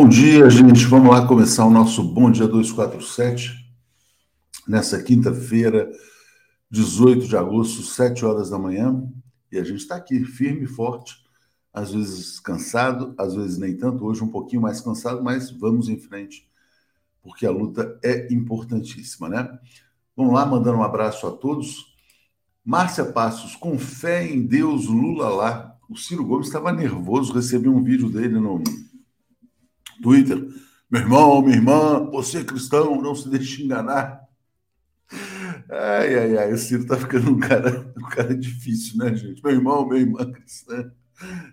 Bom 0.00 0.08
dia, 0.08 0.48
gente. 0.48 0.86
Vamos 0.86 1.10
lá 1.10 1.26
começar 1.26 1.66
o 1.66 1.70
nosso 1.70 2.02
Bom 2.02 2.30
Dia 2.30 2.48
247. 2.48 3.52
Nessa 4.66 5.02
quinta-feira, 5.02 5.90
18 6.70 7.28
de 7.28 7.36
agosto, 7.36 7.82
7 7.82 8.24
horas 8.24 8.48
da 8.48 8.58
manhã. 8.58 9.06
E 9.52 9.58
a 9.58 9.62
gente 9.62 9.80
está 9.80 9.96
aqui, 9.96 10.24
firme 10.24 10.64
e 10.64 10.66
forte. 10.66 11.16
Às 11.70 11.92
vezes 11.92 12.40
cansado, 12.40 13.14
às 13.18 13.34
vezes 13.34 13.58
nem 13.58 13.76
tanto. 13.76 14.06
Hoje 14.06 14.24
um 14.24 14.28
pouquinho 14.28 14.62
mais 14.62 14.80
cansado, 14.80 15.22
mas 15.22 15.50
vamos 15.50 15.90
em 15.90 15.98
frente, 15.98 16.48
porque 17.22 17.44
a 17.44 17.50
luta 17.50 18.00
é 18.02 18.32
importantíssima, 18.32 19.28
né? 19.28 19.50
Vamos 20.16 20.32
lá, 20.32 20.46
mandando 20.46 20.78
um 20.78 20.82
abraço 20.82 21.26
a 21.26 21.30
todos. 21.30 21.94
Márcia 22.64 23.04
Passos, 23.04 23.54
com 23.54 23.78
fé 23.78 24.26
em 24.26 24.46
Deus, 24.46 24.86
Lula 24.86 25.28
lá. 25.28 25.76
O 25.90 25.96
Ciro 25.98 26.24
Gomes 26.24 26.46
estava 26.46 26.72
nervoso, 26.72 27.34
recebi 27.34 27.68
um 27.68 27.84
vídeo 27.84 28.08
dele 28.08 28.40
no 28.40 28.62
Twitter. 30.00 30.38
Meu 30.90 31.02
irmão, 31.02 31.42
minha 31.42 31.56
irmã, 31.56 32.10
você 32.10 32.38
é 32.38 32.44
cristão, 32.44 33.00
não 33.00 33.14
se 33.14 33.28
deixe 33.28 33.62
enganar. 33.62 34.20
Ai, 35.70 36.18
ai, 36.18 36.38
ai, 36.38 36.52
o 36.52 36.58
Ciro 36.58 36.86
tá 36.86 36.96
ficando 36.96 37.30
um 37.30 37.38
cara, 37.38 37.92
um 37.96 38.08
cara 38.08 38.34
difícil, 38.36 38.98
né, 38.98 39.14
gente? 39.14 39.42
Meu 39.42 39.52
irmão, 39.52 39.88
minha 39.88 40.00
irmã 40.00 40.30
cristã. 40.32 40.92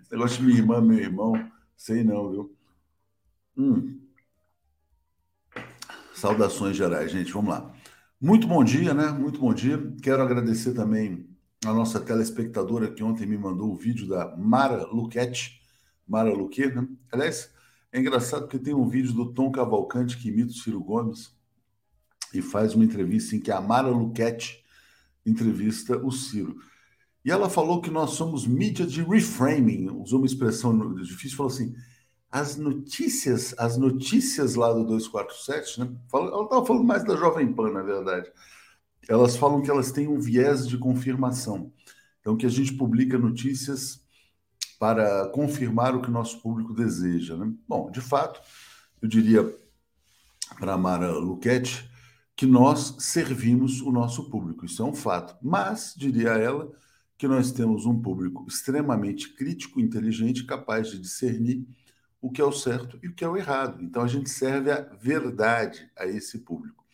Esse 0.01 0.11
negócio 0.11 0.38
de 0.38 0.44
minha 0.44 0.57
irmã, 0.57 0.81
meu 0.81 0.97
irmão, 0.97 1.33
sei 1.75 2.03
não, 2.03 2.31
viu? 2.31 2.55
Hum. 3.57 3.99
Saudações 6.15 6.75
gerais, 6.75 7.11
gente, 7.11 7.31
vamos 7.31 7.51
lá. 7.51 7.71
Muito 8.19 8.47
bom 8.47 8.63
dia, 8.63 8.93
né? 8.93 9.09
Muito 9.09 9.39
bom 9.39 9.53
dia. 9.53 9.77
Quero 10.01 10.23
agradecer 10.23 10.73
também 10.73 11.29
a 11.63 11.71
nossa 11.73 12.00
telespectadora 12.00 12.91
que 12.91 13.03
ontem 13.03 13.27
me 13.27 13.38
mandou 13.38 13.71
o 13.71 13.75
vídeo 13.75 14.07
da 14.07 14.35
Mara 14.35 14.85
Luquete. 14.88 15.61
Mara 16.07 16.31
Luque, 16.33 16.65
né? 16.67 16.88
Aliás, 17.11 17.51
é 17.92 18.00
engraçado 18.00 18.44
porque 18.44 18.60
tem 18.60 18.74
um 18.74 18.88
vídeo 18.88 19.13
do 19.13 19.34
Tom 19.34 19.51
Cavalcante 19.51 20.18
que 20.18 20.30
imita 20.30 20.51
o 20.51 20.56
Ciro 20.56 20.84
Gomes 20.84 21.36
e 22.34 22.42
faz 22.42 22.75
uma 22.75 22.86
entrevista 22.86 23.36
em 23.36 23.39
que 23.39 23.51
a 23.51 23.62
Mara 23.62 23.89
Luquete 23.89 24.63
entrevista 25.25 25.98
o 25.98 26.12
Ciro. 26.12 26.57
E 27.24 27.31
ela 27.31 27.50
falou 27.50 27.81
que 27.81 27.89
nós 27.89 28.12
somos 28.12 28.48
mídia 28.48 28.86
de 28.86 29.04
reframing, 29.04 29.89
usou 29.89 30.19
uma 30.19 30.25
expressão 30.25 30.95
difícil, 30.95 31.38
falou 31.38 31.51
assim: 31.51 31.75
as 32.31 32.56
notícias, 32.56 33.54
as 33.57 33.78
notícias 33.78 34.56
lá 34.56 34.72
do 34.74 34.86
247, 34.86 35.80
né? 35.80 35.95
Ela 36.13 36.44
estava 36.44 36.66
falando 36.66 36.86
mais 36.86 37.04
da 37.04 37.16
Jovem 37.16 37.51
Pan, 37.51 37.72
na 37.72 37.81
verdade. 37.81 38.31
Elas 39.07 39.36
falam 39.38 39.62
que 39.62 39.69
elas 39.69 39.92
têm 39.92 40.07
um 40.07 40.19
viés 40.19 40.68
de 40.68 40.78
confirmação. 40.78 41.72
Então, 42.19 42.36
que 42.36 42.45
a 42.45 42.50
gente 42.50 42.74
publica 42.74 43.18
notícias 43.18 44.06
para 44.79 45.27
confirmar 45.29 45.95
o 45.95 46.01
que 46.01 46.12
nosso 46.12 46.41
público 46.41 46.74
deseja. 46.74 47.35
Né? 47.35 47.51
Bom, 47.68 47.89
de 47.89 48.01
fato, 48.01 48.39
eu 49.01 49.07
diria 49.07 49.44
para 50.59 50.74
a 50.74 50.77
Mara 50.77 51.12
Luquete 51.12 51.89
que 52.35 52.45
nós 52.45 52.95
servimos 53.00 53.81
o 53.81 53.91
nosso 53.91 54.29
público, 54.29 54.65
isso 54.65 54.81
é 54.83 54.85
um 54.85 54.94
fato. 54.94 55.35
Mas, 55.41 55.94
diria 55.97 56.31
ela, 56.31 56.71
que 57.18 57.27
nós 57.27 57.51
temos 57.51 57.85
um 57.85 58.00
público 58.00 58.45
extremamente 58.47 59.33
crítico, 59.33 59.79
inteligente, 59.79 60.45
capaz 60.45 60.91
de 60.91 61.00
discernir 61.00 61.68
o 62.21 62.31
que 62.31 62.39
é 62.39 62.45
o 62.45 62.51
certo 62.51 63.00
e 63.01 63.07
o 63.07 63.15
que 63.15 63.24
é 63.24 63.27
o 63.27 63.35
errado. 63.35 63.81
Então, 63.81 64.03
a 64.03 64.07
gente 64.07 64.29
serve 64.29 64.71
a 64.71 64.81
verdade 64.81 65.89
a 65.97 66.06
esse 66.06 66.39
público. 66.39 66.85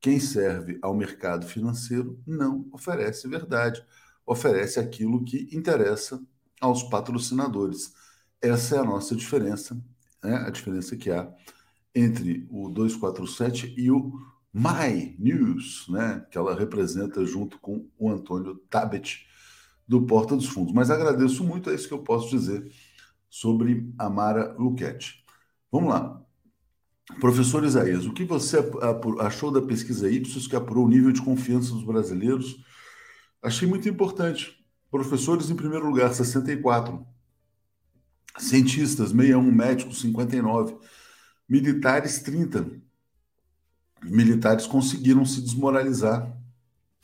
Quem 0.00 0.18
serve 0.18 0.78
ao 0.80 0.94
mercado 0.94 1.46
financeiro 1.46 2.18
não 2.26 2.66
oferece 2.72 3.28
verdade, 3.28 3.84
oferece 4.24 4.80
aquilo 4.80 5.24
que 5.24 5.48
interessa 5.52 6.22
aos 6.60 6.82
patrocinadores. 6.82 7.92
Essa 8.40 8.76
é 8.76 8.78
a 8.78 8.84
nossa 8.84 9.14
diferença, 9.14 9.80
né? 10.22 10.36
a 10.46 10.50
diferença 10.50 10.96
que 10.96 11.10
há 11.10 11.32
entre 11.94 12.46
o 12.50 12.68
247 12.68 13.74
e 13.76 13.90
o 13.90 14.12
My 14.52 15.16
News, 15.18 15.86
né? 15.88 16.26
que 16.30 16.38
ela 16.38 16.54
representa 16.54 17.24
junto 17.24 17.58
com 17.58 17.88
o 17.98 18.10
Antônio 18.10 18.56
Tabet, 18.70 19.26
do 19.86 20.04
Porta 20.04 20.36
dos 20.36 20.46
Fundos. 20.46 20.72
Mas 20.72 20.90
agradeço 20.90 21.44
muito, 21.44 21.70
é 21.70 21.74
isso 21.74 21.88
que 21.88 21.94
eu 21.94 22.02
posso 22.02 22.30
dizer 22.30 22.70
sobre 23.28 23.92
a 23.98 24.10
Mara 24.10 24.54
Luquete. 24.58 25.24
Vamos 25.70 25.90
lá. 25.90 26.22
Professor 27.20 27.64
Isaías, 27.64 28.04
o 28.04 28.12
que 28.12 28.24
você 28.24 28.58
achou 29.20 29.52
da 29.52 29.62
pesquisa 29.62 30.10
Ipsos 30.10 30.48
que 30.48 30.56
apurou 30.56 30.86
o 30.86 30.88
nível 30.88 31.12
de 31.12 31.22
confiança 31.22 31.72
dos 31.72 31.84
brasileiros? 31.84 32.56
Achei 33.40 33.68
muito 33.68 33.88
importante. 33.88 34.65
Professores, 34.96 35.50
em 35.50 35.54
primeiro 35.54 35.86
lugar, 35.86 36.14
64. 36.14 37.06
Cientistas, 38.38 39.10
61. 39.10 39.42
Médicos, 39.42 40.00
59. 40.00 40.74
Militares, 41.46 42.20
30. 42.20 42.66
Militares 44.02 44.66
conseguiram 44.66 45.26
se 45.26 45.42
desmoralizar 45.42 46.34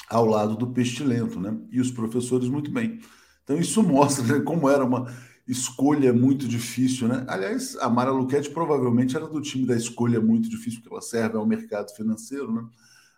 ao 0.08 0.24
lado 0.24 0.56
do 0.56 0.68
pestilento, 0.68 1.38
né? 1.38 1.54
E 1.70 1.82
os 1.82 1.90
professores, 1.90 2.48
muito 2.48 2.70
bem. 2.70 2.98
Então, 3.44 3.58
isso 3.58 3.82
mostra 3.84 4.38
né, 4.38 4.40
como 4.40 4.70
era 4.70 4.82
uma 4.82 5.12
escolha 5.46 6.14
muito 6.14 6.48
difícil, 6.48 7.08
né? 7.08 7.26
Aliás, 7.28 7.76
a 7.76 7.90
Mara 7.90 8.10
Luquete 8.10 8.48
provavelmente 8.48 9.14
era 9.14 9.26
do 9.26 9.42
time 9.42 9.66
da 9.66 9.76
escolha 9.76 10.18
muito 10.18 10.48
difícil, 10.48 10.80
porque 10.80 10.94
ela 10.94 11.02
serve 11.02 11.36
ao 11.36 11.44
mercado 11.44 11.94
financeiro, 11.94 12.50
né? 12.50 12.66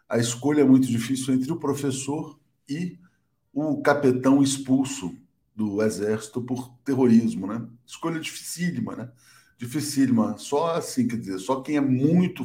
A 0.08 0.18
escolha 0.18 0.66
muito 0.66 0.88
difícil 0.88 1.32
entre 1.32 1.52
o 1.52 1.60
professor 1.60 2.40
e 2.68 2.98
o 3.54 3.80
capitão 3.80 4.42
expulso 4.42 5.16
do 5.54 5.80
exército 5.80 6.42
por 6.42 6.74
terrorismo, 6.84 7.46
né? 7.46 7.64
Escolha 7.86 8.18
dificílima, 8.18 8.96
né? 8.96 9.10
Dificílima. 9.56 10.36
Só 10.36 10.74
assim, 10.74 11.06
quer 11.06 11.16
dizer, 11.16 11.38
só 11.38 11.60
quem 11.60 11.76
é 11.76 11.80
muito 11.80 12.42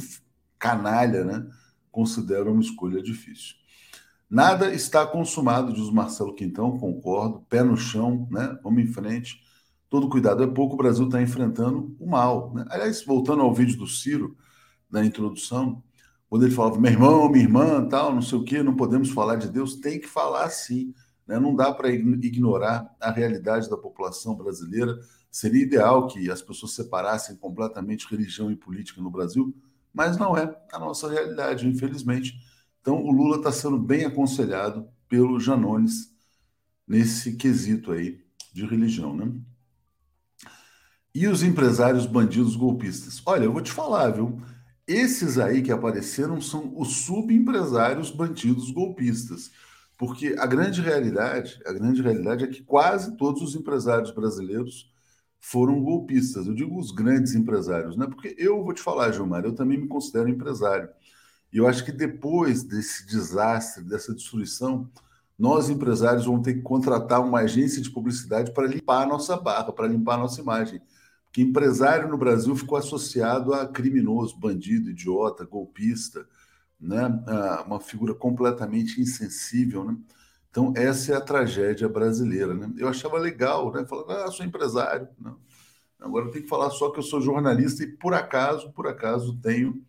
canalha, 0.60 1.26
né? 1.26 1.50
Considera 1.92 2.52
uma 2.52 2.62
escolha 2.62 3.02
difícil. 3.02 3.56
Nada 4.30 4.72
está 4.72 5.08
consumado, 5.08 5.74
diz 5.74 5.90
Marcelo 5.90 6.36
Quintão, 6.36 6.78
concordo. 6.78 7.44
Pé 7.50 7.64
no 7.64 7.76
chão, 7.76 8.28
né? 8.30 8.60
Vamos 8.64 8.84
em 8.84 8.88
frente. 8.88 9.42
Todo 9.90 10.08
cuidado 10.08 10.44
é 10.44 10.48
pouco, 10.48 10.76
o 10.76 10.78
Brasil 10.78 11.06
está 11.06 11.20
enfrentando 11.20 11.96
o 12.00 12.08
mal. 12.08 12.54
Né? 12.54 12.64
Aliás, 12.70 13.04
voltando 13.04 13.42
ao 13.42 13.52
vídeo 13.52 13.76
do 13.76 13.88
Ciro, 13.88 14.38
na 14.88 15.04
introdução, 15.04 15.84
quando 16.30 16.46
ele 16.46 16.54
falava, 16.54 16.80
meu 16.80 16.92
irmão, 16.92 17.28
minha 17.30 17.44
irmã, 17.44 17.88
tal, 17.88 18.14
não 18.14 18.22
sei 18.22 18.38
o 18.38 18.44
quê, 18.44 18.62
não 18.62 18.76
podemos 18.76 19.10
falar 19.10 19.36
de 19.36 19.50
Deus, 19.50 19.76
tem 19.78 20.00
que 20.00 20.08
falar 20.08 20.48
sim. 20.50 20.94
Né? 21.28 21.40
Não 21.40 21.56
dá 21.56 21.74
para 21.74 21.90
ignorar 21.90 22.96
a 23.00 23.10
realidade 23.10 23.68
da 23.68 23.76
população 23.76 24.36
brasileira. 24.36 24.96
Seria 25.32 25.64
ideal 25.64 26.08
que 26.08 26.30
as 26.30 26.42
pessoas 26.42 26.74
separassem 26.74 27.36
completamente 27.36 28.08
religião 28.10 28.52
e 28.52 28.56
política 28.56 29.02
no 29.02 29.10
Brasil, 29.10 29.56
mas 29.92 30.18
não 30.18 30.38
é 30.38 30.56
a 30.72 30.78
nossa 30.78 31.10
realidade, 31.10 31.68
infelizmente. 31.68 32.36
Então, 32.80 33.04
o 33.04 33.12
Lula 33.12 33.38
está 33.38 33.52
sendo 33.52 33.80
bem 33.80 34.06
aconselhado 34.06 34.88
pelo 35.08 35.40
Janones 35.40 36.14
nesse 36.88 37.36
quesito 37.36 37.92
aí 37.92 38.24
de 38.54 38.66
religião, 38.66 39.16
né? 39.16 39.32
E 41.14 41.28
os 41.28 41.42
empresários 41.42 42.06
bandidos 42.06 42.56
golpistas? 42.56 43.22
Olha, 43.26 43.46
eu 43.46 43.52
vou 43.52 43.62
te 43.62 43.72
falar, 43.72 44.12
viu? 44.12 44.40
Esses 44.90 45.38
aí 45.38 45.62
que 45.62 45.72
apareceram 45.72 46.42
são 46.42 46.74
os 46.76 47.06
subempresários 47.06 48.10
bandidos 48.10 48.72
golpistas. 48.72 49.52
Porque 49.96 50.36
a 50.40 50.48
grande 50.48 50.82
realidade, 50.82 51.62
a 51.64 51.72
grande 51.72 52.02
realidade 52.02 52.44
é 52.44 52.48
que 52.48 52.64
quase 52.64 53.16
todos 53.16 53.44
os 53.44 53.56
empresários 53.56 54.10
brasileiros 54.10 54.92
foram 55.40 55.80
golpistas. 55.80 56.48
Eu 56.48 56.56
digo 56.56 56.80
os 56.80 56.90
grandes 56.90 57.36
empresários, 57.36 57.96
né? 57.96 58.08
Porque 58.08 58.34
eu 58.36 58.64
vou 58.64 58.74
te 58.74 58.82
falar, 58.82 59.12
Gilmar, 59.12 59.46
eu 59.46 59.54
também 59.54 59.80
me 59.80 59.88
considero 59.88 60.28
empresário. 60.28 60.90
E 61.54 61.58
eu 61.60 61.68
acho 61.68 61.86
que 61.86 61.92
depois 61.92 62.64
desse 62.64 63.06
desastre, 63.06 63.84
dessa 63.84 64.12
destruição, 64.12 64.90
nós 65.38 65.70
empresários 65.70 66.26
vamos 66.26 66.42
ter 66.42 66.56
que 66.56 66.62
contratar 66.64 67.24
uma 67.24 67.42
agência 67.42 67.80
de 67.80 67.92
publicidade 67.92 68.52
para 68.54 68.66
limpar 68.66 69.04
a 69.04 69.08
nossa 69.08 69.38
barra, 69.38 69.72
para 69.72 69.88
limpar 69.88 70.16
a 70.16 70.20
nossa 70.20 70.42
imagem 70.42 70.82
que 71.32 71.42
empresário 71.42 72.10
no 72.10 72.18
Brasil 72.18 72.56
ficou 72.56 72.78
associado 72.78 73.54
a 73.54 73.68
criminoso, 73.68 74.38
bandido, 74.40 74.90
idiota, 74.90 75.46
golpista, 75.46 76.28
né? 76.80 77.08
uma 77.66 77.80
figura 77.80 78.16
completamente 78.16 79.00
insensível. 79.00 79.84
Né? 79.84 79.98
Então, 80.50 80.74
essa 80.76 81.14
é 81.14 81.16
a 81.16 81.22
tragédia 81.22 81.88
brasileira. 81.88 82.54
Né? 82.54 82.72
Eu 82.78 82.88
achava 82.88 83.18
legal, 83.20 83.72
né? 83.72 83.86
Falando, 83.86 84.12
ah, 84.12 84.32
sou 84.32 84.46
empresário. 84.46 85.08
Não. 85.20 85.38
Agora 86.00 86.26
eu 86.26 86.32
tenho 86.32 86.44
que 86.44 86.50
falar 86.50 86.70
só 86.72 86.90
que 86.90 87.00
eu 87.00 87.04
sou 87.04 87.22
jornalista 87.22 87.84
e, 87.84 87.88
por 87.88 88.14
acaso, 88.14 88.72
por 88.72 88.88
acaso, 88.88 89.38
tenho. 89.42 89.84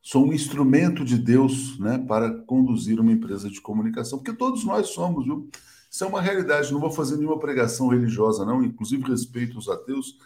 Sou 0.00 0.26
um 0.26 0.32
instrumento 0.32 1.04
de 1.04 1.16
Deus 1.16 1.78
né, 1.78 1.96
para 1.96 2.28
conduzir 2.42 2.98
uma 2.98 3.12
empresa 3.12 3.48
de 3.48 3.60
comunicação, 3.60 4.18
porque 4.18 4.36
todos 4.36 4.64
nós 4.64 4.88
somos, 4.88 5.24
viu? 5.24 5.48
Isso 5.88 6.02
é 6.02 6.06
uma 6.08 6.20
realidade. 6.20 6.72
Não 6.72 6.80
vou 6.80 6.90
fazer 6.90 7.18
nenhuma 7.18 7.38
pregação 7.38 7.86
religiosa, 7.86 8.44
não, 8.44 8.64
inclusive 8.64 9.04
respeito 9.04 9.56
os 9.56 9.68
ateus 9.68 10.18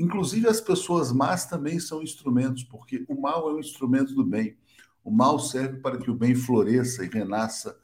Inclusive, 0.00 0.48
as 0.48 0.62
pessoas 0.62 1.12
más 1.12 1.44
também 1.44 1.78
são 1.78 2.02
instrumentos, 2.02 2.64
porque 2.64 3.04
o 3.06 3.20
mal 3.20 3.50
é 3.50 3.52
um 3.52 3.60
instrumento 3.60 4.14
do 4.14 4.24
bem. 4.24 4.56
O 5.04 5.10
mal 5.10 5.38
serve 5.38 5.78
para 5.80 5.98
que 5.98 6.10
o 6.10 6.14
bem 6.14 6.34
floresça 6.34 7.04
e 7.04 7.08
renasça 7.08 7.76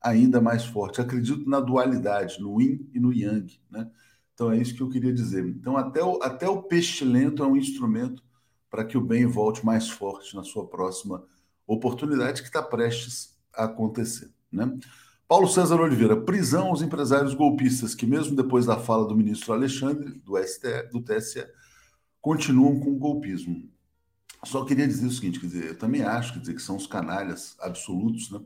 ainda 0.00 0.40
mais 0.40 0.64
forte. 0.64 1.00
Acredito 1.00 1.50
na 1.50 1.58
dualidade, 1.58 2.40
no 2.40 2.60
yin 2.60 2.88
e 2.94 3.00
no 3.00 3.12
yang. 3.12 3.60
Né? 3.68 3.90
Então, 4.32 4.52
é 4.52 4.58
isso 4.58 4.74
que 4.76 4.82
eu 4.82 4.88
queria 4.88 5.12
dizer. 5.12 5.44
Então, 5.46 5.76
até 5.76 6.00
o, 6.00 6.22
até 6.22 6.48
o 6.48 6.62
pestilento 6.62 7.42
é 7.42 7.46
um 7.46 7.56
instrumento 7.56 8.22
para 8.70 8.84
que 8.84 8.96
o 8.96 9.04
bem 9.04 9.26
volte 9.26 9.66
mais 9.66 9.90
forte 9.90 10.36
na 10.36 10.44
sua 10.44 10.68
próxima 10.68 11.24
oportunidade 11.66 12.40
que 12.40 12.48
está 12.48 12.62
prestes 12.62 13.36
a 13.52 13.64
acontecer. 13.64 14.30
Né? 14.52 14.78
Paulo 15.26 15.48
César 15.48 15.80
Oliveira, 15.80 16.16
prisão 16.20 16.68
aos 16.68 16.82
empresários 16.82 17.34
golpistas 17.34 17.96
que, 17.96 18.06
mesmo 18.06 18.36
depois 18.36 18.66
da 18.66 18.78
fala 18.78 19.08
do 19.08 19.16
ministro 19.16 19.52
Alexandre, 19.52 20.20
do, 20.24 20.36
STE, 20.38 20.88
do 20.92 21.00
TSE, 21.00 21.44
continuam 22.24 22.80
com 22.80 22.92
o 22.92 22.98
golpismo. 22.98 23.68
Só 24.44 24.64
queria 24.64 24.88
dizer 24.88 25.06
o 25.06 25.10
seguinte, 25.10 25.38
quer 25.38 25.46
dizer, 25.46 25.66
eu 25.66 25.78
também 25.78 26.02
acho 26.02 26.32
quer 26.32 26.40
dizer, 26.40 26.54
que 26.54 26.62
são 26.62 26.74
os 26.74 26.86
canalhas 26.86 27.54
absolutos, 27.60 28.30
né? 28.30 28.40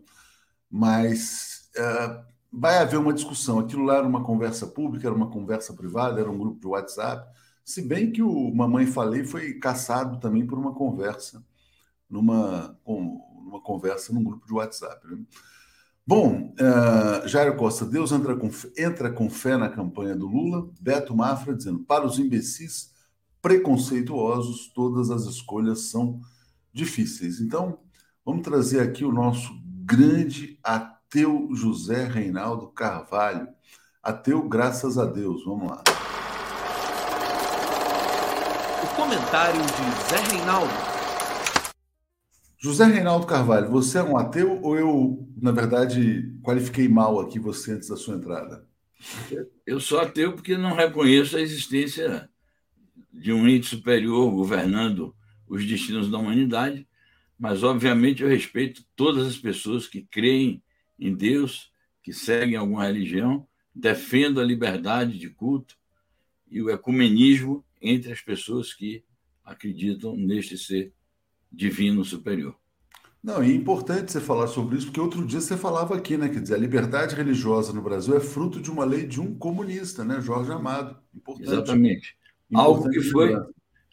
mas 0.69 1.71
uh, 1.77 2.25
vai 2.53 2.79
haver 2.79 2.99
uma 2.99 3.13
discussão. 3.13 3.61
Aquilo 3.61 3.85
lá 3.85 3.99
era 3.99 4.07
uma 4.07 4.25
conversa 4.25 4.67
pública, 4.67 5.07
era 5.07 5.15
uma 5.15 5.31
conversa 5.31 5.73
privada, 5.75 6.21
era 6.21 6.29
um 6.29 6.37
grupo 6.37 6.59
de 6.59 6.67
WhatsApp, 6.67 7.33
se 7.65 7.81
bem 7.81 8.11
que 8.11 8.21
o 8.21 8.53
Mamãe 8.53 8.85
Falei 8.85 9.23
foi 9.25 9.55
caçado 9.55 10.19
também 10.19 10.45
por 10.45 10.59
uma 10.59 10.75
conversa, 10.75 11.45
numa, 12.11 12.77
numa 12.85 13.61
conversa 13.61 14.13
num 14.13 14.25
grupo 14.25 14.45
de 14.45 14.55
WhatsApp. 14.55 15.07
Né? 15.07 15.23
Bom, 16.05 16.53
uh, 16.59 17.29
Jairo 17.29 17.57
Costa, 17.57 17.87
Deus 17.87 18.11
entra 18.11 18.35
com, 18.35 18.51
entra 18.77 19.13
com 19.13 19.31
fé 19.31 19.57
na 19.57 19.69
campanha 19.69 20.17
do 20.17 20.27
Lula. 20.27 20.69
Beto 20.81 21.15
Mafra 21.15 21.55
dizendo: 21.55 21.79
para 21.81 22.05
os 22.05 22.19
imbecis 22.19 22.98
preconceituosos, 23.49 24.71
todas 24.75 25.11
as 25.11 25.25
escolhas 25.25 25.85
são 25.85 26.21
difíceis. 26.71 27.41
Então, 27.41 27.79
vamos 28.23 28.43
trazer 28.43 28.81
aqui 28.81 29.07
o 29.07 29.13
nosso 29.13 29.59
grande 29.65 30.59
ateu 30.63 31.49
José 31.55 32.05
Reinaldo 32.05 32.67
Carvalho. 32.67 33.49
Ateu, 34.03 34.47
graças 34.47 34.99
a 34.99 35.07
Deus. 35.07 35.47
Vamos 35.47 35.71
lá. 35.71 35.83
O 38.85 38.95
comentário 38.95 39.63
de 39.63 40.11
Zé 40.11 40.37
Reinaldo. 40.37 40.73
José 42.59 42.85
Reinaldo 42.85 43.25
Carvalho, 43.25 43.71
você 43.71 43.97
é 43.97 44.03
um 44.03 44.19
ateu 44.19 44.61
ou 44.61 44.77
eu, 44.77 45.27
na 45.41 45.53
verdade, 45.53 46.39
qualifiquei 46.43 46.87
mal 46.87 47.19
aqui 47.19 47.39
você 47.39 47.73
antes 47.73 47.89
da 47.89 47.97
sua 47.97 48.17
entrada? 48.17 48.69
Eu 49.65 49.81
sou 49.81 49.99
ateu 50.01 50.35
porque 50.35 50.59
não 50.59 50.75
reconheço 50.75 51.39
a 51.39 51.41
existência 51.41 52.29
de 53.19 53.33
um 53.33 53.49
ente 53.49 53.67
superior 53.67 54.31
governando 54.31 55.15
os 55.47 55.67
destinos 55.67 56.11
da 56.11 56.19
humanidade, 56.19 56.87
mas 57.39 57.63
obviamente 57.63 58.23
eu 58.23 58.29
respeito 58.29 58.85
todas 58.95 59.27
as 59.27 59.37
pessoas 59.37 59.87
que 59.87 60.03
creem 60.03 60.63
em 60.99 61.15
Deus, 61.15 61.73
que 62.03 62.13
seguem 62.13 62.57
alguma 62.57 62.85
religião, 62.85 63.47
defendo 63.75 64.41
a 64.41 64.45
liberdade 64.45 65.19
de 65.19 65.29
culto 65.31 65.77
e 66.51 66.63
o 66.63 66.71
ecumenismo 66.71 67.65
entre 67.81 68.13
as 68.13 68.21
pessoas 68.21 68.73
que 68.73 69.05
acreditam 69.45 70.17
neste 70.17 70.57
ser 70.57 70.93
divino 71.51 72.05
superior. 72.05 72.57
Não, 73.23 73.43
e 73.43 73.51
é 73.51 73.55
importante 73.55 74.13
você 74.13 74.21
falar 74.21 74.47
sobre 74.47 74.77
isso, 74.77 74.87
porque 74.87 75.01
outro 75.01 75.27
dia 75.27 75.41
você 75.41 75.57
falava 75.57 75.97
aqui, 75.97 76.17
né? 76.17 76.29
Quer 76.29 76.41
dizer, 76.41 76.55
a 76.55 76.59
liberdade 76.59 77.17
religiosa 77.17 77.73
no 77.73 77.83
Brasil 77.83 78.17
é 78.17 78.21
fruto 78.21 78.61
de 78.61 78.71
uma 78.71 78.85
lei 78.85 79.07
de 79.07 79.21
um 79.21 79.35
comunista, 79.35 80.05
né? 80.05 80.21
Jorge 80.21 80.53
Amado. 80.53 80.97
Importante. 81.13 81.49
Exatamente 81.49 82.19
algo 82.55 82.89
que 82.89 83.01
foi 83.01 83.37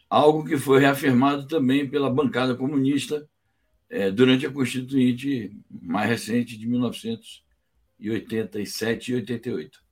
algo 0.08 0.44
que 0.44 0.56
foi 0.56 0.78
reafirmado 0.80 1.46
também 1.46 1.86
pela 1.88 2.08
bancada 2.08 2.54
comunista 2.54 3.28
é, 3.90 4.10
durante 4.10 4.46
a 4.46 4.50
Constituinte 4.50 5.54
mais 5.70 6.08
recente 6.08 6.56
de 6.56 6.66
1987 6.66 9.12
e 9.12 9.16
88. 9.16 9.84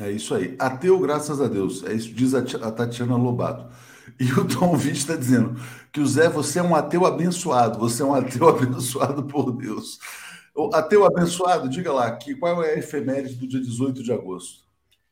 É 0.00 0.12
isso 0.12 0.32
aí. 0.34 0.54
Ateu, 0.58 0.98
graças 1.00 1.40
a 1.40 1.48
Deus. 1.48 1.84
É 1.84 1.92
isso 1.92 2.14
diz 2.14 2.34
a 2.34 2.70
Tatiana 2.70 3.16
Lobato. 3.16 3.68
E 4.18 4.32
o 4.32 4.46
Tom 4.46 4.76
Vitt 4.76 4.98
está 4.98 5.16
dizendo 5.16 5.60
que 5.92 6.00
o 6.00 6.06
Zé, 6.06 6.28
você 6.28 6.60
é 6.60 6.62
um 6.62 6.74
ateu 6.74 7.04
abençoado. 7.04 7.78
Você 7.78 8.02
é 8.02 8.04
um 8.04 8.14
ateu 8.14 8.46
abençoado 8.48 9.24
por 9.24 9.50
Deus. 9.52 9.98
O 10.54 10.74
ateu 10.74 11.04
abençoado, 11.04 11.68
diga 11.68 11.92
lá, 11.92 12.10
que, 12.16 12.34
qual 12.34 12.62
é 12.62 12.74
a 12.74 12.78
efeméride 12.78 13.34
do 13.34 13.46
dia 13.46 13.60
18 13.60 14.02
de 14.02 14.12
agosto? 14.12 14.67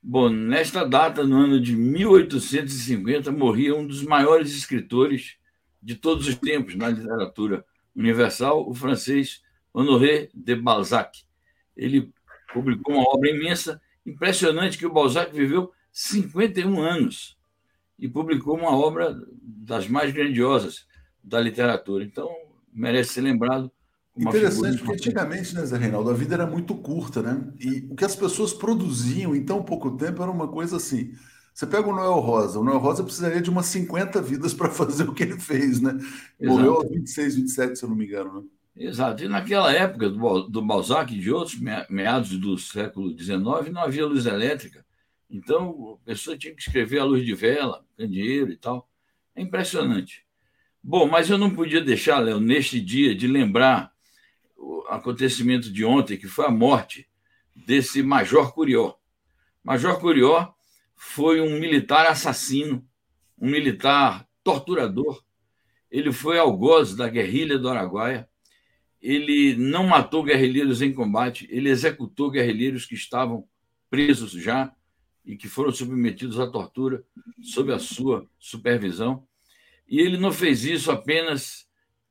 Bom, 0.09 0.29
nesta 0.29 0.85
data, 0.85 1.25
no 1.25 1.37
ano 1.37 1.61
de 1.61 1.75
1850, 1.75 3.33
morria 3.33 3.75
um 3.75 3.85
dos 3.85 4.05
maiores 4.05 4.57
escritores 4.57 5.37
de 5.83 5.97
todos 5.97 6.29
os 6.29 6.37
tempos 6.37 6.77
na 6.77 6.89
literatura 6.89 7.67
universal, 7.93 8.71
o 8.71 8.73
francês 8.73 9.43
Honoré 9.75 10.29
de 10.33 10.55
Balzac. 10.55 11.25
Ele 11.77 12.13
publicou 12.55 12.95
uma 12.95 13.03
obra 13.03 13.31
imensa, 13.31 13.83
impressionante 14.07 14.79
que 14.79 14.87
o 14.87 14.93
Balzac 14.93 15.35
viveu 15.35 15.73
51 15.91 16.81
anos 16.81 17.37
e 17.99 18.09
publicou 18.09 18.57
uma 18.57 18.79
obra 18.79 19.13
das 19.43 19.89
mais 19.89 20.13
grandiosas 20.13 20.87
da 21.21 21.41
literatura. 21.41 22.05
Então, 22.05 22.31
merece 22.73 23.15
ser 23.15 23.23
lembrado 23.23 23.73
Interessante, 24.17 24.79
porque 24.79 24.95
antigamente, 24.95 25.55
né, 25.55 25.65
Zé 25.67 25.77
Reinaldo, 25.77 26.11
a 26.11 26.15
vida 26.15 26.35
era 26.35 26.47
muito 26.47 26.75
curta, 26.75 27.21
né? 27.21 27.53
E 27.61 27.87
o 27.91 27.95
que 27.95 28.05
as 28.05 28.17
pessoas 28.17 28.53
produziam 28.55 29.35
em 29.37 29.45
tão 29.45 29.63
pouco 29.63 29.91
tempo 29.97 30.23
era 30.23 30.31
uma 30.31 30.49
coisa 30.49 30.77
assim. 30.77 31.13
Você 31.53 31.67
pega 31.67 31.89
o 31.89 31.95
Noel 31.95 32.21
Rosa, 32.21 32.59
o 32.59 32.65
Noel 32.65 32.79
Rosa 32.79 33.03
precisaria 33.03 33.41
de 33.41 33.51
umas 33.51 33.67
50 33.67 34.21
vidas 34.23 34.55
para 34.55 34.69
fazer 34.71 35.09
o 35.09 35.15
que 35.15 35.23
ele 35.23 35.39
fez, 35.39 35.81
né? 35.81 35.93
Exato. 35.99 36.17
Morreu 36.41 36.75
aos 36.75 36.91
26, 36.91 37.37
27, 37.37 37.79
se 37.79 37.85
eu 37.85 37.89
não 37.89 37.97
me 37.97 38.07
engano, 38.07 38.41
né? 38.41 38.49
Exato. 38.77 39.25
E 39.25 39.29
naquela 39.29 39.73
época 39.73 40.11
do, 40.11 40.49
do 40.49 40.63
Balzac 40.63 41.15
e 41.15 41.19
de 41.19 41.31
outros, 41.31 41.59
meados 41.89 42.39
do 42.39 42.59
século 42.59 43.19
XIX, 43.19 43.73
não 43.73 43.83
havia 43.83 44.07
luz 44.07 44.27
elétrica. 44.27 44.85
Então, 45.31 45.99
a 46.03 46.05
pessoa 46.05 46.37
tinha 46.37 46.55
que 46.55 46.61
escrever 46.61 46.99
à 47.01 47.05
luz 47.05 47.25
de 47.25 47.35
vela, 47.35 47.85
candeeiro 47.97 48.53
e 48.53 48.57
tal. 48.57 48.89
É 49.35 49.43
impressionante. 49.43 50.25
Bom, 50.83 51.09
mas 51.09 51.29
eu 51.31 51.39
não 51.39 51.51
podia 51.51 51.81
deixar, 51.81 52.19
Léo, 52.21 52.39
neste 52.39 52.81
dia, 52.81 53.15
de 53.15 53.27
lembrar 53.27 53.96
o 54.57 54.85
acontecimento 54.89 55.71
de 55.71 55.85
ontem, 55.85 56.17
que 56.17 56.27
foi 56.27 56.47
a 56.47 56.51
morte 56.51 57.09
desse 57.55 58.03
Major 58.03 58.53
Curió. 58.53 58.95
Major 59.63 59.99
Curió 59.99 60.53
foi 60.95 61.41
um 61.41 61.59
militar 61.59 62.07
assassino, 62.07 62.87
um 63.39 63.51
militar 63.51 64.27
torturador. 64.43 65.23
Ele 65.91 66.13
foi 66.13 66.39
algoz 66.39 66.95
da 66.95 67.09
guerrilha 67.09 67.59
do 67.59 67.69
Araguaia. 67.69 68.29
Ele 69.01 69.55
não 69.57 69.87
matou 69.87 70.23
guerrilheiros 70.23 70.83
em 70.83 70.93
combate, 70.93 71.47
ele 71.51 71.69
executou 71.69 72.31
guerrilheiros 72.31 72.87
que 72.87 72.95
estavam 72.95 73.47
presos 73.91 74.33
já 74.33 74.75
e 75.25 75.37
que 75.37 75.49
foram 75.49 75.73
submetidos 75.73 76.41
à 76.41 76.47
tortura 76.47 77.05
sob 77.43 77.73
a 77.73 77.79
sua 77.79 78.29
supervisão. 78.39 79.27
E 79.89 80.01
ele 80.01 80.17
não 80.17 80.33
fez 80.33 80.65
isso 80.65 80.91
apenas 80.91 81.66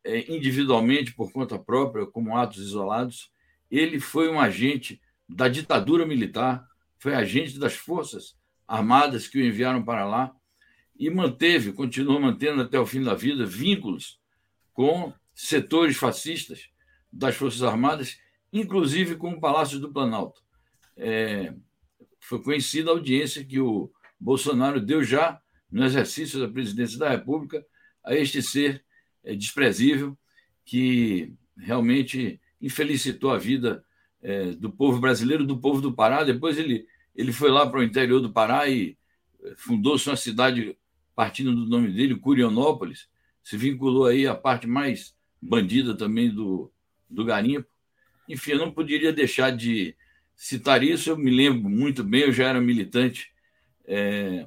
individualmente, 0.06 1.14
por 1.14 1.32
conta 1.32 1.58
própria, 1.58 2.06
como 2.06 2.38
atos 2.38 2.60
isolados. 2.60 3.32
Ele 3.70 4.00
foi 4.00 4.30
um 4.30 4.40
agente 4.40 5.02
da 5.28 5.48
ditadura 5.48 6.06
militar, 6.06 6.66
foi 6.98 7.16
agente 7.16 7.58
das 7.58 7.74
forças 7.74 8.38
armadas 8.68 9.28
que 9.28 9.40
o 9.40 9.46
enviaram 9.46 9.84
para 9.84 10.06
lá 10.06 10.34
e 10.98 11.10
manteve, 11.10 11.74
continuou 11.74 12.20
mantendo 12.20 12.62
até 12.62 12.80
o 12.80 12.86
fim 12.86 13.04
da 13.04 13.14
vida 13.14 13.46
vínculos 13.46 14.20
com 14.74 15.14
setores 15.34 15.98
fascistas 15.98 16.70
das 17.12 17.36
Forças 17.36 17.64
Armadas, 17.64 18.18
inclusive 18.52 19.16
com 19.16 19.32
o 19.32 19.40
Palácio 19.40 19.80
do 19.80 19.92
Planalto. 19.92 20.42
É, 20.96 21.54
foi 22.20 22.42
conhecida 22.42 22.90
a 22.90 22.94
audiência 22.94 23.44
que 23.44 23.60
o 23.60 23.92
Bolsonaro 24.20 24.80
deu 24.80 25.04
já 25.04 25.40
no 25.70 25.84
exercício 25.84 26.40
da 26.40 26.48
presidência 26.48 26.98
da 26.98 27.10
República 27.10 27.66
a 28.04 28.16
este 28.16 28.42
ser 28.42 28.85
é, 29.26 29.36
desprezível 29.36 30.18
que 30.64 31.34
realmente 31.58 32.40
infelicitou 32.62 33.32
a 33.32 33.38
vida 33.38 33.84
é, 34.22 34.52
do 34.52 34.72
povo 34.72 35.00
brasileiro, 35.00 35.46
do 35.46 35.58
povo 35.58 35.82
do 35.82 35.94
Pará. 35.94 36.24
Depois 36.24 36.58
ele, 36.58 36.88
ele 37.16 37.34
foi 37.34 37.50
lá 37.50 37.70
para 37.70 37.80
o 37.80 37.84
interior 37.84 38.22
do 38.22 38.32
Pará 38.32 38.70
e 38.70 38.98
é, 39.44 39.54
fundou-se 39.58 40.08
uma 40.10 40.16
cidade 40.16 40.78
partindo 41.16 41.56
do 41.56 41.66
nome 41.66 41.92
dele, 41.92 42.16
Curionópolis, 42.16 43.08
se 43.42 43.56
vinculou 43.56 44.06
aí 44.06 44.28
à 44.28 44.36
parte 44.36 44.68
mais 44.68 45.16
bandida 45.42 45.96
também 45.96 46.30
do, 46.30 46.72
do 47.10 47.24
garimpo. 47.24 47.70
Enfim, 48.28 48.52
eu 48.52 48.58
não 48.58 48.72
poderia 48.72 49.14
deixar 49.14 49.52
de 49.52 49.96
citar 50.36 50.84
isso. 50.84 51.10
Eu 51.10 51.18
me 51.18 51.32
lembro 51.32 51.70
muito 51.70 52.04
bem, 52.04 52.22
eu 52.22 52.34
já 52.34 52.50
era 52.50 52.60
militante 52.60 53.32
é, 53.86 54.46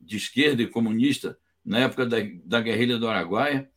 de 0.00 0.16
esquerda 0.16 0.62
e 0.62 0.66
comunista 0.66 1.38
na 1.64 1.78
época 1.78 2.04
da, 2.04 2.16
da 2.44 2.60
guerrilha 2.60 2.98
do 2.98 3.08
Araguaia 3.08 3.71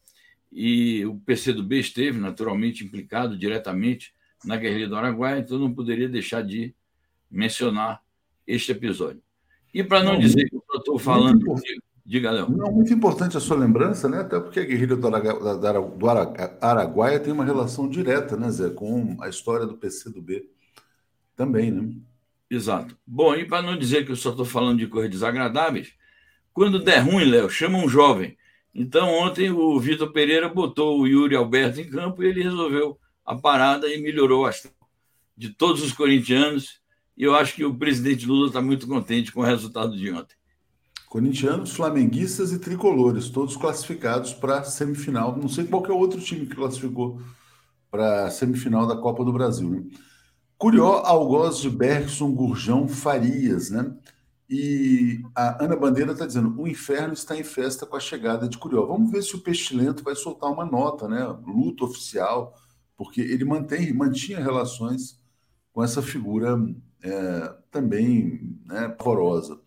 e 0.58 1.06
o 1.06 1.18
PCdoB 1.18 1.78
esteve 1.78 2.18
naturalmente 2.18 2.86
implicado 2.86 3.38
diretamente 3.38 4.14
na 4.46 4.56
guerrilha 4.56 4.88
do 4.88 4.96
Araguaia, 4.96 5.40
então 5.40 5.60
não 5.60 5.74
poderia 5.74 6.08
deixar 6.08 6.42
de 6.42 6.74
mencionar 7.30 8.02
este 8.48 8.72
episódio. 8.72 9.22
E 9.74 9.84
para 9.84 10.02
não, 10.02 10.14
não, 10.14 10.20
dizer 10.20 10.50
que 10.50 10.56
eu 10.56 10.64
estou 10.78 10.98
falando, 10.98 11.44
diga, 12.06 12.32
Léo. 12.32 12.50
Não, 12.50 12.72
muito 12.72 12.94
importante 12.94 13.36
a 13.36 13.42
sua 13.42 13.58
lembrança, 13.58 14.08
né? 14.08 14.22
até 14.22 14.40
porque 14.40 14.62
a 14.62 14.64
guerrilha 14.64 14.96
do, 14.96 15.10
do 15.10 16.10
Araguaia 16.62 17.20
tem 17.20 17.34
uma 17.34 17.44
relação 17.44 17.90
direta, 17.90 18.38
né, 18.38 18.50
Zé, 18.50 18.70
com 18.70 19.18
a 19.20 19.28
história 19.28 19.66
do 19.66 19.76
PCdoB 19.76 20.50
também, 21.36 21.70
né? 21.70 21.94
Exato. 22.50 22.98
Bom, 23.06 23.36
e 23.36 23.44
para 23.44 23.62
não 23.62 23.78
dizer 23.78 24.06
que 24.06 24.12
eu 24.14 24.16
só 24.16 24.30
estou 24.30 24.46
falando 24.46 24.80
de 24.80 24.88
coisas 24.88 25.12
desagradáveis, 25.12 25.94
quando 26.54 26.82
der 26.82 27.00
ruim, 27.00 27.26
Léo, 27.26 27.50
chama 27.50 27.78
um 27.78 27.90
jovem 27.90 28.38
Então, 28.78 29.08
ontem 29.10 29.50
o 29.50 29.80
Vitor 29.80 30.12
Pereira 30.12 30.50
botou 30.50 31.00
o 31.00 31.08
Yuri 31.08 31.34
Alberto 31.34 31.80
em 31.80 31.90
campo 31.90 32.22
e 32.22 32.28
ele 32.28 32.44
resolveu 32.44 33.00
a 33.26 33.34
parada 33.34 33.88
e 33.88 34.02
melhorou 34.02 34.46
a 34.46 34.52
de 35.38 35.50
todos 35.50 35.82
os 35.82 35.94
corintianos. 35.94 36.82
E 37.16 37.24
eu 37.24 37.34
acho 37.34 37.56
que 37.56 37.64
o 37.64 37.74
presidente 37.74 38.26
Lula 38.26 38.48
está 38.48 38.62
muito 38.62 38.86
contente 38.86 39.32
com 39.32 39.40
o 39.40 39.46
resultado 39.46 39.96
de 39.96 40.12
ontem. 40.12 40.36
Corintianos, 41.08 41.72
flamenguistas 41.72 42.52
e 42.52 42.60
tricolores, 42.60 43.30
todos 43.30 43.56
classificados 43.56 44.34
para 44.34 44.60
a 44.60 44.64
semifinal. 44.66 45.38
Não 45.38 45.48
sei 45.48 45.64
qual 45.64 45.86
é 45.86 45.92
o 45.92 45.98
outro 45.98 46.20
time 46.20 46.46
que 46.46 46.56
classificou 46.56 47.22
para 47.90 48.26
a 48.26 48.30
semifinal 48.30 48.86
da 48.86 48.98
Copa 48.98 49.24
do 49.24 49.32
Brasil. 49.32 49.70
Né? 49.70 49.84
Curió, 50.58 51.02
Algoz 51.06 51.60
de 51.60 51.70
Bergson, 51.70 52.34
Gurjão, 52.34 52.90
Farias, 52.90 53.70
né? 53.70 53.96
E 54.50 55.24
a 55.36 55.64
Ana 55.64 55.76
Bandeira 55.76 56.12
está 56.12 56.26
dizendo: 56.26 56.60
o 56.60 56.68
inferno 56.68 57.14
está 57.14 57.36
em 57.36 57.44
festa 57.44 57.86
com 57.86 57.96
a 57.96 58.00
chegada 58.00 58.48
de 58.48 58.58
Curió. 58.58 58.86
Vamos 58.86 59.12
ver 59.12 59.24
se 59.24 59.36
o 59.36 59.42
Pestilento 59.42 60.04
vai 60.04 60.16
soltar 60.16 60.52
uma 60.52 60.66
nota, 60.66 61.08
né? 61.08 61.26
Luta 61.46 61.86
oficial, 61.86 62.56
porque 62.96 63.22
ele 63.22 63.44
mantém, 63.44 63.92
mantinha 63.94 64.40
relações 64.40 65.20
com 65.74 65.84
essa 65.84 66.02
figura 66.02 66.58
é, 67.02 67.56
também 67.72 68.58
né, 68.66 68.88
pavorosa. 68.90 69.60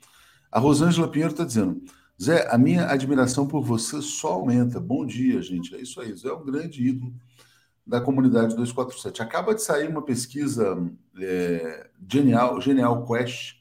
A 0.50 0.60
Rosângela 0.60 1.08
Pinheiro 1.08 1.32
está 1.32 1.44
dizendo: 1.44 1.82
Zé, 2.20 2.48
a 2.48 2.56
minha 2.56 2.86
admiração 2.86 3.48
por 3.48 3.62
você 3.64 4.00
só 4.00 4.34
aumenta. 4.34 4.78
Bom 4.78 5.04
dia, 5.04 5.42
gente. 5.42 5.74
É 5.74 5.80
isso 5.80 6.00
aí. 6.00 6.14
Zé 6.16 6.28
é 6.28 6.32
um 6.32 6.44
grande 6.44 6.86
ídolo 6.86 7.12
da 7.84 8.00
comunidade 8.00 8.54
247. 8.54 9.22
Acaba 9.22 9.54
de 9.54 9.62
sair 9.62 9.88
uma 9.88 10.02
pesquisa 10.02 10.76
é, 11.20 11.90
genial, 12.08 12.60
Genial 12.60 13.04
Quest 13.04 13.57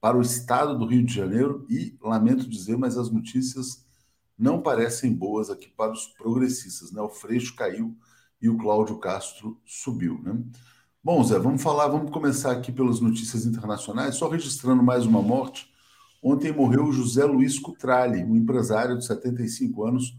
para 0.00 0.16
o 0.16 0.22
estado 0.22 0.78
do 0.78 0.86
Rio 0.86 1.04
de 1.04 1.14
Janeiro 1.14 1.66
e, 1.68 1.96
lamento 2.02 2.48
dizer, 2.48 2.76
mas 2.76 2.96
as 2.96 3.10
notícias 3.10 3.84
não 4.38 4.62
parecem 4.62 5.12
boas 5.12 5.50
aqui 5.50 5.68
para 5.68 5.92
os 5.92 6.06
progressistas. 6.06 6.90
Né? 6.90 7.02
O 7.02 7.10
Freixo 7.10 7.54
caiu 7.54 7.94
e 8.40 8.48
o 8.48 8.56
Cláudio 8.56 8.96
Castro 8.98 9.60
subiu. 9.66 10.18
Né? 10.22 10.42
Bom, 11.04 11.22
Zé, 11.22 11.38
vamos 11.38 11.62
falar, 11.62 11.88
vamos 11.88 12.10
começar 12.10 12.52
aqui 12.52 12.72
pelas 12.72 13.00
notícias 13.00 13.44
internacionais, 13.44 14.14
só 14.14 14.28
registrando 14.28 14.82
mais 14.82 15.04
uma 15.04 15.20
morte. 15.20 15.70
Ontem 16.22 16.52
morreu 16.52 16.90
José 16.90 17.24
Luiz 17.24 17.58
Cutrali, 17.58 18.24
um 18.24 18.36
empresário 18.36 18.96
de 18.96 19.04
75 19.04 19.86
anos. 19.86 20.16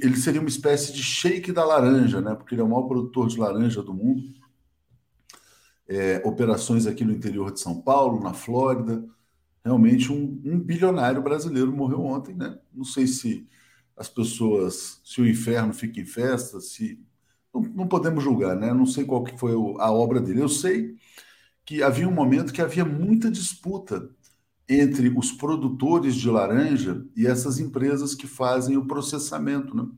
Ele 0.00 0.16
seria 0.16 0.40
uma 0.40 0.48
espécie 0.48 0.92
de 0.92 1.02
shake 1.02 1.52
da 1.52 1.64
laranja, 1.64 2.22
né? 2.22 2.34
Porque 2.34 2.54
ele 2.54 2.62
é 2.62 2.64
o 2.64 2.68
maior 2.68 2.82
produtor 2.82 3.28
de 3.28 3.38
laranja 3.38 3.82
do 3.82 3.92
mundo 3.92 4.22
é, 5.88 6.22
operações 6.24 6.86
aqui 6.86 7.04
no 7.04 7.12
interior 7.12 7.52
de 7.52 7.60
São 7.60 7.80
Paulo, 7.80 8.22
na 8.22 8.34
Flórida. 8.34 9.04
Realmente 9.64 10.12
um, 10.12 10.40
um, 10.44 10.60
bilionário 10.60 11.22
brasileiro 11.22 11.72
morreu 11.72 12.02
ontem, 12.02 12.34
né? 12.34 12.58
Não 12.72 12.84
sei 12.84 13.06
se 13.06 13.48
as 13.96 14.08
pessoas, 14.08 15.00
se 15.04 15.20
o 15.20 15.26
inferno 15.26 15.72
fica 15.72 16.00
em 16.00 16.04
festa, 16.04 16.60
se 16.60 17.02
não, 17.52 17.62
não 17.62 17.88
podemos 17.88 18.22
julgar, 18.22 18.56
né? 18.56 18.72
Não 18.72 18.86
sei 18.86 19.04
qual 19.04 19.24
que 19.24 19.38
foi 19.38 19.52
a 19.52 19.90
obra 19.90 20.20
dele. 20.20 20.42
Eu 20.42 20.48
sei 20.48 20.96
que 21.64 21.82
havia 21.82 22.08
um 22.08 22.12
momento 22.12 22.52
que 22.52 22.62
havia 22.62 22.84
muita 22.84 23.30
disputa 23.30 24.08
entre 24.68 25.08
os 25.08 25.32
produtores 25.32 26.14
de 26.14 26.28
laranja 26.28 27.04
e 27.16 27.26
essas 27.26 27.58
empresas 27.58 28.14
que 28.14 28.26
fazem 28.26 28.76
o 28.76 28.86
processamento, 28.86 29.74
né? 29.74 29.88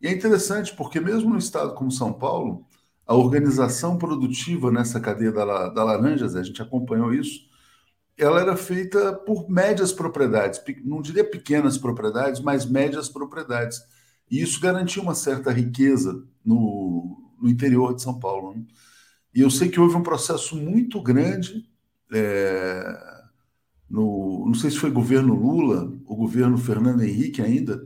E 0.00 0.08
é 0.08 0.12
interessante 0.12 0.74
porque 0.74 1.00
mesmo 1.00 1.30
no 1.30 1.38
estado 1.38 1.74
como 1.74 1.90
São 1.90 2.12
Paulo, 2.12 2.66
a 3.12 3.14
organização 3.14 3.98
produtiva 3.98 4.72
nessa 4.72 4.98
cadeia 4.98 5.30
da, 5.30 5.68
da 5.68 5.96
a 5.96 6.42
gente 6.42 6.62
acompanhou 6.62 7.12
isso, 7.12 7.46
ela 8.16 8.40
era 8.40 8.56
feita 8.56 9.12
por 9.12 9.50
médias 9.50 9.92
propriedades, 9.92 10.62
não 10.82 11.02
diria 11.02 11.22
pequenas 11.22 11.76
propriedades, 11.76 12.40
mas 12.40 12.64
médias 12.64 13.10
propriedades. 13.10 13.82
E 14.30 14.40
isso 14.40 14.58
garantia 14.58 15.02
uma 15.02 15.14
certa 15.14 15.52
riqueza 15.52 16.24
no, 16.42 17.30
no 17.38 17.50
interior 17.50 17.94
de 17.94 18.00
São 18.00 18.18
Paulo. 18.18 18.54
Né? 18.54 18.64
E 19.34 19.42
eu 19.42 19.50
sei 19.50 19.68
que 19.68 19.78
houve 19.78 19.94
um 19.94 20.02
processo 20.02 20.56
muito 20.56 20.98
grande, 21.02 21.68
é, 22.10 22.82
no, 23.90 24.46
não 24.46 24.54
sei 24.54 24.70
se 24.70 24.78
foi 24.78 24.90
governo 24.90 25.34
Lula, 25.34 25.92
o 26.06 26.16
governo 26.16 26.56
Fernando 26.56 27.02
Henrique 27.02 27.42
ainda, 27.42 27.78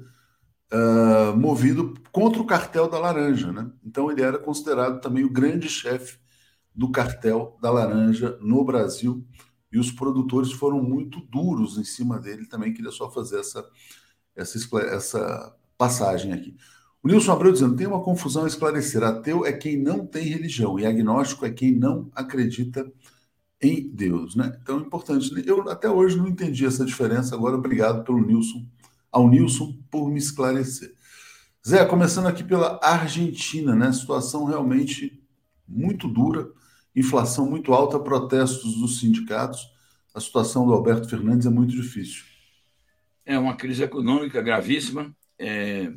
uh, 0.72 1.36
movido 1.36 1.94
contra 2.12 2.40
o 2.40 2.46
cartel 2.46 2.88
da 2.88 2.98
laranja. 2.98 3.52
Né? 3.52 3.70
Então, 3.84 4.10
ele 4.10 4.22
era 4.22 4.38
considerado 4.38 5.00
também 5.00 5.24
o 5.24 5.30
grande 5.30 5.68
chefe 5.68 6.18
do 6.74 6.90
cartel 6.90 7.56
da 7.60 7.70
laranja 7.70 8.38
no 8.40 8.64
Brasil. 8.64 9.24
E 9.72 9.78
os 9.78 9.90
produtores 9.90 10.52
foram 10.52 10.82
muito 10.82 11.20
duros 11.20 11.78
em 11.78 11.84
cima 11.84 12.18
dele. 12.18 12.46
Também 12.46 12.72
queria 12.72 12.90
só 12.90 13.10
fazer 13.10 13.40
essa, 13.40 13.64
essa, 14.34 14.58
essa 14.78 15.56
passagem 15.76 16.32
aqui. 16.32 16.56
O 17.02 17.08
Nilson 17.08 17.32
Abreu 17.32 17.52
dizendo: 17.52 17.76
tem 17.76 17.86
uma 17.86 18.02
confusão 18.02 18.44
a 18.44 18.48
esclarecer. 18.48 19.02
Ateu 19.02 19.44
é 19.44 19.52
quem 19.52 19.80
não 19.80 20.06
tem 20.06 20.24
religião, 20.24 20.78
e 20.78 20.86
agnóstico 20.86 21.46
é 21.46 21.50
quem 21.50 21.72
não 21.72 22.10
acredita 22.14 22.90
em 23.60 23.88
Deus. 23.88 24.34
Né? 24.34 24.58
Então 24.60 24.78
é 24.78 24.82
importante. 24.82 25.30
Eu 25.46 25.68
até 25.68 25.88
hoje 25.88 26.16
não 26.16 26.26
entendi 26.26 26.66
essa 26.66 26.84
diferença. 26.84 27.34
Agora, 27.34 27.56
obrigado 27.56 28.04
pelo 28.04 28.24
Nilson 28.24 28.66
ao 29.10 29.28
Nilson 29.28 29.78
por 29.90 30.10
me 30.10 30.18
esclarecer. 30.18 30.94
Zé, 31.66 31.84
começando 31.84 32.26
aqui 32.26 32.44
pela 32.44 32.78
Argentina, 32.82 33.74
né? 33.74 33.92
Situação 33.92 34.44
realmente 34.44 35.20
muito 35.66 36.06
dura, 36.06 36.48
inflação 36.94 37.48
muito 37.50 37.74
alta, 37.74 37.98
protestos 37.98 38.76
dos 38.76 39.00
sindicatos. 39.00 39.68
A 40.14 40.20
situação 40.20 40.64
do 40.64 40.72
Alberto 40.72 41.08
Fernandes 41.08 41.46
é 41.46 41.50
muito 41.50 41.72
difícil. 41.72 42.24
É 43.24 43.38
uma 43.38 43.56
crise 43.56 43.82
econômica 43.82 44.40
gravíssima. 44.40 45.14
É... 45.38 45.92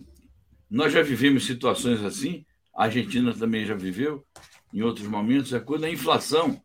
Nós 0.70 0.92
já 0.92 1.02
vivemos 1.02 1.46
situações 1.46 2.04
assim, 2.04 2.46
a 2.76 2.86
Argentina 2.86 3.34
também 3.34 3.66
já 3.66 3.76
viveu 3.76 4.26
em 4.74 4.82
outros 4.82 5.08
momentos. 5.08 5.54
É 5.54 5.60
quando 5.60 5.84
a 5.84 5.92
inflação 5.92 6.62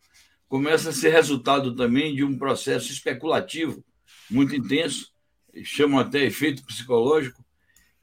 começa 0.49 0.91
a 0.91 0.93
ser 0.93 1.11
resultado 1.11 1.75
também 1.75 2.15
de 2.15 2.25
um 2.25 2.39
processo 2.39 2.91
especulativo 2.91 3.85
muito 4.31 4.55
intenso 4.55 5.14
chamam 5.63 5.99
até 5.99 6.25
efeito 6.25 6.65
psicológico, 6.65 7.45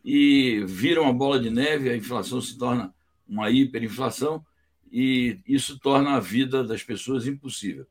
e 0.04 0.64
viram 0.66 1.08
a 1.08 1.14
bola 1.14 1.40
de 1.40 1.50
neve, 1.50 1.90
a 1.90 1.96
inflação 1.96 2.42
se 2.42 2.58
torna 2.58 2.94
uma 3.28 3.50
hiperinflação, 3.50 4.44
e 4.92 5.40
isso 5.48 5.80
torna 5.80 6.16
a 6.16 6.20
vida 6.20 6.64
das 6.64 6.84
pessoas 6.84 7.28
impossível. 7.28 7.88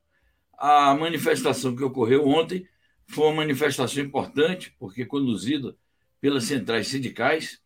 A 0.58 0.94
manifestação 0.94 1.74
que 1.74 1.82
ocorreu 1.82 2.26
ontem 2.26 2.68
foi 3.06 3.26
uma 3.26 3.36
manifestação 3.36 4.02
importante, 4.02 4.74
porque 4.78 5.04
conduzida 5.06 5.76
pelas 6.20 6.44
centrais 6.44 6.88
sindicais, 6.88 7.60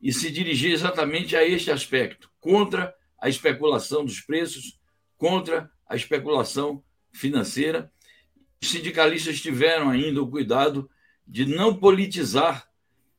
e 0.00 0.12
se 0.12 0.30
dirigia 0.30 0.72
exatamente 0.72 1.34
a 1.34 1.46
este 1.46 1.70
aspecto, 1.70 2.30
contra 2.38 2.94
a 3.18 3.28
especulação 3.28 4.04
dos 4.04 4.20
preços, 4.20 4.78
contra 5.16 5.70
a 5.88 5.96
especulação 5.96 6.84
financeira. 7.12 7.90
Os 8.62 8.68
sindicalistas 8.68 9.40
tiveram 9.40 9.88
ainda 9.88 10.22
o 10.22 10.30
cuidado 10.30 10.90
de 11.26 11.44
não 11.44 11.74
politizar 11.74 12.68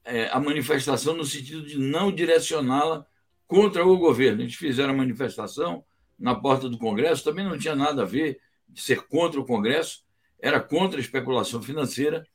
é, 0.04 0.30
a 0.30 0.39
manifestação 0.39 1.15
no 1.15 1.26
sentido 1.26 1.65
de 1.65 1.78
não 1.78 2.12
direcioná-la 2.12 3.06
contra 3.46 3.86
o 3.86 3.98
governo. 3.98 4.41
Eles 4.41 4.56
fizeram 4.56 4.93
a 4.93 4.98
manifestação 4.98 5.84
na 6.17 6.34
porta 6.34 6.70
do 6.70 6.78
Congresso, 6.78 7.24
também 7.24 7.46
não 7.46 7.58
tinha 7.58 7.76
nada 7.76 8.04
a 8.04 8.06
ver 8.06 8.39
de 8.67 8.82
ser 8.82 9.06
contra 9.08 9.39
o 9.39 9.46
Congresso, 9.46 10.04
era 10.39 10.60
contra 10.60 11.00
a 11.00 11.02
especulação 11.02 11.62
financeira 11.62 12.26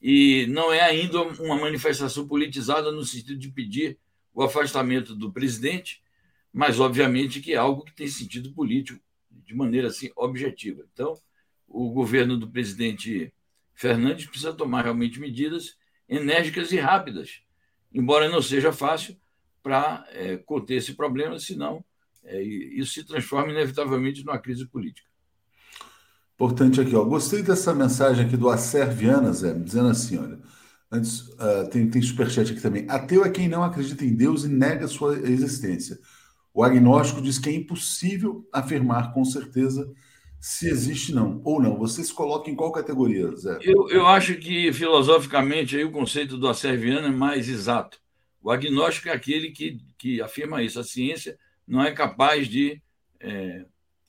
e 0.00 0.46
não 0.48 0.72
é 0.72 0.80
ainda 0.80 1.22
uma 1.22 1.56
manifestação 1.56 2.26
politizada 2.26 2.90
no 2.90 3.04
sentido 3.04 3.38
de 3.38 3.50
pedir 3.50 3.98
o 4.32 4.42
afastamento 4.42 5.14
do 5.14 5.32
presidente, 5.32 6.02
mas 6.52 6.80
obviamente 6.80 7.40
que 7.40 7.52
é 7.52 7.56
algo 7.56 7.84
que 7.84 7.94
tem 7.94 8.08
sentido 8.08 8.52
político 8.52 9.00
de 9.30 9.54
maneira 9.54 9.88
assim 9.88 10.10
objetiva. 10.16 10.84
Então, 10.92 11.18
o 11.68 11.90
governo 11.90 12.36
do 12.36 12.48
presidente 12.48 13.32
Fernandes 13.80 14.26
precisa 14.26 14.52
tomar 14.52 14.82
realmente 14.82 15.18
medidas 15.18 15.74
enérgicas 16.06 16.70
e 16.70 16.78
rápidas, 16.78 17.40
embora 17.90 18.28
não 18.28 18.42
seja 18.42 18.72
fácil 18.72 19.16
para 19.62 20.04
é, 20.10 20.36
conter 20.36 20.74
esse 20.74 20.92
problema, 20.92 21.38
senão 21.38 21.82
é, 22.22 22.42
isso 22.42 22.92
se 22.92 23.04
transforma 23.04 23.50
inevitavelmente 23.50 24.22
numa 24.22 24.38
crise 24.38 24.66
política. 24.66 25.08
Importante 26.34 26.78
aqui, 26.78 26.94
ó. 26.94 27.02
Gostei 27.04 27.42
dessa 27.42 27.72
mensagem 27.72 28.26
aqui 28.26 28.36
do 28.36 28.50
Acer 28.50 28.90
Viana, 28.90 29.32
Zé, 29.32 29.54
dizendo 29.54 29.88
assim, 29.88 30.18
olha. 30.18 30.38
Antes, 30.92 31.20
uh, 31.20 31.70
tem, 31.70 31.88
tem 31.88 32.02
superchat 32.02 32.52
aqui 32.52 32.60
também. 32.60 32.84
Ateu 32.86 33.24
é 33.24 33.30
quem 33.30 33.48
não 33.48 33.62
acredita 33.62 34.04
em 34.04 34.14
Deus 34.14 34.44
e 34.44 34.48
nega 34.48 34.88
sua 34.88 35.16
existência. 35.20 35.98
O 36.52 36.62
agnóstico 36.62 37.22
diz 37.22 37.38
que 37.38 37.48
é 37.48 37.54
impossível 37.54 38.46
afirmar 38.52 39.14
com 39.14 39.24
certeza 39.24 39.90
se 40.40 40.68
existe 40.68 41.14
não 41.14 41.40
ou 41.44 41.60
não. 41.60 41.76
Você 41.76 42.02
se 42.02 42.12
coloca 42.12 42.50
em 42.50 42.56
qual 42.56 42.72
categoria, 42.72 43.30
Zé? 43.36 43.58
Eu, 43.60 43.90
eu 43.90 44.06
acho 44.06 44.36
que 44.36 44.72
filosoficamente 44.72 45.76
aí 45.76 45.84
o 45.84 45.92
conceito 45.92 46.38
do 46.38 46.48
Acerviano 46.48 47.08
é 47.08 47.10
mais 47.10 47.46
exato. 47.46 48.00
O 48.42 48.50
agnóstico 48.50 49.10
é 49.10 49.12
aquele 49.12 49.50
que, 49.50 49.78
que 49.98 50.22
afirma 50.22 50.62
isso. 50.62 50.80
A 50.80 50.84
ciência 50.84 51.38
não 51.66 51.82
é 51.82 51.92
capaz 51.92 52.48
de 52.48 52.80
é, 53.20 53.66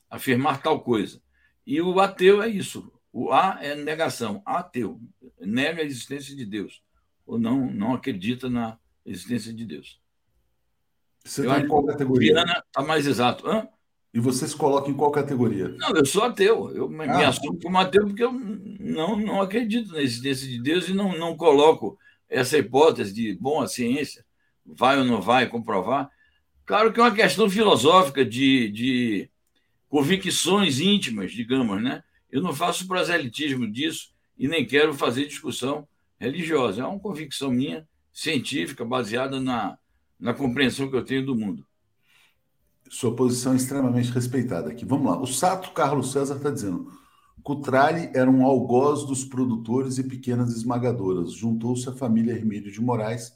afirmar 0.08 0.62
tal 0.62 0.80
coisa. 0.80 1.20
E 1.66 1.80
o 1.82 2.00
ateu 2.00 2.42
é 2.42 2.48
isso. 2.48 2.90
O 3.12 3.30
A 3.30 3.58
é 3.60 3.74
negação. 3.74 4.42
Ateu 4.46 4.98
nega 5.38 5.82
a 5.82 5.84
existência 5.84 6.34
de 6.34 6.46
Deus. 6.46 6.82
ou 7.26 7.38
não, 7.38 7.70
não 7.70 7.92
acredita 7.92 8.48
na 8.48 8.78
existência 9.04 9.52
de 9.52 9.66
Deus. 9.66 10.00
Você 11.22 11.42
está 11.42 11.60
em 11.60 11.68
qual 11.68 11.84
categoria? 11.84 12.42
Está 12.66 12.82
mais 12.82 13.06
exato. 13.06 13.46
Hã? 13.46 13.68
E 14.14 14.20
você 14.20 14.46
se 14.46 14.54
coloca 14.54 14.90
em 14.90 14.94
qual 14.94 15.10
categoria? 15.10 15.68
Não, 15.68 15.90
eu 15.96 16.04
sou 16.04 16.22
ateu. 16.22 16.70
Eu 16.74 16.88
me, 16.88 17.04
ah. 17.04 17.16
me 17.16 17.24
assumo 17.24 17.58
como 17.60 17.78
ateu 17.78 18.06
porque 18.06 18.22
eu 18.22 18.32
não, 18.32 19.16
não 19.16 19.40
acredito 19.40 19.92
na 19.92 20.02
existência 20.02 20.46
de 20.46 20.60
Deus 20.60 20.88
e 20.88 20.92
não, 20.92 21.16
não 21.16 21.36
coloco 21.36 21.98
essa 22.28 22.58
hipótese 22.58 23.12
de, 23.12 23.34
bom, 23.34 23.60
a 23.60 23.66
ciência 23.66 24.24
vai 24.64 24.98
ou 24.98 25.04
não 25.04 25.20
vai 25.20 25.48
comprovar. 25.48 26.10
Claro 26.66 26.92
que 26.92 27.00
é 27.00 27.02
uma 27.02 27.14
questão 27.14 27.48
filosófica 27.48 28.24
de, 28.24 28.68
de 28.70 29.30
convicções 29.88 30.78
íntimas, 30.78 31.32
digamos, 31.32 31.82
né? 31.82 32.02
Eu 32.30 32.42
não 32.42 32.54
faço 32.54 32.86
proselitismo 32.86 33.70
disso 33.70 34.12
e 34.38 34.48
nem 34.48 34.66
quero 34.66 34.94
fazer 34.94 35.26
discussão 35.26 35.86
religiosa. 36.18 36.82
É 36.82 36.86
uma 36.86 37.00
convicção 37.00 37.50
minha, 37.50 37.86
científica, 38.12 38.84
baseada 38.84 39.40
na, 39.40 39.78
na 40.18 40.32
compreensão 40.32 40.88
que 40.88 40.96
eu 40.96 41.04
tenho 41.04 41.24
do 41.24 41.34
mundo. 41.34 41.66
Sua 42.92 43.16
posição 43.16 43.54
é 43.54 43.56
extremamente 43.56 44.10
respeitada 44.10 44.70
aqui. 44.70 44.84
Vamos 44.84 45.10
lá. 45.10 45.18
O 45.18 45.26
Sato 45.26 45.72
Carlos 45.72 46.12
César 46.12 46.36
está 46.36 46.50
dizendo: 46.50 46.92
Cutrale 47.42 48.10
era 48.14 48.30
um 48.30 48.44
algoz 48.44 49.06
dos 49.06 49.24
produtores 49.24 49.96
e 49.96 50.04
pequenas 50.04 50.54
esmagadoras. 50.54 51.32
Juntou-se 51.32 51.88
à 51.88 51.92
família 51.94 52.32
Hermílio 52.32 52.70
de 52.70 52.82
Moraes 52.82 53.32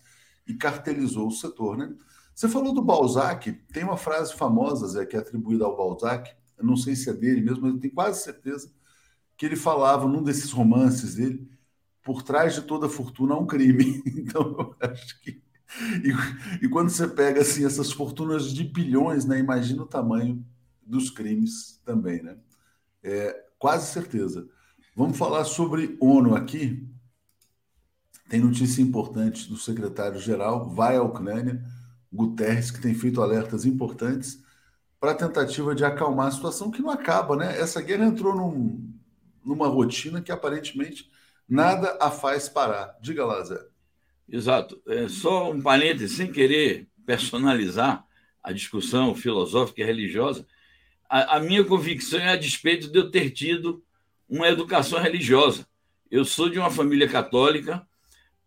e 0.46 0.52
cartelizou 0.52 1.28
o 1.28 1.32
setor, 1.32 1.78
né? 1.78 1.90
Você 2.34 2.50
falou 2.50 2.74
do 2.74 2.82
Balzac, 2.82 3.50
tem 3.72 3.82
uma 3.82 3.96
frase 3.96 4.34
famosa, 4.34 4.88
Zé, 4.88 5.06
que 5.06 5.16
é 5.16 5.20
atribuída 5.20 5.64
ao 5.64 5.74
Balzac, 5.74 6.30
eu 6.58 6.64
não 6.66 6.76
sei 6.76 6.94
se 6.94 7.08
é 7.08 7.14
dele 7.14 7.40
mesmo, 7.40 7.62
mas 7.62 7.72
eu 7.72 7.80
tenho 7.80 7.94
quase 7.94 8.22
certeza 8.22 8.70
que 9.38 9.46
ele 9.46 9.56
falava 9.56 10.06
num 10.06 10.22
desses 10.22 10.50
romances 10.50 11.14
dele, 11.14 11.50
por 12.02 12.22
trás 12.22 12.54
de 12.54 12.60
toda 12.62 12.90
fortuna 12.90 13.34
há 13.34 13.38
um 13.38 13.46
crime. 13.46 14.02
Então, 14.18 14.76
eu 14.82 14.90
acho 14.90 15.18
que. 15.22 15.45
E, 16.04 16.64
e, 16.64 16.68
quando 16.68 16.90
você 16.90 17.08
pega 17.08 17.40
assim 17.40 17.64
essas 17.64 17.92
fortunas 17.92 18.52
de 18.52 18.64
bilhões, 18.64 19.24
né, 19.24 19.38
imagina 19.38 19.82
o 19.82 19.86
tamanho 19.86 20.44
dos 20.80 21.10
crimes 21.10 21.80
também, 21.84 22.22
né? 22.22 22.36
É, 23.02 23.44
quase 23.58 23.92
certeza. 23.92 24.48
Vamos 24.94 25.18
falar 25.18 25.44
sobre 25.44 25.96
ONU 26.00 26.34
aqui. 26.34 26.88
Tem 28.28 28.40
notícia 28.40 28.80
importante 28.80 29.48
do 29.48 29.56
secretário-geral, 29.56 30.68
vai 30.70 30.96
à 30.96 31.02
Ucrânia, 31.02 31.62
Guterres, 32.12 32.70
que 32.70 32.80
tem 32.80 32.94
feito 32.94 33.20
alertas 33.22 33.64
importantes 33.64 34.42
para 34.98 35.12
a 35.12 35.14
tentativa 35.14 35.74
de 35.74 35.84
acalmar 35.84 36.28
a 36.28 36.30
situação 36.30 36.70
que 36.70 36.82
não 36.82 36.90
acaba, 36.90 37.36
né? 37.36 37.58
Essa 37.60 37.80
guerra 37.82 38.06
entrou 38.06 38.34
num, 38.34 38.92
numa 39.44 39.68
rotina 39.68 40.20
que 40.22 40.32
aparentemente 40.32 41.10
nada 41.48 41.96
a 42.00 42.10
faz 42.10 42.48
parar. 42.48 42.96
Diga 43.00 43.24
lá, 43.24 43.42
Zé. 43.44 43.60
Exato. 44.28 44.80
É 44.86 45.08
só 45.08 45.50
um 45.50 45.60
parênteses, 45.60 46.16
sem 46.16 46.30
querer 46.30 46.88
personalizar 47.04 48.04
a 48.42 48.52
discussão 48.52 49.14
filosófica 49.14 49.82
e 49.82 49.84
religiosa, 49.84 50.46
a, 51.08 51.36
a 51.36 51.40
minha 51.40 51.64
convicção 51.64 52.18
é 52.18 52.28
a 52.28 52.36
despeito 52.36 52.88
de 52.88 52.98
eu 52.98 53.10
ter 53.10 53.30
tido 53.30 53.82
uma 54.28 54.48
educação 54.48 55.00
religiosa. 55.00 55.66
Eu 56.10 56.24
sou 56.24 56.48
de 56.48 56.58
uma 56.58 56.70
família 56.70 57.08
católica, 57.08 57.86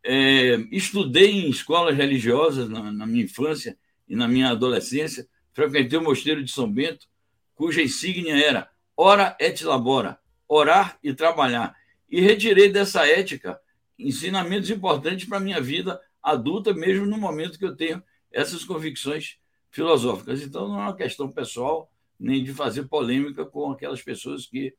é, 0.04 0.56
estudei 0.72 1.32
em 1.32 1.50
escolas 1.50 1.96
religiosas 1.96 2.70
na, 2.70 2.92
na, 2.92 3.06
minha 3.06 3.24
infância 3.24 3.78
e 4.08 4.16
na 4.16 4.28
minha 4.28 4.50
adolescência. 4.50 5.28
Frequentei 5.54 5.98
o 5.98 6.04
Mosteiro 6.04 6.44
de 6.44 6.52
São 6.52 6.72
Bento, 6.72 7.08
cuja 7.56 7.82
insígnia 7.82 8.38
era 8.38 8.70
ora 8.96 9.36
et 9.40 9.62
labora, 9.64 10.18
orar 10.48 10.98
e 11.04 11.14
trabalhar. 11.14 11.76
E 12.10 12.22
retirei 12.22 12.70
dessa 12.70 13.06
ética 13.08 13.60
ensinamentos 14.00 14.70
importantes 14.70 15.28
para 15.28 15.38
a 15.38 15.42
minha 15.42 15.62
vida 15.62 16.00
adulta, 16.24 16.74
mesmo 16.74 17.06
no 17.06 17.18
momento 17.18 17.60
que 17.60 17.66
eu 17.66 17.76
tenho 17.76 18.02
essas 18.32 18.64
convicções 18.64 19.38
filosóficas. 19.70 20.42
Então, 20.42 20.68
não 20.68 20.80
é 20.80 20.84
uma 20.84 20.96
questão 20.96 21.30
pessoal, 21.30 21.92
nem 22.20 22.44
de 22.44 22.54
fazer 22.54 22.88
polêmica 22.88 23.46
com 23.46 23.72
aquelas 23.72 24.02
pessoas 24.02 24.46
que 24.46 24.74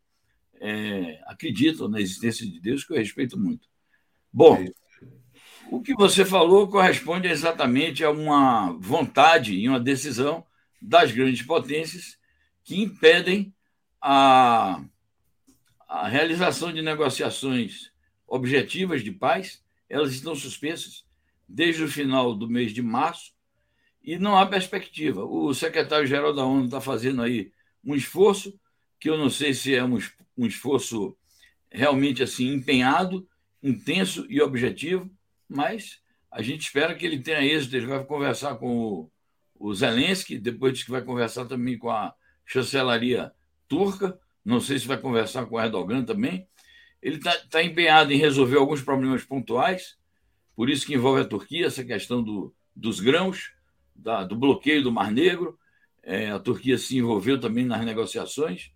é, 0.60 1.20
acreditam 1.26 1.88
na 1.88 2.00
existência 2.00 2.46
de 2.46 2.60
Deus, 2.60 2.84
que 2.84 2.92
eu 2.92 2.96
respeito 2.96 3.38
muito. 3.38 3.68
Bom, 4.32 4.56
é 4.56 4.72
o 5.70 5.80
que 5.80 5.94
você 5.94 6.24
falou 6.24 6.68
corresponde 6.68 7.28
exatamente 7.28 8.04
a 8.04 8.10
uma 8.10 8.72
vontade 8.80 9.54
e 9.54 9.68
uma 9.68 9.78
decisão 9.78 10.44
das 10.82 11.12
grandes 11.12 11.42
potências 11.42 12.18
que 12.64 12.80
impedem 12.80 13.54
a, 14.00 14.82
a 15.88 16.08
realização 16.08 16.72
de 16.72 16.82
negociações 16.82 17.89
objetivas 18.30 19.02
de 19.02 19.10
paz. 19.10 19.62
Elas 19.88 20.12
estão 20.12 20.34
suspensas 20.34 21.04
desde 21.48 21.82
o 21.82 21.88
final 21.88 22.34
do 22.34 22.48
mês 22.48 22.72
de 22.72 22.80
março 22.80 23.32
e 24.02 24.16
não 24.18 24.38
há 24.38 24.46
perspectiva. 24.46 25.24
O 25.24 25.52
secretário-geral 25.52 26.32
da 26.32 26.44
ONU 26.44 26.66
está 26.66 26.80
fazendo 26.80 27.20
aí 27.20 27.52
um 27.84 27.94
esforço, 27.94 28.58
que 28.98 29.10
eu 29.10 29.18
não 29.18 29.28
sei 29.28 29.52
se 29.52 29.74
é 29.74 29.84
um, 29.84 29.98
um 30.38 30.46
esforço 30.46 31.16
realmente 31.70 32.22
assim 32.22 32.52
empenhado, 32.52 33.28
intenso 33.62 34.24
e 34.28 34.40
objetivo, 34.40 35.10
mas 35.48 36.00
a 36.30 36.40
gente 36.40 36.62
espera 36.62 36.94
que 36.94 37.04
ele 37.04 37.18
tenha 37.18 37.44
êxito. 37.44 37.76
Ele 37.76 37.86
vai 37.86 38.04
conversar 38.04 38.54
com 38.56 38.78
o, 38.78 39.10
o 39.58 39.74
Zelensky, 39.74 40.38
depois 40.38 40.82
que 40.82 40.90
vai 40.90 41.02
conversar 41.02 41.46
também 41.46 41.76
com 41.76 41.90
a 41.90 42.14
chancelaria 42.46 43.32
turca, 43.66 44.18
não 44.44 44.60
sei 44.60 44.78
se 44.78 44.86
vai 44.86 44.98
conversar 44.98 45.46
com 45.46 45.56
o 45.56 45.60
Erdogan 45.60 46.04
também. 46.04 46.48
Ele 47.02 47.16
está 47.16 47.36
tá 47.50 47.62
empenhado 47.62 48.12
em 48.12 48.18
resolver 48.18 48.56
alguns 48.56 48.82
problemas 48.82 49.24
pontuais, 49.24 49.96
por 50.54 50.68
isso 50.68 50.86
que 50.86 50.94
envolve 50.94 51.22
a 51.22 51.24
Turquia, 51.24 51.66
essa 51.66 51.84
questão 51.84 52.22
do, 52.22 52.54
dos 52.76 53.00
grãos, 53.00 53.52
da, 53.94 54.24
do 54.24 54.36
bloqueio 54.36 54.82
do 54.82 54.92
Mar 54.92 55.10
Negro. 55.10 55.58
É, 56.02 56.30
a 56.30 56.38
Turquia 56.38 56.76
se 56.76 56.96
envolveu 56.98 57.40
também 57.40 57.64
nas 57.64 57.84
negociações. 57.84 58.70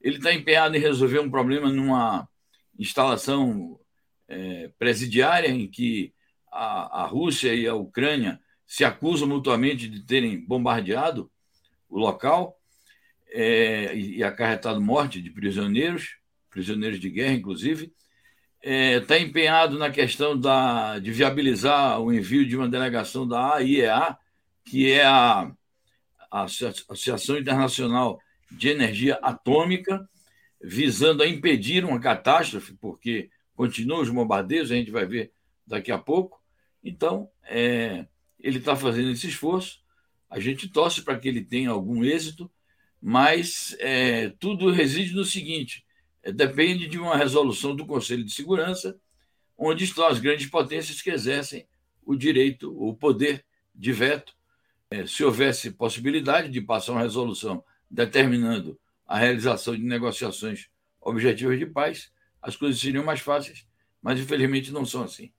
Ele 0.00 0.16
está 0.16 0.32
empenhado 0.32 0.76
em 0.76 0.80
resolver 0.80 1.18
um 1.20 1.30
problema 1.30 1.70
numa 1.70 2.28
instalação 2.78 3.78
é, 4.28 4.70
presidiária 4.78 5.48
em 5.48 5.66
que 5.66 6.12
a, 6.50 7.02
a 7.02 7.06
Rússia 7.06 7.54
e 7.54 7.66
a 7.66 7.74
Ucrânia 7.74 8.40
se 8.66 8.84
acusam 8.84 9.28
mutuamente 9.28 9.88
de 9.88 10.00
terem 10.00 10.40
bombardeado 10.40 11.30
o 11.88 11.98
local 11.98 12.56
é, 13.28 13.94
e, 13.94 14.18
e 14.18 14.24
acarretado 14.24 14.80
morte 14.80 15.20
de 15.20 15.30
prisioneiros, 15.30 16.19
prisioneiros 16.50 17.00
de 17.00 17.08
guerra, 17.08 17.34
inclusive, 17.34 17.92
está 18.62 18.70
é, 18.70 19.00
tá 19.00 19.18
empenhado 19.18 19.78
na 19.78 19.90
questão 19.90 20.38
da, 20.38 20.98
de 20.98 21.10
viabilizar 21.10 22.00
o 22.00 22.12
envio 22.12 22.46
de 22.46 22.56
uma 22.56 22.68
delegação 22.68 23.26
da 23.26 23.54
AIEA, 23.54 24.16
que 24.64 24.90
é 24.90 25.04
a, 25.04 25.50
a 26.30 26.42
Associação 26.42 27.38
Internacional 27.38 28.20
de 28.50 28.68
Energia 28.68 29.14
Atômica, 29.22 30.08
visando 30.62 31.22
a 31.22 31.26
impedir 31.26 31.84
uma 31.84 31.98
catástrofe, 31.98 32.74
porque 32.74 33.30
continuam 33.54 34.02
os 34.02 34.10
bombardeios, 34.10 34.70
a 34.70 34.74
gente 34.74 34.90
vai 34.90 35.06
ver 35.06 35.32
daqui 35.66 35.90
a 35.90 35.98
pouco, 35.98 36.40
então, 36.82 37.30
é, 37.44 38.06
ele 38.38 38.58
está 38.58 38.74
fazendo 38.74 39.10
esse 39.10 39.28
esforço, 39.28 39.80
a 40.28 40.38
gente 40.40 40.68
torce 40.68 41.02
para 41.02 41.18
que 41.18 41.28
ele 41.28 41.42
tenha 41.42 41.70
algum 41.70 42.04
êxito, 42.04 42.50
mas 43.00 43.76
é, 43.78 44.30
tudo 44.38 44.70
reside 44.70 45.14
no 45.14 45.24
seguinte: 45.24 45.84
depende 46.24 46.86
de 46.86 46.98
uma 46.98 47.16
resolução 47.16 47.74
do 47.74 47.86
Conselho 47.86 48.24
de 48.24 48.32
Segurança, 48.32 48.98
onde 49.56 49.84
estão 49.84 50.06
as 50.06 50.18
grandes 50.18 50.46
potências 50.46 51.00
que 51.00 51.10
exercem 51.10 51.66
o 52.04 52.16
direito, 52.16 52.74
o 52.76 52.94
poder 52.94 53.44
de 53.74 53.92
veto. 53.92 54.34
É, 54.90 55.06
se 55.06 55.22
houvesse 55.22 55.70
possibilidade 55.70 56.48
de 56.50 56.60
passar 56.60 56.92
uma 56.92 57.02
resolução 57.02 57.62
determinando 57.90 58.78
a 59.06 59.18
realização 59.18 59.74
de 59.76 59.82
negociações 59.82 60.68
objetivas 61.00 61.58
de 61.58 61.66
paz, 61.66 62.10
as 62.42 62.56
coisas 62.56 62.80
seriam 62.80 63.04
mais 63.04 63.20
fáceis, 63.20 63.66
mas 64.02 64.18
infelizmente 64.18 64.72
não 64.72 64.84
são 64.84 65.04
assim. 65.04 65.32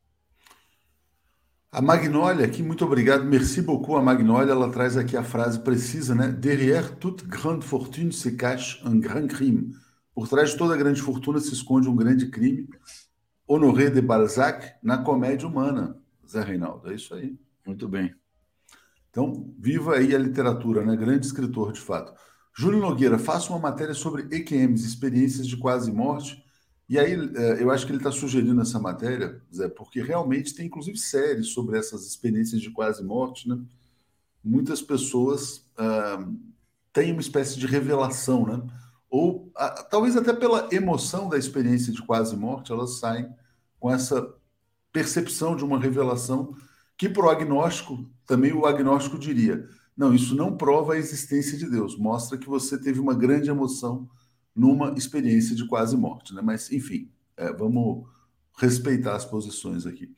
A 1.72 1.82
Magnólia 1.82 2.46
aqui, 2.46 2.62
muito 2.62 2.84
obrigado, 2.84 3.24
merci 3.24 3.62
beaucoup. 3.62 3.96
A 3.96 4.02
Magnólia, 4.02 4.52
ela 4.52 4.70
traz 4.70 4.98
aqui 4.98 5.15
a 5.15 5.24
frase 5.24 5.58
precisa, 5.62 6.13
né? 6.13 6.28
Derrière 6.28 6.98
toute 6.98 7.26
grande 7.26 7.65
fortune 7.65 8.12
se 8.12 8.36
cache 8.36 8.82
un 8.86 9.00
grand 9.00 9.28
crime. 9.28 9.74
Por 10.13 10.28
trás 10.28 10.52
de 10.52 10.58
toda 10.58 10.78
grande 10.78 11.02
fortuna 11.02 11.39
se 11.39 11.54
esconde 11.54 11.88
um 11.88 11.95
grande 11.95 12.30
crime. 12.30 12.67
Honoré 13.47 13.89
de 13.89 14.02
Balzac 14.02 14.74
na 14.82 14.97
comédia 14.97 15.47
humana. 15.47 15.97
Zé 16.28 16.41
Reinaldo, 16.41 16.91
é 16.91 16.95
isso 16.95 17.13
aí. 17.13 17.38
Muito 17.65 17.88
bem. 17.88 18.13
Então, 19.10 19.54
viva 19.58 19.95
aí 19.95 20.15
a 20.15 20.19
literatura, 20.19 20.86
né? 20.86 20.95
Grande 20.95 21.26
escritor, 21.26 21.74
de 21.74 21.80
fato. 21.80 22.13
Júlio 22.56 22.80
Nogueira, 22.80 23.17
faça 23.17 23.50
uma 23.52 23.60
matéria 23.60 23.93
sobre 23.93 24.24
EQMs, 24.24 24.86
experiências 24.86 25.47
de 25.47 25.58
quase 25.58 25.91
morte 25.91 26.41
e 26.91 27.00
aí, 27.00 27.13
é, 27.13 27.63
eu 27.63 27.71
acho 27.71 27.86
que 27.86 27.93
ele 27.93 28.00
está 28.00 28.12
sugerindo 28.12 28.60
essa 28.60 28.78
matéria, 28.78 29.41
Zé, 29.56 29.69
porque 29.69 30.02
realmente 30.02 30.54
tem 30.54 30.65
inclusive 30.65 30.97
séries 30.97 31.47
sobre 31.54 31.78
essas 31.80 32.06
experiências 32.06 32.62
de 32.62 32.69
quase 32.69 33.02
morte, 33.02 33.47
né? 33.47 33.58
Muitas 34.43 34.82
pessoas 34.82 35.65
ah, 35.78 36.28
têm 36.91 37.13
uma 37.13 37.21
espécie 37.21 37.58
de 37.58 37.65
revelação, 37.65 38.45
né? 38.45 38.62
Ou 39.12 39.52
ah, 39.58 39.86
talvez 39.91 40.15
até 40.15 40.32
pela 40.32 40.69
emoção 40.71 41.28
da 41.28 41.38
experiência 41.38 41.91
de 41.91 42.02
quase 42.02 42.36
morte, 42.36 42.71
elas 42.71 42.97
saem 42.97 43.30
com 43.78 43.91
essa 43.91 44.34
percepção 44.93 45.54
de 45.54 45.65
uma 45.65 45.78
revelação 45.78 46.56
que, 46.97 47.10
para 47.10 47.26
o 47.26 47.30
agnóstico, 47.30 48.10
também 48.26 48.54
o 48.54 48.65
agnóstico 48.65 49.19
diria: 49.19 49.67
não, 49.97 50.15
isso 50.15 50.34
não 50.34 50.56
prova 50.56 50.93
a 50.93 50.97
existência 50.97 51.58
de 51.58 51.69
Deus, 51.69 51.97
mostra 51.97 52.38
que 52.38 52.47
você 52.47 52.80
teve 52.80 53.02
uma 53.02 53.13
grande 53.13 53.50
emoção 53.50 54.10
numa 54.56 54.93
experiência 54.97 55.56
de 55.56 55.67
quase 55.67 55.97
morte. 55.97 56.34
Né? 56.34 56.41
Mas, 56.41 56.71
enfim, 56.71 57.12
é, 57.36 57.52
vamos 57.52 58.08
respeitar 58.58 59.15
as 59.15 59.26
posições 59.26 59.86
aqui. 59.86 60.10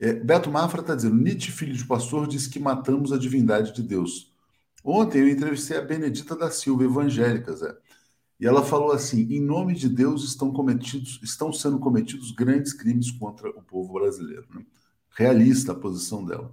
É, 0.00 0.12
Beto 0.12 0.50
Mafra 0.50 0.80
está 0.80 0.96
dizendo: 0.96 1.14
Nietzsche, 1.14 1.52
filho 1.52 1.74
de 1.74 1.84
pastor, 1.84 2.26
disse 2.26 2.50
que 2.50 2.58
matamos 2.58 3.12
a 3.12 3.18
divindade 3.18 3.72
de 3.72 3.82
Deus. 3.82 4.34
Ontem 4.82 5.20
eu 5.20 5.28
entrevistei 5.28 5.78
a 5.78 5.82
Benedita 5.82 6.36
da 6.36 6.50
Silva, 6.50 6.84
evangélica, 6.84 7.54
Zé. 7.54 7.74
E 8.38 8.46
ela 8.46 8.62
falou 8.64 8.92
assim: 8.92 9.22
em 9.30 9.40
nome 9.40 9.74
de 9.74 9.88
Deus 9.88 10.24
estão 10.24 10.52
cometidos, 10.52 11.20
estão 11.22 11.52
sendo 11.52 11.78
cometidos 11.78 12.32
grandes 12.32 12.72
crimes 12.72 13.10
contra 13.10 13.48
o 13.50 13.62
povo 13.62 13.92
brasileiro. 13.94 14.46
Né? 14.54 14.64
Realista 15.10 15.72
a 15.72 15.76
posição 15.76 16.24
dela. 16.24 16.52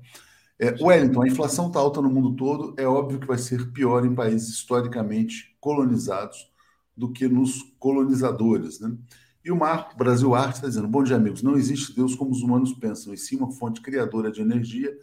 É, 0.59 0.75
Wellington, 0.79 1.23
a 1.23 1.27
inflação 1.27 1.67
está 1.67 1.79
alta 1.79 2.01
no 2.01 2.09
mundo 2.09 2.35
todo, 2.35 2.75
é 2.77 2.85
óbvio 2.85 3.19
que 3.19 3.25
vai 3.25 3.37
ser 3.39 3.71
pior 3.71 4.05
em 4.05 4.13
países 4.13 4.49
historicamente 4.49 5.57
colonizados 5.59 6.51
do 6.95 7.11
que 7.11 7.27
nos 7.27 7.63
colonizadores. 7.79 8.79
Né? 8.79 8.95
E 9.43 9.51
o 9.51 9.57
Marco 9.57 9.97
Brasil 9.97 10.35
Arte 10.35 10.55
está 10.55 10.67
dizendo: 10.67 10.87
Bom 10.87 11.03
dia, 11.03 11.15
amigos. 11.15 11.41
Não 11.41 11.57
existe 11.57 11.95
Deus 11.95 12.13
como 12.13 12.31
os 12.31 12.43
humanos 12.43 12.73
pensam, 12.73 13.13
e 13.13 13.17
sim 13.17 13.37
uma 13.37 13.51
fonte 13.51 13.81
criadora 13.81 14.31
de 14.31 14.39
energia 14.39 14.95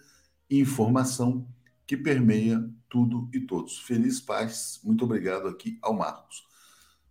e 0.49 0.61
informação 0.61 1.47
que 1.85 1.97
permeia 1.97 2.65
tudo 2.89 3.29
e 3.35 3.41
todos. 3.41 3.81
Feliz 3.81 4.21
paz. 4.21 4.81
Muito 4.85 5.05
obrigado 5.05 5.49
aqui 5.49 5.79
ao 5.83 5.93
Marcos. 5.93 6.48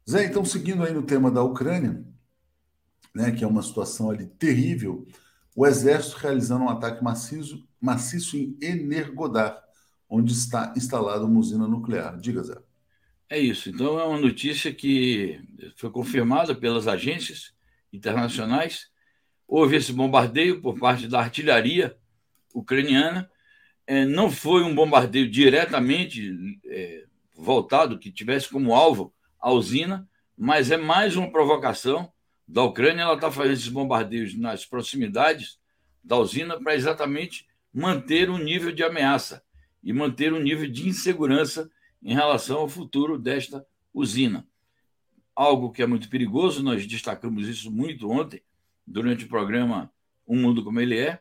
Zé, 0.09 0.25
então, 0.25 0.45
seguindo 0.45 0.83
aí 0.83 0.93
no 0.93 1.03
tema 1.03 1.29
da 1.29 1.43
Ucrânia, 1.43 2.01
né, 3.13 3.31
que 3.31 3.43
é 3.43 3.47
uma 3.47 3.61
situação 3.61 4.09
ali 4.09 4.25
terrível, 4.25 5.05
o 5.53 5.67
Exército 5.67 6.17
realizando 6.17 6.63
um 6.63 6.69
ataque 6.69 7.03
maciço, 7.03 7.67
maciço 7.81 8.37
em 8.37 8.57
Energodar, 8.61 9.61
onde 10.09 10.31
está 10.31 10.73
instalada 10.77 11.25
uma 11.25 11.39
usina 11.39 11.67
nuclear. 11.67 12.17
Diga, 12.17 12.41
Zé. 12.41 12.57
É 13.29 13.37
isso. 13.37 13.69
Então, 13.69 13.99
é 13.99 14.05
uma 14.05 14.19
notícia 14.19 14.73
que 14.73 15.41
foi 15.75 15.91
confirmada 15.91 16.55
pelas 16.55 16.87
agências 16.87 17.53
internacionais. 17.91 18.89
Houve 19.45 19.75
esse 19.75 19.91
bombardeio 19.91 20.61
por 20.61 20.79
parte 20.79 21.07
da 21.07 21.19
artilharia 21.19 21.97
ucraniana. 22.53 23.29
É, 23.85 24.05
não 24.05 24.31
foi 24.31 24.63
um 24.63 24.73
bombardeio 24.73 25.29
diretamente 25.29 26.59
é, 26.65 27.05
voltado, 27.35 27.99
que 27.99 28.11
tivesse 28.11 28.49
como 28.49 28.73
alvo 28.73 29.13
a 29.39 29.51
usina, 29.51 30.07
mas 30.37 30.71
é 30.71 30.77
mais 30.77 31.15
uma 31.15 31.31
provocação 31.31 32.11
da 32.47 32.63
Ucrânia. 32.63 33.03
Ela 33.03 33.15
está 33.15 33.31
fazendo 33.31 33.53
esses 33.53 33.67
bombardeios 33.67 34.35
nas 34.35 34.65
proximidades 34.65 35.59
da 36.03 36.17
usina 36.17 36.59
para 36.59 36.75
exatamente 36.75 37.47
manter 37.73 38.29
um 38.29 38.37
nível 38.37 38.71
de 38.71 38.83
ameaça 38.83 39.43
e 39.83 39.93
manter 39.93 40.33
um 40.33 40.39
nível 40.39 40.69
de 40.69 40.87
insegurança 40.87 41.69
em 42.01 42.13
relação 42.13 42.59
ao 42.59 42.69
futuro 42.69 43.17
desta 43.17 43.65
usina. 43.93 44.47
Algo 45.35 45.71
que 45.71 45.81
é 45.81 45.85
muito 45.85 46.09
perigoso, 46.09 46.63
nós 46.63 46.85
destacamos 46.87 47.47
isso 47.47 47.71
muito 47.71 48.09
ontem, 48.09 48.41
durante 48.85 49.25
o 49.25 49.27
programa 49.27 49.91
Um 50.27 50.41
Mundo 50.41 50.63
Como 50.63 50.79
Ele 50.79 50.97
É, 50.97 51.19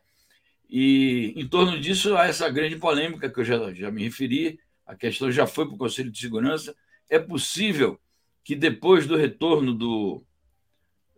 e 0.68 1.33
em 1.37 1.46
torno 1.46 1.79
disso 1.79 2.16
há 2.16 2.26
essa 2.26 2.48
grande 2.48 2.76
polêmica 2.76 3.31
que 3.31 3.40
eu 3.40 3.44
já, 3.44 3.72
já 3.72 3.90
me 3.90 4.05
referi, 4.05 4.59
a 4.85 4.94
questão 4.94 5.31
já 5.31 5.46
foi 5.46 5.66
para 5.66 5.74
o 5.74 5.79
Conselho 5.79 6.11
de 6.11 6.18
Segurança. 6.18 6.74
É 7.09 7.18
possível 7.18 8.00
que 8.46 8.54
depois 8.54 9.09
do 9.09 9.16
retorno 9.16 9.74
do, 9.74 10.24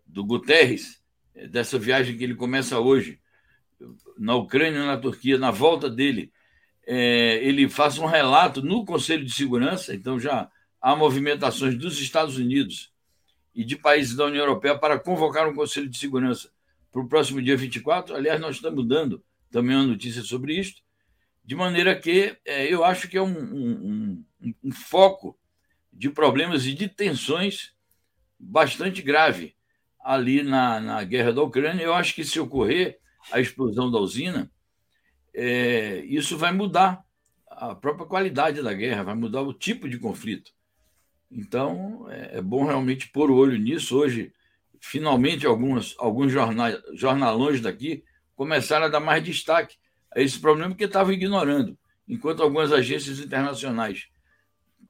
do 0.06 0.24
Guterres, 0.24 1.02
eh, 1.34 1.46
dessa 1.46 1.78
viagem 1.78 2.16
que 2.16 2.24
ele 2.24 2.34
começa 2.34 2.80
hoje, 2.80 3.20
na 4.16 4.34
Ucrânia 4.34 4.86
na 4.86 4.96
Turquia, 4.96 5.36
na 5.36 5.50
volta 5.50 5.90
dele, 5.90 6.32
é, 6.86 7.34
ele 7.44 7.68
faça 7.68 8.00
um 8.00 8.06
relato 8.06 8.62
no 8.62 8.82
Conselho 8.82 9.26
de 9.26 9.34
Segurança, 9.34 9.94
então 9.94 10.18
já 10.18 10.50
há 10.80 10.96
movimentações 10.96 11.76
dos 11.76 12.00
Estados 12.00 12.38
Unidos 12.38 12.94
e 13.54 13.62
de 13.62 13.76
países 13.76 14.16
da 14.16 14.24
União 14.24 14.44
Europeia 14.44 14.78
para 14.78 14.98
convocar 14.98 15.46
um 15.46 15.54
Conselho 15.54 15.90
de 15.90 15.98
Segurança 15.98 16.50
para 16.90 17.02
o 17.02 17.08
próximo 17.08 17.42
dia 17.42 17.58
24. 17.58 18.16
Aliás, 18.16 18.40
nós 18.40 18.56
estamos 18.56 18.88
dando 18.88 19.22
também 19.50 19.76
uma 19.76 19.86
notícia 19.86 20.22
sobre 20.22 20.58
isto, 20.58 20.80
de 21.44 21.54
maneira 21.54 21.94
que 21.94 22.38
é, 22.46 22.72
eu 22.72 22.82
acho 22.86 23.06
que 23.06 23.18
é 23.18 23.22
um, 23.22 23.38
um, 23.38 24.24
um, 24.40 24.54
um 24.64 24.72
foco 24.72 25.38
de 25.98 26.08
problemas 26.08 26.64
e 26.64 26.72
de 26.72 26.87
tensões 26.87 27.72
bastante 28.38 29.02
grave 29.02 29.56
ali 30.00 30.44
na, 30.44 30.78
na 30.78 31.02
guerra 31.02 31.32
da 31.32 31.42
Ucrânia. 31.42 31.82
Eu 31.82 31.92
acho 31.92 32.14
que 32.14 32.24
se 32.24 32.38
ocorrer 32.38 33.00
a 33.32 33.40
explosão 33.40 33.90
da 33.90 33.98
usina, 33.98 34.48
é, 35.34 35.98
isso 36.06 36.38
vai 36.38 36.52
mudar 36.52 37.04
a 37.48 37.74
própria 37.74 38.06
qualidade 38.06 38.62
da 38.62 38.72
guerra, 38.72 39.02
vai 39.02 39.16
mudar 39.16 39.42
o 39.42 39.52
tipo 39.52 39.88
de 39.88 39.98
conflito. 39.98 40.52
Então, 41.28 42.06
é, 42.08 42.38
é 42.38 42.40
bom 42.40 42.64
realmente 42.64 43.08
pôr 43.08 43.28
o 43.28 43.37
olho 43.37 43.58
nisso. 43.58 43.98
Hoje, 43.98 44.32
finalmente, 44.80 45.46
alguns, 45.46 45.96
alguns 45.98 46.30
jornal, 46.30 46.70
jornalões 46.94 47.61
daqui 47.61 48.04
começaram 48.37 48.87
a 48.87 48.88
dar 48.88 49.00
mais 49.00 49.24
destaque 49.24 49.76
a 50.14 50.20
esse 50.20 50.38
problema 50.38 50.76
que 50.76 50.84
estavam 50.84 51.12
ignorando, 51.12 51.76
enquanto 52.06 52.40
algumas 52.40 52.72
agências 52.72 53.18
internacionais 53.18 54.08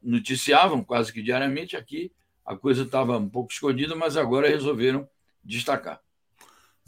noticiavam 0.02 0.82
quase 0.82 1.12
que 1.12 1.22
diariamente 1.22 1.76
aqui, 1.76 2.12
a 2.44 2.56
coisa 2.56 2.82
estava 2.82 3.18
um 3.18 3.28
pouco 3.28 3.52
escondida, 3.52 3.94
mas 3.94 4.16
agora 4.16 4.48
resolveram 4.48 5.08
destacar. 5.44 6.00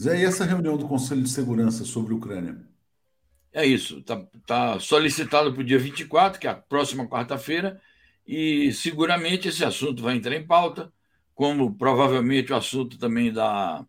Zé, 0.00 0.20
e 0.20 0.24
essa 0.24 0.44
reunião 0.44 0.76
do 0.76 0.88
Conselho 0.88 1.22
de 1.22 1.28
Segurança 1.28 1.84
sobre 1.84 2.14
a 2.14 2.16
Ucrânia? 2.16 2.56
É 3.52 3.66
isso, 3.66 3.98
está 3.98 4.24
tá 4.46 4.80
solicitado 4.80 5.52
para 5.52 5.60
o 5.60 5.64
dia 5.64 5.78
24, 5.78 6.40
que 6.40 6.46
é 6.46 6.50
a 6.50 6.54
próxima 6.54 7.06
quarta-feira, 7.06 7.80
e 8.26 8.72
seguramente 8.72 9.48
esse 9.48 9.64
assunto 9.64 10.02
vai 10.02 10.16
entrar 10.16 10.36
em 10.36 10.46
pauta, 10.46 10.92
como 11.34 11.74
provavelmente 11.74 12.52
o 12.52 12.56
assunto 12.56 12.96
também 12.96 13.32
da, 13.32 13.84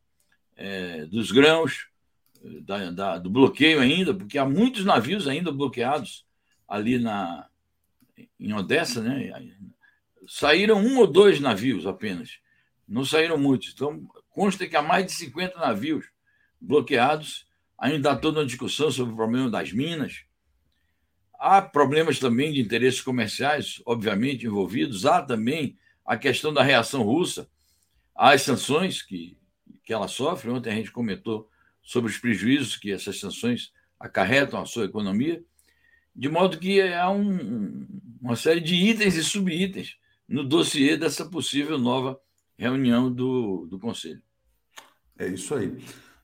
é, 0.56 1.06
dos 1.06 1.32
grãos, 1.32 1.88
da, 2.64 2.92
da, 2.92 3.18
do 3.18 3.30
bloqueio 3.30 3.80
ainda, 3.80 4.14
porque 4.14 4.38
há 4.38 4.46
muitos 4.46 4.84
navios 4.84 5.28
ainda 5.28 5.52
bloqueados 5.52 6.26
ali 6.68 6.98
na, 6.98 7.48
em 8.42 8.54
Odessa, 8.54 9.02
né? 9.02 9.32
Saíram 10.28 10.80
um 10.80 10.98
ou 10.98 11.08
dois 11.08 11.40
navios 11.40 11.86
apenas, 11.86 12.40
não 12.88 13.06
saíram 13.06 13.38
muitos. 13.38 13.72
Então, 13.74 14.04
consta 14.30 14.68
que 14.68 14.76
há 14.76 14.82
mais 14.82 15.06
de 15.06 15.12
50 15.14 15.58
navios 15.60 16.06
bloqueados. 16.60 17.48
Ainda 17.78 18.12
há 18.12 18.16
toda 18.16 18.40
uma 18.40 18.46
discussão 18.46 18.92
sobre 18.92 19.14
o 19.14 19.16
problema 19.16 19.50
das 19.50 19.72
minas. 19.72 20.24
Há 21.40 21.62
problemas 21.62 22.20
também 22.20 22.52
de 22.52 22.60
interesses 22.60 23.02
comerciais, 23.02 23.82
obviamente, 23.86 24.46
envolvidos. 24.46 25.06
Há 25.06 25.22
também 25.22 25.78
a 26.06 26.18
questão 26.18 26.54
da 26.54 26.64
reação 26.64 27.04
russa 27.04 27.50
às 28.16 28.42
sanções 28.42 29.02
que, 29.02 29.38
que 29.84 29.94
ela 29.94 30.08
sofre. 30.08 30.52
Ontem 30.52 30.72
a 30.72 30.76
gente 30.76 30.92
comentou 30.92 31.50
sobre 31.82 32.12
os 32.12 32.18
prejuízos 32.18 32.76
que 32.76 32.92
essas 32.92 33.20
sanções 33.20 33.72
acarretam 34.00 34.62
à 34.62 34.66
sua 34.66 34.86
economia 34.86 35.44
de 36.16 36.30
modo 36.30 36.60
que 36.60 36.82
há 36.82 37.10
um, 37.10 37.88
uma 38.22 38.36
série 38.36 38.60
de 38.60 38.76
itens 38.76 39.16
e 39.16 39.24
subitens 39.24 39.96
no 40.28 40.44
dossiê 40.44 40.96
dessa 40.96 41.26
possível 41.26 41.78
nova 41.78 42.20
reunião 42.58 43.12
do, 43.12 43.66
do 43.70 43.80
Conselho. 43.80 44.22
É 45.18 45.28
isso 45.28 45.54
aí. 45.56 45.78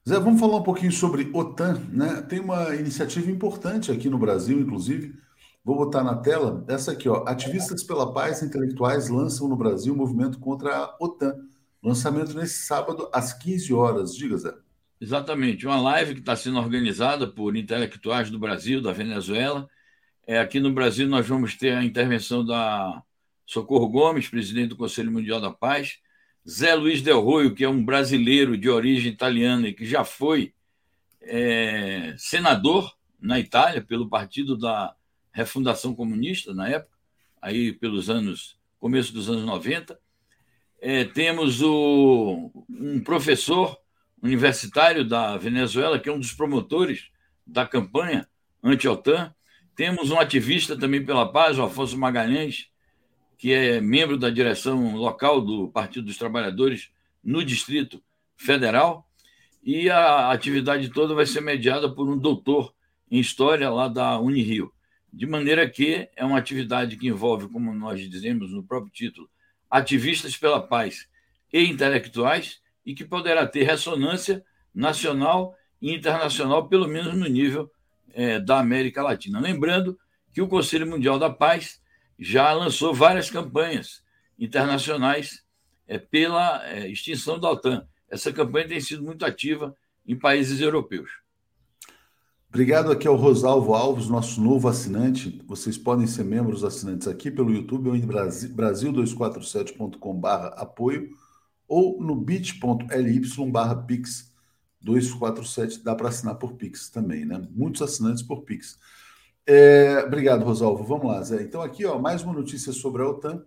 Zé, 0.07 0.19
vamos 0.19 0.39
falar 0.39 0.57
um 0.57 0.63
pouquinho 0.63 0.91
sobre 0.91 1.29
OTAN, 1.33 1.81
né? 1.91 2.21
Tem 2.21 2.39
uma 2.39 2.73
iniciativa 2.75 3.29
importante 3.29 3.91
aqui 3.91 4.09
no 4.09 4.17
Brasil, 4.17 4.59
inclusive. 4.59 5.13
Vou 5.63 5.75
botar 5.75 6.03
na 6.03 6.15
tela 6.15 6.63
essa 6.69 6.93
aqui, 6.93 7.09
ó. 7.09 7.25
Ativistas 7.27 7.83
pela 7.83 8.13
paz 8.13 8.41
intelectuais 8.41 9.09
lançam 9.09 9.49
no 9.49 9.57
Brasil 9.57 9.93
um 9.93 9.97
movimento 9.97 10.39
contra 10.39 10.77
a 10.77 10.97
OTAN. 11.01 11.35
Lançamento 11.83 12.33
nesse 12.33 12.65
sábado 12.65 13.09
às 13.13 13.33
15 13.33 13.73
horas. 13.73 14.15
Diga, 14.15 14.37
Zé. 14.37 14.53
Exatamente. 15.01 15.67
Uma 15.67 15.81
live 15.81 16.13
que 16.13 16.21
está 16.21 16.35
sendo 16.35 16.57
organizada 16.57 17.27
por 17.27 17.57
intelectuais 17.57 18.29
do 18.29 18.39
Brasil, 18.39 18.81
da 18.81 18.93
Venezuela 18.93 19.67
é, 20.27 20.39
aqui 20.39 20.59
no 20.59 20.73
Brasil, 20.73 21.07
nós 21.07 21.25
vamos 21.25 21.55
ter 21.55 21.73
a 21.73 21.83
intervenção 21.85 22.45
da 22.45 23.01
Socorro 23.45 23.87
Gomes, 23.87 24.27
presidente 24.27 24.69
do 24.69 24.75
Conselho 24.75 25.09
Mundial 25.09 25.39
da 25.39 25.49
Paz, 25.49 25.99
Zé 26.47 26.75
Luiz 26.75 27.01
Del 27.01 27.21
Roio, 27.21 27.55
que 27.55 27.63
é 27.63 27.69
um 27.69 27.83
brasileiro 27.83 28.57
de 28.57 28.69
origem 28.69 29.09
italiana 29.09 29.69
e 29.69 29.73
que 29.73 29.85
já 29.85 30.03
foi 30.03 30.53
é, 31.21 32.13
senador 32.17 32.93
na 33.17 33.39
Itália 33.39 33.81
pelo 33.81 34.09
Partido 34.09 34.57
da 34.57 34.93
Refundação 35.31 35.95
Comunista, 35.95 36.53
na 36.53 36.67
época, 36.67 36.97
aí 37.41 37.71
pelos 37.71 38.09
anos, 38.09 38.59
começo 38.79 39.13
dos 39.13 39.29
anos 39.29 39.45
90. 39.45 39.97
É, 40.81 41.05
temos 41.05 41.61
o, 41.61 42.51
um 42.69 42.99
professor 42.99 43.77
universitário 44.21 45.05
da 45.05 45.37
Venezuela, 45.37 45.97
que 45.97 46.09
é 46.09 46.11
um 46.11 46.19
dos 46.19 46.33
promotores 46.33 47.11
da 47.45 47.65
campanha 47.65 48.27
anti-OTAN, 48.61 49.33
temos 49.77 50.09
um 50.09 50.19
ativista 50.19 50.75
também 50.75 51.05
pela 51.05 51.31
paz, 51.31 51.59
o 51.59 51.63
Afonso 51.63 51.95
Magalhães, 51.95 52.67
que 53.37 53.53
é 53.53 53.79
membro 53.79 54.17
da 54.17 54.27
direção 54.27 54.95
local 54.95 55.39
do 55.39 55.67
Partido 55.69 56.07
dos 56.07 56.17
Trabalhadores 56.17 56.89
no 57.23 57.45
Distrito 57.45 58.03
Federal. 58.35 59.07
e 59.63 59.89
a 59.89 60.31
atividade 60.31 60.89
toda 60.89 61.13
vai 61.13 61.25
ser 61.25 61.41
mediada 61.41 61.89
por 61.93 62.09
um 62.09 62.17
doutor 62.17 62.73
em 63.11 63.19
História 63.19 63.69
lá 63.69 63.87
da 63.87 64.19
Unirio. 64.19 64.73
De 65.13 65.27
maneira 65.27 65.69
que 65.69 66.09
é 66.15 66.25
uma 66.25 66.39
atividade 66.39 66.97
que 66.97 67.07
envolve, 67.07 67.47
como 67.47 67.73
nós 67.73 67.99
dizemos 68.09 68.51
no 68.51 68.63
próprio 68.63 68.91
título, 68.91 69.29
ativistas 69.69 70.35
pela 70.35 70.59
paz 70.59 71.07
e 71.53 71.63
intelectuais 71.65 72.61
e 72.83 72.95
que 72.95 73.05
poderá 73.05 73.45
ter 73.45 73.63
ressonância 73.63 74.43
nacional 74.73 75.55
e 75.79 75.93
internacional, 75.93 76.67
pelo 76.67 76.87
menos 76.87 77.13
no 77.13 77.27
nível 77.27 77.69
é, 78.17 78.37
da 78.39 78.59
América 78.59 79.03
Latina. 79.03 79.39
Lembrando 79.39 79.95
que 80.33 80.41
o 80.41 80.47
Conselho 80.47 80.87
Mundial 80.87 81.19
da 81.19 81.29
Paz 81.29 81.79
já 82.17 82.51
lançou 82.51 82.91
várias 82.91 83.29
campanhas 83.29 84.01
internacionais 84.39 85.43
é, 85.87 85.99
pela 85.99 86.67
é, 86.67 86.89
extinção 86.89 87.39
da 87.39 87.51
OTAN. 87.51 87.87
Essa 88.09 88.33
campanha 88.33 88.69
tem 88.69 88.81
sido 88.81 89.03
muito 89.03 89.23
ativa 89.23 89.75
em 90.05 90.17
países 90.17 90.59
europeus. 90.59 91.11
Obrigado 92.49 92.91
aqui 92.91 93.07
ao 93.07 93.15
Rosalvo 93.15 93.75
Alves, 93.75 94.09
nosso 94.09 94.41
novo 94.41 94.67
assinante. 94.67 95.39
Vocês 95.45 95.77
podem 95.77 96.07
ser 96.07 96.23
membros 96.23 96.63
assinantes 96.63 97.07
aqui 97.07 97.29
pelo 97.29 97.51
YouTube 97.51 97.89
ou 97.89 97.95
em 97.95 98.01
brasil247.com.br 98.01 100.27
apoio 100.55 101.11
ou 101.67 102.01
no 102.01 102.15
bit.ly 102.15 103.21
barra 103.51 103.75
pix 103.75 104.33
247. 104.81 105.83
Dá 105.83 105.95
para 105.95 106.09
assinar 106.09 106.35
por 106.35 106.53
pix 106.53 106.89
também, 106.89 107.25
né? 107.25 107.45
Muitos 107.51 107.81
assinantes 107.81 108.23
por 108.23 108.43
pix. 108.43 108.77
É, 109.45 110.03
obrigado, 110.05 110.43
Rosalvo. 110.43 110.83
Vamos 110.83 111.07
lá, 111.07 111.21
Zé. 111.23 111.41
Então 111.41 111.61
aqui, 111.61 111.85
ó, 111.85 111.97
mais 111.97 112.21
uma 112.21 112.33
notícia 112.33 112.73
sobre 112.73 113.01
a 113.01 113.07
OTAN, 113.07 113.43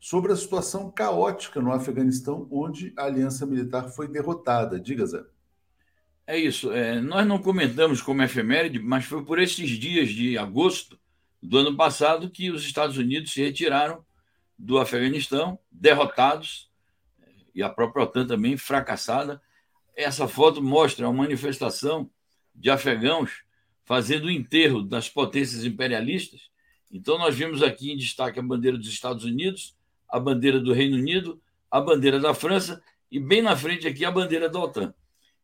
sobre 0.00 0.32
a 0.32 0.36
situação 0.36 0.90
caótica 0.90 1.60
no 1.60 1.72
Afeganistão, 1.72 2.48
onde 2.50 2.92
a 2.96 3.04
aliança 3.04 3.46
militar 3.46 3.88
foi 3.88 4.08
derrotada. 4.08 4.80
Diga, 4.80 5.06
Zé. 5.06 5.24
É 6.26 6.38
isso. 6.38 6.72
É, 6.72 7.00
nós 7.00 7.26
não 7.26 7.38
comentamos 7.38 8.00
como 8.00 8.22
efeméride, 8.22 8.78
mas 8.78 9.04
foi 9.04 9.24
por 9.24 9.38
esses 9.38 9.70
dias 9.70 10.08
de 10.08 10.36
agosto 10.38 10.98
do 11.42 11.58
ano 11.58 11.76
passado 11.76 12.30
que 12.30 12.50
os 12.50 12.64
Estados 12.64 12.96
Unidos 12.96 13.32
se 13.32 13.42
retiraram 13.42 14.04
do 14.58 14.78
Afeganistão, 14.78 15.58
derrotados, 15.70 16.70
e 17.54 17.62
a 17.62 17.68
própria 17.68 18.04
OTAN 18.04 18.26
também 18.26 18.56
fracassada. 18.56 19.40
Essa 19.96 20.26
foto 20.26 20.62
mostra 20.62 21.08
uma 21.08 21.22
manifestação 21.22 22.10
de 22.54 22.70
afegãos 22.70 23.44
fazendo 23.84 24.26
o 24.26 24.30
enterro 24.30 24.82
das 24.82 25.08
potências 25.08 25.64
imperialistas. 25.64 26.50
Então, 26.90 27.18
nós 27.18 27.34
vimos 27.34 27.62
aqui 27.62 27.92
em 27.92 27.96
destaque 27.96 28.38
a 28.38 28.42
bandeira 28.42 28.78
dos 28.78 28.88
Estados 28.88 29.24
Unidos, 29.24 29.76
a 30.08 30.18
bandeira 30.18 30.60
do 30.60 30.72
Reino 30.72 30.96
Unido, 30.96 31.40
a 31.70 31.80
bandeira 31.80 32.18
da 32.18 32.32
França 32.32 32.82
e, 33.10 33.18
bem 33.18 33.42
na 33.42 33.56
frente 33.56 33.86
aqui, 33.86 34.04
a 34.04 34.10
bandeira 34.10 34.48
da 34.48 34.58
OTAN. 34.58 34.94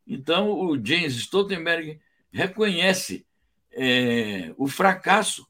Então, 0.07 0.51
o 0.51 0.75
James 0.75 1.15
Stoltenberg 1.15 1.99
reconhece 2.31 3.25
é, 3.71 4.53
o 4.57 4.67
fracasso 4.67 5.47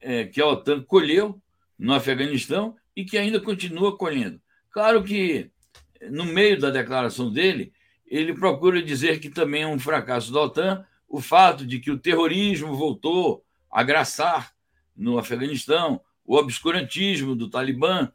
é, 0.00 0.24
que 0.24 0.40
a 0.40 0.46
OTAN 0.46 0.82
colheu 0.82 1.40
no 1.78 1.92
Afeganistão 1.92 2.76
e 2.94 3.04
que 3.04 3.18
ainda 3.18 3.40
continua 3.40 3.96
colhendo. 3.96 4.40
Claro 4.70 5.02
que, 5.02 5.50
no 6.10 6.24
meio 6.24 6.58
da 6.58 6.70
declaração 6.70 7.30
dele, 7.30 7.72
ele 8.16 8.34
procura 8.34 8.82
dizer 8.82 9.20
que 9.20 9.30
também 9.30 9.62
é 9.62 9.66
um 9.66 9.78
fracasso 9.78 10.32
da 10.32 10.40
OTAN 10.40 10.84
o 11.08 11.20
fato 11.20 11.66
de 11.66 11.78
que 11.78 11.90
o 11.90 11.98
terrorismo 11.98 12.74
voltou 12.74 13.44
a 13.70 13.82
graçar 13.82 14.52
no 14.96 15.18
Afeganistão, 15.18 16.00
o 16.24 16.36
obscurantismo 16.36 17.36
do 17.36 17.50
Talibã, 17.50 18.10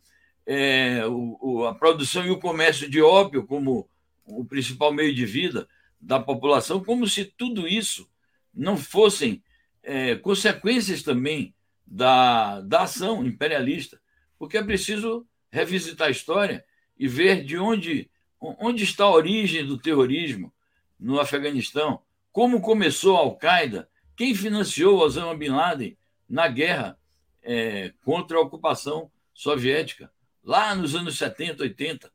é, 0.46 1.06
o, 1.06 1.38
o, 1.40 1.66
a 1.66 1.76
produção 1.76 2.26
e 2.26 2.32
o 2.32 2.40
comércio 2.40 2.90
de 2.90 3.02
ópio 3.02 3.46
como 3.46 3.88
o 4.26 4.44
principal 4.46 4.92
meio 4.92 5.14
de 5.14 5.26
vida 5.26 5.68
da 6.02 6.20
população, 6.20 6.84
como 6.84 7.08
se 7.08 7.26
tudo 7.26 7.68
isso 7.68 8.10
não 8.54 8.78
fossem 8.78 9.44
é, 9.84 10.16
consequências 10.16 11.04
também 11.04 11.54
da, 11.86 12.62
da 12.62 12.82
ação 12.82 13.26
imperialista, 13.26 14.00
porque 14.38 14.58
é 14.58 14.64
preciso 14.64 15.26
revisitar 15.52 16.08
a 16.08 16.12
história 16.12 16.66
e 16.98 17.08
ver 17.08 17.44
de 17.44 17.58
onde, 17.58 18.10
onde 18.40 18.84
está 18.84 19.04
a 19.04 19.12
origem 19.12 19.66
do 19.66 19.78
terrorismo 19.78 20.54
no 21.00 21.20
Afeganistão, 21.20 22.02
como 22.32 22.62
começou 22.62 23.18
a 23.18 23.20
Al-Qaeda, 23.20 23.90
quem 24.16 24.34
financiou 24.34 25.00
Osama 25.00 25.36
Bin 25.36 25.50
Laden 25.50 25.98
na 26.30 26.48
guerra 26.48 26.98
é, 27.42 27.94
contra 28.04 28.38
a 28.38 28.42
ocupação 28.42 29.12
soviética, 29.34 30.12
lá 30.44 30.76
nos 30.76 30.96
anos 30.96 31.18
70, 31.18 31.64
80. 31.64 32.12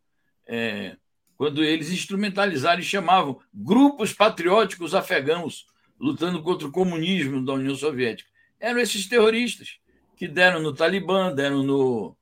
É, 0.46 0.96
quando 1.36 1.64
eles 1.64 1.90
instrumentalizaram 1.90 2.80
e 2.80 2.84
chamavam 2.84 3.40
grupos 3.52 4.12
patrióticos 4.12 4.94
afegãos 4.94 5.66
lutando 5.98 6.42
contra 6.42 6.66
o 6.66 6.72
comunismo 6.72 7.44
da 7.44 7.54
União 7.54 7.74
Soviética. 7.74 8.28
Eram 8.60 8.80
esses 8.80 9.08
terroristas 9.08 9.78
que 10.16 10.28
deram 10.28 10.60
no 10.60 10.72
Talibã, 10.72 11.32
deram 11.32 11.62
no, 11.62 12.16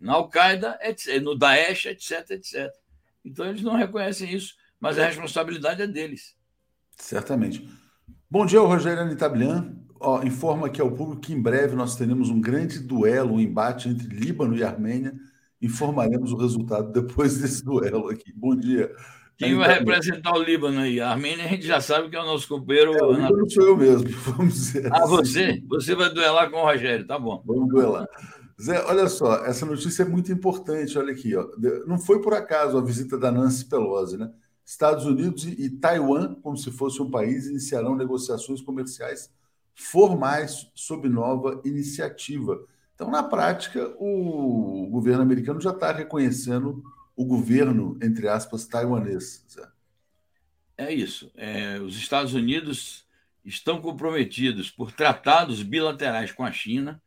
na 0.00 0.14
Al-Qaeda, 0.14 0.78
no 1.22 1.36
Daesh, 1.36 1.86
etc, 1.86 2.30
etc. 2.30 2.72
Então 3.28 3.46
eles 3.46 3.62
não 3.62 3.76
reconhecem 3.76 4.32
isso, 4.32 4.54
mas 4.80 4.98
a 4.98 5.06
responsabilidade 5.06 5.82
é 5.82 5.86
deles. 5.86 6.34
Certamente. 6.96 7.68
Bom 8.30 8.44
dia, 8.44 8.60
Rogério 8.60 9.02
Anitablian. 9.02 9.76
Ó, 10.00 10.22
informa 10.22 10.68
aqui 10.68 10.80
ao 10.80 10.92
público 10.92 11.22
que 11.22 11.32
em 11.32 11.42
breve 11.42 11.74
nós 11.74 11.96
teremos 11.96 12.30
um 12.30 12.40
grande 12.40 12.78
duelo, 12.78 13.34
um 13.34 13.40
embate 13.40 13.88
entre 13.88 14.06
Líbano 14.06 14.56
e 14.56 14.62
Armênia 14.62 15.14
informaremos 15.60 16.32
o 16.32 16.36
resultado 16.36 16.92
depois 16.92 17.38
desse 17.38 17.64
duelo 17.64 18.08
aqui. 18.08 18.32
Bom 18.34 18.56
dia. 18.56 18.90
Quem 19.36 19.54
vai 19.54 19.78
representar 19.78 20.34
o 20.34 20.42
Líbano 20.42 20.80
aí? 20.80 21.00
A 21.00 21.10
Armênia 21.10 21.44
a 21.44 21.48
gente 21.48 21.64
já 21.64 21.80
sabe 21.80 22.10
que 22.10 22.16
é 22.16 22.20
o 22.20 22.26
nosso 22.26 22.48
companheiro. 22.48 22.92
É, 22.94 23.04
o 23.04 23.12
Líbano 23.12 23.48
sou 23.48 23.66
eu 23.66 23.76
mesmo, 23.76 24.08
vamos 24.36 24.54
dizer. 24.54 24.92
Ah, 24.92 25.04
assim. 25.04 25.08
você? 25.08 25.62
Você 25.68 25.94
vai 25.94 26.12
duelar 26.12 26.50
com 26.50 26.56
o 26.56 26.64
Rogério, 26.64 27.06
tá 27.06 27.18
bom. 27.18 27.42
Vamos 27.46 27.68
duelar. 27.68 28.06
Zé, 28.60 28.84
olha 28.86 29.08
só, 29.08 29.44
essa 29.44 29.64
notícia 29.64 30.02
é 30.02 30.06
muito 30.06 30.32
importante. 30.32 30.98
Olha 30.98 31.12
aqui, 31.12 31.36
ó. 31.36 31.48
não 31.86 31.98
foi 31.98 32.20
por 32.20 32.34
acaso 32.34 32.76
a 32.76 32.84
visita 32.84 33.16
da 33.16 33.30
Nancy 33.30 33.64
Pelosi, 33.66 34.16
né? 34.16 34.32
Estados 34.64 35.06
Unidos 35.06 35.44
e 35.44 35.70
Taiwan, 35.70 36.34
como 36.42 36.56
se 36.56 36.70
fosse 36.70 37.00
um 37.00 37.10
país, 37.10 37.46
iniciarão 37.46 37.96
negociações 37.96 38.60
comerciais 38.60 39.32
formais 39.74 40.70
sob 40.74 41.08
nova 41.08 41.60
iniciativa. 41.64 42.60
Então, 42.94 43.10
na 43.10 43.22
prática, 43.22 43.94
o 43.98 44.88
governo 44.90 45.22
americano 45.22 45.60
já 45.60 45.70
está 45.70 45.92
reconhecendo 45.92 46.82
o 47.16 47.24
governo, 47.24 47.96
entre 48.02 48.28
aspas, 48.28 48.66
taiwanês. 48.66 49.46
É 50.76 50.92
isso. 50.92 51.30
É, 51.36 51.78
os 51.80 51.96
Estados 51.96 52.34
Unidos 52.34 53.06
estão 53.44 53.80
comprometidos 53.80 54.70
por 54.70 54.92
tratados 54.92 55.62
bilaterais 55.62 56.32
com 56.32 56.44
a 56.44 56.52
China 56.52 57.00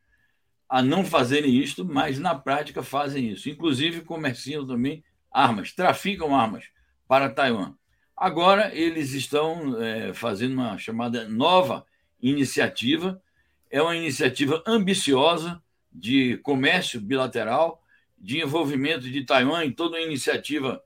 a 0.72 0.82
não 0.82 1.04
fazerem 1.04 1.54
isto, 1.54 1.84
mas 1.84 2.18
na 2.18 2.34
prática 2.34 2.82
fazem 2.82 3.28
isso. 3.28 3.50
Inclusive 3.50 4.00
comerciam 4.00 4.66
também 4.66 5.04
armas, 5.30 5.70
traficam 5.70 6.34
armas 6.34 6.64
para 7.06 7.28
Taiwan. 7.28 7.74
Agora 8.16 8.74
eles 8.74 9.12
estão 9.12 9.78
é, 9.78 10.14
fazendo 10.14 10.54
uma 10.54 10.78
chamada 10.78 11.28
nova 11.28 11.84
iniciativa. 12.22 13.22
É 13.70 13.82
uma 13.82 13.94
iniciativa 13.94 14.64
ambiciosa 14.66 15.62
de 15.92 16.38
comércio 16.38 17.02
bilateral, 17.02 17.82
de 18.16 18.40
envolvimento 18.40 19.10
de 19.10 19.26
Taiwan 19.26 19.66
em 19.66 19.72
toda 19.72 19.98
a 19.98 20.02
iniciativa 20.02 20.82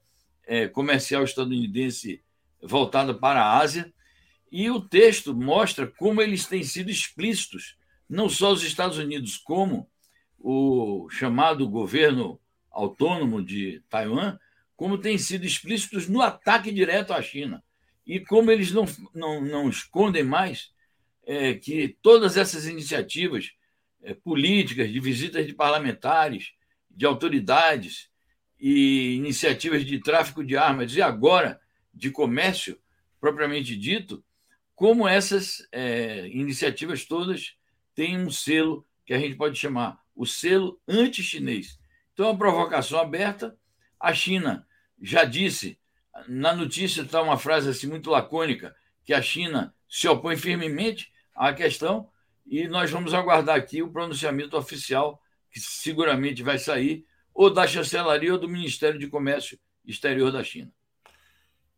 é, 0.48 0.66
comercial 0.66 1.22
estadunidense 1.22 2.20
voltada 2.60 3.14
para 3.14 3.40
a 3.40 3.56
Ásia. 3.56 3.94
E 4.50 4.68
o 4.68 4.80
texto 4.80 5.32
mostra 5.32 5.86
como 5.86 6.20
eles 6.20 6.44
têm 6.44 6.64
sido 6.64 6.90
explícitos, 6.90 7.76
não 8.08 8.28
só 8.28 8.52
os 8.52 8.62
Estados 8.62 8.98
Unidos, 8.98 9.36
como 9.36 9.90
o 10.38 11.08
chamado 11.10 11.68
governo 11.68 12.40
autônomo 12.70 13.42
de 13.42 13.82
Taiwan, 13.88 14.38
como 14.76 14.98
têm 14.98 15.16
sido 15.16 15.44
explícitos 15.44 16.08
no 16.08 16.20
ataque 16.20 16.70
direto 16.70 17.12
à 17.12 17.22
China. 17.22 17.64
E 18.06 18.20
como 18.20 18.50
eles 18.50 18.70
não, 18.70 18.84
não, 19.14 19.40
não 19.40 19.68
escondem 19.68 20.22
mais 20.22 20.70
é, 21.24 21.54
que 21.54 21.96
todas 22.02 22.36
essas 22.36 22.66
iniciativas 22.66 23.52
é, 24.02 24.14
políticas, 24.14 24.92
de 24.92 25.00
visitas 25.00 25.46
de 25.46 25.54
parlamentares, 25.54 26.52
de 26.90 27.04
autoridades 27.04 28.08
e 28.60 29.16
iniciativas 29.16 29.84
de 29.84 29.98
tráfico 29.98 30.44
de 30.44 30.56
armas 30.56 30.94
e 30.94 31.02
agora 31.02 31.60
de 31.92 32.10
comércio 32.10 32.78
propriamente 33.20 33.76
dito, 33.76 34.24
como 34.74 35.08
essas 35.08 35.66
é, 35.72 36.28
iniciativas 36.28 37.04
todas 37.04 37.56
têm 37.96 38.18
um 38.18 38.30
selo 38.30 38.86
que 39.04 39.14
a 39.14 39.18
gente 39.18 39.34
pode 39.34 39.58
chamar 39.58 40.00
o 40.14 40.24
selo 40.24 40.78
anti-chinês. 40.86 41.78
Então, 42.12 42.26
é 42.26 42.28
uma 42.30 42.38
provocação 42.38 43.00
aberta. 43.00 43.56
A 43.98 44.14
China 44.14 44.66
já 45.00 45.24
disse, 45.24 45.78
na 46.28 46.54
notícia 46.54 47.02
está 47.02 47.20
uma 47.20 47.38
frase 47.38 47.68
assim 47.68 47.86
muito 47.88 48.10
lacônica, 48.10 48.76
que 49.02 49.12
a 49.12 49.22
China 49.22 49.74
se 49.88 50.06
opõe 50.06 50.36
firmemente 50.36 51.10
à 51.34 51.52
questão, 51.52 52.08
e 52.46 52.68
nós 52.68 52.90
vamos 52.90 53.12
aguardar 53.12 53.56
aqui 53.56 53.82
o 53.82 53.90
pronunciamento 53.90 54.56
oficial, 54.56 55.20
que 55.50 55.58
seguramente 55.58 56.42
vai 56.42 56.58
sair, 56.58 57.04
ou 57.34 57.52
da 57.52 57.66
chancelaria 57.66 58.32
ou 58.32 58.38
do 58.38 58.48
Ministério 58.48 58.98
de 58.98 59.08
Comércio 59.08 59.58
Exterior 59.84 60.30
da 60.30 60.44
China. 60.44 60.70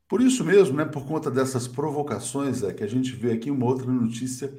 Por 0.09 0.21
isso 0.21 0.45
mesmo, 0.45 0.77
né, 0.77 0.85
por 0.85 1.07
conta 1.07 1.31
dessas 1.31 1.69
provocações, 1.69 2.62
é 2.62 2.73
que 2.73 2.83
a 2.83 2.87
gente 2.87 3.12
vê 3.12 3.33
aqui 3.33 3.51
uma 3.51 3.66
outra 3.66 3.87
notícia 3.87 4.53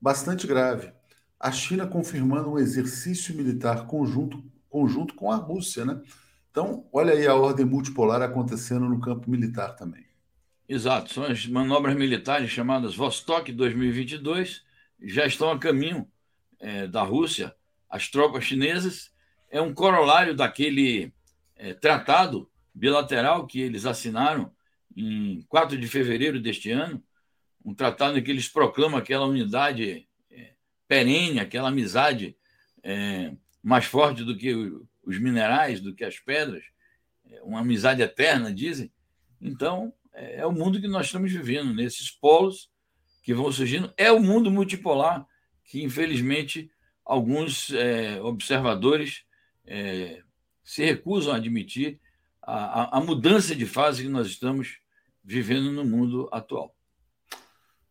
bastante 0.00 0.46
grave. 0.46 0.92
A 1.38 1.52
China 1.52 1.86
confirmando 1.86 2.50
um 2.50 2.58
exercício 2.58 3.34
militar 3.34 3.86
conjunto, 3.86 4.42
conjunto 4.68 5.14
com 5.14 5.30
a 5.30 5.36
Rússia, 5.36 5.84
né? 5.84 6.00
Então, 6.50 6.88
olha 6.92 7.12
aí 7.12 7.26
a 7.26 7.34
ordem 7.34 7.64
multipolar 7.64 8.20
acontecendo 8.22 8.88
no 8.88 9.00
campo 9.00 9.30
militar 9.30 9.76
também. 9.76 10.04
Exato, 10.68 11.12
são 11.14 11.24
as 11.24 11.46
manobras 11.46 11.96
militares 11.96 12.50
chamadas 12.50 12.94
Vostok 12.94 13.52
2022, 13.52 14.62
já 15.00 15.24
estão 15.24 15.50
a 15.50 15.58
caminho 15.58 16.06
é, 16.58 16.86
da 16.86 17.02
Rússia. 17.02 17.54
As 17.88 18.08
tropas 18.08 18.44
chinesas 18.44 19.10
é 19.50 19.60
um 19.60 19.72
corolário 19.72 20.34
daquele 20.34 21.12
é, 21.56 21.72
tratado 21.72 22.50
bilateral 22.74 23.46
que 23.46 23.60
eles 23.60 23.86
assinaram 23.86 24.52
em 24.96 25.42
4 25.48 25.78
de 25.78 25.86
fevereiro 25.86 26.40
deste 26.40 26.70
ano, 26.70 27.02
um 27.64 27.74
tratado 27.74 28.18
em 28.18 28.22
que 28.22 28.30
eles 28.30 28.48
proclamam 28.48 28.98
aquela 28.98 29.26
unidade 29.26 30.08
é, 30.30 30.52
perene, 30.86 31.40
aquela 31.40 31.68
amizade 31.68 32.36
é, 32.82 33.32
mais 33.62 33.84
forte 33.84 34.24
do 34.24 34.36
que 34.36 34.54
os 35.02 35.18
minerais, 35.18 35.80
do 35.80 35.94
que 35.94 36.04
as 36.04 36.18
pedras, 36.18 36.64
é, 37.26 37.42
uma 37.42 37.60
amizade 37.60 38.02
eterna, 38.02 38.52
dizem. 38.52 38.92
Então, 39.40 39.92
é, 40.12 40.40
é 40.40 40.46
o 40.46 40.52
mundo 40.52 40.80
que 40.80 40.88
nós 40.88 41.06
estamos 41.06 41.32
vivendo, 41.32 41.74
nesses 41.74 42.10
polos 42.10 42.70
que 43.22 43.34
vão 43.34 43.50
surgindo. 43.52 43.92
É 43.96 44.10
o 44.10 44.20
mundo 44.20 44.50
multipolar 44.50 45.26
que, 45.64 45.82
infelizmente, 45.82 46.70
alguns 47.04 47.70
é, 47.72 48.20
observadores 48.22 49.24
é, 49.66 50.22
se 50.64 50.84
recusam 50.84 51.32
a 51.32 51.36
admitir 51.36 52.00
a, 52.42 52.82
a, 52.82 52.98
a 52.98 53.00
mudança 53.00 53.54
de 53.54 53.66
fase 53.66 54.02
que 54.02 54.08
nós 54.08 54.26
estamos 54.26 54.78
vivendo 55.22 55.70
no 55.70 55.84
mundo 55.84 56.28
atual. 56.32 56.74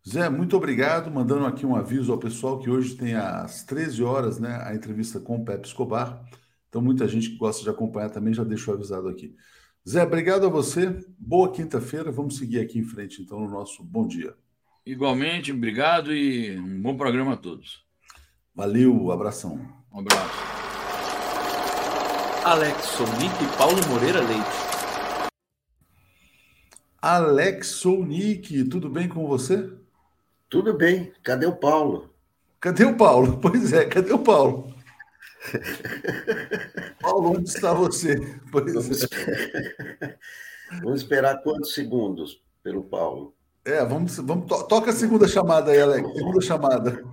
Zé, 0.07 0.29
muito 0.29 0.55
obrigado. 0.55 1.11
Mandando 1.11 1.45
aqui 1.45 1.65
um 1.65 1.75
aviso 1.75 2.13
ao 2.13 2.17
pessoal 2.17 2.59
que 2.59 2.69
hoje 2.69 2.95
tem 2.95 3.13
às 3.15 3.65
13 3.65 4.03
horas 4.03 4.39
né, 4.39 4.57
a 4.63 4.73
entrevista 4.73 5.19
com 5.19 5.35
o 5.35 5.43
Pepe 5.43 5.67
Escobar. 5.67 6.23
Então, 6.69 6.81
muita 6.81 7.05
gente 7.09 7.31
que 7.31 7.37
gosta 7.37 7.61
de 7.61 7.69
acompanhar 7.69 8.09
também 8.09 8.33
já 8.33 8.45
deixou 8.45 8.73
avisado 8.73 9.09
aqui. 9.09 9.35
Zé, 9.87 10.03
obrigado 10.03 10.45
a 10.45 10.49
você. 10.49 10.97
Boa 11.19 11.51
quinta-feira. 11.51 12.09
Vamos 12.09 12.37
seguir 12.37 12.61
aqui 12.61 12.79
em 12.79 12.85
frente, 12.85 13.21
então, 13.21 13.41
no 13.41 13.49
nosso 13.49 13.83
bom 13.83 14.07
dia. 14.07 14.33
Igualmente, 14.85 15.51
obrigado 15.51 16.13
e 16.13 16.57
um 16.57 16.81
bom 16.81 16.95
programa 16.95 17.33
a 17.33 17.37
todos. 17.37 17.85
Valeu, 18.55 19.11
abração. 19.11 19.59
Um 19.93 19.99
abraço. 19.99 20.39
Alex 22.45 22.81
Sonic 22.85 23.43
e 23.43 23.57
Paulo 23.57 23.85
Moreira 23.89 24.21
Leite. 24.21 24.67
Alex 27.01 27.67
Sounik, 27.67 28.63
tudo 28.69 28.89
bem 28.89 29.09
com 29.09 29.27
você? 29.27 29.69
Tudo 30.49 30.73
bem. 30.73 31.13
Cadê 31.23 31.45
o 31.45 31.55
Paulo? 31.55 32.09
Cadê 32.59 32.85
o 32.85 32.95
Paulo? 32.95 33.39
Pois 33.41 33.73
é, 33.73 33.85
cadê 33.85 34.13
o 34.13 34.19
Paulo? 34.19 34.73
Paulo, 37.01 37.31
onde 37.31 37.49
está 37.49 37.73
você? 37.73 38.15
Pois 38.51 38.73
vamos, 38.73 39.03
é. 39.03 40.17
vamos 40.83 41.01
esperar 41.01 41.41
quantos 41.41 41.73
segundos 41.73 42.41
pelo 42.63 42.83
Paulo? 42.83 43.33
É, 43.63 43.83
vamos, 43.83 44.17
vamos 44.17 44.47
to 44.47 44.63
toca 44.63 44.91
a 44.91 44.93
segunda 44.93 45.27
chamada 45.27 45.71
aí, 45.71 45.81
Alex. 45.81 46.13
Segunda 46.13 46.41
chamada. 46.41 47.03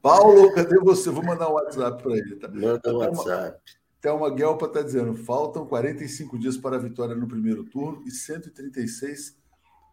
Paulo, 0.00 0.52
cadê 0.54 0.78
você? 0.78 1.10
Vou 1.10 1.22
mandar 1.22 1.50
um 1.50 1.54
WhatsApp 1.54 2.02
para 2.02 2.12
ele. 2.12 2.36
Tá? 2.36 2.48
Manda 2.48 2.94
um 2.94 2.96
WhatsApp. 2.98 3.60
Thelma 4.00 4.30
Guelpa 4.30 4.66
está 4.66 4.82
dizendo: 4.82 5.14
faltam 5.14 5.66
45 5.66 6.38
dias 6.38 6.56
para 6.56 6.76
a 6.76 6.78
vitória 6.78 7.14
no 7.14 7.28
primeiro 7.28 7.64
turno 7.64 8.02
e 8.06 8.10
136 8.10 9.36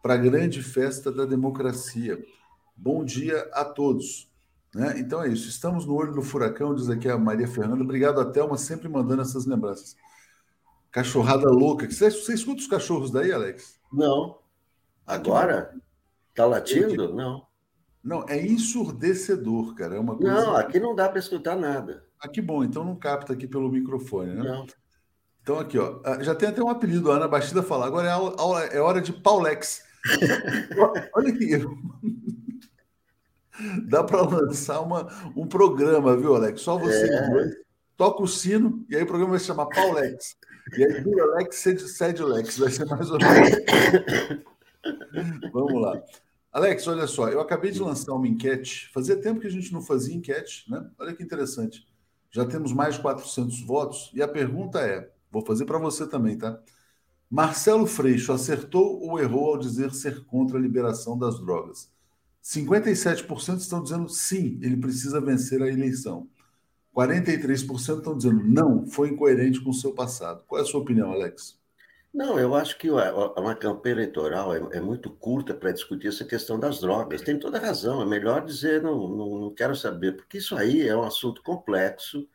para 0.04 0.14
a 0.14 0.18
grande 0.18 0.62
festa 0.62 1.10
da 1.10 1.24
democracia. 1.24 2.22
Bom 2.76 3.02
dia 3.02 3.48
a 3.54 3.64
todos. 3.64 4.30
Né? 4.74 4.96
Então 4.98 5.22
é 5.22 5.28
isso. 5.28 5.48
Estamos 5.48 5.86
no 5.86 5.94
olho 5.94 6.12
do 6.12 6.20
furacão, 6.20 6.74
diz 6.74 6.90
aqui 6.90 7.08
a 7.08 7.16
Maria 7.16 7.48
Fernanda. 7.48 7.82
Obrigado 7.82 8.20
a 8.20 8.26
Thelma, 8.26 8.58
sempre 8.58 8.86
mandando 8.86 9.22
essas 9.22 9.46
lembranças. 9.46 9.96
Cachorrada 10.90 11.48
louca. 11.48 11.90
Você, 11.90 12.10
você 12.10 12.34
escuta 12.34 12.60
os 12.60 12.66
cachorros 12.66 13.10
daí, 13.10 13.32
Alex? 13.32 13.80
Não. 13.90 14.40
Agora? 15.06 15.74
Tá 16.34 16.44
latindo? 16.44 17.14
Não. 17.14 17.46
Não, 18.02 18.26
é 18.28 18.46
ensurdecedor, 18.46 19.74
cara. 19.74 19.96
É 19.96 19.98
uma 19.98 20.18
coisa... 20.18 20.34
Não, 20.34 20.54
aqui 20.54 20.78
não 20.78 20.94
dá 20.94 21.08
para 21.08 21.18
escutar 21.18 21.56
nada. 21.56 22.04
Ah, 22.20 22.28
que 22.28 22.42
bom, 22.42 22.62
então 22.62 22.84
não 22.84 22.94
capta 22.94 23.32
aqui 23.32 23.46
pelo 23.46 23.70
microfone, 23.70 24.34
né? 24.34 24.42
Não. 24.42 24.66
Então 25.40 25.58
aqui, 25.58 25.78
ó, 25.78 26.02
ah, 26.04 26.22
já 26.22 26.34
tem 26.34 26.50
até 26.50 26.62
um 26.62 26.68
apelido, 26.68 27.10
a 27.10 27.16
Ana 27.16 27.26
Bastida 27.26 27.62
fala, 27.62 27.86
agora 27.86 28.06
é, 28.06 28.76
é 28.76 28.80
hora 28.82 29.00
de 29.00 29.10
Paulex. 29.10 29.82
Olha 31.14 31.28
aqui. 31.28 31.50
Dá 33.88 34.02
para 34.02 34.22
lançar 34.22 34.80
uma, 34.80 35.06
um 35.36 35.46
programa, 35.46 36.16
viu, 36.16 36.34
Alex? 36.34 36.60
Só 36.60 36.76
você 36.76 37.06
é. 37.06 37.30
dois. 37.30 37.54
Toca 37.96 38.22
o 38.22 38.28
sino 38.28 38.84
e 38.88 38.96
aí 38.96 39.02
o 39.04 39.06
programa 39.06 39.32
vai 39.32 39.40
se 39.40 39.46
chamar 39.46 39.66
Paulex. 39.66 40.36
E 40.76 40.84
aí 40.84 41.00
do 41.00 41.20
Alex, 41.20 41.56
cede 41.56 42.22
Lex. 42.22 42.58
Vai 42.58 42.70
ser 42.70 42.86
mais 42.86 43.10
ou 43.10 43.18
menos. 43.18 43.50
Vamos 45.52 45.80
lá. 45.80 46.02
Alex, 46.52 46.86
olha 46.86 47.06
só, 47.06 47.28
eu 47.28 47.40
acabei 47.40 47.70
de 47.70 47.80
lançar 47.80 48.12
uma 48.12 48.28
enquete. 48.28 48.90
Fazia 48.92 49.16
tempo 49.16 49.40
que 49.40 49.46
a 49.46 49.50
gente 49.50 49.72
não 49.72 49.82
fazia 49.82 50.14
enquete, 50.14 50.70
né? 50.70 50.88
Olha 50.98 51.14
que 51.14 51.22
interessante. 51.22 51.86
Já 52.30 52.44
temos 52.44 52.72
mais 52.72 52.96
de 52.96 53.00
400 53.00 53.60
votos 53.62 54.10
e 54.14 54.22
a 54.22 54.28
pergunta 54.28 54.80
é: 54.80 55.08
vou 55.30 55.44
fazer 55.44 55.64
para 55.64 55.78
você 55.78 56.06
também, 56.06 56.36
tá? 56.36 56.60
Marcelo 57.30 57.86
Freixo 57.86 58.32
acertou 58.32 59.00
ou 59.00 59.18
errou 59.18 59.46
ao 59.46 59.58
dizer 59.58 59.92
ser 59.92 60.24
contra 60.24 60.58
a 60.58 60.60
liberação 60.60 61.18
das 61.18 61.40
drogas? 61.40 61.90
57% 62.42 63.56
estão 63.56 63.82
dizendo 63.82 64.08
sim, 64.08 64.58
ele 64.62 64.76
precisa 64.76 65.20
vencer 65.20 65.62
a 65.62 65.68
eleição. 65.68 66.28
43% 66.94 67.98
estão 67.98 68.16
dizendo 68.16 68.44
não, 68.44 68.86
foi 68.86 69.08
incoerente 69.08 69.60
com 69.60 69.70
o 69.70 69.74
seu 69.74 69.92
passado. 69.92 70.44
Qual 70.46 70.60
é 70.60 70.62
a 70.62 70.66
sua 70.66 70.80
opinião, 70.80 71.10
Alex? 71.10 71.58
Não, 72.12 72.38
eu 72.38 72.54
acho 72.54 72.78
que 72.78 72.88
uma 72.88 73.56
campanha 73.56 73.96
eleitoral 73.96 74.54
é, 74.54 74.76
é 74.76 74.80
muito 74.80 75.10
curta 75.10 75.52
para 75.52 75.72
discutir 75.72 76.06
essa 76.06 76.24
questão 76.24 76.60
das 76.60 76.80
drogas. 76.80 77.22
Tem 77.22 77.36
toda 77.36 77.58
razão, 77.58 78.00
é 78.00 78.06
melhor 78.06 78.44
dizer 78.44 78.80
não, 78.80 79.08
não, 79.08 79.38
não 79.40 79.50
quero 79.50 79.74
saber, 79.74 80.12
porque 80.12 80.38
isso 80.38 80.54
aí 80.54 80.86
é 80.86 80.96
um 80.96 81.02
assunto 81.02 81.42
complexo 81.42 82.28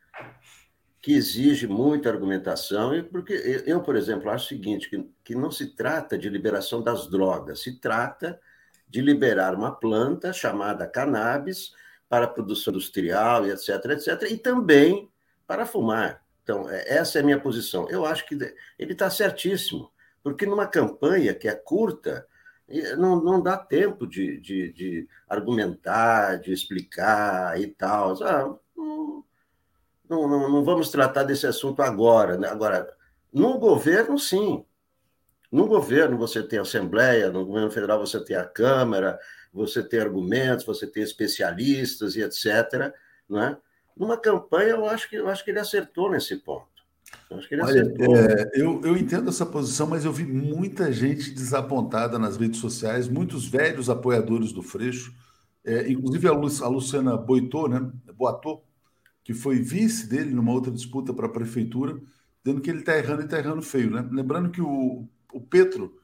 que 1.01 1.13
exige 1.13 1.67
muita 1.67 2.09
argumentação 2.09 2.93
e 2.93 3.01
porque 3.01 3.63
eu, 3.65 3.81
por 3.81 3.95
exemplo, 3.95 4.29
acho 4.29 4.45
o 4.45 4.49
seguinte, 4.49 4.89
que, 4.89 5.09
que 5.23 5.35
não 5.35 5.49
se 5.49 5.67
trata 5.67 6.17
de 6.17 6.29
liberação 6.29 6.81
das 6.81 7.07
drogas, 7.07 7.61
se 7.61 7.79
trata 7.79 8.39
de 8.87 9.01
liberar 9.01 9.55
uma 9.55 9.71
planta 9.71 10.33
chamada 10.33 10.87
cannabis 10.87 11.71
para 12.09 12.27
produção 12.27 12.73
industrial 12.73 13.45
e 13.45 13.51
etc, 13.51 13.69
etc, 13.91 14.31
e 14.31 14.37
também 14.37 15.09
para 15.47 15.65
fumar. 15.65 16.23
Então, 16.43 16.69
é, 16.69 16.97
essa 16.97 17.19
é 17.19 17.21
a 17.21 17.25
minha 17.25 17.39
posição. 17.39 17.87
Eu 17.89 18.05
acho 18.05 18.25
que 18.27 18.35
ele 18.77 18.91
está 18.91 19.09
certíssimo, 19.09 19.91
porque 20.23 20.45
numa 20.45 20.67
campanha 20.67 21.33
que 21.33 21.47
é 21.47 21.55
curta, 21.55 22.27
não, 22.97 23.21
não 23.21 23.41
dá 23.41 23.57
tempo 23.57 24.05
de, 24.05 24.39
de, 24.39 24.73
de 24.73 25.07
argumentar, 25.27 26.39
de 26.39 26.51
explicar 26.51 27.59
e 27.59 27.67
tal. 27.67 28.21
Ah, 28.23 28.55
não, 28.75 29.23
não, 30.09 30.27
não, 30.27 30.63
vamos 30.63 30.89
tratar 30.89 31.23
desse 31.23 31.45
assunto 31.45 31.81
agora. 31.81 32.37
Né? 32.37 32.47
Agora, 32.47 32.91
no 33.31 33.57
governo, 33.59 34.17
sim. 34.17 34.65
No 35.51 35.67
governo 35.67 36.17
você 36.17 36.43
tem 36.43 36.59
Assembleia, 36.59 37.31
no 37.31 37.45
governo 37.45 37.71
federal 37.71 37.99
você 37.99 38.23
tem 38.23 38.35
a 38.35 38.45
Câmara, 38.45 39.19
você 39.53 39.81
tem 39.81 39.99
argumentos, 39.99 40.65
você 40.65 40.85
tem 40.85 41.03
especialistas 41.03 42.15
e 42.15 42.21
etc. 42.21 42.93
Né? 43.29 43.57
numa 43.99 44.17
campanha, 44.17 44.69
eu 44.69 44.85
acho 44.85 45.09
que, 45.09 45.17
eu 45.17 45.27
acho 45.27 45.43
que 45.43 45.51
ele 45.51 45.59
acertou 45.59 46.09
nesse 46.09 46.37
ponto. 46.37 46.67
Eu, 47.29 47.39
Olha, 47.63 47.81
é, 47.81 48.61
eu, 48.61 48.81
eu 48.83 48.95
entendo 48.95 49.29
essa 49.29 49.45
posição, 49.45 49.87
mas 49.87 50.05
eu 50.05 50.13
vi 50.13 50.23
muita 50.23 50.91
gente 50.91 51.31
desapontada 51.31 52.17
nas 52.17 52.37
redes 52.37 52.59
sociais, 52.59 53.09
muitos 53.09 53.45
velhos 53.45 53.89
apoiadores 53.89 54.53
do 54.53 54.63
Freixo, 54.63 55.13
é, 55.65 55.89
inclusive 55.91 56.27
a, 56.27 56.31
Lu, 56.31 56.47
a 56.63 56.67
Luciana 56.67 57.17
Boitô, 57.17 57.67
né, 57.67 57.91
Boatô, 58.13 58.61
que 59.29 59.33
foi 59.35 59.59
vice 59.59 60.07
dele 60.07 60.33
numa 60.33 60.51
outra 60.51 60.71
disputa 60.71 61.13
para 61.13 61.27
a 61.27 61.31
prefeitura, 61.31 62.01
dizendo 62.43 62.61
que 62.61 62.67
ele 62.71 62.79
está 62.79 62.97
errando 62.97 63.21
e 63.21 63.25
está 63.25 63.37
errando 63.37 63.61
feio. 63.61 63.91
Né? 63.91 64.09
Lembrando 64.11 64.49
que 64.49 64.59
o, 64.59 65.07
o 65.31 65.39
Petro, 65.39 66.01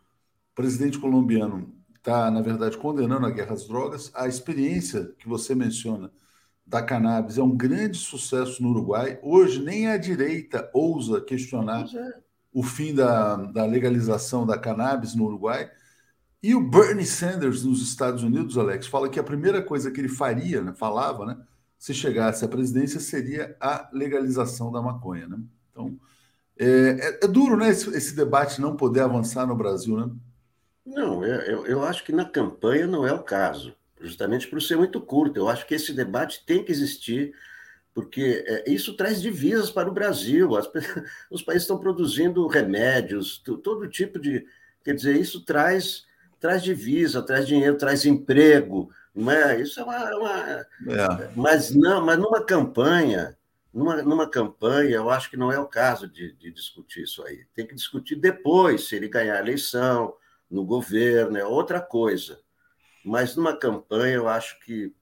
presidente 0.53 0.99
colombiano, 0.99 1.75
está, 1.95 2.29
na 2.29 2.39
verdade, 2.39 2.77
condenando 2.77 3.25
a 3.25 3.31
guerra 3.31 3.55
às 3.55 3.67
drogas. 3.67 4.11
A 4.13 4.27
experiência 4.27 5.11
que 5.17 5.27
você 5.27 5.55
menciona 5.55 6.11
da 6.63 6.83
cannabis 6.83 7.39
é 7.39 7.41
um 7.41 7.57
grande 7.57 7.97
sucesso 7.97 8.61
no 8.61 8.69
Uruguai. 8.69 9.17
Hoje, 9.23 9.59
nem 9.59 9.87
a 9.87 9.97
direita 9.97 10.69
ousa 10.71 11.19
questionar 11.19 11.87
é. 11.95 12.19
o 12.53 12.61
fim 12.61 12.93
da, 12.93 13.37
da 13.37 13.65
legalização 13.65 14.45
da 14.45 14.55
cannabis 14.55 15.15
no 15.15 15.25
Uruguai. 15.25 15.67
E 16.43 16.53
o 16.53 16.61
Bernie 16.61 17.07
Sanders, 17.07 17.63
nos 17.63 17.81
Estados 17.81 18.21
Unidos, 18.21 18.55
Alex, 18.55 18.85
fala 18.85 19.09
que 19.09 19.19
a 19.19 19.23
primeira 19.23 19.63
coisa 19.63 19.89
que 19.89 19.99
ele 19.99 20.09
faria, 20.09 20.61
né, 20.61 20.75
falava, 20.75 21.25
né, 21.25 21.37
se 21.85 21.93
chegasse 21.93 22.43
à 22.43 22.47
presidência, 22.47 22.99
seria 22.99 23.55
a 23.61 23.87
legalização 23.93 24.71
da 24.71 24.81
maconha. 24.81 25.27
Né? 25.27 25.37
Então, 25.69 25.95
É, 26.57 26.65
é, 26.65 27.25
é 27.25 27.27
duro, 27.27 27.55
né, 27.55 27.69
esse, 27.69 27.87
esse, 27.95 28.15
debate 28.15 28.59
não 28.59 28.75
poder 28.75 29.01
avançar 29.01 29.45
no 29.45 29.55
Brasil, 29.55 29.95
né? 29.95 30.11
Não, 30.83 31.23
eu, 31.23 31.67
eu 31.67 31.83
acho 31.83 32.03
que 32.03 32.11
na 32.11 32.25
campanha 32.25 32.87
não 32.87 33.05
é 33.05 33.13
o 33.13 33.21
caso, 33.21 33.75
justamente 34.01 34.47
por 34.47 34.59
ser 34.61 34.77
muito 34.77 34.99
curto. 34.99 35.37
Eu 35.37 35.47
acho 35.47 35.67
que 35.67 35.75
esse 35.75 35.93
debate 35.93 36.43
tem 36.43 36.63
que 36.63 36.71
existir, 36.71 37.35
porque 37.93 38.43
é, 38.47 38.71
isso 38.71 38.95
traz 38.95 39.21
divisas 39.21 39.69
para 39.69 39.87
o 39.87 39.93
Brasil. 39.93 40.55
As, 40.55 40.67
os 41.29 41.43
países 41.43 41.63
estão 41.63 41.77
produzindo 41.77 42.47
remédios, 42.47 43.37
todo 43.37 43.87
tipo 43.87 44.17
de. 44.17 44.43
Quer 44.83 44.95
dizer, 44.95 45.17
isso 45.17 45.45
traz, 45.45 46.05
traz 46.39 46.63
divisa, 46.63 47.21
traz 47.21 47.45
dinheiro, 47.45 47.77
traz 47.77 48.05
emprego. 48.07 48.89
Não 49.15 49.31
é? 49.31 49.61
Isso 49.61 49.79
é 49.79 49.83
uma. 49.83 50.15
uma 50.17 50.49
é. 50.49 51.31
Mas, 51.35 51.73
não, 51.73 52.05
mas 52.05 52.19
numa 52.19 52.43
campanha 52.43 53.37
numa, 53.75 54.01
numa 54.01 54.29
campanha, 54.29 54.95
eu 54.95 55.09
acho 55.09 55.29
que 55.29 55.35
não 55.35 55.51
é 55.51 55.59
o 55.59 55.67
caso 55.67 56.07
de, 56.07 56.31
de 56.37 56.49
discutir 56.49 57.03
isso 57.03 57.21
aí. 57.23 57.45
Tem 57.53 57.67
que 57.67 57.75
discutir 57.75 58.15
depois, 58.15 58.87
se 58.87 58.95
ele 58.95 59.09
ganhar 59.09 59.35
a 59.35 59.39
eleição, 59.39 60.13
no 60.49 60.63
governo, 60.63 61.37
é 61.37 61.45
outra 61.45 61.81
coisa. 61.81 62.39
Mas 63.03 63.35
numa 63.35 63.53
campanha, 63.53 64.15
eu 64.15 64.29
acho 64.29 64.57
que 64.61 64.95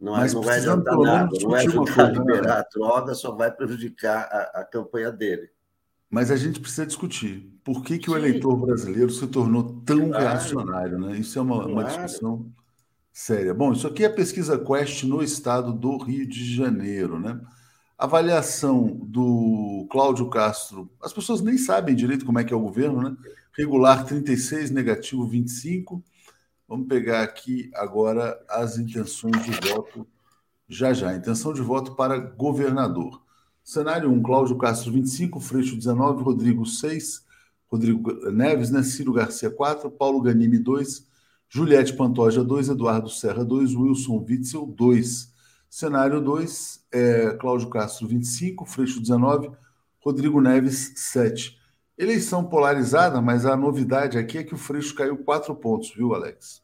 não, 0.00 0.16
não 0.16 0.42
vai 0.42 0.56
adiantar 0.56 0.96
nada, 0.96 1.38
não 1.38 1.50
vai 1.50 1.66
ajudar 1.66 2.00
a 2.00 2.08
né? 2.08 2.18
liberar 2.18 2.58
a 2.60 2.68
droga, 2.74 3.14
só 3.14 3.34
vai 3.34 3.52
prejudicar 3.52 4.22
a, 4.22 4.60
a, 4.60 4.64
campanha 4.64 5.12
dele. 5.12 5.50
Mas 6.08 6.30
a 6.30 6.36
gente 6.36 6.58
precisa 6.58 6.86
discutir 6.86 7.52
por 7.62 7.82
que, 7.82 7.98
que 7.98 8.10
o 8.10 8.16
eleitor 8.16 8.56
brasileiro 8.56 9.10
se 9.10 9.26
tornou 9.26 9.82
tão 9.84 10.08
claro. 10.08 10.24
reacionário. 10.24 10.98
Né? 10.98 11.18
Isso 11.18 11.38
é 11.38 11.42
uma, 11.42 11.56
claro. 11.56 11.72
uma 11.72 11.84
discussão 11.84 12.50
séria. 13.16 13.54
Bom, 13.54 13.72
isso 13.72 13.86
aqui 13.86 14.04
é 14.04 14.08
a 14.08 14.12
pesquisa 14.12 14.58
Quest 14.58 15.04
no 15.04 15.22
estado 15.22 15.72
do 15.72 15.96
Rio 15.96 16.28
de 16.28 16.54
Janeiro. 16.54 17.18
Né? 17.18 17.40
avaliação 17.96 18.88
do 19.04 19.86
Cláudio 19.90 20.28
Castro, 20.28 20.90
as 21.02 21.14
pessoas 21.14 21.40
nem 21.40 21.56
sabem 21.56 21.94
direito 21.94 22.26
como 22.26 22.38
é 22.38 22.44
que 22.44 22.52
é 22.52 22.56
o 22.56 22.60
governo, 22.60 23.00
né? 23.00 23.16
Regular 23.56 24.04
36, 24.04 24.70
negativo 24.70 25.26
25. 25.26 26.04
Vamos 26.68 26.88
pegar 26.88 27.22
aqui 27.22 27.70
agora 27.74 28.38
as 28.50 28.76
intenções 28.76 29.42
de 29.42 29.50
voto 29.66 30.06
já 30.68 30.92
já. 30.92 31.14
Intenção 31.14 31.54
de 31.54 31.62
voto 31.62 31.94
para 31.94 32.18
governador. 32.18 33.22
Cenário 33.64 34.10
1, 34.10 34.22
Cláudio 34.22 34.58
Castro 34.58 34.92
25, 34.92 35.40
Freixo 35.40 35.74
19, 35.74 36.22
Rodrigo 36.22 36.66
6, 36.66 37.24
Rodrigo 37.66 38.30
Neves, 38.30 38.70
né? 38.70 38.82
Ciro 38.82 39.14
Garcia 39.14 39.48
4, 39.48 39.90
Paulo 39.90 40.20
Ganimi 40.20 40.58
2, 40.58 41.15
Juliette 41.48 41.94
Pantoja 41.94 42.42
2, 42.42 42.70
Eduardo 42.70 43.08
Serra 43.08 43.44
2, 43.44 43.74
Wilson 43.74 44.24
Witzel 44.28 44.66
2. 44.66 45.34
Cenário 45.68 46.20
2, 46.20 46.86
é, 46.92 47.30
Cláudio 47.38 47.68
Castro, 47.68 48.06
25, 48.06 48.64
Freixo, 48.64 49.00
19, 49.00 49.50
Rodrigo 50.00 50.40
Neves, 50.40 50.92
7. 50.96 51.58
Eleição 51.98 52.44
polarizada, 52.44 53.20
mas 53.20 53.44
a 53.44 53.56
novidade 53.56 54.16
aqui 54.16 54.38
é 54.38 54.44
que 54.44 54.54
o 54.54 54.58
Freixo 54.58 54.94
caiu 54.94 55.18
quatro 55.18 55.54
pontos, 55.54 55.94
viu, 55.94 56.14
Alex? 56.14 56.62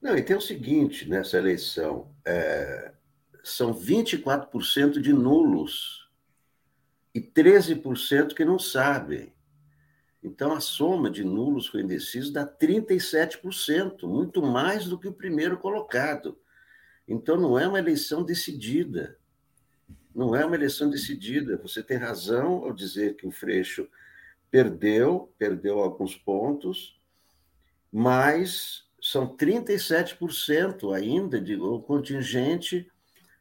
Não, 0.00 0.16
e 0.16 0.22
tem 0.22 0.36
o 0.36 0.40
seguinte 0.40 1.08
nessa 1.08 1.36
eleição: 1.36 2.08
é, 2.24 2.92
são 3.42 3.74
24% 3.74 5.00
de 5.00 5.12
nulos 5.12 6.08
e 7.14 7.20
13% 7.20 8.34
que 8.34 8.44
não 8.44 8.58
sabem. 8.58 9.32
Então, 10.22 10.52
a 10.52 10.60
soma 10.60 11.10
de 11.10 11.24
nulos 11.24 11.68
com 11.68 11.78
indecisos 11.78 12.30
dá 12.30 12.46
37%, 12.46 14.06
muito 14.06 14.42
mais 14.42 14.84
do 14.86 14.98
que 14.98 15.08
o 15.08 15.12
primeiro 15.12 15.58
colocado. 15.58 16.38
Então, 17.08 17.36
não 17.36 17.58
é 17.58 17.66
uma 17.66 17.78
eleição 17.78 18.22
decidida. 18.22 19.18
Não 20.14 20.36
é 20.36 20.44
uma 20.44 20.56
eleição 20.56 20.90
decidida. 20.90 21.56
Você 21.58 21.82
tem 21.82 21.96
razão 21.96 22.64
ao 22.64 22.72
dizer 22.72 23.16
que 23.16 23.26
o 23.26 23.30
Freixo 23.30 23.88
perdeu, 24.50 25.32
perdeu 25.38 25.78
alguns 25.78 26.16
pontos, 26.16 26.98
mas 27.90 28.84
são 29.00 29.34
37% 29.36 30.94
ainda 30.94 31.40
de 31.40 31.56
o 31.56 31.80
contingente 31.80 32.90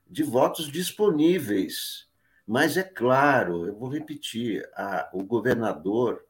de 0.09 0.23
votos 0.23 0.71
disponíveis. 0.71 2.07
Mas 2.47 2.77
é 2.77 2.83
claro, 2.83 3.67
eu 3.67 3.75
vou 3.75 3.89
repetir, 3.89 4.67
a, 4.73 5.09
o 5.13 5.23
governador 5.23 6.23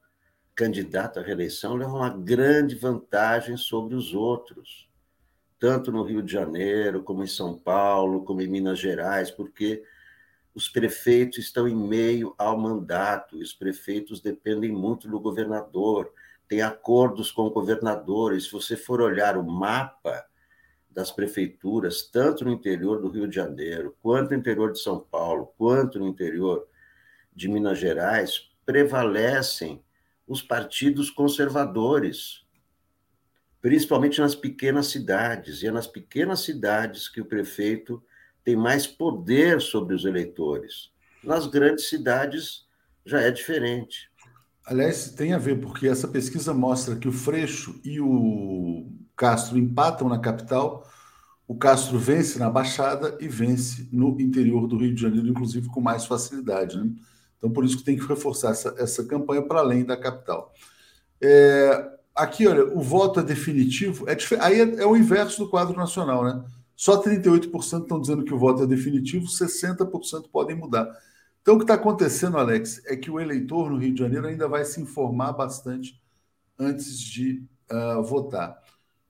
candidato 0.60 1.20
à 1.20 1.24
reeleição 1.24 1.76
leva 1.76 1.94
uma 1.94 2.10
grande 2.10 2.76
vantagem 2.76 3.56
sobre 3.56 3.96
os 3.96 4.14
outros 4.14 4.90
tanto 5.60 5.92
no 5.92 6.04
Rio 6.04 6.24
de 6.24 6.32
Janeiro, 6.32 7.04
como 7.04 7.22
em 7.22 7.28
São 7.28 7.54
Paulo, 7.54 8.24
como 8.24 8.42
em 8.42 8.48
Minas 8.48 8.80
Gerais, 8.80 9.30
porque 9.30 9.84
os 10.56 10.70
prefeitos 10.70 11.38
estão 11.38 11.68
em 11.68 11.76
meio 11.76 12.34
ao 12.38 12.58
mandato, 12.58 13.38
os 13.38 13.54
prefeitos 13.54 14.22
dependem 14.22 14.72
muito 14.72 15.10
do 15.10 15.20
governador, 15.20 16.12
tem 16.48 16.62
acordos 16.62 17.30
com 17.30 17.50
governadores. 17.50 18.46
Se 18.46 18.52
você 18.54 18.78
for 18.78 19.02
olhar 19.02 19.38
o 19.38 19.44
mapa 19.44 20.26
das 20.90 21.12
prefeituras, 21.12 22.04
tanto 22.04 22.46
no 22.46 22.52
interior 22.52 23.02
do 23.02 23.10
Rio 23.10 23.28
de 23.28 23.36
Janeiro, 23.36 23.96
quanto 24.02 24.32
no 24.32 24.38
interior 24.38 24.72
de 24.72 24.80
São 24.80 25.00
Paulo, 25.00 25.54
quanto 25.58 26.00
no 26.00 26.08
interior 26.08 26.66
de 27.36 27.50
Minas 27.50 27.78
Gerais, 27.78 28.50
prevalecem 28.66 29.84
os 30.30 30.42
partidos 30.42 31.10
conservadores 31.10 32.48
principalmente 33.62 34.22
nas 34.22 34.36
pequenas 34.36 34.88
cidades. 34.88 35.62
E 35.62 35.68
é 35.68 35.72
nas 35.72 35.88
pequenas 35.88 36.42
cidades 36.42 37.10
que 37.10 37.22
o 37.22 37.26
prefeito 37.26 38.02
tem 38.44 38.56
mais 38.56 38.88
poder 38.88 39.62
sobre 39.62 39.96
os 39.96 40.06
eleitores. 40.06 40.92
Nas 41.24 41.46
grandes 41.48 41.90
cidades 41.90 42.66
já 43.06 43.22
é 43.22 43.32
diferente. 43.32 44.10
Aliás, 44.66 45.12
tem 45.12 45.34
a 45.34 45.38
ver, 45.38 45.60
porque 45.60 45.88
essa 45.88 46.08
pesquisa 46.08 46.54
mostra 46.54 46.96
que 46.96 47.08
o 47.08 47.12
Freixo 47.12 47.80
e 47.84 48.00
o 48.00 48.88
Castro 49.16 49.58
empatam 49.58 50.08
na 50.08 50.20
capital, 50.20 50.88
o 51.48 51.56
Castro 51.56 51.98
vence 51.98 52.38
na 52.38 52.50
Baixada 52.50 53.18
e 53.20 53.28
vence 53.28 53.90
no 53.92 54.20
interior 54.22 54.68
do 54.68 54.78
Rio 54.78 54.94
de 54.94 55.02
Janeiro, 55.02 55.28
inclusive 55.28 55.68
com 55.70 55.82
mais 55.82 56.06
facilidade. 56.06 56.78
Né? 56.78 56.92
Então, 57.40 57.50
por 57.50 57.66
isso 57.66 57.78
que 57.78 57.84
tem 57.84 57.98
que 57.98 58.06
reforçar 58.06 58.52
essa, 58.52 58.76
essa 58.78 59.04
campanha 59.06 59.42
para 59.42 59.62
além 59.62 59.84
da 59.84 59.98
capital. 59.98 60.54
É, 61.20 61.90
aqui, 62.14 62.46
olha, 62.46 62.66
o 62.66 62.82
voto 62.82 63.22
é 63.22 63.24
definitivo, 63.24 64.06
é, 64.08 64.16
aí 64.42 64.60
é, 64.60 64.82
é, 64.82 64.86
o 64.86 64.96
inverso 64.96 65.44
do 65.44 65.50
quadro 65.50 65.76
nacional, 65.76 66.24
né? 66.24 66.44
Só 66.76 67.02
38% 67.02 67.82
estão 67.82 68.00
dizendo 68.00 68.24
que 68.24 68.34
o 68.34 68.38
voto 68.38 68.64
é 68.64 68.68
definitivo, 68.68 69.26
60% 69.26 70.30
podem 70.32 70.56
mudar. 70.56 70.90
Então, 71.42 71.56
o 71.56 71.58
que 71.58 71.64
está 71.64 71.74
acontecendo, 71.74 72.38
Alex, 72.38 72.82
é 72.86 72.96
que 72.96 73.10
o 73.10 73.20
eleitor 73.20 73.70
no 73.70 73.78
Rio 73.78 73.94
de 73.94 74.00
Janeiro 74.00 74.28
ainda 74.28 74.48
vai 74.48 74.64
se 74.64 74.80
informar 74.80 75.34
bastante 75.34 76.00
antes 76.58 77.00
de 77.00 77.44
uh, 77.72 78.04
votar. 78.04 78.62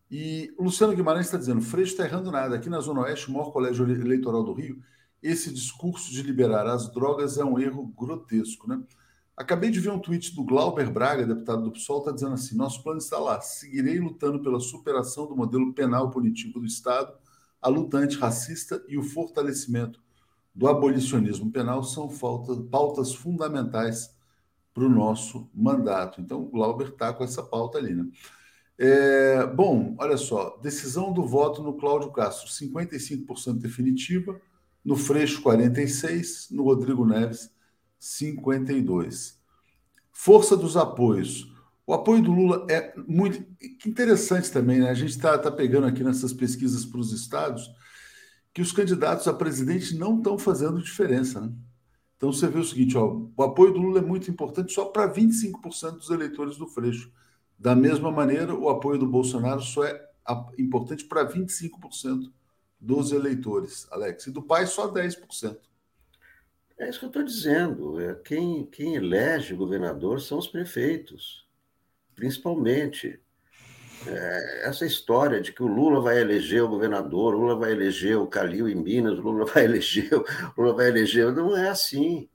E 0.09 0.51
o 0.57 0.63
Luciano 0.63 0.95
Guimarães 0.95 1.27
está 1.27 1.37
dizendo: 1.37 1.61
Freixo 1.61 1.91
está 1.91 2.05
errando 2.05 2.31
nada. 2.31 2.55
Aqui 2.55 2.69
na 2.69 2.79
Zona 2.79 3.01
Oeste, 3.01 3.29
o 3.29 3.33
maior 3.33 3.51
colégio 3.51 3.87
eleitoral 3.89 4.43
do 4.43 4.53
Rio, 4.53 4.81
esse 5.21 5.53
discurso 5.53 6.11
de 6.11 6.21
liberar 6.21 6.67
as 6.67 6.91
drogas 6.91 7.37
é 7.37 7.43
um 7.43 7.59
erro 7.59 7.87
grotesco, 7.87 8.67
né? 8.67 8.81
Acabei 9.35 9.69
de 9.69 9.79
ver 9.79 9.89
um 9.89 9.99
tweet 9.99 10.35
do 10.35 10.43
Glauber 10.43 10.91
Braga, 10.91 11.25
deputado 11.25 11.63
do 11.63 11.71
PSOL, 11.71 11.99
está 11.99 12.11
dizendo 12.11 12.33
assim: 12.33 12.57
nosso 12.57 12.83
plano 12.83 12.99
está 12.99 13.17
lá. 13.17 13.39
Seguirei 13.39 13.97
lutando 13.97 14.41
pela 14.41 14.59
superação 14.59 15.27
do 15.27 15.35
modelo 15.35 15.73
penal 15.73 16.09
punitivo 16.09 16.59
do 16.59 16.65
Estado, 16.65 17.13
a 17.61 17.69
luta 17.69 17.97
antirracista 17.97 18.83
e 18.87 18.97
o 18.97 19.03
fortalecimento 19.03 20.01
do 20.53 20.67
abolicionismo 20.67 21.49
penal 21.51 21.83
são 21.83 22.09
pautas 22.69 23.13
fundamentais 23.13 24.13
para 24.73 24.83
o 24.83 24.89
nosso 24.89 25.49
mandato. 25.53 26.19
Então, 26.19 26.41
o 26.41 26.49
Glauber 26.49 26.89
está 26.89 27.13
com 27.13 27.23
essa 27.23 27.41
pauta 27.41 27.77
ali, 27.77 27.95
né? 27.95 28.07
É, 28.77 29.45
bom, 29.45 29.95
olha 29.99 30.15
só, 30.15 30.57
decisão 30.61 31.11
do 31.11 31.25
voto 31.25 31.61
no 31.61 31.73
Cláudio 31.73 32.11
Castro, 32.11 32.49
55% 32.49 33.57
definitiva, 33.57 34.39
no 34.89 34.95
Freixo 34.95 35.43
46%, 35.43 36.49
no 36.49 36.63
Rodrigo 36.63 37.05
Neves 37.05 37.51
52. 37.99 39.39
Força 40.11 40.57
dos 40.57 40.75
apoios. 40.75 41.47
O 41.85 41.93
apoio 41.93 42.23
do 42.23 42.31
Lula 42.31 42.65
é 42.67 42.91
muito 43.07 43.45
interessante 43.85 44.51
também, 44.51 44.79
né? 44.79 44.89
A 44.89 44.95
gente 44.95 45.11
está 45.11 45.37
tá 45.37 45.51
pegando 45.51 45.85
aqui 45.85 46.03
nessas 46.03 46.33
pesquisas 46.33 46.85
para 46.85 46.99
os 46.99 47.11
estados 47.11 47.69
que 48.51 48.63
os 48.63 48.71
candidatos 48.71 49.27
a 49.27 49.33
presidente 49.33 49.95
não 49.95 50.17
estão 50.17 50.39
fazendo 50.39 50.81
diferença, 50.81 51.39
né? 51.39 51.53
Então 52.17 52.33
você 52.33 52.47
vê 52.47 52.57
o 52.57 52.63
seguinte, 52.63 52.97
ó, 52.97 53.21
o 53.37 53.43
apoio 53.43 53.71
do 53.71 53.79
Lula 53.79 53.99
é 53.99 54.01
muito 54.01 54.29
importante 54.31 54.73
só 54.73 54.85
para 54.85 55.07
25% 55.07 55.97
dos 55.97 56.09
eleitores 56.09 56.57
do 56.57 56.65
Freixo. 56.65 57.11
Da 57.59 57.75
mesma 57.75 58.11
maneira, 58.11 58.55
o 58.55 58.69
apoio 58.69 58.97
do 58.97 59.07
Bolsonaro 59.07 59.61
só 59.61 59.83
é 59.83 60.01
importante 60.57 61.05
para 61.05 61.31
25% 61.31 62.31
dos 62.79 63.11
eleitores, 63.11 63.87
Alex. 63.91 64.27
E 64.27 64.31
do 64.31 64.41
pai, 64.41 64.65
só 64.65 64.91
10%. 64.91 65.57
É 66.77 66.89
isso 66.89 66.99
que 66.99 67.05
eu 67.05 67.09
estou 67.09 67.23
dizendo. 67.23 67.99
É, 67.99 68.15
quem, 68.15 68.65
quem 68.65 68.95
elege 68.95 69.53
o 69.53 69.57
governador 69.57 70.21
são 70.21 70.37
os 70.37 70.47
prefeitos, 70.47 71.45
principalmente. 72.15 73.19
É, 74.07 74.67
essa 74.69 74.85
história 74.85 75.41
de 75.41 75.51
que 75.51 75.61
o 75.61 75.67
Lula 75.67 75.99
vai 75.99 76.21
eleger 76.21 76.63
o 76.63 76.69
governador, 76.69 77.35
o 77.35 77.39
Lula 77.39 77.55
vai 77.57 77.71
eleger 77.71 78.17
o 78.17 78.27
Calil 78.27 78.69
em 78.69 78.75
Minas, 78.75 79.19
o 79.19 79.21
Lula 79.21 79.43
vai 79.51 79.65
eleger, 79.65 80.09
Lula 80.57 80.73
vai 80.73 80.87
eleger, 80.87 81.33
não 81.33 81.55
é 81.55 81.67
assim. 81.67 82.29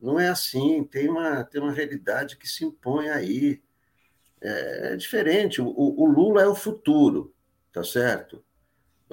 Não 0.00 0.18
é 0.18 0.28
assim, 0.28 0.84
tem 0.84 1.08
uma, 1.08 1.44
tem 1.44 1.60
uma 1.60 1.72
realidade 1.72 2.36
que 2.36 2.48
se 2.48 2.64
impõe 2.64 3.08
aí. 3.08 3.60
É, 4.40 4.92
é 4.92 4.96
diferente. 4.96 5.60
O, 5.60 5.66
o 5.68 6.06
Lula 6.06 6.42
é 6.42 6.46
o 6.46 6.54
futuro, 6.54 7.34
tá 7.72 7.82
certo? 7.82 8.44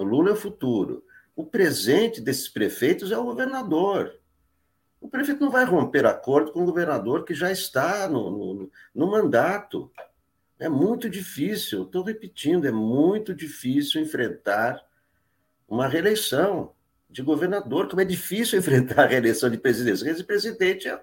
O 0.00 0.04
Lula 0.04 0.30
é 0.30 0.32
o 0.32 0.36
futuro. 0.36 1.04
O 1.36 1.44
presente 1.44 2.22
desses 2.22 2.48
prefeitos 2.48 3.12
é 3.12 3.18
o 3.18 3.24
governador. 3.24 4.18
O 4.98 5.08
prefeito 5.08 5.40
não 5.40 5.50
vai 5.50 5.64
romper 5.64 6.06
acordo 6.06 6.52
com 6.52 6.62
o 6.62 6.64
governador 6.64 7.24
que 7.24 7.34
já 7.34 7.52
está 7.52 8.08
no, 8.08 8.30
no, 8.30 8.70
no 8.94 9.10
mandato. 9.10 9.90
É 10.58 10.68
muito 10.68 11.08
difícil, 11.08 11.82
estou 11.82 12.02
repetindo, 12.02 12.66
é 12.66 12.72
muito 12.72 13.34
difícil 13.34 14.00
enfrentar 14.00 14.82
uma 15.68 15.86
reeleição 15.86 16.72
de 17.08 17.22
governador, 17.22 17.88
como 17.88 18.00
é 18.00 18.04
difícil 18.04 18.56
enfrentar 18.60 19.04
a 19.04 19.06
reeleição 19.06 19.50
de 19.50 19.58
presidente. 19.58 20.08
Esse 20.08 20.24
presidente 20.24 20.88
é, 20.88 20.98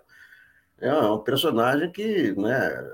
é 0.80 0.94
um 0.94 1.20
personagem 1.20 1.92
que 1.92 2.32
né, 2.34 2.92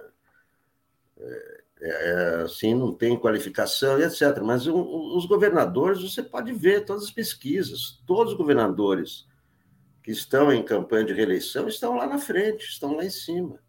é, 1.18 1.63
é, 1.86 2.42
assim, 2.46 2.74
não 2.74 2.94
tem 2.94 3.20
qualificação 3.20 4.00
e 4.00 4.04
etc. 4.04 4.42
Mas 4.42 4.66
os 4.68 5.26
governadores, 5.26 6.02
você 6.02 6.24
pode 6.24 6.54
ver 6.54 6.86
todas 6.86 7.04
as 7.04 7.12
pesquisas, 7.12 8.02
todos 8.08 8.32
os 8.32 8.38
governadores 8.38 9.28
que 10.02 10.12
estão 10.12 10.52
em 10.52 10.64
campanha 10.64 11.06
de 11.06 11.14
reeleição 11.14 11.68
estão 11.68 11.98
lá 11.98 12.08
na 12.08 12.18
frente, 12.18 12.66
estão 12.66 12.96
lá 12.96 13.06
em 13.06 13.10
cima. 13.10 13.60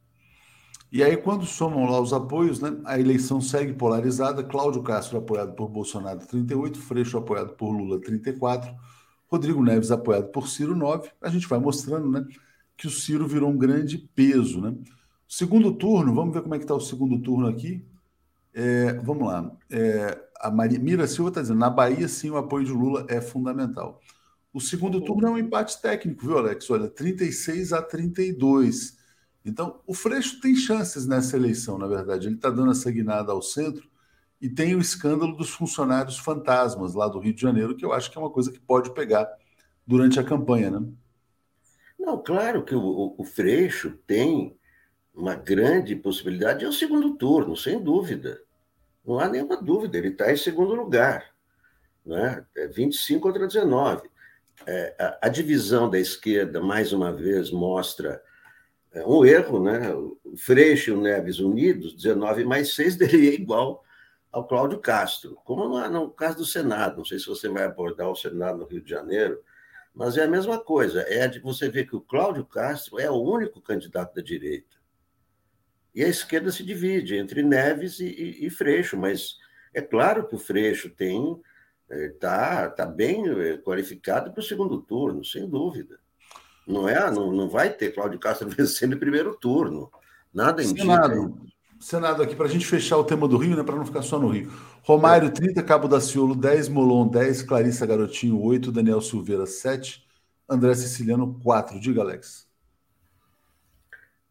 E 0.93 1.03
aí, 1.03 1.17
quando 1.17 1.45
somam 1.45 1.87
lá 1.87 2.01
os 2.01 2.13
apoios, 2.13 2.61
né, 2.61 2.77
a 2.85 2.99
eleição 3.01 3.41
segue 3.41 3.73
polarizada. 3.73 4.45
Cláudio 4.45 4.81
Castro 4.81 5.19
apoiado 5.19 5.53
por 5.55 5.69
Bolsonaro, 5.69 6.25
38, 6.25 6.79
Freixo 6.79 7.19
apoiado 7.19 7.55
por 7.57 7.73
Lula, 7.73 8.01
34, 8.01 8.73
Rodrigo 9.27 9.61
Neves 9.61 9.91
apoiado 9.91 10.29
por 10.29 10.47
Ciro, 10.47 10.77
9. 10.77 11.11
A 11.21 11.29
gente 11.31 11.49
vai 11.49 11.59
mostrando 11.59 12.09
né, 12.09 12.25
que 12.77 12.87
o 12.87 12.91
Ciro 12.91 13.27
virou 13.27 13.51
um 13.51 13.59
grande 13.59 13.99
peso. 13.99 14.61
Né? 14.61 14.73
Segundo 15.27 15.73
turno, 15.73 16.15
vamos 16.15 16.33
ver 16.33 16.43
como 16.43 16.55
é 16.55 16.59
que 16.59 16.65
está 16.65 16.77
o 16.77 16.81
segundo 16.81 17.21
turno 17.21 17.49
aqui. 17.49 17.85
É, 18.55 18.93
vamos 18.95 19.27
lá. 19.27 19.51
É, 19.69 20.17
a 20.41 20.51
Maria, 20.51 20.79
Mira 20.79 21.07
Silva 21.07 21.31
está 21.31 21.41
dizendo: 21.41 21.59
na 21.59 21.69
Bahia, 21.69 22.07
sim, 22.07 22.31
o 22.31 22.37
apoio 22.37 22.65
de 22.65 22.73
Lula 22.73 23.05
é 23.09 23.21
fundamental. 23.21 24.01
O 24.53 24.61
segundo 24.61 25.01
turno 25.01 25.27
é 25.27 25.31
um 25.33 25.39
empate 25.39 25.83
técnico, 25.83 26.25
viu, 26.25 26.39
Alex? 26.39 26.71
Olha, 26.71 26.89
36 26.89 27.73
a 27.73 27.83
32. 27.83 28.97
Então, 29.45 29.81
o 29.85 29.93
Freixo 29.93 30.41
tem 30.41 30.55
chances 30.55 31.07
nessa 31.07 31.37
eleição, 31.37 31.77
na 31.77 31.89
verdade. 31.89 32.29
Ele 32.29 32.37
está 32.37 32.51
dando 32.51 32.71
essa 32.71 32.91
guinada 32.91 33.33
ao 33.33 33.43
centro 33.43 33.89
e 34.41 34.49
tem 34.49 34.75
o 34.77 34.81
escândalo 34.81 35.37
dos 35.37 35.51
funcionários 35.51 36.19
fantasmas 36.19 36.95
lá 36.95 37.09
do 37.09 37.19
Rio 37.19 37.35
de 37.35 37.43
Janeiro, 37.43 37.77
que 37.77 37.85
eu 37.85 37.93
acho 37.93 38.11
que 38.11 38.17
é 38.17 38.21
uma 38.21 38.31
coisa 38.31 38.53
que 38.53 38.61
pode 38.61 38.95
pegar 38.95 39.29
durante 39.87 40.21
a 40.21 40.25
campanha, 40.25 40.71
né? 40.71 40.87
Não, 41.99 42.23
claro 42.23 42.65
que 42.65 42.75
o, 42.75 43.15
o 43.19 43.25
Freixo 43.25 43.99
tem 44.07 44.57
uma 45.15 45.35
grande 45.35 45.95
possibilidade, 45.95 46.65
é 46.65 46.69
o 46.69 46.73
segundo 46.73 47.17
turno, 47.17 47.57
sem 47.57 47.81
dúvida. 47.81 48.43
Não 49.07 49.21
há 49.21 49.29
nenhuma 49.29 49.57
dúvida, 49.57 49.97
ele 49.97 50.09
está 50.09 50.33
em 50.33 50.37
segundo 50.37 50.75
lugar. 50.75 51.33
Né? 52.05 52.45
É 52.57 52.67
25 52.67 53.21
contra 53.21 53.47
19. 53.47 54.09
É, 54.67 54.95
a, 54.99 55.27
a, 55.27 55.29
divisão 55.29 55.89
da 55.89 55.99
esquerda, 55.99 56.61
mais 56.61 56.93
uma 56.93 57.13
vez, 57.13 57.51
mostra 57.51 58.23
é, 58.93 59.07
um 59.07 59.25
erro. 59.25 59.63
Né? 59.63 59.93
O 59.95 60.37
Freixo 60.37 60.91
e 60.91 60.95
o 60.95 61.01
Neves 61.01 61.39
unidos, 61.39 61.95
19 61.95 62.45
mais 62.45 62.75
6, 62.75 62.97
daria 62.99 63.35
igual 63.35 63.85
ao 64.33 64.47
Cláudio 64.47 64.79
Castro. 64.81 65.39
Como 65.45 65.69
no, 65.69 65.89
no 65.89 66.11
caso 66.11 66.39
do 66.39 66.45
Senado, 66.45 66.99
não 66.99 67.05
sei 67.05 67.19
se 67.19 67.27
você 67.27 67.49
vai 67.49 67.65
abordar 67.65 68.11
o 68.11 68.17
Senado 68.17 68.59
no 68.59 68.67
Rio 68.67 68.83
de 68.83 68.91
Janeiro, 68.91 69.41
mas 69.95 70.17
é 70.17 70.25
a 70.25 70.29
mesma 70.29 70.59
coisa. 70.59 71.03
É 71.03 71.29
de 71.29 71.39
você 71.39 71.69
ver 71.69 71.87
que 71.87 71.95
o 71.95 72.01
Cláudio 72.01 72.45
Castro 72.45 72.99
é 72.99 73.09
o 73.09 73.23
único 73.23 73.61
candidato 73.61 74.15
da 74.15 74.23
direita. 74.23 74.84
E 75.95 76.03
a 76.05 76.09
esquerda 76.09 76.51
se 76.51 76.65
divide 76.65 77.17
entre 77.17 77.43
Neves 77.43 78.01
e, 78.01 78.07
e, 78.07 78.47
e 78.47 78.51
Freixo, 78.51 78.97
mas 78.97 79.37
é 79.73 79.81
claro 79.81 80.27
que 80.27 80.35
o 80.35 80.39
Freixo 80.39 80.91
tem 80.91 81.41
está 81.91 82.63
é, 82.63 82.69
tá 82.69 82.87
bem 82.87 83.29
é, 83.29 83.59
qualificado 83.59 84.33
para 84.33 84.41
o 84.41 84.45
segundo 84.45 84.81
turno, 84.81 85.25
sem 85.25 85.49
dúvida. 85.49 85.99
Não 86.67 86.89
é, 86.89 87.11
não, 87.11 87.31
não 87.31 87.49
vai 87.49 87.71
ter 87.71 87.93
Cláudio 87.93 88.19
Castro 88.19 88.49
vencendo 88.51 88.95
em 88.95 88.99
primeiro 88.99 89.35
turno. 89.37 89.91
Nada 90.33 90.63
indica. 90.63 90.83
Senado, 90.83 91.47
Senado 91.79 92.23
aqui, 92.23 92.35
para 92.35 92.47
a 92.47 92.51
gente 92.51 92.67
fechar 92.67 92.97
o 92.97 93.05
tema 93.05 93.29
do 93.29 93.37
Rio, 93.37 93.57
né, 93.57 93.63
para 93.63 93.77
não 93.77 93.87
ficar 93.87 94.03
só 94.03 94.19
no 94.19 94.29
Rio. 94.29 94.51
Romário, 94.83 95.31
30, 95.31 95.63
Cabo 95.63 95.87
da 95.87 96.01
Ciolo, 96.01 96.35
10, 96.35 96.69
Molon, 96.69 97.07
10, 97.09 97.43
Clarissa 97.43 97.87
Garotinho, 97.87 98.41
8, 98.41 98.73
Daniel 98.73 99.01
Silveira, 99.01 99.47
7, 99.47 100.05
André 100.49 100.75
Siciliano, 100.75 101.39
4. 101.43 101.79
Diga, 101.79 102.01
Alex. 102.01 102.49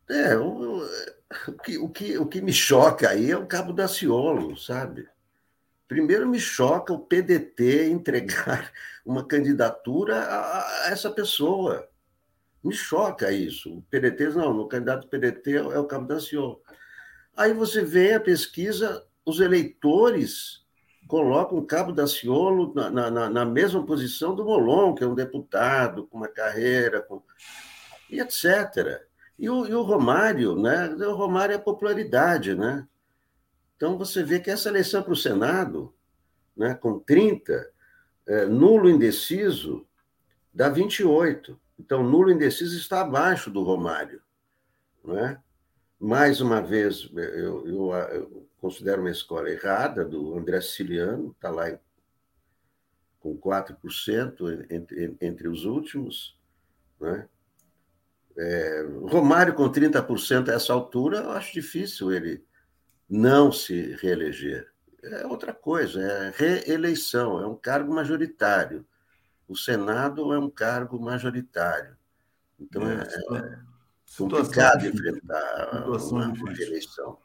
É, 0.09 0.35
o, 0.37 0.83
o, 1.47 1.53
que, 1.53 1.77
o, 1.77 1.89
que, 1.89 2.17
o 2.17 2.25
que 2.25 2.41
me 2.41 2.53
choca 2.53 3.09
aí 3.09 3.31
é 3.31 3.37
o 3.37 3.45
Cabo 3.45 3.73
da 3.73 3.87
Ciolo, 3.87 4.57
sabe? 4.57 5.07
Primeiro 5.87 6.27
me 6.27 6.39
choca 6.39 6.93
o 6.93 6.99
PDT 6.99 7.89
entregar 7.89 8.71
uma 9.05 9.25
candidatura 9.25 10.19
a, 10.19 10.85
a 10.85 10.91
essa 10.91 11.11
pessoa. 11.11 11.87
Me 12.63 12.73
choca 12.73 13.31
isso. 13.31 13.77
O 13.77 13.81
PDT, 13.83 14.29
não, 14.29 14.53
no 14.53 14.67
candidato 14.67 15.07
PDT 15.07 15.57
é 15.57 15.79
o 15.79 15.85
Cabo 15.85 16.07
da 16.07 16.19
Ciolo. 16.19 16.61
Aí 17.35 17.53
você 17.53 17.83
vê 17.83 18.13
a 18.13 18.19
pesquisa, 18.19 19.05
os 19.25 19.39
eleitores 19.39 20.63
colocam 21.07 21.57
o 21.57 21.65
Cabo 21.65 21.91
da 21.91 22.07
Ciolo 22.07 22.73
na, 22.73 22.89
na, 22.89 23.29
na 23.29 23.45
mesma 23.45 23.85
posição 23.85 24.33
do 24.33 24.45
Molon, 24.45 24.95
que 24.95 25.03
é 25.03 25.07
um 25.07 25.15
deputado 25.15 26.07
com 26.07 26.17
uma 26.17 26.27
carreira, 26.27 27.01
com... 27.01 27.21
e 28.09 28.19
etc. 28.19 29.01
E 29.37 29.49
o, 29.49 29.65
e 29.65 29.73
o 29.73 29.81
Romário, 29.81 30.55
né? 30.55 30.89
O 30.89 31.15
Romário 31.15 31.55
é 31.55 31.57
popularidade, 31.57 32.55
né? 32.55 32.87
Então 33.75 33.97
você 33.97 34.23
vê 34.23 34.39
que 34.39 34.49
essa 34.49 34.69
eleição 34.69 35.03
para 35.03 35.13
o 35.13 35.17
Senado, 35.17 35.93
né, 36.55 36.73
com 36.75 36.99
30, 36.99 37.69
é, 38.25 38.45
nulo 38.45 38.89
indeciso, 38.89 39.85
dá 40.53 40.69
28. 40.69 41.59
Então, 41.79 42.03
nulo 42.03 42.31
indeciso 42.31 42.77
está 42.77 43.01
abaixo 43.01 43.49
do 43.49 43.63
Romário. 43.63 44.21
Não 45.03 45.17
é? 45.17 45.41
Mais 45.99 46.39
uma 46.39 46.61
vez, 46.61 47.09
eu, 47.13 47.67
eu, 47.67 47.93
eu 47.93 48.47
considero 48.59 49.01
uma 49.01 49.11
escola 49.11 49.49
errada 49.49 50.05
do 50.05 50.37
André 50.37 50.61
Siciliano, 50.61 51.31
está 51.31 51.49
lá 51.49 51.69
em, 51.69 51.79
com 53.19 53.37
4% 53.37 54.65
entre, 54.69 55.17
entre 55.19 55.47
os 55.47 55.65
últimos. 55.65 56.37
Né? 56.99 57.27
É, 58.37 58.85
Romário 59.03 59.53
com 59.53 59.69
30% 59.69 60.49
a 60.49 60.53
essa 60.53 60.73
altura, 60.73 61.19
eu 61.19 61.31
acho 61.31 61.53
difícil 61.53 62.11
ele 62.11 62.43
não 63.09 63.51
se 63.51 63.95
reeleger. 64.01 64.71
É 65.03 65.27
outra 65.27 65.53
coisa, 65.53 66.01
é 66.01 66.33
reeleição, 66.35 67.39
é 67.41 67.45
um 67.45 67.55
cargo 67.55 67.93
majoritário. 67.93 68.85
O 69.47 69.55
Senado 69.55 70.33
é 70.33 70.39
um 70.39 70.49
cargo 70.49 70.99
majoritário. 70.99 71.95
Então 72.59 72.89
é, 72.89 73.03
é, 73.03 73.37
é 73.37 73.59
complicado 74.17 74.85
enfrentar 74.87 75.85
uma, 75.87 76.53
reeleição. 76.53 77.17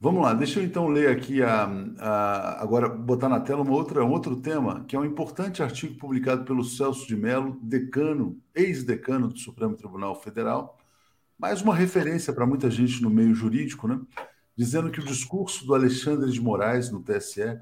Vamos 0.00 0.22
lá, 0.22 0.32
deixa 0.32 0.60
eu 0.60 0.64
então 0.64 0.86
ler 0.86 1.10
aqui 1.10 1.42
a, 1.42 1.64
a, 1.98 2.62
agora 2.62 2.88
botar 2.88 3.28
na 3.28 3.40
tela 3.40 3.62
uma 3.62 3.72
outra, 3.72 4.04
um 4.04 4.12
outro 4.12 4.36
tema, 4.36 4.84
que 4.84 4.94
é 4.94 4.98
um 4.98 5.04
importante 5.04 5.60
artigo 5.60 5.98
publicado 5.98 6.44
pelo 6.44 6.62
Celso 6.62 7.04
de 7.04 7.16
Mello, 7.16 7.58
decano, 7.60 8.40
ex-decano 8.54 9.26
do 9.26 9.36
Supremo 9.36 9.74
Tribunal 9.74 10.14
Federal, 10.14 10.78
mais 11.36 11.62
uma 11.62 11.74
referência 11.74 12.32
para 12.32 12.46
muita 12.46 12.70
gente 12.70 13.02
no 13.02 13.10
meio 13.10 13.34
jurídico, 13.34 13.88
né? 13.88 14.00
Dizendo 14.56 14.88
que 14.88 15.00
o 15.00 15.04
discurso 15.04 15.66
do 15.66 15.74
Alexandre 15.74 16.30
de 16.30 16.40
Moraes 16.40 16.92
no 16.92 17.02
TSE 17.02 17.58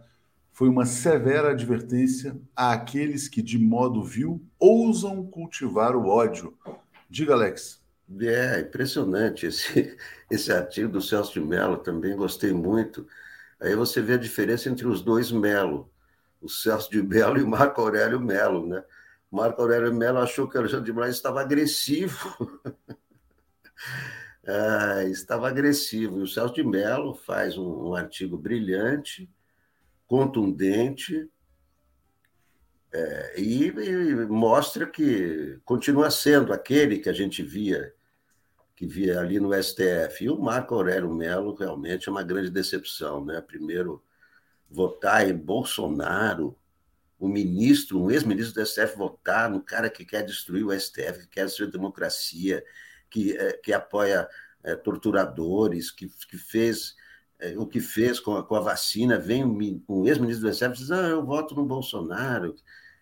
foi 0.52 0.68
uma 0.68 0.84
severa 0.84 1.52
advertência 1.52 2.38
àqueles 2.54 3.28
que, 3.28 3.40
de 3.40 3.58
modo 3.58 4.04
vil, 4.04 4.44
ousam 4.58 5.24
cultivar 5.24 5.96
o 5.96 6.06
ódio. 6.06 6.52
Diga, 7.08 7.32
Alex. 7.32 7.85
É 8.20 8.60
impressionante 8.60 9.46
esse, 9.46 9.96
esse 10.30 10.52
artigo 10.52 10.88
do 10.88 11.02
Celso 11.02 11.32
de 11.32 11.40
Mello, 11.40 11.78
também 11.78 12.16
gostei 12.16 12.52
muito. 12.52 13.06
Aí 13.60 13.74
você 13.74 14.00
vê 14.00 14.14
a 14.14 14.18
diferença 14.18 14.68
entre 14.68 14.86
os 14.86 15.02
dois 15.02 15.32
Melo, 15.32 15.90
o 16.40 16.48
Celso 16.48 16.90
de 16.90 17.02
Mello 17.02 17.38
e 17.38 17.42
o 17.42 17.48
Marco 17.48 17.80
Aurélio 17.80 18.20
Melo, 18.20 18.66
né? 18.66 18.84
Marco 19.30 19.60
Aurélio 19.60 19.92
Melo 19.92 20.18
achou 20.18 20.48
que 20.48 20.56
o 20.56 20.60
Alexandre 20.60 20.86
de 20.86 20.92
Moraes 20.92 21.16
estava 21.16 21.40
agressivo. 21.40 22.60
ah, 24.46 25.04
estava 25.04 25.48
agressivo. 25.48 26.20
E 26.20 26.22
o 26.22 26.28
Celso 26.28 26.54
de 26.54 26.62
Mello 26.62 27.14
faz 27.14 27.58
um, 27.58 27.88
um 27.88 27.94
artigo 27.94 28.38
brilhante, 28.38 29.28
contundente, 30.06 31.28
é, 32.92 33.40
e, 33.40 33.66
e, 33.66 34.14
mostra 34.26 34.86
que 34.86 35.58
continua 35.64 36.10
sendo 36.10 36.52
aquele 36.52 36.98
que 36.98 37.08
a 37.08 37.12
gente 37.12 37.42
via 37.42 37.92
que 38.76 38.86
via 38.86 39.18
ali 39.18 39.40
no 39.40 39.54
STF. 39.54 40.24
E 40.24 40.30
o 40.30 40.38
Marco 40.38 40.74
Aurélio 40.74 41.12
Melo 41.12 41.54
realmente 41.54 42.08
é 42.08 42.12
uma 42.12 42.22
grande 42.22 42.50
decepção, 42.50 43.24
né? 43.24 43.40
Primeiro, 43.40 44.04
votar 44.70 45.28
em 45.28 45.34
Bolsonaro, 45.34 46.56
o 47.18 47.26
ministro, 47.26 47.98
um 47.98 48.10
ex-ministro 48.10 48.54
do 48.54 48.66
STF 48.66 48.94
votar 48.96 49.50
no 49.50 49.62
cara 49.62 49.88
que 49.88 50.04
quer 50.04 50.22
destruir 50.22 50.66
o 50.66 50.78
STF, 50.78 51.20
que 51.20 51.28
quer 51.28 51.46
destruir 51.46 51.68
a 51.68 51.72
democracia, 51.72 52.62
que, 53.08 53.34
é, 53.34 53.54
que 53.54 53.72
apoia 53.72 54.28
é, 54.62 54.76
torturadores, 54.76 55.90
que, 55.90 56.08
que 56.28 56.36
fez 56.36 56.94
é, 57.38 57.56
o 57.58 57.66
que 57.66 57.80
fez 57.80 58.20
com 58.20 58.36
a, 58.36 58.44
com 58.44 58.54
a 58.54 58.60
vacina, 58.60 59.18
vem 59.18 59.42
um, 59.42 59.82
um 59.88 60.06
ex-ministro 60.06 60.46
do 60.46 60.50
Exército 60.50 60.82
e 60.82 60.82
diz: 60.82 60.90
ah, 60.90 61.08
eu 61.08 61.24
voto 61.24 61.54
no 61.54 61.64
Bolsonaro. 61.64 62.54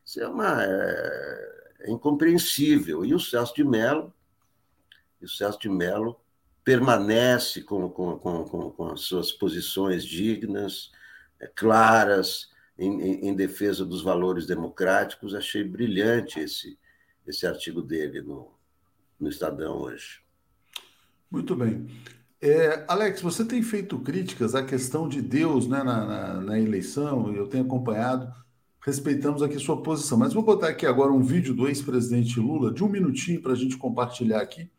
Isso 0.04 0.20
é, 0.20 0.28
uma, 0.28 0.62
é, 0.62 1.74
é 1.80 1.90
incompreensível. 1.90 3.04
E 3.04 3.12
o 3.12 3.18
Celso 3.18 3.54
de 3.54 3.64
Mello, 3.64 4.13
o 5.24 5.28
Celso 5.28 5.58
de 5.58 5.68
Mello 5.68 6.20
permanece 6.64 7.62
com, 7.62 7.88
com, 7.90 8.18
com, 8.18 8.70
com, 8.70 8.86
as 8.88 9.02
suas 9.02 9.30
posições 9.30 10.04
dignas, 10.04 10.90
é, 11.38 11.46
claras, 11.46 12.48
em, 12.78 13.00
em, 13.00 13.28
em, 13.28 13.34
defesa 13.34 13.84
dos 13.84 14.02
valores 14.02 14.46
democráticos. 14.46 15.34
Achei 15.34 15.62
brilhante 15.62 16.40
esse, 16.40 16.78
esse 17.26 17.46
artigo 17.46 17.82
dele 17.82 18.22
no, 18.22 18.50
no 19.20 19.28
Estadão 19.28 19.78
hoje. 19.78 20.20
Muito 21.30 21.54
bem. 21.54 21.86
É, 22.40 22.84
Alex, 22.88 23.20
você 23.20 23.44
tem 23.44 23.62
feito 23.62 23.98
críticas 23.98 24.54
à 24.54 24.62
questão 24.62 25.08
de 25.08 25.22
Deus 25.22 25.66
né, 25.66 25.82
na, 25.82 26.04
na, 26.04 26.40
na 26.40 26.60
eleição, 26.60 27.34
eu 27.34 27.46
tenho 27.46 27.64
acompanhado, 27.64 28.30
respeitamos 28.80 29.42
aqui 29.42 29.58
sua 29.58 29.82
posição, 29.82 30.18
mas 30.18 30.34
vou 30.34 30.42
botar 30.42 30.68
aqui 30.68 30.84
agora 30.84 31.10
um 31.10 31.22
vídeo 31.22 31.54
do 31.54 31.66
ex-presidente 31.66 32.38
Lula, 32.38 32.70
de 32.70 32.84
um 32.84 32.88
minutinho, 32.88 33.40
para 33.40 33.52
a 33.52 33.56
gente 33.56 33.78
compartilhar 33.78 34.42
aqui. 34.42 34.70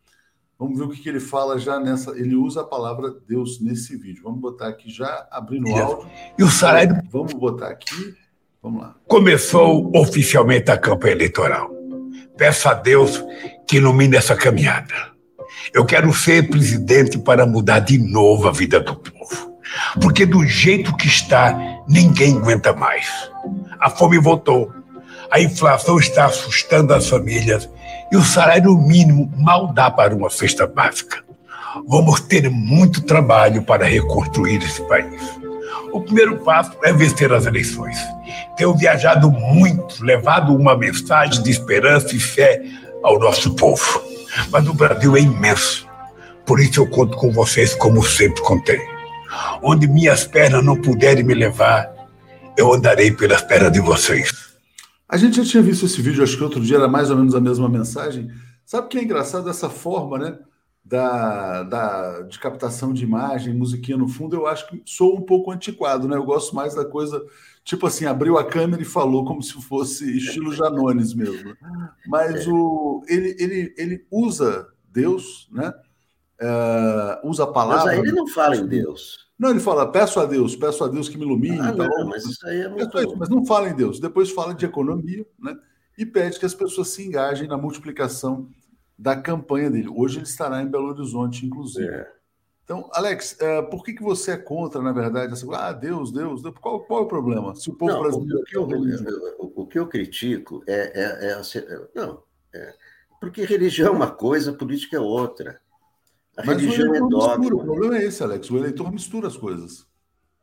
Vamos 0.58 0.78
ver 0.78 0.84
o 0.84 0.88
que, 0.90 1.02
que, 1.02 1.08
ele 1.08 1.20
fala 1.20 1.58
já 1.58 1.78
nessa. 1.78 2.12
Ele 2.12 2.34
usa 2.34 2.62
a 2.62 2.64
palavra 2.64 3.14
Deus 3.28 3.60
nesse 3.60 3.96
vídeo. 3.96 4.22
Vamos 4.24 4.40
botar 4.40 4.68
aqui 4.68 4.90
já, 4.90 5.26
abrindo 5.30 5.68
o 5.68 5.76
áudio. 5.76 6.08
E 6.38 6.42
o 6.42 6.50
salário. 6.50 7.02
Vamos 7.10 7.34
botar 7.34 7.68
aqui. 7.68 8.14
Vamos 8.62 8.82
lá. 8.82 8.94
Começou 9.06 9.90
oficialmente 9.94 10.70
a 10.70 10.78
campanha 10.78 11.12
eleitoral. 11.12 11.70
Peço 12.36 12.68
a 12.68 12.74
Deus 12.74 13.22
que 13.66 13.76
ilumine 13.76 14.16
essa 14.16 14.34
caminhada 14.34 15.16
eu 15.72 15.84
quero 15.84 16.12
ser 16.12 16.48
presidente 16.48 17.18
para 17.18 17.46
mudar 17.46 17.80
de 17.80 17.98
novo 17.98 18.48
a 18.48 18.52
vida 18.52 18.80
do 18.80 18.96
povo. 18.96 19.56
Porque 20.00 20.24
do 20.24 20.44
jeito 20.46 20.96
que 20.96 21.06
está, 21.06 21.56
ninguém 21.88 22.36
aguenta 22.36 22.72
mais. 22.72 23.06
A 23.80 23.90
fome 23.90 24.18
voltou. 24.18 24.72
A 25.30 25.40
inflação 25.40 25.98
está 25.98 26.26
assustando 26.26 26.94
as 26.94 27.08
famílias 27.08 27.68
e 28.10 28.16
o 28.16 28.22
salário 28.22 28.76
mínimo 28.76 29.30
mal 29.36 29.72
dá 29.72 29.90
para 29.90 30.14
uma 30.14 30.30
cesta 30.30 30.66
básica. 30.66 31.24
Vamos 31.86 32.20
ter 32.20 32.48
muito 32.50 33.02
trabalho 33.02 33.62
para 33.62 33.84
reconstruir 33.84 34.62
esse 34.62 34.82
país. 34.88 35.20
O 35.92 36.00
primeiro 36.00 36.38
passo 36.38 36.72
é 36.82 36.92
vencer 36.92 37.32
as 37.32 37.46
eleições. 37.46 37.98
Tenho 38.56 38.74
viajado 38.74 39.30
muito, 39.30 40.02
levado 40.02 40.54
uma 40.54 40.76
mensagem 40.76 41.42
de 41.42 41.50
esperança 41.50 42.14
e 42.14 42.20
fé 42.20 42.62
ao 43.02 43.18
nosso 43.18 43.54
povo. 43.54 44.02
Mas 44.50 44.66
o 44.66 44.74
Brasil 44.74 45.16
é 45.16 45.20
imenso. 45.20 45.86
Por 46.44 46.60
isso 46.60 46.80
eu 46.80 46.88
conto 46.88 47.16
com 47.16 47.32
vocês 47.32 47.74
como 47.74 48.04
sempre 48.04 48.42
contei. 48.42 48.80
Onde 49.62 49.86
minhas 49.86 50.24
pernas 50.24 50.64
não 50.64 50.80
puderem 50.80 51.24
me 51.24 51.34
levar, 51.34 51.90
eu 52.56 52.72
andarei 52.72 53.10
pelas 53.10 53.42
pernas 53.42 53.72
de 53.72 53.80
vocês. 53.80 54.45
A 55.08 55.16
gente 55.16 55.36
já 55.36 55.44
tinha 55.44 55.62
visto 55.62 55.86
esse 55.86 56.02
vídeo, 56.02 56.22
acho 56.22 56.36
que 56.36 56.42
outro 56.42 56.60
dia 56.60 56.76
era 56.76 56.88
mais 56.88 57.10
ou 57.10 57.16
menos 57.16 57.34
a 57.34 57.40
mesma 57.40 57.68
mensagem. 57.68 58.30
Sabe 58.64 58.86
o 58.86 58.88
que 58.88 58.98
é 58.98 59.04
engraçado 59.04 59.48
essa 59.48 59.70
forma, 59.70 60.18
né? 60.18 60.38
Da, 60.84 61.64
da, 61.64 62.20
de 62.22 62.38
captação 62.38 62.92
de 62.92 63.04
imagem, 63.04 63.54
musiquinha 63.54 63.96
no 63.96 64.06
fundo, 64.06 64.36
eu 64.36 64.46
acho 64.46 64.68
que 64.68 64.82
sou 64.84 65.16
um 65.16 65.20
pouco 65.20 65.50
antiquado, 65.50 66.06
né? 66.06 66.16
Eu 66.16 66.24
gosto 66.24 66.54
mais 66.54 66.74
da 66.74 66.84
coisa, 66.84 67.24
tipo 67.64 67.86
assim, 67.86 68.04
abriu 68.04 68.38
a 68.38 68.44
câmera 68.44 68.82
e 68.82 68.84
falou 68.84 69.24
como 69.24 69.42
se 69.42 69.54
fosse 69.62 70.16
estilo 70.16 70.52
Janones 70.52 71.12
mesmo. 71.12 71.56
Mas 72.06 72.46
o, 72.46 73.02
ele, 73.08 73.36
ele, 73.38 73.74
ele 73.76 74.06
usa 74.10 74.68
Deus, 74.88 75.48
né? 75.50 75.72
Uh, 76.40 77.28
usa 77.28 77.44
a 77.44 77.48
palavra. 77.48 77.86
Mas 77.86 77.94
aí 77.94 77.98
ele 78.00 78.12
não 78.12 78.26
fala 78.28 78.56
em 78.56 78.66
Deus. 78.66 79.25
Não, 79.38 79.50
ele 79.50 79.60
fala, 79.60 79.90
peço 79.90 80.18
a 80.18 80.24
Deus, 80.24 80.56
peço 80.56 80.82
a 80.82 80.88
Deus 80.88 81.08
que 81.08 81.18
me 81.18 81.24
ilumine. 81.24 81.60
Ah, 81.60 81.72
não, 81.72 82.08
mas 82.08 82.24
isso 82.24 82.46
aí 82.46 82.60
é 82.60 82.68
muito... 82.68 83.18
Mas 83.18 83.28
não 83.28 83.44
fala 83.44 83.68
em 83.68 83.74
Deus. 83.76 84.00
Depois 84.00 84.30
fala 84.30 84.54
de 84.54 84.64
economia, 84.64 85.26
né? 85.38 85.56
E 85.98 86.04
pede 86.06 86.38
que 86.38 86.46
as 86.46 86.54
pessoas 86.54 86.88
se 86.88 87.06
engajem 87.06 87.48
na 87.48 87.56
multiplicação 87.56 88.48
da 88.98 89.14
campanha 89.14 89.70
dele. 89.70 89.88
Hoje 89.94 90.18
ele 90.18 90.26
estará 90.26 90.62
em 90.62 90.66
Belo 90.66 90.88
Horizonte, 90.88 91.44
inclusive. 91.44 91.88
É. 91.88 92.16
Então, 92.64 92.90
Alex, 92.92 93.38
uh, 93.40 93.70
por 93.70 93.84
que, 93.84 93.92
que 93.92 94.02
você 94.02 94.32
é 94.32 94.36
contra, 94.36 94.82
na 94.82 94.92
verdade, 94.92 95.32
essa 95.32 95.46
Ah, 95.54 95.72
Deus, 95.72 96.10
Deus, 96.10 96.42
Deus. 96.42 96.54
Qual, 96.60 96.80
qual 96.80 97.00
é 97.00 97.02
o 97.04 97.08
problema? 97.08 97.54
Se 97.54 97.70
o 97.70 97.74
povo 97.74 97.92
não, 97.92 98.00
brasileiro. 98.00 98.40
O 98.40 98.44
que, 98.44 98.56
eu, 98.56 98.68
eu, 98.70 99.52
o 99.54 99.66
que 99.66 99.78
eu 99.78 99.86
critico 99.86 100.64
é. 100.66 100.92
é, 100.94 101.30
é 101.30 101.88
não, 101.94 102.22
é, 102.52 102.74
porque 103.20 103.44
religião 103.44 103.88
é 103.88 103.96
uma 103.96 104.10
coisa, 104.10 104.52
política 104.52 104.96
é 104.96 105.00
outra. 105.00 105.60
A 106.36 106.44
mas 106.44 106.60
religião 106.60 106.94
é 106.94 106.98
dogma. 107.00 107.38
Mistura. 107.38 107.56
O 107.56 107.64
problema 107.64 107.98
é 107.98 108.04
esse, 108.04 108.22
Alex. 108.22 108.50
O 108.50 108.58
eleitor 108.58 108.92
mistura 108.92 109.28
as 109.28 109.36
coisas. 109.36 109.86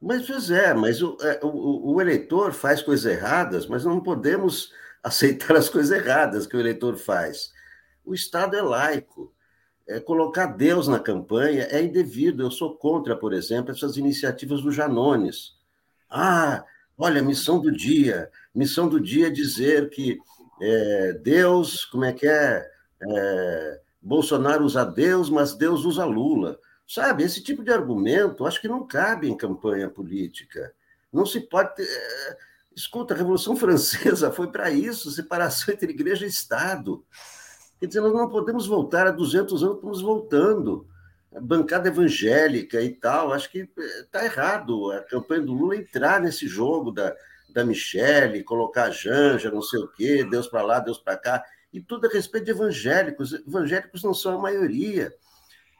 Mas, 0.02 0.26
pois 0.26 0.52
é, 0.52 0.74
mas 0.74 1.02
o, 1.02 1.18
o, 1.42 1.94
o 1.94 2.02
eleitor 2.02 2.52
faz 2.52 2.82
coisas 2.82 3.06
erradas, 3.06 3.68
mas 3.68 3.86
não 3.86 4.02
podemos 4.02 4.72
aceitar 5.04 5.56
as 5.56 5.70
coisas 5.70 5.92
erradas 5.98 6.48
que 6.48 6.58
o 6.58 6.60
eleitor 6.60 6.98
faz. 6.98 7.52
O 8.04 8.14
Estado 8.14 8.56
é 8.56 8.62
laico. 8.62 9.34
É, 9.88 10.00
colocar 10.00 10.48
Deus 10.48 10.88
na 10.88 11.00
campanha 11.00 11.68
é 11.70 11.82
indevido. 11.82 12.42
Eu 12.42 12.52
sou 12.52 12.76
contra, 12.76 13.16
por 13.16 13.34
exemplo, 13.34 13.72
essas 13.72 13.98
iniciativas 13.98 14.62
do 14.62 14.72
Janones. 14.72 15.54
Ah, 16.10 16.64
olha, 16.98 17.22
missão 17.22 17.60
do 17.60 17.72
dia. 17.72 18.30
Missão 18.54 18.88
do 18.88 19.00
dia 19.00 19.28
é 19.28 19.30
dizer 19.30 19.90
que 19.90 20.18
é, 20.62 21.14
Deus, 21.14 21.86
como 21.86 22.06
é 22.06 22.14
que 22.14 22.28
é? 22.28 22.66
é? 23.02 23.82
Bolsonaro 24.04 24.66
usa 24.66 24.84
Deus, 24.84 25.30
mas 25.30 25.56
Deus 25.56 25.86
usa 25.86 26.04
Lula. 26.04 26.60
Sabe, 26.86 27.24
esse 27.24 27.42
tipo 27.42 27.64
de 27.64 27.72
argumento 27.72 28.46
acho 28.46 28.60
que 28.60 28.68
não 28.68 28.86
cabe 28.86 29.30
em 29.30 29.38
campanha 29.38 29.90
política. 29.90 30.74
Não 31.12 31.26
se 31.26 31.40
pode. 31.40 31.76
Ter... 31.76 31.84
É, 31.84 32.38
escuta, 32.76 33.14
a 33.14 33.18
Revolução 33.18 33.56
Francesa 33.58 34.32
foi 34.32 34.52
para 34.52 34.70
isso 34.70 35.10
separação 35.10 35.74
entre 35.74 35.92
igreja 35.92 36.26
e 36.26 36.30
Estado. 36.30 37.06
Quer 37.80 37.88
dizer, 37.88 38.02
nós 38.02 38.14
não 38.14 38.30
podemos 38.30 38.68
voltar 38.68 39.08
a 39.08 39.12
200 39.12 39.64
anos, 39.64 39.76
estamos 39.76 40.02
voltando. 40.02 40.88
Bancada 41.42 41.88
evangélica 41.88 42.80
e 42.82 42.92
tal, 42.92 43.34
acho 43.34 43.50
que 43.50 43.68
está 44.02 44.22
eh, 44.22 44.26
errado 44.26 44.92
a 44.92 45.02
campanha 45.02 45.42
do 45.42 45.54
Lula 45.54 45.76
entrar 45.76 46.22
nesse 46.22 46.48
jogo 46.48 46.92
da, 46.92 47.16
da 47.50 47.66
Michelle, 47.66 48.44
colocar 48.44 48.84
a 48.84 48.90
Janja, 48.92 49.50
não 49.50 49.64
sei 49.64 49.80
o 49.80 49.88
quê, 49.88 50.24
Deus 50.24 50.48
para 50.48 50.62
lá, 50.62 50.80
Deus 50.80 51.00
para 51.00 51.18
cá, 51.18 51.44
e 51.74 51.82
tudo 51.82 52.06
a 52.06 52.10
respeito 52.10 52.46
de 52.46 52.52
evangélicos. 52.52 53.34
Evangélicos 53.34 54.04
não 54.04 54.14
são 54.14 54.38
a 54.38 54.42
maioria. 54.42 55.12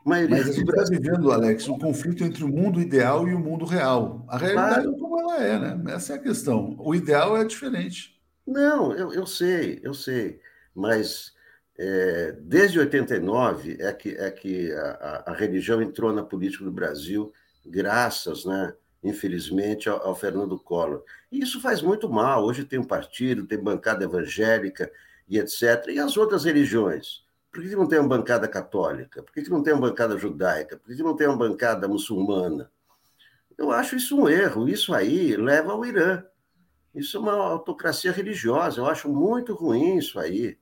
A 0.04 0.10
maioria 0.10 0.38
Mas 0.38 0.50
a 0.50 0.52
gente 0.52 0.70
está 0.70 0.84
vivendo, 0.90 1.32
Alex, 1.32 1.68
um 1.70 1.78
conflito 1.78 2.24
entre 2.24 2.44
o 2.44 2.48
mundo 2.48 2.82
ideal 2.82 3.28
e 3.28 3.34
o 3.34 3.40
mundo 3.40 3.64
real. 3.64 4.26
A 4.28 4.38
realidade 4.38 4.82
claro. 4.82 4.96
é 4.96 5.00
como 5.00 5.20
ela 5.20 5.44
é, 5.44 5.60
né? 5.60 5.94
Essa 5.94 6.14
é 6.14 6.16
a 6.16 6.20
questão. 6.20 6.76
O 6.80 6.96
ideal 6.96 7.38
é 7.38 7.46
diferente. 7.46 8.20
Não, 8.46 8.92
eu, 8.94 9.14
eu 9.14 9.26
sei, 9.26 9.80
eu 9.84 9.94
sei. 9.94 10.40
Mas 10.76 11.32
é, 11.78 12.36
desde 12.42 12.80
89 12.80 13.78
é 13.80 13.94
que, 13.94 14.10
é 14.10 14.32
que 14.32 14.72
a, 14.74 15.24
a, 15.28 15.34
religião 15.34 15.82
entrou 15.82 16.12
na 16.12 16.24
política 16.24 16.64
do 16.66 16.72
Brasil, 16.72 17.32
graças, 17.66 18.46
né, 18.46 18.74
infelizmente, 19.04 19.88
ao, 19.88 20.06
ao, 20.06 20.16
Fernando 20.16 20.60
Collor. 20.60 21.04
E 21.32 21.40
isso 21.40 21.62
faz 21.62 21.82
muito 21.82 22.10
mal. 22.10 22.44
Hoje 22.44 22.66
tem 22.66 22.80
um 22.80 22.84
partido, 22.84 23.46
tem 23.46 23.58
bancada 23.58 24.04
evangélica 24.04 24.92
e 25.28 25.38
etc. 25.40 25.88
E 25.90 26.00
as 26.00 26.18
outras 26.18 26.44
religiões? 26.44 27.24
Por 27.52 27.62
que 27.62 27.76
não 27.76 27.88
tem 27.88 28.00
uma 28.00 28.10
bancada 28.10 28.48
católica? 28.48 29.22
Por 29.22 29.32
que 29.32 29.50
não 29.50 29.62
tem 29.62 29.74
uma 29.74 29.90
bancada 29.90 30.18
judaica? 30.18 30.78
Por 30.78 30.96
que 30.96 31.04
não 31.04 31.16
tem 31.16 31.28
uma 31.28 31.38
bancada 31.38 31.88
muçulmana? 31.88 32.72
Eu 33.58 33.72
acho 33.72 33.96
isso 33.96 34.18
um 34.18 34.28
erro. 34.28 34.68
Isso 34.68 34.94
aí 34.94 35.36
leva 35.36 35.72
ao 35.72 35.86
Irã. 35.86 36.24
Isso 36.96 37.18
é 37.18 37.20
uma 37.20 37.34
autocracia 37.34 38.12
religiosa. 38.12 38.80
Eu 38.80 38.88
acho 38.88 39.08
muito 39.08 39.54
ruim 39.54 39.98
isso 39.98 40.20
aí. 40.20 40.58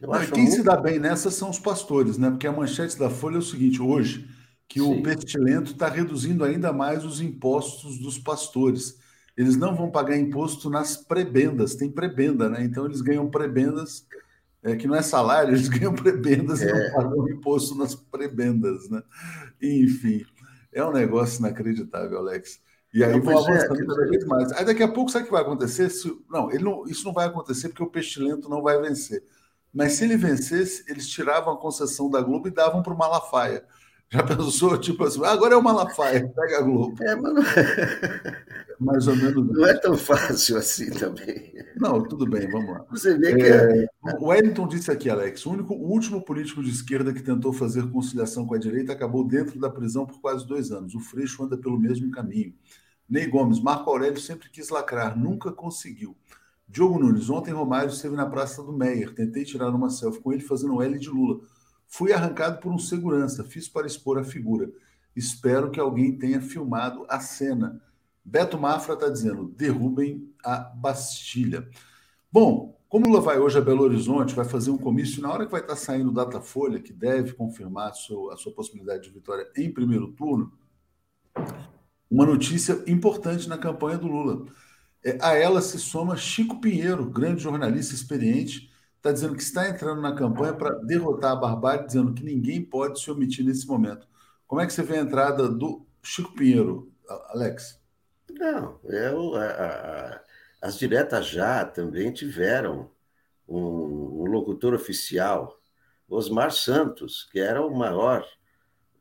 Não, 0.00 0.12
quem 0.26 0.44
muito... 0.44 0.56
se 0.56 0.62
dá 0.62 0.76
bem 0.76 0.98
nessa 0.98 1.30
são 1.30 1.50
os 1.50 1.58
pastores, 1.58 2.18
né? 2.18 2.30
Porque 2.30 2.46
a 2.46 2.52
manchete 2.52 2.96
da 2.96 3.10
Folha 3.10 3.36
é 3.36 3.38
o 3.38 3.42
seguinte: 3.42 3.82
hoje, 3.82 4.28
que 4.68 4.80
Sim. 4.80 5.00
o 5.00 5.02
pestilento 5.02 5.72
está 5.72 5.88
reduzindo 5.88 6.44
ainda 6.44 6.72
mais 6.72 7.04
os 7.04 7.20
impostos 7.20 7.98
dos 7.98 8.18
pastores. 8.18 8.98
Eles 9.38 9.56
não 9.56 9.72
vão 9.72 9.88
pagar 9.88 10.16
imposto 10.18 10.68
nas 10.68 10.96
prebendas, 10.96 11.76
tem 11.76 11.88
prebenda, 11.88 12.48
né? 12.48 12.64
Então 12.64 12.84
eles 12.84 13.00
ganham 13.00 13.30
prebendas, 13.30 14.04
é, 14.64 14.74
que 14.74 14.88
não 14.88 14.96
é 14.96 15.00
salário, 15.00 15.54
eles 15.54 15.68
ganham 15.68 15.94
prebendas 15.94 16.60
é. 16.60 16.68
e 16.68 16.72
não 16.72 16.80
é. 16.80 16.90
pagam 16.90 17.28
imposto 17.30 17.76
nas 17.76 17.94
prebendas, 17.94 18.90
né? 18.90 19.00
Enfim, 19.62 20.26
é 20.72 20.84
um 20.84 20.92
negócio 20.92 21.38
inacreditável, 21.38 22.18
Alex. 22.18 22.60
E 22.92 23.04
aí 23.04 23.20
vão 23.20 23.32
é, 23.32 23.36
avançando 23.36 23.86
cada 23.86 24.08
vez 24.08 24.24
mais. 24.24 24.50
Aí 24.52 24.64
daqui 24.64 24.82
a 24.82 24.88
pouco, 24.88 25.08
sabe 25.08 25.22
o 25.22 25.26
que 25.26 25.32
vai 25.32 25.42
acontecer? 25.42 25.88
Se, 25.88 26.08
não, 26.28 26.48
não, 26.48 26.84
isso 26.88 27.04
não 27.04 27.12
vai 27.12 27.28
acontecer 27.28 27.68
porque 27.68 27.82
o 27.84 27.90
pestilento 27.90 28.48
não 28.48 28.60
vai 28.60 28.80
vencer. 28.80 29.22
Mas 29.72 29.92
se 29.92 30.04
ele 30.04 30.16
vencesse, 30.16 30.82
eles 30.88 31.08
tiravam 31.08 31.54
a 31.54 31.58
concessão 31.58 32.10
da 32.10 32.20
Globo 32.20 32.48
e 32.48 32.50
davam 32.50 32.82
para 32.82 32.92
o 32.92 32.98
Malafaia. 32.98 33.64
Já 34.10 34.22
pensou, 34.22 34.78
tipo 34.78 35.04
assim, 35.04 35.22
agora 35.24 35.54
é 35.54 35.56
o 35.56 35.62
Malafaia, 35.62 36.28
pega 36.28 36.58
a 36.58 36.62
Globo. 36.62 36.96
É, 37.02 37.14
mas 37.14 37.34
não... 37.34 37.42
Mais 38.78 39.08
ou 39.08 39.16
menos. 39.16 39.44
Não 39.48 39.66
é 39.66 39.74
tão 39.74 39.96
fácil 39.96 40.56
assim 40.56 40.90
também. 40.90 41.52
Não, 41.76 42.02
tudo 42.02 42.28
bem, 42.28 42.48
vamos 42.48 42.70
lá. 42.70 42.86
Você 42.90 43.18
vê 43.18 43.34
que. 43.34 43.42
É... 43.42 43.84
É... 43.84 43.88
O 44.20 44.28
Wellington 44.28 44.68
disse 44.68 44.90
aqui, 44.90 45.10
Alex: 45.10 45.44
o, 45.46 45.50
único, 45.50 45.74
o 45.74 45.90
último 45.90 46.24
político 46.24 46.62
de 46.62 46.70
esquerda 46.70 47.12
que 47.12 47.22
tentou 47.22 47.52
fazer 47.52 47.90
conciliação 47.90 48.46
com 48.46 48.54
a 48.54 48.58
direita 48.58 48.92
acabou 48.92 49.24
dentro 49.24 49.58
da 49.58 49.68
prisão 49.68 50.06
por 50.06 50.20
quase 50.20 50.46
dois 50.46 50.70
anos. 50.70 50.94
O 50.94 51.00
Freixo 51.00 51.42
anda 51.42 51.58
pelo 51.58 51.78
mesmo 51.78 52.10
caminho. 52.10 52.54
Ney 53.08 53.26
Gomes, 53.26 53.60
Marco 53.60 53.90
Aurélio 53.90 54.20
sempre 54.20 54.48
quis 54.48 54.68
lacrar, 54.68 55.18
nunca 55.18 55.50
conseguiu. 55.50 56.16
Diogo 56.68 56.98
Nunes, 56.98 57.30
ontem 57.30 57.52
Romário 57.52 57.90
esteve 57.90 58.14
na 58.14 58.26
Praça 58.26 58.62
do 58.62 58.72
Meyer. 58.72 59.14
Tentei 59.14 59.42
tirar 59.42 59.70
uma 59.70 59.88
selfie 59.88 60.20
com 60.20 60.32
ele 60.32 60.42
fazendo 60.42 60.82
L 60.82 60.98
de 60.98 61.08
Lula. 61.08 61.40
Fui 61.88 62.12
arrancado 62.12 62.60
por 62.60 62.70
um 62.70 62.78
segurança, 62.78 63.42
fiz 63.42 63.66
para 63.66 63.86
expor 63.86 64.18
a 64.18 64.24
figura. 64.24 64.70
Espero 65.16 65.70
que 65.70 65.80
alguém 65.80 66.16
tenha 66.16 66.40
filmado 66.40 67.04
a 67.08 67.18
cena. 67.18 67.82
Beto 68.22 68.58
Mafra 68.58 68.94
está 68.94 69.08
dizendo: 69.08 69.48
derrubem 69.56 70.30
a 70.44 70.58
Bastilha. 70.58 71.68
Bom, 72.30 72.78
como 72.88 73.06
Lula 73.06 73.22
vai 73.22 73.38
hoje 73.38 73.58
a 73.58 73.62
Belo 73.62 73.82
Horizonte, 73.82 74.34
vai 74.34 74.44
fazer 74.44 74.70
um 74.70 74.78
comício, 74.78 75.22
na 75.22 75.32
hora 75.32 75.46
que 75.46 75.52
vai 75.52 75.62
estar 75.62 75.76
saindo 75.76 76.10
o 76.10 76.14
Datafolha, 76.14 76.78
que 76.78 76.92
deve 76.92 77.32
confirmar 77.32 77.88
a 77.88 77.94
sua, 77.94 78.34
a 78.34 78.36
sua 78.36 78.52
possibilidade 78.52 79.04
de 79.04 79.10
vitória 79.10 79.46
em 79.56 79.72
primeiro 79.72 80.12
turno, 80.12 80.52
uma 82.10 82.26
notícia 82.26 82.82
importante 82.86 83.48
na 83.48 83.58
campanha 83.58 83.98
do 83.98 84.06
Lula. 84.06 84.44
É, 85.04 85.18
a 85.22 85.34
ela 85.34 85.60
se 85.60 85.78
soma 85.78 86.16
Chico 86.16 86.60
Pinheiro, 86.60 87.08
grande 87.08 87.42
jornalista 87.42 87.94
experiente, 87.94 88.67
está 88.98 89.12
dizendo 89.12 89.36
que 89.36 89.42
está 89.42 89.68
entrando 89.68 90.02
na 90.02 90.14
campanha 90.14 90.52
para 90.52 90.74
derrotar 90.80 91.32
a 91.32 91.36
barbárie, 91.36 91.86
dizendo 91.86 92.12
que 92.12 92.24
ninguém 92.24 92.62
pode 92.62 93.00
se 93.00 93.10
omitir 93.10 93.44
nesse 93.44 93.66
momento. 93.66 94.06
Como 94.46 94.60
é 94.60 94.66
que 94.66 94.72
você 94.72 94.82
vê 94.82 94.98
a 94.98 95.02
entrada 95.02 95.48
do 95.48 95.86
Chico 96.02 96.34
Pinheiro, 96.34 96.92
Alex? 97.28 97.80
Não, 98.30 98.78
eu, 98.84 99.34
a, 99.34 99.44
a, 99.44 100.20
as 100.60 100.78
diretas 100.78 101.26
já 101.26 101.64
também 101.64 102.12
tiveram 102.12 102.90
um, 103.48 104.22
um, 104.22 104.24
locutor 104.24 104.74
oficial, 104.74 105.58
Osmar 106.08 106.50
Santos, 106.50 107.28
que 107.30 107.38
era 107.38 107.64
o 107.64 107.74
maior 107.74 108.26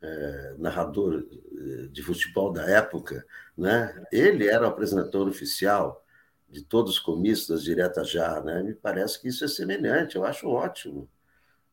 é, 0.02 0.56
narrador 0.58 1.26
eh, 1.32 1.88
de 1.88 2.04
futebol 2.04 2.52
da 2.52 2.70
época, 2.70 3.26
né? 3.58 4.06
Ele 4.12 4.48
era 4.48 4.66
o 4.66 4.70
apresentador 4.70 5.28
oficial 5.28 6.06
de 6.50 6.64
todos 6.64 6.94
os 6.94 7.00
comícios 7.00 7.48
das 7.48 7.64
diretas 7.64 8.10
já, 8.10 8.42
né? 8.42 8.64
Me 8.64 8.74
parece 8.74 9.22
que 9.22 9.28
isso 9.28 9.44
é 9.46 9.48
semelhante, 9.48 10.16
eu 10.16 10.26
acho 10.26 10.48
ótimo. 10.48 11.10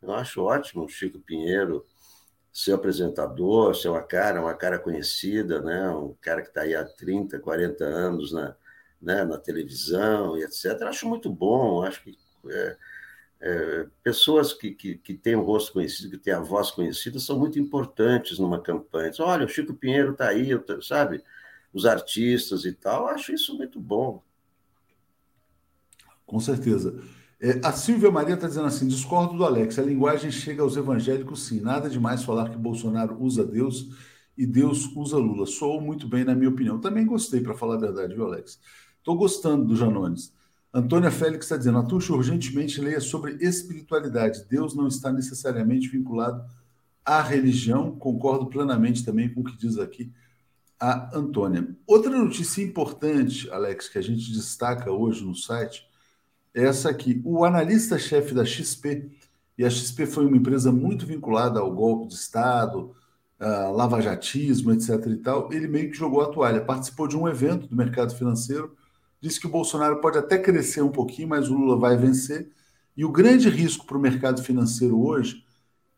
Eu 0.03 0.12
acho 0.14 0.43
ótimo 0.43 0.85
o 0.85 0.89
Chico 0.89 1.18
Pinheiro 1.20 1.87
ser 2.53 2.72
apresentador, 2.72 3.75
ser 3.75 3.89
uma 3.89 4.03
cara, 4.03 4.41
uma 4.41 4.55
cara 4.55 4.79
conhecida, 4.79 5.61
né? 5.62 5.91
Um 5.91 6.14
cara 6.20 6.43
que 6.43 6.49
está 6.49 6.62
aí 6.62 6.75
há 6.75 6.85
30, 6.85 7.41
40 7.41 7.85
anos 7.85 8.33
na, 8.33 8.57
né? 9.01 9.25
na 9.25 9.39
televisão 9.39 10.37
e 10.39 10.45
etc. 10.45 10.66
Eu 10.81 10.89
acho 10.89 11.09
muito 11.09 11.31
bom, 11.31 11.83
acho 11.83 12.03
que 12.05 12.16
é, 12.49 12.77
é, 13.41 13.87
pessoas 14.03 14.53
que, 14.53 14.72
que, 14.72 14.97
que 14.99 15.14
têm 15.14 15.35
o 15.37 15.43
rosto 15.43 15.72
conhecido, 15.72 16.11
que 16.11 16.18
têm 16.18 16.33
a 16.33 16.41
voz 16.41 16.70
conhecida, 16.70 17.18
são 17.18 17.39
muito 17.39 17.59
importantes 17.59 18.39
numa 18.39 18.61
campanha. 18.61 19.11
Olha, 19.20 19.47
o 19.47 19.49
Chico 19.49 19.75
Pinheiro 19.75 20.12
está 20.12 20.29
aí, 20.29 20.51
sabe? 20.83 21.22
Os 21.72 21.87
artistas 21.87 22.64
e 22.64 22.72
tal, 22.72 23.09
acho 23.09 23.33
isso 23.33 23.57
muito 23.57 23.81
bom. 23.81 24.22
Com 26.27 26.41
certeza. 26.41 26.99
É, 27.41 27.61
a 27.62 27.72
Silvia 27.72 28.11
Maria 28.11 28.35
está 28.35 28.47
dizendo 28.47 28.66
assim: 28.66 28.87
discordo 28.87 29.37
do 29.37 29.45
Alex, 29.45 29.79
a 29.79 29.83
linguagem 29.83 30.31
chega 30.31 30.62
aos 30.62 30.77
evangélicos 30.77 31.47
sim. 31.47 31.61
Nada 31.61 31.91
demais 31.91 32.25
falar 32.25 32.51
que 32.51 32.57
Bolsonaro 32.57 33.16
usa 33.20 33.45
Deus 33.45 33.89
e 34.37 34.47
Deus 34.47 34.87
usa 34.97 35.16
Lula. 35.16 35.47
Soou 35.47 35.81
muito 35.81 36.09
bem, 36.09 36.25
na 36.25 36.35
minha 36.35 36.49
opinião. 36.49 36.81
Também 36.81 37.05
gostei, 37.05 37.41
para 37.41 37.55
falar 37.55 37.75
a 37.75 37.81
verdade, 37.81 38.14
viu, 38.14 38.25
Alex? 38.25 38.59
Estou 38.99 39.16
gostando 39.16 39.66
do 39.66 39.77
Janones. 39.77 40.33
Antônia 40.72 41.11
Félix 41.11 41.45
está 41.45 41.57
dizendo: 41.57 41.79
Atuxa 41.79 42.12
urgentemente 42.12 42.81
leia 42.81 43.01
sobre 43.01 43.37
espiritualidade. 43.41 44.45
Deus 44.49 44.75
não 44.75 44.89
está 44.89 45.12
necessariamente 45.12 45.89
vinculado 45.89 46.43
à 47.05 47.20
religião. 47.20 47.93
Concordo 47.97 48.47
plenamente 48.47 49.05
também 49.05 49.33
com 49.33 49.41
o 49.41 49.45
que 49.45 49.57
diz 49.57 49.79
aqui 49.79 50.12
a 50.81 51.16
Antônia. 51.16 51.75
Outra 51.87 52.11
notícia 52.11 52.62
importante, 52.62 53.49
Alex, 53.51 53.89
que 53.89 53.99
a 53.99 54.03
gente 54.03 54.33
destaca 54.33 54.91
hoje 54.91 55.25
no 55.25 55.35
site 55.35 55.87
essa 56.55 56.88
aqui. 56.88 57.20
O 57.24 57.44
analista-chefe 57.44 58.32
da 58.32 58.44
XP, 58.44 59.11
e 59.59 59.64
a 59.64 59.70
XP 59.70 60.07
foi 60.07 60.24
uma 60.24 60.36
empresa 60.36 60.70
muito 60.70 61.05
vinculada 61.05 61.61
ao 61.61 61.72
golpe 61.72 62.09
de 62.09 62.14
Estado, 62.14 62.94
lavajatismo, 63.74 64.72
etc. 64.72 65.07
e 65.09 65.16
tal, 65.16 65.52
ele 65.52 65.66
meio 65.66 65.90
que 65.90 65.96
jogou 65.96 66.22
a 66.22 66.30
toalha. 66.30 66.64
Participou 66.64 67.07
de 67.07 67.16
um 67.16 67.28
evento 67.28 67.66
do 67.66 67.76
mercado 67.76 68.14
financeiro, 68.14 68.74
disse 69.20 69.40
que 69.40 69.46
o 69.46 69.50
Bolsonaro 69.50 70.00
pode 70.00 70.16
até 70.16 70.38
crescer 70.38 70.82
um 70.82 70.90
pouquinho, 70.90 71.28
mas 71.28 71.50
o 71.50 71.55
Lula 71.55 71.78
vai 71.78 71.96
vencer. 71.96 72.50
E 72.96 73.05
o 73.05 73.11
grande 73.11 73.48
risco 73.48 73.84
para 73.84 73.98
o 73.98 74.00
mercado 74.00 74.42
financeiro 74.42 74.98
hoje 75.05 75.44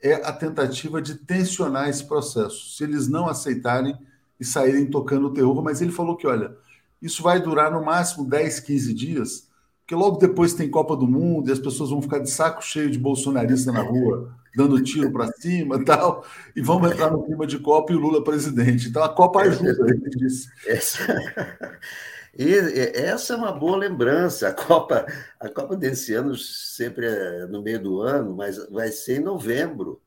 é 0.01 0.15
a 0.15 0.33
tentativa 0.33 1.01
de 1.01 1.15
tensionar 1.15 1.89
esse 1.89 2.05
processo. 2.05 2.75
Se 2.75 2.85
eles 2.85 3.07
não 3.09 3.29
aceitarem 3.29 3.97
e 4.41 4.45
saírem 4.45 4.87
tocando 4.87 5.27
o 5.27 5.33
terror, 5.33 5.63
mas 5.63 5.81
ele 5.81 5.93
falou 5.93 6.17
que, 6.17 6.27
olha, 6.27 6.57
isso 7.01 7.23
vai 7.23 7.41
durar 7.41 7.71
no 7.71 7.85
máximo 7.85 8.29
10, 8.29 8.61
15 8.61 8.95
dias, 8.95 9.46
porque 9.87 9.95
logo 9.95 10.19
depois 10.19 10.53
tem 10.53 10.69
Copa 10.69 10.97
do 10.97 11.07
Mundo 11.07 11.49
e 11.49 11.53
as 11.53 11.61
pessoas 11.61 11.91
vão 11.91 12.03
ficar 12.03 12.19
de 12.19 12.29
saco 12.29 12.61
cheio 12.61 12.91
de 12.91 12.99
bolsonarista 12.99 13.71
na 13.71 13.83
rua, 13.83 14.35
dando 14.57 14.83
tiro 14.83 15.13
para 15.13 15.31
cima 15.35 15.77
e 15.77 15.85
tal, 15.85 16.27
e 16.57 16.61
vamos 16.61 16.91
entrar 16.91 17.09
no 17.09 17.23
clima 17.23 17.47
de 17.47 17.57
Copa 17.61 17.93
e 17.93 17.97
o 17.97 18.01
Lula 18.01 18.25
presidente. 18.25 18.89
Então 18.89 19.05
a 19.05 19.09
Copa 19.09 19.43
ajuda, 19.43 19.87
ele 19.89 20.11
disse. 20.11 20.49
Essa, 20.67 20.99
e 22.37 22.53
essa 22.97 23.35
é 23.35 23.37
uma 23.37 23.53
boa 23.53 23.77
lembrança. 23.77 24.49
A 24.49 24.53
Copa, 24.53 25.07
a 25.39 25.49
Copa 25.49 25.77
desse 25.77 26.15
ano 26.15 26.35
sempre 26.35 27.07
é 27.07 27.47
no 27.47 27.63
meio 27.63 27.81
do 27.81 28.01
ano, 28.01 28.35
mas 28.35 28.59
vai 28.69 28.89
ser 28.89 29.21
em 29.21 29.25
novembro. 29.25 30.03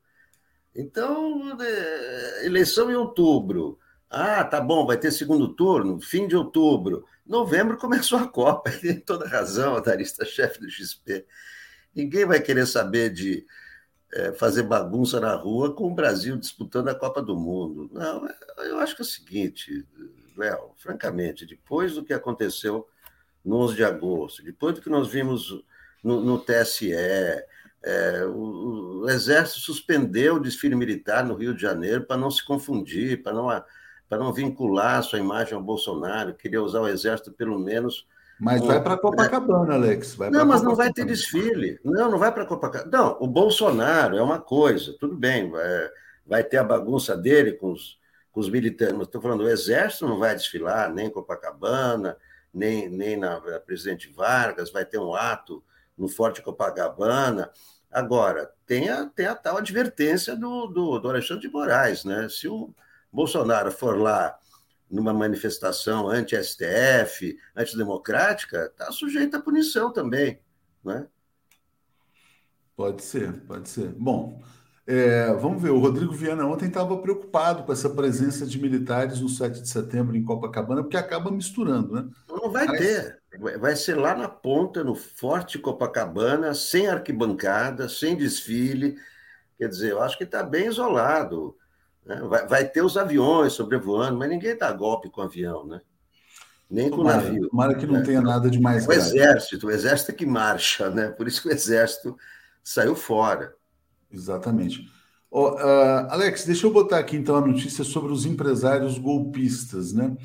Então, 0.76 1.56
é, 1.58 2.44
eleição 2.44 2.90
em 2.90 2.96
outubro. 2.96 3.78
Ah, 4.10 4.44
tá 4.44 4.60
bom, 4.60 4.84
vai 4.84 4.98
ter 4.98 5.10
segundo 5.10 5.48
turno, 5.54 5.98
fim 6.02 6.28
de 6.28 6.36
outubro. 6.36 7.06
Novembro 7.30 7.76
começou 7.76 8.18
a 8.18 8.26
Copa, 8.26 8.70
ele 8.70 8.80
tem 8.94 9.00
toda 9.00 9.28
razão, 9.28 9.76
analista-chefe 9.76 10.58
do 10.58 10.68
XP. 10.68 11.24
Ninguém 11.94 12.26
vai 12.26 12.40
querer 12.40 12.66
saber 12.66 13.10
de 13.10 13.46
é, 14.12 14.32
fazer 14.32 14.64
bagunça 14.64 15.20
na 15.20 15.32
rua 15.36 15.72
com 15.72 15.86
o 15.86 15.94
Brasil 15.94 16.36
disputando 16.36 16.88
a 16.88 16.94
Copa 16.94 17.22
do 17.22 17.36
Mundo. 17.36 17.88
Não, 17.92 18.28
eu 18.64 18.80
acho 18.80 18.96
que 18.96 19.02
é 19.02 19.04
o 19.04 19.08
seguinte, 19.08 19.86
Léo, 20.36 20.72
francamente, 20.76 21.46
depois 21.46 21.94
do 21.94 22.04
que 22.04 22.12
aconteceu 22.12 22.88
no 23.44 23.58
11 23.58 23.76
de 23.76 23.84
agosto, 23.84 24.42
depois 24.42 24.74
do 24.74 24.80
que 24.80 24.90
nós 24.90 25.06
vimos 25.06 25.64
no, 26.02 26.20
no 26.20 26.36
TSE, 26.36 26.92
é, 26.92 28.24
o, 28.26 29.02
o, 29.02 29.08
Exército 29.08 29.60
suspendeu 29.60 30.34
o 30.34 30.40
desfile 30.40 30.74
militar 30.74 31.24
no 31.24 31.34
Rio 31.34 31.54
de 31.54 31.62
Janeiro 31.62 32.04
para 32.04 32.16
não 32.16 32.30
se 32.30 32.44
confundir, 32.44 33.22
para 33.22 33.32
não 33.32 33.48
para 34.10 34.18
não 34.18 34.32
vincular 34.32 34.98
a 34.98 35.02
sua 35.02 35.20
imagem 35.20 35.54
ao 35.54 35.62
Bolsonaro, 35.62 36.34
queria 36.34 36.60
usar 36.60 36.80
o 36.80 36.88
exército 36.88 37.30
pelo 37.30 37.56
menos. 37.60 38.08
Mas 38.40 38.60
um, 38.60 38.66
vai 38.66 38.82
para 38.82 38.98
Copacabana, 38.98 39.74
Alex. 39.74 40.16
Vai 40.16 40.30
não, 40.30 40.44
mas 40.44 40.62
não 40.62 40.74
vai 40.74 40.92
ter 40.92 41.04
desfile. 41.04 41.78
Não, 41.84 42.10
não 42.10 42.18
vai 42.18 42.34
para 42.34 42.44
Copacabana. 42.44 42.90
Não, 42.90 43.16
o 43.20 43.28
Bolsonaro 43.28 44.16
é 44.16 44.22
uma 44.22 44.40
coisa, 44.40 44.96
tudo 44.98 45.14
bem, 45.14 45.48
vai, 45.48 45.90
vai 46.26 46.42
ter 46.42 46.56
a 46.56 46.64
bagunça 46.64 47.16
dele 47.16 47.52
com 47.52 47.70
os, 47.70 48.00
com 48.32 48.40
os 48.40 48.50
militares. 48.50 48.94
Mas 48.94 49.06
estou 49.06 49.22
falando, 49.22 49.44
o 49.44 49.48
exército 49.48 50.08
não 50.08 50.18
vai 50.18 50.34
desfilar 50.34 50.92
nem 50.92 51.06
em 51.06 51.10
Copacabana, 51.10 52.16
nem, 52.52 52.88
nem 52.88 53.16
na, 53.16 53.38
na 53.38 53.60
Presidente 53.60 54.12
Vargas, 54.12 54.72
vai 54.72 54.84
ter 54.84 54.98
um 54.98 55.14
ato 55.14 55.62
no 55.96 56.08
Forte 56.08 56.42
Copacabana. 56.42 57.48
Agora, 57.88 58.50
tem 58.66 58.88
a, 58.88 59.06
tem 59.06 59.26
a 59.26 59.36
tal 59.36 59.58
advertência 59.58 60.34
do, 60.34 60.66
do, 60.66 60.98
do 60.98 61.08
Alexandre 61.08 61.46
de 61.46 61.52
Moraes, 61.52 62.04
né? 62.04 62.28
Se 62.28 62.48
o 62.48 62.74
Bolsonaro 63.12 63.72
for 63.72 63.98
lá 63.98 64.36
numa 64.90 65.12
manifestação 65.12 66.08
anti-STF, 66.08 67.36
antidemocrática, 67.54 68.66
está 68.66 68.90
sujeito 68.90 69.36
à 69.36 69.40
punição 69.40 69.92
também, 69.92 70.40
né? 70.84 71.06
Pode 72.76 73.02
ser, 73.02 73.32
pode 73.42 73.68
ser. 73.68 73.88
Bom, 73.92 74.42
é, 74.86 75.32
vamos 75.34 75.62
ver. 75.62 75.70
O 75.70 75.78
Rodrigo 75.78 76.12
Viana 76.12 76.44
ontem 76.46 76.66
estava 76.66 76.96
preocupado 76.98 77.62
com 77.62 77.72
essa 77.72 77.88
presença 77.88 78.44
de 78.44 78.60
militares 78.60 79.20
no 79.20 79.28
7 79.28 79.62
de 79.62 79.68
setembro 79.68 80.16
em 80.16 80.24
Copacabana, 80.24 80.82
porque 80.82 80.96
acaba 80.96 81.30
misturando, 81.30 81.94
né? 81.94 82.08
Não 82.28 82.50
vai 82.50 82.66
Mas... 82.66 82.78
ter. 82.80 83.20
Vai 83.60 83.76
ser 83.76 83.94
lá 83.94 84.16
na 84.16 84.28
ponta, 84.28 84.82
no 84.82 84.96
Forte 84.96 85.58
Copacabana, 85.58 86.52
sem 86.52 86.88
arquibancada, 86.88 87.88
sem 87.88 88.16
desfile. 88.16 88.96
Quer 89.56 89.68
dizer, 89.68 89.92
eu 89.92 90.02
acho 90.02 90.18
que 90.18 90.24
está 90.24 90.42
bem 90.42 90.66
isolado. 90.66 91.56
Né? 92.10 92.20
Vai, 92.22 92.46
vai, 92.48 92.68
ter 92.68 92.82
os 92.82 92.96
aviões 92.96 93.52
sobrevoando, 93.52 94.18
mas 94.18 94.28
ninguém 94.28 94.58
dá 94.58 94.72
golpe 94.72 95.08
com 95.08 95.22
avião, 95.22 95.64
né? 95.64 95.80
Nem 96.68 96.90
com 96.90 96.96
tomara, 96.96 97.22
navio. 97.22 97.48
Tomara 97.48 97.74
que 97.76 97.86
não 97.86 97.94
né? 97.94 98.02
tenha 98.02 98.20
nada 98.20 98.50
de 98.50 98.60
mais. 98.60 98.84
O 98.84 98.88
grave. 98.88 99.00
exército, 99.00 99.68
o 99.68 99.70
exército 99.70 100.10
é 100.10 100.14
que 100.14 100.26
marcha, 100.26 100.90
né? 100.90 101.10
Por 101.10 101.28
isso 101.28 101.40
que 101.40 101.48
o 101.48 101.52
exército 101.52 102.16
saiu 102.64 102.96
fora. 102.96 103.54
Exatamente. 104.12 104.84
Oh, 105.30 105.50
uh, 105.50 106.10
Alex, 106.10 106.44
deixa 106.44 106.66
eu 106.66 106.72
botar 106.72 106.98
aqui 106.98 107.16
então 107.16 107.36
a 107.36 107.46
notícia 107.46 107.84
sobre 107.84 108.10
os 108.10 108.26
empresários 108.26 108.98
golpistas, 108.98 109.92
né? 109.92 110.16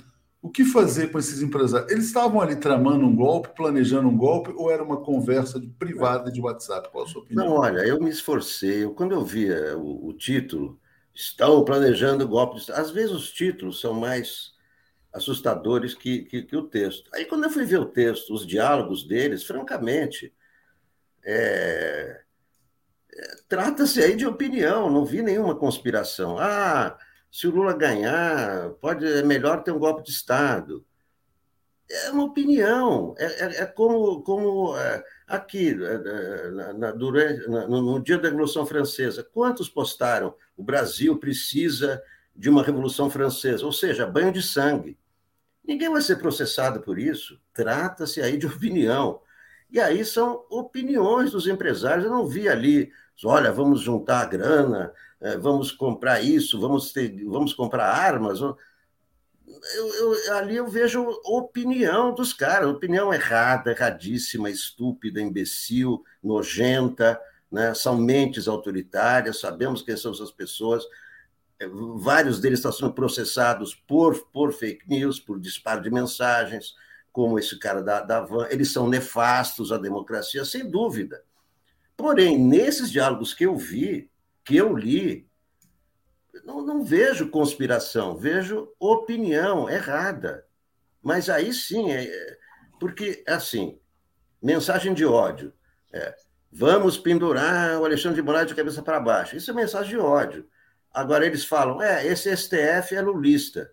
O 0.42 0.50
que 0.50 0.66
fazer 0.66 1.12
com 1.12 1.20
esses 1.20 1.44
empresários? 1.44 1.92
Eles 1.92 2.06
estavam 2.06 2.42
ali 2.42 2.56
tramando 2.56 3.06
um 3.06 3.16
golpe, 3.16 3.50
planejando 3.56 4.08
um 4.08 4.18
golpe, 4.18 4.52
ou 4.56 4.72
era 4.72 4.84
uma 4.84 4.98
conversa 4.98 5.60
de, 5.60 5.68
privada 5.68 6.32
de 6.32 6.42
WhatsApp? 6.42 6.90
Qual 6.92 7.04
a 7.04 7.08
sua 7.08 7.22
opinião? 7.22 7.46
Não, 7.46 7.54
olha, 7.54 7.80
eu 7.80 8.00
me 8.00 8.10
esforcei. 8.10 8.84
Eu, 8.84 8.92
quando 8.92 9.12
eu 9.12 9.24
via 9.24 9.78
o, 9.78 10.08
o 10.08 10.14
título, 10.14 10.80
estão 11.16 11.64
planejando 11.64 12.28
golpe. 12.28 12.62
Às 12.72 12.92
vezes 12.92 13.12
os 13.12 13.32
títulos 13.32 13.80
são 13.80 13.94
mais 13.94 14.54
assustadores 15.14 15.96
que, 15.96 16.24
que, 16.24 16.44
que, 16.44 16.56
o 16.58 16.68
texto. 16.68 17.10
Aí, 17.14 17.26
quando 17.26 17.46
eu 17.46 17.50
fui 17.50 17.66
ver 17.66 17.80
o 17.80 17.86
texto, 17.86 18.34
os 18.34 18.46
diálogos 18.46 19.08
deles, 19.08 19.46
francamente, 19.46 20.34
é, 21.24 22.26
Trata-se 23.48 24.02
aí 24.02 24.16
de 24.16 24.26
opinião, 24.26 24.90
não 24.90 25.06
vi 25.06 25.22
nenhuma 25.22 25.56
conspiração. 25.56 26.38
Ah, 26.38 26.98
se 27.32 27.48
o 27.48 27.52
Lula 27.52 27.74
ganhar, 27.74 28.72
pode, 28.82 29.06
é 29.06 29.24
melhor 29.24 29.64
ter 29.64 29.72
um 29.72 29.80
golpe 29.80 30.04
de 30.04 30.12
Estado. 30.12 30.86
É 31.90 32.10
uma 32.12 32.26
opinião. 32.26 33.16
É, 33.18 33.26
é, 33.26 33.62
é 33.62 33.66
como, 33.66 34.22
como 34.24 34.78
é, 34.78 35.04
aqui, 35.28 35.70
é, 35.70 36.52
na, 36.52 36.74
na, 36.74 36.92
durante, 36.92 37.48
na, 37.50 37.68
no, 37.68 38.00
dia 38.00 38.18
da 38.18 38.30
Revolução 38.30 38.66
Francesa, 38.66 39.24
quantos 39.24 39.70
postaram 39.70 40.34
o 40.56 40.64
Brasil 40.64 41.18
precisa 41.18 42.02
de 42.36 42.50
uma 42.50 42.64
Revolução 42.64 43.10
Francesa? 43.10 43.66
Ou 43.66 43.72
seja, 43.72 44.06
banho 44.06 44.32
de 44.32 44.42
sangue. 44.42 44.98
Ninguém 45.64 45.90
vai 45.90 46.02
ser 46.02 46.18
processado 46.18 46.82
por 46.82 47.00
isso. 47.00 47.40
Trata-se 47.54 48.22
aí 48.22 48.38
de 48.38 48.46
opinião. 48.48 49.22
E 49.72 49.80
aí 49.80 50.06
são 50.06 50.46
opiniões 50.50 51.32
dos 51.32 51.48
empresários. 51.48 52.06
Eu 52.06 52.12
não 52.12 52.28
vi 52.28 52.48
ali 52.48 52.92
olha, 53.24 53.52
vamos 53.52 53.82
juntar 53.82 54.22
a 54.22 54.26
grana, 54.26 54.92
é, 55.22 55.38
vamos 55.38 55.72
comprar 55.72 56.22
isso, 56.22 56.60
vamos, 56.60 56.92
ter, 56.92 57.24
vamos 57.26 57.54
comprar 57.54 57.86
armas. 57.86 58.40
Eu, 59.48 59.94
eu, 59.94 60.34
ali 60.36 60.56
eu 60.56 60.68
vejo 60.68 61.02
opinião 61.24 62.14
dos 62.14 62.34
caras, 62.34 62.68
opinião 62.68 63.14
errada, 63.14 63.72
erradíssima, 63.72 64.50
estúpida, 64.50 65.22
imbecil, 65.22 66.04
nojenta, 66.24 67.20
né? 67.52 67.74
são 67.74 67.98
mentes 67.98 68.48
autoritárias, 68.48 69.40
sabemos 69.40 69.82
quem 69.82 69.96
são 69.96 70.12
essas 70.12 70.32
pessoas. 70.32 70.84
É, 71.60 71.68
vários 71.68 72.40
deles 72.40 72.60
estão 72.60 72.72
sendo 72.72 72.94
processados 72.94 73.76
por, 73.76 74.28
por 74.32 74.52
fake 74.52 74.90
news, 74.90 75.20
por 75.20 75.40
disparo 75.40 75.82
de 75.82 75.92
mensagens, 75.92 76.74
como 77.12 77.40
esse 77.40 77.58
cara 77.58 77.82
da, 77.82 78.02
da 78.02 78.22
Van. 78.22 78.48
Eles 78.50 78.72
são 78.72 78.90
nefastos 78.90 79.72
à 79.72 79.78
democracia, 79.78 80.44
sem 80.44 80.70
dúvida. 80.70 81.24
Porém, 81.96 82.38
nesses 82.38 82.92
diálogos 82.92 83.34
que 83.34 83.46
eu 83.46 83.56
vi, 83.56 84.10
que 84.44 84.56
eu 84.58 84.76
li, 84.76 85.28
não, 86.46 86.62
não 86.64 86.84
vejo 86.84 87.30
conspiração, 87.30 88.16
vejo 88.16 88.72
opinião 88.80 89.70
errada. 89.70 90.46
Mas 91.02 91.30
aí 91.30 91.52
sim, 91.52 91.92
é, 91.92 92.04
é 92.04 92.38
porque, 92.80 93.24
assim, 93.28 93.80
mensagem 94.42 94.94
de 94.94 95.06
ódio. 95.06 95.52
É, 95.92 96.16
vamos 96.52 96.98
pendurar 96.98 97.80
o 97.80 97.86
Alexandre 97.86 98.18
de 98.18 98.22
Moraes 98.22 98.48
de 98.48 98.56
cabeça 98.56 98.82
para 98.84 99.00
baixo. 99.00 99.36
Isso 99.36 99.50
é 99.50 99.54
mensagem 99.54 99.92
de 99.92 99.98
ódio. 99.98 100.48
Agora 100.94 101.26
eles 101.26 101.44
falam, 101.44 101.82
é, 101.82 102.06
esse 102.06 102.36
STF 102.36 102.96
é 102.96 103.02
lulista. 103.02 103.72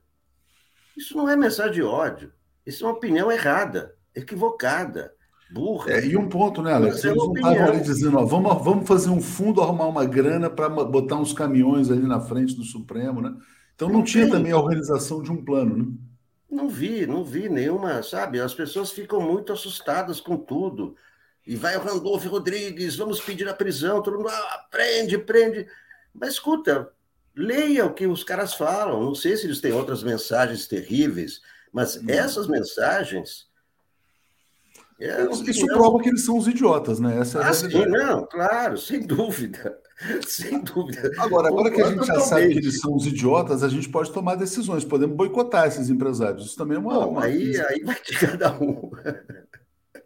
Isso 0.96 1.16
não 1.16 1.28
é 1.28 1.36
mensagem 1.36 1.74
de 1.74 1.82
ódio. 1.82 2.32
Isso 2.64 2.84
é 2.84 2.88
uma 2.88 2.94
opinião 2.94 3.30
errada, 3.30 3.94
equivocada 4.14 5.14
burra. 5.52 5.92
É, 5.92 6.06
e 6.06 6.16
um 6.16 6.28
ponto, 6.28 6.62
né, 6.62 6.72
Alex? 6.72 7.04
Eles 7.04 7.16
não 7.16 7.34
estavam 7.34 7.64
ali 7.66 7.80
dizendo, 7.82 8.18
ó, 8.18 8.24
vamos, 8.24 8.64
vamos 8.64 8.88
fazer 8.88 9.10
um 9.10 9.20
fundo, 9.20 9.60
arrumar 9.60 9.86
uma 9.86 10.04
grana 10.04 10.48
para 10.48 10.68
botar 10.68 11.16
uns 11.16 11.32
caminhões 11.32 11.90
ali 11.90 12.02
na 12.02 12.20
frente 12.20 12.54
do 12.54 12.64
Supremo, 12.64 13.20
né? 13.20 13.34
Então 13.74 13.88
não, 13.88 13.98
não 13.98 14.04
tinha 14.04 14.24
tem. 14.24 14.32
também 14.32 14.52
a 14.52 14.58
organização 14.58 15.22
de 15.22 15.30
um 15.30 15.44
plano, 15.44 15.76
né? 15.76 15.86
Não 16.50 16.68
vi, 16.68 17.06
não 17.06 17.24
vi 17.24 17.48
nenhuma, 17.48 18.02
sabe? 18.02 18.40
As 18.40 18.54
pessoas 18.54 18.90
ficam 18.90 19.20
muito 19.20 19.52
assustadas 19.52 20.20
com 20.20 20.36
tudo. 20.36 20.94
E 21.46 21.56
vai 21.56 21.76
o 21.76 21.82
Randolfo 21.82 22.28
Rodrigues, 22.28 22.96
vamos 22.96 23.20
pedir 23.20 23.48
a 23.48 23.54
prisão, 23.54 24.02
todo 24.02 24.18
mundo, 24.18 24.28
ah, 24.28 24.66
prende, 24.70 25.18
prende. 25.18 25.66
Mas 26.14 26.34
escuta, 26.34 26.90
leia 27.34 27.86
o 27.86 27.94
que 27.94 28.06
os 28.06 28.22
caras 28.22 28.54
falam. 28.54 29.02
Não 29.02 29.14
sei 29.14 29.36
se 29.36 29.46
eles 29.46 29.60
têm 29.60 29.72
outras 29.72 30.02
mensagens 30.02 30.66
terríveis, 30.66 31.40
mas 31.72 31.96
hum. 31.96 32.04
essas 32.06 32.46
mensagens 32.46 33.50
é, 35.04 35.28
isso 35.50 35.66
prova 35.66 35.98
que 36.00 36.08
eles 36.08 36.24
são 36.24 36.36
os 36.36 36.46
idiotas, 36.46 37.00
né? 37.00 37.18
Essa 37.18 37.40
é 37.40 37.48
ah, 37.48 37.52
sim, 37.52 37.86
não, 37.86 38.26
claro, 38.26 38.78
sem 38.78 39.00
dúvida. 39.00 39.78
Sem 40.26 40.60
dúvida. 40.64 41.12
Agora, 41.18 41.46
agora 41.46 41.70
que 41.70 41.80
a 41.80 41.88
gente 41.88 42.04
já 42.04 42.18
sabe 42.18 42.48
que 42.48 42.58
eles 42.58 42.80
são 42.80 42.94
os 42.96 43.06
idiotas, 43.06 43.62
a 43.62 43.68
gente 43.68 43.88
pode 43.88 44.10
tomar 44.10 44.34
decisões, 44.34 44.84
podemos 44.84 45.14
boicotar 45.14 45.68
esses 45.68 45.90
empresários. 45.90 46.46
Isso 46.46 46.56
também 46.56 46.76
é 46.76 46.80
uma. 46.80 46.92
Não, 46.92 47.10
uma... 47.10 47.24
Aí, 47.24 47.56
aí 47.60 47.84
vai 47.84 47.96
de 48.04 48.18
cada 48.18 48.52
um. 48.54 48.90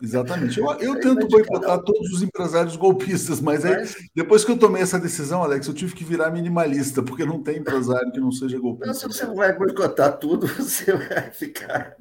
Exatamente. 0.00 0.58
Eu, 0.58 0.70
eu 0.72 1.00
tento 1.00 1.26
boicotar 1.28 1.80
todos 1.82 2.12
os 2.12 2.22
empresários 2.22 2.76
golpistas, 2.76 3.40
mas, 3.40 3.64
aí, 3.64 3.88
depois 4.14 4.44
que 4.44 4.52
eu 4.52 4.58
tomei 4.58 4.82
essa 4.82 4.98
decisão, 4.98 5.42
Alex, 5.42 5.66
eu 5.66 5.74
tive 5.74 5.94
que 5.94 6.04
virar 6.04 6.30
minimalista, 6.30 7.02
porque 7.02 7.24
não 7.24 7.42
tem 7.42 7.58
empresário 7.58 8.12
que 8.12 8.20
não 8.20 8.30
seja 8.30 8.58
golpista. 8.58 8.86
Não, 8.86 8.94
se 8.94 9.06
você 9.06 9.24
não 9.24 9.34
vai 9.34 9.56
boicotar 9.56 10.18
tudo, 10.18 10.46
você 10.56 10.92
vai 10.92 11.30
ficar. 11.30 11.96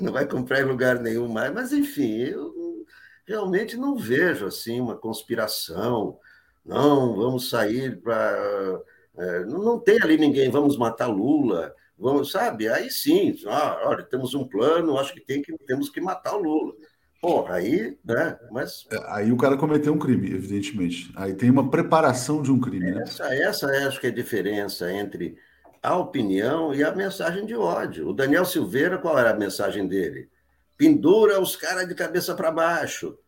Não 0.00 0.12
vai 0.12 0.26
comprar 0.26 0.60
em 0.60 0.64
lugar 0.64 0.98
nenhum 0.98 1.28
mais. 1.28 1.52
Mas, 1.52 1.72
enfim, 1.72 2.16
eu 2.22 2.84
realmente 3.26 3.76
não 3.76 3.96
vejo 3.96 4.46
assim 4.46 4.80
uma 4.80 4.96
conspiração. 4.96 6.18
Não, 6.64 7.14
vamos 7.14 7.48
sair 7.48 8.00
para. 8.00 8.80
É, 9.16 9.44
não 9.44 9.78
tem 9.78 9.98
ali 10.02 10.16
ninguém, 10.16 10.50
vamos 10.50 10.76
matar 10.76 11.06
Lula, 11.08 11.74
vamos, 11.98 12.30
sabe? 12.30 12.68
Aí 12.68 12.90
sim, 12.90 13.36
ah, 13.46 13.82
olha, 13.84 14.04
temos 14.04 14.34
um 14.34 14.46
plano, 14.46 14.98
acho 14.98 15.12
que, 15.12 15.20
tem 15.20 15.42
que 15.42 15.56
temos 15.66 15.90
que 15.90 16.00
matar 16.00 16.36
o 16.36 16.42
Lula. 16.42 16.74
Porra, 17.20 17.56
aí, 17.56 17.98
né? 18.02 18.38
Mas. 18.50 18.86
É, 18.90 18.98
aí 19.08 19.30
o 19.30 19.36
cara 19.36 19.56
cometeu 19.56 19.92
um 19.92 19.98
crime, 19.98 20.32
evidentemente. 20.32 21.12
Aí 21.14 21.34
tem 21.34 21.50
uma 21.50 21.70
preparação 21.70 22.40
de 22.40 22.50
um 22.50 22.58
crime, 22.58 22.92
né? 22.92 23.02
Essa, 23.02 23.34
essa 23.34 23.70
é, 23.70 23.84
acho 23.84 24.00
que 24.00 24.06
é 24.06 24.10
a 24.10 24.14
diferença 24.14 24.90
entre 24.90 25.36
a 25.82 25.96
opinião 25.96 26.74
e 26.74 26.82
a 26.82 26.94
mensagem 26.94 27.44
de 27.44 27.54
ódio. 27.54 28.08
O 28.08 28.14
Daniel 28.14 28.46
Silveira, 28.46 28.98
qual 28.98 29.18
era 29.18 29.30
a 29.30 29.36
mensagem 29.36 29.86
dele? 29.86 30.30
Pendura 30.76 31.40
os 31.40 31.56
caras 31.56 31.86
de 31.86 31.94
cabeça 31.94 32.34
para 32.34 32.50
baixo. 32.50 33.18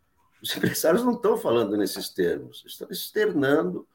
Os 0.43 0.57
empresários 0.57 1.05
não 1.05 1.13
estão 1.13 1.37
falando 1.37 1.77
nesses 1.77 2.09
termos, 2.09 2.65
estão 2.67 2.89
externando 2.91 3.87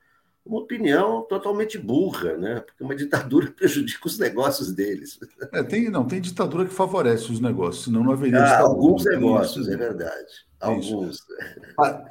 uma 0.48 0.60
opinião 0.60 1.22
totalmente 1.24 1.78
burra, 1.78 2.38
né? 2.38 2.62
Porque 2.62 2.84
uma 2.84 2.96
ditadura 2.96 3.52
prejudica 3.56 4.08
os 4.08 4.18
negócios 4.18 4.72
deles. 4.74 5.20
É, 5.54 5.64
tem, 5.64 5.90
não, 5.90 6.06
tem 6.06 6.22
ditadura 6.22 6.66
que 6.66 6.74
favorece 6.74 7.32
os 7.32 7.40
negócios, 7.40 7.86
senão 7.86 8.04
não 8.04 8.12
haveria. 8.12 8.40
Ah, 8.40 8.62
alguns 8.62 9.06
negócios, 9.06 9.68
é 9.68 9.78
verdade. 9.78 10.48
Alguns. 10.60 11.20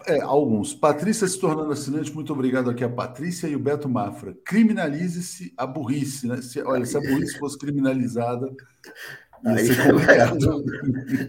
É, 0.06 0.20
alguns. 0.20 0.72
Patrícia 0.72 1.26
se 1.26 1.38
tornando 1.40 1.72
assinante, 1.72 2.14
muito 2.14 2.32
obrigado 2.32 2.70
aqui 2.70 2.84
a 2.84 2.88
Patrícia 2.88 3.48
e 3.48 3.56
o 3.56 3.60
Beto 3.60 3.88
Mafra. 3.88 4.36
Criminalize-se 4.44 5.52
a 5.56 5.66
burrice, 5.66 6.28
né? 6.28 6.40
Se, 6.40 6.62
olha, 6.62 6.84
se 6.84 6.96
a 6.96 7.00
burrice 7.00 7.38
fosse 7.38 7.58
criminalizada, 7.58 8.48
Aí. 9.44 9.68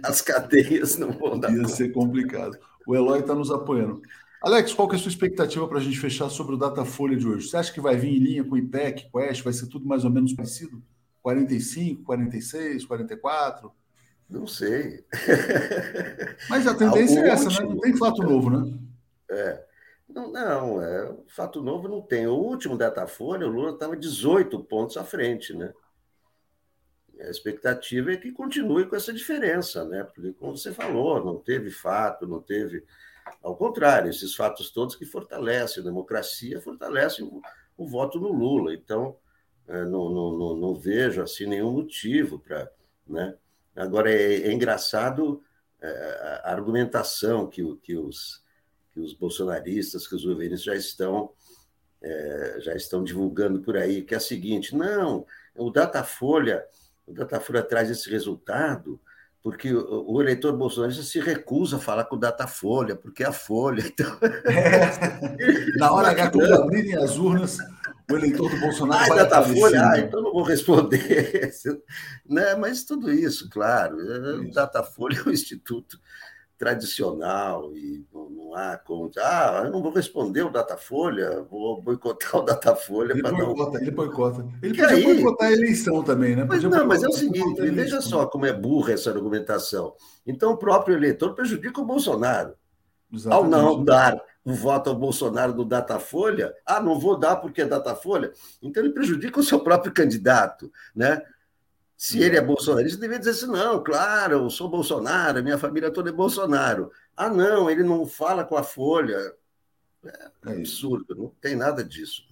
As 0.03 0.21
cadeias 0.21 0.97
não 0.97 1.11
vão 1.11 1.39
dar. 1.39 1.51
Ia 1.51 1.67
ser 1.67 1.91
complicado. 1.91 2.57
O 2.85 2.95
Eloy 2.95 3.19
está 3.19 3.35
nos 3.35 3.51
apoiando. 3.51 4.01
Alex, 4.41 4.73
qual 4.73 4.87
que 4.87 4.95
é 4.95 4.99
a 4.99 5.01
sua 5.01 5.09
expectativa 5.09 5.67
para 5.67 5.79
a 5.79 5.81
gente 5.81 5.99
fechar 5.99 6.29
sobre 6.29 6.55
o 6.55 6.57
Datafolha 6.57 7.17
de 7.17 7.27
hoje? 7.27 7.49
Você 7.49 7.57
acha 7.57 7.73
que 7.73 7.81
vai 7.81 7.95
vir 7.95 8.15
em 8.15 8.19
linha 8.19 8.43
com 8.43 8.53
o 8.53 8.57
IPEC, 8.57 9.09
Oeste, 9.11 9.43
vai 9.43 9.53
ser 9.53 9.67
tudo 9.67 9.87
mais 9.87 10.03
ou 10.03 10.11
menos 10.11 10.33
parecido? 10.33 10.81
45, 11.21 12.03
46, 12.03 12.85
44? 12.85 13.71
Não 14.29 14.45
sei. 14.45 15.05
Mas 16.49 16.67
a 16.67 16.75
tendência 16.75 17.19
é 17.19 17.29
essa, 17.29 17.45
último... 17.45 17.69
né? 17.69 17.73
Não 17.73 17.81
tem 17.81 17.97
fato 17.97 18.21
novo, 18.21 18.49
né? 18.49 18.79
É. 19.31 19.65
Não, 20.07 20.31
não 20.31 20.81
é, 20.81 21.15
fato 21.27 21.61
novo 21.61 21.87
não 21.87 22.01
tem. 22.01 22.27
O 22.27 22.33
último 22.33 22.77
Datafolha, 22.77 23.45
o 23.45 23.51
Lula 23.51 23.71
estava 23.71 23.97
18 23.97 24.63
pontos 24.63 24.97
à 24.97 25.03
frente, 25.03 25.53
né? 25.53 25.73
A 27.19 27.29
expectativa 27.29 28.11
é 28.11 28.17
que 28.17 28.31
continue 28.31 28.85
com 28.85 28.95
essa 28.95 29.11
diferença, 29.11 29.83
né? 29.85 30.03
Porque, 30.03 30.33
como 30.33 30.55
você 30.55 30.71
falou, 30.71 31.23
não 31.25 31.37
teve 31.37 31.71
fato, 31.71 32.27
não 32.27 32.39
teve 32.39 32.83
ao 33.41 33.55
contrário, 33.55 34.09
esses 34.09 34.35
fatos 34.35 34.71
todos 34.71 34.95
que 34.95 35.05
fortalecem 35.05 35.81
a 35.81 35.85
democracia, 35.85 36.61
fortalecem 36.61 37.25
o, 37.25 37.41
o 37.77 37.87
voto 37.87 38.19
no 38.19 38.31
Lula. 38.31 38.73
Então, 38.73 39.15
é, 39.67 39.83
não, 39.83 40.09
não, 40.09 40.55
não, 40.55 40.75
vejo 40.75 41.21
assim 41.21 41.45
nenhum 41.45 41.71
motivo 41.71 42.39
para. 42.39 42.71
Né? 43.05 43.35
Agora, 43.75 44.11
é, 44.11 44.47
é 44.47 44.51
engraçado 44.51 45.43
é, 45.81 46.41
a 46.43 46.51
argumentação 46.51 47.47
que, 47.47 47.63
que, 47.83 47.95
os, 47.95 48.43
que 48.93 48.99
os 48.99 49.13
bolsonaristas, 49.13 50.07
que 50.07 50.15
os 50.15 50.25
governos 50.25 50.63
já 50.63 50.75
estão, 50.75 51.31
é, 52.01 52.57
já 52.61 52.75
estão 52.75 53.03
divulgando 53.03 53.61
por 53.61 53.77
aí, 53.77 54.01
que 54.01 54.13
é 54.13 54.17
a 54.17 54.21
seguinte: 54.21 54.75
não, 54.75 55.25
o 55.55 55.69
Datafolha, 55.69 56.65
o 57.05 57.13
Datafolha 57.13 57.61
traz 57.61 57.89
esse 57.89 58.09
resultado 58.09 58.99
porque 59.47 59.73
o, 59.73 60.21
eleitor 60.21 60.51
bolsonarista 60.51 61.01
se 61.03 61.21
recusa 61.21 61.77
a 61.77 61.79
falar 61.79 62.03
com 62.03 62.17
o 62.17 62.19
Datafolha, 62.19 62.97
porque 62.97 63.23
é 63.23 63.27
a 63.27 63.31
Folha. 63.31 63.81
Então... 63.81 64.17
É. 64.43 65.71
Na 65.79 65.89
hora 65.89 66.09
H, 66.09 66.31
quando 66.31 66.53
abrirem 66.53 66.97
as 66.97 67.17
urnas, 67.17 67.57
o 68.11 68.15
eleitor 68.17 68.49
do 68.49 68.59
Bolsonaro 68.59 69.03
Ai, 69.03 69.07
vai 69.07 69.17
Datafolha, 69.19 69.89
ah, 69.89 69.99
então 69.99 70.21
não 70.21 70.33
vou 70.33 70.43
responder. 70.43 71.49
né? 72.29 72.55
Mas 72.55 72.83
tudo 72.83 73.09
isso, 73.09 73.49
claro. 73.49 73.97
é, 74.01 74.35
O 74.35 74.51
Datafolha 74.51 75.17
é 75.17 75.29
um 75.29 75.31
instituto 75.31 75.97
tradicional 76.57 77.71
e 77.75 78.05
não, 78.13 78.29
não 78.29 78.55
há 78.55 78.77
como. 78.77 79.11
Ah, 79.17 79.61
eu 79.65 79.71
não 79.71 79.81
vou 79.81 79.91
responder 79.91 80.43
o 80.43 80.49
Datafolha, 80.49 81.43
vou 81.49 81.81
boicotar 81.81 82.35
o 82.37 82.41
Datafolha 82.41 83.13
Ele 83.13 83.21
para 83.21 83.31
não. 83.31 83.45
boicota, 83.53 83.77
ele 83.81 83.91
boicota. 83.91 84.45
Ele 84.61 84.73
Que 84.73 84.81
podia 84.81 84.95
aí? 84.97 85.03
boicotar 85.03 85.47
a 85.49 85.53
eleição 85.53 86.03
também, 86.03 86.35
né? 86.35 86.43
Mas 86.47 86.63
não, 86.63 86.87
mas 86.87 87.03
é 87.03 87.07
o 87.07 87.11
seguinte, 87.13 87.61
veja 87.71 88.01
só 88.01 88.25
como 88.25 88.45
é 88.45 88.53
burra 88.53 88.93
essa 88.93 89.09
argumentação. 89.11 89.93
Então, 90.25 90.51
o 90.53 90.57
próprio 90.57 90.95
eleitor 90.97 91.33
prejudica 91.35 91.79
o 91.79 91.85
Bolsonaro. 91.85 92.53
Ao 93.09 93.15
Exatamente. 93.17 93.51
não 93.51 93.83
dar 93.85 94.21
o 94.43 94.53
voto 94.53 94.89
ao 94.89 94.95
Bolsonaro 94.95 95.53
do 95.53 95.63
Datafolha, 95.63 96.53
ah, 96.65 96.81
não 96.81 96.99
vou 96.99 97.17
dar 97.17 97.37
porque 97.37 97.61
é 97.61 97.65
Datafolha, 97.65 98.31
então 98.61 98.83
ele 98.83 98.93
prejudica 98.93 99.39
o 99.39 99.43
seu 99.43 99.59
próprio 99.61 99.93
candidato, 99.93 100.69
né? 100.93 101.21
Se 101.97 102.21
ele 102.21 102.37
é 102.37 102.41
bolsonarista, 102.41 102.95
ele 102.95 103.01
deveria 103.01 103.19
dizer 103.19 103.31
assim, 103.31 103.51
não, 103.51 103.83
claro, 103.83 104.43
eu 104.43 104.49
sou 104.51 104.69
Bolsonaro, 104.69 105.43
minha 105.43 105.57
família 105.57 105.89
toda 105.89 106.11
é 106.11 106.13
Bolsonaro. 106.13 106.91
Ah, 107.15 107.27
não, 107.27 107.67
ele 107.67 107.81
não 107.81 108.05
fala 108.05 108.45
com 108.45 108.55
a 108.55 108.61
Folha. 108.61 109.33
É 110.45 110.61
isso. 110.61 110.85
Absurdo, 110.85 111.15
não 111.15 111.31
tem 111.41 111.55
nada 111.55 111.83
disso. 111.83 112.23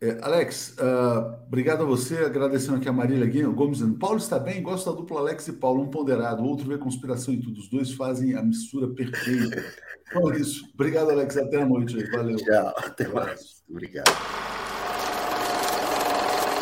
É, 0.00 0.18
Alex, 0.22 0.74
ah, 0.78 1.38
obrigado 1.46 1.82
a 1.82 1.86
você, 1.86 2.16
agradecendo 2.16 2.78
aqui 2.78 2.88
a 2.88 2.92
Marília 2.92 3.26
Guinho, 3.26 3.52
Gomes 3.52 3.78
dizendo, 3.78 3.98
Paulo 3.98 4.16
está 4.16 4.38
bem, 4.38 4.62
gosto 4.62 4.90
da 4.90 4.96
dupla 4.96 5.20
Alex 5.20 5.48
e 5.48 5.52
Paulo, 5.52 5.82
um 5.82 5.90
ponderado, 5.90 6.42
o 6.42 6.46
outro 6.46 6.66
vê 6.66 6.78
conspiração 6.78 7.34
e 7.34 7.40
tudo, 7.40 7.60
os 7.60 7.68
dois 7.68 7.92
fazem 7.92 8.34
a 8.34 8.42
mistura 8.42 8.88
perfeita. 8.88 9.62
Então 10.06 10.30
é 10.30 10.36
isso. 10.38 10.70
Obrigado, 10.74 11.10
Alex, 11.10 11.36
até 11.36 11.62
a 11.62 11.66
noite 11.66 12.08
valeu. 12.10 12.36
Tchau, 12.36 12.74
até 12.76 13.08
mais. 13.08 13.64
Obrigado. 13.68 14.53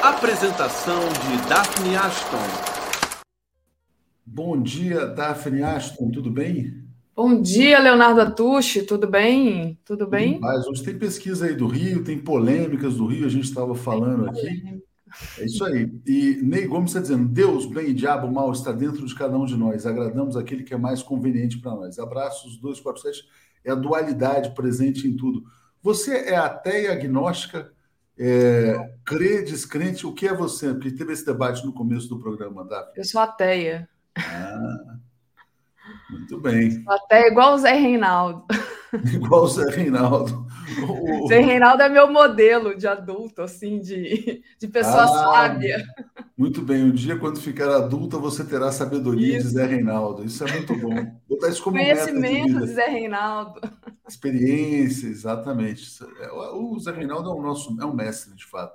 Apresentação 0.03 0.99
de 0.99 1.49
Daphne 1.49 1.95
Ashton. 1.95 3.23
Bom 4.27 4.61
dia, 4.61 5.07
Daphne 5.07 5.63
Ashton, 5.63 6.11
tudo 6.11 6.29
bem? 6.29 6.75
Bom 7.15 7.41
dia, 7.41 7.79
Leonardo 7.79 8.21
Atushi, 8.21 8.83
tudo 8.83 9.07
bem? 9.07 9.79
Tudo 9.85 10.09
bem? 10.09 10.41
Mas 10.41 10.67
hoje 10.67 10.83
tem 10.83 10.99
pesquisa 10.99 11.47
aí 11.47 11.55
do 11.55 11.69
Rio, 11.69 12.03
tem 12.03 12.19
polêmicas 12.19 12.97
do 12.97 13.07
Rio, 13.07 13.27
a 13.27 13.29
gente 13.29 13.45
estava 13.45 13.77
falando 13.77 14.29
aqui. 14.29 14.83
É 15.39 15.45
isso 15.45 15.65
aí. 15.65 15.89
E 16.05 16.41
Ney 16.43 16.67
Gomes 16.67 16.91
está 16.91 17.01
dizendo: 17.01 17.29
Deus, 17.29 17.65
bem 17.65 17.91
e 17.91 17.95
diabo, 17.95 18.29
mal 18.29 18.51
está 18.51 18.73
dentro 18.73 19.07
de 19.07 19.15
cada 19.15 19.39
um 19.39 19.45
de 19.45 19.57
nós. 19.57 19.87
Agradamos 19.87 20.37
aquele 20.37 20.65
que 20.65 20.75
é 20.75 20.77
mais 20.77 21.01
conveniente 21.01 21.61
para 21.61 21.77
nós. 21.77 22.01
Abraços 22.01 22.57
247. 22.57 23.25
É 23.65 23.71
a 23.71 23.77
dualidade 23.77 24.53
presente 24.53 25.07
em 25.07 25.17
tudo. 25.17 25.45
Você 25.81 26.13
é 26.13 26.35
ateia, 26.35 26.91
agnóstica, 26.91 27.71
é, 28.25 28.95
crê, 29.05 29.43
descrente? 29.43 30.07
O 30.07 30.15
que 30.15 30.29
é 30.29 30.35
você? 30.35 30.73
Porque 30.73 30.93
teve 30.93 31.13
esse 31.13 31.27
debate 31.27 31.67
no 31.67 31.73
começo 31.73 32.09
do 32.09 32.21
programa, 32.21 32.65
Daphne. 32.65 32.93
Eu 32.97 33.05
sou 33.05 33.21
ateia. 33.21 33.89
Ah, 34.17 34.97
muito 36.09 36.41
bem. 36.41 36.85
Ateia 36.87 37.27
igual 37.27 37.55
o 37.55 37.59
Zé 37.59 37.73
Reinaldo. 37.73 38.47
Igual 39.13 39.45
o 39.45 39.49
Zé 39.49 39.71
Reinaldo. 39.71 40.47
O- 40.81 41.29
Zé 41.29 41.41
Reinaldo 41.41 41.83
é 41.83 41.89
meu 41.89 42.11
modelo 42.11 42.77
de 42.77 42.87
adulto, 42.87 43.43
assim, 43.43 43.79
de, 43.81 44.43
de 44.59 44.69
pessoa 44.69 45.03
Ah, 45.05 45.09
sábia. 45.49 45.85
Muito 46.37 46.63
bem, 46.63 46.83
um 46.85 46.91
dia 46.91 47.17
quando 47.19 47.41
ficar 47.41 47.69
adulta 47.75 48.19
você 48.19 48.45
terá 48.45 48.73
sabedoria 48.73 49.37
Isso. 49.39 49.49
de 49.49 49.55
Zé 49.55 49.67
Reinaldo. 49.67 50.25
Isso 50.25 50.43
é 50.47 50.51
muito 50.53 50.75
bom. 50.77 50.95
Botar 51.29 51.49
isso 51.49 51.63
como 51.63 51.77
de 51.79 51.85
Conhecimento 51.85 52.47
de 52.47 52.53
vida. 52.55 52.67
Zé 52.67 52.87
Reinaldo. 52.87 53.61
Experiência, 54.09 55.07
exatamente. 55.09 55.85
É- 56.21 56.31
O 56.33 56.79
Zé 56.79 56.93
Reinaldo 56.93 57.31
é 57.31 57.35
um 57.35 57.43
nosso, 57.43 57.77
é 57.81 57.85
um 57.87 57.95
mestre, 57.95 58.35
de 58.35 58.45
fato. 58.47 58.75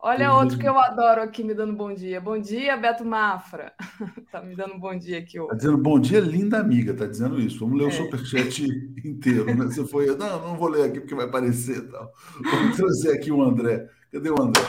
Olha 0.00 0.18
Tem 0.18 0.28
outro 0.28 0.58
que 0.58 0.66
eu 0.68 0.78
adoro 0.78 1.22
aqui 1.22 1.42
me 1.42 1.52
dando 1.54 1.72
bom 1.72 1.92
dia. 1.92 2.20
Bom 2.20 2.38
dia, 2.38 2.76
Beto 2.76 3.04
Mafra. 3.04 3.72
Tá 4.30 4.40
me 4.42 4.54
dando 4.54 4.78
bom 4.78 4.96
dia 4.96 5.18
aqui 5.18 5.38
Tá 5.38 5.44
hoje. 5.44 5.56
dizendo 5.56 5.78
bom 5.78 5.98
dia, 5.98 6.20
linda 6.20 6.58
amiga, 6.60 6.94
tá 6.94 7.06
dizendo 7.06 7.40
isso. 7.40 7.58
Vamos 7.60 7.78
ler 7.78 7.86
o 7.86 7.88
É. 7.88 7.90
superchat 7.92 8.62
inteiro, 9.04 9.46
né? 9.46 9.64
Você 9.64 9.84
foi, 9.86 10.06
não, 10.16 10.48
não 10.48 10.56
vou 10.56 10.68
ler 10.68 10.84
aqui 10.84 11.00
porque 11.00 11.14
vai 11.14 11.24
aparecer 11.24 11.78
e 11.78 11.82
tal. 11.82 12.12
Vamos 12.44 12.76
trazer 12.76 13.12
aqui 13.12 13.32
o 13.32 13.42
André. 13.42 13.88
Cadê 14.12 14.30
o 14.30 14.40
André? 14.40 14.62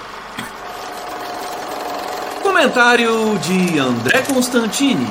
Comentário 2.41 3.09
de 3.39 3.77
André 3.79 4.23
Constantini. 4.23 5.05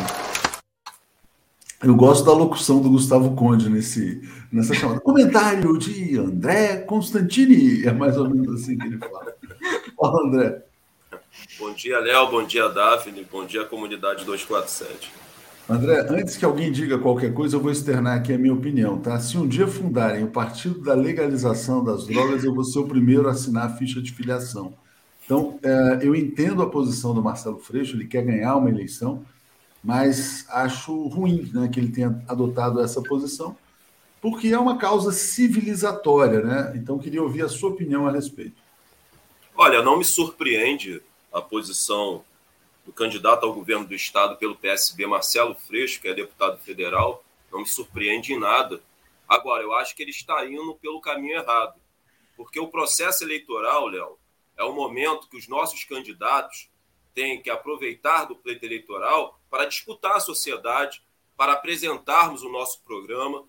Eu 1.82 1.94
gosto 1.94 2.24
da 2.24 2.32
locução 2.32 2.80
do 2.80 2.90
Gustavo 2.90 3.36
Conde 3.36 3.70
nesse, 3.70 4.20
nessa 4.50 4.74
chamada. 4.74 4.98
Comentário 5.00 5.78
de 5.78 6.18
André 6.18 6.78
Constantini. 6.78 7.84
É 7.86 7.92
mais 7.92 8.16
ou 8.16 8.28
menos 8.28 8.60
assim 8.62 8.76
que 8.76 8.86
ele 8.86 8.98
fala. 8.98 9.32
Fala, 9.98 10.24
André. 10.24 10.62
Bom 11.58 11.74
dia, 11.74 11.98
Léo. 11.98 12.30
Bom 12.30 12.44
dia, 12.44 12.68
Daphne. 12.68 13.26
Bom 13.30 13.44
dia, 13.44 13.64
comunidade 13.64 14.24
247. 14.24 15.10
André, 15.68 16.06
antes 16.08 16.36
que 16.36 16.44
alguém 16.44 16.70
diga 16.70 16.98
qualquer 16.98 17.34
coisa, 17.34 17.56
eu 17.56 17.60
vou 17.60 17.72
externar 17.72 18.16
aqui 18.16 18.32
a 18.32 18.38
minha 18.38 18.54
opinião, 18.54 18.98
tá? 18.98 19.18
Se 19.18 19.36
um 19.36 19.46
dia 19.46 19.66
fundarem 19.66 20.22
o 20.22 20.28
Partido 20.28 20.80
da 20.80 20.94
Legalização 20.94 21.82
das 21.82 22.06
Drogas, 22.06 22.44
eu 22.44 22.54
vou 22.54 22.62
ser 22.64 22.78
o 22.78 22.86
primeiro 22.86 23.26
a 23.28 23.32
assinar 23.32 23.66
a 23.66 23.76
ficha 23.76 24.00
de 24.00 24.12
filiação. 24.12 24.72
Então, 25.24 25.58
eh, 25.62 25.98
eu 26.02 26.14
entendo 26.14 26.62
a 26.62 26.70
posição 26.70 27.12
do 27.12 27.20
Marcelo 27.20 27.58
Freixo, 27.58 27.96
ele 27.96 28.06
quer 28.06 28.22
ganhar 28.24 28.56
uma 28.56 28.70
eleição, 28.70 29.24
mas 29.82 30.46
acho 30.48 31.08
ruim 31.08 31.50
né, 31.52 31.68
que 31.68 31.78
ele 31.78 31.90
tenha 31.90 32.22
adotado 32.28 32.80
essa 32.80 33.02
posição, 33.02 33.56
porque 34.22 34.48
é 34.48 34.58
uma 34.58 34.78
causa 34.78 35.12
civilizatória, 35.12 36.40
né? 36.40 36.72
Então, 36.76 36.98
queria 36.98 37.22
ouvir 37.22 37.42
a 37.42 37.48
sua 37.48 37.70
opinião 37.70 38.06
a 38.06 38.12
respeito. 38.12 38.67
Olha, 39.60 39.82
não 39.82 39.96
me 39.96 40.04
surpreende 40.04 41.02
a 41.32 41.42
posição 41.42 42.24
do 42.86 42.92
candidato 42.92 43.44
ao 43.44 43.52
governo 43.52 43.84
do 43.84 43.92
estado 43.92 44.36
pelo 44.36 44.54
PSB, 44.54 45.04
Marcelo 45.04 45.52
Freixo, 45.52 46.00
que 46.00 46.06
é 46.06 46.14
deputado 46.14 46.58
federal. 46.58 47.24
Não 47.50 47.62
me 47.62 47.66
surpreende 47.66 48.32
em 48.32 48.38
nada. 48.38 48.80
Agora, 49.28 49.64
eu 49.64 49.74
acho 49.74 49.96
que 49.96 50.02
ele 50.04 50.12
está 50.12 50.46
indo 50.46 50.76
pelo 50.76 51.00
caminho 51.00 51.40
errado. 51.40 51.74
Porque 52.36 52.60
o 52.60 52.68
processo 52.68 53.24
eleitoral, 53.24 53.88
Léo, 53.88 54.16
é 54.56 54.62
o 54.62 54.72
momento 54.72 55.28
que 55.28 55.36
os 55.36 55.48
nossos 55.48 55.82
candidatos 55.82 56.68
têm 57.12 57.42
que 57.42 57.50
aproveitar 57.50 58.26
do 58.26 58.36
pleito 58.36 58.64
eleitoral 58.64 59.40
para 59.50 59.64
disputar 59.64 60.18
a 60.18 60.20
sociedade, 60.20 61.02
para 61.36 61.54
apresentarmos 61.54 62.44
o 62.44 62.48
nosso 62.48 62.80
programa. 62.82 63.44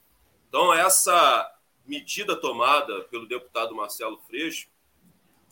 Então, 0.48 0.74
essa 0.74 1.56
medida 1.86 2.36
tomada 2.36 3.02
pelo 3.12 3.28
deputado 3.28 3.76
Marcelo 3.76 4.20
Freixo 4.28 4.68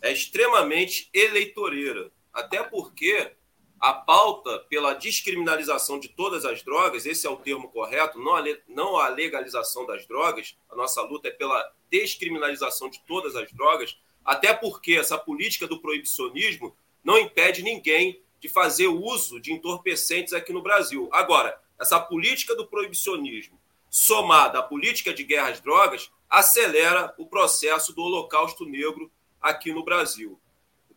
é 0.01 0.11
extremamente 0.11 1.09
eleitoreira. 1.13 2.11
Até 2.33 2.63
porque 2.63 3.31
a 3.79 3.93
pauta 3.93 4.59
pela 4.69 4.93
descriminalização 4.93 5.99
de 5.99 6.09
todas 6.09 6.45
as 6.45 6.63
drogas, 6.63 7.05
esse 7.05 7.27
é 7.27 7.29
o 7.29 7.37
termo 7.37 7.69
correto, 7.69 8.19
não 8.19 8.35
a, 8.35 8.43
não 8.67 8.97
a 8.97 9.07
legalização 9.09 9.85
das 9.85 10.05
drogas, 10.07 10.57
a 10.69 10.75
nossa 10.75 11.01
luta 11.01 11.27
é 11.27 11.31
pela 11.31 11.71
descriminalização 11.89 12.89
de 12.89 12.99
todas 13.05 13.35
as 13.35 13.51
drogas, 13.51 13.97
até 14.25 14.53
porque 14.53 14.93
essa 14.93 15.17
política 15.17 15.67
do 15.67 15.79
proibicionismo 15.79 16.75
não 17.03 17.17
impede 17.17 17.63
ninguém 17.63 18.21
de 18.39 18.49
fazer 18.49 18.87
uso 18.87 19.39
de 19.39 19.53
entorpecentes 19.53 20.33
aqui 20.33 20.51
no 20.51 20.61
Brasil. 20.61 21.09
Agora, 21.11 21.59
essa 21.79 21.99
política 21.99 22.55
do 22.55 22.67
proibicionismo, 22.67 23.59
somada 23.89 24.59
à 24.59 24.63
política 24.63 25.13
de 25.13 25.23
guerra 25.23 25.49
às 25.49 25.61
drogas, 25.61 26.11
acelera 26.29 27.13
o 27.17 27.25
processo 27.25 27.93
do 27.93 28.01
holocausto 28.01 28.65
negro 28.65 29.11
aqui 29.41 29.71
no 29.71 29.83
Brasil. 29.83 30.39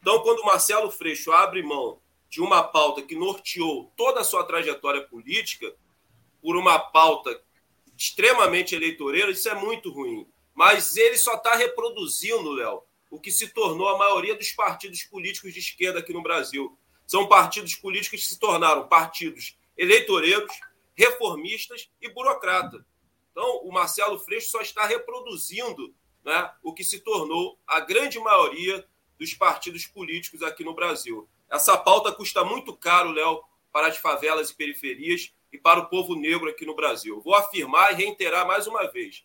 Então, 0.01 0.23
quando 0.23 0.45
Marcelo 0.45 0.91
Freixo 0.91 1.33
abre 1.33 1.62
mão 1.62 2.01
de 2.29 2.41
uma 2.41 2.62
pauta 2.62 3.03
que 3.03 3.15
norteou 3.15 3.93
toda 3.97 4.21
a 4.21 4.25
sua 4.25 4.45
trajetória 4.45 5.03
política 5.07 5.75
por 6.41 6.57
uma 6.57 6.79
pauta 6.79 7.43
extremamente 7.97 8.75
eleitoreira, 8.75 9.31
isso 9.31 9.49
é 9.49 9.55
muito 9.55 9.91
ruim. 9.91 10.27
Mas 10.55 10.97
ele 10.97 11.19
só 11.19 11.35
está 11.35 11.55
reproduzindo, 11.55 12.53
Léo, 12.53 12.83
o 13.11 13.21
que 13.21 13.31
se 13.31 13.49
tornou 13.49 13.89
a 13.89 13.99
maioria 13.99 14.35
dos 14.35 14.53
partidos 14.53 15.03
políticos 15.03 15.53
de 15.53 15.59
esquerda 15.59 15.99
aqui 15.99 16.12
no 16.12 16.23
Brasil. 16.23 16.79
São 17.07 17.27
partidos 17.27 17.75
políticos 17.75 18.21
que 18.21 18.27
se 18.27 18.39
tornaram 18.39 18.89
partidos 18.89 19.57
eleitoreiros, 19.77 20.53
reformistas 20.95 21.91
e 22.01 22.09
burocratas. 22.09 22.83
Então, 23.33 23.62
o 23.65 23.73
Marcelo 23.73 24.19
Freixo 24.19 24.51
só 24.51 24.61
está 24.61 24.87
reproduzindo 24.87 25.95
né, 26.24 26.51
o 26.62 26.72
que 26.72 26.84
se 26.84 27.01
tornou 27.01 27.59
a 27.66 27.80
grande 27.80 28.18
maioria 28.18 28.86
dos 29.18 29.34
partidos 29.34 29.86
políticos 29.86 30.42
aqui 30.42 30.64
no 30.64 30.74
Brasil. 30.74 31.28
Essa 31.51 31.76
pauta 31.76 32.12
custa 32.12 32.44
muito 32.44 32.76
caro, 32.76 33.10
Léo, 33.10 33.42
para 33.72 33.88
as 33.88 33.97
favelas 33.97 34.51
e 34.51 34.55
periferias 34.55 35.32
e 35.52 35.59
para 35.59 35.80
o 35.80 35.88
povo 35.88 36.14
negro 36.14 36.48
aqui 36.48 36.64
no 36.64 36.74
Brasil. 36.74 37.20
Vou 37.20 37.34
afirmar 37.34 37.92
e 37.92 37.97
reiterar 37.97 38.47
mais 38.47 38.66
uma 38.66 38.90
vez. 38.90 39.24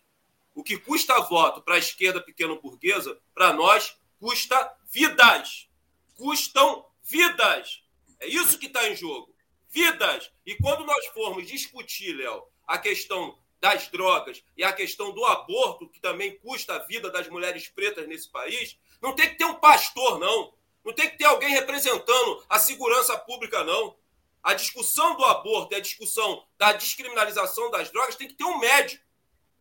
O 0.54 0.62
que 0.62 0.76
custa 0.78 1.20
voto 1.20 1.62
para 1.62 1.74
a 1.74 1.78
esquerda 1.78 2.20
pequeno-burguesa, 2.20 3.18
para 3.34 3.52
nós, 3.52 3.96
custa 4.18 4.74
vidas. 4.90 5.68
Custam 6.14 6.86
vidas. 7.02 7.82
É 8.18 8.26
isso 8.26 8.58
que 8.58 8.66
está 8.66 8.88
em 8.88 8.96
jogo. 8.96 9.34
Vidas. 9.68 10.30
E 10.44 10.54
quando 10.56 10.84
nós 10.84 11.06
formos 11.08 11.46
discutir, 11.46 12.14
Léo, 12.14 12.42
a 12.66 12.78
questão 12.78 13.38
das 13.60 13.88
drogas 13.88 14.42
e 14.56 14.64
a 14.64 14.72
questão 14.72 15.12
do 15.12 15.24
aborto, 15.24 15.88
que 15.88 16.00
também 16.00 16.36
custa 16.38 16.74
a 16.74 16.86
vida 16.86 17.10
das 17.10 17.28
mulheres 17.28 17.68
pretas 17.68 18.06
nesse 18.06 18.28
país, 18.30 18.78
não 19.00 19.14
tem 19.14 19.28
que 19.28 19.36
ter 19.36 19.44
um 19.44 19.54
pastor, 19.54 20.18
não. 20.18 20.54
Não 20.84 20.92
tem 20.92 21.10
que 21.10 21.18
ter 21.18 21.24
alguém 21.24 21.50
representando 21.50 22.44
a 22.48 22.58
segurança 22.58 23.18
pública, 23.18 23.64
não. 23.64 23.96
A 24.42 24.54
discussão 24.54 25.16
do 25.16 25.24
aborto 25.24 25.74
e 25.74 25.76
a 25.76 25.80
discussão 25.80 26.46
da 26.56 26.72
descriminalização 26.72 27.70
das 27.70 27.90
drogas 27.90 28.14
tem 28.14 28.28
que 28.28 28.34
ter 28.34 28.44
um 28.44 28.58
médico. 28.58 29.04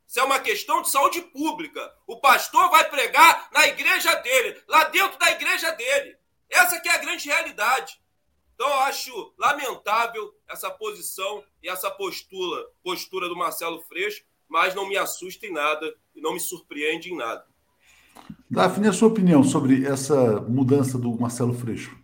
Isso 0.08 0.20
é 0.20 0.24
uma 0.24 0.40
questão 0.40 0.84
de 0.84 0.90
saúde 0.92 1.22
pública. 1.22 1.92
O 2.06 2.20
pastor 2.20 2.70
vai 2.70 2.88
pregar 2.90 3.50
na 3.52 3.66
igreja 3.66 4.14
dele, 4.16 4.62
lá 4.68 4.84
dentro 4.86 5.18
da 5.18 5.32
igreja 5.32 5.72
dele. 5.72 6.16
Essa 6.48 6.80
que 6.80 6.88
é 6.88 6.92
a 6.92 7.00
grande 7.00 7.28
realidade. 7.28 8.00
Então, 8.56 8.70
eu 8.70 8.80
acho 8.80 9.34
lamentável 9.38 10.34
essa 10.50 10.72
posição 10.72 11.44
e 11.62 11.70
essa 11.70 11.92
postura, 11.92 12.66
postura 12.82 13.28
do 13.28 13.36
Marcelo 13.36 13.82
Freixo, 13.82 14.24
mas 14.48 14.74
não 14.74 14.88
me 14.88 14.98
assusta 14.98 15.46
em 15.46 15.52
nada 15.52 15.94
e 16.16 16.22
não 16.22 16.34
me 16.34 16.40
surpreende 16.40 17.12
em 17.12 17.18
nada. 17.18 17.46
Daphne, 18.50 18.88
a 18.88 18.94
sua 18.94 19.10
opinião 19.10 19.44
sobre 19.44 19.86
essa 19.86 20.40
mudança 20.42 20.98
do 20.98 21.20
Marcelo 21.20 21.54
Freixo? 21.54 21.98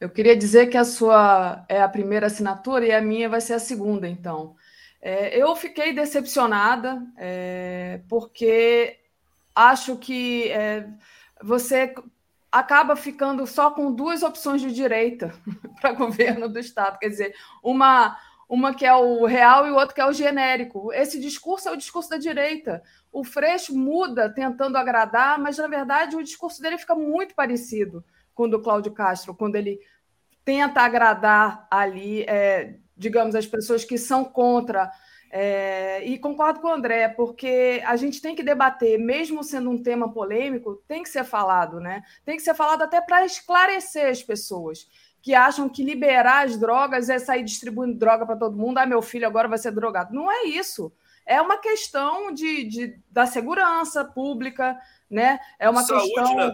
Eu 0.00 0.08
queria 0.08 0.36
dizer 0.36 0.68
que 0.68 0.76
a 0.76 0.84
sua 0.84 1.64
é 1.68 1.82
a 1.82 1.88
primeira 1.88 2.26
assinatura 2.26 2.86
e 2.86 2.92
a 2.92 3.02
minha 3.02 3.28
vai 3.28 3.40
ser 3.40 3.54
a 3.54 3.58
segunda, 3.58 4.08
então. 4.08 4.54
É, 5.02 5.36
eu 5.40 5.54
fiquei 5.54 5.92
decepcionada 5.92 7.02
é, 7.16 8.00
porque 8.08 8.98
acho 9.54 9.96
que 9.96 10.48
é, 10.48 10.88
você 11.42 11.94
acaba 12.50 12.96
ficando 12.96 13.46
só 13.46 13.70
com 13.70 13.92
duas 13.92 14.22
opções 14.22 14.60
de 14.60 14.72
direita 14.72 15.32
para 15.80 15.92
governo 15.92 16.48
do 16.48 16.58
Estado. 16.58 16.98
Quer 16.98 17.08
dizer, 17.08 17.34
uma, 17.62 18.16
uma 18.48 18.74
que 18.74 18.86
é 18.86 18.94
o 18.94 19.24
real 19.26 19.66
e 19.66 19.70
o 19.70 19.74
outro 19.74 19.94
que 19.94 20.00
é 20.00 20.06
o 20.06 20.12
genérico. 20.12 20.92
Esse 20.92 21.20
discurso 21.20 21.68
é 21.68 21.72
o 21.72 21.76
discurso 21.76 22.10
da 22.10 22.16
direita. 22.16 22.82
O 23.12 23.22
Freixo 23.22 23.76
muda 23.76 24.32
tentando 24.32 24.76
agradar, 24.76 25.38
mas 25.38 25.58
na 25.58 25.66
verdade 25.66 26.16
o 26.16 26.24
discurso 26.24 26.62
dele 26.62 26.78
fica 26.78 26.94
muito 26.94 27.34
parecido 27.34 28.04
com 28.34 28.44
o 28.44 28.48
do 28.48 28.62
Cláudio 28.62 28.92
Castro, 28.92 29.34
quando 29.34 29.56
ele 29.56 29.80
tenta 30.44 30.80
agradar 30.80 31.66
ali, 31.70 32.22
é, 32.22 32.76
digamos, 32.96 33.34
as 33.34 33.46
pessoas 33.46 33.84
que 33.84 33.98
são 33.98 34.24
contra 34.24 34.90
é, 35.30 36.02
e 36.04 36.18
concordo 36.18 36.60
com 36.60 36.68
o 36.68 36.72
André, 36.72 37.08
porque 37.08 37.82
a 37.84 37.96
gente 37.96 38.20
tem 38.20 38.34
que 38.34 38.42
debater, 38.42 38.98
mesmo 38.98 39.42
sendo 39.44 39.70
um 39.70 39.82
tema 39.82 40.12
polêmico, 40.12 40.82
tem 40.88 41.02
que 41.02 41.08
ser 41.08 41.24
falado, 41.24 41.80
né? 41.80 42.02
Tem 42.24 42.36
que 42.36 42.42
ser 42.42 42.54
falado 42.54 42.82
até 42.82 43.00
para 43.00 43.24
esclarecer 43.24 44.10
as 44.10 44.22
pessoas 44.22 44.88
que 45.20 45.34
acham 45.34 45.68
que 45.68 45.84
liberar 45.84 46.46
as 46.46 46.56
drogas 46.56 47.10
é 47.10 47.18
sair 47.18 47.42
distribuindo 47.42 47.98
droga 47.98 48.24
para 48.24 48.36
todo 48.36 48.56
mundo. 48.56 48.78
Ah, 48.78 48.86
meu 48.86 49.02
filho 49.02 49.26
agora 49.26 49.48
vai 49.48 49.58
ser 49.58 49.72
drogado. 49.72 50.14
Não 50.14 50.30
é 50.30 50.44
isso. 50.44 50.92
É 51.26 51.40
uma 51.42 51.58
questão 51.58 52.32
de, 52.32 52.64
de 52.64 52.98
da 53.10 53.26
segurança 53.26 54.04
pública, 54.04 54.78
né? 55.10 55.38
É 55.58 55.68
uma 55.68 55.82
saúde, 55.82 56.14
questão 56.14 56.34
né, 56.34 56.52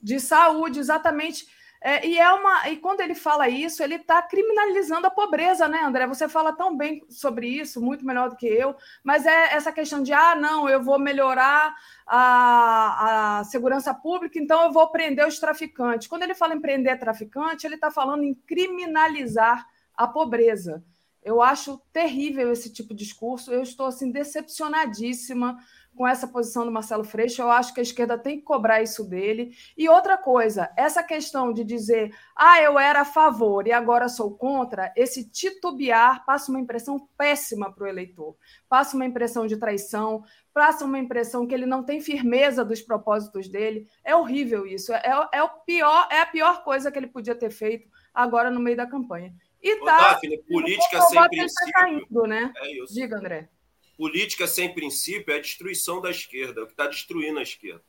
de 0.00 0.20
saúde, 0.20 0.78
exatamente. 0.78 1.46
É, 1.80 2.06
e 2.06 2.18
é 2.18 2.32
uma 2.32 2.68
e 2.70 2.76
quando 2.76 3.00
ele 3.00 3.14
fala 3.14 3.48
isso, 3.48 3.82
ele 3.82 3.96
está 3.96 4.22
criminalizando 4.22 5.06
a 5.06 5.10
pobreza, 5.10 5.68
né, 5.68 5.82
André? 5.82 6.06
Você 6.06 6.28
fala 6.28 6.52
tão 6.52 6.76
bem 6.76 7.04
sobre 7.08 7.48
isso, 7.48 7.80
muito 7.80 8.04
melhor 8.04 8.30
do 8.30 8.36
que 8.36 8.46
eu, 8.46 8.74
mas 9.04 9.26
é 9.26 9.54
essa 9.54 9.70
questão 9.70 10.02
de 10.02 10.12
ah, 10.12 10.34
não, 10.34 10.68
eu 10.68 10.82
vou 10.82 10.98
melhorar 10.98 11.74
a, 12.06 13.38
a 13.38 13.44
segurança 13.44 13.92
pública, 13.94 14.38
então 14.38 14.64
eu 14.64 14.72
vou 14.72 14.88
prender 14.90 15.26
os 15.26 15.38
traficantes. 15.38 16.08
Quando 16.08 16.22
ele 16.22 16.34
fala 16.34 16.54
em 16.54 16.60
prender 16.60 16.98
traficante, 16.98 17.66
ele 17.66 17.74
está 17.76 17.90
falando 17.90 18.24
em 18.24 18.34
criminalizar 18.34 19.66
a 19.94 20.06
pobreza. 20.06 20.82
Eu 21.22 21.42
acho 21.42 21.82
terrível 21.92 22.52
esse 22.52 22.72
tipo 22.72 22.94
de 22.94 23.04
discurso. 23.04 23.52
Eu 23.52 23.60
estou 23.60 23.86
assim 23.86 24.12
decepcionadíssima 24.12 25.58
com 25.96 26.06
essa 26.06 26.28
posição 26.28 26.64
do 26.64 26.70
Marcelo 26.70 27.02
Freixo. 27.02 27.42
Eu 27.42 27.50
acho 27.50 27.72
que 27.72 27.80
a 27.80 27.82
esquerda 27.82 28.18
tem 28.18 28.36
que 28.36 28.44
cobrar 28.44 28.82
isso 28.82 29.02
dele. 29.02 29.56
E 29.76 29.88
outra 29.88 30.16
coisa, 30.16 30.70
essa 30.76 31.02
questão 31.02 31.52
de 31.52 31.64
dizer, 31.64 32.14
ah, 32.36 32.60
eu 32.60 32.78
era 32.78 33.00
a 33.00 33.04
favor 33.04 33.66
e 33.66 33.72
agora 33.72 34.08
sou 34.08 34.36
contra, 34.36 34.92
esse 34.94 35.28
titubear 35.28 36.24
passa 36.24 36.50
uma 36.50 36.60
impressão 36.60 37.08
péssima 37.16 37.72
para 37.72 37.84
o 37.84 37.88
eleitor. 37.88 38.36
Passa 38.68 38.94
uma 38.94 39.06
impressão 39.06 39.46
de 39.46 39.56
traição, 39.56 40.22
passa 40.52 40.84
uma 40.84 40.98
impressão 40.98 41.46
que 41.46 41.54
ele 41.54 41.66
não 41.66 41.82
tem 41.82 42.00
firmeza 42.00 42.64
dos 42.64 42.82
propósitos 42.82 43.48
dele. 43.48 43.88
É 44.04 44.14
horrível 44.14 44.66
isso. 44.66 44.92
É, 44.92 45.28
é, 45.32 45.42
o 45.42 45.48
pior, 45.48 46.08
é 46.10 46.20
a 46.20 46.26
pior 46.26 46.62
coisa 46.62 46.92
que 46.92 46.98
ele 46.98 47.08
podia 47.08 47.34
ter 47.34 47.50
feito 47.50 47.88
agora 48.14 48.50
no 48.50 48.60
meio 48.60 48.76
da 48.76 48.86
campanha. 48.86 49.34
E 49.62 49.84
tá. 49.84 50.12
Daphne, 50.12 50.38
política 50.44 51.00
sem 51.02 51.28
princípio. 51.28 51.72
Tá 51.72 51.80
caindo, 51.80 52.22
né? 52.24 52.52
É 52.56 52.82
isso. 52.82 52.94
Diga, 52.94 53.16
André 53.16 53.48
política 53.96 54.46
sem 54.46 54.72
princípio 54.74 55.32
é 55.32 55.38
a 55.38 55.40
destruição 55.40 56.00
da 56.00 56.10
esquerda, 56.10 56.60
é 56.60 56.64
o 56.64 56.66
que 56.66 56.72
está 56.72 56.86
destruindo 56.86 57.38
a 57.38 57.42
esquerda. 57.42 57.82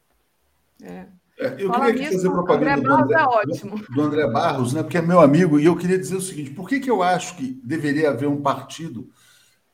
É. 0.81 1.07
É, 1.39 1.55
eu 1.59 1.69
Fala 1.69 1.85
queria 1.85 2.11
fazer 2.11 2.31
propaganda 2.31 2.81
do 2.81 2.93
André, 2.93 3.15
é 3.15 3.93
do 3.93 4.01
André, 4.01 4.27
Barros, 4.27 4.73
né, 4.73 4.81
porque 4.81 4.97
é 4.97 5.01
meu 5.03 5.19
amigo, 5.19 5.59
e 5.59 5.65
eu 5.65 5.77
queria 5.77 5.97
dizer 5.97 6.15
o 6.15 6.21
seguinte: 6.21 6.49
por 6.49 6.67
que, 6.67 6.79
que 6.79 6.89
eu 6.89 7.03
acho 7.03 7.37
que 7.37 7.59
deveria 7.63 8.09
haver 8.09 8.27
um 8.27 8.41
partido 8.41 9.07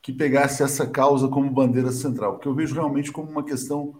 que 0.02 0.12
pegasse 0.12 0.62
essa 0.62 0.86
causa 0.86 1.26
como 1.26 1.50
bandeira 1.50 1.90
central? 1.90 2.34
Porque 2.34 2.48
eu 2.48 2.54
vejo 2.54 2.74
realmente 2.74 3.10
como 3.10 3.30
uma 3.30 3.42
questão 3.42 3.98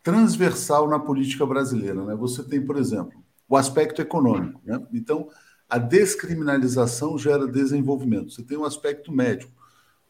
transversal 0.00 0.88
na 0.88 1.00
política 1.00 1.44
brasileira. 1.44 2.04
Né? 2.04 2.14
Você 2.14 2.44
tem, 2.44 2.64
por 2.64 2.76
exemplo, 2.76 3.20
o 3.48 3.56
aspecto 3.56 4.00
econômico. 4.00 4.60
Né? 4.64 4.80
Então, 4.92 5.28
a 5.68 5.78
descriminalização 5.78 7.18
gera 7.18 7.46
desenvolvimento. 7.46 8.30
Você 8.30 8.42
tem 8.42 8.56
o 8.56 8.60
um 8.62 8.64
aspecto 8.64 9.10
médico. 9.10 9.52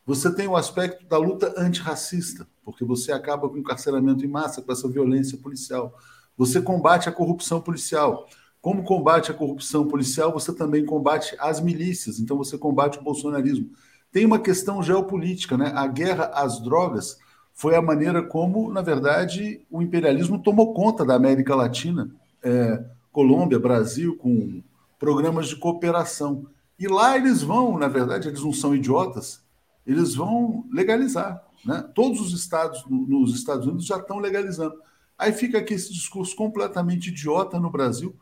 Você 0.05 0.35
tem 0.35 0.49
o 0.49 0.57
aspecto 0.57 1.07
da 1.07 1.17
luta 1.17 1.55
antirracista, 1.57 2.47
porque 2.65 2.85
você 2.85 3.13
acaba 3.13 3.49
com 3.49 3.55
o 3.55 3.59
encarceramento 3.59 4.25
em 4.25 4.29
massa, 4.29 4.61
com 4.61 4.73
essa 4.73 4.89
violência 4.89 5.39
policial. 5.39 5.97
Você 6.37 6.61
combate 6.61 7.09
a 7.09 7.13
corrupção 7.13 7.61
policial. 7.61 8.27
Como 8.61 8.85
combate 8.85 9.31
a 9.31 9.35
corrupção 9.35 9.87
policial, 9.87 10.33
você 10.33 10.53
também 10.53 10.85
combate 10.85 11.37
as 11.39 11.61
milícias, 11.61 12.19
então 12.19 12.37
você 12.37 12.57
combate 12.59 12.99
o 12.99 13.03
bolsonarismo. 13.03 13.71
Tem 14.11 14.25
uma 14.25 14.39
questão 14.39 14.83
geopolítica, 14.83 15.57
né? 15.57 15.73
A 15.75 15.87
guerra 15.87 16.31
às 16.35 16.61
drogas 16.61 17.19
foi 17.55 17.75
a 17.75 17.83
maneira 17.83 18.23
como, 18.23 18.73
na 18.73 18.83
verdade, 18.83 19.65
o 19.71 19.83
imperialismo 19.83 20.39
tomou 20.39 20.75
conta 20.75 21.05
da 21.05 21.15
América 21.15 21.55
Latina, 21.55 22.11
é, 22.43 22.85
Colômbia, 23.11 23.59
Brasil, 23.59 24.17
com 24.17 24.63
programas 24.99 25.49
de 25.49 25.57
cooperação. 25.57 26.47
E 26.79 26.89
lá 26.89 27.17
eles 27.17 27.43
vão, 27.43 27.79
na 27.79 27.89
verdade, 27.89 28.29
eles 28.29 28.43
não 28.43 28.53
são 28.53 28.75
idiotas, 28.75 29.43
eles 29.87 30.15
vão 30.15 30.67
legalizar. 30.73 31.43
Né? 31.65 31.83
Todos 31.95 32.21
os 32.21 32.33
estados 32.33 32.85
nos 32.89 33.35
Estados 33.35 33.67
Unidos 33.67 33.87
já 33.87 33.97
estão 33.97 34.19
legalizando. 34.19 34.75
Aí 35.19 35.33
fica 35.33 35.59
aqui 35.59 35.75
esse 35.75 35.93
discurso 35.93 36.35
completamente 36.35 37.09
idiota 37.09 37.61
no 37.61 37.71
Brasil, 37.71 38.17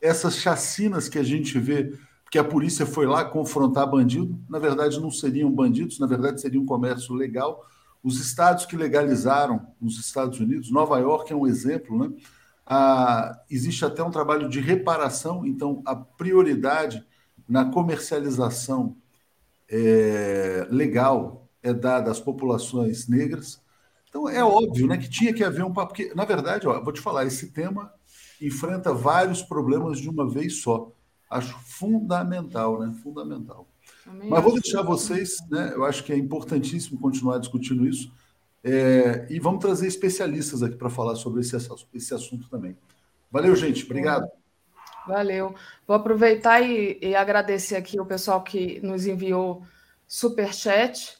essas 0.00 0.36
chacinas 0.36 1.08
que 1.08 1.18
a 1.18 1.22
gente 1.22 1.58
vê, 1.58 1.92
que 2.30 2.38
a 2.38 2.44
polícia 2.44 2.84
foi 2.84 3.06
lá 3.06 3.24
confrontar 3.24 3.90
bandido, 3.90 4.38
na 4.48 4.58
verdade 4.58 5.00
não 5.00 5.10
seriam 5.10 5.50
bandidos, 5.50 5.98
na 5.98 6.06
verdade 6.06 6.40
seria 6.40 6.60
um 6.60 6.66
comércio 6.66 7.14
legal. 7.14 7.64
Os 8.02 8.20
estados 8.20 8.66
que 8.66 8.76
legalizaram 8.76 9.66
nos 9.80 9.98
Estados 9.98 10.38
Unidos, 10.38 10.70
Nova 10.70 10.98
York 10.98 11.32
é 11.32 11.36
um 11.36 11.46
exemplo, 11.46 11.98
né? 11.98 12.12
Ah, 12.66 13.40
existe 13.50 13.84
até 13.84 14.02
um 14.02 14.10
trabalho 14.10 14.48
de 14.48 14.60
reparação, 14.60 15.46
então 15.46 15.82
a 15.84 15.94
prioridade 15.94 17.06
na 17.48 17.66
comercialização 17.66 18.96
é, 19.76 20.68
legal 20.70 21.48
é 21.60 21.74
dada 21.74 22.10
às 22.10 22.20
populações 22.20 23.08
negras. 23.08 23.60
Então 24.08 24.28
é 24.28 24.44
óbvio 24.44 24.86
né, 24.86 24.96
que 24.96 25.10
tinha 25.10 25.34
que 25.34 25.42
haver 25.42 25.64
um 25.64 25.72
papo. 25.72 25.94
Porque, 25.94 26.14
na 26.14 26.24
verdade, 26.24 26.68
ó, 26.68 26.80
vou 26.80 26.92
te 26.92 27.00
falar, 27.00 27.26
esse 27.26 27.48
tema 27.48 27.92
enfrenta 28.40 28.94
vários 28.94 29.42
problemas 29.42 29.98
de 29.98 30.08
uma 30.08 30.30
vez 30.30 30.62
só. 30.62 30.92
Acho 31.28 31.58
fundamental, 31.64 32.78
né? 32.78 32.94
Fundamental. 33.02 33.66
Mas 34.06 34.44
vou 34.44 34.52
deixar 34.52 34.82
vocês, 34.82 35.38
né? 35.50 35.72
Eu 35.74 35.84
acho 35.84 36.04
que 36.04 36.12
é 36.12 36.16
importantíssimo 36.16 37.00
continuar 37.00 37.38
discutindo 37.38 37.84
isso. 37.86 38.12
É, 38.62 39.26
e 39.28 39.40
vamos 39.40 39.60
trazer 39.60 39.88
especialistas 39.88 40.62
aqui 40.62 40.76
para 40.76 40.88
falar 40.88 41.16
sobre 41.16 41.40
esse, 41.40 41.56
esse 41.92 42.14
assunto 42.14 42.48
também. 42.48 42.76
Valeu, 43.32 43.56
gente. 43.56 43.84
Obrigado. 43.84 44.28
Valeu. 45.06 45.54
Vou 45.86 45.96
aproveitar 45.96 46.60
e, 46.60 46.98
e 47.00 47.14
agradecer 47.14 47.76
aqui 47.76 48.00
o 48.00 48.06
pessoal 48.06 48.42
que 48.42 48.80
nos 48.80 49.06
enviou 49.06 49.62
super 50.06 50.52
chat 50.52 51.16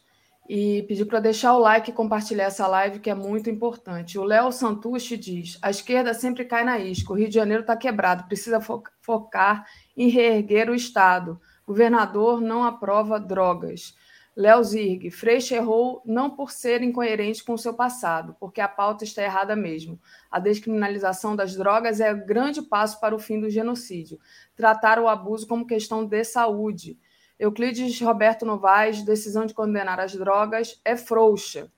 e 0.49 0.83
pedir 0.83 1.07
para 1.07 1.21
deixar 1.21 1.55
o 1.55 1.59
like 1.59 1.91
e 1.91 1.95
compartilhar 1.95 2.45
essa 2.45 2.67
live, 2.67 2.99
que 2.99 3.11
é 3.11 3.15
muito 3.15 3.49
importante. 3.49 4.19
O 4.19 4.25
Léo 4.25 4.53
Santucci 4.53 5.17
diz: 5.17 5.59
a 5.63 5.71
esquerda 5.71 6.13
sempre 6.13 6.45
cai 6.45 6.65
na 6.65 6.79
isca, 6.79 7.13
o 7.13 7.17
Rio 7.17 7.29
de 7.29 7.35
Janeiro 7.35 7.63
está 7.63 7.77
quebrado, 7.77 8.25
precisa 8.25 8.61
fo 8.61 8.83
focar 9.01 9.67
em 9.97 10.09
reerguer 10.09 10.71
o 10.71 10.75
Estado. 10.75 11.41
Governador 11.67 12.41
não 12.41 12.65
aprova 12.65 13.19
drogas. 13.19 13.95
Léo 14.37 14.65
Zirg, 14.65 15.11
Freixo 15.11 15.55
errou 15.55 16.03
não 16.05 16.29
por 16.29 16.51
ser 16.51 16.83
incoerente 16.83 17.45
com 17.45 17.55
o 17.55 17.59
seu 17.59 17.73
passado, 17.73 18.37
porque 18.41 18.61
a 18.61 18.67
pauta 18.67 19.05
está 19.05 19.23
errada 19.23 19.55
mesmo. 19.55 20.01
A 20.29 20.41
descriminalização 20.41 21.37
das 21.37 21.55
drogas 21.55 22.01
é 22.01 22.13
o 22.13 22.27
grande 22.27 22.61
passo 22.61 22.99
para 22.99 23.15
o 23.15 23.19
fim 23.19 23.41
do 23.41 23.49
genocídio. 23.49 24.19
Tratar 24.57 24.99
o 24.99 25.07
abuso 25.07 25.47
como 25.47 25.67
questão 25.67 26.05
de 26.05 26.25
saúde. 26.25 26.99
Euclides 27.39 28.01
Roberto 28.01 28.45
Novaes, 28.45 29.03
decisão 29.03 29.47
de 29.47 29.55
condenar 29.55 30.01
as 30.01 30.13
drogas 30.15 30.81
é 30.85 30.97
frouxa. 30.97 31.71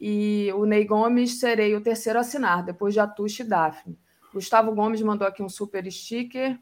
E 0.00 0.50
o 0.56 0.64
Ney 0.64 0.84
Gomes 0.84 1.38
serei 1.38 1.76
o 1.76 1.80
terceiro 1.80 2.18
a 2.18 2.22
assinar, 2.22 2.64
depois 2.64 2.92
de 2.92 3.00
Atush 3.00 3.40
e 3.40 3.44
Daphne. 3.44 3.98
Gustavo 4.32 4.74
Gomes 4.74 5.00
mandou 5.00 5.28
aqui 5.28 5.44
um 5.44 5.48
super 5.48 5.88
sticker. 5.90 6.58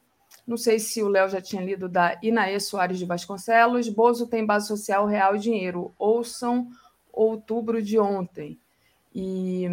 Não 0.46 0.56
sei 0.56 0.78
se 0.78 1.02
o 1.02 1.08
Léo 1.08 1.28
já 1.28 1.40
tinha 1.40 1.62
lido 1.62 1.88
da 1.88 2.18
Inaê 2.22 2.58
Soares 2.58 2.98
de 2.98 3.04
Vasconcelos. 3.04 3.88
Bozo 3.88 4.26
tem 4.26 4.44
base 4.44 4.66
social 4.66 5.06
real 5.06 5.36
e 5.36 5.38
dinheiro. 5.38 5.94
Ouçam 5.98 6.68
outubro 7.12 7.82
de 7.82 7.98
ontem. 7.98 8.58
E 9.14 9.66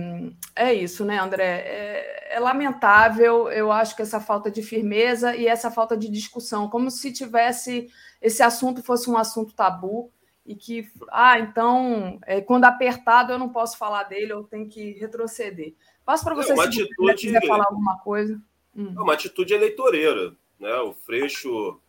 é 0.55 0.73
isso, 0.73 1.05
né, 1.05 1.17
André? 1.17 1.61
É, 1.65 2.35
é, 2.35 2.39
lamentável, 2.39 3.49
eu 3.49 3.71
acho 3.71 3.95
que 3.95 4.01
essa 4.01 4.19
falta 4.19 4.51
de 4.51 4.61
firmeza 4.61 5.35
e 5.35 5.47
essa 5.47 5.71
falta 5.71 5.95
de 5.95 6.09
discussão, 6.09 6.69
como 6.69 6.91
se 6.91 7.13
tivesse 7.13 7.89
esse 8.21 8.43
assunto 8.43 8.83
fosse 8.83 9.09
um 9.09 9.17
assunto 9.17 9.53
tabu 9.53 10.11
e 10.45 10.55
que, 10.55 10.89
ah, 11.09 11.39
então, 11.39 12.19
é, 12.25 12.41
quando 12.41 12.65
apertado 12.65 13.31
eu 13.31 13.39
não 13.39 13.49
posso 13.49 13.77
falar 13.77 14.03
dele, 14.03 14.33
eu 14.33 14.43
tenho 14.43 14.67
que 14.67 14.91
retroceder. 14.93 15.73
Passo 16.03 16.23
para 16.23 16.35
você 16.35 16.51
é 16.51 16.55
se 16.55 16.61
atitude... 16.61 17.15
quiser 17.15 17.47
falar 17.47 17.65
alguma 17.65 17.97
coisa. 17.99 18.41
Hum. 18.75 18.93
É 18.97 19.01
uma 19.01 19.13
atitude 19.13 19.53
eleitoreira, 19.53 20.35
né? 20.59 20.75
O 20.77 20.93
Freixo 20.93 21.79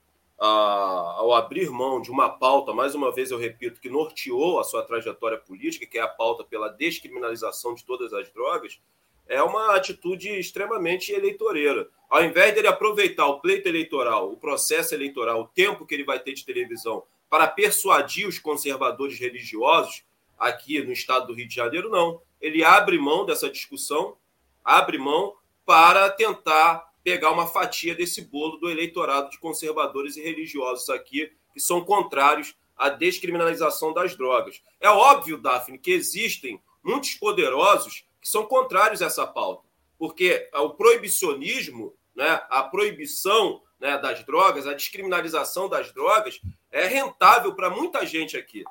ao 0.40 1.34
abrir 1.34 1.68
mão 1.68 2.01
de 2.01 2.10
uma 2.10 2.30
pauta, 2.30 2.72
mais 2.72 2.94
uma 2.94 3.12
vez 3.12 3.30
eu 3.30 3.36
repito, 3.36 3.78
que 3.78 3.90
norteou 3.90 4.59
a 4.59 4.64
sua 4.64 4.82
trajetória 4.82 5.36
política, 5.36 5.84
que 5.84 5.98
é 5.98 6.01
a 6.01 6.09
pauta 6.09 6.42
pela 6.42 6.70
descriminalização 6.70 7.74
de 7.74 7.84
todas 7.84 8.14
as 8.14 8.32
drogas, 8.32 8.80
é 9.26 9.42
uma 9.42 9.76
atitude 9.76 10.30
extremamente 10.30 11.12
eleitoreira. 11.12 11.88
Ao 12.09 12.24
invés 12.24 12.55
dele 12.55 12.68
aproveitar 12.68 13.26
o 13.26 13.38
pleito 13.38 13.68
eleitoral, 13.68 14.32
o 14.32 14.36
processo 14.36 14.94
eleitoral, 14.94 15.42
o 15.42 15.47
tempo 15.47 15.86
que 15.86 15.94
ele 15.94 16.05
vai 16.05 16.18
ter 16.18 16.32
de 16.32 16.44
televisão 16.44 17.05
para 17.28 17.47
persuadir 17.47 18.26
os 18.26 18.38
conservadores 18.38 19.20
religiosos 19.20 20.02
aqui 20.38 20.82
no 20.82 20.90
estado 20.90 21.28
do 21.28 21.34
Rio 21.34 21.47
de 21.47 21.55
Janeiro, 21.55 21.90
não. 21.90 22.20
Ele 22.40 22.64
abre 22.64 22.98
mão 22.98 23.26
dessa 23.26 23.51
discussão, 23.51 24.16
abre 24.64 24.97
mão 24.97 25.36
para 25.66 26.09
tentar 26.10 26.89
pegar 27.02 27.31
uma 27.31 27.47
fatia 27.47 27.94
desse 27.94 28.22
bolo 28.22 28.56
do 28.59 28.68
eleitorado 28.68 29.31
de 29.31 29.39
conservadores 29.39 30.16
e 30.16 30.22
religiosos 30.22 30.89
aqui, 30.90 31.32
que 31.52 31.60
são 31.60 31.85
contrários 31.85 32.55
à 32.77 32.89
descriminalização 32.89 33.93
das 33.93 34.16
drogas. 34.16 34.62
É 34.81 34.89
óbvio, 34.89 35.39
Daphne, 35.39 35.78
que 35.78 35.90
existem 35.90 36.60
muitos 36.82 37.14
poderosos 37.14 38.05
que 38.20 38.28
são 38.28 38.44
contrários 38.44 39.02
a 39.02 39.06
essa 39.06 39.27
pauta, 39.27 39.66
porque 39.98 40.48
o 40.55 40.70
proibicionismo, 40.70 41.94
né, 42.14 42.43
a 42.51 42.62
proibição 42.62 43.62
né, 43.78 43.98
das 43.98 44.24
drogas, 44.24 44.66
a 44.66 44.74
descriminalização 44.74 45.68
das 45.68 45.93
drogas, 45.93 46.40
é 46.70 46.86
rentável 46.86 47.55
para 47.55 47.70
muita 47.70 48.05
gente 48.05 48.36
aqui. 48.36 48.62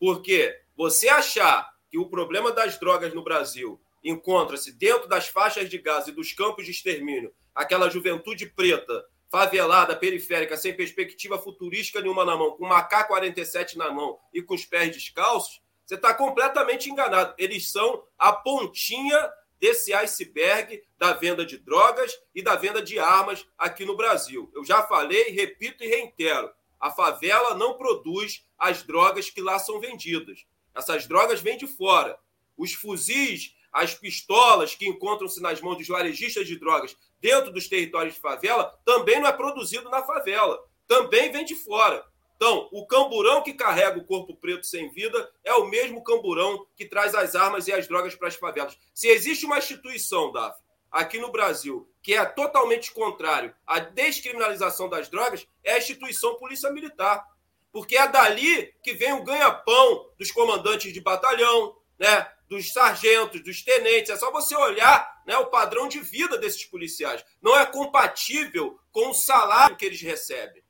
Porque 0.00 0.58
você 0.76 1.08
achar 1.08 1.72
que 1.90 1.98
o 1.98 2.06
problema 2.06 2.50
das 2.50 2.78
drogas 2.78 3.14
no 3.14 3.22
Brasil 3.22 3.80
encontra-se 4.02 4.72
dentro 4.72 5.08
das 5.08 5.28
faixas 5.28 5.68
de 5.68 5.78
gás 5.78 6.08
e 6.08 6.12
dos 6.12 6.32
campos 6.32 6.64
de 6.64 6.70
extermínio 6.70 7.32
aquela 7.54 7.88
juventude 7.88 8.46
preta, 8.46 9.06
favelada, 9.30 9.96
periférica, 9.96 10.56
sem 10.56 10.74
perspectiva 10.74 11.38
futurística 11.38 12.00
nenhuma 12.00 12.24
na 12.24 12.36
mão, 12.36 12.52
com 12.52 12.64
uma 12.64 12.82
K-47 12.82 13.76
na 13.76 13.90
mão 13.90 14.18
e 14.32 14.42
com 14.42 14.54
os 14.54 14.64
pés 14.64 14.92
descalços, 14.92 15.60
você 15.84 15.96
está 15.96 16.14
completamente 16.14 16.90
enganado. 16.90 17.34
Eles 17.36 17.70
são 17.70 18.04
a 18.18 18.32
pontinha 18.32 19.32
desse 19.60 19.92
iceberg 19.92 20.82
da 20.98 21.12
venda 21.12 21.44
de 21.44 21.58
drogas 21.58 22.18
e 22.34 22.42
da 22.42 22.56
venda 22.56 22.82
de 22.82 22.98
armas 22.98 23.46
aqui 23.58 23.84
no 23.84 23.96
Brasil. 23.96 24.50
Eu 24.54 24.64
já 24.64 24.82
falei, 24.82 25.30
repito 25.30 25.84
e 25.84 25.88
reitero: 25.88 26.50
a 26.80 26.90
favela 26.90 27.54
não 27.54 27.76
produz 27.76 28.46
as 28.58 28.82
drogas 28.82 29.30
que 29.30 29.40
lá 29.40 29.58
são 29.58 29.80
vendidas. 29.80 30.46
Essas 30.74 31.06
drogas 31.06 31.40
vêm 31.40 31.56
de 31.56 31.66
fora. 31.66 32.18
Os 32.56 32.72
fuzis, 32.72 33.54
as 33.72 33.94
pistolas 33.94 34.74
que 34.74 34.86
encontram-se 34.86 35.40
nas 35.40 35.60
mãos 35.60 35.76
dos 35.76 35.88
varejistas 35.88 36.46
de 36.46 36.58
drogas 36.58 36.96
dentro 37.24 37.50
dos 37.50 37.66
territórios 37.66 38.16
de 38.16 38.20
favela 38.20 38.78
também 38.84 39.18
não 39.18 39.26
é 39.26 39.32
produzido 39.32 39.88
na 39.88 40.02
favela, 40.02 40.62
também 40.86 41.32
vem 41.32 41.42
de 41.42 41.54
fora. 41.54 42.04
Então, 42.36 42.68
o 42.70 42.86
camburão 42.86 43.42
que 43.42 43.54
carrega 43.54 43.98
o 43.98 44.04
corpo 44.04 44.36
preto 44.36 44.66
sem 44.66 44.90
vida 44.90 45.32
é 45.42 45.54
o 45.54 45.64
mesmo 45.64 46.04
camburão 46.04 46.66
que 46.76 46.84
traz 46.84 47.14
as 47.14 47.34
armas 47.34 47.66
e 47.66 47.72
as 47.72 47.88
drogas 47.88 48.14
para 48.14 48.28
as 48.28 48.34
favelas. 48.34 48.76
Se 48.92 49.08
existe 49.08 49.46
uma 49.46 49.56
instituição, 49.56 50.30
Daf, 50.32 50.54
aqui 50.92 51.18
no 51.18 51.32
Brasil, 51.32 51.88
que 52.02 52.12
é 52.12 52.22
totalmente 52.26 52.92
contrário 52.92 53.54
à 53.66 53.78
descriminalização 53.78 54.90
das 54.90 55.08
drogas, 55.08 55.48
é 55.62 55.72
a 55.72 55.78
instituição 55.78 56.34
Polícia 56.34 56.70
Militar. 56.70 57.26
Porque 57.72 57.96
é 57.96 58.06
dali 58.06 58.70
que 58.82 58.92
vem 58.92 59.14
o 59.14 59.24
ganha-pão 59.24 60.10
dos 60.18 60.30
comandantes 60.30 60.92
de 60.92 61.00
batalhão, 61.00 61.74
né? 61.98 62.30
Dos 62.48 62.72
sargentos, 62.72 63.42
dos 63.42 63.62
tenentes. 63.62 64.10
É 64.10 64.16
só 64.16 64.30
você 64.30 64.54
olhar 64.56 65.22
né, 65.26 65.36
o 65.38 65.46
padrão 65.46 65.88
de 65.88 66.00
vida 66.00 66.38
desses 66.38 66.64
policiais. 66.64 67.24
Não 67.40 67.56
é 67.56 67.66
compatível 67.66 68.78
com 68.92 69.10
o 69.10 69.14
salário 69.14 69.76
que 69.76 69.84
eles 69.84 70.00
recebem. 70.00 70.62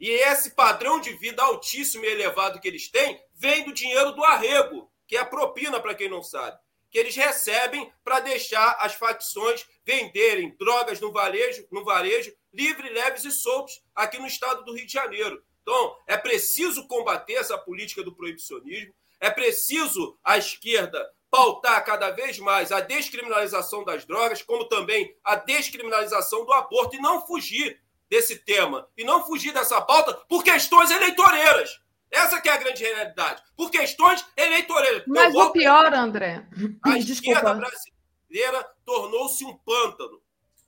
E 0.00 0.10
esse 0.10 0.54
padrão 0.54 1.00
de 1.00 1.12
vida 1.14 1.42
altíssimo 1.42 2.04
e 2.04 2.08
elevado 2.08 2.60
que 2.60 2.68
eles 2.68 2.88
têm 2.90 3.20
vem 3.34 3.64
do 3.64 3.72
dinheiro 3.72 4.12
do 4.12 4.24
arrego, 4.24 4.90
que 5.06 5.16
é 5.16 5.20
a 5.20 5.24
propina, 5.24 5.80
para 5.80 5.94
quem 5.94 6.08
não 6.08 6.22
sabe, 6.22 6.58
que 6.90 6.98
eles 6.98 7.16
recebem 7.16 7.90
para 8.04 8.20
deixar 8.20 8.76
as 8.80 8.94
facções 8.94 9.66
venderem 9.84 10.54
drogas 10.56 11.00
no 11.00 11.12
varejo, 11.12 11.66
no 11.70 11.84
varejo, 11.84 12.32
livre, 12.52 12.88
leves 12.88 13.24
e 13.24 13.30
soltos 13.30 13.82
aqui 13.94 14.18
no 14.18 14.26
estado 14.26 14.64
do 14.64 14.74
Rio 14.74 14.86
de 14.86 14.92
Janeiro. 14.92 15.42
Então, 15.62 15.96
é 16.06 16.16
preciso 16.16 16.86
combater 16.86 17.34
essa 17.34 17.56
política 17.56 18.02
do 18.02 18.14
proibicionismo, 18.14 18.94
é 19.24 19.30
preciso 19.30 20.18
a 20.22 20.36
esquerda 20.36 21.02
pautar 21.30 21.82
cada 21.82 22.10
vez 22.10 22.38
mais 22.38 22.70
a 22.70 22.80
descriminalização 22.80 23.82
das 23.82 24.04
drogas, 24.04 24.42
como 24.42 24.66
também 24.66 25.16
a 25.24 25.34
descriminalização 25.34 26.44
do 26.44 26.52
aborto, 26.52 26.94
e 26.94 27.00
não 27.00 27.26
fugir 27.26 27.80
desse 28.08 28.36
tema, 28.36 28.86
e 28.98 29.02
não 29.02 29.24
fugir 29.24 29.52
dessa 29.54 29.80
pauta 29.80 30.12
por 30.28 30.44
questões 30.44 30.90
eleitoreiras. 30.90 31.80
Essa 32.10 32.38
que 32.38 32.50
é 32.50 32.52
a 32.52 32.58
grande 32.58 32.84
realidade. 32.84 33.42
Por 33.56 33.70
questões 33.70 34.22
eleitoreiras. 34.36 35.04
Mas 35.06 35.34
o 35.34 35.50
pior, 35.50 35.92
André. 35.94 36.46
A 36.84 36.96
esquerda 36.98 37.54
brasileira 37.54 38.62
tornou-se 38.84 39.42
um 39.42 39.56
pântano. 39.56 40.20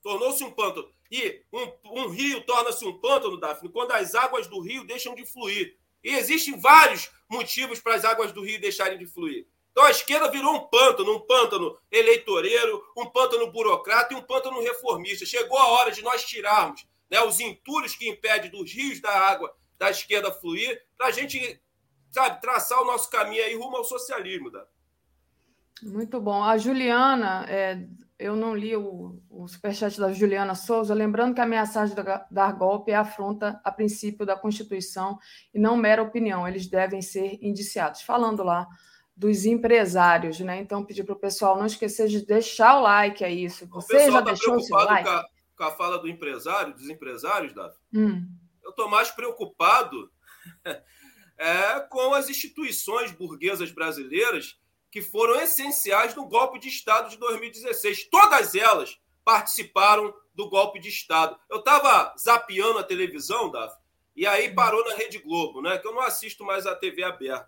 Tornou-se 0.02 0.42
um 0.42 0.50
pântano. 0.50 0.88
E 1.12 1.42
um, 1.52 2.04
um 2.04 2.08
rio 2.08 2.40
torna-se 2.46 2.86
um 2.86 2.98
pântano, 2.98 3.38
Daphne, 3.38 3.68
quando 3.68 3.92
as 3.92 4.14
águas 4.14 4.46
do 4.46 4.60
rio 4.60 4.86
deixam 4.86 5.14
de 5.14 5.26
fluir. 5.26 5.76
E 6.02 6.14
existem 6.14 6.58
vários 6.58 7.10
motivos 7.28 7.80
para 7.80 7.94
as 7.94 8.04
águas 8.04 8.32
do 8.32 8.42
rio 8.42 8.60
deixarem 8.60 8.98
de 8.98 9.06
fluir. 9.06 9.46
Então 9.72 9.84
a 9.84 9.90
esquerda 9.90 10.30
virou 10.30 10.54
um 10.54 10.60
pântano, 10.68 11.16
um 11.16 11.20
pântano 11.20 11.78
eleitoreiro, 11.90 12.82
um 12.96 13.06
pântano 13.06 13.52
burocrata 13.52 14.14
e 14.14 14.16
um 14.16 14.22
pântano 14.22 14.60
reformista. 14.62 15.26
Chegou 15.26 15.58
a 15.58 15.66
hora 15.66 15.90
de 15.90 16.02
nós 16.02 16.24
tirarmos 16.24 16.86
né, 17.10 17.20
os 17.22 17.40
entulhos 17.40 17.94
que 17.94 18.08
impedem 18.08 18.50
dos 18.50 18.72
rios 18.72 19.00
da 19.00 19.10
água 19.10 19.54
da 19.78 19.90
esquerda 19.90 20.32
fluir, 20.32 20.82
para 20.96 21.08
a 21.08 21.10
gente, 21.10 21.60
sabe, 22.10 22.40
traçar 22.40 22.80
o 22.80 22.86
nosso 22.86 23.10
caminho 23.10 23.44
aí 23.44 23.54
rumo 23.54 23.76
ao 23.76 23.84
socialismo. 23.84 24.50
Né? 24.50 24.64
Muito 25.82 26.20
bom. 26.20 26.42
A 26.42 26.56
Juliana, 26.56 27.44
é, 27.48 27.86
eu 28.18 28.34
não 28.34 28.54
li 28.54 28.74
o, 28.74 29.20
o 29.28 29.46
superchat 29.46 29.98
da 30.00 30.12
Juliana 30.12 30.54
Souza, 30.54 30.94
lembrando 30.94 31.34
que 31.34 31.40
ameaçar 31.40 31.86
de 31.86 31.94
dar 32.30 32.52
golpe 32.52 32.90
é 32.90 32.94
afronta 32.94 33.60
a 33.62 33.70
princípio 33.70 34.24
da 34.24 34.36
Constituição 34.36 35.18
e 35.52 35.58
não 35.58 35.76
mera 35.76 36.02
opinião, 36.02 36.48
eles 36.48 36.66
devem 36.66 37.02
ser 37.02 37.38
indiciados. 37.42 38.02
Falando 38.02 38.42
lá 38.42 38.66
dos 39.16 39.46
empresários, 39.46 40.40
né? 40.40 40.60
Então, 40.60 40.84
pedir 40.84 41.04
para 41.04 41.14
o 41.14 41.18
pessoal 41.18 41.56
não 41.56 41.66
esquecer 41.66 42.06
de 42.08 42.24
deixar 42.24 42.78
o 42.78 42.82
like 42.82 43.24
a 43.24 43.30
isso. 43.30 43.66
Você 43.68 44.10
já 44.10 44.22
tá 44.22 44.30
deixou 44.30 44.56
o 44.56 44.60
seu 44.60 44.76
like? 44.76 45.08
Com 45.08 45.14
a, 45.14 45.24
com 45.56 45.64
a 45.64 45.70
fala 45.70 45.98
do 45.98 46.08
empresário, 46.08 46.74
dos 46.74 46.88
empresários, 46.90 47.54
Davi? 47.54 47.76
Hum. 47.94 48.28
Eu 48.62 48.70
estou 48.70 48.90
mais 48.90 49.10
preocupado 49.10 50.10
é, 51.38 51.80
com 51.88 52.12
as 52.12 52.28
instituições 52.28 53.10
burguesas 53.10 53.70
brasileiras 53.70 54.58
que 54.96 55.02
foram 55.02 55.38
essenciais 55.42 56.14
no 56.14 56.24
golpe 56.24 56.58
de 56.58 56.68
Estado 56.68 57.10
de 57.10 57.18
2016. 57.18 58.04
Todas 58.04 58.54
elas 58.54 58.98
participaram 59.22 60.14
do 60.34 60.48
golpe 60.48 60.80
de 60.80 60.88
Estado. 60.88 61.38
Eu 61.50 61.58
estava 61.58 62.14
zapeando 62.18 62.78
a 62.78 62.82
televisão, 62.82 63.50
Davi, 63.50 63.74
e 64.16 64.26
aí 64.26 64.54
parou 64.54 64.82
na 64.88 64.94
Rede 64.94 65.18
Globo, 65.18 65.60
né? 65.60 65.76
Que 65.76 65.86
eu 65.86 65.92
não 65.92 66.00
assisto 66.00 66.46
mais 66.46 66.66
a 66.66 66.74
TV 66.74 67.02
aberta. 67.02 67.46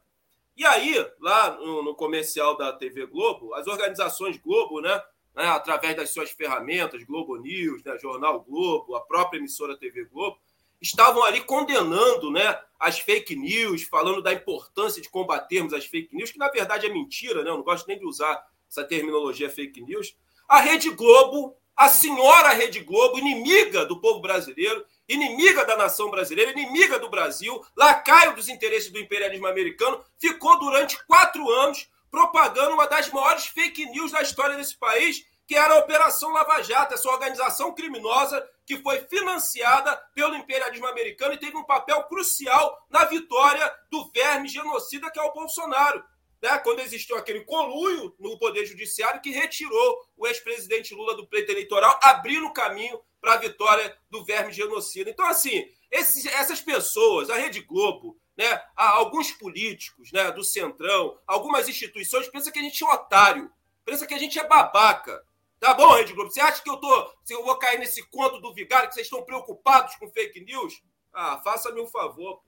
E 0.58 0.66
aí, 0.66 0.94
lá 1.18 1.52
no, 1.52 1.82
no, 1.82 1.94
comercial 1.94 2.54
da 2.54 2.70
TV 2.70 3.06
Globo, 3.06 3.54
as 3.54 3.66
organizações 3.66 4.36
Globo, 4.36 4.82
né, 4.82 5.02
né, 5.34 5.46
através 5.46 5.96
das 5.96 6.10
suas 6.10 6.30
ferramentas, 6.30 7.02
Globo 7.04 7.38
News, 7.38 7.82
né, 7.82 7.96
Jornal 7.98 8.42
Globo, 8.42 8.94
a 8.94 9.00
própria 9.00 9.38
emissora 9.38 9.74
TV 9.74 10.04
Globo, 10.04 10.38
estavam 10.80 11.22
ali 11.24 11.40
condenando 11.40 12.30
né, 12.30 12.58
as 12.78 12.98
fake 12.98 13.34
news, 13.34 13.82
falando 13.82 14.22
da 14.22 14.32
importância 14.32 15.02
de 15.02 15.08
combatermos 15.08 15.72
as 15.72 15.84
fake 15.84 16.14
news, 16.14 16.30
que 16.30 16.38
na 16.38 16.48
verdade 16.48 16.86
é 16.86 16.92
mentira, 16.92 17.42
né? 17.42 17.50
eu 17.50 17.56
não 17.56 17.64
gosto 17.64 17.86
nem 17.86 17.98
de 17.98 18.06
usar 18.06 18.46
essa 18.70 18.84
terminologia 18.84 19.50
fake 19.50 19.80
news. 19.80 20.14
A 20.48 20.60
Rede 20.60 20.90
Globo, 20.90 21.56
a 21.76 21.88
senhora 21.88 22.50
Rede 22.50 22.80
Globo, 22.80 23.18
inimiga 23.18 23.84
do 23.84 24.00
povo 24.00 24.20
brasileiro, 24.20 24.84
inimiga 25.08 25.64
da 25.64 25.76
nação 25.76 26.10
brasileira, 26.10 26.52
inimiga 26.52 26.98
do 26.98 27.08
Brasil, 27.08 27.64
lacaio 27.76 28.34
dos 28.34 28.48
interesses 28.48 28.90
do 28.90 28.98
imperialismo 28.98 29.46
americano, 29.46 30.02
ficou 30.18 30.58
durante 30.58 31.02
quatro 31.06 31.48
anos 31.50 31.88
propagando 32.10 32.74
uma 32.74 32.86
das 32.86 33.10
maiores 33.10 33.46
fake 33.46 33.86
news 33.86 34.12
da 34.12 34.22
história 34.22 34.56
desse 34.56 34.76
país, 34.76 35.24
que 35.48 35.56
era 35.56 35.72
a 35.72 35.78
Operação 35.78 36.30
Lava 36.30 36.62
Jato, 36.62 36.92
essa 36.92 37.08
organização 37.08 37.74
criminosa 37.74 38.46
que 38.66 38.76
foi 38.82 39.00
financiada 39.06 39.96
pelo 40.14 40.34
imperialismo 40.34 40.86
americano 40.86 41.32
e 41.32 41.38
teve 41.38 41.56
um 41.56 41.64
papel 41.64 42.02
crucial 42.02 42.78
na 42.90 43.06
vitória 43.06 43.74
do 43.90 44.10
verme 44.12 44.46
genocida 44.46 45.10
que 45.10 45.18
é 45.18 45.22
o 45.22 45.32
Bolsonaro. 45.32 46.04
Né? 46.42 46.58
Quando 46.58 46.80
existiu 46.80 47.16
aquele 47.16 47.46
conluio 47.46 48.14
no 48.18 48.38
Poder 48.38 48.66
Judiciário 48.66 49.22
que 49.22 49.30
retirou 49.30 49.98
o 50.18 50.26
ex-presidente 50.26 50.94
Lula 50.94 51.16
do 51.16 51.26
pleito 51.26 51.50
eleitoral, 51.50 51.98
abrindo 52.02 52.52
caminho 52.52 53.00
para 53.18 53.32
a 53.32 53.38
vitória 53.38 53.96
do 54.10 54.22
verme 54.26 54.52
genocida. 54.52 55.08
Então, 55.08 55.26
assim, 55.26 55.66
esses, 55.90 56.26
essas 56.26 56.60
pessoas, 56.60 57.30
a 57.30 57.36
Rede 57.36 57.62
Globo, 57.62 58.20
né, 58.36 58.62
alguns 58.76 59.32
políticos 59.32 60.12
né, 60.12 60.30
do 60.30 60.44
Centrão, 60.44 61.18
algumas 61.26 61.70
instituições, 61.70 62.28
pensam 62.28 62.52
que 62.52 62.58
a 62.58 62.62
gente 62.62 62.84
é 62.84 62.86
otário, 62.86 63.50
pensa 63.82 64.06
que 64.06 64.12
a 64.12 64.18
gente 64.18 64.38
é 64.38 64.46
babaca. 64.46 65.26
Tá 65.60 65.74
bom, 65.74 65.94
Rede 65.94 66.12
Globo? 66.12 66.30
Você 66.30 66.40
acha 66.40 66.62
que 66.62 66.70
eu 66.70 66.76
tô. 66.76 67.12
Se 67.24 67.34
eu 67.34 67.44
vou 67.44 67.56
cair 67.56 67.78
nesse 67.78 68.02
conto 68.10 68.40
do 68.40 68.54
vigário, 68.54 68.88
que 68.88 68.94
vocês 68.94 69.06
estão 69.06 69.24
preocupados 69.24 69.96
com 69.96 70.10
fake 70.10 70.44
news? 70.44 70.74
Ah, 71.12 71.40
faça-me 71.42 71.80
um 71.80 71.86
favor. 71.86 72.40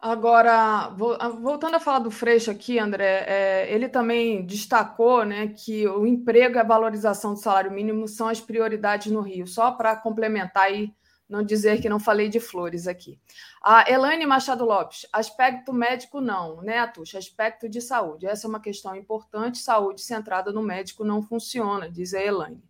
Agora, 0.00 0.90
voltando 1.40 1.74
a 1.74 1.80
falar 1.80 1.98
do 1.98 2.10
Freixo 2.10 2.52
aqui, 2.52 2.78
André, 2.78 3.24
é, 3.26 3.74
ele 3.74 3.88
também 3.88 4.46
destacou 4.46 5.24
né, 5.24 5.48
que 5.48 5.88
o 5.88 6.06
emprego 6.06 6.54
e 6.54 6.58
a 6.58 6.64
valorização 6.64 7.34
do 7.34 7.40
salário 7.40 7.72
mínimo 7.72 8.06
são 8.06 8.28
as 8.28 8.40
prioridades 8.40 9.10
no 9.10 9.20
Rio, 9.20 9.44
só 9.44 9.72
para 9.72 9.96
complementar 9.96 10.64
aí 10.64 10.92
não 11.28 11.42
dizer 11.42 11.80
que 11.80 11.88
não 11.88 12.00
falei 12.00 12.28
de 12.28 12.40
flores 12.40 12.86
aqui. 12.86 13.20
A 13.62 13.90
Elaine 13.90 14.24
Machado 14.24 14.64
Lopes, 14.64 15.06
aspecto 15.12 15.72
médico 15.72 16.20
não, 16.20 16.62
né, 16.62 16.78
Atucha? 16.78 17.18
Aspecto 17.18 17.68
de 17.68 17.80
saúde. 17.80 18.26
Essa 18.26 18.46
é 18.46 18.48
uma 18.48 18.60
questão 18.60 18.96
importante. 18.96 19.58
Saúde 19.58 20.00
centrada 20.00 20.50
no 20.52 20.62
médico 20.62 21.04
não 21.04 21.20
funciona, 21.20 21.90
diz 21.90 22.14
a 22.14 22.22
Elaine. 22.22 22.62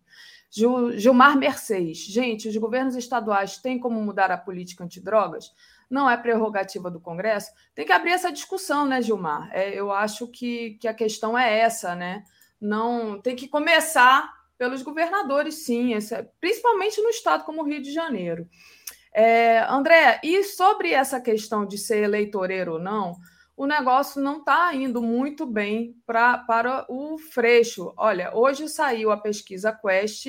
Gilmar 0.51 1.37
Mercedes, 1.37 1.99
gente, 1.99 2.49
os 2.49 2.57
governos 2.57 2.95
estaduais 2.95 3.57
têm 3.57 3.79
como 3.79 4.01
mudar 4.01 4.31
a 4.31 4.37
política 4.37 4.83
antidrogas? 4.83 5.53
Não 5.87 6.09
é 6.09 6.17
prerrogativa 6.17 6.89
do 6.89 6.99
Congresso? 6.99 7.51
Tem 7.73 7.85
que 7.85 7.91
abrir 7.91 8.11
essa 8.11 8.31
discussão, 8.31 8.85
né, 8.85 9.01
Gilmar? 9.01 9.49
É, 9.53 9.73
eu 9.73 9.91
acho 9.91 10.27
que, 10.27 10.71
que 10.81 10.87
a 10.87 10.93
questão 10.93 11.37
é 11.37 11.59
essa, 11.59 11.95
né? 11.95 12.23
Não 12.59 13.21
tem 13.21 13.35
que 13.35 13.47
começar 13.47 14.38
pelos 14.59 14.81
governadores, 14.81 15.63
sim, 15.65 15.93
principalmente 16.41 17.01
no 17.01 17.09
estado 17.09 17.45
como 17.45 17.61
o 17.61 17.65
Rio 17.65 17.81
de 17.81 17.93
Janeiro. 17.93 18.45
É, 19.13 19.59
André, 19.69 20.19
e 20.21 20.43
sobre 20.43 20.91
essa 20.91 21.19
questão 21.21 21.65
de 21.65 21.77
ser 21.77 22.03
eleitoreiro 22.03 22.73
ou 22.73 22.79
não, 22.79 23.15
o 23.55 23.65
negócio 23.65 24.21
não 24.21 24.39
está 24.39 24.75
indo 24.75 25.01
muito 25.01 25.45
bem 25.45 25.95
pra, 26.05 26.37
para 26.39 26.85
o 26.89 27.17
Freixo. 27.17 27.93
Olha, 27.97 28.35
hoje 28.35 28.67
saiu 28.67 29.11
a 29.11 29.17
pesquisa 29.17 29.71
Quest 29.71 30.27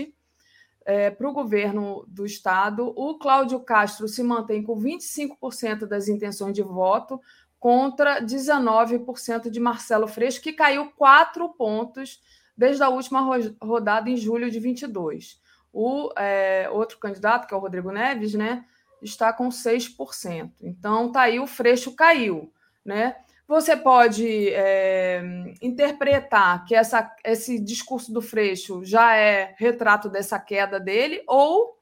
é, 0.86 1.10
para 1.10 1.28
o 1.28 1.32
governo 1.32 2.04
do 2.06 2.24
estado. 2.24 2.92
O 2.96 3.18
Cláudio 3.18 3.58
Castro 3.60 4.06
se 4.06 4.22
mantém 4.22 4.62
com 4.62 4.80
25% 4.80 5.86
das 5.86 6.06
intenções 6.06 6.54
de 6.54 6.62
voto 6.62 7.20
contra 7.58 8.22
19% 8.22 9.50
de 9.50 9.60
Marcelo 9.60 10.06
Freixo, 10.06 10.40
que 10.40 10.52
caiu 10.52 10.92
quatro 10.92 11.48
pontos 11.50 12.20
desde 12.60 12.82
a 12.82 12.90
última 12.90 13.26
rodada 13.62 14.10
em 14.10 14.18
julho 14.18 14.50
de 14.50 14.60
22. 14.60 15.40
O 15.72 16.12
é, 16.14 16.68
outro 16.70 16.98
candidato, 16.98 17.46
que 17.46 17.54
é 17.54 17.56
o 17.56 17.60
Rodrigo 17.60 17.90
Neves, 17.90 18.34
né, 18.34 18.66
está 19.00 19.32
com 19.32 19.48
6%. 19.48 20.52
Então, 20.60 21.10
tá 21.10 21.22
aí 21.22 21.40
o 21.40 21.46
Freixo 21.46 21.96
caiu. 21.96 22.52
Né? 22.84 23.16
Você 23.48 23.74
pode 23.74 24.50
é, 24.50 25.22
interpretar 25.62 26.66
que 26.66 26.74
essa, 26.74 27.10
esse 27.24 27.58
discurso 27.58 28.12
do 28.12 28.20
Freixo 28.20 28.84
já 28.84 29.16
é 29.16 29.54
retrato 29.56 30.10
dessa 30.10 30.38
queda 30.38 30.78
dele, 30.78 31.22
ou 31.26 31.78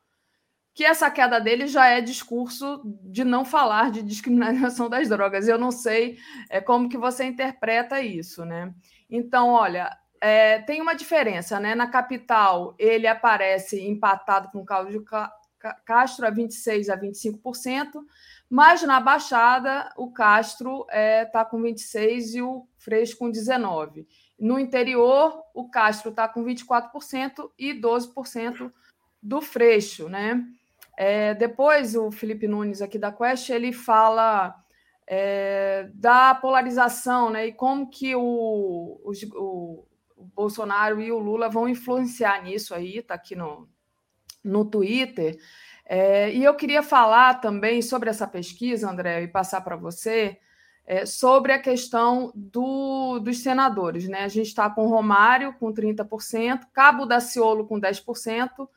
que 0.73 0.85
essa 0.85 1.11
queda 1.11 1.41
dele 1.41 1.67
já 1.67 1.89
é 1.89 2.01
discurso 2.01 2.81
de 2.85 3.25
não 3.25 3.45
falar 3.45 3.91
de 3.91 4.01
discriminação 4.01 4.89
das 4.89 5.09
drogas. 5.09 5.49
Eu 5.49 5.59
não 5.59 5.73
sei 5.73 6.19
é, 6.49 6.61
como 6.61 6.89
que 6.89 6.97
você 6.97 7.25
interpreta 7.25 8.01
isso, 8.01 8.45
né? 8.45 8.73
Então, 9.11 9.49
olha, 9.49 9.91
é, 10.20 10.61
tem 10.61 10.81
uma 10.81 10.95
diferença, 10.95 11.59
né? 11.61 11.74
Na 11.74 11.86
capital, 11.86 12.74
ele 12.78 13.07
aparece 13.07 13.81
empatado 13.81 14.49
com 14.51 14.61
o 14.61 14.66
Cláudio 14.66 15.05
Castro 15.85 16.27
a 16.27 16.32
26% 16.32 16.90
a 16.90 16.97
25%, 16.97 18.01
mas 18.49 18.82
na 18.82 19.01
Baixada, 19.01 19.93
o 19.97 20.11
Castro 20.11 20.82
está 20.82 20.97
é, 20.97 21.24
tá 21.24 21.45
com 21.45 21.61
26% 21.61 22.35
e 22.35 22.43
o 22.43 22.66
Freixo 22.78 23.16
com 23.16 23.31
19%. 23.31 24.07
No 24.39 24.59
interior, 24.59 25.43
o 25.53 25.69
Castro 25.69 26.11
está 26.11 26.28
com 26.28 26.45
24% 26.45 27.51
e 27.59 27.74
12% 27.74 28.73
do 29.20 29.40
Freixo, 29.40 30.09
né? 30.09 30.45
É, 30.97 31.35
depois, 31.35 31.95
o 31.95 32.11
Felipe 32.11 32.47
Nunes, 32.47 32.81
aqui 32.81 32.99
da 32.99 33.12
Quest, 33.12 33.51
ele 33.51 33.73
fala 33.73 34.55
é, 35.07 35.89
da 35.95 36.35
polarização, 36.35 37.31
né? 37.31 37.49
E 37.49 37.53
como 37.53 37.89
que 37.89 38.15
o, 38.15 39.01
o, 39.05 39.12
o 39.35 39.88
o 40.19 40.24
Bolsonaro 40.35 41.01
e 41.01 41.12
o 41.12 41.19
Lula 41.19 41.49
vão 41.49 41.69
influenciar 41.69 42.43
nisso 42.43 42.74
aí, 42.74 42.99
está 42.99 43.15
aqui 43.15 43.36
no, 43.36 43.69
no 44.43 44.65
Twitter. 44.65 45.39
É, 45.86 46.31
e 46.35 46.45
eu 46.45 46.55
queria 46.55 46.82
falar 46.82 47.35
também 47.40 47.81
sobre 47.81 48.11
essa 48.11 48.27
pesquisa, 48.27 48.90
André, 48.90 49.23
e 49.23 49.28
passar 49.28 49.61
para 49.62 49.77
você, 49.77 50.39
é, 50.85 51.07
sobre 51.07 51.53
a 51.53 51.59
questão 51.59 52.32
do, 52.35 53.19
dos 53.20 53.39
senadores. 53.39 54.09
Né? 54.09 54.24
A 54.24 54.28
gente 54.28 54.49
está 54.49 54.69
com 54.69 54.89
Romário 54.89 55.55
com 55.55 55.73
30%, 55.73 56.66
Cabo 56.73 57.07
Daciolo 57.07 57.66
com 57.66 57.81
10%, 57.81 58.69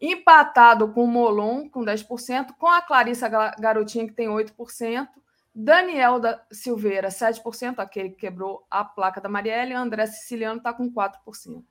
empatado 0.00 0.92
com 0.92 1.06
Molon 1.06 1.68
com 1.68 1.84
10%, 1.84 2.54
com 2.58 2.66
a 2.68 2.80
Clarissa 2.80 3.28
Garotinha, 3.28 4.06
que 4.06 4.12
tem 4.12 4.28
8%, 4.28 5.08
Daniel 5.58 6.20
da 6.20 6.44
Silveira, 6.52 7.08
7%, 7.08 7.78
aquele 7.78 8.10
que 8.10 8.16
quebrou 8.16 8.66
a 8.70 8.84
placa 8.84 9.22
da 9.22 9.28
Marielle, 9.28 9.72
André 9.72 10.04
Siciliano 10.06 10.58
está 10.58 10.70
com 10.70 10.92
4%. 10.92 11.64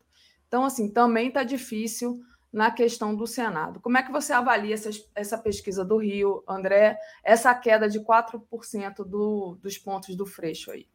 Então, 0.47 0.65
assim, 0.65 0.91
também 0.91 1.27
está 1.27 1.43
difícil 1.43 2.19
na 2.51 2.71
questão 2.71 3.15
do 3.15 3.27
Senado. 3.27 3.79
Como 3.79 3.95
é 3.95 4.01
que 4.01 4.11
você 4.11 4.33
avalia 4.33 4.73
essa, 4.73 4.89
essa 5.13 5.37
pesquisa 5.37 5.85
do 5.85 5.97
Rio, 5.97 6.43
André, 6.47 6.97
essa 7.23 7.53
queda 7.53 7.87
de 7.87 7.99
4% 7.99 9.03
do, 9.03 9.59
dos 9.61 9.77
pontos 9.77 10.15
do 10.15 10.25
Freixo 10.25 10.71
aí? 10.71 10.87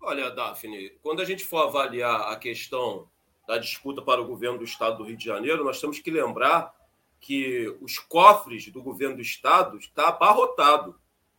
Olha, 0.00 0.30
Daphne, 0.30 0.90
quando 1.02 1.20
a 1.20 1.24
gente 1.24 1.44
for 1.44 1.66
avaliar 1.66 2.30
a 2.30 2.36
questão 2.36 3.08
da 3.44 3.58
disputa 3.58 4.00
para 4.00 4.22
o 4.22 4.26
governo 4.28 4.58
do 4.58 4.64
Estado 4.64 4.98
do 4.98 5.04
Rio 5.04 5.16
de 5.16 5.24
Janeiro, 5.24 5.64
nós 5.64 5.80
temos 5.80 5.98
que 5.98 6.12
lembrar 6.12 6.72
que 7.18 7.76
os 7.80 7.98
cofres 7.98 8.70
do 8.70 8.80
governo 8.80 9.16
do 9.16 9.22
Estado 9.22 9.78
estão 9.78 10.04
tá 10.04 10.10
abarrotados 10.10 10.94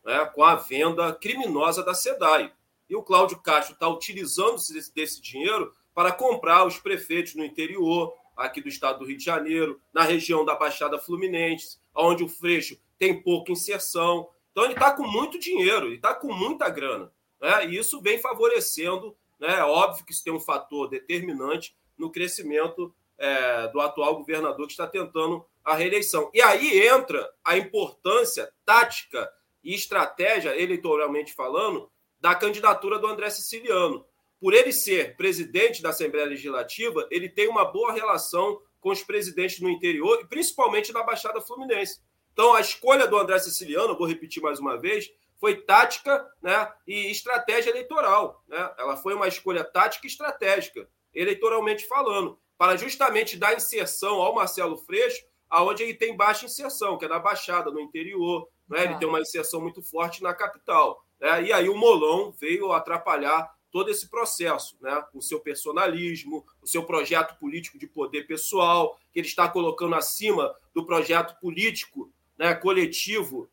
né, 0.06 0.24
com 0.26 0.44
a 0.44 0.54
venda 0.54 1.12
criminosa 1.12 1.82
da 1.82 1.92
SEDAI. 1.92 2.52
E 2.88 2.94
o 2.94 3.02
Cláudio 3.02 3.40
Castro 3.40 3.74
está 3.74 3.88
utilizando 3.88 4.54
desse, 4.54 4.94
desse 4.94 5.20
dinheiro 5.20 5.74
para 5.92 6.12
comprar 6.12 6.64
os 6.64 6.78
prefeitos 6.78 7.34
no 7.34 7.44
interior, 7.44 8.14
aqui 8.36 8.60
do 8.60 8.68
estado 8.68 9.00
do 9.00 9.04
Rio 9.04 9.16
de 9.18 9.24
Janeiro, 9.24 9.80
na 9.92 10.02
região 10.02 10.44
da 10.44 10.54
Baixada 10.54 10.96
Fluminense, 10.96 11.78
onde 11.92 12.22
o 12.22 12.28
Freixo 12.28 12.78
tem 12.96 13.20
pouca 13.20 13.50
inserção. 13.50 14.28
Então 14.52 14.64
ele 14.64 14.74
está 14.74 14.92
com 14.92 15.02
muito 15.02 15.40
dinheiro, 15.40 15.86
ele 15.86 15.96
está 15.96 16.14
com 16.14 16.32
muita 16.32 16.68
grana. 16.68 17.10
Né? 17.40 17.66
E 17.66 17.76
isso 17.76 18.00
vem 18.00 18.20
favorecendo, 18.20 19.16
né? 19.40 19.58
É 19.58 19.64
óbvio 19.64 20.04
que 20.04 20.12
isso 20.12 20.22
tem 20.22 20.32
um 20.32 20.40
fator 20.40 20.88
determinante 20.88 21.76
no 21.98 22.12
crescimento 22.12 22.94
é, 23.18 23.68
do 23.68 23.80
atual 23.80 24.16
governador 24.16 24.66
que 24.66 24.72
está 24.72 24.86
tentando 24.86 25.44
a 25.64 25.74
reeleição. 25.74 26.30
E 26.32 26.40
aí 26.40 26.86
entra 26.86 27.28
a 27.44 27.56
importância 27.56 28.52
tática 28.64 29.28
e 29.66 29.74
estratégia, 29.74 30.56
eleitoralmente 30.56 31.34
falando, 31.34 31.90
da 32.20 32.36
candidatura 32.36 33.00
do 33.00 33.06
André 33.08 33.28
Siciliano. 33.30 34.06
Por 34.40 34.54
ele 34.54 34.72
ser 34.72 35.16
presidente 35.16 35.82
da 35.82 35.88
Assembleia 35.88 36.28
Legislativa, 36.28 37.04
ele 37.10 37.28
tem 37.28 37.48
uma 37.48 37.64
boa 37.64 37.92
relação 37.92 38.62
com 38.80 38.90
os 38.90 39.02
presidentes 39.02 39.58
no 39.58 39.68
interior 39.68 40.20
e 40.22 40.26
principalmente 40.28 40.92
na 40.92 41.02
Baixada 41.02 41.40
Fluminense. 41.40 42.00
Então, 42.32 42.54
a 42.54 42.60
escolha 42.60 43.08
do 43.08 43.18
André 43.18 43.40
Siciliano, 43.40 43.98
vou 43.98 44.06
repetir 44.06 44.40
mais 44.40 44.60
uma 44.60 44.78
vez, 44.78 45.12
foi 45.40 45.56
tática 45.56 46.24
né, 46.40 46.72
e 46.86 47.10
estratégia 47.10 47.70
eleitoral. 47.70 48.44
Né? 48.46 48.74
Ela 48.78 48.96
foi 48.96 49.14
uma 49.14 49.26
escolha 49.26 49.64
tática 49.64 50.06
e 50.06 50.10
estratégica, 50.10 50.88
eleitoralmente 51.12 51.88
falando, 51.88 52.38
para 52.56 52.76
justamente 52.76 53.36
dar 53.36 53.56
inserção 53.56 54.22
ao 54.22 54.34
Marcelo 54.34 54.76
Freixo, 54.76 55.24
aonde 55.50 55.82
ele 55.82 55.94
tem 55.94 56.16
baixa 56.16 56.46
inserção, 56.46 56.96
que 56.96 57.04
é 57.04 57.08
na 57.08 57.18
Baixada, 57.18 57.70
no 57.70 57.80
interior, 57.80 58.48
né? 58.68 58.84
Ele 58.84 58.96
tem 58.96 59.08
uma 59.08 59.20
inserção 59.20 59.60
muito 59.60 59.82
forte 59.82 60.22
na 60.22 60.34
capital. 60.34 61.04
Né? 61.20 61.44
E 61.44 61.52
aí 61.52 61.68
o 61.68 61.76
Molon 61.76 62.32
veio 62.32 62.72
atrapalhar 62.72 63.54
todo 63.70 63.90
esse 63.90 64.08
processo, 64.08 64.76
né? 64.80 65.04
o 65.12 65.20
seu 65.20 65.40
personalismo, 65.40 66.44
o 66.62 66.66
seu 66.66 66.84
projeto 66.84 67.38
político 67.38 67.78
de 67.78 67.86
poder 67.86 68.26
pessoal, 68.26 68.98
que 69.12 69.20
ele 69.20 69.26
está 69.26 69.48
colocando 69.48 69.94
acima 69.94 70.54
do 70.74 70.84
projeto 70.86 71.38
político 71.40 72.10
né, 72.38 72.54
coletivo 72.54 73.50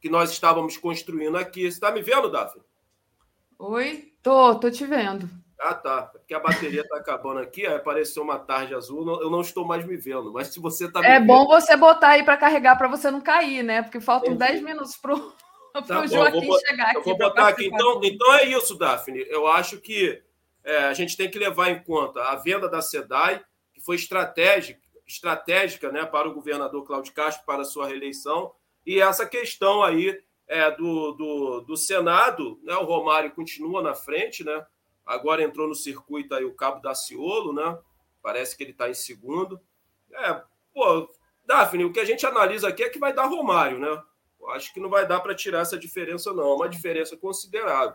que 0.00 0.08
nós 0.08 0.30
estávamos 0.30 0.76
construindo 0.76 1.36
aqui. 1.36 1.62
Você 1.62 1.68
está 1.68 1.90
me 1.90 2.02
vendo, 2.02 2.30
Daphne? 2.30 2.62
Oi, 3.58 4.12
tô, 4.22 4.54
tô 4.54 4.70
te 4.70 4.84
vendo. 4.86 5.28
Ah, 5.58 5.74
tá. 5.74 6.02
Porque 6.02 6.34
a 6.34 6.40
bateria 6.40 6.82
está 6.82 6.96
acabando 6.96 7.40
aqui, 7.40 7.66
apareceu 7.66 8.22
uma 8.22 8.38
tarde 8.38 8.74
azul, 8.74 9.20
eu 9.20 9.30
não 9.30 9.40
estou 9.40 9.64
mais 9.64 9.84
me 9.86 9.96
vendo. 9.96 10.32
Mas 10.32 10.48
se 10.48 10.60
você 10.60 10.86
está 10.86 11.04
É 11.04 11.18
bom 11.18 11.46
você 11.46 11.76
botar 11.76 12.08
aí 12.10 12.22
para 12.22 12.36
carregar 12.36 12.76
para 12.76 12.88
você 12.88 13.10
não 13.10 13.20
cair, 13.20 13.62
né? 13.62 13.82
Porque 13.82 14.00
faltam 14.00 14.34
Entendi. 14.34 14.52
10 14.52 14.62
minutos 14.62 14.96
para 14.96 15.14
o 15.14 15.32
tá 15.86 16.06
Joaquim 16.06 16.46
vou, 16.46 16.58
chegar 16.60 16.90
aqui. 16.90 16.96
Eu 16.96 17.02
vou 17.02 17.18
botar 17.18 17.48
aqui. 17.48 17.66
Então, 17.66 18.00
então 18.02 18.34
é 18.34 18.46
isso, 18.46 18.76
Daphne. 18.76 19.24
Eu 19.28 19.46
acho 19.46 19.78
que 19.78 20.22
é, 20.64 20.84
a 20.84 20.92
gente 20.92 21.16
tem 21.16 21.30
que 21.30 21.38
levar 21.38 21.70
em 21.70 21.82
conta 21.82 22.22
a 22.22 22.36
venda 22.36 22.68
da 22.68 22.82
SEDAI, 22.82 23.42
que 23.72 23.80
foi 23.80 23.96
estratégica, 23.96 24.80
estratégica 25.06 25.90
né, 25.92 26.04
para 26.04 26.28
o 26.28 26.34
governador 26.34 26.84
Cláudio 26.84 27.14
Castro, 27.14 27.46
para 27.46 27.62
a 27.62 27.64
sua 27.64 27.86
reeleição, 27.86 28.52
e 28.84 29.00
essa 29.00 29.24
questão 29.24 29.82
aí 29.82 30.18
é, 30.48 30.70
do, 30.70 31.12
do, 31.12 31.60
do 31.60 31.76
Senado, 31.76 32.58
né, 32.62 32.74
o 32.74 32.84
Romário 32.84 33.30
continua 33.32 33.82
na 33.82 33.94
frente, 33.94 34.44
né? 34.44 34.64
Agora 35.06 35.42
entrou 35.42 35.68
no 35.68 35.74
circuito 35.74 36.34
aí 36.34 36.44
o 36.44 36.54
Cabo 36.54 36.80
Daciolo, 36.80 37.52
né? 37.52 37.78
Parece 38.20 38.56
que 38.56 38.64
ele 38.64 38.72
está 38.72 38.90
em 38.90 38.94
segundo. 38.94 39.60
É, 40.12 40.42
pô, 40.74 41.08
Daphne, 41.46 41.84
o 41.84 41.92
que 41.92 42.00
a 42.00 42.04
gente 42.04 42.26
analisa 42.26 42.68
aqui 42.68 42.82
é 42.82 42.88
que 42.88 42.98
vai 42.98 43.12
dar 43.12 43.26
Romário, 43.26 43.78
né? 43.78 44.02
Acho 44.50 44.72
que 44.72 44.80
não 44.80 44.88
vai 44.88 45.06
dar 45.06 45.20
para 45.20 45.34
tirar 45.34 45.60
essa 45.60 45.78
diferença, 45.78 46.32
não. 46.32 46.52
É 46.52 46.54
uma 46.54 46.68
diferença 46.68 47.16
considerável. 47.16 47.94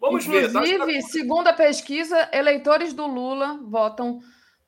Vamos 0.00 0.26
Inclusive, 0.26 0.52
ver. 0.52 0.74
Inclusive, 0.74 1.02
tá... 1.02 1.08
segundo 1.08 1.48
a 1.48 1.52
pesquisa, 1.52 2.28
eleitores 2.32 2.92
do 2.92 3.06
Lula 3.06 3.60
votam 3.62 4.20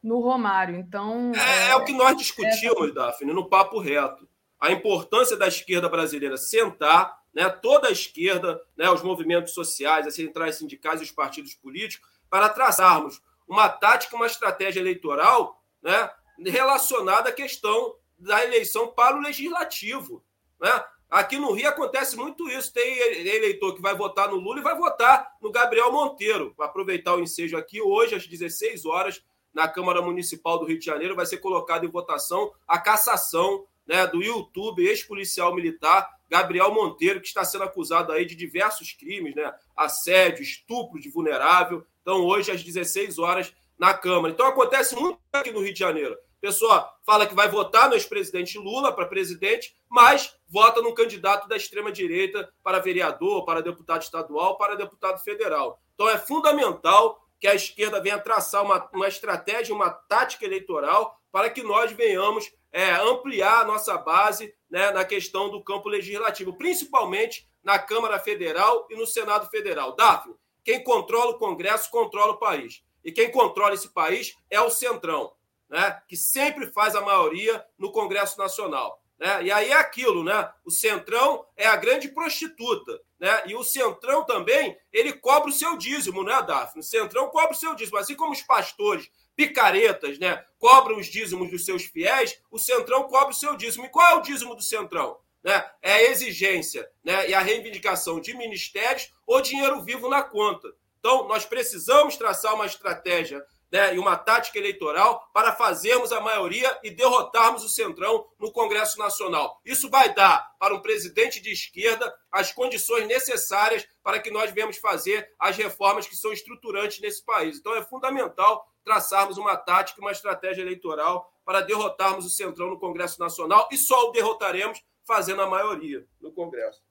no 0.02 0.20
Romário. 0.20 0.76
Então. 0.76 1.32
É, 1.34 1.68
é, 1.68 1.70
é 1.70 1.76
o 1.76 1.84
que 1.84 1.92
nós 1.92 2.16
discutimos, 2.16 2.90
é... 2.90 2.92
Daphne, 2.92 3.32
no 3.32 3.48
papo 3.48 3.78
reto. 3.78 4.28
A 4.60 4.72
importância 4.72 5.36
da 5.36 5.46
esquerda 5.46 5.88
brasileira 5.88 6.36
sentar, 6.36 7.18
né, 7.32 7.48
toda 7.48 7.88
a 7.88 7.92
esquerda, 7.92 8.60
né, 8.76 8.90
os 8.90 9.02
movimentos 9.02 9.54
sociais, 9.54 10.06
as 10.06 10.14
centrais 10.14 10.56
sindicais 10.56 11.00
e 11.00 11.04
os 11.04 11.10
partidos 11.10 11.54
políticos, 11.54 12.08
para 12.28 12.48
traçarmos 12.48 13.22
uma 13.46 13.68
tática, 13.68 14.16
uma 14.16 14.26
estratégia 14.26 14.80
eleitoral 14.80 15.62
né, 15.82 16.10
relacionada 16.44 17.30
à 17.30 17.32
questão 17.32 17.94
da 18.18 18.44
eleição 18.44 18.88
para 18.88 19.16
o 19.16 19.20
legislativo. 19.20 20.22
Né? 20.60 20.84
Aqui 21.08 21.38
no 21.38 21.52
Rio 21.52 21.68
acontece 21.68 22.16
muito 22.16 22.48
isso. 22.50 22.72
Tem 22.72 22.98
eleitor 22.98 23.74
que 23.74 23.80
vai 23.80 23.94
votar 23.94 24.28
no 24.28 24.36
Lula 24.36 24.58
e 24.58 24.62
vai 24.62 24.76
votar 24.76 25.36
no 25.40 25.50
Gabriel 25.50 25.90
Monteiro. 25.90 26.52
Para 26.54 26.66
aproveitar 26.66 27.14
o 27.14 27.20
ensejo 27.20 27.56
aqui, 27.56 27.80
hoje, 27.80 28.14
às 28.14 28.26
16 28.26 28.84
horas, 28.84 29.22
na 29.54 29.66
Câmara 29.66 30.02
Municipal 30.02 30.58
do 30.58 30.66
Rio 30.66 30.78
de 30.78 30.84
Janeiro, 30.84 31.16
vai 31.16 31.24
ser 31.24 31.38
colocado 31.38 31.86
em 31.86 31.90
votação 31.90 32.52
a 32.66 32.78
cassação 32.78 33.64
né, 33.88 34.06
do 34.06 34.22
YouTube, 34.22 34.86
ex-policial 34.86 35.54
militar, 35.54 36.08
Gabriel 36.28 36.72
Monteiro, 36.72 37.20
que 37.20 37.26
está 37.26 37.42
sendo 37.42 37.64
acusado 37.64 38.12
aí 38.12 38.26
de 38.26 38.36
diversos 38.36 38.92
crimes, 38.92 39.34
né? 39.34 39.50
Assédio, 39.74 40.42
estupro 40.42 41.00
de 41.00 41.08
vulnerável. 41.08 41.84
Então, 42.02 42.20
hoje, 42.20 42.50
às 42.50 42.62
16 42.62 43.18
horas, 43.18 43.52
na 43.78 43.94
Câmara. 43.94 44.34
Então, 44.34 44.46
acontece 44.46 44.94
muito 44.94 45.18
aqui 45.32 45.50
no 45.50 45.60
Rio 45.60 45.72
de 45.72 45.78
Janeiro. 45.78 46.14
A 46.14 46.40
pessoa 46.40 46.94
fala 47.04 47.26
que 47.26 47.34
vai 47.34 47.48
votar 47.48 47.88
no 47.88 47.94
ex-presidente 47.94 48.58
Lula 48.58 48.92
para 48.92 49.06
presidente, 49.06 49.74
mas 49.88 50.36
vota 50.48 50.80
num 50.80 50.94
candidato 50.94 51.48
da 51.48 51.56
extrema-direita 51.56 52.48
para 52.62 52.78
vereador, 52.78 53.44
para 53.44 53.62
deputado 53.62 54.02
estadual, 54.02 54.56
para 54.56 54.76
deputado 54.76 55.18
federal. 55.24 55.80
Então 55.94 56.08
é 56.08 56.16
fundamental 56.16 57.26
que 57.40 57.48
a 57.48 57.54
esquerda 57.54 58.00
venha 58.00 58.20
traçar 58.20 58.62
uma, 58.64 58.88
uma 58.92 59.08
estratégia, 59.08 59.74
uma 59.74 59.90
tática 59.90 60.44
eleitoral 60.44 61.17
para 61.30 61.50
que 61.50 61.62
nós 61.62 61.92
venhamos 61.92 62.50
é, 62.72 62.90
ampliar 62.92 63.60
a 63.60 63.64
nossa 63.64 63.96
base 63.96 64.54
né, 64.70 64.90
na 64.90 65.04
questão 65.04 65.50
do 65.50 65.62
campo 65.62 65.88
legislativo, 65.88 66.56
principalmente 66.56 67.48
na 67.62 67.78
Câmara 67.78 68.18
Federal 68.18 68.86
e 68.90 68.96
no 68.96 69.06
Senado 69.06 69.48
Federal. 69.50 69.94
Daphne, 69.96 70.34
quem 70.64 70.82
controla 70.82 71.32
o 71.32 71.38
Congresso 71.38 71.90
controla 71.90 72.32
o 72.32 72.38
país. 72.38 72.82
E 73.04 73.12
quem 73.12 73.30
controla 73.30 73.74
esse 73.74 73.92
país 73.92 74.34
é 74.50 74.60
o 74.60 74.70
Centrão 74.70 75.32
né, 75.68 76.00
que 76.08 76.16
sempre 76.16 76.66
faz 76.68 76.94
a 76.94 77.00
maioria 77.00 77.64
no 77.78 77.92
Congresso 77.92 78.38
Nacional. 78.38 79.02
Né? 79.18 79.44
E 79.44 79.52
aí 79.52 79.70
é 79.70 79.74
aquilo, 79.74 80.22
né? 80.22 80.48
O 80.64 80.70
Centrão 80.70 81.44
é 81.56 81.66
a 81.66 81.76
grande 81.76 82.08
prostituta, 82.08 83.00
né? 83.18 83.42
E 83.46 83.54
o 83.54 83.64
Centrão 83.64 84.24
também, 84.24 84.78
ele 84.92 85.12
cobra 85.12 85.50
o 85.50 85.52
seu 85.52 85.76
dízimo, 85.76 86.22
né, 86.22 86.40
Daphne? 86.42 86.80
O 86.80 86.84
Centrão 86.84 87.28
cobra 87.28 87.50
o 87.50 87.56
seu 87.56 87.74
dízimo, 87.74 87.98
assim 87.98 88.14
como 88.14 88.32
os 88.32 88.42
pastores 88.42 89.10
picaretas, 89.38 90.18
né, 90.18 90.44
cobram 90.58 90.98
os 90.98 91.06
dízimos 91.06 91.48
dos 91.48 91.64
seus 91.64 91.84
fiéis, 91.84 92.40
o 92.50 92.58
Centrão 92.58 93.04
cobra 93.04 93.28
o 93.28 93.32
seu 93.32 93.56
dízimo. 93.56 93.86
E 93.86 93.88
qual 93.88 94.10
é 94.10 94.14
o 94.16 94.20
dízimo 94.20 94.56
do 94.56 94.62
Centrão? 94.62 95.16
Né? 95.44 95.64
É 95.80 95.92
a 95.92 96.02
exigência 96.10 96.90
né, 97.04 97.30
e 97.30 97.34
a 97.34 97.38
reivindicação 97.38 98.20
de 98.20 98.36
ministérios 98.36 99.12
ou 99.24 99.40
dinheiro 99.40 99.80
vivo 99.80 100.08
na 100.08 100.24
conta. 100.24 100.68
Então, 100.98 101.28
nós 101.28 101.44
precisamos 101.44 102.16
traçar 102.16 102.52
uma 102.52 102.66
estratégia 102.66 103.40
né, 103.70 103.94
e 103.94 103.98
uma 103.98 104.16
tática 104.16 104.58
eleitoral 104.58 105.28
para 105.32 105.54
fazermos 105.54 106.12
a 106.12 106.20
maioria 106.20 106.78
e 106.82 106.90
derrotarmos 106.90 107.62
o 107.64 107.68
Centrão 107.68 108.26
no 108.38 108.50
Congresso 108.52 108.98
Nacional. 108.98 109.60
Isso 109.64 109.90
vai 109.90 110.14
dar 110.14 110.56
para 110.58 110.74
um 110.74 110.80
presidente 110.80 111.40
de 111.40 111.52
esquerda 111.52 112.12
as 112.32 112.52
condições 112.52 113.06
necessárias 113.06 113.86
para 114.02 114.18
que 114.18 114.30
nós 114.30 114.50
venhamos 114.50 114.78
fazer 114.78 115.30
as 115.38 115.56
reformas 115.56 116.06
que 116.06 116.16
são 116.16 116.32
estruturantes 116.32 117.00
nesse 117.00 117.24
país. 117.24 117.58
Então 117.58 117.74
é 117.74 117.82
fundamental 117.82 118.66
traçarmos 118.84 119.36
uma 119.36 119.56
tática, 119.56 120.00
uma 120.00 120.12
estratégia 120.12 120.62
eleitoral 120.62 121.30
para 121.44 121.60
derrotarmos 121.60 122.24
o 122.24 122.30
Centrão 122.30 122.70
no 122.70 122.78
Congresso 122.78 123.20
Nacional 123.20 123.68
e 123.70 123.76
só 123.76 124.08
o 124.08 124.12
derrotaremos 124.12 124.82
fazendo 125.04 125.42
a 125.42 125.46
maioria 125.48 126.06
no 126.20 126.32
Congresso. 126.32 126.82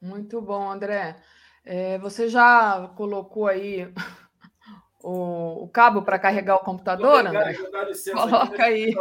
Muito 0.00 0.40
bom, 0.40 0.70
André. 0.70 1.16
É, 1.64 1.98
você 1.98 2.28
já 2.28 2.90
colocou 2.96 3.46
aí 3.46 3.92
o, 5.02 5.64
o 5.64 5.68
cabo 5.68 6.02
para 6.02 6.18
carregar 6.18 6.56
o 6.56 6.64
computador, 6.64 7.26
André? 7.26 7.54
Coloca 8.12 8.64
aí. 8.64 8.94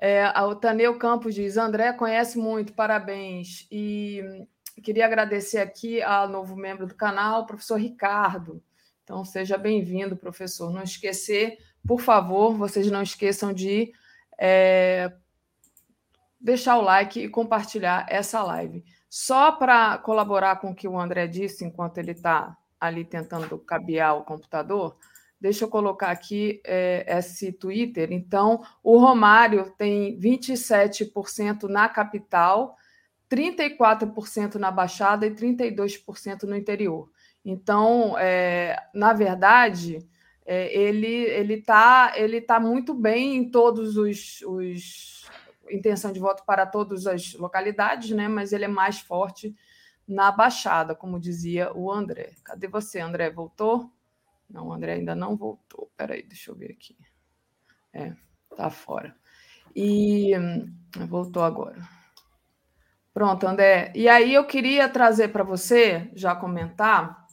É, 0.00 0.28
o 0.42 0.54
Taneu 0.54 0.98
Campos 0.98 1.34
diz: 1.34 1.56
André 1.56 1.92
conhece 1.92 2.38
muito, 2.38 2.72
parabéns. 2.72 3.66
E 3.70 4.46
queria 4.82 5.06
agradecer 5.06 5.58
aqui 5.58 6.02
ao 6.02 6.28
novo 6.28 6.56
membro 6.56 6.86
do 6.86 6.94
canal, 6.94 7.42
o 7.42 7.46
professor 7.46 7.76
Ricardo. 7.76 8.62
Então, 9.02 9.24
seja 9.24 9.56
bem-vindo, 9.56 10.16
professor. 10.16 10.70
Não 10.70 10.82
esquecer, 10.82 11.58
por 11.86 12.00
favor, 12.00 12.54
vocês 12.54 12.90
não 12.90 13.02
esqueçam 13.02 13.52
de 13.52 13.92
é, 14.38 15.10
deixar 16.38 16.76
o 16.76 16.82
like 16.82 17.20
e 17.20 17.28
compartilhar 17.28 18.06
essa 18.08 18.42
live. 18.42 18.84
Só 19.08 19.52
para 19.52 19.96
colaborar 19.98 20.56
com 20.56 20.70
o 20.70 20.74
que 20.74 20.86
o 20.86 20.98
André 20.98 21.26
disse 21.26 21.64
enquanto 21.64 21.98
ele 21.98 22.12
está 22.12 22.56
ali 22.80 23.04
tentando 23.04 23.58
cabear 23.58 24.16
o 24.16 24.24
computador, 24.24 24.96
deixa 25.40 25.64
eu 25.64 25.68
colocar 25.68 26.10
aqui 26.10 26.60
é, 26.64 27.04
esse 27.18 27.52
Twitter. 27.52 28.12
Então, 28.12 28.62
o 28.82 28.98
Romário 28.98 29.72
tem 29.76 30.18
27% 30.18 31.64
na 31.64 31.88
capital, 31.88 32.76
34% 33.30 34.54
na 34.54 34.70
Baixada 34.70 35.26
e 35.26 35.30
32% 35.30 36.44
no 36.44 36.56
interior. 36.56 37.10
Então, 37.44 38.16
é, 38.18 38.76
na 38.94 39.12
verdade, 39.12 40.06
é, 40.44 40.74
ele 40.76 41.06
ele 41.06 41.54
está 41.54 42.12
ele 42.16 42.40
tá 42.40 42.58
muito 42.58 42.94
bem 42.94 43.36
em 43.36 43.50
todos 43.50 43.96
os, 43.96 44.40
os 44.42 45.26
intenção 45.70 46.12
de 46.12 46.18
voto 46.18 46.42
para 46.46 46.66
todas 46.66 47.06
as 47.06 47.34
localidades, 47.34 48.10
né? 48.10 48.28
Mas 48.28 48.52
ele 48.52 48.64
é 48.64 48.68
mais 48.68 48.98
forte 48.98 49.54
na 50.08 50.32
Baixada, 50.32 50.94
como 50.94 51.20
dizia 51.20 51.70
o 51.76 51.92
André. 51.92 52.32
Cadê 52.42 52.66
você, 52.66 52.98
André? 52.98 53.30
Voltou? 53.30 53.92
Não, 54.48 54.68
o 54.68 54.72
André 54.72 54.94
ainda 54.94 55.14
não 55.14 55.36
voltou. 55.36 55.92
Peraí, 55.94 56.22
deixa 56.22 56.50
eu 56.50 56.56
ver 56.56 56.72
aqui. 56.72 56.96
É, 57.92 58.14
tá 58.56 58.70
fora. 58.70 59.14
E 59.76 60.36
hum, 60.38 60.74
voltou 61.06 61.42
agora. 61.42 61.78
Pronto, 63.12 63.46
André. 63.46 63.92
E 63.94 64.08
aí 64.08 64.32
eu 64.32 64.46
queria 64.46 64.88
trazer 64.88 65.28
para 65.28 65.44
você, 65.44 66.10
já 66.14 66.34
comentar, 66.34 67.26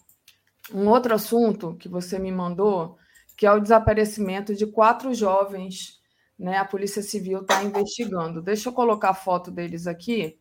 um 0.74 0.90
outro 0.90 1.14
assunto 1.16 1.76
que 1.78 1.88
você 1.88 2.20
me 2.20 2.32
mandou, 2.32 2.98
que 3.38 3.46
é 3.46 3.52
o 3.52 3.60
desaparecimento 3.60 4.54
de 4.54 4.68
quatro 4.68 5.14
jovens. 5.14 6.02
Né? 6.38 6.58
A 6.58 6.66
Polícia 6.66 7.02
Civil 7.02 7.42
está 7.42 7.64
investigando. 7.64 8.42
Deixa 8.42 8.68
eu 8.68 8.74
colocar 8.74 9.12
a 9.12 9.14
foto 9.14 9.50
deles 9.50 9.88
aqui 9.88 10.38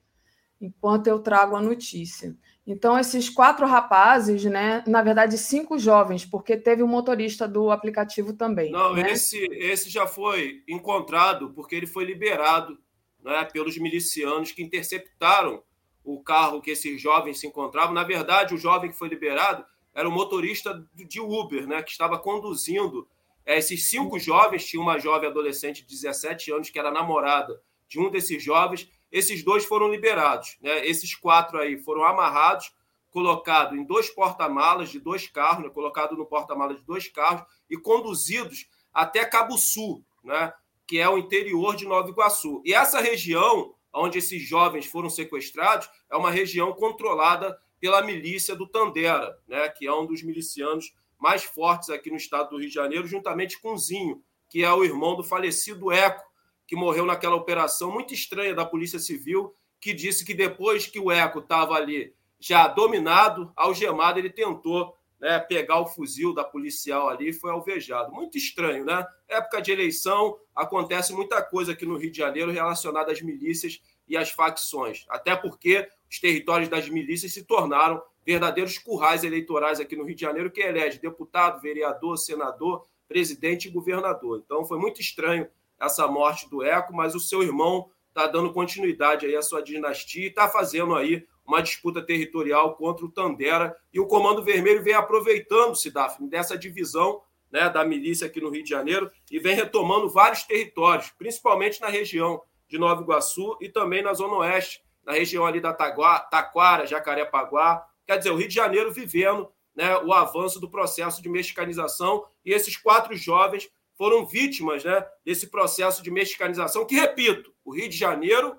enquanto 0.60 1.06
eu 1.06 1.18
trago 1.18 1.56
a 1.56 1.62
notícia. 1.62 2.36
Então, 2.66 2.98
esses 2.98 3.28
quatro 3.28 3.66
rapazes, 3.66 4.44
né, 4.44 4.82
na 4.86 5.02
verdade, 5.02 5.36
cinco 5.36 5.78
jovens, 5.78 6.24
porque 6.24 6.56
teve 6.56 6.82
o 6.82 6.86
um 6.86 6.88
motorista 6.88 7.46
do 7.46 7.70
aplicativo 7.70 8.32
também. 8.32 8.70
Não, 8.70 8.94
né? 8.94 9.10
esse, 9.10 9.46
esse 9.52 9.90
já 9.90 10.06
foi 10.06 10.62
encontrado 10.66 11.52
porque 11.52 11.74
ele 11.74 11.86
foi 11.86 12.04
liberado 12.04 12.78
né, 13.22 13.44
pelos 13.52 13.76
milicianos 13.76 14.50
que 14.50 14.62
interceptaram 14.62 15.62
o 16.02 16.22
carro 16.22 16.60
que 16.60 16.70
esses 16.70 17.00
jovens 17.00 17.38
se 17.38 17.46
encontravam. 17.46 17.92
Na 17.92 18.04
verdade, 18.04 18.54
o 18.54 18.58
jovem 18.58 18.90
que 18.90 18.96
foi 18.96 19.08
liberado 19.08 19.64
era 19.94 20.08
o 20.08 20.12
motorista 20.12 20.86
de 20.94 21.20
Uber, 21.20 21.66
né, 21.66 21.82
que 21.82 21.90
estava 21.90 22.18
conduzindo 22.18 23.06
é, 23.44 23.58
esses 23.58 23.88
cinco 23.88 24.18
jovens. 24.18 24.64
Tinha 24.64 24.82
uma 24.82 24.98
jovem 24.98 25.28
adolescente 25.28 25.82
de 25.82 25.88
17 25.88 26.50
anos 26.50 26.70
que 26.70 26.78
era 26.78 26.90
namorada 26.90 27.60
de 27.88 28.00
um 28.00 28.10
desses 28.10 28.42
jovens 28.42 28.90
esses 29.14 29.44
dois 29.44 29.64
foram 29.64 29.88
liberados. 29.88 30.56
Né? 30.60 30.84
Esses 30.84 31.14
quatro 31.14 31.56
aí 31.56 31.78
foram 31.78 32.02
amarrados 32.02 32.74
colocado 33.12 33.76
em 33.76 33.84
dois 33.84 34.10
porta-malas 34.10 34.90
de 34.90 34.98
dois 34.98 35.28
carros, 35.28 35.62
né, 35.62 35.70
colocado 35.70 36.16
no 36.16 36.26
porta-malas 36.26 36.78
de 36.78 36.82
dois 36.82 37.06
carros 37.06 37.46
e 37.70 37.76
conduzidos 37.76 38.68
até 38.92 39.24
Cabo 39.24 39.56
Sul, 39.56 40.04
né, 40.24 40.52
que 40.84 40.98
é 40.98 41.08
o 41.08 41.16
interior 41.16 41.76
de 41.76 41.86
Nova 41.86 42.08
Iguaçu. 42.08 42.60
E 42.64 42.74
essa 42.74 43.00
região 43.00 43.72
onde 43.92 44.18
esses 44.18 44.42
jovens 44.42 44.86
foram 44.86 45.08
sequestrados 45.08 45.88
é 46.10 46.16
uma 46.16 46.32
região 46.32 46.72
controlada 46.72 47.56
pela 47.78 48.02
milícia 48.02 48.56
do 48.56 48.66
Tandera, 48.66 49.38
né, 49.46 49.68
que 49.68 49.86
é 49.86 49.94
um 49.94 50.06
dos 50.06 50.24
milicianos 50.24 50.92
mais 51.16 51.44
fortes 51.44 51.88
aqui 51.88 52.10
no 52.10 52.16
estado 52.16 52.50
do 52.50 52.58
Rio 52.58 52.68
de 52.68 52.74
Janeiro, 52.74 53.06
juntamente 53.06 53.60
com 53.60 53.78
Zinho, 53.78 54.20
que 54.50 54.64
é 54.64 54.72
o 54.72 54.82
irmão 54.82 55.14
do 55.14 55.22
falecido 55.22 55.92
Eco, 55.92 56.33
que 56.66 56.76
morreu 56.76 57.04
naquela 57.04 57.36
operação 57.36 57.90
muito 57.90 58.14
estranha 58.14 58.54
da 58.54 58.64
Polícia 58.64 58.98
Civil, 58.98 59.54
que 59.80 59.92
disse 59.92 60.24
que 60.24 60.34
depois 60.34 60.86
que 60.86 60.98
o 60.98 61.10
Eco 61.10 61.40
estava 61.40 61.74
ali 61.74 62.14
já 62.40 62.68
dominado, 62.68 63.52
algemado, 63.56 64.18
ele 64.18 64.30
tentou 64.30 64.96
né, 65.20 65.38
pegar 65.38 65.80
o 65.80 65.86
fuzil 65.86 66.34
da 66.34 66.44
policial 66.44 67.08
ali 67.08 67.30
e 67.30 67.32
foi 67.32 67.50
alvejado. 67.50 68.12
Muito 68.12 68.36
estranho, 68.36 68.84
né? 68.84 69.06
Época 69.28 69.62
de 69.62 69.72
eleição, 69.72 70.38
acontece 70.54 71.12
muita 71.12 71.42
coisa 71.42 71.72
aqui 71.72 71.86
no 71.86 71.96
Rio 71.96 72.10
de 72.10 72.18
Janeiro 72.18 72.50
relacionada 72.50 73.12
às 73.12 73.22
milícias 73.22 73.80
e 74.06 74.16
às 74.16 74.30
facções. 74.30 75.06
Até 75.08 75.34
porque 75.34 75.88
os 76.10 76.20
territórios 76.20 76.68
das 76.68 76.88
milícias 76.88 77.32
se 77.32 77.44
tornaram 77.44 78.02
verdadeiros 78.24 78.78
currais 78.78 79.24
eleitorais 79.24 79.80
aqui 79.80 79.96
no 79.96 80.04
Rio 80.04 80.14
de 80.14 80.20
Janeiro, 80.20 80.50
que 80.50 80.60
elege 80.60 80.98
deputado, 80.98 81.60
vereador, 81.60 82.16
senador, 82.16 82.86
presidente 83.08 83.68
e 83.68 83.70
governador. 83.70 84.42
Então 84.44 84.64
foi 84.64 84.78
muito 84.78 85.00
estranho 85.00 85.48
essa 85.80 86.06
morte 86.06 86.48
do 86.48 86.62
Eco, 86.62 86.94
mas 86.94 87.14
o 87.14 87.20
seu 87.20 87.42
irmão 87.42 87.90
está 88.08 88.26
dando 88.26 88.52
continuidade 88.52 89.26
aí 89.26 89.34
à 89.34 89.42
sua 89.42 89.62
dinastia 89.62 90.24
e 90.24 90.28
está 90.28 90.48
fazendo 90.48 90.94
aí 90.94 91.26
uma 91.44 91.60
disputa 91.60 92.00
territorial 92.00 92.74
contra 92.76 93.04
o 93.04 93.10
Tandera. 93.10 93.76
E 93.92 94.00
o 94.00 94.06
Comando 94.06 94.42
Vermelho 94.42 94.82
vem 94.82 94.94
aproveitando-se, 94.94 95.90
Daphne, 95.90 96.30
dessa 96.30 96.56
divisão 96.56 97.20
né, 97.50 97.68
da 97.68 97.84
milícia 97.84 98.26
aqui 98.26 98.40
no 98.40 98.50
Rio 98.50 98.64
de 98.64 98.70
Janeiro 98.70 99.10
e 99.30 99.38
vem 99.38 99.54
retomando 99.54 100.08
vários 100.08 100.42
territórios, 100.44 101.12
principalmente 101.18 101.80
na 101.80 101.88
região 101.88 102.42
de 102.68 102.78
Nova 102.78 103.02
Iguaçu 103.02 103.56
e 103.60 103.68
também 103.68 104.02
na 104.02 104.14
Zona 104.14 104.36
Oeste, 104.36 104.82
na 105.04 105.12
região 105.12 105.44
ali 105.44 105.60
da 105.60 105.72
Taquara, 105.72 106.86
Jacarepaguá. 106.86 107.86
Quer 108.06 108.18
dizer, 108.18 108.30
o 108.30 108.36
Rio 108.36 108.48
de 108.48 108.54
Janeiro 108.54 108.92
vivendo 108.92 109.48
né, 109.74 109.96
o 109.98 110.12
avanço 110.12 110.58
do 110.58 110.70
processo 110.70 111.22
de 111.22 111.28
mexicanização 111.28 112.24
e 112.44 112.52
esses 112.52 112.76
quatro 112.76 113.14
jovens 113.16 113.70
foram 113.96 114.26
vítimas 114.26 114.84
né, 114.84 115.06
desse 115.24 115.48
processo 115.48 116.02
de 116.02 116.10
mexicanização 116.10 116.86
que, 116.86 116.94
repito, 116.94 117.54
o 117.64 117.74
Rio 117.74 117.88
de 117.88 117.96
Janeiro 117.96 118.58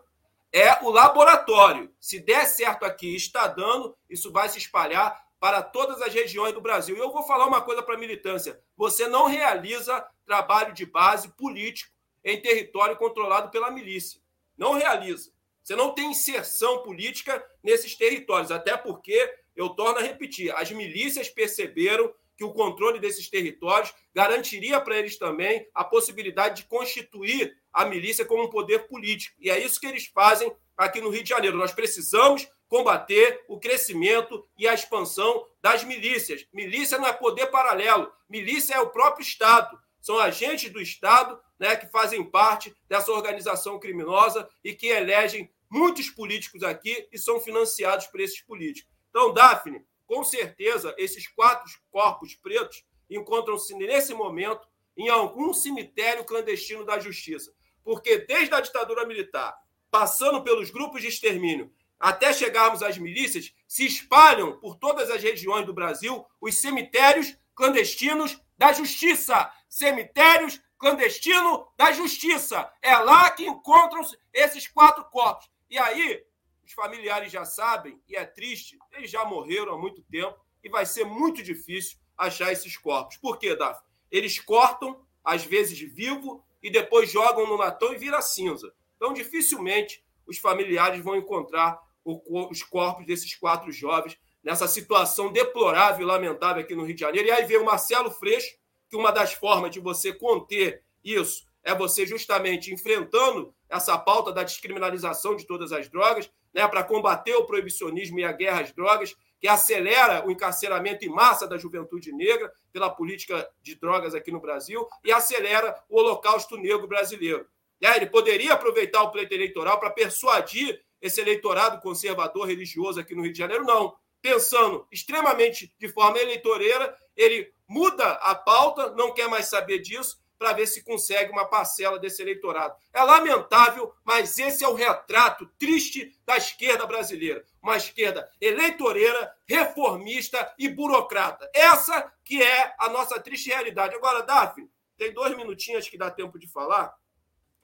é 0.51 0.83
o 0.83 0.89
laboratório. 0.89 1.93
Se 1.99 2.19
der 2.19 2.45
certo 2.45 2.85
aqui, 2.85 3.15
está 3.15 3.47
dando, 3.47 3.95
isso 4.09 4.31
vai 4.31 4.47
se 4.47 4.57
espalhar 4.57 5.25
para 5.39 5.61
todas 5.61 6.01
as 6.01 6.13
regiões 6.13 6.53
do 6.53 6.61
Brasil. 6.61 6.95
E 6.95 6.99
eu 6.99 7.11
vou 7.11 7.23
falar 7.23 7.45
uma 7.45 7.61
coisa 7.61 7.83
para 7.83 7.95
a 7.95 7.99
militância: 7.99 8.59
você 8.77 9.07
não 9.07 9.27
realiza 9.27 10.05
trabalho 10.25 10.73
de 10.73 10.85
base 10.85 11.29
político 11.35 11.93
em 12.23 12.41
território 12.41 12.95
controlado 12.95 13.51
pela 13.51 13.69
milícia. 13.69 14.19
Não 14.57 14.73
realiza. 14.73 15.31
Você 15.61 15.75
não 15.75 15.93
tem 15.93 16.11
inserção 16.11 16.83
política 16.83 17.43
nesses 17.63 17.95
territórios, 17.95 18.51
até 18.51 18.77
porque, 18.77 19.33
eu 19.55 19.69
torno 19.69 19.99
a 19.99 20.01
repetir, 20.01 20.53
as 20.55 20.71
milícias 20.71 21.29
perceberam 21.29 22.13
que 22.37 22.43
o 22.43 22.53
controle 22.53 22.99
desses 22.99 23.29
territórios 23.29 23.93
garantiria 24.13 24.79
para 24.79 24.97
eles 24.97 25.17
também 25.17 25.67
a 25.73 25.83
possibilidade 25.83 26.63
de 26.63 26.67
constituir 26.67 27.55
a 27.71 27.85
milícia 27.85 28.25
como 28.25 28.43
um 28.43 28.49
poder 28.49 28.87
político. 28.87 29.35
E 29.39 29.49
é 29.49 29.59
isso 29.59 29.79
que 29.79 29.87
eles 29.87 30.07
fazem 30.07 30.51
aqui 30.77 31.01
no 31.01 31.09
Rio 31.09 31.23
de 31.23 31.29
Janeiro. 31.29 31.57
Nós 31.57 31.73
precisamos 31.73 32.47
combater 32.67 33.43
o 33.47 33.59
crescimento 33.59 34.45
e 34.57 34.67
a 34.67 34.73
expansão 34.73 35.45
das 35.61 35.83
milícias. 35.83 36.45
Milícia 36.53 36.97
não 36.97 37.07
é 37.07 37.13
poder 37.13 37.47
paralelo, 37.47 38.11
milícia 38.29 38.75
é 38.75 38.79
o 38.79 38.89
próprio 38.89 39.23
Estado. 39.23 39.77
São 40.01 40.19
agentes 40.19 40.69
do 40.69 40.81
Estado 40.81 41.39
né, 41.59 41.75
que 41.75 41.87
fazem 41.87 42.23
parte 42.23 42.75
dessa 42.87 43.11
organização 43.11 43.79
criminosa 43.79 44.47
e 44.63 44.73
que 44.73 44.87
elegem 44.87 45.49
muitos 45.69 46.09
políticos 46.09 46.63
aqui 46.63 47.07
e 47.11 47.17
são 47.17 47.39
financiados 47.39 48.07
por 48.07 48.19
esses 48.19 48.41
políticos. 48.41 48.91
Então, 49.09 49.33
Daphne, 49.33 49.83
com 50.06 50.23
certeza, 50.23 50.94
esses 50.98 51.27
quatro 51.27 51.69
corpos 51.91 52.36
pretos 52.36 52.84
encontram-se 53.10 53.73
nesse 53.76 54.14
momento 54.14 54.68
em 54.98 55.10
algum 55.10 55.53
cemitério 55.53 56.23
clandestino 56.23 56.86
da 56.86 56.99
justiça. 56.99 57.53
Porque 57.84 58.19
desde 58.19 58.53
a 58.53 58.61
ditadura 58.61 59.06
militar, 59.06 59.56
passando 59.91 60.44
pelos 60.44 60.69
grupos 60.72 61.02
de 61.02 61.07
extermínio, 61.07 61.72
até 61.99 62.34
chegarmos 62.34 62.84
às 62.84 62.98
milícias, 62.98 63.53
se 63.68 63.86
espalham 63.86 64.60
por 64.60 64.76
todas 64.76 65.10
as 65.10 65.22
regiões 65.22 65.65
do 65.65 65.73
Brasil 65.73 66.26
os 66.41 66.60
cemitérios 66.60 67.38
clandestinos 67.56 68.40
da 68.57 68.73
justiça. 68.73 69.52
Cemitérios 69.69 70.60
clandestino 70.77 71.68
da 71.77 71.91
justiça. 71.91 72.69
É 72.82 72.95
lá 72.98 73.32
que 73.32 73.45
encontram-se 73.45 74.18
esses 74.34 74.68
quatro 74.68 75.06
corpos. 75.06 75.49
E 75.69 75.77
aí, 75.77 76.23
os 76.65 76.73
familiares 76.73 77.31
já 77.31 77.45
sabem, 77.45 77.99
e 78.07 78.15
é 78.15 78.25
triste, 78.25 78.77
eles 78.91 79.11
já 79.11 79.23
morreram 79.23 79.73
há 79.73 79.77
muito 79.77 80.01
tempo 80.03 80.37
e 80.63 80.69
vai 80.69 80.85
ser 80.85 81.05
muito 81.05 81.43
difícil 81.43 81.97
achar 82.17 82.51
esses 82.51 82.75
corpos. 82.75 83.17
Por 83.17 83.37
quê, 83.37 83.55
Daf? 83.55 83.79
Eles 84.11 84.39
cortam, 84.39 85.05
às 85.23 85.45
vezes 85.45 85.79
vivo, 85.79 86.43
e 86.61 86.71
depois 86.71 87.11
jogam 87.11 87.45
no 87.45 87.55
latão 87.55 87.93
e 87.93 87.97
vira 87.97 88.21
cinza. 88.21 88.73
Então, 88.95 89.13
dificilmente 89.13 90.03
os 90.25 90.39
familiares 90.39 91.03
vão 91.03 91.15
encontrar 91.15 91.79
os 92.03 92.63
corpos 92.63 93.05
desses 93.05 93.35
quatro 93.35 93.71
jovens 93.71 94.17
nessa 94.43 94.67
situação 94.67 95.31
deplorável 95.31 96.01
e 96.01 96.05
lamentável 96.05 96.63
aqui 96.63 96.75
no 96.75 96.83
Rio 96.83 96.95
de 96.95 97.01
Janeiro. 97.01 97.27
E 97.27 97.31
aí 97.31 97.45
vem 97.45 97.57
o 97.57 97.65
Marcelo 97.65 98.11
Freixo, 98.11 98.55
que 98.89 98.95
uma 98.95 99.11
das 99.11 99.33
formas 99.33 99.71
de 99.71 99.79
você 99.79 100.13
conter 100.13 100.83
isso 101.03 101.47
é 101.63 101.73
você 101.73 102.05
justamente 102.05 102.71
enfrentando 102.71 103.55
essa 103.69 103.97
pauta 103.97 104.31
da 104.31 104.43
descriminalização 104.43 105.35
de 105.35 105.45
todas 105.45 105.71
as 105.71 105.89
drogas, 105.89 106.29
né, 106.53 106.67
para 106.67 106.83
combater 106.83 107.35
o 107.35 107.45
proibicionismo 107.45 108.19
e 108.19 108.23
a 108.23 108.31
guerra 108.31 108.61
às 108.61 108.71
drogas, 108.71 109.15
que 109.39 109.47
acelera 109.47 110.25
o 110.25 110.31
encarceramento 110.31 111.05
em 111.05 111.09
massa 111.09 111.47
da 111.47 111.57
juventude 111.57 112.11
negra 112.11 112.51
pela 112.71 112.89
política 112.89 113.47
de 113.61 113.75
drogas 113.75 114.15
aqui 114.15 114.31
no 114.31 114.39
Brasil 114.39 114.87
e 115.03 115.11
acelera 115.11 115.75
o 115.89 115.99
holocausto 115.99 116.57
negro 116.57 116.87
brasileiro. 116.87 117.45
Aí, 117.83 117.97
ele 117.97 118.07
poderia 118.07 118.53
aproveitar 118.53 119.03
o 119.03 119.11
pleito 119.11 119.33
eleitoral 119.33 119.79
para 119.79 119.91
persuadir 119.91 120.81
esse 121.01 121.21
eleitorado 121.21 121.79
conservador 121.81 122.47
religioso 122.47 122.99
aqui 122.99 123.13
no 123.13 123.21
Rio 123.21 123.33
de 123.33 123.37
Janeiro? 123.37 123.63
Não. 123.63 123.95
Pensando 124.21 124.87
extremamente 124.91 125.71
de 125.77 125.87
forma 125.89 126.17
eleitoreira, 126.17 126.97
ele 127.15 127.53
muda 127.67 128.13
a 128.13 128.33
pauta, 128.33 128.89
não 128.91 129.13
quer 129.13 129.27
mais 129.27 129.45
saber 129.45 129.79
disso 129.79 130.19
para 130.37 130.53
ver 130.53 130.67
se 130.67 130.83
consegue 130.83 131.31
uma 131.31 131.45
parcela 131.45 131.97
desse 131.97 132.21
eleitorado. 132.21 132.75
É 132.93 133.01
lamentável, 133.01 133.93
mas 134.03 134.37
esse 134.37 134.63
é 134.63 134.67
o 134.67 134.73
retrato 134.73 135.45
triste 135.57 136.17
da 136.25 136.37
esquerda 136.37 136.85
brasileira. 136.85 137.43
Uma 137.61 137.77
esquerda 137.77 138.29
eleitoreira, 138.39 139.33
reformista 139.47 140.53
e 140.57 140.67
burocrata. 140.67 141.49
Essa 141.53 142.11
que 142.23 142.41
é 142.41 142.75
a 142.79 142.89
nossa 142.89 143.19
triste 143.19 143.49
realidade. 143.49 143.95
Agora, 143.95 144.21
Daphne, 144.21 144.69
tem 144.97 145.13
dois 145.13 145.35
minutinhos 145.35 145.87
que 145.87 145.97
dá 145.97 146.11
tempo 146.11 146.37
de 146.37 146.47
falar. 146.47 146.95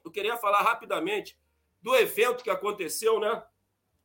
Eu 0.04 0.10
queria 0.10 0.36
falar 0.36 0.62
rapidamente 0.62 1.38
do 1.80 1.94
evento 1.94 2.42
que 2.42 2.50
aconteceu, 2.50 3.20
né? 3.20 3.42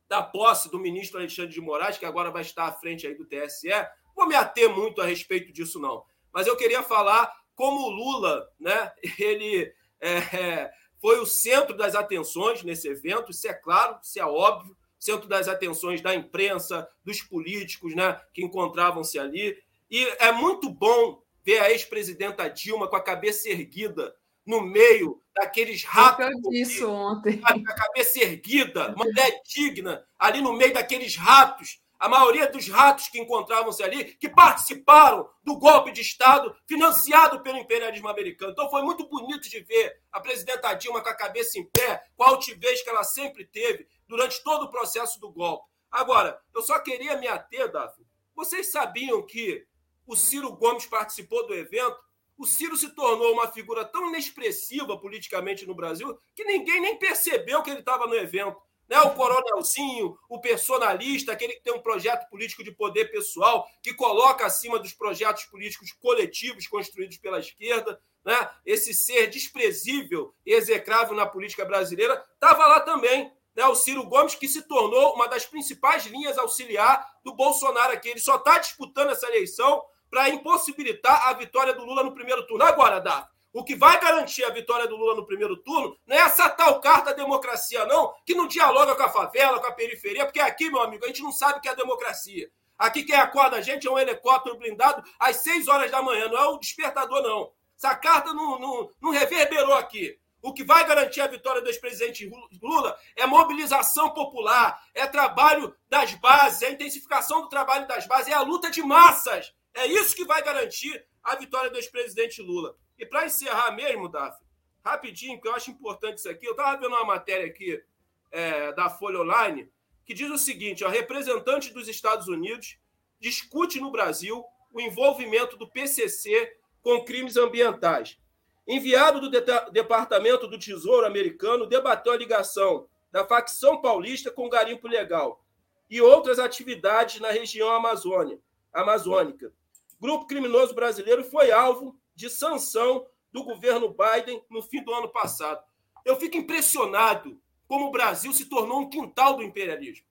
Da 0.08 0.22
posse 0.22 0.70
do 0.70 0.78
ministro 0.78 1.18
Alexandre 1.18 1.52
de 1.52 1.60
Moraes, 1.60 1.98
que 1.98 2.06
agora 2.06 2.30
vai 2.30 2.42
estar 2.42 2.66
à 2.66 2.72
frente 2.72 3.06
aí 3.06 3.14
do 3.14 3.26
TSE. 3.26 3.68
Vou 4.16 4.26
me 4.26 4.34
ater 4.34 4.68
muito 4.68 5.00
a 5.00 5.04
respeito 5.04 5.52
disso, 5.52 5.78
não. 5.78 6.04
Mas 6.32 6.46
eu 6.46 6.56
queria 6.56 6.82
falar 6.82 7.32
como 7.58 7.80
o 7.80 7.90
Lula, 7.90 8.48
né, 8.58 8.92
ele 9.18 9.74
é, 10.00 10.12
é, 10.12 10.70
foi 11.00 11.18
o 11.18 11.26
centro 11.26 11.76
das 11.76 11.96
atenções 11.96 12.62
nesse 12.62 12.88
evento, 12.88 13.32
isso 13.32 13.48
é 13.48 13.52
claro, 13.52 13.98
isso 14.00 14.16
é 14.18 14.24
óbvio, 14.24 14.76
centro 14.96 15.28
das 15.28 15.48
atenções 15.48 16.00
da 16.00 16.14
imprensa, 16.14 16.88
dos 17.04 17.20
políticos 17.20 17.96
né, 17.96 18.20
que 18.32 18.44
encontravam-se 18.44 19.18
ali. 19.18 19.58
E 19.90 20.04
é 20.20 20.30
muito 20.30 20.70
bom 20.70 21.20
ver 21.44 21.58
a 21.58 21.70
ex-presidenta 21.70 22.48
Dilma 22.48 22.86
com 22.86 22.96
a 22.96 23.02
cabeça 23.02 23.48
erguida 23.48 24.14
no 24.46 24.60
meio 24.60 25.20
daqueles 25.34 25.82
ratos. 25.82 26.26
Eu 26.26 26.50
disse 26.50 26.84
ontem. 26.84 27.38
Com 27.38 27.46
a 27.46 27.74
cabeça 27.74 28.20
erguida, 28.20 28.94
uma 28.94 29.04
mulher 29.06 29.40
digna, 29.44 30.06
ali 30.16 30.40
no 30.40 30.52
meio 30.52 30.74
daqueles 30.74 31.16
ratos 31.16 31.80
a 31.98 32.08
maioria 32.08 32.50
dos 32.50 32.68
ratos 32.68 33.08
que 33.08 33.18
encontravam-se 33.18 33.82
ali, 33.82 34.04
que 34.16 34.28
participaram 34.28 35.28
do 35.42 35.58
golpe 35.58 35.90
de 35.90 36.00
Estado 36.00 36.54
financiado 36.66 37.42
pelo 37.42 37.58
imperialismo 37.58 38.08
americano. 38.08 38.52
Então 38.52 38.70
foi 38.70 38.82
muito 38.82 39.08
bonito 39.08 39.48
de 39.48 39.60
ver 39.60 40.00
a 40.12 40.20
presidenta 40.20 40.74
Dilma 40.74 41.02
com 41.02 41.08
a 41.08 41.16
cabeça 41.16 41.58
em 41.58 41.64
pé, 41.68 42.02
com 42.16 42.22
a 42.22 42.28
altivez 42.28 42.82
que 42.82 42.90
ela 42.90 43.02
sempre 43.02 43.44
teve 43.44 43.88
durante 44.06 44.42
todo 44.44 44.64
o 44.64 44.70
processo 44.70 45.18
do 45.18 45.32
golpe. 45.32 45.66
Agora, 45.90 46.40
eu 46.54 46.62
só 46.62 46.78
queria 46.78 47.16
me 47.16 47.26
ater, 47.26 47.70
Daphne. 47.72 48.06
Vocês 48.34 48.70
sabiam 48.70 49.24
que 49.26 49.66
o 50.06 50.14
Ciro 50.14 50.52
Gomes 50.52 50.86
participou 50.86 51.46
do 51.46 51.54
evento? 51.54 51.98
O 52.36 52.46
Ciro 52.46 52.76
se 52.76 52.90
tornou 52.90 53.32
uma 53.32 53.48
figura 53.48 53.84
tão 53.84 54.08
inexpressiva 54.08 54.96
politicamente 54.96 55.66
no 55.66 55.74
Brasil 55.74 56.16
que 56.36 56.44
ninguém 56.44 56.80
nem 56.80 56.96
percebeu 56.96 57.62
que 57.62 57.70
ele 57.70 57.80
estava 57.80 58.06
no 58.06 58.14
evento. 58.14 58.56
Né? 58.88 58.98
o 59.00 59.14
coronelzinho, 59.14 60.18
o 60.28 60.40
personalista, 60.40 61.32
aquele 61.32 61.54
que 61.54 61.62
tem 61.62 61.74
um 61.74 61.82
projeto 61.82 62.28
político 62.28 62.64
de 62.64 62.72
poder 62.72 63.10
pessoal, 63.10 63.68
que 63.82 63.92
coloca 63.92 64.46
acima 64.46 64.78
dos 64.78 64.92
projetos 64.92 65.44
políticos 65.44 65.92
coletivos 65.92 66.66
construídos 66.66 67.18
pela 67.18 67.38
esquerda. 67.38 68.00
Né? 68.24 68.50
Esse 68.64 68.94
ser 68.94 69.28
desprezível 69.28 70.34
e 70.44 70.54
execrável 70.54 71.14
na 71.14 71.26
política 71.26 71.64
brasileira 71.64 72.22
estava 72.34 72.66
lá 72.66 72.80
também. 72.80 73.30
Né? 73.54 73.66
O 73.66 73.74
Ciro 73.74 74.04
Gomes, 74.04 74.34
que 74.34 74.48
se 74.48 74.62
tornou 74.62 75.14
uma 75.14 75.28
das 75.28 75.44
principais 75.44 76.06
linhas 76.06 76.38
auxiliar 76.38 77.06
do 77.22 77.34
Bolsonaro 77.34 77.92
aqui. 77.92 78.08
Ele 78.08 78.20
só 78.20 78.36
está 78.36 78.58
disputando 78.58 79.10
essa 79.10 79.26
eleição 79.26 79.82
para 80.10 80.30
impossibilitar 80.30 81.28
a 81.28 81.34
vitória 81.34 81.74
do 81.74 81.84
Lula 81.84 82.02
no 82.02 82.14
primeiro 82.14 82.46
turno. 82.46 82.64
Agora, 82.64 82.98
Dá, 82.98 83.28
o 83.52 83.64
que 83.64 83.74
vai 83.74 84.00
garantir 84.00 84.44
a 84.44 84.50
vitória 84.50 84.86
do 84.86 84.96
Lula 84.96 85.14
no 85.14 85.26
primeiro 85.26 85.56
turno 85.56 85.96
não 86.06 86.16
é 86.16 86.20
essa 86.20 86.48
tal 86.50 86.80
carta 86.80 87.14
democracia, 87.14 87.84
não, 87.86 88.14
que 88.24 88.34
não 88.34 88.46
dialoga 88.46 88.94
com 88.94 89.02
a 89.02 89.08
favela, 89.08 89.60
com 89.60 89.66
a 89.66 89.72
periferia, 89.72 90.24
porque 90.24 90.40
aqui, 90.40 90.70
meu 90.70 90.82
amigo, 90.82 91.04
a 91.04 91.08
gente 91.08 91.22
não 91.22 91.32
sabe 91.32 91.58
o 91.58 91.60
que 91.60 91.68
é 91.68 91.74
democracia. 91.74 92.50
Aqui 92.78 93.02
quem 93.02 93.16
acorda 93.16 93.56
a 93.56 93.60
gente 93.60 93.88
é 93.88 93.90
um 93.90 93.98
helicóptero 93.98 94.56
blindado 94.56 95.02
às 95.18 95.38
6 95.38 95.66
horas 95.66 95.90
da 95.90 96.00
manhã, 96.00 96.28
não 96.28 96.38
é 96.38 96.46
o 96.46 96.58
despertador, 96.58 97.22
não. 97.22 97.52
Essa 97.76 97.94
carta 97.96 98.32
não, 98.32 98.58
não, 98.58 98.90
não 99.00 99.10
reverberou 99.10 99.74
aqui. 99.74 100.18
O 100.40 100.52
que 100.52 100.62
vai 100.62 100.86
garantir 100.86 101.20
a 101.20 101.26
vitória 101.26 101.60
do 101.60 101.68
ex-presidente 101.68 102.30
Lula 102.62 102.96
é 103.16 103.26
mobilização 103.26 104.10
popular, 104.10 104.80
é 104.94 105.06
trabalho 105.06 105.74
das 105.88 106.14
bases, 106.14 106.62
é 106.62 106.66
a 106.66 106.70
intensificação 106.70 107.42
do 107.42 107.48
trabalho 107.48 107.88
das 107.88 108.06
bases, 108.06 108.28
é 108.28 108.34
a 108.34 108.42
luta 108.42 108.70
de 108.70 108.80
massas. 108.82 109.52
É 109.74 109.86
isso 109.86 110.14
que 110.14 110.24
vai 110.24 110.42
garantir 110.42 111.04
a 111.22 111.34
vitória 111.34 111.70
do 111.70 111.76
ex-presidente 111.76 112.40
Lula. 112.40 112.76
E 112.98 113.06
para 113.06 113.26
encerrar 113.26 113.70
mesmo, 113.72 114.08
Daf, 114.08 114.36
rapidinho, 114.84 115.40
que 115.40 115.48
eu 115.48 115.54
acho 115.54 115.70
importante 115.70 116.18
isso 116.18 116.28
aqui, 116.28 116.46
eu 116.46 116.52
estava 116.52 116.76
vendo 116.80 116.94
uma 116.94 117.04
matéria 117.04 117.46
aqui 117.46 117.82
é, 118.30 118.72
da 118.72 118.90
Folha 118.90 119.20
Online 119.20 119.70
que 120.08 120.14
diz 120.14 120.30
o 120.30 120.38
seguinte: 120.38 120.82
ó, 120.84 120.88
representante 120.88 121.72
dos 121.72 121.86
Estados 121.86 122.28
Unidos 122.28 122.78
discute 123.20 123.78
no 123.78 123.90
Brasil 123.90 124.42
o 124.72 124.80
envolvimento 124.80 125.56
do 125.56 125.68
PCC 125.68 126.56
com 126.80 127.04
crimes 127.04 127.36
ambientais. 127.36 128.18
Enviado 128.66 129.20
do 129.20 129.30
De 129.30 129.40
Departamento 129.70 130.46
do 130.46 130.58
Tesouro 130.58 131.06
americano 131.06 131.66
debateu 131.66 132.12
a 132.12 132.16
ligação 132.16 132.88
da 133.10 133.26
facção 133.26 133.80
paulista 133.80 134.30
com 134.30 134.48
garimpo 134.48 134.88
legal 134.88 135.44
e 135.90 136.00
outras 136.00 136.38
atividades 136.38 137.20
na 137.20 137.30
região 137.30 137.70
Amazônia, 137.70 138.38
amazônica. 138.72 139.52
Grupo 140.00 140.26
criminoso 140.26 140.74
brasileiro 140.74 141.24
foi 141.24 141.50
alvo 141.50 141.98
de 142.18 142.28
sanção 142.28 143.06
do 143.32 143.44
governo 143.44 143.94
Biden 143.94 144.44
no 144.50 144.60
fim 144.60 144.82
do 144.82 144.92
ano 144.92 145.08
passado. 145.08 145.62
Eu 146.04 146.16
fico 146.16 146.36
impressionado 146.36 147.40
como 147.68 147.86
o 147.86 147.90
Brasil 147.92 148.32
se 148.32 148.46
tornou 148.46 148.80
um 148.80 148.90
quintal 148.90 149.36
do 149.36 149.42
imperialismo. 149.44 150.04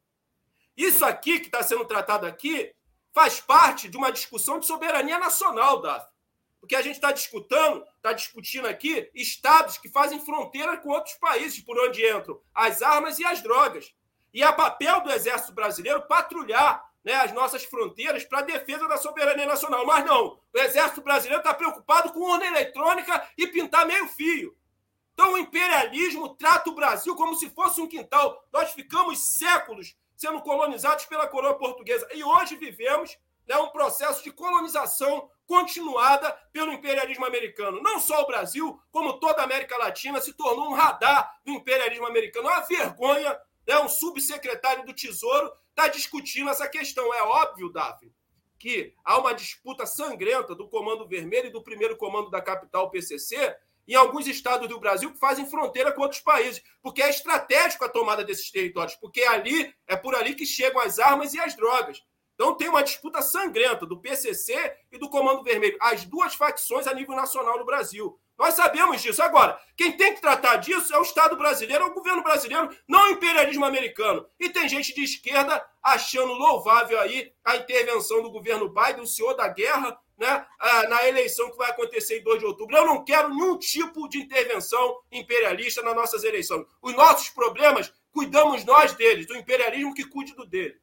Isso 0.75 1.03
aqui 1.03 1.37
que 1.39 1.47
está 1.47 1.61
sendo 1.61 1.83
tratado 1.83 2.25
aqui 2.25 2.73
faz 3.13 3.41
parte 3.41 3.89
de 3.89 3.97
uma 3.97 4.09
discussão 4.09 4.57
de 4.57 4.65
soberania 4.65 5.19
nacional, 5.19 5.81
Daf. 5.81 6.07
Porque 6.61 6.77
a 6.77 6.81
gente 6.81 6.95
está 6.95 7.11
discutindo, 7.11 7.85
está 7.97 8.13
discutindo 8.13 8.67
aqui 8.67 9.11
estados 9.13 9.77
que 9.77 9.89
fazem 9.89 10.23
fronteira 10.23 10.77
com 10.77 10.89
outros 10.89 11.15
países 11.15 11.59
por 11.59 11.77
onde 11.77 12.07
entram 12.09 12.39
as 12.55 12.81
armas 12.81 13.19
e 13.19 13.25
as 13.25 13.41
drogas. 13.41 13.93
E 14.33 14.41
é 14.41 14.51
papel 14.53 15.01
do 15.01 15.11
Exército 15.11 15.51
Brasileiro 15.51 16.07
patrulhar 16.07 16.86
né, 17.03 17.13
as 17.13 17.31
nossas 17.31 17.63
fronteiras 17.63 18.23
para 18.23 18.39
a 18.39 18.43
defesa 18.43 18.87
da 18.87 18.97
soberania 18.97 19.45
nacional. 19.45 19.85
Mas 19.85 20.05
não, 20.05 20.39
o 20.53 20.59
Exército 20.59 21.01
Brasileiro 21.01 21.41
está 21.41 21.53
preocupado 21.53 22.11
com 22.11 22.19
urna 22.19 22.45
eletrônica 22.45 23.27
e 23.37 23.47
pintar 23.47 23.85
meio 23.85 24.07
fio. 24.07 24.55
Então 25.13 25.33
o 25.33 25.37
imperialismo 25.37 26.35
trata 26.35 26.69
o 26.69 26.75
Brasil 26.75 27.15
como 27.15 27.35
se 27.35 27.49
fosse 27.49 27.81
um 27.81 27.87
quintal. 27.87 28.45
Nós 28.53 28.71
ficamos 28.73 29.19
séculos 29.35 29.95
sendo 30.15 30.41
colonizados 30.41 31.05
pela 31.05 31.27
coroa 31.27 31.57
portuguesa 31.57 32.07
e 32.13 32.23
hoje 32.23 32.55
vivemos 32.55 33.17
né, 33.47 33.55
um 33.57 33.69
processo 33.69 34.23
de 34.23 34.31
colonização 34.31 35.29
continuada 35.47 36.31
pelo 36.51 36.73
imperialismo 36.73 37.25
americano. 37.25 37.81
Não 37.81 37.99
só 37.99 38.21
o 38.21 38.27
Brasil, 38.27 38.79
como 38.91 39.13
toda 39.13 39.41
a 39.41 39.45
América 39.45 39.77
Latina 39.77 40.19
se 40.19 40.33
tornou 40.33 40.69
um 40.69 40.73
radar 40.73 41.39
do 41.45 41.53
imperialismo 41.53 42.05
americano. 42.05 42.49
É 42.49 42.51
uma 42.51 42.67
vergonha, 42.67 43.39
né, 43.65 43.79
um 43.79 43.87
subsecretário 43.87 44.85
do 44.85 44.93
Tesouro 44.93 45.51
está 45.77 45.87
discutindo 45.87 46.49
essa 46.49 46.67
questão. 46.67 47.13
É 47.13 47.21
óbvio, 47.21 47.69
Daphne, 47.69 48.11
que 48.57 48.95
há 49.05 49.19
uma 49.19 49.33
disputa 49.33 49.85
sangrenta 49.85 50.55
do 50.55 50.67
Comando 50.67 51.07
Vermelho 51.07 51.47
e 51.47 51.51
do 51.51 51.61
primeiro 51.61 51.95
comando 51.95 52.31
da 52.31 52.41
capital 52.41 52.89
PCC 52.89 53.55
em 53.87 53.93
alguns 53.93 54.27
estados 54.27 54.67
do 54.67 54.79
Brasil 54.79 55.13
que 55.13 55.19
fazem 55.19 55.49
fronteira 55.49 55.93
com 55.93 56.01
outros 56.01 56.19
países, 56.19 56.61
porque 56.81 57.01
é 57.01 57.09
estratégico 57.09 57.85
a 57.85 57.89
tomada 57.89 58.25
desses 58.25 58.51
territórios, 58.51 58.97
porque 58.97 59.21
ali 59.21 59.73
é 59.85 59.95
por 59.95 60.13
ali 60.13 60.35
que 60.35 60.45
chegam 60.45 60.81
as 60.81 60.99
armas 60.99 61.33
e 61.33 61.39
as 61.39 61.55
drogas. 61.55 62.03
Então 62.33 62.55
tem 62.55 62.67
uma 62.67 62.83
disputa 62.83 63.21
sangrenta 63.21 63.85
do 63.85 64.01
PCC 64.01 64.75
e 64.91 64.97
do 64.97 65.09
Comando 65.09 65.43
Vermelho, 65.43 65.77
as 65.79 66.03
duas 66.03 66.35
facções 66.35 66.85
a 66.85 66.93
nível 66.93 67.15
nacional 67.15 67.57
no 67.57 67.65
Brasil. 67.65 68.19
Nós 68.37 68.53
sabemos 68.53 69.01
disso. 69.01 69.23
Agora, 69.23 69.59
quem 69.75 69.93
tem 69.97 70.13
que 70.13 70.21
tratar 70.21 70.57
disso 70.57 70.93
é 70.93 70.99
o 70.99 71.03
Estado 71.03 71.35
brasileiro, 71.35 71.83
é 71.83 71.87
o 71.87 71.93
governo 71.93 72.23
brasileiro, 72.23 72.69
não 72.87 73.07
o 73.07 73.11
imperialismo 73.11 73.65
americano. 73.65 74.25
E 74.39 74.49
tem 74.49 74.69
gente 74.69 74.93
de 74.93 75.03
esquerda 75.03 75.65
achando 75.81 76.33
louvável 76.33 76.99
aí 76.99 77.31
a 77.43 77.55
intervenção 77.55 78.21
do 78.21 78.31
governo 78.31 78.69
Biden, 78.69 79.01
o 79.01 79.07
senhor 79.07 79.33
da 79.33 79.47
guerra, 79.47 79.97
né, 80.17 80.45
na 80.89 81.07
eleição 81.07 81.49
que 81.51 81.57
vai 81.57 81.71
acontecer 81.71 82.19
em 82.19 82.23
2 82.23 82.39
de 82.39 82.45
outubro. 82.45 82.75
Eu 82.75 82.85
não 82.85 83.03
quero 83.03 83.29
nenhum 83.29 83.57
tipo 83.57 84.07
de 84.07 84.19
intervenção 84.19 84.99
imperialista 85.11 85.81
nas 85.81 85.95
nossas 85.95 86.23
eleições. 86.23 86.65
Os 86.81 86.95
nossos 86.95 87.29
problemas, 87.29 87.93
cuidamos 88.11 88.65
nós 88.65 88.93
deles, 88.93 89.27
do 89.27 89.35
imperialismo 89.35 89.93
que 89.93 90.03
cuide 90.03 90.35
do 90.35 90.45
dele. 90.45 90.75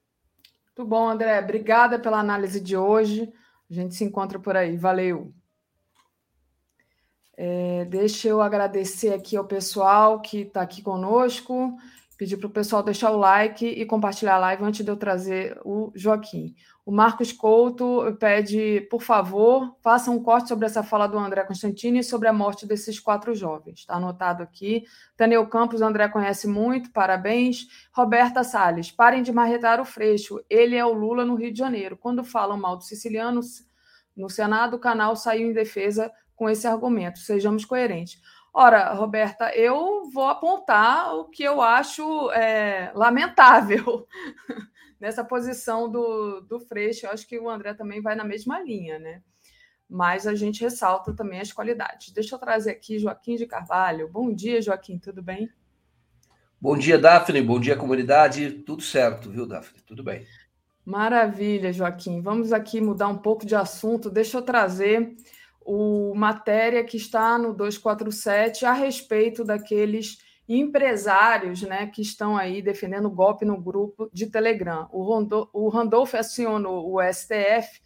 Muito 0.76 0.89
bom, 0.89 1.09
André. 1.09 1.39
Obrigada 1.39 1.98
pela 1.98 2.18
análise 2.18 2.60
de 2.60 2.76
hoje. 2.76 3.32
A 3.70 3.74
gente 3.74 3.94
se 3.94 4.05
encontra 4.05 4.39
por 4.39 4.56
aí. 4.56 4.76
Valeu. 4.76 5.32
É, 7.36 7.85
deixa 7.86 8.28
eu 8.28 8.40
agradecer 8.40 9.12
aqui 9.12 9.36
ao 9.36 9.44
pessoal 9.44 10.20
que 10.20 10.43
está 10.43 10.62
aqui 10.62 10.82
conosco, 10.82 11.77
pedir 12.16 12.36
para 12.36 12.47
o 12.47 12.51
pessoal 12.51 12.82
deixar 12.82 13.11
o 13.11 13.16
like 13.16 13.66
e 13.66 13.85
compartilhar 13.85 14.36
a 14.36 14.39
live 14.39 14.65
antes 14.65 14.85
de 14.85 14.90
eu 14.90 14.97
trazer 14.97 15.61
o 15.65 15.90
Joaquim. 15.94 16.55
O 16.86 16.93
Marcos 16.93 17.32
Couto 17.32 18.15
pede, 18.20 18.82
por 18.90 19.01
favor, 19.01 19.74
faça 19.82 20.11
um 20.11 20.23
corte 20.23 20.48
sobre 20.48 20.66
essa 20.66 20.82
fala 20.82 21.06
do 21.06 21.19
André 21.19 21.43
Constantini 21.44 22.01
e 22.01 22.05
sobre 22.05 22.28
a 22.28 22.32
morte 22.32 22.66
desses 22.66 23.01
quatro 23.01 23.35
jovens. 23.35 23.81
Está 23.81 23.94
anotado 23.94 24.43
aqui. 24.43 24.85
Taneu 25.16 25.47
Campos, 25.47 25.81
o 25.81 25.85
André 25.85 26.09
conhece 26.09 26.47
muito, 26.47 26.93
parabéns. 26.93 27.66
Roberta 27.90 28.44
Salles, 28.44 28.90
parem 28.90 29.23
de 29.23 29.32
marretar 29.32 29.81
o 29.81 29.85
Freixo. 29.85 30.44
Ele 30.48 30.77
é 30.77 30.85
o 30.85 30.93
Lula 30.93 31.24
no 31.24 31.36
Rio 31.36 31.51
de 31.51 31.59
Janeiro. 31.59 31.97
Quando 31.97 32.23
falam 32.23 32.59
mal 32.59 32.77
do 32.77 32.85
siciliano 32.85 33.40
no 34.15 34.28
Senado, 34.28 34.77
o 34.77 34.78
canal 34.78 35.16
saiu 35.16 35.48
em 35.48 35.55
defesa 35.55 36.12
com 36.35 36.48
esse 36.48 36.66
argumento. 36.66 37.19
Sejamos 37.19 37.65
coerentes. 37.65 38.20
Ora, 38.52 38.93
Roberta, 38.93 39.52
eu 39.56 40.09
vou 40.12 40.28
apontar 40.28 41.12
o 41.16 41.24
que 41.24 41.43
eu 41.43 41.61
acho 41.61 42.31
é, 42.31 42.93
lamentável 42.94 44.06
nessa 45.01 45.24
posição 45.24 45.90
do, 45.90 46.40
do 46.43 46.61
Freixo. 46.61 47.06
Eu 47.06 47.11
acho 47.11 47.27
que 47.27 47.36
o 47.39 47.51
André 47.51 47.74
também 47.74 48.01
vai 48.01 48.15
na 48.15 48.24
mesma 48.24 48.61
linha, 48.61 48.98
né? 48.98 49.23
Mas 49.90 50.27
a 50.27 50.36
gente 50.36 50.62
ressalta 50.62 51.12
também 51.12 51.40
as 51.40 51.52
qualidades. 51.52 52.12
Deixa 52.12 52.36
eu 52.36 52.39
trazer 52.39 52.70
aqui 52.70 52.98
Joaquim 52.98 53.35
de 53.35 53.44
Carvalho. 53.44 54.09
Bom 54.09 54.32
dia, 54.32 54.62
Joaquim, 54.62 54.98
tudo 54.98 55.20
bem? 55.20 55.51
Bom 56.61 56.78
dia, 56.78 56.97
Daphne. 56.97 57.43
Bom 57.43 57.59
dia, 57.59 57.77
comunidade. 57.77 58.51
Tudo 58.51 58.82
certo, 58.82 59.31
viu, 59.31 59.47
Daphne? 59.47 59.82
Tudo 59.82 60.02
bem. 60.02 60.24
Maravilha, 60.85 61.73
Joaquim. 61.73 62.23
Vamos 62.23 62.52
aqui 62.52 62.81
mudar 62.81 63.09
um 63.09 63.19
pouco 63.19 63.44
de 63.44 63.56
assunto. 63.56 64.09
Deixa 64.09 64.39
eu 64.39 64.43
trazer 64.43 65.16
o 65.65 66.15
matéria 66.15 66.85
que 66.85 66.97
está 66.97 67.39
no 67.39 67.55
247 67.55 68.66
a 68.66 68.73
respeito 68.73 69.43
daqueles 69.45 70.19
empresários 70.49 71.62
né, 71.62 71.86
que 71.86 72.03
estão 72.03 72.36
aí 72.36 72.61
defendendo 72.61 73.11
golpe 73.11 73.45
no 73.45 73.61
grupo 73.61 74.11
de 74.12 74.27
Telegram. 74.27 74.89
O, 74.93 75.03
Rondo, 75.03 75.49
o 75.53 75.69
Randolph 75.69 76.15
acionou 76.15 76.93
o 76.93 77.03
STF 77.03 77.81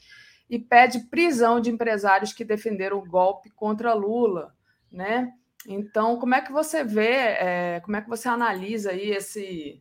e 0.51 0.59
pede 0.59 1.07
prisão 1.09 1.61
de 1.61 1.71
empresários 1.71 2.33
que 2.33 2.45
defenderam 2.45 2.99
o 2.99 3.07
golpe 3.07 3.51
contra 3.51 3.95
Lula. 3.95 4.53
Né? 4.91 5.33
Então, 5.67 6.19
como 6.19 6.35
é 6.35 6.41
que 6.41 6.51
você 6.51 6.83
vê, 6.83 7.13
é, 7.13 7.81
como 7.85 7.97
é 7.97 8.01
que 8.01 8.09
você 8.09 8.29
analisa 8.29 8.91
aí 8.91 9.11
esse, 9.11 9.81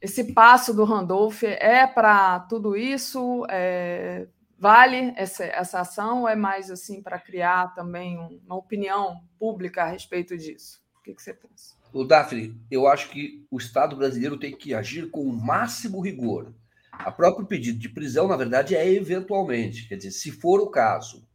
esse 0.00 0.34
passo 0.34 0.74
do 0.74 0.84
Randolph? 0.84 1.42
É 1.44 1.86
para 1.86 2.40
tudo 2.40 2.76
isso? 2.76 3.46
É, 3.48 4.26
Vale 4.64 5.12
essa, 5.18 5.44
essa 5.44 5.80
ação 5.80 6.22
ou 6.22 6.28
é 6.28 6.34
mais 6.34 6.70
assim 6.70 7.02
para 7.02 7.20
criar 7.20 7.74
também 7.74 8.16
uma 8.46 8.56
opinião 8.56 9.20
pública 9.38 9.82
a 9.82 9.90
respeito 9.90 10.38
disso? 10.38 10.82
O 10.98 11.02
que, 11.02 11.12
que 11.12 11.22
você 11.22 11.34
pensa? 11.34 11.74
O 11.92 12.02
Daphne, 12.02 12.58
eu 12.70 12.88
acho 12.88 13.10
que 13.10 13.46
o 13.50 13.58
Estado 13.58 13.94
brasileiro 13.94 14.38
tem 14.38 14.56
que 14.56 14.72
agir 14.72 15.10
com 15.10 15.20
o 15.20 15.36
máximo 15.36 16.00
rigor. 16.00 16.54
A 16.90 17.12
próprio 17.12 17.46
pedido 17.46 17.78
de 17.78 17.90
prisão, 17.90 18.26
na 18.26 18.38
verdade, 18.38 18.74
é 18.74 18.90
eventualmente, 18.90 19.86
quer 19.86 19.96
dizer, 19.96 20.12
se 20.12 20.30
for 20.30 20.62
o 20.62 20.70
caso. 20.70 21.28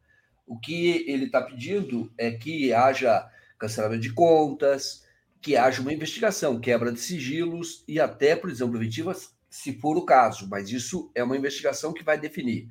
O 0.48 0.60
que 0.60 1.06
ele 1.08 1.26
está 1.26 1.40
pedindo 1.40 2.12
é 2.18 2.32
que 2.32 2.74
haja 2.74 3.30
cancelamento 3.60 4.02
de 4.02 4.12
contas, 4.12 5.06
que 5.40 5.56
haja 5.56 5.84
uma 5.84 5.94
investigação, 5.94 6.60
quebra 6.60 6.92
de 6.92 7.00
sigilos 7.00 7.84
e 7.88 8.00
até 8.00 8.36
prisão 8.36 8.72
preventiva, 8.72 9.16
se 9.48 9.74
for 9.74 9.98
o 9.98 10.04
caso, 10.04 10.50
mas 10.50 10.72
isso 10.72 11.12
é 11.14 11.24
uma 11.24 11.38
investigação 11.38 11.94
que 11.94 12.04
vai 12.04 12.20
definir. 12.20 12.68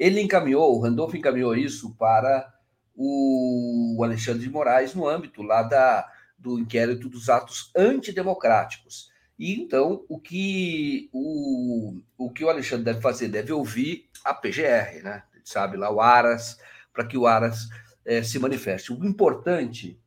Ele 0.00 0.22
encaminhou, 0.22 0.74
o 0.74 0.80
Randolph 0.80 1.14
encaminhou 1.14 1.54
isso 1.54 1.94
para 1.96 2.50
o 2.96 4.00
Alexandre 4.02 4.40
de 4.40 4.48
Moraes 4.48 4.94
no 4.94 5.06
âmbito 5.06 5.42
lá 5.42 5.62
da, 5.62 6.10
do 6.38 6.58
inquérito 6.58 7.06
dos 7.06 7.28
atos 7.28 7.70
antidemocráticos. 7.76 9.10
E 9.38 9.60
então 9.60 10.02
o 10.08 10.18
que 10.18 11.10
o, 11.12 12.00
o 12.16 12.32
que 12.32 12.42
o 12.42 12.48
Alexandre 12.48 12.86
deve 12.86 13.02
fazer? 13.02 13.28
Deve 13.28 13.52
ouvir 13.52 14.08
a 14.24 14.32
PGR, 14.32 15.02
né? 15.02 15.22
Sabe 15.44 15.76
lá 15.76 15.90
o 15.90 16.00
Aras, 16.00 16.58
para 16.94 17.04
que 17.04 17.18
o 17.18 17.26
Aras 17.26 17.68
é, 18.02 18.22
se 18.22 18.38
manifeste. 18.38 18.94
O 18.94 19.04
importante 19.04 20.00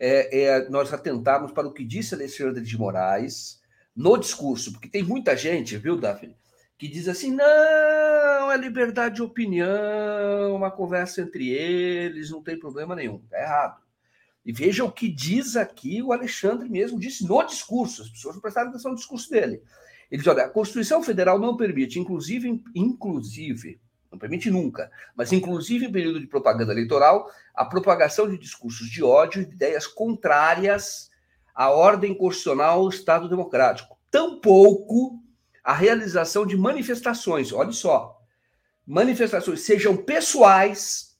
é, 0.00 0.42
é, 0.42 0.68
nós 0.70 0.90
atentarmos 0.90 1.52
para 1.52 1.68
o 1.68 1.72
que 1.72 1.84
disse 1.84 2.14
Alexandre 2.14 2.64
de 2.64 2.78
Moraes 2.78 3.60
no 3.94 4.16
discurso, 4.16 4.72
porque 4.72 4.88
tem 4.88 5.02
muita 5.02 5.36
gente, 5.36 5.76
viu, 5.76 5.98
Daphne, 5.98 6.34
que 6.78 6.88
diz 6.88 7.08
assim: 7.08 7.30
não, 7.30 8.50
é 8.50 8.56
liberdade 8.56 9.16
de 9.16 9.22
opinião, 9.22 10.54
uma 10.54 10.70
conversa 10.70 11.20
entre 11.20 11.48
eles, 11.48 12.30
não 12.30 12.42
tem 12.42 12.58
problema 12.58 12.94
nenhum. 12.94 13.20
Está 13.24 13.40
errado. 13.40 13.84
E 14.44 14.52
veja 14.52 14.84
o 14.84 14.92
que 14.92 15.08
diz 15.08 15.56
aqui 15.56 16.02
o 16.02 16.12
Alexandre 16.12 16.68
mesmo, 16.68 17.00
disse 17.00 17.26
no 17.26 17.42
discurso, 17.44 18.02
as 18.02 18.10
pessoas 18.10 18.34
não 18.34 18.42
prestaram 18.42 18.68
atenção 18.68 18.90
no 18.90 18.96
discurso 18.96 19.30
dele. 19.30 19.62
Ele 20.10 20.22
diz: 20.22 20.26
olha, 20.26 20.44
a 20.44 20.50
Constituição 20.50 21.02
Federal 21.02 21.38
não 21.38 21.56
permite, 21.56 21.98
inclusive, 21.98 22.62
inclusive, 22.74 23.80
não 24.12 24.18
permite 24.18 24.50
nunca, 24.50 24.90
mas 25.16 25.32
inclusive 25.32 25.86
em 25.86 25.92
período 25.92 26.20
de 26.20 26.26
propaganda 26.26 26.72
eleitoral, 26.72 27.30
a 27.54 27.64
propagação 27.64 28.28
de 28.28 28.36
discursos 28.36 28.88
de 28.88 29.02
ódio 29.02 29.42
e 29.42 29.46
de 29.46 29.54
ideias 29.54 29.86
contrárias 29.86 31.10
à 31.54 31.70
ordem 31.70 32.14
constitucional 32.14 32.80
ao 32.80 32.88
Estado 32.88 33.28
democrático. 33.28 33.96
Tampouco 34.10 35.23
a 35.64 35.72
realização 35.72 36.46
de 36.46 36.56
manifestações, 36.58 37.50
olha 37.50 37.72
só, 37.72 38.20
manifestações 38.86 39.60
sejam 39.60 39.96
pessoais, 39.96 41.16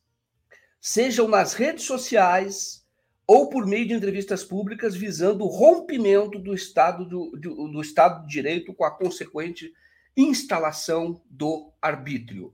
sejam 0.79 1.27
nas 1.27 1.55
redes 1.55 1.85
sociais 1.85 2.85
ou 3.27 3.49
por 3.49 3.66
meio 3.66 3.89
de 3.89 3.95
entrevistas 3.95 4.45
públicas 4.45 4.95
visando 4.95 5.45
o 5.45 5.49
rompimento 5.49 6.39
do 6.39 6.53
Estado 6.53 7.07
do, 7.07 7.31
do, 7.31 7.69
do 7.69 7.81
Estado 7.81 8.27
de 8.27 8.33
Direito 8.33 8.75
com 8.75 8.85
a 8.85 8.91
consequente 8.91 9.73
instalação 10.15 11.23
do 11.25 11.73
arbítrio. 11.81 12.53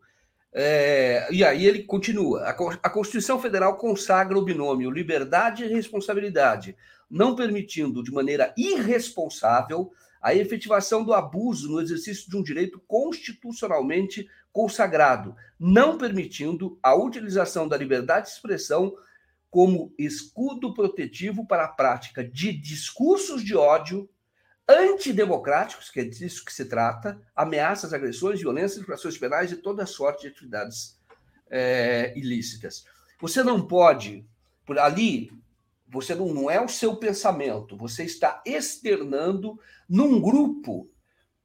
É, 0.53 1.29
e 1.33 1.45
aí 1.45 1.67
ele 1.67 1.83
continua: 1.83 2.43
a, 2.43 2.51
a 2.51 2.91
Constituição 2.91 3.41
Federal 3.41 3.77
consagra 3.77 4.39
o 4.39 4.45
binômio 4.45 4.93
liberdade 4.93 5.65
e 5.65 5.69
responsabilidade, 5.69 6.77
não 7.11 7.35
permitindo 7.35 8.03
de 8.03 8.13
maneira 8.13 8.55
irresponsável 8.57 9.91
a 10.21 10.35
efetivação 10.35 11.05
do 11.05 11.15
abuso 11.15 11.69
no 11.69 11.81
exercício 11.81 12.29
de 12.29 12.37
um 12.37 12.43
direito 12.43 12.81
constitucionalmente 12.87 14.29
consagrado, 14.53 15.35
não 15.59 15.97
permitindo 15.97 16.79
a 16.83 16.95
utilização 16.95 17.67
da 17.67 17.77
liberdade 17.77 18.27
de 18.27 18.33
expressão 18.33 18.95
como 19.51 19.93
escudo 19.99 20.75
protetivo 20.75 21.47
para 21.47 21.65
a 21.65 21.69
prática 21.69 22.23
de 22.23 22.53
discursos 22.53 23.43
de 23.43 23.57
ódio 23.57 24.09
antidemocráticos, 24.69 25.91
que 25.91 26.01
é 26.01 26.05
disso 26.05 26.45
que 26.45 26.53
se 26.53 26.65
trata, 26.67 27.21
ameaças, 27.35 27.93
agressões, 27.93 28.41
violências, 28.41 28.81
infrações 28.81 29.19
penais 29.19 29.51
e 29.51 29.57
toda 29.57 29.85
sorte 29.87 30.23
de 30.23 30.29
atividades 30.29 30.97
é, 31.51 32.17
ilícitas. 32.17 32.85
Você 33.21 33.43
não 33.43 33.67
pode, 33.67 34.25
por 34.65 34.79
ali, 34.79 35.33
você 35.91 36.15
não, 36.15 36.33
não 36.33 36.51
é 36.51 36.61
o 36.61 36.69
seu 36.69 36.97
pensamento, 36.97 37.77
você 37.77 38.05
está 38.05 38.43
externando 38.47 39.59
num 39.89 40.21
grupo 40.21 40.91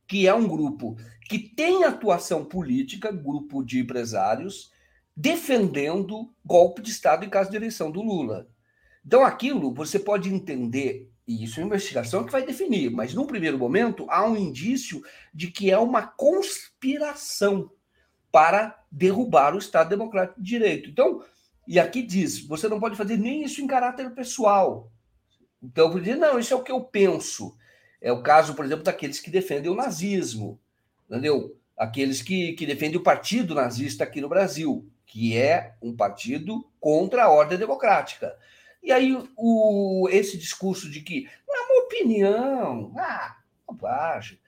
que 0.07 0.27
é 0.27 0.33
um 0.33 0.47
grupo 0.47 0.95
que 1.27 1.39
tem 1.39 1.83
atuação 1.83 2.45
política, 2.45 3.11
grupo 3.11 3.63
de 3.63 3.79
empresários, 3.79 4.71
defendendo 5.17 6.31
golpe 6.45 6.81
de 6.81 6.91
Estado 6.91 7.25
em 7.25 7.29
caso 7.29 7.49
de 7.49 7.57
eleição 7.57 7.89
do 7.89 8.01
Lula. 8.01 8.47
Então, 9.03 9.23
aquilo 9.23 9.73
você 9.73 9.97
pode 9.97 10.31
entender 10.31 11.09
e 11.27 11.43
isso 11.43 11.59
é 11.59 11.63
uma 11.63 11.69
investigação 11.69 12.23
que 12.23 12.31
vai 12.31 12.45
definir, 12.45 12.91
mas 12.91 13.13
num 13.13 13.25
primeiro 13.25 13.57
momento 13.57 14.05
há 14.09 14.23
um 14.25 14.37
indício 14.37 15.01
de 15.33 15.49
que 15.49 15.71
é 15.71 15.77
uma 15.77 16.05
conspiração 16.05 17.71
para 18.31 18.79
derrubar 18.91 19.55
o 19.55 19.57
Estado 19.57 19.89
Democrático 19.89 20.41
de 20.41 20.47
Direito. 20.47 20.89
Então, 20.89 21.23
e 21.67 21.79
aqui 21.79 22.01
diz, 22.01 22.39
você 22.45 22.67
não 22.67 22.79
pode 22.79 22.95
fazer 22.95 23.17
nem 23.17 23.43
isso 23.43 23.61
em 23.61 23.67
caráter 23.67 24.13
pessoal. 24.13 24.91
Então, 25.61 25.89
por 25.89 25.99
dizer, 25.99 26.15
não, 26.15 26.37
isso 26.37 26.53
é 26.53 26.57
o 26.57 26.63
que 26.63 26.71
eu 26.71 26.81
penso. 26.81 27.57
É 27.99 28.11
o 28.11 28.21
caso, 28.21 28.53
por 28.53 28.65
exemplo, 28.65 28.83
daqueles 28.83 29.19
que 29.19 29.31
defendem 29.31 29.71
o 29.71 29.75
nazismo, 29.75 30.59
entendeu? 31.09 31.57
Aqueles 31.75 32.21
que, 32.21 32.53
que 32.53 32.65
defendem 32.65 32.97
o 32.97 33.03
partido 33.03 33.55
nazista 33.55 34.03
aqui 34.03 34.21
no 34.21 34.29
Brasil, 34.29 34.87
que 35.05 35.35
é 35.35 35.75
um 35.81 35.95
partido 35.95 36.69
contra 36.79 37.23
a 37.23 37.29
ordem 37.29 37.57
democrática. 37.57 38.37
E 38.83 38.91
aí 38.91 39.17
o, 39.35 40.07
esse 40.11 40.37
discurso 40.37 40.89
de 40.89 41.01
que 41.01 41.27
é 41.49 41.61
uma 41.61 41.83
opinião, 41.85 42.93
ah, 42.97 43.37
bobagem. 43.65 44.39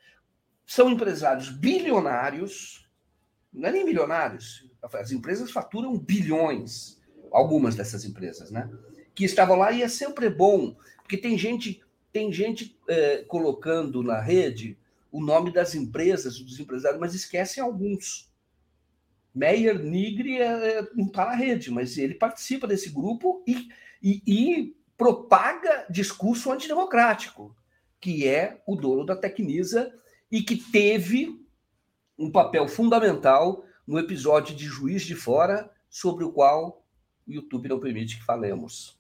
São 0.66 0.90
empresários 0.90 1.50
bilionários, 1.50 2.88
não 3.52 3.70
é 3.70 3.72
nem 3.72 3.86
milionários, 3.86 4.70
as 4.94 5.12
empresas 5.12 5.50
faturam 5.50 5.98
bilhões, 5.98 6.97
algumas 7.32 7.76
dessas 7.76 8.06
empresas, 8.06 8.52
né? 8.52 8.70
Que 9.16 9.26
estavam 9.26 9.58
lá 9.58 9.72
e 9.72 9.82
é 9.82 9.88
sempre 9.88 10.30
bom, 10.30 10.76
porque 11.02 11.18
tem 11.18 11.38
gente, 11.38 11.82
tem 12.12 12.32
gente 12.32 12.78
é, 12.88 13.24
colocando 13.28 14.04
na 14.04 14.20
rede 14.20 14.78
o 15.12 15.22
nome 15.22 15.52
das 15.52 15.74
empresas, 15.74 16.40
dos 16.40 16.60
empresários, 16.60 17.00
mas 17.00 17.14
esquecem 17.14 17.64
alguns. 17.64 18.32
Meyer 19.34 19.80
Nigri 19.80 20.38
é, 20.42 20.80
é, 20.80 20.88
não 20.96 21.08
está 21.08 21.26
na 21.26 21.36
rede, 21.36 21.72
mas 21.72 21.98
ele 21.98 22.16
participa 22.16 22.68
desse 22.68 22.90
grupo 22.90 23.44
e 23.48 23.70
e, 24.02 24.22
e 24.26 24.76
propaga 24.98 25.86
discurso 25.90 26.52
antidemocrático, 26.52 27.56
que 28.00 28.28
é 28.28 28.62
o 28.66 28.76
dono 28.76 29.06
da 29.06 29.16
Tecnisa 29.16 29.94
e 30.32 30.42
que 30.42 30.56
teve 30.56 31.46
um 32.18 32.32
papel 32.32 32.68
fundamental 32.68 33.64
no 33.86 34.00
episódio 34.00 34.56
de 34.56 34.66
Juiz 34.66 35.04
de 35.04 35.16
Fora, 35.16 35.70
sobre 35.90 36.24
o 36.24 36.32
qual 36.32 36.84
o 37.28 37.32
YouTube 37.34 37.70
não 37.70 37.80
permite 37.80 38.18
que 38.18 38.24
falemos. 38.24 38.98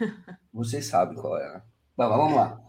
Vocês 0.52 0.86
sabem 0.86 1.16
qual 1.16 1.36
é. 1.38 1.54
Né? 1.54 1.62
vamos 1.96 2.34
lá. 2.34 2.62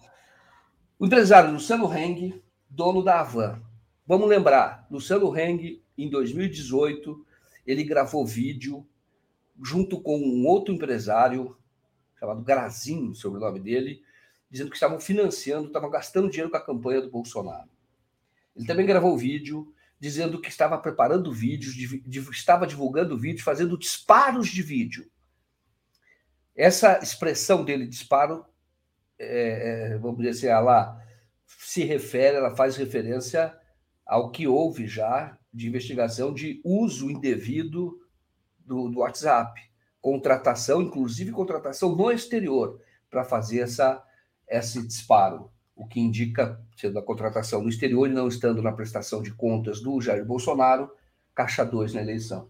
O 0.98 1.06
empresário 1.06 1.52
Luciano 1.52 1.94
Heng, 1.94 2.42
dono 2.70 3.04
da 3.04 3.20
Avan. 3.20 3.62
Vamos 4.08 4.30
lembrar, 4.30 4.88
Luciano 4.90 5.36
Heng, 5.38 5.84
em 5.98 6.10
2018, 6.10 7.26
ele 7.66 7.84
gravou 7.84 8.26
vídeo 8.26 8.86
junto 9.64 10.02
com 10.02 10.18
um 10.18 10.46
outro 10.46 10.74
empresário, 10.74 11.58
chamado 12.20 12.42
Grazinho, 12.42 13.12
o 13.12 13.16
sobrenome 13.16 13.60
dele, 13.60 14.02
dizendo 14.50 14.70
que 14.70 14.76
estavam 14.76 15.00
financiando, 15.00 15.68
estavam 15.68 15.90
gastando 15.90 16.30
dinheiro 16.30 16.52
com 16.52 16.58
a 16.58 16.66
campanha 16.66 17.02
do 17.02 17.10
Bolsonaro. 17.10 17.70
Ele 18.56 18.66
também 18.66 18.86
gravou 18.86 19.18
vídeo 19.18 19.74
dizendo 20.00 20.42
que 20.42 20.50
estava 20.50 20.78
preparando 20.78 21.32
vídeos, 21.32 21.74
de, 21.74 22.00
de, 22.02 22.20
estava 22.30 22.68
divulgando 22.68 23.18
vídeos, 23.18 23.44
fazendo 23.44 23.78
disparos 23.78 24.48
de 24.50 24.62
vídeo. 24.62 25.10
Essa 26.56 27.00
expressão 27.00 27.64
dele, 27.64 27.88
disparo, 27.88 28.46
é, 29.18 29.94
é, 29.94 29.98
vamos 29.98 30.18
dizer 30.18 30.30
assim, 30.30 30.48
ela 30.48 31.02
se 31.46 31.84
refere, 31.84 32.38
ela 32.38 32.56
faz 32.56 32.76
referência 32.76 33.58
ao 34.06 34.32
que 34.32 34.48
houve 34.48 34.88
já 34.88 35.38
de 35.54 35.68
investigação 35.68 36.34
de 36.34 36.62
uso 36.64 37.10
indevido 37.10 38.00
do, 38.60 38.90
do 38.90 39.00
WhatsApp 39.00 39.60
contratação, 40.06 40.84
inclusive 40.84 41.32
contratação 41.32 41.96
no 41.96 42.12
exterior, 42.12 42.80
para 43.10 43.24
fazer 43.24 43.62
essa, 43.62 44.04
esse 44.48 44.86
disparo, 44.86 45.52
o 45.76 45.86
que 45.86 46.00
indica, 46.00 46.60
sendo 46.76 46.98
a 46.98 47.04
contratação 47.04 47.62
no 47.62 47.70
exterior 47.70 48.10
e 48.10 48.14
não 48.14 48.28
estando 48.28 48.62
na 48.62 48.72
prestação 48.72 49.22
de 49.22 49.34
contas 49.34 49.82
do 49.82 50.00
Jair 50.00 50.26
Bolsonaro, 50.26 50.90
caixa 51.34 51.66
2 51.66 51.94
na 51.94 52.02
eleição. 52.02 52.50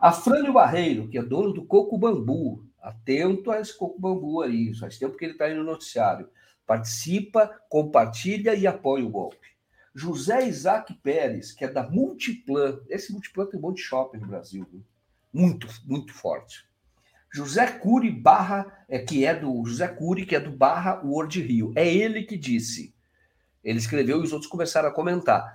A 0.00 0.12
Frânio 0.12 0.52
Barreiro, 0.52 1.08
que 1.08 1.18
é 1.18 1.22
dono 1.22 1.52
do 1.52 1.64
Coco 1.64 1.98
Bambu, 1.98 2.64
atento 2.80 3.50
a 3.50 3.60
esse 3.60 3.76
Coco 3.76 4.00
Bambu 4.00 4.42
aí, 4.42 4.74
faz 4.74 4.98
tempo 4.98 5.16
que 5.16 5.24
ele 5.24 5.32
está 5.32 5.46
aí 5.46 5.54
no 5.54 5.64
noticiário, 5.64 6.28
participa, 6.66 7.50
compartilha 7.68 8.54
e 8.54 8.66
apoia 8.66 9.04
o 9.04 9.10
golpe. 9.10 9.48
José 9.94 10.46
Isaac 10.46 10.94
Pérez, 10.94 11.52
que 11.52 11.64
é 11.64 11.68
da 11.68 11.88
Multiplan, 11.88 12.80
esse 12.88 13.12
Multiplan 13.12 13.46
tem 13.46 13.58
um 13.58 13.62
monte 13.62 13.76
de 13.76 13.82
shopping 13.82 14.18
no 14.18 14.26
Brasil, 14.26 14.66
viu? 14.70 14.82
muito, 15.32 15.66
muito 15.86 16.12
forte. 16.12 16.66
José 17.32 17.66
Cury 17.66 18.10
barra, 18.10 18.84
é, 18.88 18.98
que 18.98 19.24
é 19.24 19.34
do 19.34 19.64
José 19.64 19.88
Cury, 19.88 20.26
que 20.26 20.36
é 20.36 20.40
do 20.40 20.50
barra 20.50 21.00
Word 21.02 21.40
Rio. 21.40 21.72
É 21.74 21.92
ele 21.92 22.24
que 22.24 22.36
disse. 22.36 22.94
Ele 23.64 23.78
escreveu 23.78 24.20
e 24.20 24.24
os 24.24 24.32
outros 24.32 24.50
começaram 24.50 24.88
a 24.88 24.92
comentar. 24.92 25.54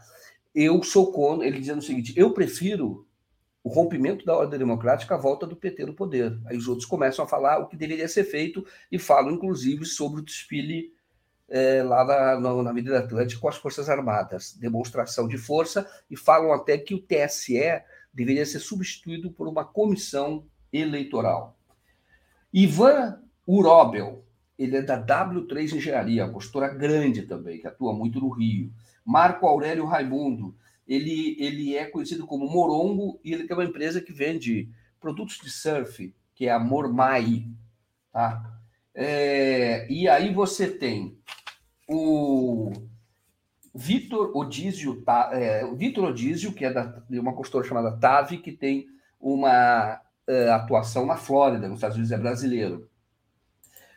Eu 0.56 0.82
sou 0.82 1.12
contra, 1.12 1.46
ele 1.46 1.60
dizendo 1.60 1.80
o 1.80 1.84
seguinte: 1.84 2.14
eu 2.18 2.34
prefiro 2.34 3.06
o 3.64 3.70
rompimento 3.70 4.26
da 4.26 4.36
ordem 4.36 4.58
democrática 4.58 5.16
à 5.16 5.18
volta 5.18 5.46
do 5.46 5.56
PT 5.56 5.86
no 5.86 5.94
poder. 5.94 6.40
Aí 6.46 6.58
os 6.58 6.68
outros 6.68 6.88
começam 6.88 7.26
a 7.26 7.28
falar 7.28 7.60
o 7.60 7.68
que 7.68 7.76
deveria 7.76 8.08
ser 8.08 8.24
feito 8.24 8.66
e 8.92 8.98
falam, 8.98 9.32
inclusive, 9.32 9.86
sobre 9.86 10.22
o 10.22 10.24
desfile 10.24 10.94
é, 11.50 11.84
lá 11.84 12.04
na, 12.06 12.40
na, 12.40 12.74
na 12.74 12.98
Atlântica 12.98 13.42
com 13.42 13.48
as 13.48 13.58
Forças 13.58 13.90
Armadas, 13.90 14.54
demonstração 14.54 15.28
de 15.28 15.38
força, 15.38 15.88
e 16.10 16.16
falam 16.16 16.54
até 16.54 16.78
que 16.78 16.96
o 16.96 17.02
TSE 17.02 17.84
deveria 18.14 18.46
ser 18.46 18.60
substituído 18.60 19.32
por 19.32 19.48
uma 19.48 19.66
comissão 19.66 20.46
eleitoral. 20.72 21.57
Ivan 22.60 23.20
Urobel, 23.46 24.26
ele 24.58 24.78
é 24.78 24.82
da 24.82 25.00
W3 25.00 25.76
Engenharia, 25.76 26.26
uma 26.26 26.70
grande 26.70 27.22
também, 27.22 27.60
que 27.60 27.68
atua 27.68 27.94
muito 27.94 28.20
no 28.20 28.30
Rio. 28.30 28.74
Marco 29.06 29.46
Aurélio 29.46 29.86
Raimundo, 29.86 30.56
ele, 30.88 31.38
ele 31.40 31.76
é 31.76 31.86
conhecido 31.86 32.26
como 32.26 32.50
Morongo 32.50 33.20
e 33.24 33.32
ele 33.32 33.44
tem 33.44 33.56
uma 33.56 33.64
empresa 33.64 34.02
que 34.02 34.12
vende 34.12 34.72
produtos 35.00 35.38
de 35.38 35.52
surf, 35.52 36.12
que 36.34 36.48
é 36.48 36.52
a 36.52 36.58
Mormai. 36.58 37.48
Tá? 38.12 38.60
É, 38.96 39.86
e 39.88 40.10
aí 40.10 40.34
você 40.34 40.68
tem 40.68 41.16
o 41.88 42.72
Vitor 43.72 44.36
Odísio, 44.36 45.04
é, 45.32 45.64
Vitor 45.76 46.06
Odísio, 46.06 46.52
que 46.54 46.66
é 46.66 46.74
da, 46.74 46.86
de 47.08 47.20
uma 47.20 47.36
consultora 47.36 47.68
chamada 47.68 47.96
TAV, 47.96 48.40
que 48.40 48.52
tem 48.52 48.88
uma 49.20 50.02
uh, 50.28 50.52
atuação 50.52 51.06
na 51.06 51.18
Flórida, 51.18 51.68
nos 51.68 51.78
Estados 51.78 51.98
Unidos, 51.98 52.12
é 52.12 52.18
brasileiro. 52.18 52.90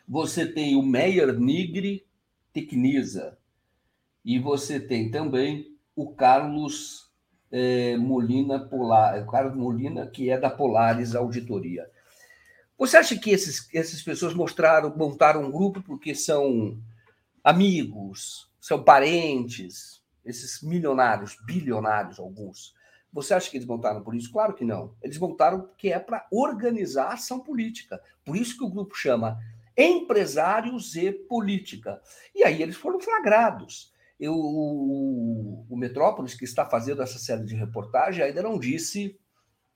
Você 0.07 0.45
tem 0.45 0.75
o 0.75 0.81
Meyer 0.81 1.39
Nigri 1.39 2.05
Tecnisa. 2.53 3.37
E 4.23 4.37
você 4.37 4.79
tem 4.79 5.09
também 5.09 5.75
o 5.95 6.13
Carlos 6.13 7.11
eh, 7.51 7.97
Molina 7.97 8.59
Polar, 8.59 9.25
Carlos 9.27 9.55
Molina, 9.55 10.07
que 10.07 10.29
é 10.29 10.39
da 10.39 10.49
Polaris 10.49 11.15
Auditoria. 11.15 11.89
Você 12.77 12.97
acha 12.97 13.17
que 13.17 13.31
esses, 13.31 13.67
essas 13.73 14.01
pessoas 14.01 14.33
mostraram, 14.33 14.95
montaram 14.95 15.43
um 15.43 15.51
grupo 15.51 15.81
porque 15.81 16.15
são 16.15 16.77
amigos, 17.43 18.49
são 18.59 18.83
parentes, 18.83 20.01
esses 20.25 20.61
milionários, 20.61 21.37
bilionários, 21.45 22.19
alguns? 22.19 22.73
Você 23.13 23.33
acha 23.33 23.49
que 23.49 23.57
eles 23.57 23.67
montaram 23.67 24.01
por 24.03 24.15
isso? 24.15 24.31
Claro 24.31 24.53
que 24.53 24.63
não. 24.63 24.95
Eles 25.01 25.17
montaram 25.17 25.61
porque 25.61 25.89
é 25.89 25.99
para 25.99 26.27
organizar 26.31 27.07
a 27.07 27.13
ação 27.13 27.39
política. 27.39 28.01
Por 28.23 28.35
isso 28.35 28.57
que 28.57 28.63
o 28.63 28.69
grupo 28.69 28.95
chama 28.95 29.37
Empresários 29.77 30.95
e 30.95 31.11
Política. 31.11 32.01
E 32.33 32.43
aí 32.43 32.61
eles 32.61 32.75
foram 32.75 32.99
flagrados. 32.99 33.91
Eu, 34.19 34.33
o, 34.35 35.65
o 35.69 35.75
Metrópolis, 35.75 36.35
que 36.35 36.45
está 36.45 36.65
fazendo 36.65 37.01
essa 37.01 37.17
série 37.17 37.43
de 37.43 37.55
reportagem, 37.55 38.23
ainda 38.23 38.43
não 38.43 38.59
disse 38.59 39.19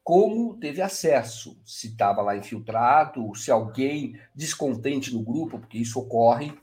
como 0.04 0.56
teve 0.58 0.84
acesso, 0.84 1.60
se 1.66 1.88
estava 1.88 2.22
lá 2.22 2.38
infiltrado, 2.38 3.34
se 3.34 3.50
alguém 3.50 4.16
descontente 4.36 5.12
no 5.12 5.24
grupo, 5.24 5.58
porque 5.58 5.80
isso 5.80 6.00
ocorre. 6.00 6.54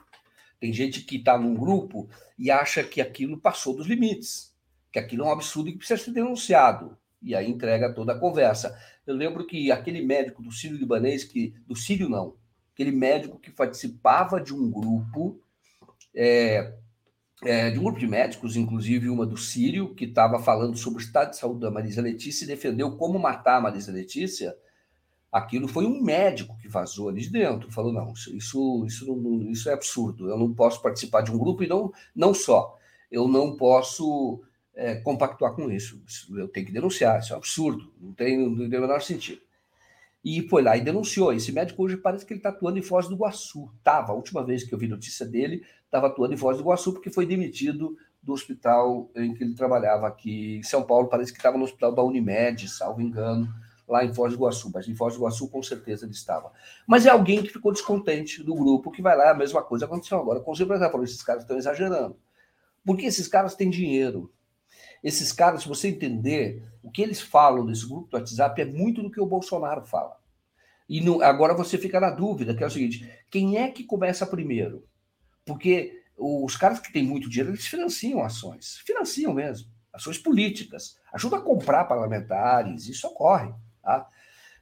Tem 0.61 0.73
gente 0.73 1.01
que 1.01 1.16
está 1.16 1.36
num 1.36 1.57
grupo 1.57 2.09
e 2.39 2.53
acha 2.53 2.85
que 2.85 3.01
aquilo 3.01 3.36
passou 3.36 3.74
dos 3.74 3.89
limites, 3.89 4.52
que 4.93 4.98
aquilo 4.98 5.24
é 5.24 5.27
um 5.27 5.32
absurdo 5.32 5.69
e 5.69 5.73
que 5.73 5.78
precisa 5.78 6.02
ser 6.02 6.10
denunciado. 6.12 6.97
E 7.23 7.35
aí 7.35 7.48
entrega 7.48 7.93
toda 7.94 8.12
a 8.12 8.19
conversa. 8.19 8.77
Eu 9.06 9.14
lembro 9.14 9.47
que 9.47 9.73
aquele 9.73 10.02
médico 10.05 10.43
do 10.43 10.52
Sírio 10.52 10.77
Libanês, 10.77 11.24
que, 11.24 11.55
do 11.66 11.74
Sírio 11.74 12.09
não, 12.09 12.36
aquele 12.73 12.93
médico 12.93 13.39
que 13.39 13.51
participava 13.51 14.40
de 14.40 14.55
um 14.55 14.70
grupo 14.70 15.40
é, 16.14 16.74
é, 17.44 17.70
de 17.70 17.78
um 17.78 17.82
grupo 17.82 17.98
de 17.98 18.06
médicos, 18.06 18.56
inclusive 18.56 19.09
uma 19.09 19.27
do 19.27 19.36
Sírio, 19.36 19.94
que 19.94 20.05
estava 20.05 20.39
falando 20.39 20.77
sobre 20.77 21.02
o 21.02 21.05
estado 21.05 21.31
de 21.31 21.39
saúde 21.39 21.60
da 21.60 21.70
Marisa 21.70 22.01
Letícia 22.01 22.44
e 22.44 22.48
defendeu 22.48 22.97
como 22.97 23.19
matar 23.19 23.56
a 23.56 23.60
Marisa 23.60 23.90
Letícia, 23.90 24.55
aquilo 25.31 25.66
foi 25.66 25.86
um 25.86 26.01
médico 26.01 26.56
que 26.59 26.69
vazou 26.69 27.09
ali 27.09 27.23
de 27.23 27.31
dentro, 27.31 27.73
falou, 27.73 27.93
não, 27.93 28.12
isso, 28.12 28.36
isso, 28.36 28.85
isso, 28.86 29.51
isso 29.51 29.69
é 29.69 29.73
absurdo, 29.73 30.28
eu 30.28 30.39
não 30.39 30.55
posso 30.55 30.81
participar 30.81 31.23
de 31.23 31.32
um 31.32 31.39
grupo 31.39 31.64
e 31.64 31.66
não, 31.66 31.93
não 32.14 32.32
só, 32.32 32.78
eu 33.10 33.27
não 33.27 33.56
posso 33.56 34.43
é, 34.74 34.97
compactuar 34.97 35.55
com 35.55 35.70
isso, 35.70 36.03
eu 36.35 36.49
tenho 36.49 36.66
que 36.66 36.73
denunciar, 36.73 37.20
isso 37.20 37.32
é 37.32 37.36
um 37.36 37.39
absurdo, 37.39 37.93
não 38.01 38.12
tem, 38.12 38.39
não 38.39 38.69
tem 38.69 38.78
o 38.78 38.82
menor 38.82 39.03
sentido. 39.03 39.40
E 40.24 40.49
foi 40.49 40.62
lá 40.62 40.77
e 40.77 40.81
denunciou. 40.81 41.32
Esse 41.32 41.51
médico 41.51 41.82
hoje 41.82 41.97
parece 41.97 42.24
que 42.24 42.32
ele 42.32 42.39
está 42.39 42.51
atuando 42.51 42.78
em 42.78 42.82
Foz 42.82 43.09
do 43.09 43.15
Iguaçu. 43.15 43.69
Estava, 43.78 44.12
a 44.12 44.15
última 44.15 44.44
vez 44.44 44.62
que 44.62 44.73
eu 44.73 44.78
vi 44.78 44.86
notícia 44.86 45.27
dele, 45.27 45.65
estava 45.85 46.07
atuando 46.07 46.32
em 46.32 46.36
Foz 46.36 46.57
do 46.57 46.62
Iguaçu, 46.62 46.93
porque 46.93 47.11
foi 47.11 47.27
demitido 47.27 47.97
do 48.23 48.32
hospital 48.32 49.11
em 49.16 49.35
que 49.35 49.43
ele 49.43 49.55
trabalhava 49.55 50.07
aqui 50.07 50.59
em 50.59 50.62
São 50.62 50.85
Paulo. 50.85 51.09
Parece 51.09 51.32
que 51.32 51.39
estava 51.39 51.59
no 51.59 51.65
hospital 51.65 51.93
da 51.93 52.05
Unimed, 52.05 52.69
salvo 52.69 53.01
engano, 53.03 53.53
lá 53.89 54.05
em 54.05 54.15
Foz 54.15 54.32
do 54.32 54.36
Iguaçu. 54.36 54.70
Mas 54.73 54.86
em 54.86 54.94
Foz 54.94 55.15
do 55.15 55.20
Iguaçu, 55.20 55.49
com 55.49 55.61
certeza, 55.61 56.05
ele 56.05 56.12
estava. 56.12 56.53
Mas 56.86 57.05
é 57.05 57.11
alguém 57.11 57.43
que 57.43 57.51
ficou 57.51 57.73
descontente 57.73 58.44
do 58.44 58.55
grupo, 58.55 58.93
que 58.93 59.03
vai 59.03 59.16
lá, 59.16 59.32
a 59.32 59.35
mesma 59.35 59.61
coisa 59.61 59.86
aconteceu 59.86 60.20
agora 60.20 60.39
com 60.39 60.53
os 60.53 60.61
empresários. 60.61 60.93
Falou, 60.93 61.05
esses 61.05 61.23
caras 61.23 61.43
estão 61.43 61.57
exagerando. 61.57 62.16
Porque 62.85 63.07
esses 63.07 63.27
caras 63.27 63.57
têm 63.57 63.69
dinheiro. 63.69 64.32
Esses 65.03 65.33
caras, 65.33 65.62
se 65.62 65.69
você 65.69 65.89
entender, 65.89 66.62
o 66.83 66.91
que 66.91 67.03
eles 67.03 67.20
falam 67.20 67.66
desse 67.66 67.87
grupo 67.87 68.09
do 68.09 68.16
WhatsApp 68.16 68.61
é 68.61 68.65
muito 68.65 69.03
do 69.03 69.11
que 69.11 69.20
o 69.20 69.27
Bolsonaro 69.27 69.85
fala. 69.85 70.16
E 70.89 71.01
no, 71.01 71.23
agora 71.23 71.55
você 71.55 71.79
fica 71.79 71.99
na 71.99 72.11
dúvida, 72.11 72.55
que 72.55 72.62
é 72.62 72.66
o 72.66 72.70
seguinte: 72.70 73.09
quem 73.31 73.57
é 73.59 73.70
que 73.70 73.85
começa 73.85 74.27
primeiro? 74.27 74.87
Porque 75.45 76.03
os 76.16 76.57
caras 76.57 76.79
que 76.81 76.93
têm 76.93 77.03
muito 77.03 77.29
dinheiro, 77.29 77.51
eles 77.51 77.66
financiam 77.66 78.23
ações, 78.23 78.79
financiam 78.85 79.33
mesmo, 79.33 79.69
ações 79.93 80.19
políticas, 80.19 80.97
ajudam 81.12 81.39
a 81.39 81.43
comprar 81.43 81.85
parlamentares, 81.85 82.87
isso 82.87 83.07
ocorre. 83.07 83.53
Tá? 83.83 84.07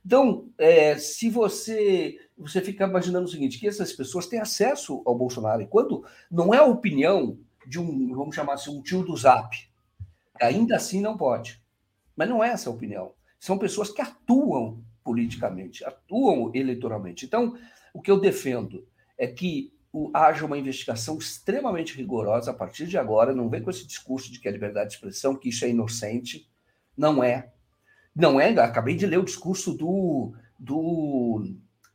Então, 0.05 0.49
é, 0.57 0.97
se 0.97 1.29
você 1.29 2.19
você 2.37 2.63
fica 2.63 2.87
imaginando 2.87 3.27
o 3.27 3.31
seguinte, 3.31 3.59
que 3.59 3.69
essas 3.69 3.93
pessoas 3.93 4.27
têm 4.27 4.41
acesso 4.41 5.03
ao 5.05 5.15
Bolsonaro, 5.15 5.61
e 5.61 5.67
quando 5.67 6.05
não 6.31 6.55
é 6.55 6.59
a 6.59 6.65
opinião 6.65 7.39
de 7.67 7.79
um, 7.79 8.15
vamos 8.15 8.35
chamar 8.35 8.55
assim, 8.55 8.71
um 8.71 8.83
tio 8.83 9.03
do 9.03 9.15
Zap, 9.15 9.70
Ainda 10.41 10.77
assim 10.77 11.01
não 11.01 11.17
pode. 11.17 11.63
Mas 12.17 12.29
não 12.29 12.43
é 12.43 12.51
essa 12.51 12.69
a 12.69 12.73
opinião. 12.73 13.13
São 13.39 13.59
pessoas 13.59 13.91
que 13.91 14.03
atuam 14.03 14.83
politicamente, 15.03 15.85
atuam 15.85 16.51
eleitoralmente. 16.55 17.25
Então, 17.25 17.57
o 17.95 18.01
que 18.01 18.11
eu 18.11 18.21
defendo 18.21 18.87
é 19.17 19.27
que 19.27 19.73
haja 20.15 20.47
uma 20.47 20.59
investigação 20.59 21.19
extremamente 21.19 21.97
rigorosa 21.97 22.51
a 22.51 22.55
partir 22.55 22.87
de 22.87 22.97
agora. 22.97 23.35
Não 23.35 23.49
vem 23.49 23.63
com 23.63 23.71
esse 23.71 23.87
discurso 23.87 24.31
de 24.31 24.39
que 24.39 24.49
é 24.49 24.51
liberdade 24.51 24.91
de 24.91 24.95
expressão, 24.97 25.37
que 25.37 25.49
isso 25.49 25.65
é 25.65 25.71
inocente. 25.71 26.49
Não 26.97 27.25
é. 27.25 27.51
Não 28.15 28.41
é. 28.41 28.49
Acabei 28.59 28.95
de 28.95 29.07
ler 29.07 29.19
o 29.19 29.25
discurso 29.25 29.75
do. 29.75 30.35
do 30.59 31.45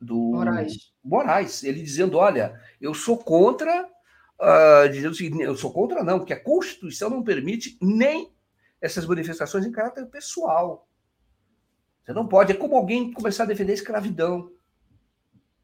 do 0.00 0.14
Moraes. 0.14 0.92
Moraes, 1.02 1.62
ele 1.62 1.82
dizendo: 1.82 2.18
olha, 2.18 2.60
eu 2.80 2.92
sou 2.94 3.18
contra, 3.18 3.84
uh, 3.84 4.88
dizendo 4.90 5.16
eu 5.40 5.56
sou 5.56 5.72
contra, 5.72 6.04
não, 6.04 6.18
porque 6.18 6.32
a 6.32 6.42
Constituição 6.42 7.10
não 7.10 7.22
permite 7.22 7.78
nem 7.80 8.32
essas 8.80 9.06
manifestações 9.06 9.64
em 9.64 9.72
caráter 9.72 10.06
pessoal. 10.06 10.88
Você 12.04 12.12
não 12.12 12.28
pode. 12.28 12.52
É 12.52 12.56
como 12.56 12.76
alguém 12.76 13.12
começar 13.12 13.44
a 13.44 13.46
defender 13.46 13.72
a 13.72 13.74
escravidão. 13.74 14.52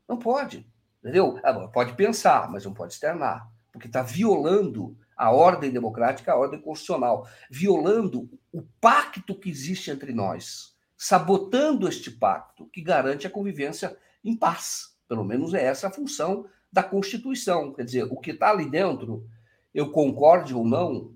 Não 0.08 0.18
pode. 0.18 0.66
Entendeu? 1.00 1.38
Pode 1.72 1.94
pensar, 1.94 2.50
mas 2.50 2.64
não 2.64 2.74
pode 2.74 2.94
externar. 2.94 3.50
Porque 3.70 3.86
está 3.86 4.02
violando 4.02 4.96
a 5.16 5.30
ordem 5.30 5.70
democrática, 5.70 6.32
a 6.32 6.36
ordem 6.36 6.60
constitucional, 6.60 7.28
violando 7.50 8.28
o 8.52 8.62
pacto 8.80 9.38
que 9.38 9.48
existe 9.48 9.90
entre 9.90 10.12
nós, 10.12 10.76
sabotando 10.96 11.88
este 11.88 12.10
pacto 12.10 12.66
que 12.66 12.82
garante 12.82 13.26
a 13.26 13.30
convivência 13.30 13.96
em 14.24 14.36
paz. 14.36 14.96
Pelo 15.08 15.24
menos 15.24 15.54
é 15.54 15.64
essa 15.64 15.88
a 15.88 15.92
função 15.92 16.46
da 16.72 16.82
Constituição. 16.82 17.72
Quer 17.72 17.84
dizer, 17.84 18.04
o 18.04 18.16
que 18.16 18.30
está 18.30 18.50
ali 18.50 18.68
dentro, 18.68 19.28
eu 19.74 19.90
concorde 19.90 20.54
ou 20.54 20.64
não, 20.64 21.14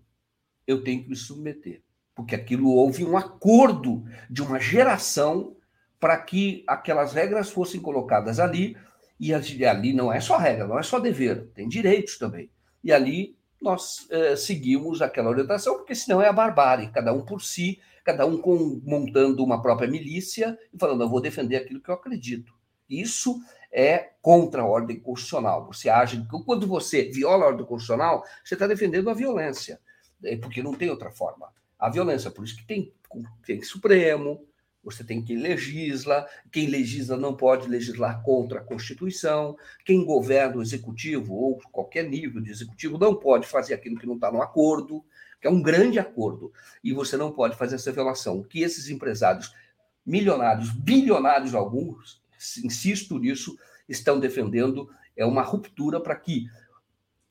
eu 0.67 0.85
tenho 0.85 1.03
que 1.03 1.09
me 1.09 1.17
submeter 1.17 1.83
porque 2.17 2.35
aquilo 2.35 2.71
houve 2.71 3.05
um 3.05 3.17
acordo 3.17 4.03
de 4.29 4.43
uma 4.43 4.59
geração 4.59 5.55
para 6.01 6.17
que 6.17 6.65
aquelas 6.67 7.13
regras 7.13 7.51
fossem 7.51 7.79
colocadas 7.79 8.41
ali, 8.41 8.75
e 9.21 9.33
ali 9.33 9.93
não 9.93 10.11
é 10.13 10.19
só 10.19 10.39
regra, 10.39 10.67
não 10.67 10.79
é 10.79 10.83
só 10.83 10.99
dever, 10.99 11.49
tem 11.55 11.69
direitos 11.69 12.19
também. 12.19 12.51
E 12.83 12.91
ali 12.91 13.37
nós 13.61 14.07
eh, 14.11 14.35
seguimos 14.35 15.03
aquela 15.03 15.31
orientação, 15.31 15.77
porque 15.77 15.95
senão 15.95 16.21
é 16.21 16.29
a 16.29 16.33
barbárie, 16.33 16.91
cada 16.91 17.13
um 17.13 17.25
por 17.25 17.43
si, 17.43 17.81
cada 18.05 18.25
um 18.25 18.39
com, 18.39 18.81
montando 18.85 19.45
uma 19.45 19.61
própria 19.61 19.89
milícia 19.89 20.59
e 20.73 20.79
falando, 20.79 21.03
eu 21.03 21.09
vou 21.09 21.21
defender 21.21 21.57
aquilo 21.57 21.81
que 21.81 21.91
eu 21.91 21.95
acredito. 21.95 22.53
Isso 22.89 23.41
é 23.73 24.13
contra 24.23 24.63
a 24.63 24.67
ordem 24.67 25.01
constitucional. 25.01 25.67
Você 25.67 25.89
age, 25.89 26.27
quando 26.47 26.67
você 26.67 27.11
viola 27.11 27.45
a 27.45 27.49
ordem 27.49 27.67
constitucional, 27.67 28.23
você 28.45 28.55
está 28.55 28.67
defendendo 28.67 29.11
a 29.11 29.15
violência, 29.15 29.81
é 30.23 30.37
porque 30.37 30.63
não 30.63 30.75
tem 30.75 30.89
outra 30.89 31.11
forma 31.11 31.49
a 31.79 31.91
violência. 31.91 32.31
Por 32.31 32.45
isso 32.45 32.57
que 32.57 32.67
tem, 32.67 32.93
tem 33.45 33.63
Supremo, 33.63 34.47
você 34.87 35.03
tem 35.03 35.21
quem 35.21 35.39
legisla, 35.39 36.29
quem 36.53 36.69
legisla 36.69 37.17
não 37.17 37.37
pode 37.37 37.69
legislar 37.69 38.23
contra 38.23 38.61
a 38.61 38.63
Constituição, 38.63 39.57
quem 39.85 40.05
governa 40.05 40.59
o 40.59 40.63
executivo 40.63 41.35
ou 41.35 41.59
qualquer 41.73 42.09
nível 42.09 42.41
de 42.41 42.53
executivo 42.53 42.97
não 42.97 43.17
pode 43.17 43.49
fazer 43.49 43.75
aquilo 43.75 43.99
que 43.99 44.07
não 44.07 44.15
está 44.15 44.31
no 44.31 44.41
acordo, 44.41 45.05
que 45.41 45.47
é 45.49 45.51
um 45.51 45.61
grande 45.61 45.99
acordo, 45.99 46.53
e 46.85 46.93
você 46.93 47.17
não 47.17 47.33
pode 47.33 47.57
fazer 47.57 47.75
essa 47.75 47.91
violação. 47.91 48.39
O 48.39 48.45
que 48.45 48.63
esses 48.63 48.89
empresários 48.89 49.53
milionários, 50.05 50.71
bilionários 50.71 51.53
alguns, 51.53 52.23
insisto 52.65 53.19
nisso, 53.19 53.59
estão 53.89 54.21
defendendo 54.21 54.89
é 55.17 55.27
uma 55.27 55.43
ruptura 55.43 56.01
para 56.01 56.15
que 56.15 56.47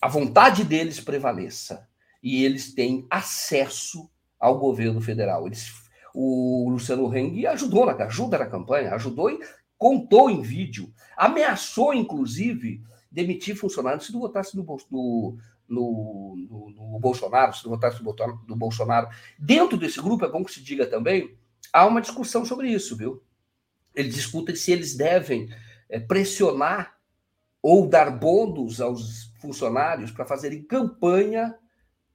a 0.01 0.09
vontade 0.09 0.65
deles 0.65 0.99
prevaleça 0.99 1.87
e 2.21 2.43
eles 2.43 2.73
têm 2.73 3.07
acesso 3.09 4.09
ao 4.45 4.59
governo 4.59 5.01
federal. 5.01 5.47
Eles, 5.47 5.73
o 6.13 6.69
Luciano 6.69 7.13
Heng 7.15 7.45
ajudou 7.47 7.85
na, 7.85 7.93
ajuda 8.05 8.37
na 8.37 8.45
campanha, 8.45 8.93
ajudou 8.93 9.31
e 9.31 9.39
contou 9.75 10.29
em 10.29 10.41
vídeo, 10.41 10.93
ameaçou, 11.17 11.93
inclusive, 11.93 12.81
demitir 13.11 13.55
funcionários 13.55 14.05
se 14.05 14.13
não 14.13 14.19
votasse 14.19 14.55
no, 14.55 14.63
no, 14.91 15.37
no, 15.67 16.69
no, 16.69 16.99
Bolsonaro, 16.99 17.53
se 17.55 17.63
não 17.63 17.71
votasse 17.71 18.03
no 18.03 18.55
Bolsonaro. 18.55 19.09
Dentro 19.39 19.77
desse 19.77 19.99
grupo, 19.99 20.25
é 20.25 20.31
bom 20.31 20.43
que 20.43 20.53
se 20.53 20.61
diga 20.61 20.85
também, 20.85 21.35
há 21.73 21.85
uma 21.87 22.01
discussão 22.01 22.45
sobre 22.45 22.69
isso, 22.69 22.95
viu? 22.95 23.23
Eles 23.95 24.13
discutem 24.13 24.55
se 24.55 24.71
eles 24.71 24.95
devem 24.95 25.49
é, 25.89 25.99
pressionar 25.99 26.95
ou 27.63 27.87
dar 27.87 28.11
bônus 28.11 28.79
aos 28.79 29.33
funcionários 29.41 30.11
para 30.11 30.25
fazerem 30.25 30.61
campanha 30.61 31.55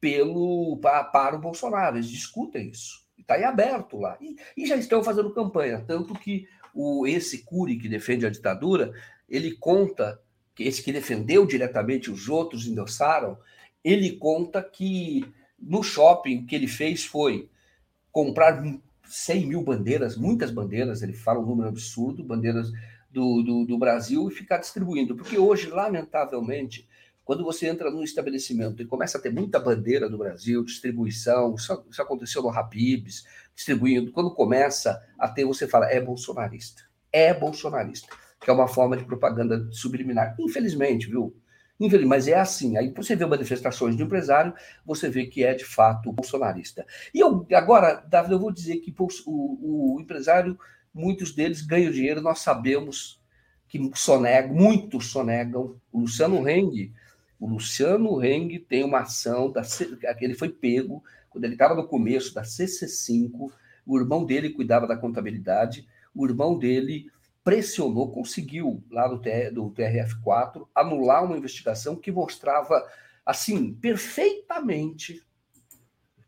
pelo 0.00 0.78
para, 0.78 1.04
para 1.04 1.36
o 1.36 1.40
Bolsonaro. 1.40 1.96
Eles 1.96 2.08
discutem 2.08 2.70
isso. 2.70 3.04
Está 3.18 3.38
em 3.38 3.44
aberto 3.44 3.98
lá. 3.98 4.16
E, 4.20 4.36
e, 4.56 4.66
já 4.66 4.76
estão 4.76 5.04
fazendo 5.04 5.34
campanha. 5.34 5.84
Tanto 5.86 6.14
que 6.14 6.48
o, 6.74 7.06
esse 7.06 7.44
Cury, 7.44 7.76
que 7.76 7.88
defende 7.88 8.26
a 8.26 8.30
ditadura, 8.30 8.92
ele 9.28 9.52
conta, 9.52 10.20
que 10.54 10.64
esse 10.64 10.82
que 10.82 10.92
defendeu 10.92 11.46
diretamente, 11.46 12.10
os 12.10 12.28
outros 12.28 12.66
endossaram, 12.66 13.38
ele 13.84 14.12
conta 14.12 14.62
que 14.62 15.24
no 15.58 15.82
shopping 15.82 16.38
o 16.38 16.46
que 16.46 16.54
ele 16.54 16.66
fez 16.66 17.04
foi 17.04 17.48
comprar 18.10 18.62
100 19.04 19.46
mil 19.46 19.62
bandeiras, 19.62 20.16
muitas 20.16 20.50
bandeiras, 20.50 21.02
ele 21.02 21.12
fala 21.12 21.40
um 21.40 21.46
número 21.46 21.68
absurdo, 21.68 22.24
bandeiras 22.24 22.72
do, 23.10 23.42
do, 23.42 23.64
do 23.66 23.78
Brasil, 23.78 24.28
e 24.28 24.34
ficar 24.34 24.58
distribuindo. 24.58 25.16
Porque 25.16 25.38
hoje, 25.38 25.68
lamentavelmente, 25.68 26.88
quando 27.30 27.44
você 27.44 27.68
entra 27.68 27.92
num 27.92 28.02
estabelecimento 28.02 28.82
e 28.82 28.84
começa 28.84 29.16
a 29.16 29.20
ter 29.20 29.30
muita 29.30 29.60
bandeira 29.60 30.10
do 30.10 30.18
Brasil, 30.18 30.64
distribuição, 30.64 31.54
isso, 31.54 31.72
aconteceu 32.02 32.42
no 32.42 32.50
Habibs, 32.50 33.24
distribuindo, 33.54 34.10
quando 34.10 34.34
começa 34.34 35.00
a 35.16 35.28
ter, 35.28 35.44
você 35.44 35.68
fala, 35.68 35.86
é 35.86 36.00
bolsonarista. 36.00 36.82
É 37.12 37.32
bolsonarista, 37.32 38.08
que 38.40 38.50
é 38.50 38.52
uma 38.52 38.66
forma 38.66 38.96
de 38.96 39.04
propaganda 39.04 39.68
subliminar. 39.70 40.34
Infelizmente, 40.40 41.06
viu? 41.06 41.32
Infelizmente, 41.78 42.08
mas 42.08 42.26
é 42.26 42.34
assim. 42.34 42.76
Aí 42.76 42.92
você 42.92 43.14
vê 43.14 43.24
manifestações 43.24 43.96
de 43.96 44.02
empresário, 44.02 44.52
você 44.84 45.08
vê 45.08 45.24
que 45.26 45.44
é 45.44 45.54
de 45.54 45.64
fato 45.64 46.12
bolsonarista. 46.12 46.84
E 47.14 47.20
eu, 47.20 47.46
agora, 47.54 48.04
Davi, 48.08 48.32
eu 48.32 48.40
vou 48.40 48.50
dizer 48.50 48.78
que 48.78 48.92
o, 49.24 49.94
o 49.94 50.00
empresário, 50.00 50.58
muitos 50.92 51.32
deles 51.32 51.62
ganham 51.62 51.92
dinheiro, 51.92 52.20
nós 52.20 52.40
sabemos 52.40 53.22
que 53.68 53.78
sonegam, 53.94 54.52
muitos 54.52 55.12
sonegam. 55.12 55.80
O 55.92 56.00
Luciano 56.00 56.48
Heng, 56.48 56.92
o 57.40 57.48
Luciano 57.48 58.22
Heng 58.22 58.58
tem 58.58 58.84
uma 58.84 59.00
ação, 59.00 59.50
da, 59.50 59.62
ele 60.20 60.34
foi 60.34 60.50
pego, 60.50 61.02
quando 61.30 61.44
ele 61.44 61.54
estava 61.54 61.74
no 61.74 61.88
começo 61.88 62.34
da 62.34 62.42
CC5, 62.42 63.50
o 63.86 63.98
irmão 63.98 64.26
dele 64.26 64.50
cuidava 64.50 64.86
da 64.86 64.96
contabilidade, 64.96 65.88
o 66.14 66.26
irmão 66.26 66.58
dele 66.58 67.10
pressionou, 67.42 68.12
conseguiu, 68.12 68.84
lá 68.90 69.08
do, 69.08 69.18
TR, 69.18 69.50
do 69.52 69.70
TRF4, 69.70 70.68
anular 70.74 71.24
uma 71.24 71.38
investigação 71.38 71.96
que 71.96 72.12
mostrava, 72.12 72.86
assim, 73.24 73.72
perfeitamente. 73.72 75.24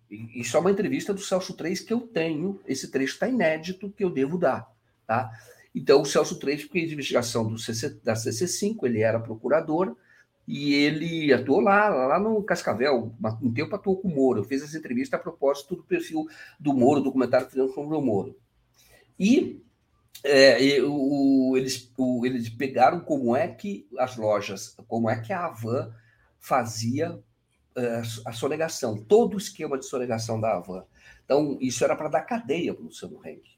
Isso 0.08 0.56
é 0.56 0.60
uma 0.60 0.70
entrevista 0.70 1.12
do 1.12 1.20
Celso 1.20 1.54
3 1.54 1.80
que 1.80 1.92
eu 1.92 2.00
tenho, 2.00 2.58
esse 2.66 2.90
trecho 2.90 3.14
está 3.14 3.28
inédito, 3.28 3.90
que 3.90 4.02
eu 4.02 4.10
devo 4.10 4.38
dar. 4.38 4.66
Tá? 5.06 5.30
Então, 5.74 6.00
o 6.00 6.06
Celso 6.06 6.38
3 6.38 6.62
fez 6.62 6.90
investigação 6.90 7.48
do 7.48 7.58
CC, 7.58 7.90
da 8.02 8.14
CC5, 8.14 8.78
ele 8.84 9.00
era 9.02 9.20
procurador, 9.20 9.94
e 10.54 10.74
ele 10.74 11.32
atuou 11.32 11.60
lá, 11.60 11.88
lá 11.88 12.20
no 12.20 12.42
Cascavel, 12.42 13.10
um 13.40 13.50
tempo 13.54 13.74
atuou 13.74 13.96
com 13.96 14.08
o 14.08 14.14
Moro. 14.14 14.44
Fiz 14.44 14.62
essa 14.62 14.76
entrevista 14.76 15.16
a 15.16 15.18
propósito 15.18 15.76
do 15.76 15.82
perfil 15.82 16.28
do 16.60 16.74
Moro, 16.74 17.00
documentário 17.00 17.46
que 17.46 17.52
fizemos 17.52 17.74
sobre 17.74 17.96
o 17.96 18.02
Moro. 18.02 18.38
E 19.18 19.64
é, 20.22 20.58
o, 20.82 21.56
eles, 21.56 21.90
o, 21.96 22.26
eles 22.26 22.50
pegaram 22.50 23.00
como 23.00 23.34
é 23.34 23.48
que 23.48 23.88
as 23.98 24.18
lojas, 24.18 24.76
como 24.86 25.08
é 25.08 25.18
que 25.22 25.32
a 25.32 25.46
Avan 25.46 25.90
fazia 26.38 27.18
é, 27.74 28.02
a 28.26 28.32
sonegação, 28.34 29.02
todo 29.02 29.32
o 29.32 29.38
esquema 29.38 29.78
de 29.78 29.86
sonegação 29.86 30.38
da 30.38 30.58
Avan. 30.58 30.84
Então, 31.24 31.56
isso 31.62 31.82
era 31.82 31.96
para 31.96 32.10
dar 32.10 32.22
cadeia 32.24 32.74
para 32.74 32.82
o 32.82 32.88
Luciano 32.88 33.26
Henk. 33.26 33.52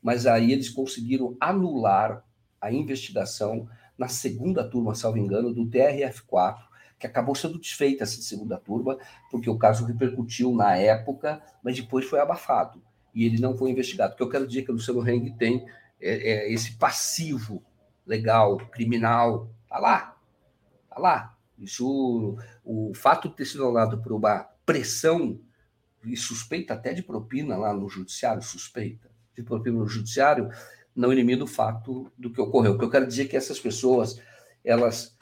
Mas 0.00 0.24
aí 0.26 0.52
eles 0.52 0.70
conseguiram 0.70 1.36
anular 1.38 2.24
a 2.58 2.72
investigação 2.72 3.68
na 4.00 4.08
segunda 4.08 4.64
turma, 4.64 4.94
salvo 4.94 5.18
engano, 5.18 5.52
do 5.52 5.66
TRF4, 5.66 6.56
que 6.98 7.06
acabou 7.06 7.34
sendo 7.34 7.58
desfeita 7.58 8.04
essa 8.04 8.22
segunda 8.22 8.56
turma, 8.56 8.96
porque 9.30 9.50
o 9.50 9.58
caso 9.58 9.84
repercutiu 9.84 10.54
na 10.54 10.74
época, 10.74 11.42
mas 11.62 11.76
depois 11.76 12.06
foi 12.06 12.18
abafado. 12.18 12.82
E 13.14 13.26
ele 13.26 13.38
não 13.38 13.54
foi 13.58 13.70
investigado. 13.70 14.14
O 14.14 14.16
que 14.16 14.22
eu 14.22 14.30
quero 14.30 14.46
dizer 14.46 14.60
é 14.60 14.62
que 14.62 14.70
o 14.70 14.74
Luciano 14.74 15.06
Heng 15.06 15.36
tem 15.36 15.66
é, 16.00 16.30
é 16.30 16.52
esse 16.52 16.78
passivo 16.78 17.62
legal, 18.06 18.56
criminal, 18.70 19.50
tá 19.68 19.78
lá, 19.78 20.16
tá 20.88 20.98
lá. 20.98 21.36
Isso, 21.58 22.38
o 22.64 22.92
fato 22.94 23.28
de 23.28 23.36
ter 23.36 23.44
sido 23.44 23.64
anulado 23.64 24.00
por 24.00 24.12
uma 24.12 24.48
pressão 24.64 25.38
e 26.02 26.16
suspeita 26.16 26.72
até 26.72 26.94
de 26.94 27.02
propina 27.02 27.54
lá 27.54 27.74
no 27.74 27.86
judiciário, 27.86 28.42
suspeita 28.42 29.10
de 29.36 29.42
propina 29.42 29.78
no 29.78 29.86
judiciário, 29.86 30.48
não 30.94 31.12
elimina 31.12 31.44
o 31.44 31.46
fato 31.46 32.10
do 32.16 32.30
que 32.30 32.40
ocorreu. 32.40 32.72
O 32.72 32.78
que 32.78 32.84
eu 32.84 32.90
quero 32.90 33.06
dizer 33.06 33.24
é 33.24 33.28
que 33.28 33.36
essas 33.36 33.58
pessoas, 33.58 34.20
elas 34.64 35.16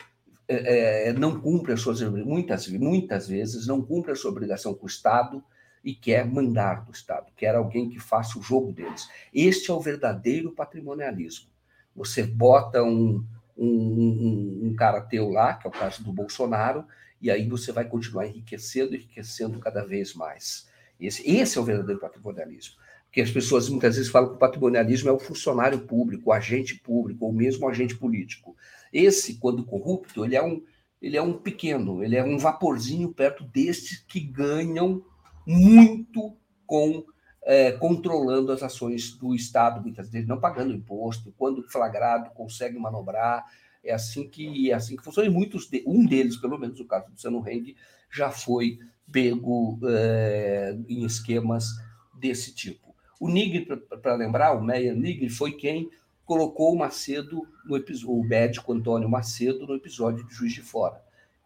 é, 0.47 1.09
é 1.09 1.13
não 1.13 1.41
cumprem 1.41 1.75
as 1.75 1.81
suas 1.81 2.01
muitas 2.03 2.69
muitas 2.69 3.29
vezes 3.29 3.67
não 3.67 3.83
cumprem 3.83 4.13
a 4.13 4.17
sua 4.17 4.31
obrigação 4.31 4.75
com 4.75 4.85
o 4.85 4.89
Estado 4.89 5.43
e 5.85 5.95
quer 5.95 6.27
mandar 6.27 6.85
do 6.85 6.93
Estado, 6.93 7.33
quer 7.37 7.55
alguém 7.55 7.89
que 7.89 7.99
faça 7.99 8.39
o 8.39 8.43
jogo 8.43 8.73
deles. 8.73 9.09
Este 9.33 9.71
é 9.71 9.75
o 9.75 9.81
verdadeiro 9.81 10.53
patrimonialismo. 10.53 11.49
Você 11.95 12.23
bota 12.23 12.83
um, 12.83 13.25
um, 13.57 13.67
um, 13.67 14.61
um 14.65 14.75
cara 14.75 15.01
teu 15.01 15.31
lá, 15.31 15.55
que 15.55 15.67
é 15.67 15.71
o 15.71 15.73
caso 15.73 16.03
do 16.03 16.13
Bolsonaro, 16.13 16.85
e 17.21 17.31
aí 17.31 17.49
você 17.49 17.73
vai 17.73 17.85
continuar 17.85 18.27
enriquecendo, 18.27 18.95
enriquecendo 18.95 19.59
cada 19.59 19.85
vez 19.85 20.15
mais. 20.15 20.69
Esse, 21.01 21.29
esse 21.29 21.59
é 21.59 21.61
o 21.61 21.65
verdadeiro 21.65 22.01
patrimonialismo. 22.01 22.77
Porque 23.09 23.23
as 23.23 23.31
pessoas 23.31 23.69
muitas 23.69 23.97
vezes 23.97 24.11
falam 24.11 24.29
que 24.29 24.37
o 24.37 24.39
patrimonialismo 24.39 25.09
é 25.09 25.13
o 25.13 25.19
funcionário 25.19 25.81
público, 25.81 26.29
o 26.29 26.33
agente 26.33 26.75
público, 26.77 27.25
ou 27.25 27.33
mesmo 27.33 27.67
o 27.67 27.69
agente 27.69 27.97
político. 27.97 28.55
Esse, 28.93 29.39
quando 29.39 29.65
corrupto, 29.65 30.25
ele 30.25 30.37
é 30.37 30.45
um, 30.45 30.63
ele 31.01 31.17
é 31.17 31.23
um 31.23 31.33
pequeno, 31.33 32.03
ele 32.03 32.17
é 32.17 32.25
um 32.25 32.39
vaporzinho 32.39 33.13
perto 33.13 33.45
destes 33.45 34.05
que 34.07 34.21
ganham 34.21 35.03
muito 35.47 36.37
com 36.67 37.05
é, 37.43 37.73
controlando 37.73 38.53
as 38.53 38.63
ações 38.63 39.13
do 39.17 39.35
Estado, 39.35 39.81
muitas 39.81 40.11
vezes 40.11 40.29
não 40.29 40.39
pagando 40.39 40.75
imposto, 40.75 41.33
quando 41.39 41.63
flagrado 41.63 42.31
consegue 42.35 42.79
manobrar. 42.79 43.43
É 43.83 43.95
assim 43.95 44.29
que 44.29 44.71
é 44.71 44.75
assim 44.75 44.97
que 44.97 45.03
funciona. 45.03 45.27
E 45.27 45.33
muitos 45.33 45.67
de, 45.67 45.83
um 45.87 46.05
deles, 46.05 46.37
pelo 46.37 46.59
menos 46.59 46.79
o 46.79 46.85
caso 46.85 47.11
do 47.11 47.19
Sano 47.19 47.43
Heng, 47.49 47.75
já 48.11 48.31
foi 48.31 48.79
pego 49.11 49.81
é, 49.85 50.77
em 50.89 51.05
esquemas 51.05 51.71
desse 52.19 52.55
tipo. 52.55 52.88
O 53.19 53.29
Nigri, 53.29 53.67
para 54.01 54.15
lembrar, 54.15 54.53
o 54.53 54.63
Meyer 54.63 54.95
Nigri 54.95 55.29
foi 55.29 55.53
quem 55.53 55.91
colocou 56.25 56.75
o 56.75 56.79
Macedo 56.79 57.49
no 57.65 57.77
episódio, 57.77 58.13
o 58.13 58.25
médico 58.25 58.73
Antônio 58.73 59.09
Macedo 59.09 59.67
no 59.67 59.75
episódio 59.75 60.27
de 60.27 60.35
Juiz 60.35 60.53
de 60.53 60.63
Fora. 60.63 61.03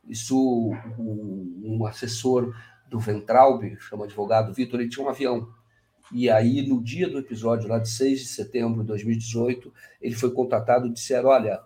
Isso, 0.09 0.37
um, 0.99 1.63
um 1.65 1.87
assessor 1.87 2.55
do 2.89 2.99
Ventralbe, 2.99 3.77
chama 3.81 4.05
advogado 4.05 4.53
Vitor, 4.53 4.81
ele 4.81 4.91
tinha 4.91 5.07
um 5.07 5.09
avião. 5.09 5.49
E 6.13 6.29
aí, 6.29 6.67
no 6.67 6.83
dia 6.83 7.09
do 7.09 7.19
episódio, 7.19 7.69
lá 7.69 7.79
de 7.79 7.89
6 7.89 8.21
de 8.21 8.27
setembro 8.27 8.83
de 8.83 8.89
2018, 8.89 9.73
ele 10.01 10.15
foi 10.15 10.31
contatado 10.33 10.87
e 10.87 10.93
disseram: 10.93 11.31
Olha, 11.31 11.61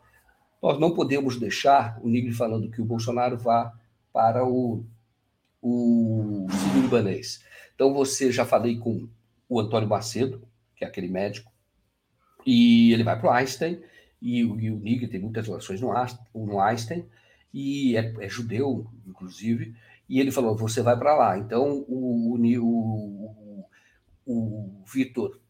nós 0.62 0.78
não 0.78 0.94
podemos 0.94 1.36
deixar 1.36 1.98
o 2.02 2.08
Nigri 2.08 2.32
falando 2.32 2.70
que 2.70 2.80
o 2.80 2.84
Bolsonaro 2.84 3.36
vá 3.36 3.72
para 4.12 4.44
o, 4.46 4.84
o 5.60 6.46
Sírio-Libanês. 6.50 7.42
Então, 7.74 7.92
você 7.92 8.30
já 8.30 8.44
falei 8.44 8.78
com 8.78 9.08
o 9.48 9.60
Antônio 9.60 9.89
Macedo, 9.89 10.47
que 10.74 10.85
é 10.85 10.89
aquele 10.89 11.09
médico, 11.09 11.52
e 12.44 12.93
ele 12.93 13.02
vai 13.02 13.18
para 13.18 13.28
o 13.28 13.32
Einstein, 13.32 13.81
e, 14.20 14.40
e, 14.40 14.70
o 14.70 14.78
Nigri 14.78 15.09
tem 15.09 15.20
muitas 15.20 15.47
relações 15.47 15.81
no, 15.81 15.93
no 16.35 16.60
Einstein, 16.60 17.06
e 17.52 17.97
é, 17.97 18.14
é 18.20 18.28
judeu, 18.28 18.86
inclusive, 19.06 19.74
e 20.09 20.20
ele 20.20 20.31
falou: 20.31 20.56
você 20.56 20.82
vai 20.82 20.97
para 20.97 21.14
lá. 21.14 21.39
Então 21.39 21.85
o, 21.89 22.35
o, 22.35 22.59
o, 22.62 23.64
o 24.27 24.85
Vitor 24.86 25.40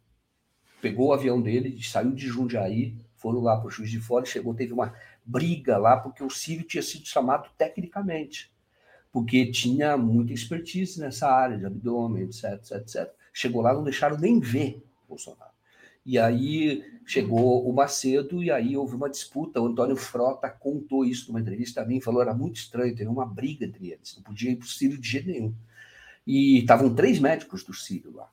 pegou 0.81 1.09
o 1.09 1.13
avião 1.13 1.41
dele, 1.41 1.83
saiu 1.83 2.13
de 2.13 2.27
Jundiaí, 2.27 2.97
foram 3.17 3.41
lá 3.41 3.57
para 3.57 3.67
o 3.67 3.71
Juiz 3.71 3.91
de 3.91 4.01
Fora 4.01 4.25
chegou, 4.25 4.55
teve 4.55 4.73
uma 4.73 4.95
briga 5.25 5.77
lá, 5.79 5.97
porque 5.97 6.23
o 6.23 6.31
Círio 6.31 6.65
tinha 6.65 6.83
sido 6.83 7.07
chamado 7.07 7.49
tecnicamente, 7.59 8.53
porque 9.11 9.51
tinha 9.51 9.97
muita 9.97 10.33
expertise 10.33 11.01
nessa 11.01 11.29
área 11.29 11.59
de 11.59 11.67
abdômen, 11.67 12.25
etc, 12.25 12.45
etc, 12.53 12.77
etc. 12.77 13.16
Chegou 13.39 13.61
lá, 13.61 13.75
não 13.75 13.85
deixaram 13.85 14.17
nem 14.17 14.41
ver 14.41 14.83
Bolsonaro. 15.07 15.51
E 16.07 16.19
aí 16.19 16.83
chegou 17.05 17.69
o 17.69 17.71
Macedo 17.71 18.43
e 18.43 18.51
aí 18.51 18.75
houve 18.79 18.97
uma 18.97 19.11
disputa. 19.11 19.61
O 19.61 19.67
Antônio 19.67 19.95
Frota 19.95 20.49
contou 20.49 21.05
isso 21.05 21.29
numa 21.29 21.39
entrevista 21.39 21.83
a 21.83 21.85
mim, 21.85 22.01
falou 22.01 22.23
era 22.23 22.33
muito 22.33 22.57
estranho, 22.57 22.97
teve 22.97 23.11
uma 23.11 23.27
briga 23.27 23.67
entre 23.67 23.91
eles, 23.91 24.17
não 24.17 24.23
podia 24.23 24.53
ir 24.53 24.57
para 24.57 24.65
o 24.65 24.69
Sírio 24.69 24.97
de 24.97 25.07
jeito 25.07 25.29
nenhum. 25.29 25.55
E 26.27 26.61
estavam 26.61 26.95
três 26.95 27.21
médicos 27.21 27.63
do 27.63 27.75
Sírio 27.75 28.11
lá. 28.15 28.27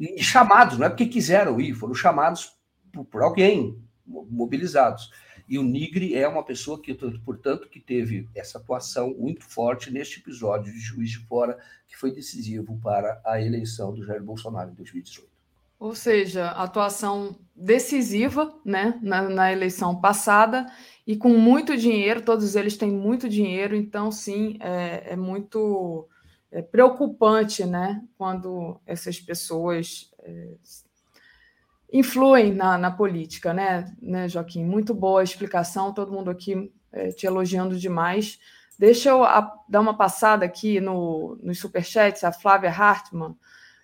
E 0.00 0.22
chamados, 0.22 0.78
não 0.78 0.86
é 0.86 0.88
porque 0.88 1.04
quiseram 1.04 1.60
ir, 1.60 1.74
foram 1.74 1.94
chamados 1.94 2.56
por, 2.90 3.04
por 3.04 3.22
alguém, 3.22 3.78
mobilizados. 4.06 5.10
E 5.48 5.58
o 5.58 5.62
Nigre 5.62 6.14
é 6.14 6.26
uma 6.26 6.42
pessoa 6.42 6.80
que, 6.80 6.92
portanto, 7.24 7.68
que 7.68 7.78
teve 7.78 8.28
essa 8.34 8.58
atuação 8.58 9.14
muito 9.16 9.44
forte 9.44 9.92
neste 9.92 10.18
episódio 10.18 10.72
de 10.72 10.78
Juiz 10.78 11.10
de 11.10 11.18
Fora, 11.18 11.58
que 11.86 11.96
foi 11.96 12.10
decisivo 12.10 12.78
para 12.82 13.20
a 13.24 13.40
eleição 13.40 13.94
do 13.94 14.04
Jair 14.04 14.22
Bolsonaro 14.22 14.70
em 14.70 14.74
2018. 14.74 15.28
Ou 15.78 15.94
seja, 15.94 16.50
atuação 16.52 17.36
decisiva 17.54 18.58
né, 18.64 18.98
na, 19.02 19.28
na, 19.28 19.52
eleição 19.52 20.00
passada 20.00 20.66
e 21.06 21.16
com 21.16 21.28
muito 21.28 21.76
dinheiro, 21.76 22.22
todos 22.22 22.56
eles 22.56 22.78
têm 22.78 22.90
muito 22.90 23.28
dinheiro, 23.28 23.76
então 23.76 24.10
sim, 24.10 24.56
é, 24.58 25.12
é 25.12 25.16
muito 25.16 26.08
é 26.50 26.62
preocupante 26.62 27.66
né, 27.66 28.02
quando 28.16 28.80
essas 28.86 29.20
pessoas 29.20 30.10
é, 30.20 30.54
influem 31.92 32.52
na, 32.52 32.76
na 32.76 32.90
política, 32.90 33.52
né, 33.52 33.92
né, 34.00 34.28
Joaquim? 34.28 34.64
Muito 34.64 34.94
boa 34.94 35.20
a 35.20 35.24
explicação, 35.24 35.92
todo 35.92 36.12
mundo 36.12 36.30
aqui 36.30 36.72
é, 36.92 37.08
te 37.08 37.26
elogiando 37.26 37.78
demais. 37.78 38.38
Deixa 38.78 39.10
eu 39.10 39.24
a, 39.24 39.54
dar 39.68 39.80
uma 39.80 39.96
passada 39.96 40.44
aqui 40.44 40.80
no, 40.80 41.38
nos 41.42 41.58
superchats. 41.58 42.24
A 42.24 42.32
Flávia 42.32 42.70
Hartmann 42.70 43.36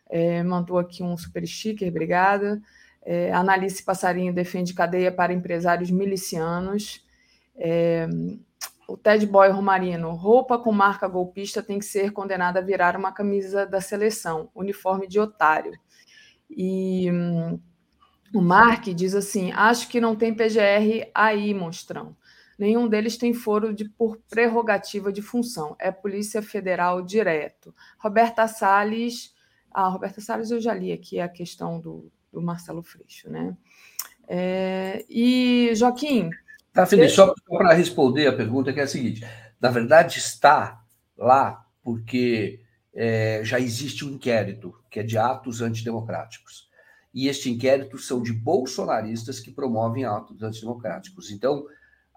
é, 0.08 0.42
mandou 0.42 0.78
aqui 0.78 1.02
um 1.02 1.16
super 1.16 1.46
sticker, 1.46 1.88
obrigada. 1.88 2.60
É, 3.04 3.32
Analice 3.32 3.82
Passarinho 3.82 4.32
defende 4.32 4.74
cadeia 4.74 5.10
para 5.10 5.32
empresários 5.32 5.90
milicianos. 5.90 7.04
É, 7.56 8.06
o 8.86 8.96
Ted 8.96 9.26
Boy 9.26 9.48
Romarino, 9.50 10.10
roupa 10.10 10.58
com 10.58 10.70
marca 10.70 11.08
golpista 11.08 11.62
tem 11.62 11.78
que 11.78 11.84
ser 11.84 12.12
condenada 12.12 12.58
a 12.58 12.62
virar 12.62 12.96
uma 12.96 13.12
camisa 13.12 13.66
da 13.66 13.80
seleção, 13.80 14.50
uniforme 14.54 15.08
de 15.08 15.18
otário. 15.18 15.72
E 16.50 17.10
hum, 17.10 17.58
o 18.34 18.40
Mark 18.40 18.84
diz 18.88 19.14
assim: 19.14 19.52
acho 19.52 19.88
que 19.88 20.00
não 20.00 20.16
tem 20.16 20.34
PGR 20.34 21.10
aí, 21.14 21.52
monstrão. 21.52 22.16
Nenhum 22.58 22.88
deles 22.88 23.16
tem 23.16 23.34
foro 23.34 23.74
de, 23.74 23.88
por 23.88 24.18
prerrogativa 24.28 25.12
de 25.12 25.20
função. 25.20 25.74
É 25.78 25.90
Polícia 25.90 26.40
Federal 26.42 27.02
direto. 27.02 27.74
Roberta 27.98 28.46
Salles. 28.46 29.34
Ah, 29.70 29.88
Roberta 29.88 30.20
Salles 30.20 30.50
eu 30.50 30.60
já 30.60 30.72
li 30.74 30.92
aqui 30.92 31.18
a 31.18 31.28
questão 31.28 31.80
do, 31.80 32.10
do 32.32 32.40
Marcelo 32.40 32.82
Freixo, 32.82 33.30
né? 33.30 33.56
É, 34.28 35.04
e, 35.08 35.72
Joaquim. 35.74 36.30
Tá, 36.72 36.86
Felipe, 36.86 37.08
deixa... 37.08 37.26
só 37.26 37.34
para 37.48 37.74
responder 37.74 38.26
a 38.26 38.32
pergunta, 38.32 38.72
que 38.72 38.80
é 38.80 38.84
a 38.84 38.88
seguinte: 38.88 39.26
na 39.60 39.70
verdade, 39.70 40.18
está 40.18 40.82
lá 41.16 41.66
porque 41.82 42.60
é, 42.94 43.40
já 43.42 43.58
existe 43.58 44.04
um 44.04 44.10
inquérito 44.10 44.74
que 44.90 45.00
é 45.00 45.02
de 45.02 45.18
atos 45.18 45.60
antidemocráticos 45.60 46.70
e 47.14 47.28
este 47.28 47.50
inquérito 47.50 47.98
são 47.98 48.22
de 48.22 48.32
bolsonaristas 48.32 49.38
que 49.38 49.50
promovem 49.50 50.04
atos 50.04 50.42
antidemocráticos. 50.42 51.30
Então, 51.30 51.66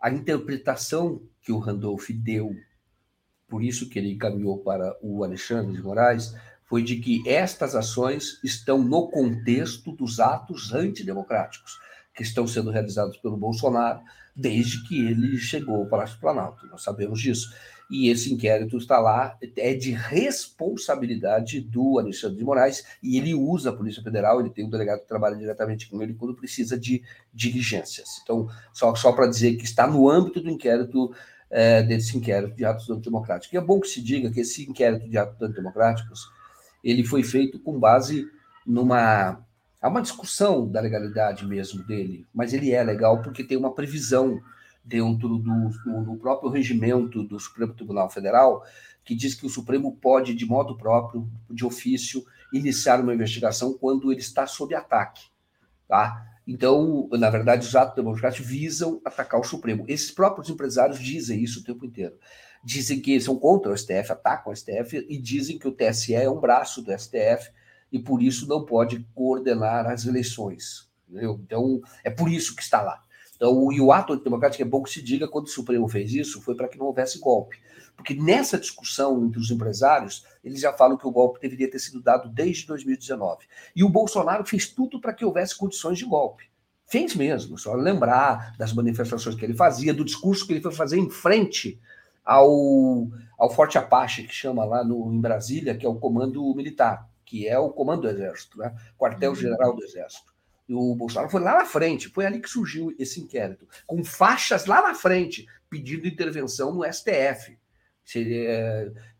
a 0.01 0.09
interpretação 0.09 1.21
que 1.41 1.51
o 1.51 1.59
Randolph 1.59 2.09
deu, 2.11 2.55
por 3.47 3.63
isso 3.63 3.89
que 3.89 3.99
ele 3.99 4.13
encaminhou 4.13 4.59
para 4.59 4.95
o 5.01 5.23
Alexandre 5.23 5.73
de 5.73 5.81
Moraes, 5.81 6.33
foi 6.65 6.81
de 6.81 6.97
que 6.97 7.27
estas 7.27 7.75
ações 7.75 8.39
estão 8.43 8.83
no 8.83 9.09
contexto 9.09 9.91
dos 9.91 10.19
atos 10.19 10.73
antidemocráticos 10.73 11.79
que 12.13 12.23
estão 12.23 12.47
sendo 12.47 12.71
realizados 12.71 13.17
pelo 13.17 13.37
Bolsonaro 13.37 14.01
desde 14.35 14.87
que 14.87 15.05
ele 15.05 15.37
chegou 15.37 15.75
ao 15.75 15.89
Palácio 15.89 16.15
do 16.15 16.21
Planalto. 16.21 16.65
Nós 16.67 16.81
sabemos 16.81 17.21
disso 17.21 17.53
e 17.89 18.09
esse 18.09 18.33
inquérito 18.33 18.77
está 18.77 18.99
lá, 18.99 19.37
é 19.57 19.73
de 19.73 19.91
responsabilidade 19.91 21.61
do 21.61 21.99
Alexandre 21.99 22.37
de 22.37 22.43
Moraes, 22.43 22.83
e 23.01 23.17
ele 23.17 23.33
usa 23.33 23.69
a 23.69 23.75
Polícia 23.75 24.01
Federal, 24.01 24.39
ele 24.39 24.49
tem 24.49 24.65
um 24.65 24.69
delegado 24.69 25.01
que 25.01 25.07
trabalha 25.07 25.35
diretamente 25.35 25.87
com 25.89 26.01
ele 26.01 26.13
quando 26.13 26.35
precisa 26.35 26.77
de 26.77 27.03
diligências. 27.33 28.21
Então, 28.23 28.47
só, 28.73 28.95
só 28.95 29.11
para 29.11 29.27
dizer 29.27 29.55
que 29.55 29.65
está 29.65 29.85
no 29.87 30.09
âmbito 30.09 30.41
do 30.41 30.49
inquérito, 30.49 31.13
é, 31.49 31.83
desse 31.83 32.17
inquérito 32.17 32.55
de 32.55 32.65
atos 32.65 32.89
antidemocráticos. 32.89 33.53
E 33.53 33.57
é 33.57 33.61
bom 33.61 33.79
que 33.79 33.87
se 33.87 34.01
diga 34.01 34.31
que 34.31 34.41
esse 34.41 34.67
inquérito 34.67 35.07
de 35.07 35.17
atos 35.17 35.41
antidemocráticos, 35.41 36.27
ele 36.83 37.03
foi 37.03 37.23
feito 37.23 37.59
com 37.59 37.79
base 37.79 38.27
numa 38.65 39.39
há 39.81 39.87
uma 39.87 40.01
discussão 40.01 40.67
da 40.67 40.81
legalidade 40.81 41.45
mesmo 41.45 41.83
dele, 41.83 42.25
mas 42.33 42.53
ele 42.53 42.71
é 42.71 42.83
legal 42.83 43.21
porque 43.21 43.43
tem 43.43 43.55
uma 43.55 43.73
previsão 43.73 44.41
dentro 44.85 45.39
do, 45.39 46.03
do 46.03 46.15
próprio 46.17 46.51
regimento 46.51 47.23
do 47.23 47.39
Supremo 47.39 47.73
Tribunal 47.73 48.09
Federal, 48.09 48.63
que 49.03 49.15
diz 49.15 49.33
que 49.33 49.45
o 49.45 49.49
Supremo 49.49 49.97
pode, 49.97 50.33
de 50.33 50.45
modo 50.45 50.77
próprio, 50.77 51.29
de 51.49 51.65
ofício, 51.65 52.23
iniciar 52.53 53.01
uma 53.01 53.13
investigação 53.13 53.73
quando 53.73 54.11
ele 54.11 54.21
está 54.21 54.45
sob 54.45 54.75
ataque. 54.75 55.25
Tá? 55.87 56.25
Então, 56.47 57.09
na 57.11 57.29
verdade, 57.29 57.67
os 57.67 57.75
atos 57.75 57.95
democráticos 57.95 58.47
visam 58.47 59.01
atacar 59.03 59.39
o 59.39 59.43
Supremo. 59.43 59.85
Esses 59.87 60.11
próprios 60.11 60.49
empresários 60.49 60.99
dizem 60.99 61.43
isso 61.43 61.61
o 61.61 61.63
tempo 61.63 61.85
inteiro. 61.85 62.15
Dizem 62.63 62.99
que 62.99 63.19
são 63.19 63.37
contra 63.37 63.71
o 63.71 63.77
STF, 63.77 64.11
atacam 64.11 64.51
o 64.51 64.55
STF 64.55 65.05
e 65.09 65.17
dizem 65.17 65.57
que 65.57 65.67
o 65.67 65.71
TSE 65.71 66.13
é 66.13 66.29
um 66.29 66.39
braço 66.39 66.81
do 66.81 66.91
STF 66.97 67.51
e 67.91 67.99
por 67.99 68.21
isso 68.21 68.47
não 68.47 68.65
pode 68.65 69.07
coordenar 69.13 69.87
as 69.87 70.05
eleições. 70.05 70.89
Entendeu? 71.07 71.39
Então, 71.43 71.81
é 72.03 72.09
por 72.09 72.31
isso 72.31 72.55
que 72.55 72.63
está 72.63 72.81
lá. 72.81 73.04
Então, 73.35 73.71
e 73.71 73.81
o 73.81 73.91
ato 73.91 74.13
antidemocrático 74.13 74.63
é 74.63 74.65
bom 74.65 74.81
que 74.81 74.89
se 74.89 75.01
diga 75.01 75.27
quando 75.27 75.45
o 75.45 75.49
Supremo 75.49 75.87
fez 75.87 76.13
isso, 76.13 76.41
foi 76.41 76.55
para 76.55 76.67
que 76.67 76.77
não 76.77 76.85
houvesse 76.85 77.19
golpe. 77.19 77.59
Porque 77.95 78.13
nessa 78.13 78.57
discussão 78.57 79.25
entre 79.25 79.39
os 79.39 79.51
empresários, 79.51 80.25
eles 80.43 80.59
já 80.59 80.73
falam 80.73 80.97
que 80.97 81.07
o 81.07 81.11
golpe 81.11 81.39
deveria 81.39 81.69
ter 81.69 81.79
sido 81.79 82.01
dado 82.01 82.29
desde 82.29 82.67
2019. 82.67 83.45
E 83.75 83.83
o 83.83 83.89
Bolsonaro 83.89 84.45
fez 84.45 84.67
tudo 84.67 84.99
para 84.99 85.13
que 85.13 85.25
houvesse 85.25 85.57
condições 85.57 85.97
de 85.97 86.05
golpe. 86.05 86.45
Fez 86.87 87.15
mesmo, 87.15 87.57
só 87.57 87.73
lembrar 87.73 88.55
das 88.57 88.71
manifestações 88.71 89.35
que 89.35 89.43
ele 89.43 89.55
fazia, 89.55 89.93
do 89.93 90.05
discurso 90.05 90.45
que 90.45 90.53
ele 90.53 90.61
foi 90.61 90.71
fazer 90.71 90.99
em 90.99 91.09
frente 91.09 91.79
ao, 92.23 93.07
ao 93.37 93.49
Forte 93.49 93.77
Apache, 93.77 94.23
que 94.23 94.33
chama 94.33 94.63
lá 94.63 94.83
no, 94.83 95.11
em 95.11 95.19
Brasília, 95.19 95.75
que 95.75 95.85
é 95.85 95.89
o 95.89 95.95
comando 95.95 96.53
militar, 96.53 97.09
que 97.25 97.47
é 97.47 97.57
o 97.57 97.71
comando 97.71 98.03
do 98.03 98.09
Exército, 98.09 98.59
né? 98.59 98.75
quartel-general 98.97 99.75
do 99.75 99.83
Exército. 99.83 100.34
O 100.67 100.95
Bolsonaro 100.95 101.29
foi 101.29 101.41
lá 101.41 101.59
na 101.59 101.65
frente, 101.65 102.09
foi 102.09 102.25
ali 102.25 102.39
que 102.39 102.49
surgiu 102.49 102.93
esse 102.97 103.19
inquérito, 103.21 103.67
com 103.85 104.03
faixas 104.03 104.65
lá 104.65 104.81
na 104.81 104.95
frente, 104.95 105.45
pedindo 105.69 106.07
intervenção 106.07 106.73
no 106.73 106.83
STF. 106.91 107.57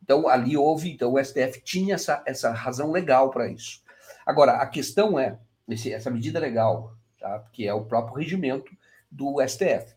Então, 0.02 0.28
ali 0.28 0.56
houve, 0.56 0.92
então 0.92 1.14
o 1.14 1.24
STF 1.24 1.62
tinha 1.64 1.96
essa, 1.96 2.24
essa 2.26 2.52
razão 2.52 2.92
legal 2.92 3.30
para 3.30 3.48
isso. 3.48 3.84
Agora, 4.26 4.54
a 4.54 4.68
questão 4.68 5.20
é, 5.20 5.38
esse, 5.68 5.92
essa 5.92 6.10
medida 6.12 6.40
legal, 6.40 6.96
tá? 7.20 7.44
que 7.52 7.68
é 7.68 7.74
o 7.74 7.86
próprio 7.86 8.18
regimento 8.18 8.72
do 9.10 9.36
STF, 9.48 9.96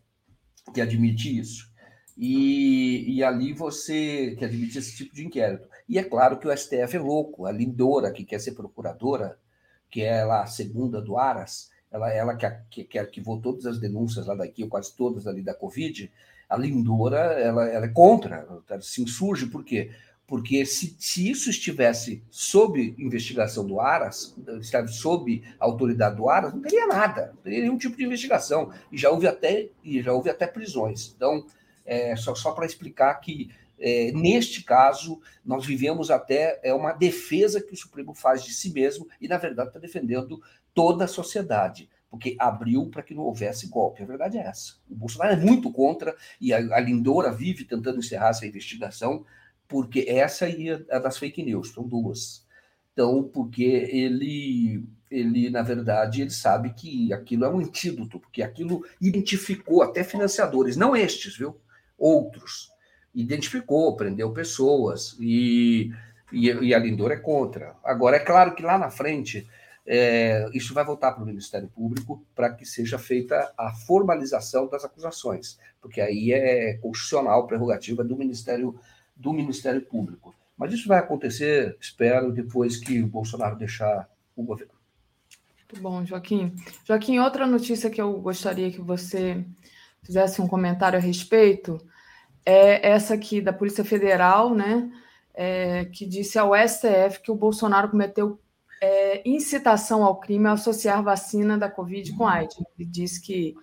que 0.73 0.81
admite 0.81 1.37
isso. 1.37 1.69
E, 2.17 3.15
e 3.15 3.23
ali 3.23 3.53
você, 3.53 4.35
que 4.37 4.43
admite 4.43 4.77
esse 4.77 4.95
tipo 4.95 5.15
de 5.15 5.25
inquérito. 5.25 5.67
E 5.87 5.97
é 5.97 6.03
claro 6.03 6.37
que 6.37 6.47
o 6.47 6.55
STF 6.55 6.97
é 6.97 6.99
louco, 6.99 7.45
a 7.45 7.51
Lindora, 7.51 8.11
que 8.11 8.25
quer 8.25 8.39
ser 8.39 8.51
procuradora, 8.51 9.39
que 9.89 10.01
é 10.01 10.23
lá 10.23 10.43
a 10.43 10.47
segunda 10.47 11.01
do 11.01 11.17
Aras, 11.17 11.69
ela, 11.91 12.11
ela 12.11 12.35
que, 12.69 12.83
que, 12.83 12.99
arquivou 12.99 13.41
todas 13.41 13.65
as 13.65 13.79
denúncias 13.79 14.27
lá 14.27 14.35
daqui, 14.35 14.63
ou 14.63 14.69
quase 14.69 14.95
todas 14.95 15.25
ali 15.25 15.41
da 15.41 15.53
Covid, 15.53 16.11
a 16.47 16.57
Lindora, 16.57 17.17
ela, 17.17 17.67
ela 17.67 17.85
é 17.85 17.89
contra, 17.89 18.47
ela 18.69 18.81
se 18.81 19.01
insurge, 19.01 19.47
por 19.47 19.63
quê? 19.63 19.91
Porque 20.25 20.63
se, 20.63 20.95
se 20.99 21.27
isso 21.27 21.49
estivesse 21.49 22.23
sob 22.29 22.93
investigação 22.99 23.65
do 23.65 23.79
Aras, 23.79 24.35
estava 24.61 24.87
sob 24.87 25.43
a 25.59 25.65
autoridade 25.65 26.17
do 26.17 26.29
Aras, 26.29 26.53
não 26.53 26.61
teria 26.61 26.85
nada, 26.85 27.31
não 27.33 27.41
teria 27.41 27.61
nenhum 27.61 27.79
tipo 27.79 27.97
de 27.97 28.05
investigação. 28.05 28.71
E 28.91 28.97
já 28.97 29.09
houve 29.09 29.25
até, 29.25 29.69
e 29.83 30.03
já 30.03 30.13
houve 30.13 30.29
até 30.29 30.45
prisões. 30.45 31.13
Então, 31.15 31.47
é, 31.83 32.15
só, 32.15 32.35
só 32.35 32.51
para 32.51 32.67
explicar 32.67 33.15
que 33.15 33.49
é, 33.79 34.11
neste 34.11 34.63
caso, 34.63 35.21
nós 35.43 35.65
vivemos 35.65 36.11
até 36.11 36.59
é 36.63 36.73
uma 36.73 36.91
defesa 36.91 37.61
que 37.61 37.73
o 37.73 37.77
Supremo 37.77 38.13
faz 38.13 38.43
de 38.43 38.53
si 38.53 38.71
mesmo 38.71 39.07
e, 39.21 39.27
na 39.27 39.37
verdade, 39.37 39.69
está 39.69 39.79
defendendo 39.79 40.41
toda 40.73 41.05
a 41.05 41.07
sociedade, 41.07 41.89
porque 42.09 42.35
abriu 42.37 42.87
para 42.87 43.01
que 43.01 43.13
não 43.13 43.23
houvesse 43.23 43.67
golpe. 43.67 44.03
A 44.03 44.05
verdade 44.05 44.37
é 44.37 44.41
essa. 44.41 44.73
O 44.89 44.95
Bolsonaro 44.95 45.33
é 45.33 45.37
muito 45.37 45.71
contra 45.71 46.15
e 46.41 46.53
a, 46.53 46.57
a 46.57 46.79
Lindora 46.79 47.31
vive 47.31 47.63
tentando 47.63 47.99
encerrar 47.99 48.29
essa 48.29 48.45
investigação, 48.45 49.25
porque 49.67 50.05
essa 50.07 50.49
e 50.49 50.69
a, 50.69 50.81
a 50.91 50.99
das 50.99 51.17
fake 51.17 51.41
news, 51.43 51.71
são 51.71 51.87
duas. 51.87 52.45
Então, 52.91 53.23
porque 53.23 53.63
ele, 53.63 54.83
ele, 55.09 55.49
na 55.49 55.61
verdade, 55.61 56.21
ele 56.21 56.31
sabe 56.31 56.73
que 56.73 57.13
aquilo 57.13 57.45
é 57.45 57.49
um 57.49 57.59
antídoto, 57.59 58.19
porque 58.19 58.43
aquilo 58.43 58.85
identificou 58.99 59.81
até 59.81 60.03
financiadores, 60.03 60.75
não 60.75 60.93
estes, 60.93 61.37
viu? 61.37 61.55
Outros 61.97 62.69
identificou, 63.13 63.95
prendeu 63.95 64.31
pessoas 64.31 65.15
e, 65.19 65.91
e, 66.31 66.47
e 66.47 66.73
a 66.73 66.79
Lindor 66.79 67.11
é 67.11 67.17
contra. 67.17 67.75
Agora, 67.83 68.17
é 68.17 68.19
claro 68.19 68.55
que 68.55 68.63
lá 68.63 68.77
na 68.77 68.89
frente 68.89 69.47
é, 69.85 70.47
isso 70.53 70.73
vai 70.73 70.85
voltar 70.85 71.13
para 71.13 71.23
o 71.23 71.25
Ministério 71.25 71.67
Público 71.67 72.23
para 72.35 72.53
que 72.53 72.65
seja 72.65 72.99
feita 72.99 73.51
a 73.57 73.71
formalização 73.71 74.67
das 74.67 74.85
acusações, 74.85 75.57
porque 75.81 75.99
aí 75.99 76.31
é 76.31 76.77
constitucional, 76.77 77.47
prerrogativa 77.47 78.03
do 78.03 78.15
Ministério, 78.15 78.79
do 79.15 79.33
Ministério 79.33 79.81
Público. 79.81 80.35
Mas 80.55 80.73
isso 80.73 80.87
vai 80.87 80.99
acontecer, 80.99 81.75
espero, 81.79 82.31
depois 82.31 82.77
que 82.77 83.01
o 83.01 83.07
Bolsonaro 83.07 83.55
deixar 83.55 84.09
o 84.35 84.43
governo. 84.43 84.73
Muito 85.71 85.81
bom, 85.81 86.05
Joaquim. 86.05 86.55
Joaquim, 86.85 87.19
outra 87.19 87.47
notícia 87.47 87.89
que 87.89 88.01
eu 88.01 88.19
gostaria 88.19 88.71
que 88.71 88.81
você 88.81 89.43
fizesse 90.03 90.41
um 90.41 90.47
comentário 90.47 90.99
a 90.99 91.01
respeito 91.01 91.79
é 92.45 92.89
essa 92.89 93.13
aqui 93.13 93.41
da 93.41 93.53
Polícia 93.53 93.83
Federal, 93.83 94.53
né? 94.53 94.91
É, 95.33 95.85
que 95.85 96.05
disse 96.05 96.37
ao 96.37 96.51
STF 96.55 97.21
que 97.21 97.31
o 97.31 97.35
Bolsonaro 97.35 97.89
cometeu 97.89 98.39
é, 98.81 99.21
incitação 99.27 100.03
ao 100.03 100.19
crime 100.19 100.47
ao 100.47 100.53
associar 100.53 101.03
vacina 101.03 101.57
da 101.57 101.69
Covid 101.69 102.13
com 102.15 102.27
AIDS. 102.27 102.57
Ele 102.77 102.87
disse 102.89 103.21
que, 103.21 103.55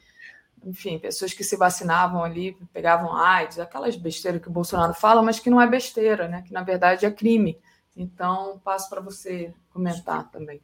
enfim, 0.65 0.98
pessoas 0.98 1.32
que 1.32 1.44
se 1.44 1.57
vacinavam 1.57 2.23
ali 2.23 2.57
pegavam 2.73 3.15
AIDS, 3.15 3.59
aquelas 3.59 3.97
besteiras 3.97 4.40
que 4.40 4.48
o 4.48 4.53
Bolsonaro 4.53 4.94
fala, 4.94 5.23
mas 5.23 5.39
que 5.39 5.51
não 5.51 5.61
é 5.61 5.66
besteira, 5.66 6.28
né? 6.28 6.43
Que 6.43 6.53
na 6.53 6.62
verdade 6.62 7.07
é 7.07 7.11
crime. 7.11 7.59
Então, 7.97 8.61
passo 8.62 8.90
para 8.90 9.01
você 9.01 9.53
comentar 9.70 10.31
também. 10.31 10.61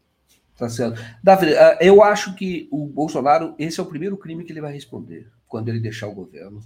Tá 0.56 0.68
certo. 0.68 1.00
Davi, 1.22 1.56
ah, 1.56 1.78
eu 1.80 2.02
acho 2.02 2.34
que 2.34 2.68
o 2.70 2.86
Bolsonaro, 2.86 3.54
esse 3.58 3.80
é 3.80 3.82
o 3.82 3.86
primeiro 3.86 4.18
crime 4.18 4.44
que 4.44 4.52
ele 4.52 4.60
vai 4.60 4.72
responder 4.72 5.30
quando 5.48 5.68
ele 5.68 5.80
deixar 5.80 6.08
o 6.08 6.14
governo. 6.14 6.60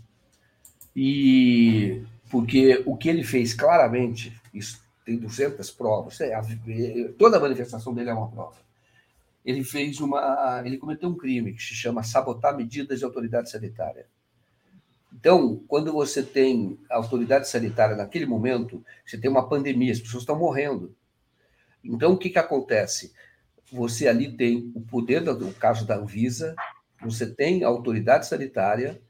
E 0.96 2.02
porque 2.30 2.82
o 2.86 2.96
que 2.96 3.10
ele 3.10 3.22
fez 3.22 3.52
claramente, 3.52 4.32
isso 4.52 4.82
tem 5.04 5.18
200 5.18 5.70
provas, 5.70 6.18
é, 6.22 6.34
toda 7.18 7.36
a 7.36 7.40
manifestação 7.40 7.94
dele 7.94 8.08
é 8.08 8.14
uma 8.14 8.30
prova. 8.30 8.56
Ele 9.44 9.62
fez 9.62 10.00
uma, 10.00 10.62
ele 10.64 10.78
cometeu 10.78 11.10
um 11.10 11.16
crime 11.16 11.52
que 11.52 11.62
se 11.62 11.74
chama 11.74 12.02
sabotar 12.02 12.56
medidas 12.56 12.98
de 12.98 13.04
autoridade 13.04 13.50
sanitária. 13.50 14.06
Então, 15.12 15.62
quando 15.68 15.92
você 15.92 16.22
tem 16.22 16.78
autoridade 16.90 17.48
sanitária 17.48 17.94
naquele 17.94 18.26
momento, 18.26 18.82
você 19.04 19.16
tem 19.16 19.30
uma 19.30 19.48
pandemia, 19.48 19.92
as 19.92 20.00
pessoas 20.00 20.22
estão 20.22 20.38
morrendo. 20.38 20.94
Então, 21.84 22.12
o 22.12 22.18
que, 22.18 22.30
que 22.30 22.38
acontece? 22.38 23.12
Você 23.70 24.08
ali 24.08 24.36
tem 24.36 24.72
o 24.74 24.80
poder 24.80 25.22
do 25.22 25.52
caso 25.54 25.86
da 25.86 25.96
Anvisa, 25.96 26.56
você 27.00 27.26
tem 27.26 27.62
a 27.62 27.68
autoridade 27.68 28.26
sanitária, 28.26 29.00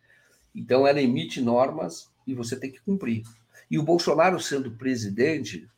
então 0.57 0.87
ela 0.87 1.03
emite 1.03 1.41
normas 1.43 2.11
e 2.27 2.35
você 2.35 2.59
tem 2.59 2.73
que 2.73 2.81
cumprir. 2.81 3.23
E 3.71 3.79
o 3.79 3.83
Bolsonaro 3.83 4.41
sendo 4.41 4.71
presidente, 4.71 5.69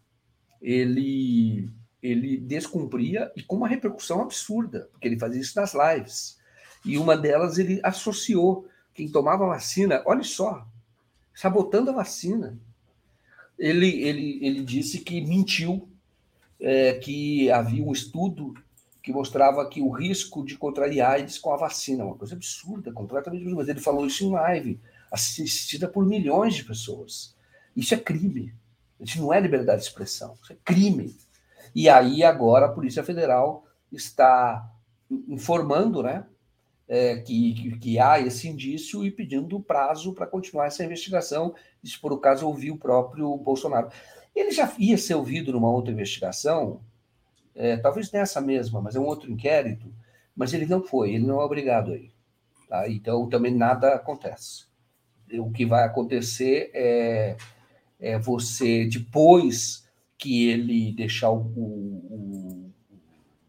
ele 0.62 1.68
ele 2.00 2.36
descumpria 2.36 3.32
e 3.36 3.42
com 3.42 3.56
uma 3.56 3.66
repercussão 3.66 4.22
absurda, 4.22 4.88
porque 4.92 5.08
ele 5.08 5.18
fazia 5.18 5.40
isso 5.40 5.58
nas 5.60 5.74
lives. 5.74 6.38
E 6.84 6.96
uma 6.96 7.16
delas 7.16 7.58
ele 7.58 7.80
associou 7.82 8.68
quem 8.94 9.10
tomava 9.10 9.46
vacina, 9.46 10.00
olha 10.06 10.22
só, 10.22 10.64
sabotando 11.34 11.90
a 11.90 11.94
vacina. 11.94 12.56
Ele, 13.58 13.88
ele, 14.02 14.38
ele 14.40 14.64
disse 14.64 15.00
que 15.00 15.20
mentiu, 15.20 15.88
é, 16.60 16.94
que 16.94 17.50
havia 17.50 17.82
um 17.82 17.92
estudo 17.92 18.54
que 19.02 19.12
mostrava 19.12 19.68
que 19.68 19.80
o 19.80 19.90
risco 19.90 20.44
de 20.44 20.56
contrair 20.56 21.00
AIDS 21.00 21.38
com 21.38 21.52
a 21.52 21.56
vacina, 21.56 22.04
uma 22.04 22.16
coisa 22.16 22.34
absurda, 22.34 22.92
completamente 22.92 23.40
absurda. 23.40 23.60
Mas 23.62 23.68
ele 23.68 23.80
falou 23.80 24.06
isso 24.06 24.24
em 24.24 24.30
live, 24.30 24.80
assistida 25.10 25.88
por 25.88 26.04
milhões 26.04 26.54
de 26.54 26.64
pessoas. 26.64 27.34
Isso 27.76 27.94
é 27.94 27.96
crime. 27.96 28.54
Isso 29.00 29.20
não 29.20 29.32
é 29.32 29.40
liberdade 29.40 29.82
de 29.82 29.86
expressão, 29.86 30.36
isso 30.42 30.52
é 30.52 30.56
crime. 30.64 31.16
E 31.74 31.88
aí 31.88 32.24
agora 32.24 32.66
a 32.66 32.70
Polícia 32.70 33.04
Federal 33.04 33.64
está 33.92 34.68
informando, 35.28 36.02
né, 36.02 36.26
é, 36.88 37.18
que, 37.18 37.54
que, 37.54 37.78
que, 37.78 37.98
há 37.98 38.18
esse 38.18 38.48
indício 38.48 39.04
e 39.04 39.10
pedindo 39.10 39.60
prazo 39.60 40.12
para 40.14 40.26
continuar 40.26 40.66
essa 40.66 40.84
investigação, 40.84 41.54
se 41.84 41.98
por 41.98 42.12
acaso 42.12 42.46
ouvir 42.46 42.70
o 42.70 42.78
próprio 42.78 43.36
Bolsonaro. 43.36 43.90
Ele 44.34 44.50
já 44.50 44.72
ia 44.78 44.96
ser 44.96 45.14
ouvido 45.14 45.52
numa 45.52 45.70
outra 45.70 45.92
investigação, 45.92 46.80
é, 47.58 47.76
talvez 47.76 48.10
nessa 48.10 48.40
mesma, 48.40 48.80
mas 48.80 48.96
é 48.96 49.00
um 49.00 49.06
outro 49.06 49.30
inquérito, 49.30 49.92
mas 50.34 50.54
ele 50.54 50.64
não 50.64 50.82
foi, 50.82 51.14
ele 51.14 51.26
não 51.26 51.40
é 51.40 51.44
obrigado 51.44 51.92
aí. 51.92 52.10
Tá? 52.68 52.88
Então 52.88 53.28
também 53.28 53.54
nada 53.54 53.94
acontece. 53.94 54.66
O 55.34 55.50
que 55.50 55.66
vai 55.66 55.84
acontecer 55.84 56.70
é 56.72 57.36
é, 57.98 58.18
você, 58.18 58.86
depois 58.86 59.86
que 60.16 60.48
ele 60.48 60.92
deixar 60.92 61.30
o, 61.30 61.40
o, 61.40 62.72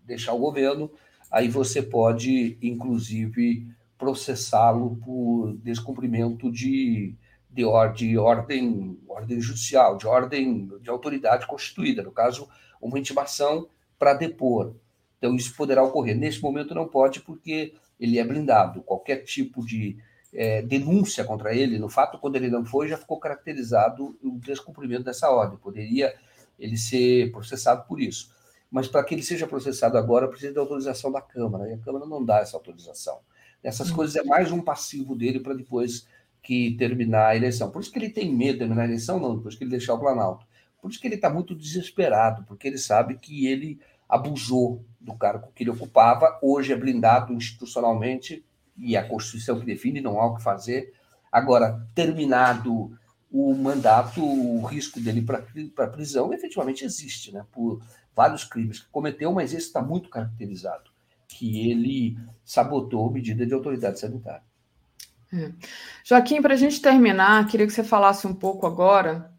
deixar 0.03 0.33
o 0.33 0.39
governo, 0.39 0.91
aí 1.31 1.47
você 1.47 1.81
pode, 1.81 2.57
inclusive, 2.61 3.67
processá-lo 3.97 4.97
por 5.03 5.53
descumprimento 5.57 6.51
de, 6.51 7.15
de, 7.49 7.63
de 7.95 8.17
ordem, 8.17 8.97
ordem 9.07 9.41
judicial, 9.41 9.97
de 9.97 10.07
ordem 10.07 10.69
de 10.81 10.89
autoridade 10.89 11.45
constituída, 11.45 12.01
no 12.01 12.11
caso, 12.11 12.47
uma 12.81 12.97
intimação 12.97 13.67
para 13.99 14.13
depor. 14.13 14.73
Então, 15.17 15.35
isso 15.35 15.53
poderá 15.55 15.83
ocorrer. 15.83 16.17
Nesse 16.17 16.41
momento, 16.41 16.73
não 16.73 16.87
pode, 16.87 17.19
porque 17.19 17.73
ele 17.99 18.17
é 18.17 18.23
blindado. 18.23 18.81
Qualquer 18.81 19.17
tipo 19.17 19.63
de 19.63 19.97
é, 20.33 20.61
denúncia 20.61 21.23
contra 21.25 21.53
ele, 21.53 21.77
no 21.77 21.89
fato, 21.89 22.17
quando 22.17 22.37
ele 22.37 22.49
não 22.49 22.65
foi, 22.65 22.87
já 22.87 22.97
ficou 22.97 23.19
caracterizado 23.19 24.17
o 24.23 24.39
descumprimento 24.39 25.03
dessa 25.03 25.29
ordem. 25.29 25.57
Poderia 25.57 26.15
ele 26.57 26.77
ser 26.77 27.31
processado 27.31 27.85
por 27.87 27.99
isso. 27.99 28.33
Mas 28.71 28.87
para 28.87 29.03
que 29.03 29.15
ele 29.15 29.23
seja 29.23 29.47
processado 29.47 29.97
agora, 29.97 30.27
precisa 30.27 30.53
da 30.53 30.61
autorização 30.61 31.11
da 31.11 31.21
Câmara, 31.21 31.69
e 31.69 31.73
a 31.73 31.77
Câmara 31.77 32.05
não 32.05 32.23
dá 32.23 32.39
essa 32.39 32.55
autorização. 32.55 33.19
Essas 33.63 33.91
hum. 33.91 33.95
coisas 33.95 34.15
é 34.15 34.23
mais 34.23 34.51
um 34.51 34.61
passivo 34.61 35.15
dele 35.15 35.39
para 35.39 35.53
depois 35.53 36.07
que 36.41 36.75
terminar 36.77 37.27
a 37.27 37.35
eleição. 37.35 37.71
Por 37.71 37.81
isso 37.81 37.91
que 37.91 37.99
ele 37.99 38.09
tem 38.09 38.33
medo 38.33 38.53
de 38.53 38.59
terminar 38.59 38.83
a 38.83 38.85
eleição, 38.85 39.19
não, 39.19 39.35
depois 39.35 39.55
que 39.55 39.63
ele 39.63 39.71
deixar 39.71 39.95
o 39.95 39.99
Planalto. 39.99 40.45
Por 40.81 40.91
isso 40.91 40.99
que 40.99 41.07
ele 41.07 41.15
está 41.15 41.29
muito 41.29 41.55
desesperado, 41.55 42.43
porque 42.43 42.67
ele 42.67 42.77
sabe 42.77 43.17
que 43.17 43.47
ele 43.47 43.79
abusou 44.07 44.83
do 44.99 45.13
cargo 45.13 45.51
que 45.53 45.63
ele 45.63 45.69
ocupava, 45.69 46.37
hoje 46.41 46.73
é 46.73 46.75
blindado 46.75 47.33
institucionalmente, 47.33 48.43
e 48.75 48.95
a 48.95 49.07
Constituição 49.07 49.59
que 49.59 49.65
define, 49.65 50.01
não 50.01 50.19
há 50.19 50.25
o 50.25 50.35
que 50.35 50.43
fazer. 50.43 50.93
Agora, 51.31 51.85
terminado 51.93 52.97
o 53.31 53.53
mandato, 53.53 54.23
o 54.23 54.65
risco 54.65 54.99
dele 54.99 55.21
para 55.21 55.87
prisão 55.87 56.33
efetivamente 56.33 56.83
existe, 56.83 57.31
né? 57.31 57.45
por 57.51 57.81
vários 58.15 58.43
crimes 58.43 58.79
que 58.79 58.89
cometeu, 58.89 59.31
mas 59.31 59.53
esse 59.53 59.67
está 59.67 59.81
muito 59.81 60.09
caracterizado, 60.09 60.89
que 61.27 61.69
ele 61.69 62.17
sabotou 62.43 63.11
medida 63.11 63.45
de 63.45 63.53
autoridade 63.53 63.99
sanitária. 63.99 64.43
É. 65.31 65.51
Joaquim, 66.03 66.41
para 66.41 66.55
a 66.55 66.57
gente 66.57 66.81
terminar, 66.81 67.47
queria 67.47 67.67
que 67.67 67.73
você 67.73 67.83
falasse 67.83 68.25
um 68.25 68.33
pouco 68.33 68.65
agora 68.65 69.31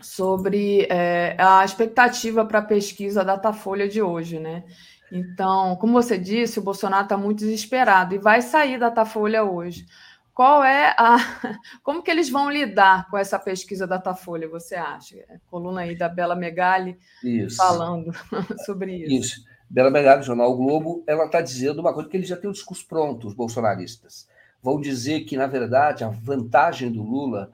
sobre 0.00 0.86
é, 0.90 1.36
a 1.38 1.64
expectativa 1.64 2.44
para 2.44 2.58
a 2.58 2.64
pesquisa 2.64 3.24
Datafolha 3.24 3.88
de 3.88 4.02
hoje, 4.02 4.38
né? 4.38 4.64
Então, 5.10 5.76
como 5.76 5.92
você 5.92 6.18
disse, 6.18 6.58
o 6.58 6.62
Bolsonaro 6.62 7.04
está 7.04 7.16
muito 7.16 7.38
desesperado 7.38 8.14
e 8.14 8.18
vai 8.18 8.42
sair 8.42 8.78
da 8.78 8.88
Datafolha 8.88 9.44
hoje. 9.44 9.86
Qual 10.34 10.64
é 10.64 10.94
a. 10.98 11.16
Como 11.82 12.02
que 12.02 12.10
eles 12.10 12.28
vão 12.28 12.50
lidar 12.50 13.08
com 13.08 13.16
essa 13.16 13.38
pesquisa 13.38 13.86
da 13.86 13.96
Datafolha, 13.96 14.48
você 14.48 14.74
acha? 14.74 15.16
É, 15.28 15.38
coluna 15.48 15.82
aí 15.82 15.96
da 15.96 16.08
Bela 16.08 16.34
Megali 16.34 16.98
isso. 17.22 17.56
falando 17.56 18.10
sobre 18.66 18.96
isso. 18.96 19.12
Isso. 19.12 19.44
Bela 19.70 19.90
Megali, 19.90 20.24
Jornal 20.24 20.56
Globo, 20.56 21.04
ela 21.06 21.26
está 21.26 21.40
dizendo 21.40 21.80
uma 21.80 21.94
coisa 21.94 22.08
que 22.08 22.16
eles 22.16 22.28
já 22.28 22.36
têm 22.36 22.50
o 22.50 22.52
discurso 22.52 22.86
pronto, 22.86 23.28
os 23.28 23.34
bolsonaristas. 23.34 24.28
Vão 24.60 24.80
dizer 24.80 25.20
que, 25.20 25.36
na 25.36 25.46
verdade, 25.46 26.02
a 26.02 26.08
vantagem 26.08 26.90
do 26.90 27.02
Lula 27.02 27.52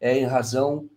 é 0.00 0.16
em 0.18 0.24
razão 0.24 0.88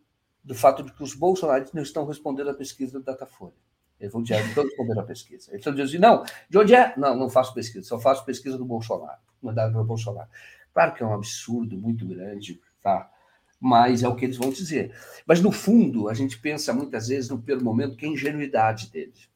do 0.46 0.54
fato 0.54 0.84
de 0.84 0.94
que 0.94 1.04
os 1.04 1.16
bolsonaristas 1.16 1.74
não 1.74 1.82
estão 1.82 2.06
respondendo 2.06 2.52
à 2.52 2.54
pesquisa 2.54 3.00
da 3.00 3.12
Datafolha. 3.12 3.56
Eles 4.00 4.14
vão 4.14 4.22
dizer, 4.22 4.56
não 4.56 4.64
responder 4.64 5.00
a 5.00 5.04
pesquisa. 5.04 5.50
Eles 5.50 5.60
estão 5.60 5.74
dizendo 5.74 5.88
assim, 5.88 5.98
não, 5.98 6.24
de 6.50 6.58
onde 6.58 6.76
é? 6.76 6.94
Não, 6.96 7.16
não 7.16 7.30
faço 7.30 7.54
pesquisa, 7.54 7.88
só 7.88 8.00
faço 8.00 8.24
pesquisa 8.24 8.58
do 8.58 8.66
Bolsonaro, 8.66 9.20
mandado 9.42 9.72
pelo 9.72 9.84
Bolsonaro. 9.84 10.30
Claro 10.74 10.94
que 10.94 11.02
é 11.02 11.06
um 11.06 11.14
absurdo 11.14 11.78
muito 11.78 12.06
grande, 12.06 12.62
tá? 12.82 13.10
Mas 13.60 14.04
é 14.04 14.08
o 14.08 14.16
que 14.16 14.26
eles 14.26 14.38
vão 14.38 14.50
dizer. 14.50 14.94
Mas, 15.26 15.42
no 15.42 15.52
fundo, 15.52 16.10
a 16.10 16.14
gente 16.14 16.38
pensa 16.38 16.74
muitas 16.74 17.08
vezes, 17.08 17.30
no 17.30 17.38
primeiro 17.38 17.64
momento, 17.64 17.96
que 17.96 18.06
é 18.06 18.10
a 18.10 18.12
ingenuidade 18.12 18.92
deles. 18.92 19.30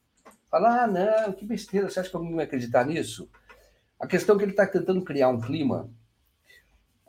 Fala, 0.51 0.83
ah, 0.83 0.87
não, 0.87 1.31
que 1.31 1.45
besteira, 1.45 1.89
você 1.89 1.99
acha 1.99 2.09
que 2.09 2.15
alguém 2.15 2.35
vai 2.35 2.45
acreditar 2.45 2.85
nisso? 2.85 3.29
A 3.99 4.05
questão 4.05 4.35
é 4.35 4.37
que 4.37 4.43
ele 4.45 4.51
está 4.51 4.67
tentando 4.67 5.01
criar 5.03 5.29
um 5.29 5.39
clima. 5.39 5.89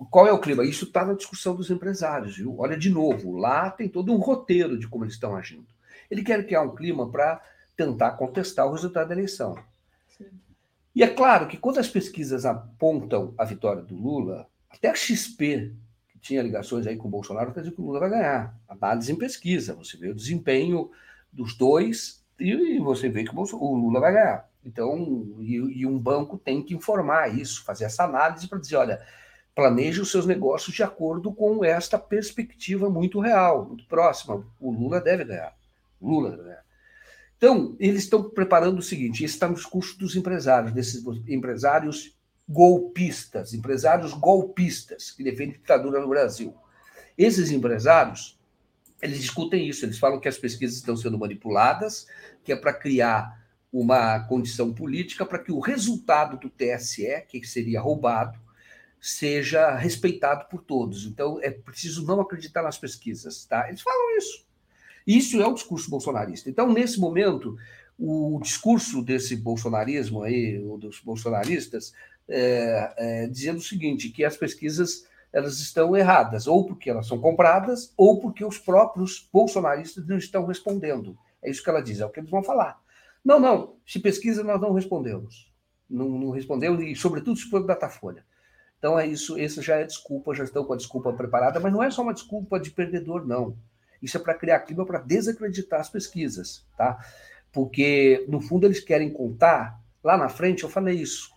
Qual 0.08 0.26
é 0.26 0.32
o 0.32 0.38
clima? 0.40 0.64
Isso 0.64 0.86
está 0.86 1.04
na 1.04 1.14
discussão 1.14 1.54
dos 1.54 1.70
empresários, 1.70 2.36
viu? 2.36 2.58
Olha, 2.58 2.76
de 2.76 2.88
novo, 2.88 3.36
lá 3.36 3.70
tem 3.70 3.88
todo 3.88 4.12
um 4.12 4.16
roteiro 4.16 4.78
de 4.78 4.88
como 4.88 5.04
eles 5.04 5.14
estão 5.14 5.36
agindo. 5.36 5.66
Ele 6.10 6.22
quer 6.22 6.46
criar 6.46 6.62
um 6.62 6.74
clima 6.74 7.10
para 7.10 7.42
tentar 7.76 8.12
contestar 8.12 8.66
o 8.66 8.72
resultado 8.72 9.08
da 9.08 9.14
eleição. 9.14 9.56
Sim. 10.08 10.26
E 10.94 11.02
é 11.02 11.08
claro 11.08 11.46
que 11.46 11.56
quando 11.56 11.78
as 11.78 11.88
pesquisas 11.88 12.46
apontam 12.46 13.34
a 13.36 13.44
vitória 13.44 13.82
do 13.82 13.94
Lula, 13.94 14.48
até 14.70 14.88
a 14.88 14.94
XP, 14.94 15.74
que 16.08 16.18
tinha 16.18 16.42
ligações 16.42 16.86
aí 16.86 16.96
com 16.96 17.08
o 17.08 17.10
Bolsonaro, 17.10 17.52
quer 17.52 17.60
dizer 17.60 17.74
que 17.74 17.80
o 17.80 17.84
Lula 17.84 18.00
vai 18.00 18.10
ganhar. 18.10 18.58
Análise 18.68 19.12
em 19.12 19.16
pesquisa, 19.16 19.74
você 19.74 19.96
vê 19.96 20.08
o 20.08 20.14
desempenho 20.14 20.90
dos 21.32 21.54
dois 21.54 22.24
e 22.38 22.78
você 22.78 23.08
vê 23.08 23.22
que 23.22 23.34
o 23.34 23.74
Lula 23.74 24.00
vai 24.00 24.12
ganhar. 24.12 24.50
Então, 24.64 25.26
e, 25.40 25.54
e 25.54 25.86
um 25.86 25.98
banco 25.98 26.38
tem 26.38 26.62
que 26.62 26.74
informar 26.74 27.34
isso, 27.34 27.64
fazer 27.64 27.84
essa 27.84 28.04
análise 28.04 28.48
para 28.48 28.58
dizer, 28.58 28.76
olha, 28.76 29.00
planeje 29.54 30.00
os 30.00 30.10
seus 30.10 30.26
negócios 30.26 30.74
de 30.74 30.82
acordo 30.82 31.32
com 31.32 31.64
esta 31.64 31.98
perspectiva 31.98 32.88
muito 32.88 33.20
real, 33.20 33.66
muito 33.66 33.86
próxima. 33.86 34.46
O 34.58 34.70
Lula 34.70 35.00
deve 35.00 35.24
ganhar. 35.24 35.54
Lula 36.00 36.30
deve 36.30 36.44
ganhar. 36.44 36.64
Então, 37.36 37.74
eles 37.80 38.04
estão 38.04 38.28
preparando 38.28 38.78
o 38.78 38.82
seguinte: 38.82 39.24
está 39.24 39.48
nos 39.48 39.64
custos 39.64 39.96
dos 39.96 40.16
empresários, 40.16 40.72
desses 40.72 41.02
empresários 41.26 42.16
golpistas, 42.48 43.54
empresários 43.54 44.12
golpistas 44.12 45.10
que 45.12 45.22
defendem 45.22 45.52
ditadura 45.52 46.00
no 46.00 46.08
Brasil. 46.08 46.54
Esses 47.16 47.50
empresários, 47.50 48.38
eles 49.00 49.20
discutem 49.20 49.68
isso, 49.68 49.84
eles 49.84 49.98
falam 49.98 50.18
que 50.18 50.28
as 50.28 50.36
pesquisas 50.36 50.76
estão 50.76 50.96
sendo 50.96 51.18
manipuladas, 51.18 52.06
que 52.42 52.52
é 52.52 52.56
para 52.56 52.74
criar 52.74 53.40
uma 53.72 54.20
condição 54.20 54.74
política 54.74 55.24
para 55.24 55.38
que 55.38 55.52
o 55.52 55.60
resultado 55.60 56.36
do 56.38 56.50
TSE, 56.50 57.24
que 57.28 57.46
seria 57.46 57.80
roubado, 57.80 58.38
seja 59.00 59.74
respeitado 59.74 60.46
por 60.48 60.62
todos. 60.62 61.06
Então, 61.06 61.38
é 61.42 61.50
preciso 61.50 62.04
não 62.04 62.20
acreditar 62.20 62.62
nas 62.62 62.78
pesquisas, 62.78 63.44
tá? 63.46 63.68
Eles 63.68 63.80
falam 63.80 64.16
isso. 64.18 64.44
Isso 65.06 65.40
é 65.40 65.46
o 65.46 65.54
discurso 65.54 65.90
bolsonarista. 65.90 66.50
Então, 66.50 66.70
nesse 66.72 67.00
momento, 67.00 67.56
o 67.98 68.38
discurso 68.42 69.02
desse 69.02 69.36
bolsonarismo 69.36 70.22
aí, 70.22 70.62
ou 70.62 70.76
dos 70.76 71.00
bolsonaristas, 71.00 71.92
é, 72.28 72.94
é, 72.96 73.26
dizendo 73.26 73.58
o 73.58 73.62
seguinte, 73.62 74.10
que 74.10 74.24
as 74.24 74.36
pesquisas 74.36 75.08
elas 75.32 75.60
estão 75.60 75.96
erradas, 75.96 76.46
ou 76.46 76.66
porque 76.66 76.90
elas 76.90 77.06
são 77.06 77.18
compradas, 77.18 77.92
ou 77.96 78.20
porque 78.20 78.44
os 78.44 78.58
próprios 78.58 79.28
bolsonaristas 79.32 80.06
não 80.06 80.16
estão 80.16 80.44
respondendo. 80.44 81.16
É 81.42 81.50
isso 81.50 81.62
que 81.62 81.70
ela 81.70 81.80
diz, 81.80 82.00
é 82.00 82.06
o 82.06 82.10
que 82.10 82.20
eles 82.20 82.30
vão 82.30 82.42
falar. 82.42 82.80
Não, 83.24 83.38
não, 83.38 83.76
se 83.86 84.00
pesquisa 84.00 84.42
nós 84.42 84.60
não 84.60 84.72
respondemos. 84.72 85.50
Não, 85.88 86.08
não 86.08 86.30
respondemos, 86.30 86.82
e 86.82 86.94
sobretudo 86.96 87.36
se 87.36 87.48
for 87.48 87.64
Datafolha. 87.64 88.24
Então 88.80 88.98
é 88.98 89.06
isso, 89.06 89.38
essa 89.38 89.60
já 89.60 89.76
é 89.76 89.84
desculpa, 89.84 90.34
já 90.34 90.42
estão 90.42 90.64
com 90.64 90.72
a 90.72 90.76
desculpa 90.76 91.12
preparada, 91.12 91.60
mas 91.60 91.70
não 91.70 91.82
é 91.82 91.90
só 91.90 92.00
uma 92.00 92.14
desculpa 92.14 92.58
de 92.58 92.70
perdedor, 92.70 93.26
não. 93.26 93.54
Isso 94.02 94.16
é 94.16 94.20
para 94.20 94.32
criar 94.32 94.60
clima 94.60 94.86
para 94.86 95.00
desacreditar 95.00 95.80
as 95.80 95.90
pesquisas, 95.90 96.66
tá? 96.78 96.98
Porque, 97.52 98.24
no 98.26 98.40
fundo, 98.40 98.66
eles 98.66 98.80
querem 98.80 99.12
contar, 99.12 99.78
lá 100.02 100.16
na 100.16 100.30
frente, 100.30 100.62
eu 100.62 100.70
falei 100.70 100.96
isso, 100.96 101.30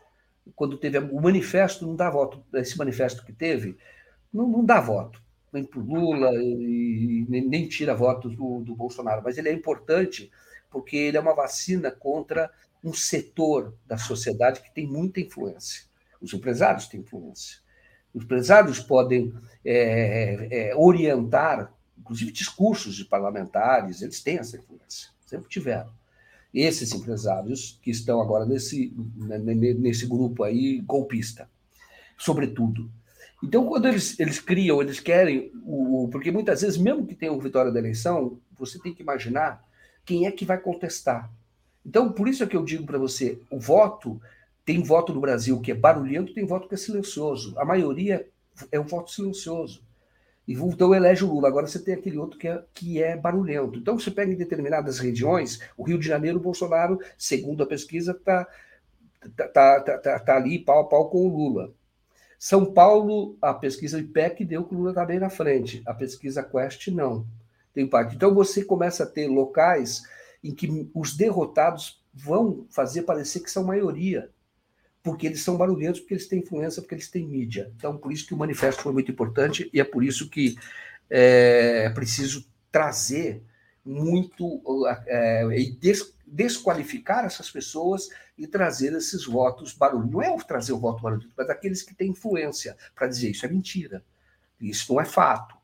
quando 0.56 0.78
teve 0.78 0.98
o 1.00 1.22
manifesto, 1.22 1.86
não 1.86 1.98
dá 1.98 2.10
voto, 2.10 2.42
esse 2.54 2.78
manifesto 2.78 3.26
que 3.26 3.34
teve, 3.34 3.78
não, 4.34 4.48
não 4.48 4.64
dá 4.64 4.80
voto, 4.80 5.22
nem 5.52 5.66
para 5.66 5.82
o 5.82 5.84
Lula, 5.84 6.32
e, 6.36 7.26
nem, 7.28 7.46
nem, 7.46 7.68
tira 7.68 7.94
votos 7.94 8.34
do, 8.38 8.62
do 8.62 8.74
Bolsonaro, 8.74 9.22
mas 9.22 9.38
ele 9.38 9.50
é 9.50 9.54
importante 9.54 10.32
porque 10.70 10.96
ele 10.96 11.18
é 11.18 11.20
uma 11.20 11.36
vacina 11.36 11.92
contra 11.92 12.50
um 12.82 12.94
setor 12.94 13.76
da 13.86 13.98
sociedade 13.98 14.62
que 14.62 14.74
tem 14.74 14.88
muita 14.88 15.20
influência. 15.20 15.84
Os 16.24 16.34
empresários 16.34 16.88
têm 16.88 17.02
influência. 17.02 17.58
Os 18.14 18.24
empresários 18.24 18.80
podem 18.80 19.34
é, 19.66 20.70
é, 20.70 20.76
orientar, 20.76 21.74
inclusive 21.98 22.32
discursos 22.32 22.96
de 22.96 23.04
parlamentares, 23.04 24.02
eles 24.02 24.22
têm 24.22 24.38
essa 24.38 24.58
influência, 24.58 25.10
sempre 25.26 25.50
tiveram. 25.50 25.92
Esses 26.54 26.94
empresários 26.94 27.80
que 27.82 27.92
estão 27.92 28.22
agora 28.22 28.46
nesse, 28.46 28.94
né, 29.18 29.38
nesse 29.38 30.06
grupo 30.06 30.44
aí 30.44 30.80
golpista, 30.82 31.50
sobretudo. 32.18 32.90
Então, 33.44 33.66
quando 33.66 33.88
eles, 33.88 34.18
eles 34.20 34.40
criam, 34.40 34.82
eles 34.82 35.00
querem, 35.00 35.52
o, 35.66 36.08
porque 36.12 36.32
muitas 36.32 36.62
vezes, 36.62 36.78
mesmo 36.78 37.06
que 37.06 37.16
tenham 37.16 37.38
vitória 37.40 37.72
da 37.72 37.80
eleição, 37.80 38.40
você 38.58 38.80
tem 38.80 38.94
que 38.94 39.02
imaginar 39.02 39.68
quem 40.06 40.28
é 40.28 40.32
que 40.32 40.46
vai 40.46 40.60
contestar. 40.60 41.30
Então, 41.86 42.12
por 42.12 42.30
isso 42.30 42.44
é 42.44 42.48
que 42.48 42.56
eu 42.56 42.64
digo 42.64 42.86
para 42.86 42.98
você, 42.98 43.40
o 43.50 43.60
voto 43.60 44.22
tem 44.66 44.82
voto 44.82 45.14
no 45.14 45.22
Brasil 45.22 45.60
que 45.60 45.72
é 45.72 45.76
barulhento, 45.76 46.34
tem 46.34 46.46
voto 46.46 46.68
que 46.68 46.76
é 46.76 46.78
silencioso. 46.78 47.54
A 47.58 47.66
maioria 47.66 48.28
é 48.72 48.80
um 48.80 48.86
voto 48.86 49.12
silencioso. 49.12 49.84
E 50.48 50.54
então 50.54 50.94
elege 50.94 51.24
o 51.24 51.28
Lula. 51.28 51.48
Agora 51.48 51.68
você 51.68 51.80
tem 51.80 51.94
aquele 51.94 52.18
outro 52.18 52.38
que 52.38 52.48
é, 52.48 52.64
que 52.74 53.02
é 53.02 53.16
barulhento. 53.16 53.80
Então 53.80 53.98
você 53.98 54.12
pega 54.12 54.32
em 54.32 54.38
determinadas 54.38 55.00
regiões, 55.00 55.60
o 55.78 55.84
Rio 55.84 55.98
de 55.98 56.08
Janeiro, 56.08 56.38
o 56.38 56.42
Bolsonaro, 56.42 57.00
segundo 57.18 57.64
a 57.64 57.68
pesquisa, 57.68 58.12
está 58.12 58.46
tá, 59.36 59.48
tá, 59.48 59.80
tá, 59.82 59.98
tá, 59.98 60.20
tá 60.20 60.36
ali 60.36 60.60
pau 60.60 60.82
a 60.82 60.84
pau 60.86 61.10
com 61.10 61.26
o 61.26 61.30
Lula. 61.30 61.74
São 62.38 62.66
Paulo, 62.66 63.38
a 63.42 63.54
pesquisa 63.54 64.00
IPEC 64.00 64.44
deu 64.44 64.66
que 64.66 64.76
o 64.76 64.78
Lula 64.78 64.90
está 64.90 65.06
bem 65.06 65.18
na 65.18 65.30
frente. 65.30 65.82
A 65.86 65.94
pesquisa 65.94 66.44
Quest 66.44 66.90
não. 66.90 67.26
Tem 67.74 67.88
parte. 67.88 68.16
Então 68.16 68.34
você 68.34 68.66
começa 68.66 69.04
a 69.04 69.08
ter 69.08 69.28
locais 69.28 70.04
em 70.44 70.54
que 70.54 70.90
os 70.94 71.16
derrotados 71.16 72.04
vão 72.14 72.68
fazer 72.70 73.04
parecer 73.04 73.40
que 73.40 73.50
são 73.50 73.64
maioria 73.64 74.30
porque 75.04 75.28
eles 75.28 75.42
são 75.42 75.58
barulhentos, 75.58 76.00
porque 76.00 76.14
eles 76.14 76.28
têm 76.28 76.40
influência, 76.40 76.82
porque 76.82 76.96
eles 76.96 77.10
têm 77.10 77.28
mídia. 77.28 77.70
Então, 77.76 77.98
por 77.98 78.12
isso 78.12 78.26
que 78.26 78.34
o 78.34 78.38
manifesto 78.38 78.82
foi 78.82 78.94
muito 78.94 79.12
importante 79.12 79.70
e 79.74 79.80
é 79.80 79.84
por 79.84 80.02
isso 80.02 80.30
que 80.30 80.58
é, 81.10 81.84
é 81.86 81.90
preciso 81.90 82.48
trazer 82.72 83.44
muito 83.86 84.62
é, 85.06 85.46
e 85.60 85.72
des, 85.76 86.16
desqualificar 86.26 87.26
essas 87.26 87.52
pessoas 87.52 88.08
e 88.38 88.48
trazer 88.48 88.94
esses 88.94 89.26
votos 89.26 89.74
barulhentos. 89.74 90.12
Não 90.12 90.22
é 90.22 90.38
trazer 90.38 90.72
o 90.72 90.80
voto 90.80 91.04
barulhento, 91.04 91.34
mas 91.38 91.50
aqueles 91.50 91.84
que 91.84 91.94
têm 91.94 92.12
influência 92.12 92.78
para 92.96 93.08
dizer 93.08 93.30
isso 93.30 93.46
é 93.46 93.50
mentira, 93.50 94.04
isso 94.60 94.94
não 94.94 95.02
é 95.02 95.06
fato, 95.06 95.56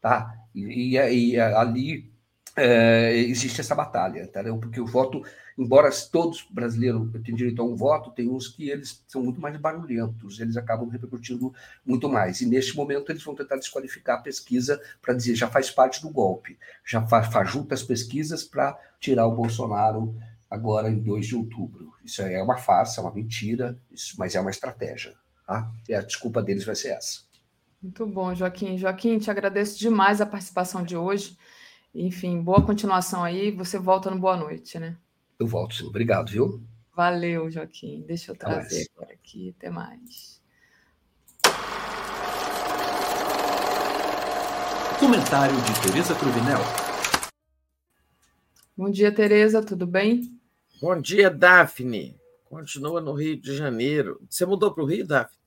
tá? 0.00 0.36
E, 0.52 0.96
e, 0.96 1.32
e 1.32 1.40
ali 1.40 2.10
é, 2.56 3.16
existe 3.16 3.60
essa 3.60 3.76
batalha, 3.76 4.24
entendeu? 4.24 4.58
Porque 4.58 4.80
o 4.80 4.86
voto 4.86 5.22
embora 5.58 5.90
todos 6.10 6.46
brasileiros 6.48 7.10
tenham 7.24 7.36
direito 7.36 7.60
a 7.60 7.64
um 7.64 7.74
voto, 7.74 8.12
tem 8.12 8.30
uns 8.30 8.46
que 8.46 8.70
eles 8.70 9.02
são 9.08 9.22
muito 9.22 9.40
mais 9.40 9.56
barulhentos, 9.56 10.38
eles 10.38 10.56
acabam 10.56 10.88
repercutindo 10.88 11.52
muito 11.84 12.08
mais. 12.08 12.40
E 12.40 12.46
neste 12.46 12.76
momento 12.76 13.10
eles 13.10 13.24
vão 13.24 13.34
tentar 13.34 13.56
desqualificar 13.56 14.18
a 14.18 14.22
pesquisa 14.22 14.80
para 15.02 15.14
dizer 15.14 15.34
já 15.34 15.48
faz 15.48 15.68
parte 15.68 16.00
do 16.00 16.10
golpe, 16.10 16.56
já 16.86 17.04
fajuta 17.06 17.74
as 17.74 17.82
pesquisas 17.82 18.44
para 18.44 18.78
tirar 19.00 19.26
o 19.26 19.34
Bolsonaro 19.34 20.14
agora 20.48 20.88
em 20.88 21.00
2 21.00 21.26
de 21.26 21.34
outubro. 21.36 21.92
Isso 22.04 22.22
é 22.22 22.40
uma 22.40 22.56
farsa, 22.56 23.00
é 23.00 23.04
uma 23.04 23.12
mentira, 23.12 23.76
isso, 23.90 24.14
mas 24.16 24.36
é 24.36 24.40
uma 24.40 24.50
estratégia. 24.50 25.14
Tá? 25.44 25.70
E 25.88 25.94
a 25.94 26.00
desculpa 26.00 26.40
deles 26.40 26.64
vai 26.64 26.76
ser 26.76 26.90
essa. 26.90 27.22
Muito 27.82 28.06
bom, 28.06 28.34
Joaquim. 28.34 28.78
Joaquim, 28.78 29.18
te 29.18 29.30
agradeço 29.30 29.78
demais 29.78 30.20
a 30.20 30.26
participação 30.26 30.82
de 30.82 30.96
hoje. 30.96 31.36
Enfim, 31.94 32.40
boa 32.40 32.64
continuação 32.64 33.24
aí. 33.24 33.50
Você 33.52 33.78
volta 33.78 34.10
no 34.10 34.18
Boa 34.18 34.36
Noite, 34.36 34.78
né? 34.78 34.96
Eu 35.38 35.46
volto, 35.46 35.76
sim. 35.76 35.86
Obrigado, 35.86 36.30
viu? 36.30 36.60
Valeu, 36.92 37.48
Joaquim. 37.48 38.02
Deixa 38.04 38.32
eu 38.32 38.36
trazer 38.36 38.88
agora 38.96 39.14
aqui. 39.14 39.54
Até 39.56 39.70
mais. 39.70 40.42
Comentário 44.98 45.54
de 45.54 45.80
Tereza 45.80 46.12
Cruvinel. 46.16 46.58
Bom 48.76 48.90
dia, 48.90 49.14
Tereza. 49.14 49.62
Tudo 49.64 49.86
bem? 49.86 50.36
Bom 50.80 51.00
dia, 51.00 51.30
Daphne. 51.30 52.18
Continua 52.44 53.00
no 53.00 53.12
Rio 53.12 53.40
de 53.40 53.56
Janeiro. 53.56 54.20
Você 54.28 54.44
mudou 54.44 54.74
para 54.74 54.82
o 54.82 54.86
Rio, 54.86 55.06
Daphne? 55.06 55.38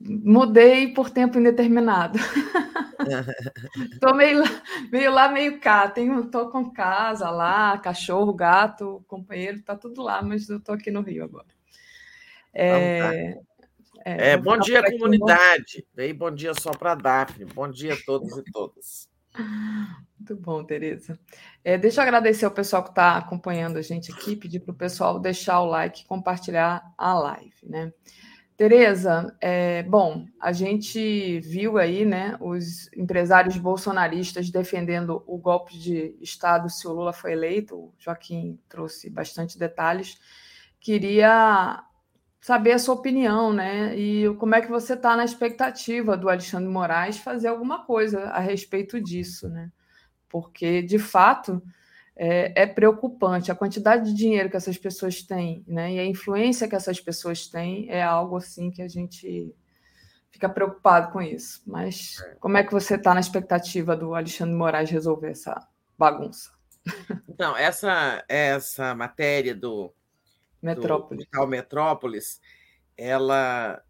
Mudei 0.00 0.94
por 0.94 1.10
tempo 1.10 1.40
indeterminado. 1.40 2.20
tô 4.00 4.14
meio, 4.14 4.42
meio 4.90 5.12
lá, 5.12 5.28
meio 5.28 5.60
cá. 5.60 5.88
Tenho, 5.88 6.30
tô 6.30 6.50
com 6.50 6.70
casa 6.70 7.30
lá, 7.30 7.78
cachorro, 7.78 8.32
gato, 8.32 9.04
companheiro, 9.06 9.62
tá 9.62 9.76
tudo 9.76 10.02
lá, 10.02 10.22
mas 10.22 10.48
eu 10.48 10.60
tô 10.60 10.72
aqui 10.72 10.90
no 10.90 11.00
Rio 11.00 11.24
agora. 11.24 11.46
É, 12.52 13.38
é, 14.04 14.30
é 14.32 14.36
bom 14.36 14.58
dia, 14.58 14.82
comunidade. 14.82 15.86
Bem, 15.94 16.14
bom 16.14 16.30
dia 16.30 16.52
só 16.54 16.70
para 16.70 16.94
Daphne. 16.94 17.44
Bom 17.44 17.68
dia 17.68 17.94
a 17.94 17.96
todos 18.04 18.36
e 18.36 18.42
todas. 18.50 19.08
Muito 20.18 20.36
bom, 20.36 20.64
Tereza. 20.64 21.18
É, 21.62 21.78
deixa 21.78 22.00
eu 22.00 22.02
agradecer 22.02 22.44
ao 22.44 22.50
pessoal 22.50 22.82
que 22.82 22.90
está 22.90 23.16
acompanhando 23.16 23.76
a 23.76 23.82
gente 23.82 24.12
aqui, 24.12 24.34
pedir 24.34 24.60
para 24.60 24.72
o 24.72 24.76
pessoal 24.76 25.20
deixar 25.20 25.60
o 25.60 25.66
like 25.66 26.02
e 26.02 26.06
compartilhar 26.06 26.92
a 26.96 27.14
live, 27.14 27.54
né? 27.62 27.92
Tereza, 28.58 29.36
é, 29.40 29.84
bom, 29.84 30.26
a 30.40 30.50
gente 30.50 31.38
viu 31.38 31.78
aí, 31.78 32.04
né, 32.04 32.36
os 32.40 32.92
empresários 32.92 33.56
bolsonaristas 33.56 34.50
defendendo 34.50 35.22
o 35.28 35.38
golpe 35.38 35.78
de 35.78 36.16
Estado 36.20 36.68
se 36.68 36.84
o 36.84 36.92
Lula 36.92 37.12
foi 37.12 37.34
eleito. 37.34 37.76
O 37.76 37.94
Joaquim 38.00 38.58
trouxe 38.68 39.08
bastante 39.08 39.56
detalhes. 39.56 40.18
Queria 40.80 41.84
saber 42.40 42.72
a 42.72 42.80
sua 42.80 42.96
opinião, 42.96 43.52
né? 43.52 43.96
E 43.96 44.34
como 44.38 44.56
é 44.56 44.60
que 44.60 44.68
você 44.68 44.94
está 44.94 45.16
na 45.16 45.24
expectativa 45.24 46.16
do 46.16 46.28
Alexandre 46.28 46.68
Moraes 46.68 47.16
fazer 47.16 47.46
alguma 47.46 47.84
coisa 47.84 48.24
a 48.24 48.40
respeito 48.40 49.00
disso, 49.00 49.48
né? 49.48 49.70
Porque, 50.28 50.82
de 50.82 50.98
fato, 50.98 51.62
é, 52.18 52.62
é, 52.62 52.66
preocupante. 52.66 53.50
A 53.50 53.54
quantidade 53.54 54.10
de 54.10 54.14
dinheiro 54.14 54.50
que 54.50 54.56
essas 54.56 54.76
pessoas 54.76 55.22
têm, 55.22 55.64
né, 55.66 55.94
e 55.94 55.98
a 55.98 56.04
influência 56.04 56.68
que 56.68 56.74
essas 56.74 57.00
pessoas 57.00 57.46
têm 57.46 57.88
é 57.88 58.02
algo 58.02 58.36
assim 58.36 58.70
que 58.70 58.82
a 58.82 58.88
gente 58.88 59.54
fica 60.30 60.48
preocupado 60.48 61.12
com 61.12 61.22
isso. 61.22 61.62
Mas 61.64 62.20
é. 62.20 62.34
como 62.40 62.56
é 62.56 62.64
que 62.64 62.72
você 62.72 62.96
está 62.96 63.14
na 63.14 63.20
expectativa 63.20 63.96
do 63.96 64.14
Alexandre 64.14 64.54
Moraes 64.54 64.90
resolver 64.90 65.30
essa 65.30 65.66
bagunça? 65.96 66.50
Então, 67.28 67.56
essa, 67.56 68.24
essa 68.28 68.94
matéria 68.94 69.54
do 69.54 69.92
Metrópolis. 70.60 71.26
do 71.30 71.46
Metrópolis, 71.46 72.40
ela 72.96 73.80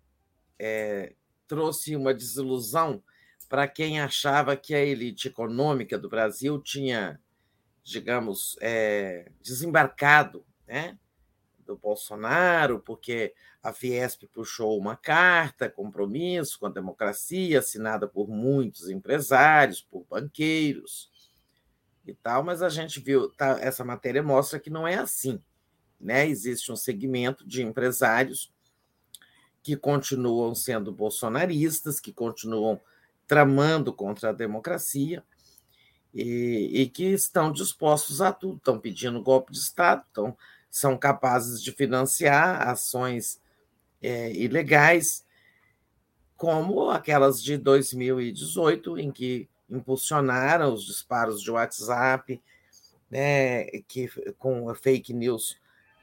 é, 0.59 1.14
trouxe 1.46 1.96
uma 1.96 2.12
desilusão 2.12 3.02
para 3.48 3.66
quem 3.66 4.00
achava 4.00 4.55
que 4.56 4.74
a 4.74 4.84
elite 4.84 5.28
econômica 5.28 5.98
do 5.98 6.09
Brasil 6.09 6.60
tinha, 6.60 7.18
digamos, 7.89 8.56
é, 8.60 9.31
desembarcado 9.43 10.44
né, 10.66 10.98
do 11.65 11.77
Bolsonaro, 11.77 12.81
porque 12.81 13.35
a 13.62 13.73
Fiesp 13.73 14.24
puxou 14.32 14.78
uma 14.78 14.94
carta, 14.94 15.70
compromisso 15.70 16.59
com 16.59 16.66
a 16.66 16.70
democracia, 16.70 17.59
assinada 17.59 18.06
por 18.06 18.28
muitos 18.28 18.89
empresários, 18.90 19.81
por 19.81 20.05
banqueiros 20.09 21.10
e 22.06 22.15
tal, 22.15 22.43
mas 22.43 22.62
a 22.62 22.69
gente 22.69 23.01
viu, 23.01 23.31
tá, 23.31 23.59
essa 23.60 23.85
matéria 23.85 24.23
mostra 24.23 24.60
que 24.60 24.70
não 24.70 24.86
é 24.86 24.97
assim. 24.97 25.43
Né? 26.01 26.28
Existe 26.28 26.70
um 26.70 26.77
segmento 26.77 27.47
de 27.47 27.62
empresários 27.62 28.52
que 29.62 29.77
continuam 29.77 30.55
sendo 30.55 30.93
bolsonaristas, 30.93 32.01
que 32.01 32.12
continuam 32.12 32.81
tramando 33.27 33.93
contra 33.93 34.31
a 34.31 34.32
democracia 34.32 35.23
e, 36.20 36.82
e, 36.82 36.89
que 36.89 37.05
estão 37.05 37.53
dispostos 37.53 38.20
a 38.20 38.32
tudo, 38.32 38.57
estão 38.57 38.77
pedindo 38.77 39.23
golpe 39.23 39.53
de 39.53 39.59
Estado, 39.59 40.03
estão, 40.09 40.36
são 40.69 40.99
capazes 40.99 41.62
de 41.62 41.70
financiar 41.70 42.69
ações 42.69 43.40
é, 44.03 44.32
ilegais, 44.32 45.24
como 46.36 46.90
aquelas 46.90 47.40
de 47.40 47.57
2018, 47.57 48.99
em 48.99 49.12
que 49.12 49.49
impulsionaram 49.70 50.74
os 50.74 50.85
disparos 50.85 51.40
de 51.40 51.53
WhatsApp, 51.53 52.43
né, 53.09 53.66
que, 53.86 54.09
com 54.39 54.74
fake 54.74 55.15
news 55.15 55.57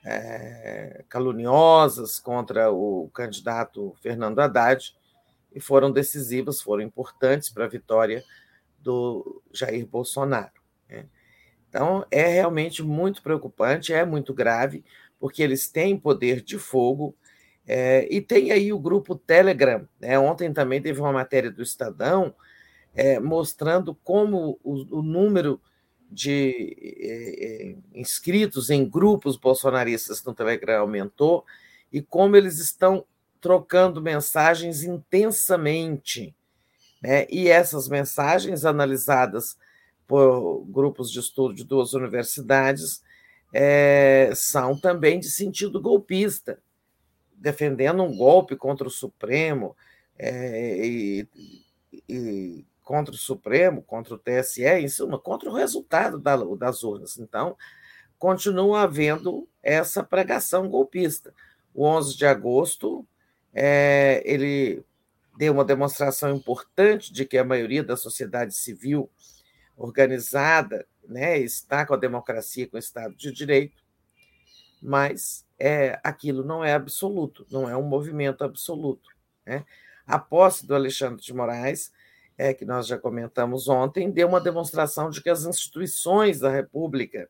é, 0.05 1.03
caluniosas 1.09 2.19
contra 2.19 2.71
o 2.71 3.09
candidato 3.13 3.93
Fernando 4.01 4.39
Haddad 4.39 4.95
e 5.53 5.59
foram 5.59 5.91
decisivas, 5.91 6.61
foram 6.61 6.83
importantes 6.83 7.49
para 7.49 7.65
a 7.65 7.69
vitória 7.69 8.23
do 8.85 9.41
Jair 9.51 9.85
Bolsonaro. 9.87 10.61
Né? 10.87 11.07
Então, 11.67 12.05
é 12.11 12.27
realmente 12.27 12.83
muito 12.83 13.21
preocupante, 13.23 13.91
é 13.91 14.05
muito 14.05 14.33
grave, 14.33 14.85
porque 15.19 15.41
eles 15.41 15.67
têm 15.67 15.97
poder 15.97 16.41
de 16.41 16.59
fogo. 16.59 17.17
É, 17.67 18.07
e 18.11 18.21
tem 18.21 18.51
aí 18.51 18.71
o 18.71 18.79
grupo 18.79 19.15
Telegram. 19.15 19.87
Né? 19.99 20.17
Ontem 20.19 20.53
também 20.53 20.79
teve 20.81 21.01
uma 21.01 21.11
matéria 21.11 21.51
do 21.51 21.63
Estadão 21.63 22.33
é, 22.93 23.19
mostrando 23.19 23.95
como 24.03 24.59
o, 24.63 24.99
o 24.99 25.01
número 25.01 25.59
de 26.09 26.77
eh, 27.01 27.75
inscritos 27.99 28.69
em 28.69 28.87
grupos 28.87 29.35
bolsonaristas 29.35 30.23
no 30.23 30.35
Telegram 30.35 30.81
aumentou 30.81 31.43
e 31.91 31.99
como 32.01 32.37
eles 32.37 32.59
estão 32.59 33.03
trocando 33.41 34.01
mensagens 34.01 34.83
intensamente. 34.83 36.33
Né? 37.05 37.27
E 37.29 37.47
essas 37.47 37.87
mensagens, 37.87 38.65
analisadas 38.65 39.55
por 40.07 40.65
grupos 40.65 41.11
de 41.11 41.19
estudo 41.19 41.53
de 41.53 41.63
duas 41.63 41.93
universidades, 41.93 43.03
é, 43.53 44.31
são 44.33 44.75
também 44.75 45.19
de 45.19 45.29
sentido 45.29 45.79
golpista, 45.79 46.59
defendendo 47.35 48.01
um 48.01 48.17
golpe 48.17 48.55
contra 48.55 48.87
o 48.87 48.91
Supremo 48.91 49.75
é, 50.17 50.83
e, 50.83 51.27
e 52.09 52.65
contra 52.83 53.13
o 53.13 53.17
Supremo, 53.17 53.83
contra 53.83 54.15
o 54.15 54.17
TSE, 54.17 54.65
em 54.65 54.87
suma, 54.87 55.19
contra 55.19 55.47
o 55.47 55.53
resultado 55.53 56.19
das 56.57 56.83
urnas. 56.83 57.19
Então, 57.19 57.55
continua 58.17 58.81
havendo 58.81 59.47
essa 59.61 60.03
pregação 60.03 60.67
golpista. 60.67 61.31
O 61.71 61.85
11 61.85 62.17
de 62.17 62.25
agosto, 62.25 63.05
é, 63.53 64.23
ele 64.25 64.83
deu 65.37 65.53
uma 65.53 65.65
demonstração 65.65 66.35
importante 66.35 67.11
de 67.11 67.25
que 67.25 67.37
a 67.37 67.43
maioria 67.43 67.83
da 67.83 67.97
sociedade 67.97 68.53
civil 68.53 69.09
organizada 69.77 70.87
né, 71.07 71.37
está 71.37 71.85
com 71.85 71.93
a 71.93 71.97
democracia, 71.97 72.67
com 72.67 72.77
o 72.77 72.79
Estado 72.79 73.15
de 73.15 73.31
Direito, 73.31 73.83
mas 74.81 75.45
é, 75.59 75.99
aquilo 76.03 76.43
não 76.43 76.63
é 76.63 76.73
absoluto, 76.73 77.45
não 77.49 77.69
é 77.69 77.75
um 77.75 77.83
movimento 77.83 78.43
absoluto. 78.43 79.09
Né? 79.45 79.65
A 80.05 80.17
posse 80.17 80.65
do 80.65 80.75
Alexandre 80.75 81.21
de 81.21 81.33
Moraes 81.33 81.91
é, 82.37 82.53
que 82.53 82.65
nós 82.65 82.87
já 82.87 82.97
comentamos 82.97 83.67
ontem, 83.67 84.11
deu 84.11 84.27
uma 84.27 84.41
demonstração 84.41 85.09
de 85.09 85.21
que 85.21 85.29
as 85.29 85.45
instituições 85.45 86.39
da 86.39 86.49
República 86.49 87.29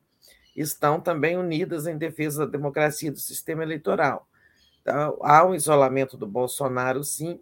estão 0.56 1.00
também 1.00 1.38
unidas 1.38 1.86
em 1.86 1.98
defesa 1.98 2.46
da 2.46 2.52
democracia 2.52 3.10
e 3.10 3.12
do 3.12 3.20
sistema 3.20 3.64
eleitoral. 3.64 4.28
Então, 4.82 5.18
há 5.22 5.46
um 5.46 5.54
isolamento 5.54 6.18
do 6.18 6.28
Bolsonaro, 6.28 7.04
sim, 7.04 7.40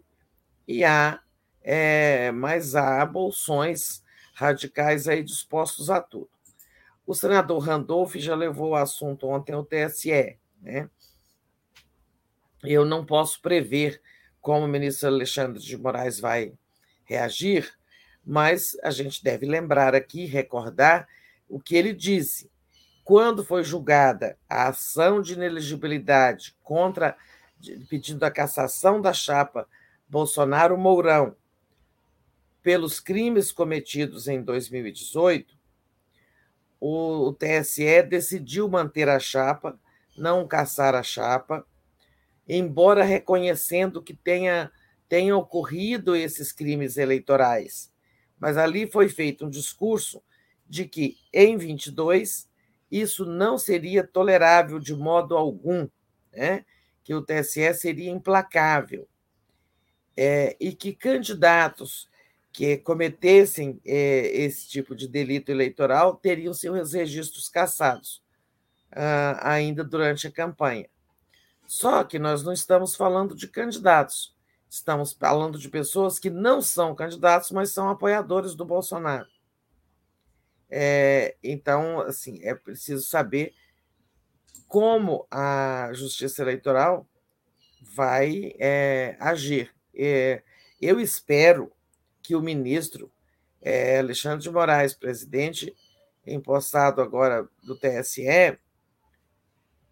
e 0.66 0.84
há, 0.84 1.20
é, 1.62 2.32
há 2.76 3.06
bolsões 3.06 4.02
radicais 4.34 5.06
aí 5.08 5.22
dispostos 5.22 5.90
a 5.90 6.00
tudo. 6.00 6.28
O 7.06 7.14
senador 7.14 7.58
Randolph 7.58 8.14
já 8.16 8.34
levou 8.34 8.70
o 8.70 8.76
assunto 8.76 9.28
ontem 9.28 9.52
ao 9.52 9.64
TSE. 9.64 10.38
Né? 10.60 10.88
Eu 12.62 12.84
não 12.84 13.04
posso 13.04 13.40
prever 13.40 14.00
como 14.40 14.64
o 14.64 14.68
ministro 14.68 15.08
Alexandre 15.08 15.60
de 15.62 15.76
Moraes 15.76 16.18
vai 16.18 16.52
reagir, 17.04 17.72
mas 18.24 18.76
a 18.82 18.90
gente 18.90 19.22
deve 19.22 19.46
lembrar 19.46 19.94
aqui, 19.94 20.24
recordar 20.24 21.06
o 21.48 21.60
que 21.60 21.76
ele 21.76 21.92
disse. 21.92 22.50
Quando 23.04 23.44
foi 23.44 23.62
julgada 23.62 24.38
a 24.48 24.68
ação 24.68 25.20
de 25.20 25.34
inelegibilidade 25.34 26.56
contra, 26.62 27.16
pedindo 27.88 28.24
a 28.24 28.30
cassação 28.30 29.00
da 29.00 29.12
chapa 29.12 29.68
Bolsonaro-Mourão 30.14 31.34
pelos 32.62 33.00
crimes 33.00 33.50
cometidos 33.50 34.28
em 34.28 34.40
2018, 34.40 35.58
o 36.80 37.32
TSE 37.32 38.00
decidiu 38.04 38.68
manter 38.68 39.08
a 39.08 39.18
chapa, 39.18 39.76
não 40.16 40.46
caçar 40.46 40.94
a 40.94 41.02
chapa, 41.02 41.66
embora 42.48 43.02
reconhecendo 43.02 44.00
que 44.00 44.14
tenha 44.14 44.70
tenham 45.08 45.38
ocorrido 45.38 46.14
esses 46.14 46.52
crimes 46.52 46.96
eleitorais. 46.96 47.92
Mas 48.38 48.56
ali 48.56 48.86
foi 48.86 49.08
feito 49.08 49.44
um 49.44 49.50
discurso 49.50 50.22
de 50.66 50.86
que, 50.86 51.16
em 51.32 51.56
22, 51.56 52.48
isso 52.88 53.26
não 53.26 53.58
seria 53.58 54.06
tolerável 54.06 54.78
de 54.78 54.94
modo 54.94 55.36
algum, 55.36 55.88
né? 56.32 56.64
que 57.02 57.12
o 57.14 57.20
TSE 57.20 57.74
seria 57.74 58.10
implacável, 58.10 59.08
é, 60.16 60.56
e 60.60 60.72
que 60.72 60.92
candidatos 60.92 62.08
que 62.52 62.76
cometessem 62.78 63.80
é, 63.84 64.28
esse 64.28 64.68
tipo 64.68 64.94
de 64.94 65.08
delito 65.08 65.50
eleitoral 65.50 66.14
teriam 66.16 66.54
seus 66.54 66.92
registros 66.92 67.48
cassados 67.48 68.22
ah, 68.92 69.40
ainda 69.42 69.82
durante 69.82 70.28
a 70.28 70.30
campanha. 70.30 70.88
Só 71.66 72.04
que 72.04 72.18
nós 72.18 72.44
não 72.44 72.52
estamos 72.52 72.94
falando 72.94 73.34
de 73.34 73.48
candidatos, 73.48 74.34
Estamos 74.74 75.12
falando 75.12 75.56
de 75.56 75.68
pessoas 75.68 76.18
que 76.18 76.28
não 76.28 76.60
são 76.60 76.96
candidatos, 76.96 77.52
mas 77.52 77.70
são 77.70 77.88
apoiadores 77.88 78.56
do 78.56 78.64
Bolsonaro. 78.64 79.28
É, 80.68 81.36
então, 81.40 82.00
assim, 82.00 82.40
é 82.42 82.56
preciso 82.56 83.06
saber 83.06 83.54
como 84.66 85.28
a 85.30 85.90
Justiça 85.92 86.42
Eleitoral 86.42 87.06
vai 87.94 88.52
é, 88.58 89.16
agir. 89.20 89.72
É, 89.96 90.42
eu 90.80 91.00
espero 91.00 91.72
que 92.22 92.34
o 92.34 92.40
ministro 92.40 93.10
é, 93.60 93.98
Alexandre 93.98 94.42
de 94.42 94.50
Moraes, 94.50 94.94
presidente 94.94 95.74
impostado 96.26 97.00
agora 97.02 97.48
do 97.62 97.76
TSE, 97.76 98.58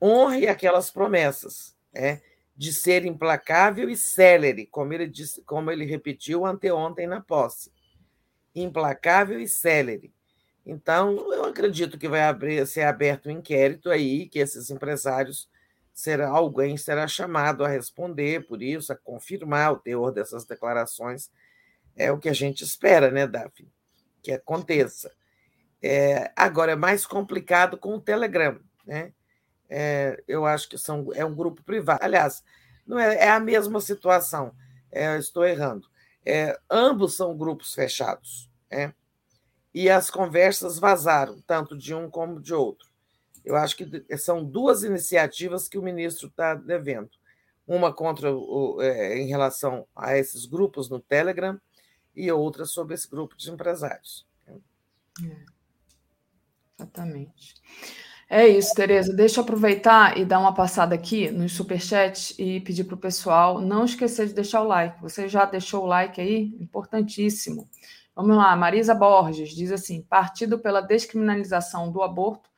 honre 0.01 0.49
aquelas 0.49 0.91
promessas. 0.91 1.77
Né? 1.93 2.21
de 2.57 2.73
ser 2.73 3.05
implacável 3.05 3.89
e 3.89 3.97
célere, 3.97 4.67
como 4.67 4.93
ele, 4.93 5.07
disse, 5.07 5.43
como 5.43 5.71
ele 5.71 5.85
repetiu 5.85 6.45
anteontem 6.47 7.07
na 7.07 7.21
posse. 7.21 7.73
Implacável 8.55 9.41
e 9.41 9.49
célere. 9.49 10.13
Então, 10.65 11.33
eu 11.33 11.45
acredito 11.45 11.99
que 11.99 12.09
vai 12.09 12.23
abrir, 12.23 12.65
ser 12.67 12.83
aberto 12.83 13.29
um 13.29 13.33
inquérito 13.33 13.91
aí, 13.91 14.29
que 14.29 14.39
esses 14.39 14.71
empresários 14.71 15.49
será 15.93 16.29
alguém 16.29 16.77
será 16.77 17.07
chamado 17.07 17.65
a 17.65 17.69
responder 17.69 18.47
por 18.47 18.63
isso, 18.63 18.93
a 18.93 18.97
confirmar 18.97 19.73
o 19.73 19.79
teor 19.79 20.13
dessas 20.13 20.45
declarações. 20.45 21.31
É 21.95 22.11
o 22.11 22.19
que 22.19 22.29
a 22.29 22.33
gente 22.33 22.65
espera, 22.65 23.11
né, 23.11 23.27
Daphne? 23.27 23.71
Que 24.23 24.33
aconteça. 24.33 25.13
É, 25.83 26.33
agora, 26.37 26.73
é 26.73 26.77
mais 26.77 27.05
complicado 27.05 27.77
com 27.77 27.95
o 27.97 28.01
Telegram, 28.01 28.61
né? 28.87 29.13
é, 29.75 30.23
eu 30.29 30.45
acho 30.45 30.69
que 30.69 30.77
são, 30.77 31.09
é 31.15 31.25
um 31.25 31.35
grupo 31.35 31.63
privado. 31.65 32.05
Aliás, 32.05 32.45
não 32.87 32.99
é, 32.99 33.17
é 33.17 33.31
a 33.31 33.41
mesma 33.41 33.81
situação, 33.81 34.55
é, 34.91 35.17
estou 35.17 35.47
errando. 35.47 35.89
É, 36.27 36.59
ambos 36.71 37.17
são 37.17 37.35
grupos 37.35 37.75
fechados, 37.75 38.51
é, 38.71 38.93
e 39.73 39.89
as 39.89 40.11
conversas 40.11 40.79
vazaram, 40.79 41.41
tanto 41.47 41.77
de 41.77 41.95
um 41.95 42.11
como 42.11 42.39
de 42.39 42.53
outro. 42.53 42.92
Eu 43.45 43.57
acho 43.57 43.77
que 43.77 44.05
são 44.17 44.45
duas 44.45 44.83
iniciativas 44.83 45.69
que 45.69 45.79
o 45.79 45.83
ministro 45.83 46.29
está 46.29 46.55
devendo. 46.55 47.11
Uma 47.67 47.93
contra 47.93 48.35
o, 48.35 48.81
é, 48.81 49.19
em 49.19 49.27
relação 49.27 49.87
a 49.95 50.17
esses 50.17 50.47
grupos 50.47 50.89
no 50.89 51.01
Telegram 51.01 51.61
e 52.15 52.31
outra 52.31 52.65
sobre 52.65 52.95
esse 52.95 53.09
grupo 53.09 53.37
de 53.37 53.51
empresários. 53.51 54.27
É. 54.47 55.53
Exatamente. 56.79 57.55
É 58.29 58.49
isso, 58.49 58.75
Tereza. 58.75 59.13
Deixa 59.13 59.41
eu 59.41 59.45
aproveitar 59.45 60.17
e 60.17 60.25
dar 60.25 60.39
uma 60.39 60.55
passada 60.55 60.95
aqui 60.95 61.31
nos 61.31 61.53
superchats 61.53 62.35
e 62.39 62.61
pedir 62.61 62.85
para 62.85 62.95
o 62.95 62.99
pessoal 62.99 63.61
não 63.61 63.85
esquecer 63.85 64.27
de 64.27 64.33
deixar 64.33 64.63
o 64.63 64.67
like. 64.67 65.01
Você 65.03 65.29
já 65.29 65.45
deixou 65.45 65.85
o 65.85 65.87
like 65.87 66.21
aí? 66.21 66.57
Importantíssimo. 66.59 67.69
Vamos 68.17 68.37
lá, 68.37 68.55
Marisa 68.57 68.95
Borges 68.95 69.51
diz 69.51 69.71
assim: 69.71 70.03
Partido 70.03 70.59
pela 70.59 70.81
descriminalização 70.81 71.93
do 71.93 72.03
aborto 72.03 72.49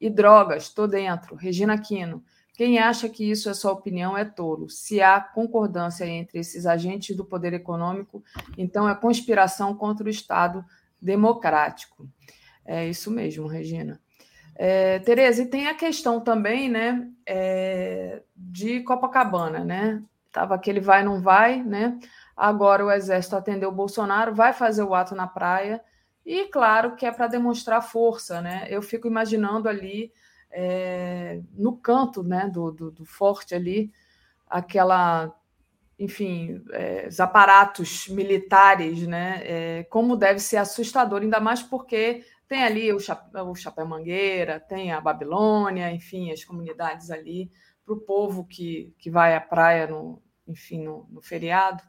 e 0.00 0.10
drogas, 0.10 0.64
estou 0.64 0.86
dentro. 0.86 1.34
Regina 1.34 1.74
Aquino. 1.74 2.22
Quem 2.54 2.78
acha 2.78 3.08
que 3.08 3.28
isso 3.28 3.50
é 3.50 3.54
sua 3.54 3.72
opinião 3.72 4.16
é 4.16 4.24
tolo. 4.24 4.70
Se 4.70 5.02
há 5.02 5.20
concordância 5.20 6.06
entre 6.06 6.38
esses 6.38 6.66
agentes 6.66 7.16
do 7.16 7.24
poder 7.24 7.52
econômico, 7.52 8.22
então 8.56 8.88
é 8.88 8.94
conspiração 8.94 9.74
contra 9.74 10.06
o 10.06 10.10
Estado 10.10 10.64
democrático. 11.02 12.08
É 12.64 12.86
isso 12.88 13.10
mesmo, 13.10 13.46
Regina. 13.46 14.00
É, 14.54 15.00
Tereza, 15.00 15.42
e 15.42 15.46
tem 15.46 15.66
a 15.66 15.74
questão 15.74 16.20
também, 16.20 16.68
né, 16.68 17.08
é, 17.26 18.22
de 18.36 18.80
Copacabana, 18.80 19.64
né? 19.64 20.00
Tava 20.32 20.54
aquele 20.54 20.80
vai 20.80 21.02
não 21.02 21.20
vai, 21.20 21.62
né? 21.62 21.98
Agora 22.36 22.84
o 22.84 22.90
exército 22.90 23.36
atendeu 23.36 23.68
o 23.68 23.74
Bolsonaro, 23.74 24.34
vai 24.34 24.52
fazer 24.52 24.84
o 24.84 24.94
ato 24.94 25.14
na 25.14 25.26
praia 25.26 25.80
e 26.24 26.46
claro 26.46 26.96
que 26.96 27.06
é 27.06 27.12
para 27.12 27.26
demonstrar 27.26 27.82
força, 27.82 28.40
né? 28.40 28.66
Eu 28.70 28.80
fico 28.82 29.06
imaginando 29.06 29.68
ali 29.68 30.12
é, 30.50 31.40
no 31.52 31.76
canto, 31.76 32.22
né, 32.22 32.48
do, 32.48 32.70
do, 32.70 32.90
do 32.90 33.04
forte 33.04 33.54
ali, 33.54 33.92
aquela 34.46 35.34
enfim, 35.98 36.62
é, 36.72 37.06
os 37.08 37.20
aparatos 37.20 38.08
militares, 38.08 39.06
né? 39.06 39.40
É, 39.44 39.84
como 39.84 40.16
deve 40.16 40.40
ser 40.40 40.56
assustador, 40.56 41.22
ainda 41.22 41.40
mais 41.40 41.62
porque 41.62 42.24
tem 42.48 42.62
ali 42.64 42.92
o, 42.92 42.98
Chapéu, 42.98 43.48
o 43.50 43.54
Chapéu 43.54 43.86
Mangueira, 43.86 44.60
tem 44.60 44.92
a 44.92 45.00
Babilônia, 45.00 45.90
enfim, 45.92 46.32
as 46.32 46.44
comunidades 46.44 47.10
ali, 47.10 47.50
para 47.84 47.94
o 47.94 48.00
povo 48.00 48.44
que, 48.44 48.92
que 48.98 49.10
vai 49.10 49.34
à 49.34 49.40
praia, 49.40 49.86
no, 49.86 50.22
enfim, 50.46 50.82
no, 50.82 51.06
no 51.10 51.22
feriado. 51.22 51.82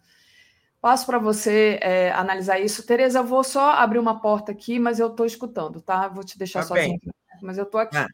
Passo 0.85 1.07
para 1.07 1.17
você 1.17 1.79
é, 1.81 2.11
analisar 2.11 2.59
isso. 2.59 2.85
Tereza, 2.85 3.17
eu 3.17 3.23
vou 3.23 3.43
só 3.43 3.71
abrir 3.71 3.97
uma 3.97 4.21
porta 4.21 4.51
aqui, 4.51 4.77
mas 4.77 4.99
eu 4.99 5.07
estou 5.07 5.25
escutando, 5.25 5.81
tá? 5.81 6.07
Vou 6.07 6.23
te 6.23 6.37
deixar 6.37 6.59
tá 6.59 6.67
sozinho, 6.67 6.99
mas 7.41 7.57
eu 7.57 7.63
estou 7.63 7.79
aqui. 7.79 7.97
Ah. 7.97 8.07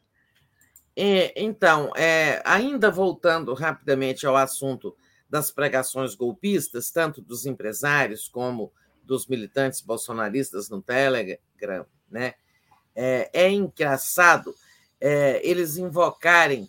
É, 0.96 1.34
então, 1.36 1.92
é, 1.94 2.40
ainda 2.46 2.90
voltando 2.90 3.52
rapidamente 3.52 4.26
ao 4.26 4.38
assunto 4.38 4.96
das 5.28 5.50
pregações 5.50 6.14
golpistas, 6.14 6.90
tanto 6.90 7.20
dos 7.20 7.44
empresários 7.44 8.26
como 8.26 8.72
dos 9.04 9.26
militantes 9.26 9.82
bolsonaristas 9.82 10.70
no 10.70 10.80
Telegram, 10.80 11.84
né? 12.10 12.32
É, 12.96 13.28
é 13.34 13.50
engraçado 13.50 14.54
é, 14.98 15.46
eles 15.46 15.76
invocarem 15.76 16.66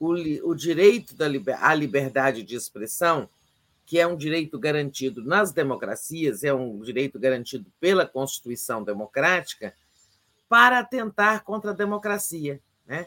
o, 0.00 0.14
o 0.50 0.52
direito 0.52 1.14
da 1.14 1.26
à 1.60 1.74
liberdade 1.76 2.42
de 2.42 2.56
expressão, 2.56 3.28
que 3.86 3.98
é 3.98 4.06
um 4.06 4.16
direito 4.16 4.58
garantido 4.58 5.22
nas 5.22 5.52
democracias, 5.52 6.42
é 6.42 6.52
um 6.52 6.80
direito 6.80 7.18
garantido 7.18 7.70
pela 7.78 8.06
Constituição 8.06 8.82
Democrática, 8.82 9.74
para 10.48 10.78
atentar 10.78 11.44
contra 11.44 11.70
a 11.72 11.74
democracia. 11.74 12.60
Né? 12.86 13.06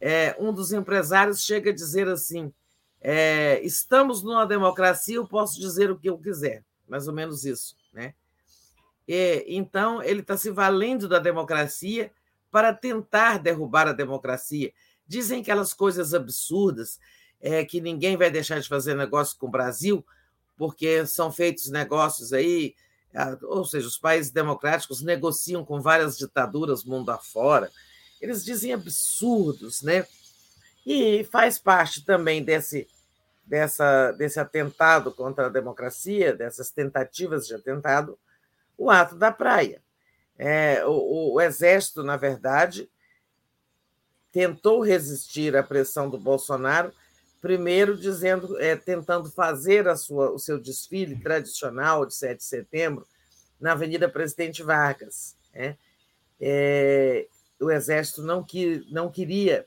É, 0.00 0.36
um 0.38 0.52
dos 0.52 0.72
empresários 0.72 1.42
chega 1.42 1.70
a 1.70 1.74
dizer 1.74 2.08
assim: 2.08 2.52
é, 3.00 3.60
estamos 3.62 4.22
numa 4.22 4.46
democracia, 4.46 5.16
eu 5.16 5.26
posso 5.26 5.60
dizer 5.60 5.90
o 5.90 5.98
que 5.98 6.08
eu 6.08 6.18
quiser, 6.18 6.64
mais 6.86 7.06
ou 7.08 7.14
menos 7.14 7.44
isso. 7.44 7.76
Né? 7.92 8.14
Então, 9.46 10.02
ele 10.02 10.20
está 10.20 10.36
se 10.36 10.50
valendo 10.50 11.08
da 11.08 11.18
democracia 11.18 12.12
para 12.50 12.74
tentar 12.74 13.38
derrubar 13.38 13.88
a 13.88 13.92
democracia. 13.92 14.72
Dizem 15.06 15.40
aquelas 15.40 15.72
coisas 15.72 16.12
absurdas, 16.12 17.00
é, 17.40 17.64
que 17.64 17.80
ninguém 17.80 18.16
vai 18.16 18.30
deixar 18.30 18.60
de 18.60 18.68
fazer 18.68 18.94
negócio 18.94 19.36
com 19.38 19.46
o 19.46 19.50
Brasil, 19.50 20.04
porque 20.56 21.06
são 21.06 21.30
feitos 21.32 21.70
negócios 21.70 22.32
aí, 22.32 22.74
ou 23.42 23.64
seja, 23.64 23.86
os 23.86 23.98
países 23.98 24.30
democráticos 24.30 25.02
negociam 25.02 25.64
com 25.64 25.80
várias 25.80 26.18
ditaduras 26.18 26.84
mundo 26.84 27.10
afora. 27.10 27.70
Eles 28.20 28.44
dizem 28.44 28.72
absurdos, 28.72 29.82
né? 29.82 30.06
E 30.84 31.24
faz 31.24 31.58
parte 31.58 32.04
também 32.04 32.42
desse, 32.42 32.88
dessa, 33.44 34.12
desse 34.12 34.38
atentado 34.38 35.12
contra 35.12 35.46
a 35.46 35.50
democracia, 35.50 36.34
dessas 36.34 36.70
tentativas 36.70 37.46
de 37.46 37.54
atentado, 37.54 38.18
o 38.76 38.90
ato 38.90 39.16
da 39.16 39.32
praia. 39.32 39.82
É, 40.38 40.84
o, 40.86 41.34
o, 41.34 41.40
Exército, 41.40 42.04
na 42.04 42.16
verdade, 42.16 42.88
tentou 44.30 44.80
resistir 44.80 45.56
à 45.56 45.62
pressão 45.62 46.08
do 46.08 46.18
Bolsonaro, 46.18 46.92
primeiro 47.40 47.96
dizendo, 47.96 48.60
é, 48.60 48.76
tentando 48.76 49.30
fazer 49.30 49.88
a 49.88 49.96
sua, 49.96 50.30
o 50.30 50.38
seu 50.38 50.58
desfile 50.58 51.16
tradicional 51.16 52.04
de 52.04 52.14
7 52.14 52.38
de 52.38 52.44
setembro 52.44 53.06
na 53.60 53.72
Avenida 53.72 54.08
Presidente 54.08 54.62
Vargas. 54.62 55.36
Né? 55.54 55.76
É, 56.40 57.26
o 57.60 57.70
Exército 57.70 58.22
não, 58.22 58.42
que, 58.42 58.86
não 58.90 59.10
queria, 59.10 59.66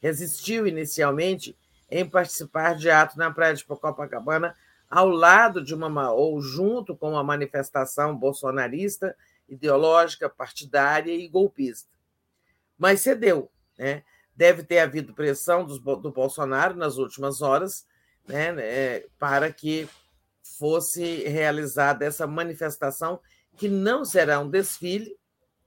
resistiu 0.00 0.66
inicialmente 0.66 1.56
em 1.90 2.08
participar 2.08 2.74
de 2.74 2.90
ato 2.90 3.18
na 3.18 3.30
Praia 3.30 3.54
de 3.54 3.64
Copacabana 3.64 4.56
ao 4.88 5.08
lado 5.08 5.64
de 5.64 5.74
uma 5.74 6.12
ou 6.12 6.40
junto 6.40 6.94
com 6.94 7.10
uma 7.10 7.24
manifestação 7.24 8.16
bolsonarista, 8.16 9.16
ideológica, 9.48 10.28
partidária 10.28 11.12
e 11.12 11.28
golpista. 11.28 11.90
Mas 12.78 13.00
cedeu, 13.00 13.50
né? 13.78 14.02
Deve 14.34 14.62
ter 14.62 14.78
havido 14.78 15.14
pressão 15.14 15.64
do, 15.64 15.78
do 15.78 16.10
Bolsonaro 16.10 16.76
nas 16.76 16.96
últimas 16.96 17.42
horas, 17.42 17.86
né, 18.26 18.52
né, 18.52 19.00
para 19.18 19.52
que 19.52 19.88
fosse 20.58 21.24
realizada 21.28 22.04
essa 22.04 22.26
manifestação 22.26 23.20
que 23.56 23.68
não 23.68 24.04
será 24.04 24.40
um 24.40 24.48
desfile, 24.48 25.16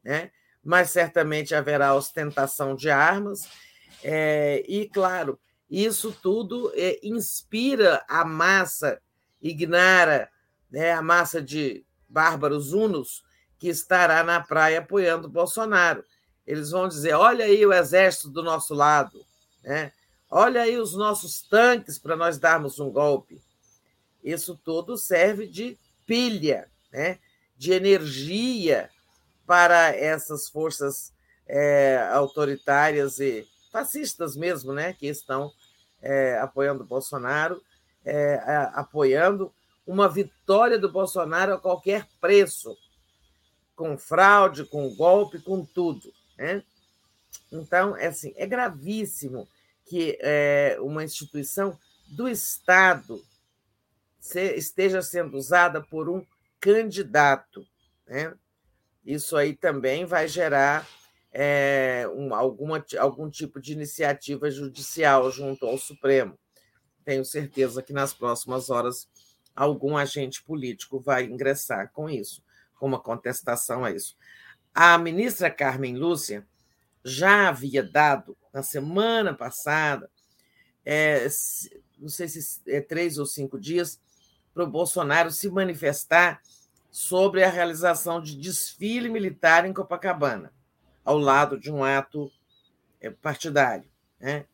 né? 0.03 0.31
mas 0.63 0.89
certamente 0.89 1.53
haverá 1.53 1.93
ostentação 1.93 2.75
de 2.75 2.89
armas. 2.89 3.47
É, 4.03 4.63
e, 4.67 4.89
claro, 4.89 5.39
isso 5.69 6.11
tudo 6.11 6.71
é, 6.75 6.99
inspira 7.03 8.03
a 8.07 8.25
massa, 8.25 8.99
ignara 9.41 10.29
né, 10.69 10.91
a 10.91 11.01
massa 11.01 11.41
de 11.41 11.85
bárbaros 12.09 12.73
unos 12.73 13.23
que 13.57 13.67
estará 13.67 14.23
na 14.23 14.41
praia 14.41 14.79
apoiando 14.79 15.29
Bolsonaro. 15.29 16.03
Eles 16.45 16.71
vão 16.71 16.87
dizer: 16.87 17.13
olha 17.13 17.45
aí 17.45 17.65
o 17.65 17.73
exército 17.73 18.29
do 18.29 18.43
nosso 18.43 18.73
lado, 18.73 19.25
né? 19.63 19.91
olha 20.29 20.61
aí 20.61 20.77
os 20.77 20.95
nossos 20.95 21.41
tanques 21.41 21.97
para 21.97 22.15
nós 22.15 22.37
darmos 22.37 22.79
um 22.79 22.91
golpe. 22.91 23.41
Isso 24.23 24.59
tudo 24.63 24.97
serve 24.97 25.47
de 25.47 25.77
pilha, 26.05 26.67
né? 26.91 27.19
de 27.57 27.71
energia 27.71 28.89
para 29.45 29.95
essas 29.95 30.49
forças 30.49 31.13
é, 31.47 32.09
autoritárias 32.11 33.19
e 33.19 33.47
fascistas 33.71 34.35
mesmo, 34.35 34.73
né, 34.73 34.93
que 34.93 35.07
estão 35.07 35.51
é, 36.01 36.37
apoiando 36.39 36.83
Bolsonaro, 36.83 37.61
é, 38.03 38.39
apoiando 38.73 39.51
uma 39.85 40.07
vitória 40.07 40.79
do 40.79 40.91
Bolsonaro 40.91 41.53
a 41.53 41.59
qualquer 41.59 42.07
preço, 42.19 42.75
com 43.75 43.97
fraude, 43.97 44.65
com 44.65 44.95
golpe, 44.95 45.39
com 45.39 45.63
tudo. 45.65 46.11
Né? 46.37 46.63
Então, 47.51 47.95
é, 47.95 48.07
assim, 48.07 48.33
é 48.35 48.45
gravíssimo 48.45 49.47
que 49.85 50.17
é, 50.21 50.77
uma 50.81 51.03
instituição 51.03 51.77
do 52.07 52.27
Estado 52.27 53.21
esteja 54.55 55.01
sendo 55.01 55.37
usada 55.37 55.81
por 55.81 56.09
um 56.09 56.25
candidato. 56.59 57.65
Né? 58.07 58.33
Isso 59.05 59.37
aí 59.37 59.55
também 59.55 60.05
vai 60.05 60.27
gerar 60.27 60.87
é, 61.31 62.07
um, 62.15 62.33
alguma, 62.33 62.83
algum 62.97 63.29
tipo 63.29 63.61
de 63.61 63.73
iniciativa 63.73 64.49
judicial 64.49 65.29
junto 65.31 65.65
ao 65.65 65.77
Supremo. 65.77 66.37
Tenho 67.03 67.23
certeza 67.23 67.83
que 67.83 67.93
nas 67.93 68.13
próximas 68.13 68.69
horas 68.69 69.07
algum 69.55 69.95
agente 69.95 70.43
político 70.43 70.99
vai 70.99 71.25
ingressar 71.25 71.91
com 71.91 72.09
isso, 72.09 72.43
com 72.79 72.87
uma 72.87 72.99
contestação 72.99 73.85
a 73.85 73.91
isso. 73.91 74.15
A 74.75 74.97
ministra 74.97 75.49
Carmen 75.49 75.95
Lúcia 75.95 76.45
já 77.01 77.47
havia 77.47 77.81
dado, 77.81 78.37
na 78.53 78.61
semana 78.61 79.33
passada, 79.33 80.11
é, 80.83 81.29
não 81.97 82.09
sei 82.09 82.27
se 82.27 82.61
é 82.67 82.81
três 82.81 83.17
ou 83.17 83.25
cinco 83.25 83.57
dias, 83.57 84.01
para 84.53 84.65
o 84.65 84.69
Bolsonaro 84.69 85.31
se 85.31 85.49
manifestar 85.49 86.41
sobre 86.91 87.41
a 87.41 87.49
realização 87.49 88.21
de 88.21 88.35
desfile 88.35 89.07
militar 89.07 89.65
em 89.65 89.71
Copacabana, 89.71 90.51
ao 91.05 91.17
lado 91.17 91.57
de 91.57 91.71
um 91.71 91.81
ato 91.81 92.29
é, 92.99 93.09
partidário. 93.09 93.89
Né? 94.19 94.45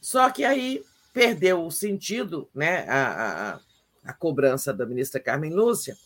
Só 0.00 0.30
que 0.30 0.44
aí 0.44 0.84
perdeu 1.12 1.66
o 1.66 1.70
sentido 1.72 2.48
né, 2.54 2.88
a, 2.88 3.54
a, 3.54 3.60
a 4.04 4.12
cobrança 4.12 4.72
da 4.72 4.86
ministra 4.86 5.18
Carmen 5.18 5.52
Lúcia, 5.52 5.96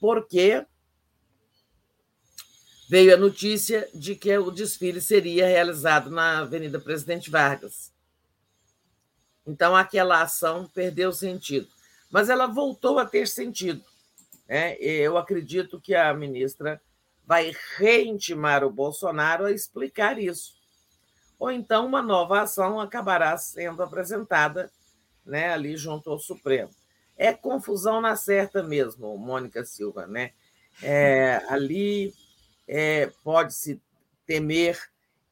porque 0.00 0.66
veio 2.92 3.14
a 3.14 3.16
notícia 3.16 3.88
de 3.94 4.14
que 4.14 4.36
o 4.36 4.50
desfile 4.50 5.00
seria 5.00 5.46
realizado 5.46 6.10
na 6.10 6.40
Avenida 6.40 6.78
Presidente 6.78 7.30
Vargas. 7.30 7.90
Então, 9.46 9.74
aquela 9.74 10.20
ação 10.20 10.68
perdeu 10.74 11.10
sentido. 11.10 11.66
Mas 12.10 12.28
ela 12.28 12.46
voltou 12.46 12.98
a 12.98 13.06
ter 13.06 13.26
sentido. 13.26 13.82
Né? 14.46 14.74
Eu 14.78 15.16
acredito 15.16 15.80
que 15.80 15.94
a 15.94 16.12
ministra 16.12 16.82
vai 17.24 17.56
reintimar 17.78 18.62
o 18.62 18.70
Bolsonaro 18.70 19.46
a 19.46 19.52
explicar 19.52 20.18
isso. 20.18 20.52
Ou 21.38 21.50
então 21.50 21.86
uma 21.86 22.02
nova 22.02 22.42
ação 22.42 22.78
acabará 22.78 23.38
sendo 23.38 23.82
apresentada 23.82 24.70
né, 25.24 25.50
ali 25.50 25.78
junto 25.78 26.10
ao 26.10 26.18
Supremo. 26.18 26.68
É 27.16 27.32
confusão 27.32 28.02
na 28.02 28.16
certa 28.16 28.62
mesmo, 28.62 29.16
Mônica 29.16 29.64
Silva. 29.64 30.06
Né? 30.06 30.32
É, 30.82 31.42
ali 31.48 32.12
é, 32.66 33.10
pode-se 33.22 33.80
temer 34.26 34.78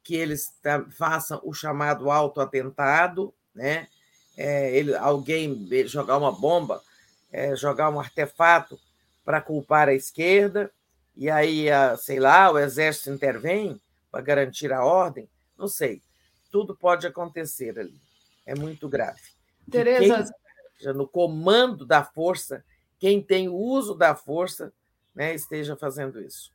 que 0.03 0.15
eles 0.15 0.53
façam 0.97 1.39
o 1.43 1.53
chamado 1.53 2.09
autoatentado, 2.09 3.33
né? 3.53 3.87
É, 4.37 4.75
ele, 4.75 4.95
alguém 4.95 5.67
jogar 5.85 6.17
uma 6.17 6.31
bomba, 6.31 6.81
é, 7.31 7.55
jogar 7.55 7.89
um 7.89 7.99
artefato 7.99 8.79
para 9.23 9.41
culpar 9.41 9.87
a 9.89 9.93
esquerda, 9.93 10.71
e 11.15 11.29
aí, 11.29 11.69
a, 11.69 11.97
sei 11.97 12.19
lá, 12.19 12.51
o 12.51 12.57
exército 12.57 13.11
intervém 13.11 13.79
para 14.09 14.21
garantir 14.21 14.71
a 14.73 14.83
ordem, 14.83 15.29
não 15.57 15.67
sei. 15.67 16.01
Tudo 16.51 16.75
pode 16.75 17.05
acontecer 17.05 17.77
ali. 17.77 18.01
É 18.45 18.55
muito 18.55 18.89
grave. 18.89 19.21
Tereza. 19.69 20.33
Quem, 20.77 20.93
no 20.93 21.07
comando 21.07 21.85
da 21.85 22.03
força, 22.03 22.63
quem 22.99 23.21
tem 23.21 23.47
o 23.47 23.55
uso 23.55 23.93
da 23.93 24.15
força, 24.15 24.73
né, 25.13 25.35
esteja 25.35 25.75
fazendo 25.75 26.19
isso. 26.19 26.51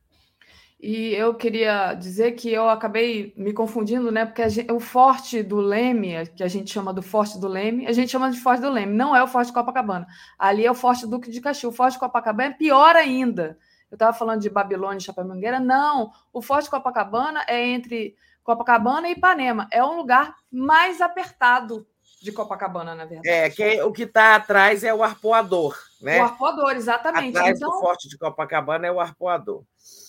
E 0.79 1.15
eu 1.15 1.35
queria 1.35 1.95
dizer 1.95 2.33
que 2.33 2.53
eu 2.53 2.69
acabei 2.69 3.33
me 3.37 3.53
confundindo, 3.53 4.13
né? 4.13 4.27
Porque 4.27 4.47
gente, 4.49 4.71
o 4.71 4.79
forte 4.79 5.43
do 5.43 5.57
Leme, 5.57 6.27
que 6.37 6.43
a 6.43 6.49
gente 6.49 6.71
chama 6.71 6.93
do 6.93 7.01
forte 7.03 7.39
do 7.39 7.49
Leme, 7.49 7.87
a 7.87 7.93
gente 7.93 8.11
chama 8.11 8.31
de 8.31 8.39
forte 8.39 8.61
do 8.61 8.71
Leme, 8.71 8.93
não 8.93 9.17
é 9.17 9.23
o 9.23 9.27
forte 9.27 9.53
Copacabana. 9.53 10.07
Ali 10.39 10.67
é 10.67 10.71
o 10.71 10.75
forte 10.75 11.07
Duque 11.07 11.31
de 11.31 11.41
Caxias. 11.41 11.73
O 11.73 11.77
forte 11.77 11.99
Copacabana 11.99 12.51
é 12.51 12.57
pior 12.57 12.95
ainda. 12.95 13.59
Eu 13.91 13.95
estava 13.95 14.13
falando 14.13 14.43
de 14.43 14.51
Babilônia 14.51 14.99
e 14.99 15.03
Chapéu-Mangueira. 15.03 15.59
Não, 15.59 16.11
o 16.33 16.43
forte 16.43 16.69
Copacabana 16.69 17.45
é 17.49 17.67
entre 17.67 18.15
Copacabana 18.45 19.09
e 19.09 19.13
Ipanema. 19.13 19.67
É 19.73 19.83
um 19.83 19.97
lugar 19.97 20.37
mais 20.53 21.01
apertado 21.01 21.87
de 22.21 22.33
Copacabana, 22.33 22.95
na 22.95 23.05
verdade. 23.05 23.29
É, 23.29 23.49
que 23.49 23.81
o 23.83 23.93
que 23.93 24.03
está 24.03 24.37
atrás 24.37 24.85
é 24.85 24.93
o 24.93 25.03
arpoador, 25.03 25.77
né? 26.00 26.20
O 26.20 26.25
arpoador, 26.25 26.73
exatamente. 26.73 27.36
Atrás 27.36 27.57
então, 27.57 27.70
do 27.70 27.81
forte 27.81 28.08
de 28.08 28.18
Copacabana 28.18 28.86
é 28.86 28.92
o 28.92 29.00
arpoador 29.00 29.65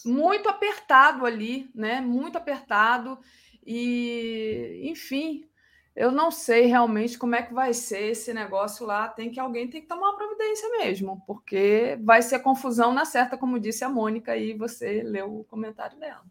muito 0.05 0.49
apertado 0.49 1.25
ali, 1.25 1.69
né? 1.75 2.01
Muito 2.01 2.37
apertado. 2.37 3.19
E, 3.65 4.81
enfim, 4.83 5.47
eu 5.95 6.11
não 6.11 6.31
sei 6.31 6.65
realmente 6.65 7.17
como 7.17 7.35
é 7.35 7.43
que 7.43 7.53
vai 7.53 7.73
ser 7.73 8.11
esse 8.11 8.33
negócio 8.33 8.85
lá. 8.85 9.07
Tem 9.07 9.29
que 9.29 9.39
alguém 9.39 9.69
tem 9.69 9.81
que 9.81 9.87
tomar 9.87 10.09
uma 10.09 10.17
providência 10.17 10.69
mesmo, 10.77 11.21
porque 11.27 11.97
vai 12.01 12.21
ser 12.21 12.39
confusão 12.39 12.93
na 12.93 13.05
certa, 13.05 13.37
como 13.37 13.59
disse 13.59 13.83
a 13.83 13.89
Mônica, 13.89 14.35
e 14.35 14.53
você 14.53 15.03
leu 15.03 15.39
o 15.39 15.43
comentário 15.43 15.97
dela. 15.99 16.23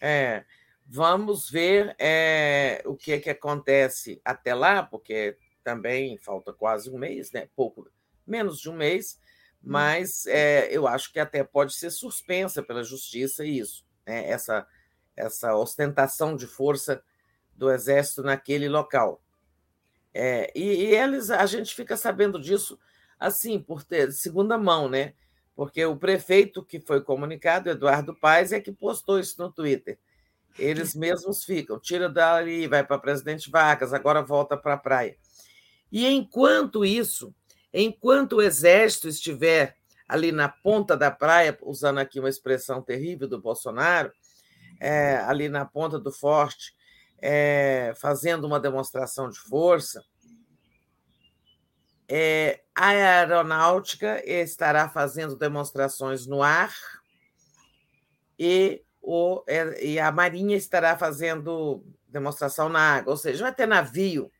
É, 0.00 0.44
vamos 0.86 1.50
ver 1.50 1.94
é, 1.98 2.82
o 2.86 2.94
que, 2.94 3.18
que 3.18 3.30
acontece 3.30 4.20
até 4.24 4.54
lá, 4.54 4.82
porque 4.82 5.36
também 5.64 6.16
falta 6.18 6.52
quase 6.52 6.90
um 6.90 6.98
mês, 6.98 7.32
né? 7.32 7.48
Pouco 7.56 7.88
menos 8.26 8.60
de 8.60 8.68
um 8.68 8.74
mês 8.74 9.18
Hum. 9.66 9.72
mas 9.72 10.24
é, 10.26 10.68
eu 10.70 10.86
acho 10.86 11.12
que 11.12 11.18
até 11.18 11.42
pode 11.42 11.74
ser 11.74 11.90
suspensa 11.90 12.62
pela 12.62 12.84
justiça 12.84 13.44
isso, 13.44 13.84
né? 14.06 14.28
essa, 14.30 14.66
essa 15.16 15.56
ostentação 15.56 16.36
de 16.36 16.46
força 16.46 17.02
do 17.54 17.70
exército 17.70 18.22
naquele 18.22 18.68
local. 18.68 19.20
É, 20.14 20.50
e, 20.54 20.62
e, 20.62 20.94
eles, 20.94 21.30
a 21.30 21.44
gente 21.46 21.74
fica 21.74 21.96
sabendo 21.96 22.40
disso 22.40 22.78
assim, 23.18 23.58
por 23.58 23.82
ter 23.82 24.12
segunda 24.12 24.56
mão, 24.56 24.88
né? 24.88 25.14
Porque 25.54 25.84
o 25.84 25.96
prefeito 25.96 26.62
que 26.62 26.78
foi 26.78 27.02
comunicado, 27.02 27.70
Eduardo 27.70 28.14
Paes, 28.14 28.52
é 28.52 28.60
que 28.60 28.70
postou 28.70 29.18
isso 29.18 29.40
no 29.40 29.50
Twitter. 29.50 29.98
Eles 30.58 30.94
mesmos 30.96 31.44
ficam, 31.44 31.80
tira 31.80 32.08
dali, 32.10 32.66
vai 32.66 32.86
para 32.86 32.98
Presidente 32.98 33.50
Vargas, 33.50 33.92
agora 33.92 34.22
volta 34.22 34.56
para 34.56 34.74
a 34.74 34.78
praia. 34.78 35.16
E 35.90 36.06
enquanto 36.06 36.84
isso, 36.84 37.34
Enquanto 37.78 38.36
o 38.36 38.42
exército 38.42 39.06
estiver 39.06 39.76
ali 40.08 40.32
na 40.32 40.48
ponta 40.48 40.96
da 40.96 41.10
praia, 41.10 41.58
usando 41.60 41.98
aqui 41.98 42.18
uma 42.18 42.30
expressão 42.30 42.80
terrível 42.80 43.28
do 43.28 43.38
Bolsonaro, 43.38 44.10
é, 44.80 45.16
ali 45.18 45.50
na 45.50 45.66
ponta 45.66 45.98
do 45.98 46.10
forte, 46.10 46.74
é, 47.20 47.92
fazendo 48.00 48.46
uma 48.46 48.58
demonstração 48.58 49.28
de 49.28 49.38
força, 49.38 50.02
é, 52.08 52.62
a 52.74 52.88
aeronáutica 52.88 54.22
estará 54.26 54.88
fazendo 54.88 55.36
demonstrações 55.36 56.26
no 56.26 56.42
ar 56.42 56.74
e, 58.38 58.82
o, 59.02 59.44
é, 59.46 59.84
e 59.84 60.00
a 60.00 60.10
marinha 60.10 60.56
estará 60.56 60.96
fazendo 60.96 61.84
demonstração 62.08 62.70
na 62.70 62.96
água, 62.96 63.10
ou 63.10 63.18
seja, 63.18 63.44
vai 63.44 63.54
ter 63.54 63.66
navio 63.66 64.32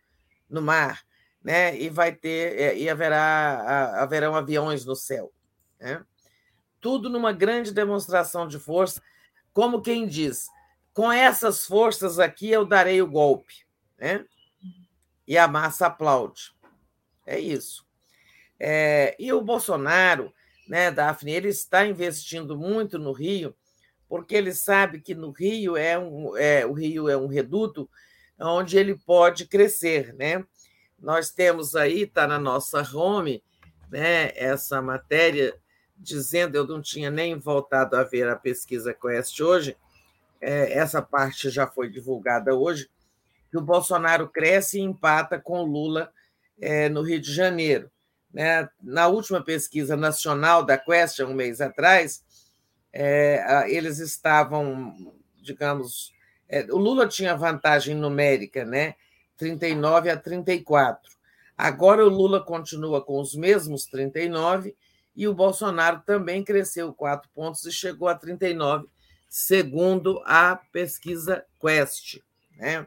no 0.48 0.62
mar 0.62 1.05
né? 1.46 1.78
E 1.80 1.88
vai 1.88 2.12
ter 2.12 2.60
é, 2.60 2.76
e 2.76 2.90
haverá 2.90 4.02
haverão 4.02 4.34
aviões 4.34 4.84
no 4.84 4.96
céu, 4.96 5.32
né? 5.78 6.04
Tudo 6.80 7.08
numa 7.08 7.32
grande 7.32 7.72
demonstração 7.72 8.48
de 8.48 8.58
força, 8.58 9.00
como 9.52 9.80
quem 9.80 10.08
diz, 10.08 10.48
com 10.92 11.10
essas 11.12 11.64
forças 11.64 12.18
aqui 12.18 12.50
eu 12.50 12.66
darei 12.66 13.00
o 13.00 13.06
golpe, 13.06 13.64
né? 13.96 14.24
E 15.24 15.38
a 15.38 15.46
massa 15.46 15.86
aplaude. 15.86 16.52
É 17.24 17.38
isso. 17.38 17.86
É, 18.58 19.14
e 19.16 19.32
o 19.32 19.40
Bolsonaro, 19.40 20.34
né, 20.68 20.90
Daphne, 20.90 21.30
ele 21.30 21.48
está 21.48 21.86
investindo 21.86 22.58
muito 22.58 22.98
no 22.98 23.12
Rio, 23.12 23.54
porque 24.08 24.34
ele 24.34 24.52
sabe 24.52 25.00
que 25.00 25.14
no 25.14 25.30
Rio 25.30 25.76
é 25.76 25.96
um, 25.96 26.36
é, 26.36 26.66
o 26.66 26.72
Rio 26.72 27.08
é 27.08 27.16
um 27.16 27.28
reduto 27.28 27.88
onde 28.36 28.76
ele 28.76 28.96
pode 28.96 29.46
crescer, 29.46 30.12
né? 30.14 30.44
Nós 30.98 31.30
temos 31.30 31.76
aí, 31.76 32.02
está 32.02 32.26
na 32.26 32.38
nossa 32.38 32.82
home, 32.96 33.42
né, 33.90 34.32
essa 34.34 34.80
matéria 34.80 35.54
dizendo, 35.96 36.56
eu 36.56 36.66
não 36.66 36.82
tinha 36.82 37.10
nem 37.10 37.38
voltado 37.38 37.96
a 37.96 38.02
ver 38.02 38.28
a 38.28 38.36
pesquisa 38.36 38.92
Quest 38.92 39.40
hoje, 39.40 39.76
é, 40.40 40.78
essa 40.78 41.00
parte 41.00 41.48
já 41.48 41.66
foi 41.66 41.88
divulgada 41.88 42.54
hoje, 42.54 42.90
que 43.50 43.56
o 43.56 43.62
Bolsonaro 43.62 44.28
cresce 44.28 44.78
e 44.78 44.82
empata 44.82 45.38
com 45.38 45.60
o 45.60 45.64
Lula 45.66 46.12
é, 46.60 46.88
no 46.88 47.02
Rio 47.02 47.20
de 47.20 47.32
Janeiro. 47.32 47.90
Né? 48.32 48.68
Na 48.82 49.06
última 49.06 49.42
pesquisa 49.42 49.96
nacional 49.96 50.62
da 50.62 50.76
Quest, 50.76 51.20
um 51.20 51.32
mês 51.32 51.60
atrás, 51.60 52.22
é, 52.92 53.64
eles 53.68 53.98
estavam, 53.98 55.14
digamos, 55.36 56.12
é, 56.48 56.66
o 56.70 56.76
Lula 56.76 57.08
tinha 57.08 57.36
vantagem 57.36 57.94
numérica, 57.94 58.64
né? 58.64 58.94
39 59.36 60.10
a 60.10 60.16
34. 60.16 61.16
Agora 61.56 62.04
o 62.04 62.08
Lula 62.08 62.40
continua 62.40 63.02
com 63.02 63.20
os 63.20 63.34
mesmos 63.34 63.86
39 63.86 64.74
e 65.14 65.26
o 65.26 65.34
Bolsonaro 65.34 66.02
também 66.04 66.44
cresceu 66.44 66.92
quatro 66.92 67.30
pontos 67.34 67.64
e 67.64 67.72
chegou 67.72 68.08
a 68.08 68.14
39, 68.14 68.86
segundo 69.28 70.22
a 70.26 70.56
pesquisa 70.70 71.44
Quest. 71.60 72.18
Né? 72.56 72.86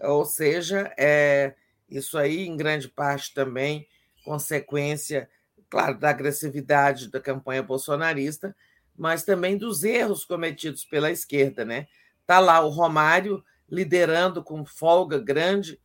Ou 0.00 0.24
seja, 0.24 0.92
é, 0.96 1.54
isso 1.88 2.16
aí, 2.16 2.46
em 2.46 2.56
grande 2.56 2.88
parte, 2.88 3.34
também 3.34 3.88
consequência, 4.24 5.28
claro, 5.68 5.98
da 5.98 6.10
agressividade 6.10 7.10
da 7.10 7.20
campanha 7.20 7.62
bolsonarista, 7.62 8.54
mas 8.96 9.24
também 9.24 9.56
dos 9.56 9.82
erros 9.82 10.24
cometidos 10.24 10.84
pela 10.84 11.10
esquerda. 11.10 11.64
Né? 11.64 11.88
Está 12.20 12.38
lá 12.38 12.60
o 12.60 12.68
Romário 12.68 13.44
liderando 13.70 14.42
com 14.42 14.64
folga 14.64 15.18
grande 15.18 15.80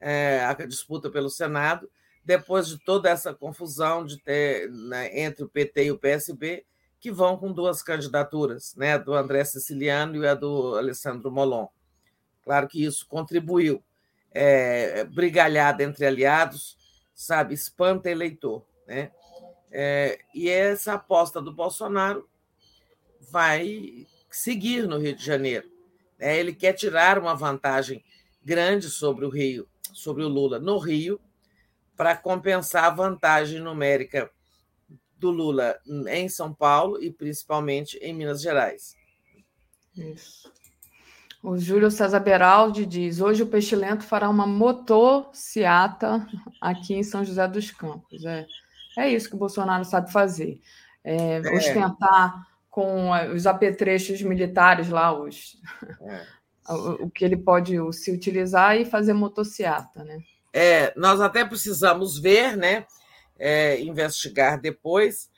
é, 0.00 0.44
a 0.44 0.54
disputa 0.66 1.10
pelo 1.10 1.30
Senado, 1.30 1.90
depois 2.24 2.68
de 2.68 2.78
toda 2.78 3.08
essa 3.08 3.32
confusão 3.32 4.04
de 4.04 4.18
ter 4.18 4.70
né, 4.70 5.18
entre 5.20 5.44
o 5.44 5.48
PT 5.48 5.84
e 5.84 5.90
o 5.92 5.98
PSB, 5.98 6.64
que 7.00 7.10
vão 7.10 7.36
com 7.36 7.52
duas 7.52 7.82
candidaturas, 7.82 8.74
né, 8.76 8.98
do 8.98 9.14
André 9.14 9.44
Siciliano 9.44 10.16
e 10.16 10.26
a 10.26 10.34
do 10.34 10.76
Alessandro 10.76 11.30
Molon. 11.30 11.68
Claro 12.42 12.66
que 12.68 12.84
isso 12.84 13.06
contribuiu. 13.06 13.82
É, 14.30 15.04
brigalhada 15.04 15.82
entre 15.82 16.04
aliados, 16.04 16.76
sabe, 17.14 17.54
espanta 17.54 18.10
eleitor. 18.10 18.64
Né? 18.86 19.10
É, 19.70 20.18
e 20.34 20.50
essa 20.50 20.94
aposta 20.94 21.40
do 21.40 21.52
Bolsonaro 21.52 22.28
vai 23.30 24.06
seguir 24.30 24.86
no 24.86 24.98
Rio 24.98 25.16
de 25.16 25.24
Janeiro 25.24 25.77
Né? 26.18 26.38
Ele 26.38 26.52
quer 26.52 26.72
tirar 26.72 27.18
uma 27.18 27.34
vantagem 27.34 28.04
grande 28.44 28.88
sobre 28.88 29.24
o 29.24 29.28
Rio, 29.28 29.68
sobre 29.92 30.22
o 30.22 30.28
Lula 30.28 30.58
no 30.58 30.78
Rio, 30.78 31.20
para 31.96 32.16
compensar 32.16 32.84
a 32.84 32.90
vantagem 32.90 33.60
numérica 33.60 34.30
do 35.18 35.30
Lula 35.30 35.78
em 36.08 36.28
São 36.28 36.54
Paulo 36.54 37.02
e 37.02 37.10
principalmente 37.10 37.96
em 37.98 38.14
Minas 38.14 38.40
Gerais. 38.40 38.96
Isso. 39.96 40.50
O 41.42 41.56
Júlio 41.56 41.90
César 41.90 42.20
Beraldi 42.20 42.84
diz: 42.84 43.20
hoje 43.20 43.42
o 43.42 43.46
Pestilento 43.46 44.04
fará 44.04 44.28
uma 44.28 44.46
motociata 44.46 46.26
aqui 46.60 46.94
em 46.94 47.02
São 47.02 47.24
José 47.24 47.46
dos 47.46 47.70
Campos. 47.70 48.24
É, 48.24 48.46
é 48.96 49.08
isso 49.08 49.28
que 49.28 49.36
o 49.36 49.38
Bolsonaro 49.38 49.84
sabe 49.84 50.12
fazer. 50.12 50.60
É, 51.04 51.36
é. 51.36 51.52
Ostentar 51.56 52.46
com 52.70 53.10
os 53.34 53.46
apetrechos 53.46 54.22
militares 54.22 54.88
lá, 54.88 55.12
os, 55.12 55.56
é. 56.00 56.26
o, 56.72 57.06
o, 57.06 57.10
que 57.10 57.24
ele 57.24 57.36
pode 57.36 57.74
se 57.92 58.12
utilizar 58.12 58.76
e 58.76 58.84
fazer 58.84 59.12
motociata, 59.12 60.04
né? 60.04 60.18
É, 60.52 60.92
nós 60.96 61.20
até 61.20 61.44
precisamos 61.44 62.18
ver, 62.18 62.56
né? 62.56 62.86
É, 63.38 63.80
investigar 63.80 64.60
depois. 64.60 65.30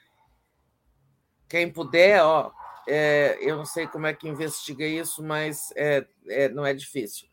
Quem 1.49 1.71
puder, 1.71 2.23
ó, 2.23 2.53
é, 2.89 3.39
eu 3.41 3.57
não 3.57 3.65
sei 3.65 3.87
como 3.87 4.07
é 4.07 4.15
que 4.15 4.29
investiga 4.29 4.87
isso, 4.87 5.23
mas 5.23 5.73
é, 5.77 6.07
é, 6.29 6.49
não 6.49 6.65
é 6.65 6.73
difícil. 6.73 7.29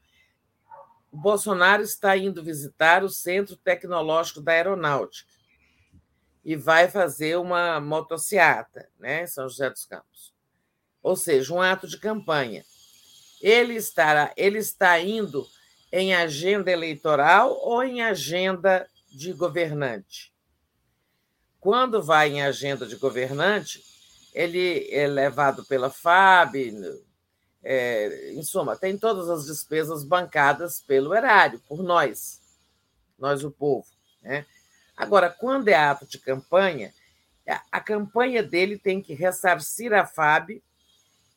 O 1.11 1.17
Bolsonaro 1.17 1.82
está 1.82 2.17
indo 2.17 2.43
visitar 2.43 3.03
o 3.03 3.09
Centro 3.09 3.56
Tecnológico 3.56 4.42
da 4.42 4.51
Aeronáutica 4.51 5.36
e 6.48 6.56
vai 6.56 6.88
fazer 6.88 7.38
uma 7.38 7.77
motociata, 7.82 8.88
né, 8.98 9.24
em 9.24 9.27
São 9.27 9.50
José 9.50 9.69
dos 9.69 9.84
Campos. 9.84 10.34
Ou 11.03 11.14
seja, 11.14 11.53
um 11.53 11.61
ato 11.61 11.85
de 11.85 12.00
campanha. 12.00 12.64
Ele 13.42 13.74
estará, 13.74 14.32
ele 14.38 14.58
está 14.58 14.98
indo 14.98 15.45
em 15.92 16.16
agenda 16.16 16.72
eleitoral 16.72 17.59
ou 17.61 17.84
em 17.84 18.01
agenda 18.01 18.90
de 19.11 19.34
governante? 19.34 20.34
Quando 21.59 22.01
vai 22.01 22.30
em 22.30 22.42
agenda 22.42 22.85
de 22.88 22.95
governante, 22.95 23.84
ele 24.34 24.88
é 24.90 25.06
levado 25.06 25.66
pela 25.66 25.90
FAB, 25.90 26.56
é, 27.61 28.32
em 28.32 28.42
suma, 28.42 28.77
tem 28.77 28.98
todas 28.98 29.30
as 29.30 29.45
despesas 29.45 30.06
bancadas 30.06 30.80
pelo 30.80 31.14
erário, 31.14 31.59
por 31.67 31.84
nós, 31.84 32.40
nós 33.19 33.43
o 33.43 33.51
povo. 33.51 33.85
Né? 34.22 34.45
Agora, 34.98 35.30
quando 35.30 35.67
é 35.67 35.76
ato 35.76 36.08
de 36.08 36.17
campanha, 36.17 36.92
a 37.72 37.80
campanha 37.80 38.42
dele 38.42 38.80
tem 38.80 39.00
que 39.00 39.14
ressarcir 39.14 39.93
a 39.93 40.06
FAB, 40.06 40.61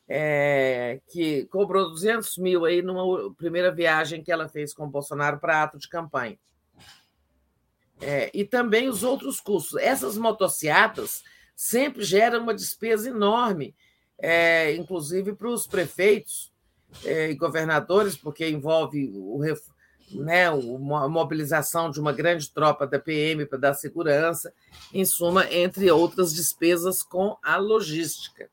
é, 0.09 0.99
que 1.07 1.45
cobrou 1.45 1.89
200 1.89 2.37
mil 2.37 2.65
aí 2.65 2.81
numa 2.81 3.33
primeira 3.35 3.71
viagem 3.71 4.23
que 4.23 4.31
ela 4.31 4.49
fez 4.49 4.73
com 4.73 4.83
o 4.83 4.89
Bolsonaro 4.89 5.39
para 5.39 5.63
ato 5.63 5.77
de 5.77 5.87
campanha. 5.87 6.37
É, 8.01 8.31
e 8.33 8.43
também 8.43 8.89
os 8.89 9.03
outros 9.03 9.39
custos. 9.39 9.79
Essas 9.79 10.17
motocicletas 10.17 11.23
sempre 11.55 12.03
gera 12.03 12.39
uma 12.39 12.53
despesa 12.53 13.09
enorme, 13.09 13.75
é, 14.17 14.73
inclusive 14.73 15.33
para 15.33 15.47
os 15.47 15.67
prefeitos 15.67 16.51
é, 17.05 17.29
e 17.29 17.35
governadores, 17.35 18.17
porque 18.17 18.49
envolve 18.49 19.11
o, 19.13 19.39
né, 20.13 20.47
a 20.47 21.07
mobilização 21.07 21.89
de 21.89 21.99
uma 21.99 22.11
grande 22.11 22.51
tropa 22.51 22.85
da 22.87 22.99
PM 22.99 23.45
para 23.45 23.57
dar 23.57 23.73
segurança, 23.73 24.53
em 24.93 25.05
suma, 25.05 25.51
entre 25.51 25.89
outras 25.91 26.33
despesas 26.33 27.03
com 27.03 27.37
a 27.43 27.57
logística. 27.57 28.49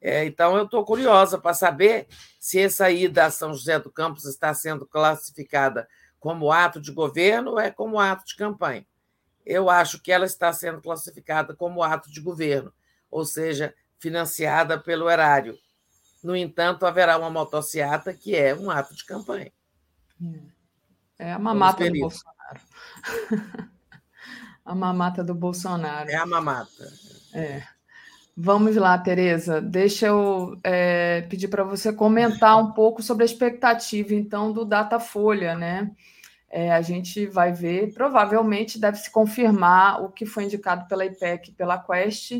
É, 0.00 0.24
então, 0.24 0.56
eu 0.56 0.64
estou 0.64 0.84
curiosa 0.84 1.38
para 1.38 1.54
saber 1.54 2.06
se 2.38 2.60
essa 2.60 2.90
ida 2.90 3.26
a 3.26 3.30
São 3.30 3.52
José 3.52 3.78
do 3.78 3.90
Campos 3.90 4.24
está 4.24 4.54
sendo 4.54 4.86
classificada 4.86 5.88
como 6.20 6.52
ato 6.52 6.80
de 6.80 6.92
governo 6.92 7.52
ou 7.52 7.60
é 7.60 7.70
como 7.70 7.98
ato 7.98 8.24
de 8.24 8.36
campanha 8.36 8.86
eu 9.48 9.70
acho 9.70 10.00
que 10.02 10.12
ela 10.12 10.26
está 10.26 10.52
sendo 10.52 10.82
classificada 10.82 11.56
como 11.56 11.82
ato 11.82 12.12
de 12.12 12.20
governo, 12.20 12.70
ou 13.10 13.24
seja, 13.24 13.74
financiada 13.98 14.78
pelo 14.78 15.08
erário. 15.08 15.58
No 16.22 16.36
entanto, 16.36 16.84
haverá 16.84 17.16
uma 17.16 17.30
motociata 17.30 18.12
que 18.12 18.36
é 18.36 18.54
um 18.54 18.70
ato 18.70 18.94
de 18.94 19.06
campanha. 19.06 19.50
É 21.18 21.32
a 21.32 21.38
mamata 21.38 21.90
do 21.90 21.98
Bolsonaro. 21.98 22.60
a 24.64 24.74
mamata 24.74 25.24
do 25.24 25.34
Bolsonaro. 25.34 26.10
É 26.10 26.16
a 26.16 26.26
mamata. 26.26 26.92
É. 27.34 27.62
Vamos 28.36 28.76
lá, 28.76 28.96
Tereza. 28.96 29.60
Deixa 29.60 30.06
eu 30.06 30.56
é, 30.62 31.22
pedir 31.22 31.48
para 31.48 31.64
você 31.64 31.92
comentar 31.92 32.56
um 32.56 32.72
pouco 32.72 33.02
sobre 33.02 33.24
a 33.24 33.26
expectativa, 33.26 34.14
então, 34.14 34.52
do 34.52 34.64
Datafolha, 34.64 35.56
né? 35.56 35.90
é, 36.50 36.72
a 36.72 36.80
gente 36.80 37.26
vai 37.26 37.52
ver, 37.52 37.92
provavelmente 37.92 38.78
deve 38.78 38.96
se 38.98 39.10
confirmar 39.10 40.02
o 40.02 40.10
que 40.10 40.24
foi 40.24 40.44
indicado 40.44 40.86
pela 40.88 41.04
IPEC 41.04 41.52
pela 41.52 41.78
Quest, 41.78 42.32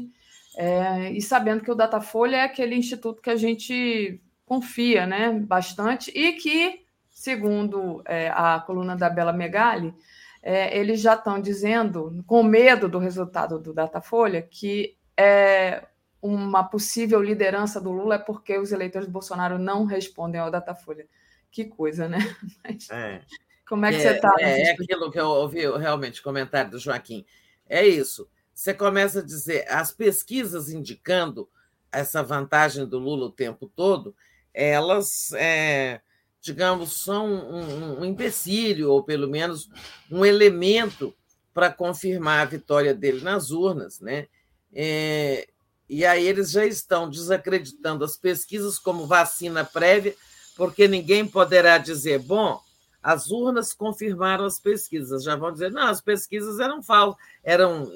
é, 0.57 1.13
e 1.13 1.21
sabendo 1.21 1.63
que 1.63 1.71
o 1.71 1.75
Datafolha 1.75 2.37
é 2.37 2.43
aquele 2.43 2.75
instituto 2.75 3.23
que 3.23 3.31
a 3.31 3.37
gente 3.37 4.21
confia 4.47 5.07
né, 5.07 5.31
bastante 5.33 6.11
e 6.11 6.33
que, 6.33 6.81
segundo 7.19 8.01
é, 8.07 8.31
a 8.31 8.61
coluna 8.61 8.95
da 8.95 9.11
Bela 9.11 9.33
Megali, 9.33 9.93
é, 10.41 10.79
eles 10.79 11.01
já 11.01 11.15
estão 11.15 11.41
dizendo, 11.41 12.23
com 12.29 12.45
medo 12.45 12.89
do 12.89 13.01
resultado 13.01 13.59
do 13.59 13.75
Datafolha, 13.75 14.41
que 14.41 14.97
é 15.17 15.85
uma 16.23 16.63
possível 16.63 17.21
liderança 17.21 17.81
do 17.81 17.91
Lula 17.91 18.15
é 18.15 18.19
porque 18.19 18.57
os 18.57 18.71
eleitores 18.71 19.09
do 19.09 19.13
Bolsonaro 19.13 19.59
não 19.59 19.85
respondem 19.85 20.41
ao 20.41 20.49
Datafolha. 20.49 21.09
Que 21.51 21.65
coisa, 21.65 22.09
né? 22.09 22.19
Mas... 22.63 22.89
É. 22.89 23.21
Como 23.69 23.85
é 23.85 23.91
que 23.91 24.01
você 24.01 24.11
está? 24.11 24.33
É, 24.39 24.61
é 24.61 24.71
aquilo 24.71 25.11
que 25.11 25.19
eu 25.19 25.27
ouvi 25.27 25.69
realmente, 25.77 26.23
comentário 26.23 26.71
do 26.71 26.79
Joaquim. 26.79 27.27
É 27.69 27.85
isso. 27.85 28.29
Você 28.55 28.73
começa 28.73 29.19
a 29.19 29.25
dizer, 29.25 29.67
as 29.69 29.91
pesquisas 29.93 30.71
indicando 30.71 31.49
essa 31.91 32.23
vantagem 32.23 32.87
do 32.87 32.99
Lula 32.99 33.27
o 33.27 33.33
tempo 33.33 33.67
todo, 33.67 34.15
elas, 34.55 35.33
é, 35.33 36.01
digamos, 36.49 37.03
são 37.03 37.27
um, 37.27 38.01
um 38.01 38.05
empecilho, 38.07 38.91
ou 38.91 39.03
pelo 39.03 39.29
menos 39.29 39.69
um 40.11 40.25
elemento 40.25 41.15
para 41.53 41.71
confirmar 41.71 42.41
a 42.41 42.51
vitória 42.51 42.95
dele 42.95 43.21
nas 43.21 43.51
urnas. 43.51 44.01
Né? 44.01 44.29
É, 44.73 45.47
e 45.87 46.07
aí 46.07 46.27
eles 46.27 46.51
já 46.51 46.65
estão 46.65 47.11
desacreditando 47.11 48.03
as 48.03 48.17
pesquisas 48.17 48.79
como 48.79 49.07
vacina 49.07 49.63
prévia, 49.63 50.17
porque 50.57 50.89
ninguém 50.89 51.29
poderá 51.29 51.77
dizer, 51.77 52.19
bom, 52.21 52.59
as 53.03 53.31
urnas 53.31 53.75
confirmaram 53.75 54.47
as 54.47 54.59
pesquisas. 54.59 55.23
Já 55.23 55.37
vão 55.37 55.53
dizer, 55.53 55.71
não, 55.71 55.87
as 55.87 56.01
pesquisas 56.01 56.61
eram 56.61 56.83
falsas, 56.83 57.21
eram 57.45 57.93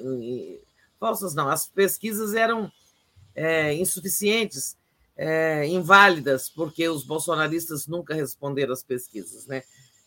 falsas, 0.99 1.33
não, 1.33 1.49
as 1.49 1.65
pesquisas 1.65 2.35
eram 2.35 2.71
é, 3.33 3.73
insuficientes, 3.73 4.77
é, 5.15 5.65
inválidas, 5.67 6.49
porque 6.49 6.87
os 6.87 7.03
bolsonaristas 7.05 7.87
nunca 7.87 8.13
responderam 8.13 8.73
às 8.73 8.83
pesquisas, 8.83 9.47
né? 9.47 9.63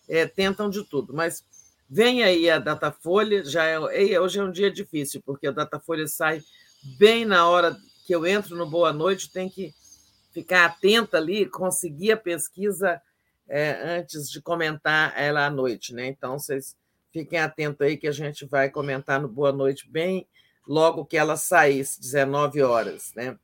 É, 0.09 0.27
tentam 0.27 0.71
de 0.71 0.85
tudo, 0.85 1.15
mas 1.15 1.45
vem 1.89 2.23
aí 2.23 2.49
a 2.51 2.59
Datafolha, 2.59 3.45
já 3.45 3.65
é, 3.65 4.21
hoje 4.21 4.39
é 4.39 4.43
um 4.43 4.51
dia 4.51 4.71
difícil, 4.71 5.23
porque 5.25 5.47
a 5.47 5.53
Datafolha 5.53 6.07
sai 6.07 6.43
bem 6.99 7.25
na 7.25 7.49
hora 7.49 7.77
que 8.07 8.15
eu 8.15 8.27
entro 8.27 8.57
no 8.57 8.69
Boa 8.69 8.93
Noite, 8.93 9.33
tem 9.33 9.49
que 9.49 9.75
ficar 10.33 10.67
atenta 10.67 11.17
ali, 11.17 11.47
conseguir 11.47 12.13
a 12.13 12.17
pesquisa 12.17 13.01
é, 13.49 13.99
antes 13.99 14.31
de 14.31 14.41
comentar 14.41 15.13
ela 15.17 15.47
à 15.47 15.51
noite, 15.51 15.95
né? 15.95 16.07
Então, 16.07 16.39
vocês 16.39 16.77
fiquem 17.13 17.39
atentos 17.39 17.81
aí 17.81 17.97
que 17.97 18.07
a 18.07 18.13
gente 18.13 18.45
vai 18.45 18.69
comentar 18.69 19.21
no 19.21 19.29
Boa 19.29 19.53
Noite 19.53 19.89
bem 19.89 20.27
logo 20.67 21.05
que 21.05 21.17
ela 21.17 21.37
sair, 21.37 21.85
19 22.01 22.63
horas, 22.63 23.13
né? 23.15 23.39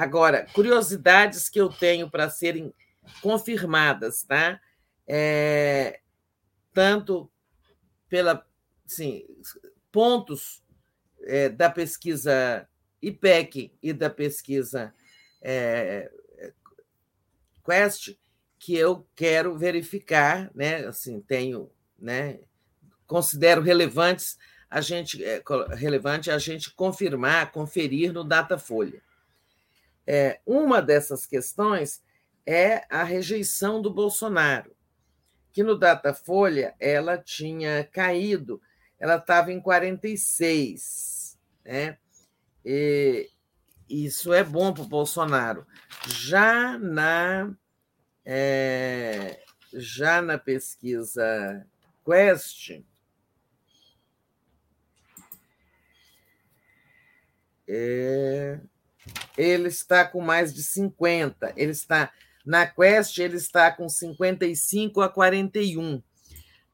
Agora, 0.00 0.46
curiosidades 0.54 1.50
que 1.50 1.60
eu 1.60 1.68
tenho 1.68 2.10
para 2.10 2.30
serem 2.30 2.72
confirmadas, 3.20 4.22
tá? 4.22 4.58
É, 5.06 6.00
tanto 6.72 7.30
pela, 8.08 8.42
sim, 8.86 9.26
pontos 9.92 10.62
é, 11.24 11.50
da 11.50 11.68
pesquisa 11.68 12.66
IPEC 13.02 13.74
e 13.82 13.92
da 13.92 14.08
pesquisa 14.08 14.94
é, 15.42 16.10
Quest, 17.62 18.16
que 18.58 18.74
eu 18.74 19.06
quero 19.14 19.58
verificar, 19.58 20.50
né? 20.54 20.86
Assim, 20.86 21.20
tenho, 21.20 21.70
né? 21.98 22.40
Considero 23.06 23.60
relevantes 23.60 24.38
a 24.70 24.80
gente 24.80 25.22
é, 25.22 25.42
relevante 25.74 26.30
a 26.30 26.38
gente 26.38 26.70
confirmar, 26.70 27.52
conferir 27.52 28.14
no 28.14 28.24
Datafolha. 28.24 29.02
É, 30.06 30.40
uma 30.44 30.80
dessas 30.82 31.26
questões 31.26 32.02
é 32.46 32.84
a 32.90 33.04
rejeição 33.04 33.80
do 33.80 33.92
Bolsonaro, 33.92 34.74
que 35.52 35.62
no 35.62 35.78
Datafolha 35.78 36.74
ela 36.80 37.18
tinha 37.18 37.84
caído, 37.84 38.60
ela 38.98 39.16
estava 39.16 39.52
em 39.52 39.60
46, 39.60 41.38
né? 41.64 41.98
E 42.64 43.30
isso 43.88 44.32
é 44.32 44.44
bom 44.44 44.72
para 44.72 44.82
o 44.82 44.88
Bolsonaro. 44.88 45.66
Já 46.06 46.78
na 46.78 47.54
É, 48.24 49.42
já 49.72 50.20
na 50.20 50.38
pesquisa 50.38 51.66
Quest, 52.04 52.82
é, 57.68 58.60
ele 59.40 59.68
está 59.68 60.04
com 60.04 60.20
mais 60.20 60.52
de 60.52 60.62
50. 60.62 61.52
Ele 61.56 61.72
está 61.72 62.12
na 62.44 62.66
Quest, 62.66 63.18
ele 63.18 63.36
está 63.36 63.70
com 63.70 63.88
55 63.88 65.00
a 65.00 65.08
41. 65.08 66.02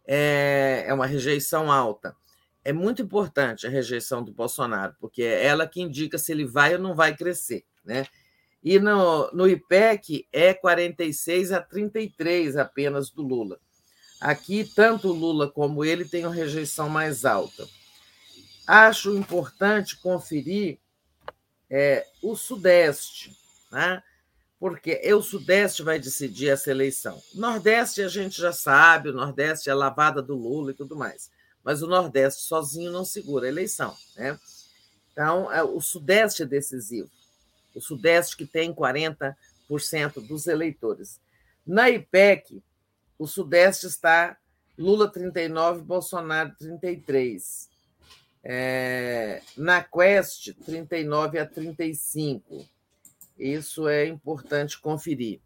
É, 0.06 0.84
é 0.86 0.94
uma 0.94 1.06
rejeição 1.06 1.70
alta. 1.70 2.14
É 2.64 2.72
muito 2.72 3.02
importante 3.02 3.66
a 3.66 3.70
rejeição 3.70 4.24
do 4.24 4.32
Bolsonaro, 4.32 4.94
porque 4.98 5.22
é 5.22 5.46
ela 5.46 5.68
que 5.68 5.80
indica 5.80 6.18
se 6.18 6.32
ele 6.32 6.44
vai 6.44 6.74
ou 6.74 6.80
não 6.80 6.94
vai 6.94 7.16
crescer. 7.16 7.64
Né? 7.84 8.06
E 8.62 8.80
no, 8.80 9.30
no 9.32 9.48
IPEC 9.48 10.26
é 10.32 10.52
46 10.52 11.52
a 11.52 11.60
33 11.60 12.56
apenas 12.56 13.10
do 13.10 13.22
Lula. 13.22 13.60
Aqui, 14.20 14.64
tanto 14.64 15.08
o 15.08 15.12
Lula 15.12 15.48
como 15.48 15.84
ele 15.84 16.04
têm 16.04 16.26
uma 16.26 16.34
rejeição 16.34 16.88
mais 16.88 17.24
alta. 17.24 17.64
Acho 18.66 19.16
importante 19.16 20.00
conferir 20.00 20.80
é, 21.70 22.06
o 22.22 22.36
Sudeste, 22.36 23.36
né? 23.70 24.02
porque 24.58 25.00
é 25.02 25.14
o 25.14 25.22
Sudeste 25.22 25.82
vai 25.82 25.98
decidir 25.98 26.48
essa 26.48 26.70
eleição. 26.70 27.20
Nordeste 27.34 28.02
a 28.02 28.08
gente 28.08 28.40
já 28.40 28.52
sabe, 28.52 29.10
o 29.10 29.12
Nordeste 29.12 29.68
é 29.68 29.72
a 29.72 29.76
lavada 29.76 30.22
do 30.22 30.34
Lula 30.34 30.70
e 30.70 30.74
tudo 30.74 30.96
mais, 30.96 31.30
mas 31.62 31.82
o 31.82 31.86
Nordeste 31.86 32.42
sozinho 32.42 32.90
não 32.90 33.04
segura 33.04 33.46
a 33.46 33.48
eleição. 33.48 33.94
Né? 34.16 34.38
Então, 35.12 35.52
é, 35.52 35.62
o 35.62 35.80
Sudeste 35.80 36.42
é 36.42 36.46
decisivo. 36.46 37.10
O 37.74 37.80
Sudeste 37.80 38.36
que 38.36 38.46
tem 38.46 38.72
40% 38.72 39.34
dos 40.26 40.46
eleitores. 40.46 41.20
Na 41.66 41.90
IPEC, 41.90 42.62
o 43.18 43.26
Sudeste 43.26 43.86
está 43.86 44.36
Lula 44.78 45.10
39, 45.10 45.82
Bolsonaro 45.82 46.54
33. 46.58 47.68
É, 48.48 49.42
na 49.56 49.82
Quest, 49.82 50.52
39 50.64 51.40
a 51.40 51.44
35. 51.44 52.64
Isso 53.36 53.88
é 53.88 54.06
importante 54.06 54.78
conferir. 54.78 55.40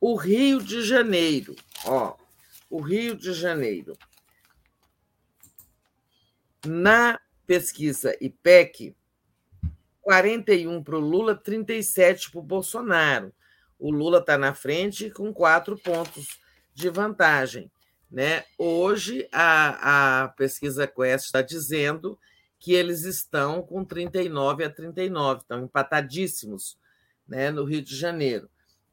O 0.00 0.14
Rio 0.14 0.62
de 0.62 0.82
Janeiro, 0.82 1.56
ó, 1.84 2.14
o 2.70 2.80
Rio 2.80 3.16
de 3.16 3.32
Janeiro. 3.32 3.98
Na 6.64 7.20
pesquisa 7.44 8.16
IPEC, 8.20 8.94
41 10.00 10.80
para 10.84 10.96
o 10.96 11.00
Lula, 11.00 11.34
37 11.34 12.30
para 12.30 12.38
o 12.38 12.42
Bolsonaro. 12.42 13.34
O 13.80 13.90
Lula 13.90 14.18
está 14.18 14.38
na 14.38 14.54
frente 14.54 15.10
com 15.10 15.34
quatro 15.34 15.76
pontos 15.76 16.38
de 16.72 16.88
vantagem. 16.88 17.68
Né? 18.10 18.44
Hoje, 18.56 19.28
a, 19.30 20.24
a 20.24 20.28
pesquisa 20.28 20.86
Quest 20.86 21.26
está 21.26 21.42
dizendo 21.42 22.18
que 22.58 22.72
eles 22.72 23.04
estão 23.04 23.62
com 23.62 23.84
39 23.84 24.64
a 24.64 24.70
39, 24.70 25.42
estão 25.42 25.62
empatadíssimos 25.62 26.78
né, 27.26 27.50
no 27.50 27.64
Rio 27.64 27.82
de 27.82 27.94
Janeiro. 27.94 28.48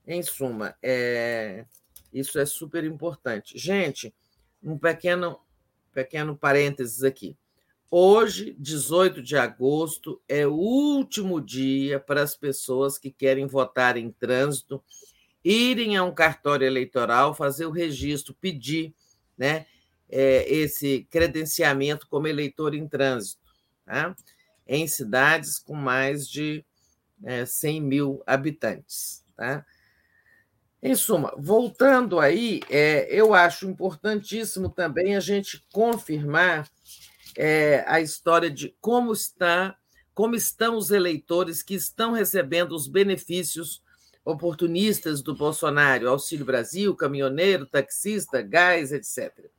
Em 0.06 0.22
suma, 0.22 0.76
é, 0.84 1.66
isso 2.14 2.38
é 2.38 2.46
super 2.46 2.84
importante. 2.84 3.58
Gente, 3.58 4.14
um 4.62 4.78
pequeno, 4.78 5.40
pequeno 5.92 6.38
parênteses 6.38 7.04
aqui. 7.04 7.36
Hoje, 7.90 8.56
18 8.60 9.22
de 9.22 9.38
agosto, 9.38 10.22
é 10.28 10.46
o 10.46 10.54
último 10.54 11.40
dia 11.40 12.00
para 12.00 12.22
as 12.22 12.36
pessoas 12.36 12.98
que 12.98 13.10
querem 13.10 13.48
votar 13.48 13.96
em 13.96 14.12
trânsito 14.12 14.84
irem 15.44 15.96
a 15.96 16.04
um 16.04 16.14
cartório 16.14 16.66
eleitoral, 16.66 17.34
fazer 17.34 17.68
o 17.68 17.72
registro, 17.72 18.34
pedir 18.34 18.94
né, 19.38 19.66
é, 20.10 20.52
esse 20.52 21.08
credenciamento 21.10 22.08
como 22.08 22.28
eleitor 22.28 22.74
em 22.74 22.88
trânsito 22.88 23.46
tá? 23.86 24.16
em 24.68 24.88
cidades 24.88 25.60
com 25.60 25.76
mais 25.76 26.28
de 26.28 26.66
é, 27.24 27.46
100 27.46 27.82
mil 27.82 28.24
habitantes. 28.26 29.24
Tá? 29.36 29.66
Em 30.82 30.96
suma, 30.96 31.34
voltando 31.38 32.20
aí, 32.20 32.62
é, 32.70 33.08
eu 33.10 33.34
acho 33.34 33.68
importantíssimo 33.68 34.70
também 34.70 35.16
a 35.16 35.20
gente 35.20 35.66
confirmar 35.72 36.70
é, 37.38 37.84
a 37.88 38.00
história 38.00 38.50
de 38.50 38.76
como 38.80 39.12
está, 39.12 39.78
como 40.14 40.36
estão 40.36 40.78
os 40.78 40.92
eleitores 40.92 41.62
que 41.62 41.74
estão 41.76 42.12
recebendo 42.12 42.74
os 42.74 42.88
benefícios 42.88 43.84
oportunistas 44.26 45.22
do 45.22 45.36
Bolsonaro, 45.36 46.10
Auxílio 46.10 46.44
Brasil, 46.44 46.96
caminhoneiro, 46.96 47.68
taxista, 47.68 48.42
gás, 48.42 48.92
etc. 48.92 49.52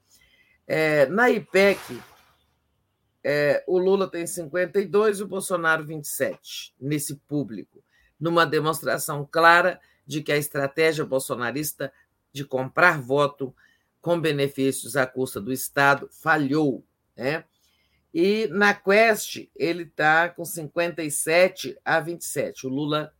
É, 0.66 1.06
na 1.06 1.30
IPEC, 1.30 2.02
é, 3.22 3.62
o 3.68 3.78
Lula 3.78 4.10
tem 4.10 4.26
52 4.26 5.20
e 5.20 5.22
o 5.22 5.28
Bolsonaro 5.28 5.84
27 5.84 6.74
nesse 6.80 7.14
público, 7.14 7.82
numa 8.18 8.44
demonstração 8.44 9.26
clara 9.30 9.80
de 10.04 10.20
que 10.20 10.32
a 10.32 10.36
estratégia 10.36 11.04
bolsonarista 11.04 11.92
de 12.32 12.44
comprar 12.44 13.00
voto 13.00 13.54
com 14.00 14.20
benefícios 14.20 14.96
à 14.96 15.06
custa 15.06 15.40
do 15.40 15.52
Estado 15.52 16.08
falhou. 16.10 16.84
Né? 17.16 17.44
E 18.12 18.48
na 18.48 18.74
Quest 18.74 19.48
ele 19.54 19.84
está 19.84 20.28
com 20.28 20.44
57 20.44 21.78
a 21.84 22.00
27. 22.00 22.66
O 22.66 22.70
Lula 22.70 23.12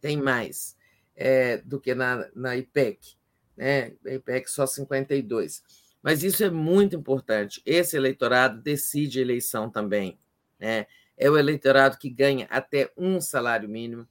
tem 0.00 0.16
mais 0.16 0.75
é, 1.16 1.56
do 1.58 1.80
que 1.80 1.94
na, 1.94 2.28
na 2.34 2.56
IPEC. 2.56 3.16
Né? 3.56 3.94
A 4.06 4.10
IPEC 4.14 4.50
só 4.50 4.66
52. 4.66 5.62
Mas 6.02 6.22
isso 6.22 6.44
é 6.44 6.50
muito 6.50 6.94
importante. 6.94 7.62
Esse 7.64 7.96
eleitorado 7.96 8.60
decide 8.60 9.18
a 9.18 9.22
eleição 9.22 9.70
também. 9.70 10.18
Né? 10.60 10.86
É 11.16 11.30
o 11.30 11.38
eleitorado 11.38 11.98
que 11.98 12.10
ganha 12.10 12.46
até 12.50 12.92
um 12.96 13.20
salário 13.20 13.68
mínimo 13.68 14.06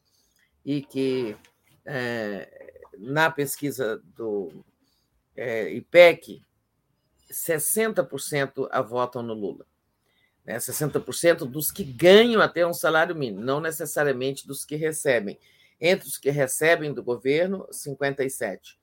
e 0.65 0.81
que, 0.81 1.37
é, 1.85 2.81
na 2.97 3.29
pesquisa 3.29 4.01
do 4.15 4.51
é, 5.35 5.69
IPEC, 5.69 6.41
60% 7.31 8.67
a 8.71 8.81
votam 8.81 9.21
no 9.21 9.33
Lula. 9.33 9.65
Né? 10.43 10.57
60% 10.57 11.45
dos 11.45 11.71
que 11.71 11.83
ganham 11.83 12.41
até 12.41 12.65
um 12.65 12.73
salário 12.73 13.15
mínimo, 13.15 13.41
não 13.41 13.59
necessariamente 13.59 14.47
dos 14.47 14.65
que 14.65 14.75
recebem. 14.75 15.39
Entre 15.79 16.07
os 16.07 16.17
que 16.17 16.29
recebem 16.29 16.93
do 16.93 17.03
governo, 17.03 17.67
57 17.71 18.79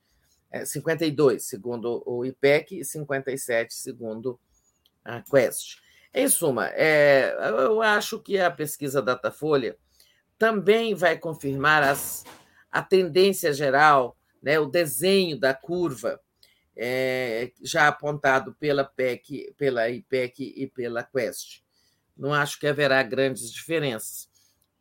é, 0.52 0.66
52, 0.66 1.42
segundo 1.42 2.02
o 2.06 2.24
IPEC, 2.24 2.80
e 2.80 2.84
57, 2.84 3.72
segundo 3.72 4.38
a 5.02 5.22
Quest. 5.22 5.78
Em 6.14 6.28
suma, 6.28 6.68
é, 6.74 7.34
eu 7.66 7.80
acho 7.80 8.20
que 8.20 8.38
a 8.38 8.50
pesquisa 8.50 9.00
Datafolha 9.00 9.78
também 10.38 10.94
vai 10.94 11.16
confirmar 11.16 11.82
as, 11.82 12.24
a 12.70 12.82
tendência 12.82 13.52
geral, 13.52 14.16
né, 14.42 14.60
o 14.60 14.66
desenho 14.66 15.40
da 15.40 15.54
curva 15.54 16.20
é, 16.76 17.50
já 17.62 17.88
apontado 17.88 18.54
pela 18.54 18.84
PEC, 18.84 19.54
pela 19.56 19.88
IPEC 19.88 20.52
e 20.54 20.66
pela 20.66 21.02
Quest. 21.02 21.62
Não 22.14 22.34
acho 22.34 22.60
que 22.60 22.66
haverá 22.66 23.02
grandes 23.02 23.50
diferenças, 23.50 24.28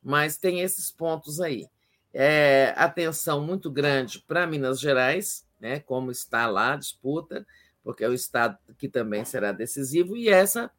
mas 0.03 0.37
tem 0.37 0.59
esses 0.59 0.91
pontos 0.91 1.39
aí. 1.39 1.65
É, 2.13 2.73
atenção 2.75 3.41
muito 3.45 3.71
grande 3.71 4.19
para 4.19 4.45
Minas 4.45 4.79
Gerais, 4.79 5.45
né, 5.59 5.79
como 5.79 6.11
está 6.11 6.47
lá 6.47 6.73
a 6.73 6.77
disputa, 6.77 7.45
porque 7.83 8.03
é 8.03 8.09
o 8.09 8.13
Estado 8.13 8.57
que 8.77 8.89
também 8.89 9.23
será 9.23 9.51
decisivo, 9.51 10.17
e 10.17 10.27
essa, 10.27 10.69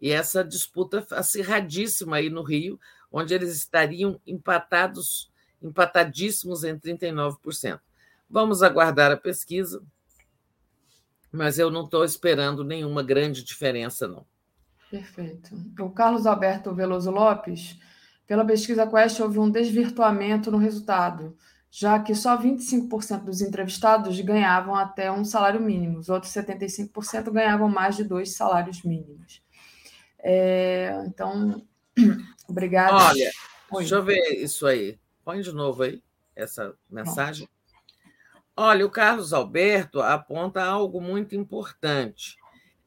e 0.00 0.10
essa 0.12 0.44
disputa 0.44 1.04
acirradíssima 1.10 2.16
aí 2.16 2.30
no 2.30 2.42
Rio, 2.42 2.78
onde 3.10 3.34
eles 3.34 3.56
estariam 3.56 4.20
empatados, 4.26 5.30
empatadíssimos 5.62 6.62
em 6.62 6.78
39%. 6.78 7.80
Vamos 8.30 8.62
aguardar 8.62 9.10
a 9.10 9.16
pesquisa, 9.16 9.82
mas 11.32 11.58
eu 11.58 11.70
não 11.70 11.84
estou 11.84 12.04
esperando 12.04 12.62
nenhuma 12.62 13.02
grande 13.02 13.42
diferença, 13.42 14.06
não. 14.06 14.24
Perfeito. 14.90 15.54
O 15.80 15.90
Carlos 15.90 16.26
Alberto 16.26 16.74
Veloso 16.74 17.10
Lopes, 17.10 17.78
pela 18.28 18.44
pesquisa 18.44 18.86
Quest, 18.86 19.18
houve 19.18 19.40
um 19.40 19.50
desvirtuamento 19.50 20.52
no 20.52 20.58
resultado 20.58 21.36
já 21.70 21.98
que 21.98 22.14
só 22.14 22.36
25% 22.36 23.24
dos 23.24 23.40
entrevistados 23.40 24.18
ganhavam 24.20 24.74
até 24.74 25.12
um 25.12 25.24
salário 25.24 25.60
mínimo, 25.60 25.98
os 25.98 26.08
outros 26.08 26.32
75% 26.32 27.30
ganhavam 27.30 27.68
mais 27.68 27.96
de 27.96 28.04
dois 28.04 28.34
salários 28.34 28.82
mínimos. 28.82 29.42
É, 30.18 31.04
então, 31.06 31.62
obrigada. 32.48 32.96
Olha, 32.96 33.30
Oi. 33.70 33.80
deixa 33.80 33.94
eu 33.96 34.02
ver 34.02 34.42
isso 34.42 34.66
aí. 34.66 34.98
Põe 35.24 35.42
de 35.42 35.52
novo 35.52 35.82
aí 35.82 36.02
essa 36.34 36.74
mensagem. 36.88 37.46
Bom. 37.46 38.62
Olha, 38.64 38.84
o 38.84 38.90
Carlos 38.90 39.32
Alberto 39.32 40.00
aponta 40.00 40.64
algo 40.64 41.00
muito 41.00 41.36
importante. 41.36 42.36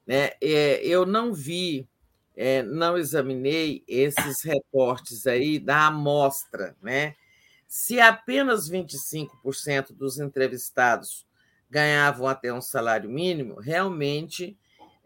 Né? 0.05 0.31
É, 0.41 0.85
eu 0.85 1.05
não 1.05 1.33
vi, 1.33 1.87
é, 2.35 2.63
não 2.63 2.97
examinei 2.97 3.83
esses 3.87 4.41
reportes 4.41 5.27
aí 5.27 5.59
da 5.59 5.87
amostra, 5.87 6.75
né? 6.81 7.15
Se 7.67 7.99
apenas 7.99 8.69
25% 8.69 9.93
dos 9.93 10.19
entrevistados 10.19 11.25
ganhavam 11.69 12.27
até 12.27 12.53
um 12.53 12.61
salário 12.61 13.09
mínimo, 13.09 13.59
realmente 13.59 14.57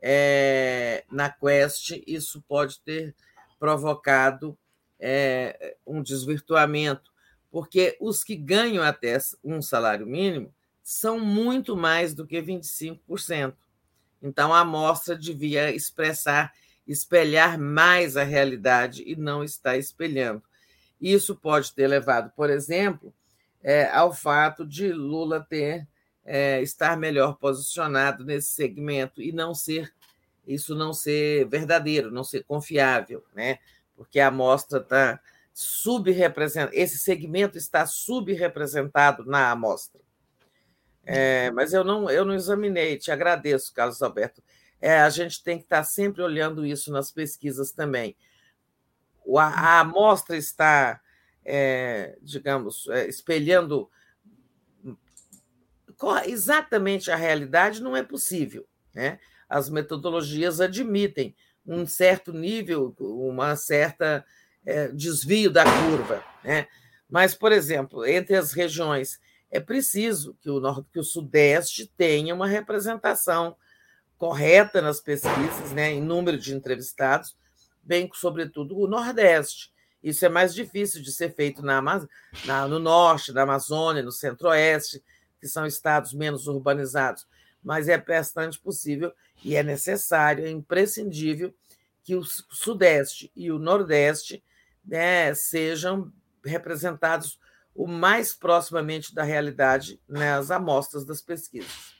é, 0.01 1.03
na 1.11 1.29
Quest 1.29 2.01
isso 2.07 2.43
pode 2.47 2.79
ter 2.79 3.15
provocado 3.59 4.57
é, 4.99 5.75
um 5.85 6.01
desvirtuamento, 6.01 7.11
porque 7.51 7.97
os 7.99 8.23
que 8.23 8.35
ganham 8.35 8.83
até 8.83 9.17
um 9.43 9.61
salário 9.61 10.05
mínimo 10.05 10.53
são 10.83 11.19
muito 11.19 11.75
mais 11.75 12.13
do 12.13 12.27
que 12.27 12.41
25%. 12.41 13.55
Então, 14.21 14.53
a 14.53 14.59
amostra 14.59 15.15
devia 15.15 15.73
expressar, 15.73 16.53
espelhar 16.87 17.59
mais 17.59 18.15
a 18.17 18.23
realidade 18.23 19.03
e 19.05 19.15
não 19.15 19.43
está 19.43 19.77
espelhando. 19.77 20.43
Isso 21.01 21.35
pode 21.35 21.73
ter 21.73 21.87
levado, 21.87 22.31
por 22.35 22.49
exemplo, 22.49 23.13
é, 23.61 23.89
ao 23.89 24.13
fato 24.13 24.65
de 24.65 24.91
Lula 24.91 25.45
ter 25.47 25.87
é, 26.23 26.61
estar 26.61 26.97
melhor 26.97 27.37
posicionado 27.37 28.23
nesse 28.23 28.49
segmento 28.49 29.21
e 29.21 29.31
não 29.31 29.53
ser 29.53 29.93
isso 30.47 30.75
não 30.75 30.93
ser 30.93 31.47
verdadeiro, 31.47 32.11
não 32.11 32.23
ser 32.23 32.43
confiável, 32.43 33.23
né? 33.33 33.59
Porque 33.95 34.19
a 34.19 34.27
amostra 34.27 34.79
está 34.79 35.19
subrepresentada, 35.53 36.75
esse 36.75 36.97
segmento 36.97 37.57
está 37.57 37.85
subrepresentado 37.85 39.25
na 39.25 39.49
amostra. 39.49 40.01
É, 41.03 41.51
mas 41.51 41.73
eu 41.73 41.83
não, 41.83 42.09
eu 42.09 42.25
não 42.25 42.33
examinei, 42.33 42.97
te 42.97 43.11
agradeço, 43.11 43.73
Carlos 43.73 44.01
Alberto. 44.01 44.43
É, 44.85 44.99
a 44.99 45.09
gente 45.09 45.41
tem 45.43 45.57
que 45.57 45.63
estar 45.63 45.83
sempre 45.83 46.21
olhando 46.21 46.63
isso 46.63 46.91
nas 46.91 47.09
pesquisas 47.09 47.71
também. 47.71 48.15
A, 49.35 49.41
a 49.41 49.79
amostra 49.79 50.37
está, 50.37 51.01
é, 51.43 52.15
digamos, 52.21 52.87
é, 52.89 53.07
espelhando 53.07 53.89
exatamente 56.27 57.09
a 57.09 57.15
realidade, 57.15 57.81
não 57.81 57.97
é 57.97 58.03
possível. 58.03 58.67
Né? 58.93 59.17
As 59.49 59.71
metodologias 59.71 60.61
admitem 60.61 61.35
um 61.65 61.87
certo 61.87 62.31
nível, 62.31 62.95
uma 62.99 63.55
certa 63.55 64.23
é, 64.63 64.89
desvio 64.89 65.49
da 65.49 65.63
curva. 65.63 66.23
Né? 66.43 66.67
Mas, 67.09 67.33
por 67.33 67.51
exemplo, 67.51 68.05
entre 68.05 68.35
as 68.35 68.51
regiões 68.51 69.19
é 69.49 69.59
preciso 69.59 70.37
que 70.39 70.49
o, 70.51 70.83
que 70.93 70.99
o 70.99 71.03
Sudeste 71.03 71.91
tenha 71.97 72.35
uma 72.35 72.45
representação 72.45 73.57
correta 74.17 74.81
nas 74.81 74.99
pesquisas, 74.99 75.71
né, 75.71 75.91
em 75.91 76.01
número 76.01 76.37
de 76.37 76.53
entrevistados, 76.53 77.35
bem 77.83 78.09
sobretudo 78.13 78.77
o 78.77 78.87
Nordeste. 78.87 79.71
Isso 80.01 80.25
é 80.25 80.29
mais 80.29 80.53
difícil 80.53 81.01
de 81.01 81.11
ser 81.11 81.33
feito 81.33 81.63
na, 81.63 81.81
na, 82.45 82.67
no 82.67 82.79
Norte, 82.79 83.31
na 83.31 83.41
Amazônia, 83.41 84.03
no 84.03 84.11
Centro-Oeste, 84.11 85.03
que 85.39 85.47
são 85.47 85.65
estados 85.65 86.13
menos 86.13 86.47
urbanizados, 86.47 87.27
mas 87.63 87.87
é 87.87 87.97
bastante 87.97 88.59
possível 88.59 89.11
e 89.43 89.55
é 89.55 89.63
necessário, 89.63 90.45
é 90.45 90.49
imprescindível 90.49 91.53
que 92.03 92.15
o 92.15 92.23
Sudeste 92.23 93.31
e 93.35 93.51
o 93.51 93.57
Nordeste 93.57 94.43
né, 94.85 95.33
sejam 95.33 96.11
representados 96.43 97.39
o 97.73 97.87
mais 97.87 98.33
proximamente 98.33 99.13
da 99.13 99.23
realidade 99.23 99.99
nas 100.07 100.51
amostras 100.51 101.03
das 101.03 101.21
pesquisas. 101.21 101.94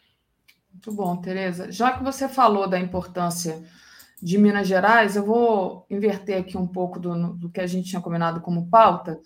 Muito 0.76 0.92
bom, 0.92 1.16
Tereza. 1.18 1.72
Já 1.72 1.98
que 1.98 2.04
você 2.04 2.28
falou 2.28 2.68
da 2.68 2.78
importância 2.78 3.64
de 4.22 4.38
Minas 4.38 4.68
Gerais, 4.68 5.16
eu 5.16 5.26
vou 5.26 5.86
inverter 5.90 6.38
aqui 6.38 6.58
um 6.58 6.68
pouco 6.68 7.00
do, 7.00 7.34
do 7.34 7.50
que 7.50 7.62
a 7.62 7.66
gente 7.66 7.90
tinha 7.90 8.02
combinado 8.02 8.42
como 8.42 8.70
pauta, 8.70 9.20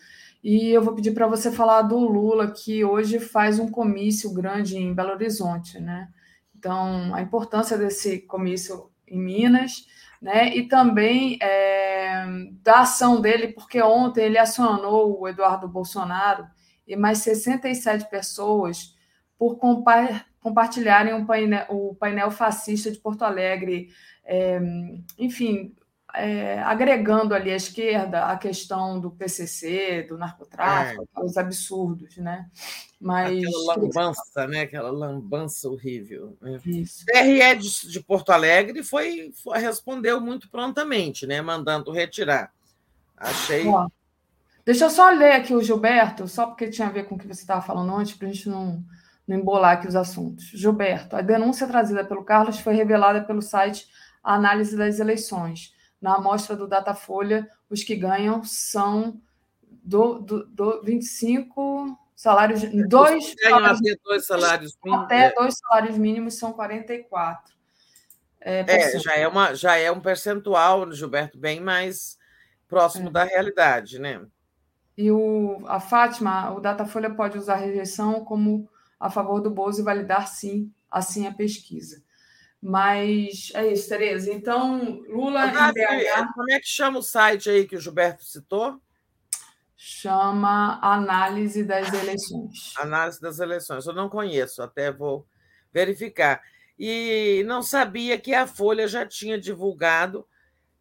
e 0.43 0.69
eu 0.69 0.81
vou 0.81 0.93
pedir 0.93 1.11
para 1.11 1.27
você 1.27 1.51
falar 1.51 1.81
do 1.81 1.97
Lula, 1.97 2.51
que 2.51 2.85
hoje 2.85 3.19
faz 3.19 3.59
um 3.59 3.69
comício 3.69 4.33
grande 4.33 4.77
em 4.77 4.93
Belo 4.93 5.11
Horizonte, 5.11 5.79
né? 5.79 6.07
Então, 6.57 7.13
a 7.13 7.21
importância 7.21 7.77
desse 7.77 8.19
comício 8.19 8.89
em 9.07 9.19
Minas 9.19 9.85
né? 10.21 10.55
E 10.55 10.67
também 10.67 11.37
é, 11.41 12.25
da 12.61 12.81
ação 12.81 13.21
dele, 13.21 13.49
porque 13.49 13.81
ontem 13.81 14.25
ele 14.25 14.37
acionou 14.37 15.19
o 15.19 15.27
Eduardo 15.27 15.67
Bolsonaro 15.67 16.45
e 16.87 16.95
mais 16.95 17.19
67 17.19 18.09
pessoas 18.09 18.95
por 19.37 19.57
compa 19.57 20.25
compartilharem 20.41 21.13
um 21.13 21.25
painel, 21.25 21.65
o 21.69 21.95
painel 21.95 22.31
fascista 22.31 22.91
de 22.91 22.99
Porto 22.99 23.23
Alegre, 23.23 23.89
é, 24.23 24.59
enfim, 25.17 25.75
é, 26.13 26.59
agregando 26.63 27.35
ali 27.35 27.51
à 27.51 27.55
esquerda 27.55 28.25
a 28.25 28.37
questão 28.37 28.99
do 28.99 29.11
PCC, 29.11 30.03
do 30.03 30.17
narcotráfico, 30.17 31.07
é. 31.15 31.21
os 31.23 31.37
absurdos, 31.37 32.17
né? 32.17 32.49
Mas 32.99 33.37
aquela 33.37 33.75
lambança, 33.75 34.47
né? 34.47 34.61
Aquela 34.61 34.91
lambança 34.91 35.69
horrível. 35.69 36.37
Né? 36.41 36.59
Isso. 36.65 37.03
O 37.03 37.05
TRE 37.05 37.55
de, 37.55 37.91
de, 37.91 37.99
Porto 38.01 38.31
Alegre 38.31 38.83
foi, 38.83 39.31
foi, 39.41 39.57
respondeu 39.59 40.19
muito 40.19 40.49
prontamente, 40.49 41.25
né? 41.25 41.41
Mandando 41.41 41.91
retirar. 41.91 42.51
Achei. 43.15 43.67
Ó, 43.67 43.87
deixa 44.65 44.85
eu 44.85 44.89
só 44.89 45.09
ler 45.11 45.33
aqui 45.33 45.53
o 45.53 45.61
Gilberto, 45.61 46.27
só 46.27 46.47
porque 46.47 46.69
tinha 46.69 46.87
a 46.87 46.91
ver 46.91 47.05
com 47.05 47.15
o 47.15 47.17
que 47.17 47.27
você 47.27 47.41
estava 47.41 47.61
falando 47.61 47.95
antes, 47.95 48.15
para 48.15 48.27
a 48.27 48.31
gente 48.31 48.49
não, 48.49 48.83
não 49.29 49.37
embolar 49.37 49.77
aqui 49.77 49.87
os 49.87 49.95
assuntos. 49.95 50.45
Gilberto, 50.45 51.15
a 51.15 51.21
denúncia 51.21 51.67
trazida 51.67 52.03
pelo 52.03 52.25
Carlos 52.25 52.59
foi 52.59 52.73
revelada 52.73 53.21
pelo 53.21 53.43
site 53.43 53.87
Análise 54.23 54.75
das 54.75 54.99
Eleições 54.99 55.71
na 56.01 56.15
amostra 56.15 56.55
do 56.55 56.67
Datafolha, 56.67 57.47
os 57.69 57.83
que 57.83 57.95
ganham 57.95 58.43
são 58.43 59.21
do, 59.83 60.19
do, 60.19 60.45
do 60.47 60.81
25 60.81 61.95
salários. 62.15 62.61
Dois 62.87 63.35
salários, 63.37 63.79
até 63.79 63.97
dois 64.03 64.25
salários 64.25 64.77
mínimos. 64.83 65.05
Até 65.05 65.25
é. 65.25 65.33
dois 65.33 65.57
salários 65.57 65.97
mínimos 65.97 66.39
são 66.39 66.51
44. 66.51 67.53
É, 68.41 68.65
é, 68.67 68.99
já, 68.99 69.13
é 69.15 69.27
uma, 69.27 69.53
já 69.53 69.75
é 69.75 69.91
um 69.91 69.99
percentual, 69.99 70.91
Gilberto, 70.91 71.37
bem 71.37 71.59
mais 71.59 72.17
próximo 72.67 73.09
é. 73.09 73.11
da 73.11 73.23
realidade, 73.25 73.99
né? 73.99 74.25
E 74.97 75.11
o, 75.11 75.61
a 75.67 75.79
Fátima, 75.79 76.51
o 76.51 76.59
Datafolha 76.59 77.09
pode 77.09 77.37
usar 77.37 77.55
a 77.55 77.57
rejeição 77.57 78.25
como 78.25 78.67
a 78.99 79.09
favor 79.09 79.41
do 79.41 79.49
Bozo 79.49 79.81
e 79.81 79.83
validar 79.83 80.27
sim, 80.27 80.71
assim 80.91 81.25
a 81.25 81.33
pesquisa. 81.33 82.03
Mas 82.61 83.51
é 83.53 83.71
isso, 83.71 83.87
Tereza. 83.87 84.31
Então, 84.33 85.01
Lula 85.07 85.47
BH... 85.47 86.33
Como 86.33 86.51
é 86.51 86.59
que 86.59 86.67
chama 86.67 86.99
o 86.99 87.03
site 87.03 87.49
aí 87.49 87.65
que 87.65 87.75
o 87.75 87.79
Gilberto 87.79 88.23
citou? 88.25 88.81
Chama 89.77 90.77
Análise 90.81 91.63
das 91.63 91.93
Eleições. 91.93 92.73
Análise 92.77 93.21
das 93.21 93.39
Eleições. 93.39 93.87
Eu 93.87 93.93
não 93.93 94.09
conheço, 94.09 94.61
até 94.61 94.91
vou 94.91 95.25
verificar. 95.71 96.41
E 96.77 97.43
não 97.47 97.61
sabia 97.61 98.19
que 98.19 98.33
a 98.33 98.45
Folha 98.45 98.89
já 98.89 99.05
tinha 99.05 99.39
divulgado 99.39 100.27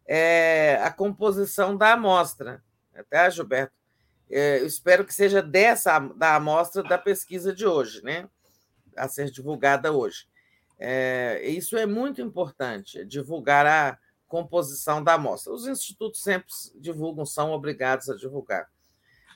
é, 0.05 0.81
a 0.83 0.91
composição 0.91 1.77
da 1.77 1.93
amostra. 1.93 2.61
Tá, 3.09 3.29
Gilberto? 3.29 3.78
É, 4.29 4.59
eu 4.59 4.67
espero 4.67 5.05
que 5.05 5.13
seja 5.13 5.41
dessa 5.41 5.99
da 5.99 6.35
amostra 6.35 6.83
da 6.83 6.97
pesquisa 6.97 7.53
de 7.53 7.65
hoje, 7.65 8.03
né? 8.03 8.29
A 8.95 9.07
ser 9.07 9.31
divulgada 9.31 9.91
hoje. 9.91 10.27
É, 10.77 11.41
isso 11.45 11.77
é 11.77 11.85
muito 11.85 12.21
importante, 12.21 13.03
divulgar 13.05 13.65
a 13.65 13.97
composição 14.27 15.03
da 15.03 15.15
amostra. 15.15 15.51
Os 15.51 15.67
institutos 15.67 16.21
sempre 16.21 16.47
divulgam, 16.75 17.25
são 17.25 17.51
obrigados 17.51 18.09
a 18.09 18.15
divulgar. 18.15 18.69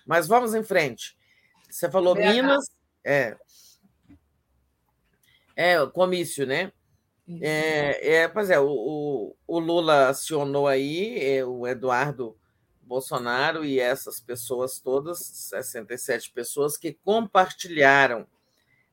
Mas 0.06 0.28
vamos 0.28 0.54
em 0.54 0.64
frente. 0.64 1.18
Você 1.70 1.90
falou 1.90 2.14
BH. 2.14 2.20
Minas, 2.20 2.66
é, 3.04 3.36
é 5.56 5.86
comício, 5.88 6.46
né? 6.46 6.72
É, 7.42 8.16
é, 8.16 8.28
pois 8.28 8.50
é, 8.50 8.60
o, 8.60 9.36
o, 9.48 9.60
Lula 9.60 10.10
acionou 10.10 10.68
aí 10.68 11.18
é, 11.20 11.46
o 11.46 11.66
Eduardo 11.66 12.38
Bolsonaro 12.86 13.66
e 13.66 13.80
essas 13.80 14.20
pessoas 14.20 14.80
todas, 14.80 15.20
67 15.20 16.32
pessoas 16.32 16.78
que 16.78 16.94
compartilharam 16.94 18.28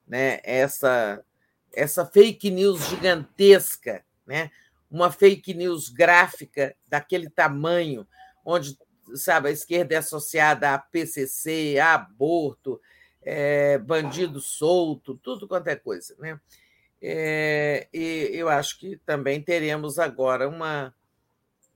né, 0.07 0.41
essa 0.43 1.23
essa 1.73 2.05
fake 2.05 2.51
news 2.51 2.89
gigantesca, 2.89 4.05
né? 4.27 4.51
uma 4.91 5.11
fake 5.13 5.55
news 5.55 5.89
gráfica 5.89 6.75
daquele 6.89 7.31
tamanho, 7.31 8.05
onde 8.45 8.77
sabe, 9.15 9.49
a 9.49 9.53
esquerda 9.53 9.95
é 9.95 9.99
associada 9.99 10.75
a 10.75 10.79
PCC, 10.79 11.79
a 11.79 11.95
aborto, 11.95 12.81
é, 13.23 13.79
bandido 13.79 14.41
solto, 14.41 15.17
tudo 15.17 15.47
quanto 15.47 15.69
é 15.69 15.77
coisa. 15.77 16.15
Né? 16.19 16.41
É, 17.01 17.89
e 17.93 18.31
eu 18.33 18.49
acho 18.49 18.79
que 18.79 18.97
também 18.99 19.41
teremos 19.41 19.99
agora 19.99 20.49
uma, 20.49 20.95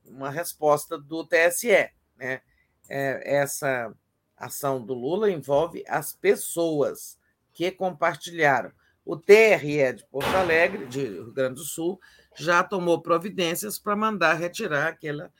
uma 0.05 0.29
resposta 0.29 0.97
do 0.97 1.25
TSE. 1.25 1.89
Né? 2.17 2.41
É, 2.89 3.37
essa 3.37 3.93
ação 4.37 4.83
do 4.83 4.93
Lula 4.93 5.31
envolve 5.31 5.83
as 5.87 6.13
pessoas 6.13 7.17
que 7.53 7.71
compartilharam. 7.71 8.71
O 9.05 9.15
TRE 9.15 9.93
de 9.93 10.05
Porto 10.07 10.35
Alegre, 10.35 10.85
de 10.87 11.05
Rio 11.05 11.31
Grande 11.31 11.55
do 11.55 11.63
Sul, 11.63 11.99
já 12.35 12.63
tomou 12.63 13.01
providências 13.01 13.79
para 13.79 13.95
mandar 13.95 14.33
retirar 14.33 14.89
aquela, 14.89 15.31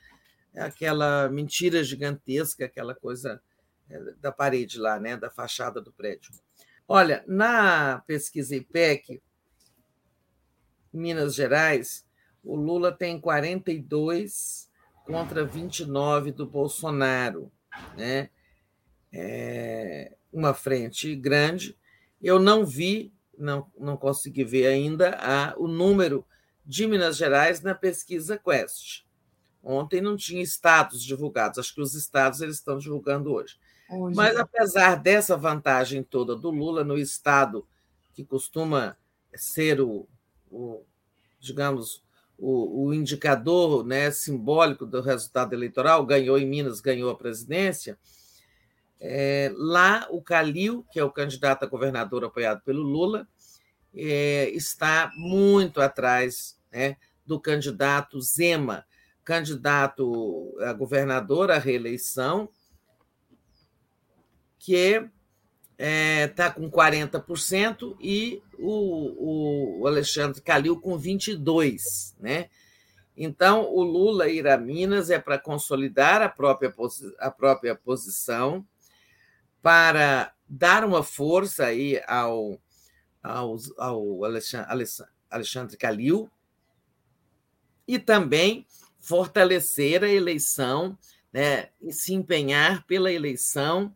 aquela 0.56 1.28
mentira 1.28 1.82
gigantesca, 1.82 2.64
aquela 2.64 2.94
coisa 2.94 3.42
é, 3.90 3.98
da 4.20 4.32
parede 4.32 4.78
lá, 4.78 4.98
né, 4.98 5.16
da 5.16 5.30
fachada 5.30 5.80
do 5.80 5.92
prédio. 5.92 6.32
Olha, 6.88 7.24
na 7.26 8.02
pesquisa 8.06 8.54
IPEC, 8.54 9.20
Minas 10.92 11.34
Gerais, 11.34 12.06
o 12.42 12.54
Lula 12.54 12.92
tem 12.92 13.20
42 13.20 14.70
contra 15.06 15.44
29 15.44 16.32
do 16.32 16.44
Bolsonaro, 16.44 17.50
né? 17.96 18.28
É 19.12 20.16
uma 20.32 20.52
frente 20.52 21.14
grande. 21.14 21.78
Eu 22.20 22.38
não 22.38 22.66
vi, 22.66 23.12
não, 23.38 23.70
não 23.78 23.96
consegui 23.96 24.44
ver 24.44 24.66
ainda 24.66 25.16
a, 25.20 25.54
o 25.56 25.68
número 25.68 26.26
de 26.64 26.86
Minas 26.86 27.16
Gerais 27.16 27.62
na 27.62 27.74
pesquisa 27.74 28.36
Quest. 28.36 29.04
Ontem 29.62 30.00
não 30.00 30.16
tinha 30.16 30.42
estados 30.42 31.02
divulgados, 31.02 31.58
acho 31.58 31.74
que 31.74 31.80
os 31.80 31.94
estados 31.94 32.40
eles 32.40 32.56
estão 32.56 32.78
divulgando 32.78 33.32
hoje. 33.32 33.56
hoje. 33.90 34.16
Mas 34.16 34.36
apesar 34.36 34.96
dessa 34.96 35.36
vantagem 35.36 36.02
toda 36.02 36.36
do 36.36 36.50
Lula 36.50 36.84
no 36.84 36.98
estado 36.98 37.66
que 38.12 38.24
costuma 38.24 38.96
ser 39.34 39.80
o, 39.80 40.08
o 40.50 40.84
digamos, 41.40 42.02
o, 42.38 42.86
o, 42.86 42.94
indicador 42.94 43.84
né, 43.84 44.10
simbólico 44.10 44.84
do 44.84 45.00
resultado 45.00 45.54
eleitoral, 45.54 46.04
ganhou 46.04 46.38
em 46.38 46.46
Minas, 46.46 46.80
ganhou 46.80 47.10
a 47.10 47.16
presidência, 47.16 47.98
é, 49.00 49.50
lá 49.56 50.06
o 50.10 50.22
Calil, 50.22 50.84
que 50.90 50.98
é 50.98 51.04
o 51.04 51.10
candidato 51.10 51.64
a 51.64 51.68
governador 51.68 52.24
apoiado 52.24 52.62
pelo 52.62 52.82
Lula, 52.82 53.26
é, 53.94 54.50
está 54.50 55.10
muito 55.16 55.80
atrás 55.80 56.58
né, 56.70 56.96
do 57.24 57.40
candidato 57.40 58.20
Zema, 58.20 58.84
candidato 59.24 60.54
a 60.60 60.72
governador 60.72 61.50
à 61.50 61.58
reeleição, 61.58 62.48
que 64.58 65.08
está 65.78 65.84
é, 65.84 66.26
tá 66.28 66.50
com 66.50 66.70
40% 66.70 67.96
e 68.00 68.42
o, 68.58 69.80
o 69.82 69.86
Alexandre 69.86 70.40
Calil 70.40 70.80
com 70.80 70.98
22%. 70.98 72.14
Né? 72.18 72.48
Então, 73.16 73.70
o 73.72 73.82
Lula 73.82 74.28
ir 74.28 74.46
a 74.48 74.56
Minas 74.56 75.10
é 75.10 75.18
para 75.18 75.38
consolidar 75.38 76.22
a 76.22 76.28
própria, 76.28 76.74
a 77.18 77.30
própria 77.30 77.74
posição, 77.74 78.66
para 79.60 80.32
dar 80.48 80.84
uma 80.84 81.02
força 81.02 81.66
aí 81.66 82.00
ao, 82.06 82.60
ao, 83.22 83.56
ao 83.78 84.24
Alexandre, 84.24 84.86
Alexandre 85.30 85.76
Calil 85.76 86.30
e 87.86 87.98
também 87.98 88.66
fortalecer 88.98 90.02
a 90.02 90.08
eleição, 90.08 90.98
né, 91.32 91.70
se 91.90 92.14
empenhar 92.14 92.84
pela 92.86 93.12
eleição 93.12 93.94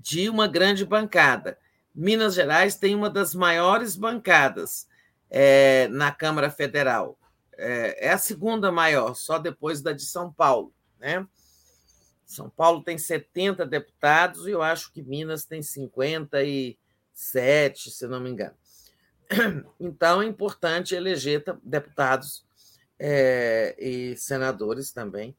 de 0.00 0.28
uma 0.28 0.48
grande 0.48 0.84
bancada. 0.84 1.56
Minas 1.94 2.34
Gerais 2.34 2.74
tem 2.76 2.94
uma 2.94 3.08
das 3.10 3.34
maiores 3.34 3.96
bancadas 3.96 4.86
é, 5.28 5.88
na 5.88 6.10
Câmara 6.10 6.50
Federal. 6.50 7.18
É, 7.56 8.06
é, 8.06 8.10
a 8.10 8.18
segunda 8.18 8.72
maior, 8.72 9.14
só 9.14 9.38
depois 9.38 9.82
da 9.82 9.92
de 9.92 10.06
São 10.06 10.32
Paulo. 10.32 10.72
Né? 10.98 11.26
São 12.24 12.48
Paulo 12.48 12.82
tem 12.82 12.96
70 12.96 13.66
deputados 13.66 14.46
e 14.46 14.50
eu 14.50 14.62
acho 14.62 14.90
que 14.92 15.02
Minas 15.02 15.44
tem 15.44 15.62
57, 15.62 17.90
se 17.90 18.06
não 18.06 18.20
me 18.20 18.30
engano. 18.30 18.54
Então 19.78 20.22
é 20.22 20.26
importante 20.26 20.94
eleger 20.94 21.44
deputados 21.62 22.46
é, 22.98 23.76
e 23.78 24.16
senadores 24.16 24.90
também 24.92 25.36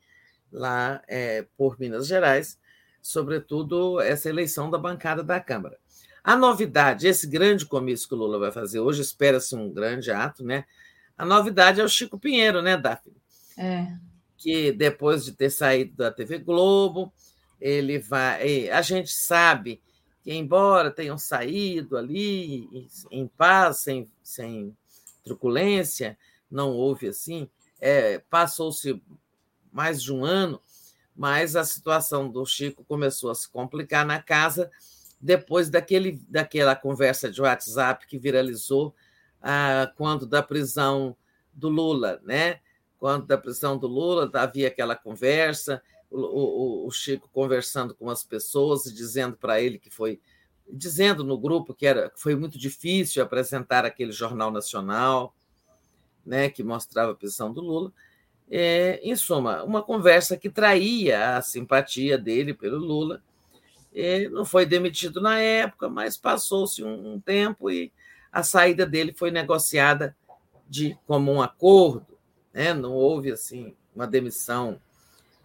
lá 0.52 1.02
é, 1.08 1.46
por 1.58 1.80
Minas 1.80 2.08
Gerais, 2.08 2.60
sobretudo 3.02 4.00
essa 4.00 4.30
eleição 4.30 4.70
da 4.70 4.78
bancada 4.78 5.24
da 5.24 5.40
Câmara. 5.40 5.78
A 6.24 6.36
novidade, 6.36 7.08
esse 7.08 7.26
grande 7.26 7.66
comício 7.66 8.08
que 8.08 8.14
o 8.14 8.18
Lula 8.18 8.38
vai 8.38 8.52
fazer 8.52 8.80
hoje, 8.80 9.02
espera-se 9.02 9.56
um 9.56 9.72
grande 9.72 10.12
ato, 10.12 10.44
né? 10.44 10.66
A 11.18 11.26
novidade 11.26 11.82
é 11.82 11.84
o 11.84 11.90
Chico 11.90 12.20
Pinheiro, 12.20 12.62
né, 12.62 12.78
Daphne? 12.78 13.16
É. 13.58 13.88
Que 14.38 14.72
depois 14.72 15.26
de 15.26 15.32
ter 15.32 15.50
saído 15.50 15.96
da 15.96 16.12
TV 16.12 16.38
Globo, 16.38 17.12
ele 17.60 18.00
vai. 18.00 18.70
A 18.70 18.82
gente 18.82 19.12
sabe 19.12 19.82
que, 20.24 20.34
embora 20.34 20.92
tenham 20.92 21.18
saído 21.18 21.98
ali 21.98 22.88
em 23.10 23.28
paz, 23.28 23.80
sem, 23.80 24.08
sem 24.24 24.76
truculência, 25.24 26.18
não 26.50 26.72
houve 26.72 27.08
assim, 27.08 27.50
é, 27.80 28.20
passou-se 28.30 29.02
mais 29.72 30.02
de 30.02 30.14
um 30.14 30.26
ano, 30.26 30.62
mas 31.16 31.56
a 31.56 31.64
situação 31.64 32.30
do 32.30 32.46
Chico 32.46 32.84
começou 32.84 33.30
a 33.30 33.36
se 33.36 33.50
complicar 33.50 34.06
na 34.06 34.22
casa 34.22 34.72
depois 35.20 35.70
daquele, 35.70 36.22
daquela 36.28 36.76
conversa 36.76 37.30
de 37.30 37.42
WhatsApp 37.42 38.08
que 38.08 38.18
viralizou 38.18 38.96
ah, 39.42 39.92
quando 39.96 40.26
da 40.26 40.42
prisão 40.42 41.16
do 41.54 41.70
Lula, 41.70 42.20
né? 42.24 42.60
Quando 42.98 43.26
da 43.26 43.38
prisão 43.38 43.78
do 43.78 43.88
Lula 43.88 44.30
havia 44.34 44.68
aquela 44.68 44.96
conversa, 44.96 45.82
o, 46.10 46.20
o, 46.20 46.88
o 46.88 46.92
Chico 46.92 47.30
conversando 47.32 47.96
com 47.96 48.10
as 48.10 48.24
pessoas 48.24 48.86
e 48.86 48.94
dizendo 48.94 49.38
para 49.38 49.62
ele 49.62 49.80
que 49.80 49.90
foi 49.90 50.20
dizendo 50.72 51.24
no 51.24 51.38
grupo 51.38 51.74
que 51.74 51.86
era 51.86 52.12
foi 52.16 52.36
muito 52.36 52.58
difícil 52.58 53.22
apresentar 53.22 53.86
aquele 53.86 54.12
jornal 54.12 54.52
nacional, 54.52 55.36
né, 56.26 56.50
que 56.50 56.64
mostrava 56.64 57.12
a 57.12 57.16
prisão 57.16 57.52
do 57.52 57.62
Lula. 57.62 57.92
É, 58.54 59.00
em 59.02 59.16
suma, 59.16 59.64
uma 59.64 59.82
conversa 59.82 60.36
que 60.36 60.50
traía 60.50 61.38
a 61.38 61.42
simpatia 61.42 62.18
dele 62.18 62.54
pelo 62.54 62.78
Lula. 62.78 63.24
Ele 63.94 64.28
não 64.28 64.44
foi 64.44 64.66
demitido 64.66 65.22
na 65.22 65.40
época, 65.40 65.88
mas 65.88 66.18
passou-se 66.18 66.84
um, 66.84 67.14
um, 67.14 67.20
tempo 67.20 67.72
e 67.72 67.94
a 68.30 68.44
saída 68.44 68.86
dele 68.86 69.14
foi 69.14 69.32
negociada 69.32 70.16
de 70.68 70.98
comum 71.08 71.42
acordo. 71.42 72.18
Né? 72.54 72.74
Não 72.74 72.92
houve 72.92 73.32
assim 73.32 73.74
uma 73.96 74.06
demissão 74.06 74.82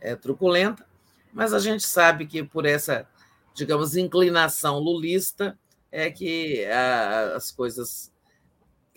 é, 0.00 0.16
truculenta, 0.16 0.84
mas 1.32 1.52
a 1.52 1.60
gente 1.60 1.84
sabe 1.84 2.26
que 2.26 2.42
por 2.42 2.66
essa, 2.66 3.08
digamos, 3.54 3.96
inclinação 3.96 4.80
lulista 4.80 5.56
é 5.92 6.10
que 6.10 6.64
a, 6.66 7.36
as 7.36 7.52
coisas 7.52 8.12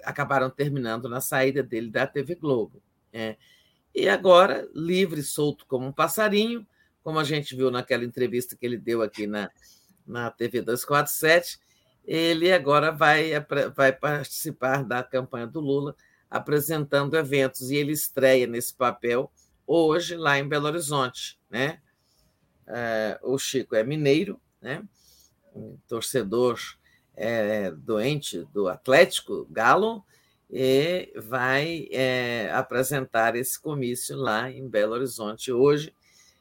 acabaram 0.04 0.50
terminando 0.50 1.08
na 1.08 1.22
saída 1.22 1.62
dele 1.62 1.90
da 1.90 2.08
TV 2.08 2.36
Globo. 2.36 2.82
É. 3.12 3.36
E 4.00 4.08
agora, 4.08 4.66
livre, 4.74 5.22
solto 5.22 5.66
como 5.66 5.86
um 5.86 5.92
passarinho, 5.92 6.66
como 7.04 7.20
a 7.20 7.24
gente 7.26 7.54
viu 7.54 7.70
naquela 7.70 8.06
entrevista 8.06 8.56
que 8.56 8.66
ele 8.66 8.78
deu 8.78 9.02
aqui 9.02 9.28
na, 9.28 9.52
na 10.08 10.32
TV 10.32 10.62
247, 10.62 11.60
ele 12.06 12.50
agora 12.54 12.94
vai, 12.94 13.32
vai 13.76 13.92
participar 13.92 14.86
da 14.86 15.04
campanha 15.04 15.46
do 15.46 15.60
Lula, 15.60 15.94
apresentando 16.30 17.18
eventos, 17.18 17.72
e 17.72 17.76
ele 17.76 17.92
estreia 17.92 18.48
nesse 18.48 18.74
papel 18.74 19.30
hoje 19.68 20.16
lá 20.16 20.40
em 20.40 20.48
Belo 20.48 20.68
Horizonte. 20.68 21.38
Né? 21.50 21.82
É, 22.68 23.20
o 23.22 23.38
Chico 23.38 23.76
é 23.76 23.84
mineiro, 23.84 24.40
né? 24.62 24.82
um 25.54 25.78
torcedor 25.90 26.58
é, 27.18 27.70
doente 27.72 28.48
do 28.54 28.70
Atlético 28.70 29.46
Galo 29.52 30.06
e 30.50 31.14
vai 31.16 31.88
é, 31.92 32.52
apresentar 32.54 33.36
esse 33.36 33.62
comício 33.62 34.18
lá 34.18 34.50
em 34.50 34.68
Belo 34.68 34.94
Horizonte 34.94 35.52
hoje 35.52 35.94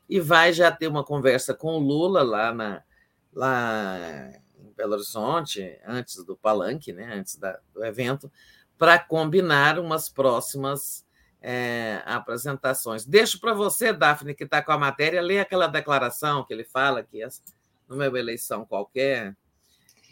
e 0.08 0.18
vai 0.18 0.52
já 0.52 0.72
ter 0.72 0.86
uma 0.86 1.04
conversa 1.04 1.52
com 1.52 1.72
o 1.72 1.78
Lula 1.78 2.22
lá, 2.22 2.52
na, 2.52 2.82
lá 3.32 4.30
em 4.58 4.72
Belo 4.72 4.94
Horizonte, 4.94 5.78
antes 5.86 6.24
do 6.24 6.36
palanque, 6.36 6.92
né, 6.92 7.14
antes 7.14 7.36
da, 7.36 7.58
do 7.74 7.84
evento, 7.84 8.32
para 8.78 8.98
combinar 8.98 9.78
umas 9.78 10.08
próximas 10.08 11.04
é, 11.42 12.02
apresentações. 12.06 13.04
Deixo 13.04 13.38
para 13.38 13.52
você, 13.52 13.92
Daphne, 13.92 14.34
que 14.34 14.44
está 14.44 14.62
com 14.62 14.72
a 14.72 14.78
matéria, 14.78 15.20
ler 15.20 15.40
aquela 15.40 15.66
declaração 15.66 16.44
que 16.44 16.54
ele 16.54 16.64
fala 16.64 17.02
que 17.02 17.20
numa 17.86 18.06
eleição 18.06 18.64
qualquer 18.64 19.36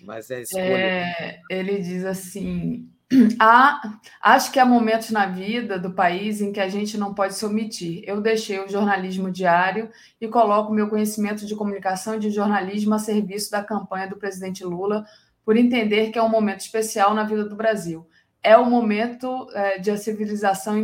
mas 0.02 0.30
é 0.30 0.42
escolha. 0.42 0.62
É, 0.62 1.40
ele 1.50 1.80
diz 1.80 2.04
assim: 2.04 2.90
há, 3.38 3.98
acho 4.20 4.50
que 4.50 4.58
há 4.58 4.64
momentos 4.64 5.10
na 5.10 5.26
vida 5.26 5.78
do 5.78 5.92
país 5.92 6.40
em 6.40 6.52
que 6.52 6.60
a 6.60 6.68
gente 6.68 6.98
não 6.98 7.14
pode 7.14 7.34
se 7.34 7.44
omitir. 7.44 8.02
Eu 8.04 8.20
deixei 8.20 8.58
o 8.58 8.68
jornalismo 8.68 9.30
diário 9.30 9.90
e 10.20 10.26
coloco 10.26 10.72
meu 10.72 10.88
conhecimento 10.88 11.46
de 11.46 11.54
comunicação 11.54 12.16
e 12.16 12.18
de 12.18 12.30
jornalismo 12.30 12.94
a 12.94 12.98
serviço 12.98 13.50
da 13.50 13.62
campanha 13.62 14.08
do 14.08 14.16
presidente 14.16 14.64
Lula, 14.64 15.06
por 15.44 15.56
entender 15.56 16.10
que 16.10 16.18
é 16.18 16.22
um 16.22 16.28
momento 16.28 16.60
especial 16.60 17.14
na 17.14 17.22
vida 17.22 17.44
do 17.44 17.54
Brasil. 17.54 18.08
É 18.42 18.56
o 18.56 18.68
momento 18.68 19.48
é, 19.52 19.78
de 19.78 19.90
a 19.90 19.96
civilização 19.96 20.76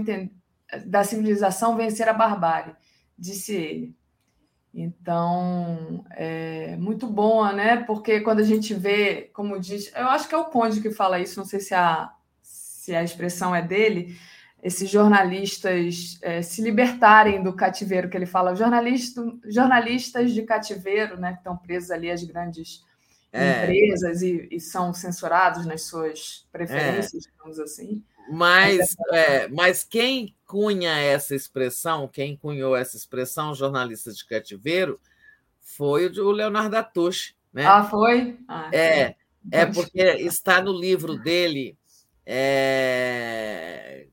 da 0.87 1.05
civilização 1.05 1.77
vencer 1.77 2.09
a 2.09 2.15
barbárie, 2.15 2.75
disse 3.19 3.55
ele. 3.55 4.02
Então, 4.75 6.05
é 6.13 6.77
muito 6.77 7.07
boa, 7.07 7.53
né? 7.53 7.77
Porque 7.85 8.21
quando 8.21 8.41
a 8.41 8.45
gente 8.45 8.73
vê, 8.73 9.31
como 9.35 9.61
diz, 9.61 9.93
eu 9.95 10.07
acho 10.09 10.27
que 10.27 10.35
é 10.35 10.39
o 10.39 10.47
Conde 10.47 10.81
que 10.81 10.91
fala 10.91 11.21
isso, 11.21 11.39
não 11.39 11.45
sei 11.45 11.61
se 11.61 11.75
a, 11.75 12.11
se 12.43 12.95
a 12.95 13.03
expressão 13.03 13.55
é 13.55 13.61
dele, 13.61 14.17
esses 14.63 14.89
jornalistas 14.89 16.19
é, 16.23 16.41
se 16.41 16.63
libertarem 16.63 17.43
do 17.43 17.53
cativeiro 17.53 18.09
que 18.09 18.17
ele 18.17 18.27
fala, 18.27 18.55
jornalista, 18.55 19.23
jornalistas 19.45 20.33
de 20.33 20.43
cativeiro, 20.43 21.19
né, 21.21 21.33
que 21.33 21.39
estão 21.39 21.57
presos 21.57 21.91
ali 21.91 22.11
às 22.11 22.23
grandes 22.23 22.83
é. 23.33 23.65
empresas 23.65 24.23
e, 24.23 24.49
e, 24.51 24.61
são 24.61 24.95
censurados 24.95 25.67
nas 25.67 25.83
suas 25.83 26.47
preferências, 26.53 27.27
é. 27.27 27.31
digamos 27.31 27.59
assim. 27.59 28.03
Mas, 28.31 28.97
é, 29.11 29.49
mas 29.49 29.85
quem 29.85 30.35
cunha 30.47 30.99
essa 30.99 31.35
expressão, 31.35 32.09
quem 32.09 32.37
cunhou 32.37 32.77
essa 32.77 32.97
expressão, 32.97 33.55
jornalista 33.55 34.13
de 34.13 34.25
cativeiro, 34.25 35.01
foi 35.61 36.07
o 36.07 36.31
Leonardo 36.31 36.77
Atush. 36.77 37.35
Né? 37.53 37.67
Ah, 37.67 37.85
foi? 37.85 38.39
Ah, 38.49 38.71
é, 38.73 39.17
é 39.51 39.67
porque 39.67 40.01
está 40.01 40.63
no 40.63 40.73
livro 40.73 41.19
dele 41.19 41.77
é, 42.25 44.07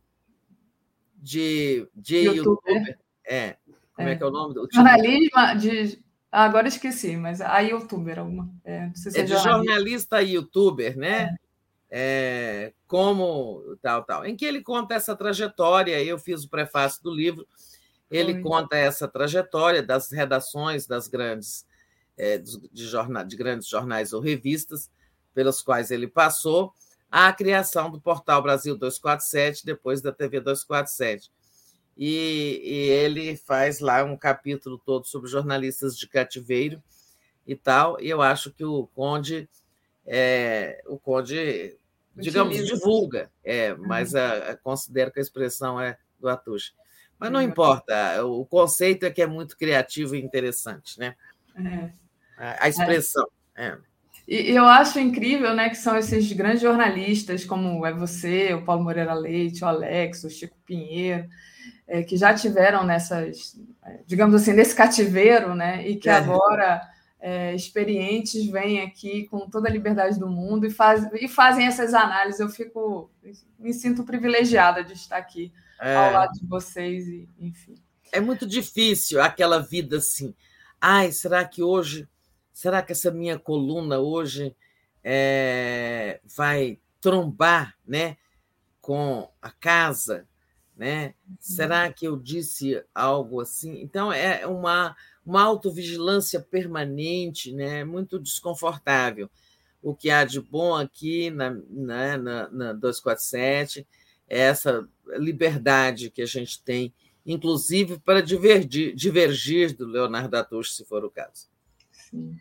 de, 1.15 1.87
de 1.95 2.17
YouTuber. 2.17 2.73
YouTuber. 2.73 2.99
É, 3.25 3.55
como 3.93 4.09
é. 4.09 4.13
é. 4.13 4.15
que 4.15 4.23
é 4.23 4.25
o 4.25 4.31
nome 4.31 4.53
do 4.53 4.67
Jornalismo 4.71 5.59
de. 5.59 6.03
Ah, 6.31 6.43
agora 6.43 6.67
esqueci, 6.67 7.17
mas 7.17 7.41
a 7.41 7.59
youtuber 7.59 8.19
alguma. 8.19 8.49
É, 8.63 8.89
se 8.93 9.09
é, 9.17 9.21
é 9.21 9.23
de 9.23 9.31
jornalista. 9.31 9.49
jornalista 9.49 10.21
youtuber, 10.21 10.97
né? 10.97 11.35
É. 11.91 12.73
como 12.87 13.77
tal, 13.81 14.03
tal. 14.03 14.25
Em 14.25 14.35
que 14.35 14.45
ele 14.45 14.61
conta 14.61 14.93
essa 14.93 15.15
trajetória. 15.15 16.01
Eu 16.03 16.19
fiz 16.19 16.43
o 16.43 16.49
prefácio 16.49 17.01
do 17.03 17.11
livro. 17.11 17.47
Ele 18.11 18.41
conta 18.41 18.75
essa 18.75 19.07
trajetória 19.07 19.83
das 19.83 20.11
redações 20.11 20.87
das 20.87 21.07
grandes 21.07 21.65
é, 22.17 22.37
de, 22.37 22.85
jornal, 22.85 23.23
de 23.23 23.35
grandes 23.35 23.67
jornais 23.67 24.13
ou 24.13 24.19
revistas 24.19 24.89
pelas 25.33 25.61
quais 25.61 25.91
ele 25.91 26.07
passou 26.07 26.73
a 27.11 27.33
criação 27.33 27.89
do 27.89 27.99
portal 27.99 28.41
Brasil 28.41 28.77
247, 28.77 29.65
depois 29.65 30.01
da 30.01 30.11
TV 30.11 30.39
247. 30.39 31.31
E, 31.97 32.61
e, 32.63 32.89
ele 32.89 33.35
faz 33.35 33.79
lá 33.79 34.03
um 34.03 34.15
capítulo 34.15 34.77
todo 34.77 35.05
sobre 35.07 35.29
jornalistas 35.29 35.97
de 35.97 36.07
cativeiro 36.07 36.81
e 37.47 37.55
tal. 37.55 37.99
E 37.99 38.09
eu 38.09 38.21
acho 38.21 38.51
que 38.51 38.63
o 38.63 38.87
Conde, 38.95 39.49
é, 40.05 40.81
o 40.85 40.97
Conde, 40.97 41.75
digamos, 42.19 42.55
Utiliza. 42.55 42.75
divulga, 42.75 43.31
é, 43.43 43.73
mas 43.75 44.13
uhum. 44.13 44.19
a, 44.19 44.33
a, 44.51 44.57
considero 44.57 45.11
que 45.11 45.19
a 45.19 45.21
expressão 45.21 45.79
é 45.79 45.97
do 46.19 46.27
Atush. 46.29 46.73
Mas 47.17 47.31
não 47.31 47.39
uhum. 47.39 47.45
importa, 47.45 48.25
o 48.25 48.45
conceito 48.45 49.05
é 49.05 49.11
que 49.11 49.21
é 49.21 49.27
muito 49.27 49.57
criativo 49.57 50.15
e 50.15 50.21
interessante, 50.21 50.97
né? 50.99 51.15
É. 51.55 51.91
A, 52.37 52.65
a 52.65 52.69
expressão. 52.69 53.27
É. 53.55 53.77
E 54.29 54.51
eu 54.51 54.63
acho 54.65 54.99
incrível, 54.99 55.55
né, 55.55 55.69
que 55.69 55.75
são 55.75 55.97
esses 55.97 56.31
grandes 56.33 56.61
jornalistas, 56.61 57.43
como 57.43 57.83
é 57.83 57.91
você, 57.91 58.53
o 58.53 58.63
Paulo 58.63 58.83
Moreira 58.83 59.15
Leite, 59.15 59.63
o 59.63 59.67
Alex, 59.67 60.23
o 60.23 60.29
Chico 60.29 60.55
Pinheiro, 60.67 61.27
é, 61.87 62.03
que 62.03 62.15
já 62.15 62.31
tiveram 62.31 62.83
nessas, 62.83 63.59
é, 63.83 64.01
digamos 64.05 64.35
assim, 64.35 64.53
nesse 64.53 64.75
cativeiro, 64.75 65.55
né, 65.55 65.87
e 65.87 65.95
que 65.95 66.07
é. 66.07 66.13
agora, 66.13 66.79
é, 67.19 67.53
experientes, 67.53 68.45
vêm 68.49 68.81
aqui 68.81 69.27
com 69.27 69.49
toda 69.49 69.67
a 69.67 69.71
liberdade 69.71 70.19
do 70.19 70.29
mundo 70.29 70.65
e, 70.65 70.69
faz, 70.69 71.07
e 71.13 71.27
fazem 71.27 71.65
essas 71.65 71.93
análises. 71.93 72.39
Eu 72.39 72.49
fico, 72.49 73.09
me 73.57 73.73
sinto 73.73 74.03
privilegiada 74.03 74.83
de 74.83 74.93
estar 74.93 75.17
aqui 75.17 75.51
ao 75.79 75.87
é. 75.87 76.11
lado 76.11 76.33
de 76.33 76.45
vocês, 76.45 77.07
e, 77.07 77.29
enfim. 77.39 77.75
É 78.11 78.19
muito 78.19 78.47
difícil 78.47 79.21
aquela 79.21 79.59
vida 79.59 79.97
assim. 79.97 80.33
Ai, 80.81 81.11
será 81.11 81.45
que 81.45 81.61
hoje 81.61 82.07
Será 82.59 82.81
que 82.81 82.91
essa 82.91 83.09
minha 83.09 83.39
coluna 83.39 83.99
hoje 83.99 84.53
é, 85.01 86.19
vai 86.35 86.77
trombar 86.99 87.73
né, 87.87 88.17
com 88.81 89.31
a 89.41 89.49
casa? 89.49 90.27
Né? 90.75 91.13
Será 91.39 91.85
uhum. 91.85 91.93
que 91.93 92.05
eu 92.05 92.17
disse 92.17 92.83
algo 92.93 93.39
assim? 93.39 93.81
Então, 93.81 94.11
é 94.11 94.45
uma, 94.45 94.93
uma 95.29 95.43
autovigilância 95.43 96.39
permanente, 96.39 97.53
né? 97.53 97.83
muito 97.83 98.17
desconfortável. 98.17 99.29
O 99.79 99.93
que 99.93 100.09
há 100.09 100.25
de 100.25 100.41
bom 100.41 100.75
aqui 100.75 101.29
na, 101.29 101.51
na, 101.69 102.17
na, 102.17 102.49
na 102.49 102.73
247 102.73 103.87
é 104.27 104.39
essa 104.39 104.89
liberdade 105.17 106.09
que 106.09 106.23
a 106.23 106.25
gente 106.25 106.59
tem, 106.63 106.91
inclusive 107.23 107.99
para 107.99 108.21
divergir, 108.23 108.95
divergir 108.95 109.77
do 109.77 109.85
Leonardo 109.85 110.35
Atush, 110.35 110.75
se 110.75 110.83
for 110.83 111.05
o 111.05 111.11
caso. 111.11 111.47
Sim. 111.91 112.35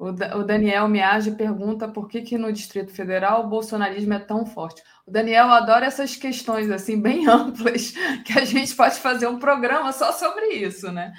O, 0.00 0.42
Daniel 0.42 0.88
Miage 0.88 1.32
pergunta 1.32 1.86
por 1.86 2.08
que, 2.08 2.22
que 2.22 2.38
no 2.38 2.50
Distrito 2.50 2.90
Federal 2.90 3.44
o 3.44 3.48
bolsonarismo 3.48 4.14
é 4.14 4.18
tão 4.18 4.46
forte. 4.46 4.82
O 5.06 5.10
Daniel 5.10 5.48
adora 5.48 5.84
essas 5.84 6.16
questões 6.16 6.70
assim 6.70 6.98
bem 6.98 7.28
amplas, 7.28 7.92
que 8.24 8.32
a 8.32 8.46
gente 8.46 8.74
pode 8.74 8.98
fazer 8.98 9.26
um 9.26 9.38
programa 9.38 9.92
só 9.92 10.10
sobre 10.10 10.54
isso, 10.54 10.90
né? 10.90 11.12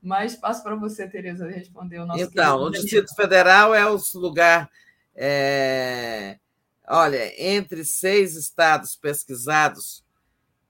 Mas 0.00 0.36
passo 0.36 0.62
para 0.62 0.76
você, 0.76 1.08
Tereza, 1.08 1.48
responder 1.48 1.98
o 1.98 2.06
nosso. 2.06 2.22
Então, 2.22 2.62
o 2.62 2.70
Distrito 2.70 3.12
Federal 3.16 3.74
é 3.74 3.84
o 3.90 3.98
lugar. 4.14 4.70
É... 5.16 6.38
Olha, 6.86 7.32
entre 7.36 7.84
seis 7.84 8.36
estados 8.36 8.94
pesquisados 8.94 10.04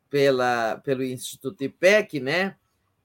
pela, 0.08 0.80
pelo 0.82 1.05
Instituto 1.05 1.62
IPEC, 1.62 2.18
né? 2.18 2.56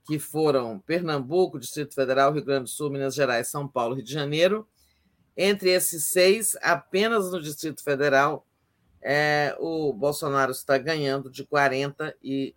Que 0.05 0.19
foram 0.19 0.79
Pernambuco, 0.79 1.59
Distrito 1.59 1.95
Federal, 1.95 2.33
Rio 2.33 2.43
Grande 2.43 2.63
do 2.63 2.69
Sul, 2.69 2.89
Minas 2.89 3.15
Gerais, 3.15 3.47
São 3.47 3.67
Paulo, 3.67 3.95
Rio 3.95 4.03
de 4.03 4.13
Janeiro. 4.13 4.67
Entre 5.35 5.69
esses 5.71 6.11
seis, 6.11 6.55
apenas 6.61 7.31
no 7.31 7.41
Distrito 7.41 7.83
Federal, 7.83 8.45
é, 9.01 9.55
o 9.59 9.91
Bolsonaro 9.93 10.51
está 10.51 10.77
ganhando 10.77 11.29
de 11.29 11.45
40 11.45 12.15
e 12.21 12.55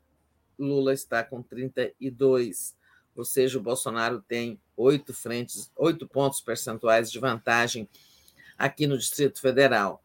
Lula 0.59 0.93
está 0.93 1.23
com 1.25 1.43
32. 1.43 2.77
Ou 3.15 3.25
seja, 3.25 3.59
o 3.59 3.63
Bolsonaro 3.63 4.21
tem 4.21 4.61
oito 4.77 5.15
frentes, 5.15 5.71
oito 5.77 6.07
pontos 6.07 6.41
percentuais 6.41 7.11
de 7.11 7.19
vantagem 7.19 7.89
aqui 8.59 8.87
no 8.87 8.99
Distrito 8.99 9.41
Federal. 9.41 10.03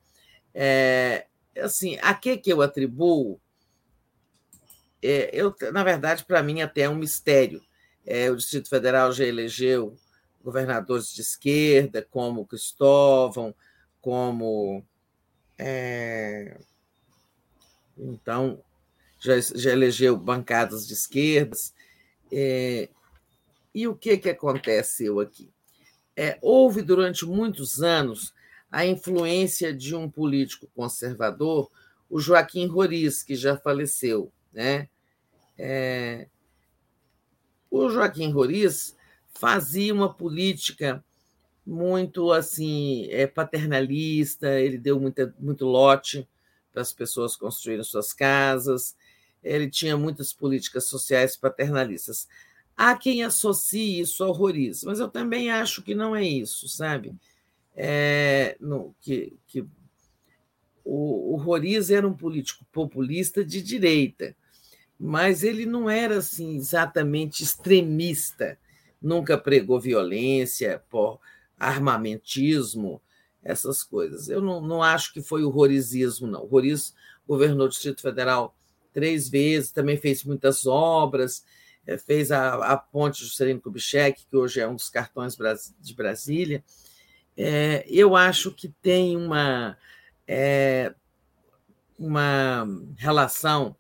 É, 0.54 1.28
assim, 1.58 1.98
a 2.02 2.14
que, 2.14 2.38
que 2.38 2.52
eu 2.52 2.62
atribuo 2.62 3.40
é, 5.02 5.30
eu, 5.34 5.56
na 5.72 5.84
verdade, 5.84 6.26
para 6.26 6.44
mim, 6.44 6.62
até 6.62 6.82
é 6.82 6.90
um 6.90 6.96
mistério. 6.96 7.62
É, 8.06 8.30
o 8.30 8.36
Distrito 8.36 8.70
Federal 8.70 9.12
já 9.12 9.26
elegeu 9.26 9.96
governadores 10.44 11.14
de 11.14 11.22
esquerda, 11.22 12.06
como 12.10 12.46
Cristóvão, 12.46 13.54
como. 14.02 14.84
É, 15.58 16.58
então, 17.98 18.64
já, 19.20 19.40
já 19.40 19.72
elegeu 19.72 20.18
bancadas 20.18 20.88
de 20.88 20.94
esquerdas. 20.94 21.74
É, 22.32 22.90
e 23.74 23.88
o 23.88 23.96
que, 23.96 24.18
que 24.18 24.30
aconteceu 24.30 25.20
aqui? 25.20 25.50
É, 26.16 26.38
houve 26.42 26.82
durante 26.82 27.26
muitos 27.26 27.82
anos 27.82 28.34
a 28.72 28.86
influência 28.86 29.74
de 29.74 29.96
um 29.96 30.10
político 30.10 30.68
conservador, 30.76 31.70
o 32.10 32.20
Joaquim 32.20 32.68
Roriz, 32.68 33.24
que 33.24 33.36
já 33.36 33.58
faleceu, 33.58 34.32
né? 34.54 34.88
É... 35.58 36.28
O 37.70 37.90
Joaquim 37.90 38.32
Roriz 38.32 38.96
fazia 39.34 39.94
uma 39.94 40.14
política 40.14 41.04
muito 41.66 42.32
assim 42.32 43.08
é, 43.10 43.28
paternalista, 43.28 44.60
ele 44.60 44.78
deu 44.78 45.00
muita, 45.00 45.34
muito 45.40 45.66
lote 45.66 46.28
para 46.72 46.82
as 46.82 46.92
pessoas 46.92 47.36
construírem 47.36 47.84
suas 47.84 48.14
casas, 48.14 48.96
ele 49.44 49.70
tinha 49.70 49.98
muitas 49.98 50.34
políticas 50.34 50.86
sociais 50.86 51.36
paternalistas. 51.36 52.28
Há 52.76 52.96
quem 52.96 53.24
associe 53.24 54.00
isso 54.00 54.24
ao 54.24 54.32
Roriz, 54.32 54.84
mas 54.84 55.00
eu 55.00 55.08
também 55.08 55.52
acho 55.52 55.82
que 55.82 55.94
não 55.94 56.16
é 56.16 56.24
isso, 56.24 56.68
sabe? 56.68 57.14
É, 57.76 58.58
que, 59.00 59.34
que 59.48 59.66
o, 60.84 61.34
o 61.34 61.36
Roriz 61.38 61.90
era 61.90 62.08
um 62.08 62.14
político 62.14 62.66
populista 62.72 63.46
de 63.46 63.62
direita, 63.62 64.36
mas 65.04 65.42
ele 65.42 65.66
não 65.66 65.90
era 65.90 66.20
assim 66.20 66.56
exatamente 66.56 67.42
extremista, 67.42 68.56
nunca 69.02 69.36
pregou 69.36 69.80
violência, 69.80 70.78
armamentismo, 71.58 73.02
essas 73.44 73.84
coisas. 73.84 74.30
Eu 74.30 74.42
não, 74.42 74.62
não 74.62 74.84
acho 74.84 75.12
que 75.12 75.20
foi 75.20 75.44
o 75.44 75.50
não. 76.28 76.44
O 76.44 76.46
Roriz 76.46 76.94
governou 77.28 77.66
o 77.66 77.70
Distrito 77.70 78.00
Federal 78.00 78.56
três 78.94 79.28
vezes, 79.28 79.72
também 79.72 79.98
fez 79.98 80.24
muitas 80.24 80.68
obras, 80.68 81.44
eh, 81.88 81.98
fez 81.98 82.32
a, 82.32 82.54
a 82.74 82.78
ponte 82.78 83.24
Juscelino 83.24 83.60
Kubitschek, 83.60 84.28
que 84.30 84.38
hoje 84.38 84.60
é 84.60 84.68
um 84.68 84.76
dos 84.76 84.90
cartões 84.90 85.36
de 85.80 85.96
Brasília. 85.96 86.64
É, 87.36 87.84
eu 87.88 88.16
acho 88.16 88.52
que 88.52 88.70
tem 88.70 89.18
uma, 89.18 89.76
é, 90.28 90.94
uma 91.98 92.68
relação 92.98 93.76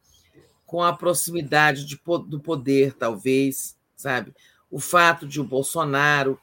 com 0.72 0.82
a 0.82 0.96
proximidade 0.96 1.84
de, 1.86 2.00
do 2.28 2.40
poder, 2.40 2.94
talvez, 2.94 3.76
sabe? 3.94 4.34
O 4.70 4.80
fato 4.80 5.28
de 5.28 5.42
o 5.42 5.44
Bolsonaro 5.44 6.40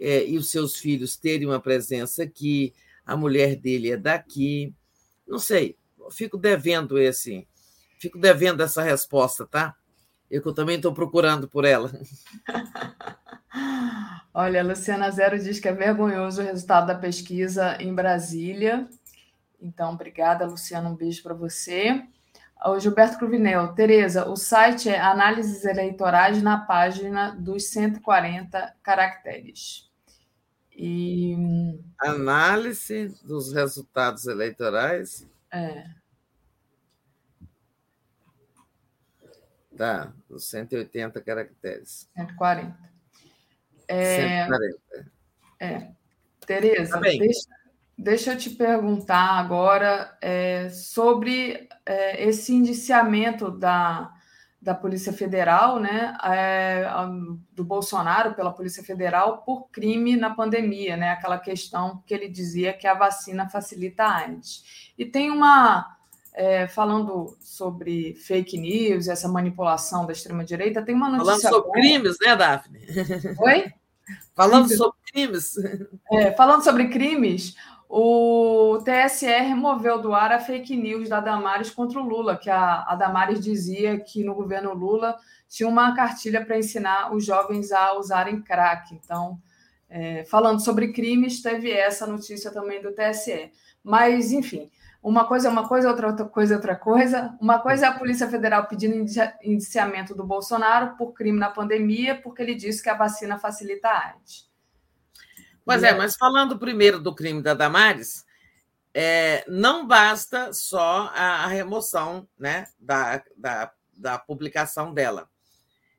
é, 0.00 0.26
e 0.26 0.36
os 0.36 0.50
seus 0.50 0.74
filhos 0.74 1.16
terem 1.16 1.46
uma 1.46 1.60
presença 1.60 2.24
aqui, 2.24 2.74
a 3.06 3.16
mulher 3.16 3.54
dele 3.54 3.92
é 3.92 3.96
daqui, 3.96 4.74
não 5.24 5.38
sei, 5.38 5.76
fico 6.10 6.36
devendo 6.36 6.98
esse 6.98 7.46
Fico 7.98 8.18
devendo 8.18 8.62
essa 8.62 8.80
resposta, 8.82 9.44
tá? 9.44 9.74
Eu 10.30 10.40
que 10.40 10.48
eu 10.48 10.54
também 10.54 10.76
estou 10.76 10.94
procurando 10.94 11.48
por 11.48 11.64
ela. 11.64 11.90
Olha, 14.32 14.60
a 14.60 14.64
Luciana 14.64 15.10
Zero 15.10 15.36
diz 15.36 15.58
que 15.58 15.66
é 15.66 15.72
vergonhoso 15.72 16.40
o 16.40 16.44
resultado 16.44 16.86
da 16.86 16.94
pesquisa 16.94 17.76
em 17.80 17.92
Brasília. 17.92 18.88
Então, 19.60 19.94
obrigada, 19.94 20.46
Luciana. 20.46 20.88
Um 20.88 20.94
beijo 20.94 21.24
para 21.24 21.34
você. 21.34 22.04
O 22.64 22.78
Gilberto 22.78 23.18
Cruvinel. 23.18 23.72
Tereza, 23.74 24.28
o 24.28 24.36
site 24.36 24.88
é 24.88 25.00
Análises 25.00 25.64
Eleitorais 25.64 26.42
na 26.42 26.58
página 26.58 27.30
dos 27.30 27.68
140 27.68 28.74
caracteres. 28.82 29.88
E... 30.72 31.36
Análise 31.98 33.08
dos 33.24 33.52
resultados 33.52 34.26
eleitorais. 34.26 35.28
É. 35.52 35.84
Tá, 39.76 40.12
dos 40.28 40.48
180 40.50 41.20
caracteres. 41.20 42.08
140. 42.16 42.76
É, 43.86 44.44
140. 44.46 45.12
É. 45.60 45.92
Tereza, 46.44 46.94
Tá 46.94 47.00
deixa, 47.00 47.48
deixa 47.98 48.32
eu 48.32 48.38
te 48.38 48.50
perguntar 48.50 49.38
agora 49.38 50.16
é, 50.22 50.68
sobre 50.70 51.68
é, 51.84 52.28
esse 52.28 52.54
indiciamento 52.54 53.50
da, 53.50 54.12
da 54.62 54.72
Polícia 54.72 55.12
Federal, 55.12 55.80
né, 55.80 56.16
é, 56.22 56.88
do 57.52 57.64
Bolsonaro 57.64 58.34
pela 58.34 58.52
Polícia 58.52 58.84
Federal 58.84 59.38
por 59.38 59.68
crime 59.70 60.16
na 60.16 60.30
pandemia, 60.30 60.96
né, 60.96 61.10
aquela 61.10 61.38
questão 61.38 62.00
que 62.06 62.14
ele 62.14 62.28
dizia 62.28 62.72
que 62.72 62.86
a 62.86 62.94
vacina 62.94 63.48
facilita 63.48 64.04
a 64.04 64.18
AIDS. 64.18 64.92
E 64.96 65.04
tem 65.04 65.32
uma, 65.32 65.96
é, 66.32 66.68
falando 66.68 67.36
sobre 67.40 68.14
fake 68.14 68.56
news, 68.56 69.08
essa 69.08 69.26
manipulação 69.26 70.06
da 70.06 70.12
extrema-direita, 70.12 70.82
tem 70.82 70.94
uma 70.94 71.06
Falando 71.06 71.26
notícia 71.26 71.50
sobre 71.50 71.64
boa. 71.64 71.72
crimes, 71.74 72.16
né, 72.22 72.36
Daphne? 72.36 72.78
Oi? 73.40 73.72
Falando 74.34 74.74
sobre 74.74 74.96
crimes. 75.12 75.52
É, 76.10 76.32
falando 76.32 76.64
sobre 76.64 76.88
crimes, 76.88 77.54
o 77.88 78.78
TSE 78.84 79.26
removeu 79.26 80.00
do 80.00 80.12
ar 80.12 80.30
a 80.30 80.38
fake 80.38 80.76
news 80.76 81.08
da 81.08 81.20
Damares 81.20 81.70
contra 81.70 81.98
o 81.98 82.06
Lula, 82.06 82.36
que 82.36 82.50
a, 82.50 82.82
a 82.82 82.94
Damares 82.94 83.40
dizia 83.40 83.98
que 83.98 84.22
no 84.22 84.34
governo 84.34 84.74
Lula 84.74 85.16
tinha 85.48 85.68
uma 85.68 85.94
cartilha 85.94 86.44
para 86.44 86.58
ensinar 86.58 87.14
os 87.14 87.24
jovens 87.24 87.72
a 87.72 87.94
usarem 87.94 88.42
crack. 88.42 88.94
Então, 88.94 89.40
é, 89.88 90.22
falando 90.24 90.60
sobre 90.60 90.92
crimes, 90.92 91.40
teve 91.40 91.70
essa 91.70 92.06
notícia 92.06 92.50
também 92.50 92.82
do 92.82 92.92
TSE. 92.92 93.50
Mas, 93.82 94.32
enfim, 94.32 94.70
uma 95.02 95.26
coisa 95.26 95.48
é 95.48 95.50
uma 95.50 95.66
coisa, 95.66 95.88
outra, 95.88 96.08
outra 96.08 96.26
coisa 96.26 96.54
é 96.54 96.56
outra 96.56 96.76
coisa. 96.76 97.38
Uma 97.40 97.58
coisa 97.58 97.86
é 97.86 97.88
a 97.88 97.98
Polícia 97.98 98.28
Federal 98.28 98.66
pedindo 98.66 98.96
indicia- 98.96 99.34
indiciamento 99.42 100.14
do 100.14 100.24
Bolsonaro 100.24 100.94
por 100.96 101.14
crime 101.14 101.38
na 101.38 101.48
pandemia, 101.48 102.20
porque 102.20 102.42
ele 102.42 102.54
disse 102.54 102.82
que 102.82 102.90
a 102.90 102.94
vacina 102.94 103.38
facilita 103.38 103.88
a 103.88 104.08
AIDS. 104.08 104.47
Pois 105.68 105.82
é, 105.82 105.94
mas 105.94 106.16
falando 106.16 106.58
primeiro 106.58 106.98
do 106.98 107.14
crime 107.14 107.42
da 107.42 107.52
Damares, 107.52 108.24
é, 108.94 109.44
não 109.46 109.86
basta 109.86 110.50
só 110.50 111.12
a, 111.14 111.44
a 111.44 111.46
remoção 111.46 112.26
né, 112.38 112.64
da, 112.80 113.22
da, 113.36 113.70
da 113.92 114.18
publicação 114.18 114.94
dela. 114.94 115.28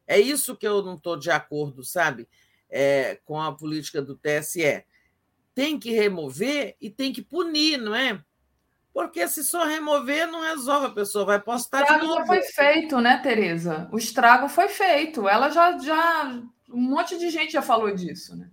É 0.08 0.20
isso 0.20 0.58
que 0.58 0.68
eu 0.68 0.82
não 0.82 0.96
estou 0.96 1.16
de 1.16 1.30
acordo, 1.30 1.84
sabe, 1.84 2.28
é, 2.68 3.20
com 3.24 3.40
a 3.40 3.54
política 3.54 4.02
do 4.02 4.16
TSE. 4.18 4.84
Tem 5.54 5.78
que 5.78 5.92
remover 5.92 6.76
e 6.82 6.90
tem 6.90 7.14
que 7.14 7.22
punir, 7.22 7.78
não 7.78 7.94
é? 7.94 8.20
Porque 8.92 9.28
se 9.28 9.44
só 9.44 9.66
remover, 9.66 10.26
não 10.26 10.42
resolve, 10.42 10.88
a 10.88 10.92
pessoa 10.92 11.26
vai 11.26 11.38
O 11.38 11.42
postar 11.42 11.84
de 11.84 11.94
estrago 11.94 12.16
já 12.16 12.26
foi 12.26 12.42
feito, 12.42 13.00
né, 13.00 13.20
Tereza? 13.22 13.88
O 13.92 14.00
estrago 14.00 14.50
foi 14.50 14.68
feito. 14.68 15.30
Ela 15.30 15.50
já, 15.50 15.78
já. 15.78 16.42
Um 16.68 16.82
monte 16.82 17.20
de 17.20 17.30
gente 17.30 17.54
já 17.54 17.62
falou 17.62 17.94
disso, 17.94 18.36
né? 18.36 18.50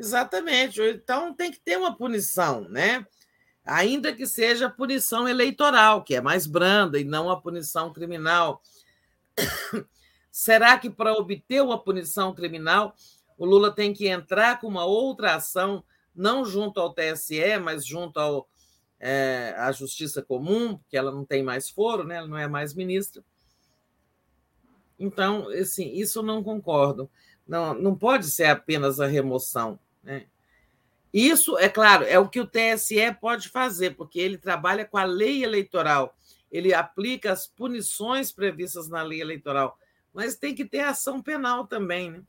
Exatamente. 0.00 0.80
Então 0.80 1.34
tem 1.34 1.52
que 1.52 1.60
ter 1.60 1.76
uma 1.76 1.94
punição, 1.94 2.66
né? 2.70 3.06
Ainda 3.62 4.14
que 4.14 4.26
seja 4.26 4.70
punição 4.70 5.28
eleitoral, 5.28 6.02
que 6.02 6.14
é 6.14 6.22
mais 6.22 6.46
branda 6.46 6.98
e 6.98 7.04
não 7.04 7.30
a 7.30 7.38
punição 7.38 7.92
criminal. 7.92 8.62
Será 10.32 10.78
que 10.78 10.88
para 10.88 11.12
obter 11.12 11.62
uma 11.62 11.78
punição 11.78 12.34
criminal, 12.34 12.94
o 13.36 13.44
Lula 13.44 13.70
tem 13.70 13.92
que 13.92 14.08
entrar 14.08 14.58
com 14.58 14.68
uma 14.68 14.86
outra 14.86 15.34
ação, 15.34 15.84
não 16.14 16.46
junto 16.46 16.80
ao 16.80 16.94
TSE, 16.94 17.58
mas 17.62 17.84
junto 17.84 18.18
ao, 18.18 18.48
é, 18.98 19.54
à 19.58 19.70
Justiça 19.70 20.22
Comum, 20.22 20.78
porque 20.78 20.96
ela 20.96 21.12
não 21.12 21.26
tem 21.26 21.42
mais 21.42 21.68
foro, 21.68 22.04
né? 22.04 22.16
ela 22.16 22.26
não 22.26 22.38
é 22.38 22.48
mais 22.48 22.72
ministra. 22.72 23.22
Então, 24.98 25.46
assim, 25.50 25.92
isso 25.92 26.22
não 26.22 26.42
concordo. 26.42 27.10
Não, 27.46 27.74
não 27.74 27.94
pode 27.94 28.30
ser 28.30 28.46
apenas 28.46 28.98
a 28.98 29.06
remoção. 29.06 29.78
Né? 30.02 30.26
Isso, 31.12 31.58
é 31.58 31.68
claro, 31.68 32.04
é 32.04 32.18
o 32.18 32.28
que 32.28 32.40
o 32.40 32.46
TSE 32.46 33.12
pode 33.20 33.48
fazer, 33.48 33.96
porque 33.96 34.20
ele 34.20 34.38
trabalha 34.38 34.84
com 34.84 34.96
a 34.96 35.04
lei 35.04 35.42
eleitoral, 35.42 36.16
ele 36.50 36.72
aplica 36.72 37.32
as 37.32 37.46
punições 37.46 38.30
previstas 38.30 38.88
na 38.88 39.02
lei 39.02 39.20
eleitoral, 39.20 39.76
mas 40.14 40.36
tem 40.36 40.54
que 40.54 40.64
ter 40.64 40.80
ação 40.80 41.20
penal 41.20 41.66
também. 41.66 42.10
Né? 42.10 42.22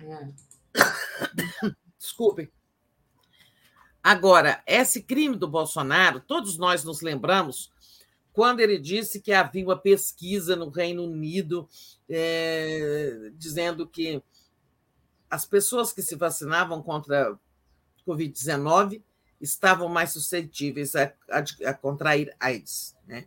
É. 0.00 1.70
Desculpem. 1.98 2.50
Agora, 4.02 4.62
esse 4.66 5.02
crime 5.02 5.36
do 5.36 5.46
Bolsonaro, 5.46 6.20
todos 6.20 6.56
nós 6.56 6.84
nos 6.84 7.02
lembramos 7.02 7.70
quando 8.32 8.60
ele 8.60 8.78
disse 8.78 9.20
que 9.20 9.32
havia 9.32 9.64
uma 9.64 9.76
pesquisa 9.76 10.56
no 10.56 10.70
Reino 10.70 11.04
Unido 11.04 11.68
é, 12.08 13.30
dizendo 13.34 13.86
que 13.86 14.22
as 15.30 15.46
pessoas 15.46 15.92
que 15.92 16.02
se 16.02 16.16
vacinavam 16.16 16.82
contra 16.82 17.38
Covid-19 18.06 19.00
estavam 19.40 19.88
mais 19.88 20.12
suscetíveis 20.12 20.94
a, 20.96 21.12
a, 21.30 21.70
a 21.70 21.74
contrair 21.74 22.34
AIDS. 22.38 22.96
Né? 23.06 23.26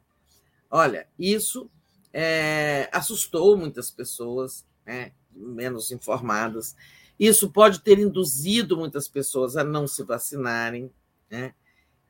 Olha, 0.70 1.08
isso 1.18 1.70
é, 2.12 2.90
assustou 2.92 3.58
muitas 3.58 3.90
pessoas 3.90 4.66
né, 4.86 5.14
menos 5.32 5.92
informadas. 5.92 6.76
Isso 7.20 7.50
pode 7.50 7.80
ter 7.80 7.98
induzido 7.98 8.78
muitas 8.78 9.08
pessoas 9.08 9.56
a 9.56 9.64
não 9.64 9.88
se 9.88 10.04
vacinarem. 10.04 10.92
Né? 11.30 11.56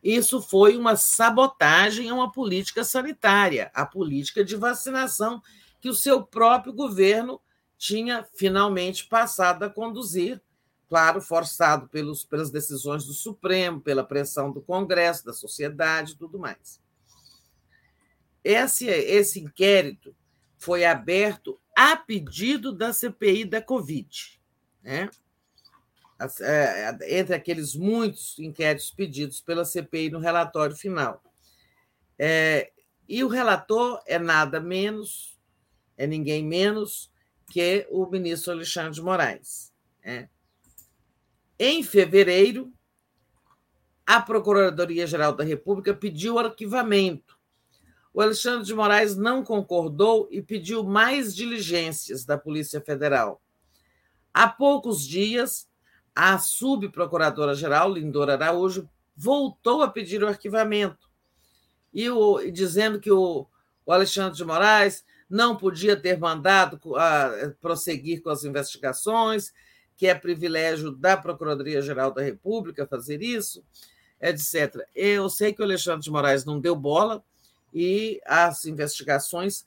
Isso 0.03 0.41
foi 0.41 0.75
uma 0.75 0.95
sabotagem 0.95 2.09
a 2.09 2.13
uma 2.13 2.31
política 2.31 2.83
sanitária, 2.83 3.71
a 3.73 3.85
política 3.85 4.43
de 4.43 4.55
vacinação 4.55 5.41
que 5.79 5.89
o 5.89 5.93
seu 5.93 6.23
próprio 6.23 6.73
governo 6.73 7.39
tinha 7.77 8.23
finalmente 8.33 9.05
passado 9.05 9.63
a 9.63 9.69
conduzir, 9.69 10.41
claro, 10.87 11.21
forçado 11.21 11.87
pelos, 11.87 12.23
pelas 12.23 12.51
decisões 12.51 13.05
do 13.05 13.13
Supremo, 13.13 13.81
pela 13.81 14.03
pressão 14.03 14.51
do 14.51 14.61
Congresso, 14.61 15.25
da 15.25 15.33
sociedade 15.33 16.13
e 16.13 16.15
tudo 16.15 16.39
mais. 16.39 16.81
Esse, 18.43 18.87
esse 18.87 19.39
inquérito 19.39 20.15
foi 20.57 20.85
aberto 20.85 21.59
a 21.75 21.95
pedido 21.95 22.71
da 22.71 22.93
CPI 22.93 23.45
da 23.45 23.61
Covid. 23.61 24.39
Né? 24.81 25.09
Entre 27.07 27.35
aqueles 27.35 27.75
muitos 27.75 28.37
inquéritos 28.39 28.91
pedidos 28.91 29.41
pela 29.41 29.65
CPI 29.65 30.09
no 30.09 30.19
relatório 30.19 30.75
final. 30.75 31.21
É, 32.17 32.71
e 33.07 33.23
o 33.23 33.27
relator 33.27 34.01
é 34.05 34.19
nada 34.19 34.59
menos, 34.59 35.37
é 35.97 36.07
ninguém 36.07 36.45
menos 36.45 37.11
que 37.49 37.87
o 37.89 38.05
ministro 38.07 38.53
Alexandre 38.53 38.93
de 38.93 39.01
Moraes. 39.01 39.73
Né? 40.03 40.29
Em 41.57 41.83
fevereiro, 41.83 42.73
a 44.05 44.21
Procuradoria-Geral 44.21 45.33
da 45.33 45.43
República 45.43 45.93
pediu 45.93 46.39
arquivamento. 46.39 47.37
O 48.13 48.21
Alexandre 48.21 48.65
de 48.65 48.73
Moraes 48.73 49.15
não 49.15 49.43
concordou 49.43 50.27
e 50.29 50.41
pediu 50.41 50.83
mais 50.83 51.35
diligências 51.35 52.25
da 52.25 52.37
Polícia 52.37 52.79
Federal. 52.81 53.41
Há 54.33 54.47
poucos 54.47 55.07
dias, 55.07 55.67
a 56.15 56.37
subprocuradora-geral, 56.37 57.91
Lindora 57.91 58.33
Araújo, 58.33 58.89
voltou 59.15 59.81
a 59.81 59.87
pedir 59.87 60.23
o 60.23 60.27
arquivamento, 60.27 61.09
e 61.93 62.09
o, 62.09 62.39
dizendo 62.51 62.99
que 62.99 63.11
o, 63.11 63.47
o 63.85 63.91
Alexandre 63.91 64.35
de 64.35 64.43
Moraes 64.43 65.05
não 65.33 65.57
podia 65.57 65.97
ter 65.97 66.19
mandado 66.19 66.79
a, 66.95 67.51
prosseguir 67.59 68.21
com 68.21 68.29
as 68.29 68.43
investigações, 68.43 69.51
que 69.97 70.05
é 70.05 70.13
privilégio 70.13 70.91
da 70.91 71.17
Procuradoria-Geral 71.17 72.11
da 72.13 72.21
República 72.21 72.85
fazer 72.85 73.23
isso, 73.23 73.65
etc. 74.21 74.87
Eu 74.93 75.27
sei 75.29 75.51
que 75.51 75.61
o 75.61 75.65
Alexandre 75.65 76.03
de 76.03 76.11
Moraes 76.11 76.45
não 76.45 76.59
deu 76.59 76.75
bola 76.75 77.23
e 77.73 78.21
as 78.27 78.65
investigações 78.65 79.65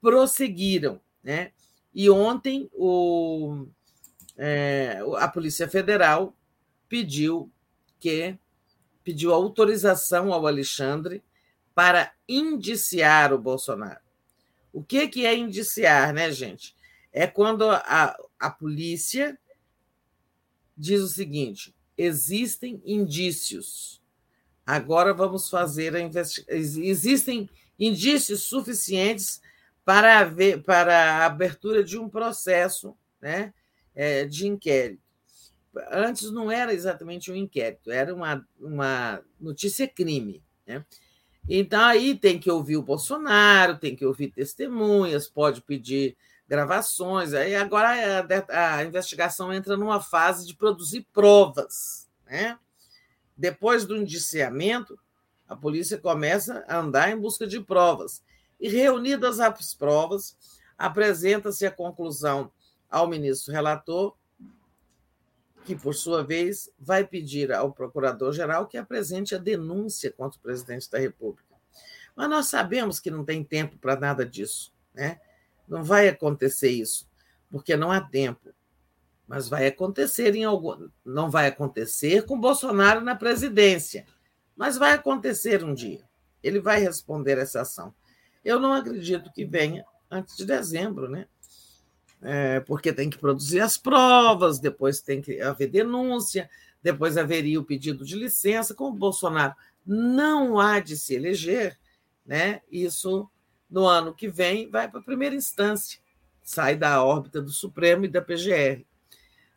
prosseguiram. 0.00 1.00
Né? 1.22 1.52
E 1.94 2.10
ontem 2.10 2.68
o, 2.72 3.68
é, 4.36 4.98
a 5.18 5.28
Polícia 5.28 5.68
Federal 5.68 6.36
pediu 6.88 7.48
que 8.00 8.36
pediu 9.04 9.32
autorização 9.32 10.32
ao 10.32 10.44
Alexandre 10.44 11.22
para 11.72 12.12
indiciar 12.28 13.32
o 13.32 13.38
Bolsonaro. 13.38 14.03
O 14.74 14.82
que, 14.82 15.06
que 15.06 15.24
é 15.24 15.38
indiciar, 15.38 16.12
né, 16.12 16.32
gente? 16.32 16.74
É 17.12 17.28
quando 17.28 17.70
a, 17.70 18.16
a 18.40 18.50
polícia 18.50 19.38
diz 20.76 21.00
o 21.00 21.06
seguinte: 21.06 21.72
existem 21.96 22.82
indícios. 22.84 24.02
Agora 24.66 25.14
vamos 25.14 25.48
fazer 25.48 25.94
a 25.94 26.00
investigação. 26.00 26.56
Existem 26.58 27.48
indícios 27.78 28.42
suficientes 28.42 29.40
para, 29.84 30.18
haver, 30.18 30.60
para 30.64 31.18
a 31.18 31.26
abertura 31.26 31.84
de 31.84 31.96
um 31.96 32.08
processo 32.08 32.96
né, 33.20 33.54
é, 33.94 34.24
de 34.24 34.48
inquérito. 34.48 35.04
Antes 35.92 36.32
não 36.32 36.50
era 36.50 36.74
exatamente 36.74 37.30
um 37.30 37.36
inquérito, 37.36 37.92
era 37.92 38.12
uma, 38.12 38.44
uma 38.58 39.22
notícia-crime. 39.38 40.42
Né? 40.66 40.84
Então, 41.48 41.80
aí 41.84 42.14
tem 42.16 42.38
que 42.38 42.50
ouvir 42.50 42.76
o 42.76 42.82
Bolsonaro, 42.82 43.78
tem 43.78 43.94
que 43.94 44.06
ouvir 44.06 44.30
testemunhas, 44.30 45.28
pode 45.28 45.60
pedir 45.60 46.16
gravações. 46.48 47.34
Aí 47.34 47.54
agora 47.54 48.26
a, 48.48 48.76
a 48.76 48.84
investigação 48.84 49.52
entra 49.52 49.76
numa 49.76 50.00
fase 50.00 50.46
de 50.46 50.54
produzir 50.54 51.06
provas. 51.12 52.08
Né? 52.26 52.58
Depois 53.36 53.84
do 53.84 53.96
indiciamento, 53.96 54.98
a 55.48 55.54
polícia 55.54 55.98
começa 55.98 56.64
a 56.66 56.78
andar 56.78 57.10
em 57.10 57.18
busca 57.18 57.46
de 57.46 57.60
provas. 57.60 58.22
E, 58.58 58.68
reunidas 58.68 59.40
as 59.40 59.74
provas, 59.74 60.36
apresenta-se 60.78 61.66
a 61.66 61.70
conclusão 61.70 62.50
ao 62.90 63.08
ministro 63.08 63.52
relator, 63.52 64.16
que, 65.64 65.74
por 65.74 65.94
sua 65.94 66.22
vez, 66.22 66.70
vai 66.78 67.06
pedir 67.06 67.52
ao 67.52 67.72
procurador-geral 67.72 68.66
que 68.66 68.76
apresente 68.76 69.34
a 69.34 69.38
denúncia 69.38 70.12
contra 70.12 70.38
o 70.38 70.42
presidente 70.42 70.90
da 70.90 70.98
República. 70.98 71.54
Mas 72.14 72.28
nós 72.28 72.46
sabemos 72.46 73.00
que 73.00 73.10
não 73.10 73.24
tem 73.24 73.42
tempo 73.42 73.76
para 73.78 73.98
nada 73.98 74.24
disso. 74.24 74.72
Né? 74.94 75.18
Não 75.66 75.82
vai 75.82 76.08
acontecer 76.08 76.70
isso, 76.70 77.08
porque 77.50 77.76
não 77.76 77.90
há 77.90 78.00
tempo. 78.00 78.50
Mas 79.26 79.48
vai 79.48 79.66
acontecer 79.66 80.34
em 80.36 80.44
algum. 80.44 80.88
Não 81.04 81.30
vai 81.30 81.46
acontecer 81.46 82.24
com 82.26 82.38
Bolsonaro 82.38 83.00
na 83.00 83.16
presidência, 83.16 84.06
mas 84.54 84.76
vai 84.76 84.92
acontecer 84.92 85.64
um 85.64 85.72
dia. 85.72 86.02
Ele 86.42 86.60
vai 86.60 86.78
responder 86.78 87.38
essa 87.38 87.62
ação. 87.62 87.94
Eu 88.44 88.60
não 88.60 88.74
acredito 88.74 89.32
que 89.32 89.46
venha 89.46 89.84
antes 90.10 90.36
de 90.36 90.44
dezembro, 90.44 91.08
né? 91.08 91.26
É, 92.26 92.60
porque 92.60 92.90
tem 92.90 93.10
que 93.10 93.18
produzir 93.18 93.60
as 93.60 93.76
provas, 93.76 94.58
depois 94.58 95.02
tem 95.02 95.20
que 95.20 95.42
haver 95.42 95.68
denúncia, 95.68 96.48
depois 96.82 97.18
haveria 97.18 97.60
o 97.60 97.64
pedido 97.64 98.04
de 98.04 98.16
licença. 98.16 98.74
Como 98.74 98.96
o 98.96 98.98
Bolsonaro 98.98 99.54
não 99.86 100.58
há 100.58 100.80
de 100.80 100.96
se 100.96 101.14
eleger, 101.14 101.78
né? 102.24 102.62
Isso 102.70 103.28
no 103.68 103.86
ano 103.86 104.14
que 104.14 104.28
vem 104.28 104.70
vai 104.70 104.88
para 104.90 105.00
a 105.00 105.04
primeira 105.04 105.34
instância, 105.34 106.00
sai 106.42 106.76
da 106.76 107.04
órbita 107.04 107.42
do 107.42 107.50
Supremo 107.50 108.06
e 108.06 108.08
da 108.08 108.22
PGR. 108.22 108.86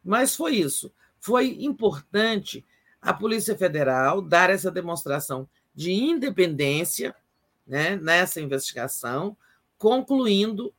Mas 0.03 0.35
foi 0.35 0.55
isso. 0.55 0.93
Foi 1.19 1.57
importante 1.59 2.65
a 3.01 3.13
Polícia 3.13 3.57
Federal 3.57 4.21
dar 4.21 4.49
essa 4.49 4.71
demonstração 4.71 5.47
de 5.73 5.91
independência 5.91 7.15
né, 7.65 7.95
nessa 7.95 8.41
investigação, 8.41 9.37
concluindo 9.77 10.73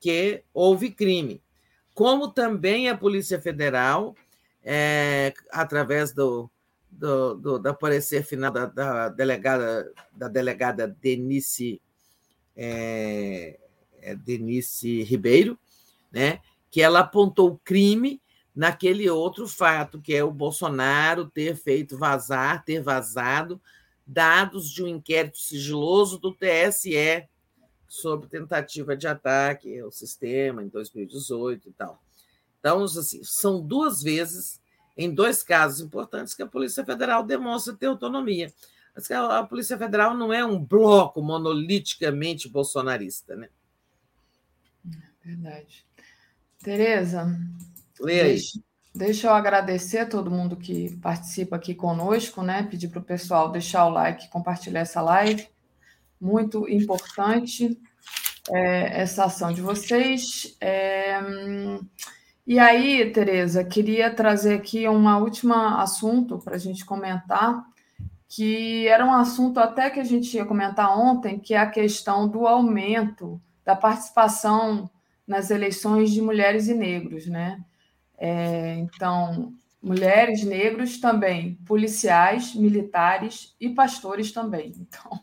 que 0.00 0.42
houve 0.52 0.90
crime. 0.90 1.42
Como 1.94 2.28
também 2.28 2.88
a 2.88 2.96
Polícia 2.96 3.40
Federal, 3.40 4.14
é, 4.62 5.32
através 5.50 6.12
do, 6.12 6.50
do, 6.90 7.34
do, 7.34 7.58
do 7.58 7.74
parecer 7.74 8.24
final 8.24 8.52
da, 8.52 8.66
da, 8.66 9.08
delegada, 9.08 9.92
da 10.12 10.28
delegada 10.28 10.86
Denise, 10.86 11.80
é, 12.56 13.58
é 14.00 14.14
Denise 14.14 15.02
Ribeiro, 15.02 15.58
né, 16.12 16.40
que 16.70 16.80
ela 16.80 17.00
apontou 17.00 17.50
o 17.50 17.58
crime 17.58 18.20
naquele 18.54 19.08
outro 19.08 19.46
fato, 19.46 20.00
que 20.00 20.14
é 20.14 20.24
o 20.24 20.32
Bolsonaro 20.32 21.26
ter 21.26 21.56
feito 21.56 21.96
vazar, 21.96 22.64
ter 22.64 22.80
vazado 22.80 23.60
dados 24.06 24.70
de 24.70 24.82
um 24.82 24.88
inquérito 24.88 25.38
sigiloso 25.38 26.18
do 26.18 26.34
TSE 26.34 27.28
sobre 27.88 28.28
tentativa 28.28 28.94
de 28.94 29.08
ataque 29.08 29.78
ao 29.80 29.90
sistema 29.90 30.62
em 30.62 30.68
2018 30.68 31.70
e 31.70 31.72
tal. 31.72 32.02
Então, 32.60 32.84
assim, 32.84 33.22
são 33.24 33.60
duas 33.60 34.02
vezes, 34.02 34.60
em 34.96 35.12
dois 35.12 35.42
casos 35.42 35.80
importantes, 35.80 36.34
que 36.34 36.42
a 36.42 36.46
Polícia 36.46 36.84
Federal 36.84 37.24
demonstra 37.24 37.74
ter 37.74 37.86
autonomia. 37.86 38.52
Mas 38.94 39.10
a 39.10 39.42
Polícia 39.44 39.78
Federal 39.78 40.14
não 40.14 40.32
é 40.32 40.44
um 40.44 40.62
bloco 40.62 41.22
monoliticamente 41.22 42.48
bolsonarista, 42.48 43.36
né? 43.36 43.48
Verdade. 45.24 45.86
Tereza. 46.62 47.38
Deixa, 48.02 48.60
deixa 48.94 49.26
eu 49.28 49.34
agradecer 49.34 49.98
a 49.98 50.06
todo 50.06 50.30
mundo 50.30 50.56
que 50.56 50.96
participa 50.96 51.56
aqui 51.56 51.74
conosco, 51.74 52.42
né? 52.42 52.64
Pedir 52.64 52.88
para 52.88 53.00
o 53.00 53.04
pessoal 53.04 53.50
deixar 53.50 53.86
o 53.86 53.90
like, 53.90 54.28
compartilhar 54.30 54.80
essa 54.80 55.00
live. 55.00 55.48
Muito 56.20 56.68
importante 56.68 57.78
é, 58.50 59.02
essa 59.02 59.24
ação 59.24 59.52
de 59.52 59.60
vocês. 59.60 60.56
É, 60.60 61.20
e 62.46 62.58
aí, 62.58 63.10
Tereza, 63.10 63.62
queria 63.64 64.10
trazer 64.10 64.54
aqui 64.54 64.88
um 64.88 65.06
último 65.20 65.54
assunto 65.54 66.38
para 66.38 66.56
a 66.56 66.58
gente 66.58 66.84
comentar, 66.84 67.62
que 68.26 68.88
era 68.88 69.04
um 69.04 69.12
assunto 69.12 69.58
até 69.58 69.90
que 69.90 70.00
a 70.00 70.04
gente 70.04 70.34
ia 70.34 70.46
comentar 70.46 70.98
ontem, 70.98 71.38
que 71.38 71.54
é 71.54 71.58
a 71.58 71.70
questão 71.70 72.28
do 72.28 72.46
aumento 72.46 73.40
da 73.64 73.76
participação 73.76 74.90
nas 75.26 75.50
eleições 75.50 76.10
de 76.10 76.22
mulheres 76.22 76.68
e 76.68 76.74
negros, 76.74 77.26
né? 77.26 77.62
É, 78.16 78.76
então, 78.76 79.52
mulheres, 79.82 80.42
negros 80.42 80.98
também, 80.98 81.54
policiais, 81.66 82.54
militares 82.54 83.54
e 83.60 83.68
pastores 83.68 84.32
também. 84.32 84.72
Então, 84.76 85.20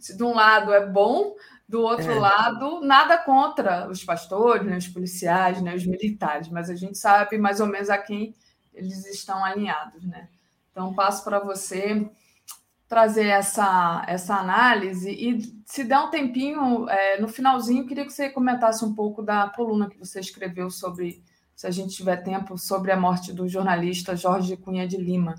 se 0.00 0.16
de 0.16 0.22
um 0.22 0.34
lado 0.34 0.72
é 0.72 0.86
bom, 0.86 1.34
do 1.68 1.80
outro 1.80 2.10
é. 2.10 2.14
lado, 2.14 2.80
nada 2.80 3.18
contra 3.18 3.88
os 3.88 4.04
pastores, 4.04 4.66
né, 4.66 4.76
os 4.76 4.88
policiais, 4.88 5.60
né, 5.62 5.74
os 5.74 5.86
militares, 5.86 6.48
mas 6.48 6.68
a 6.68 6.74
gente 6.74 6.98
sabe 6.98 7.38
mais 7.38 7.60
ou 7.60 7.66
menos 7.66 7.88
a 7.88 7.98
quem 7.98 8.34
eles 8.72 9.06
estão 9.06 9.44
alinhados. 9.44 10.04
Né? 10.04 10.28
Então, 10.70 10.94
passo 10.94 11.24
para 11.24 11.38
você 11.38 12.08
trazer 12.86 13.26
essa, 13.26 14.04
essa 14.06 14.36
análise 14.36 15.10
e, 15.10 15.62
se 15.64 15.84
der 15.84 15.98
um 15.98 16.10
tempinho, 16.10 16.88
é, 16.88 17.20
no 17.20 17.28
finalzinho, 17.28 17.86
queria 17.86 18.04
que 18.04 18.12
você 18.12 18.28
comentasse 18.28 18.84
um 18.84 18.94
pouco 18.94 19.22
da 19.22 19.48
coluna 19.48 19.88
que 19.88 19.98
você 19.98 20.20
escreveu 20.20 20.70
sobre 20.70 21.22
se 21.56 21.66
a 21.66 21.70
gente 21.70 21.94
tiver 21.94 22.16
tempo, 22.18 22.58
sobre 22.58 22.92
a 22.92 22.96
morte 22.96 23.32
do 23.32 23.48
jornalista 23.48 24.16
Jorge 24.16 24.56
Cunha 24.56 24.86
de 24.86 24.96
Lima, 24.96 25.34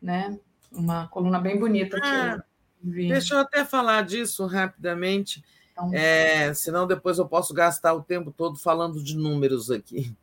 né? 0.00 0.38
Uma 0.72 1.08
coluna 1.08 1.38
bem 1.40 1.58
bonita. 1.58 1.98
Ah, 2.02 2.38
deixa 2.82 3.34
eu 3.34 3.38
até 3.38 3.64
falar 3.64 4.02
disso 4.02 4.46
rapidamente, 4.46 5.42
então, 5.72 5.94
é, 5.94 6.52
senão 6.54 6.86
depois 6.86 7.18
eu 7.18 7.26
posso 7.28 7.54
gastar 7.54 7.94
o 7.94 8.02
tempo 8.02 8.32
todo 8.32 8.58
falando 8.58 9.02
de 9.02 9.16
números 9.16 9.70
aqui. 9.70 10.14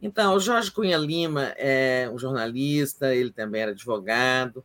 Então, 0.00 0.34
o 0.34 0.40
Jorge 0.40 0.70
Cunha 0.70 0.98
Lima 0.98 1.54
é 1.56 2.10
um 2.12 2.18
jornalista, 2.18 3.14
ele 3.14 3.30
também 3.30 3.62
era 3.62 3.70
advogado, 3.70 4.64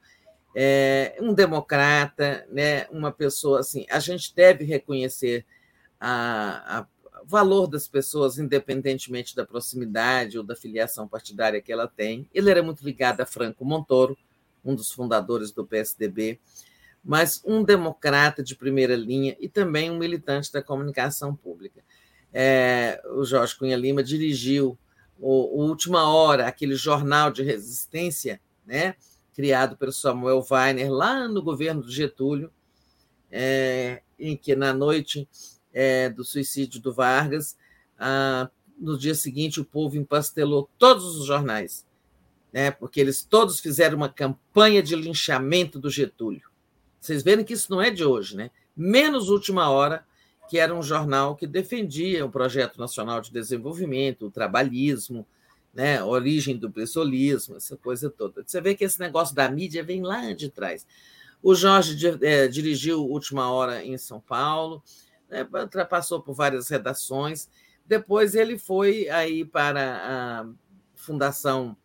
é 0.56 1.16
um 1.22 1.32
democrata, 1.32 2.48
né? 2.52 2.88
uma 2.90 3.12
pessoa 3.12 3.60
assim. 3.60 3.86
A 3.90 4.00
gente 4.00 4.34
deve 4.34 4.66
reconhecer 4.66 5.46
a, 6.00 6.80
a 6.80 6.88
valor 7.24 7.68
das 7.68 7.88
pessoas, 7.88 8.40
independentemente 8.40 9.36
da 9.36 9.46
proximidade 9.46 10.38
ou 10.38 10.44
da 10.44 10.56
filiação 10.56 11.08
partidária 11.08 11.62
que 11.62 11.72
ela 11.72 11.88
tem. 11.88 12.28
Ele 12.34 12.50
era 12.50 12.64
muito 12.64 12.84
ligado 12.84 13.22
a 13.22 13.26
Franco 13.26 13.64
Montoro, 13.64 14.18
um 14.66 14.74
dos 14.74 14.92
fundadores 14.92 15.52
do 15.52 15.66
PSDB, 15.66 16.40
mas 17.08 17.42
um 17.46 17.64
democrata 17.64 18.44
de 18.44 18.54
primeira 18.54 18.94
linha 18.94 19.38
e 19.40 19.48
também 19.48 19.90
um 19.90 19.98
militante 19.98 20.52
da 20.52 20.62
comunicação 20.62 21.34
pública. 21.34 21.82
É, 22.34 23.02
o 23.16 23.24
Jorge 23.24 23.56
Cunha 23.58 23.78
Lima 23.78 24.04
dirigiu 24.04 24.78
o, 25.18 25.62
o, 25.62 25.68
Última 25.70 26.10
Hora, 26.10 26.46
aquele 26.46 26.76
jornal 26.76 27.32
de 27.32 27.44
resistência, 27.44 28.42
né, 28.66 28.96
criado 29.34 29.78
pelo 29.78 29.94
Samuel 29.94 30.46
Weiner 30.52 30.92
lá 30.92 31.30
no 31.30 31.42
governo 31.42 31.82
do 31.82 31.90
Getúlio, 31.90 32.52
é, 33.32 34.02
em 34.20 34.36
que 34.36 34.54
na 34.54 34.74
noite 34.74 35.30
é, 35.74 36.10
do 36.10 36.26
suicídio 36.26 36.82
do 36.82 36.94
Vargas. 36.94 37.58
Ah, 37.98 38.50
no 38.78 38.98
dia 38.98 39.16
seguinte, 39.16 39.62
o 39.62 39.66
povo 39.66 39.96
empastelou 39.96 40.70
todos 40.78 41.16
os 41.16 41.26
jornais, 41.26 41.86
né, 42.52 42.70
porque 42.70 43.00
eles 43.00 43.24
todos 43.24 43.62
fizeram 43.62 43.96
uma 43.96 44.10
campanha 44.10 44.84
de 44.84 44.94
linchamento 44.94 45.80
do 45.80 45.90
Getúlio. 45.90 46.47
Vocês 47.00 47.24
verem 47.24 47.46
que 47.46 47.54
isso 47.54 47.72
não 47.72 47.82
é 47.82 47.90
de 47.90 48.04
hoje, 48.04 48.36
né? 48.36 48.52
Menos 48.76 49.30
Última 49.30 49.70
Hora, 49.70 50.06
que 50.48 50.58
era 50.58 50.74
um 50.74 50.82
jornal 50.82 51.36
que 51.36 51.46
defendia 51.46 52.26
o 52.26 52.32
projeto 52.32 52.80
nacional 52.80 53.22
de 53.22 53.32
desenvolvimento, 53.32 54.28
o 54.28 54.32
trabalhismo, 54.32 55.28
né, 55.74 56.00
a 56.00 56.06
origem 56.06 56.58
do 56.58 56.72
pessoalismo, 56.72 57.58
essa 57.58 57.76
coisa 57.78 58.10
toda. 58.10 58.44
Você 58.46 58.60
vê 58.62 58.74
que 58.74 58.84
esse 58.84 59.00
negócio 59.00 59.36
da 59.36 59.50
mídia 59.50 59.84
vem 59.84 60.02
lá 60.02 60.34
de 60.34 60.50
trás. 60.50 60.88
O 61.44 61.54
Jorge 61.54 61.98
é, 62.22 62.48
dirigiu 62.48 63.06
Última 63.06 63.52
Hora 63.52 63.84
em 63.84 63.98
São 63.98 64.20
Paulo, 64.20 64.82
né, 65.30 65.48
passou 65.88 66.22
por 66.22 66.34
várias 66.34 66.70
redações. 66.70 67.50
Depois 67.86 68.34
ele 68.34 68.58
foi 68.58 69.08
aí 69.10 69.46
para 69.46 70.02
a 70.04 70.50
Fundação 70.96 71.78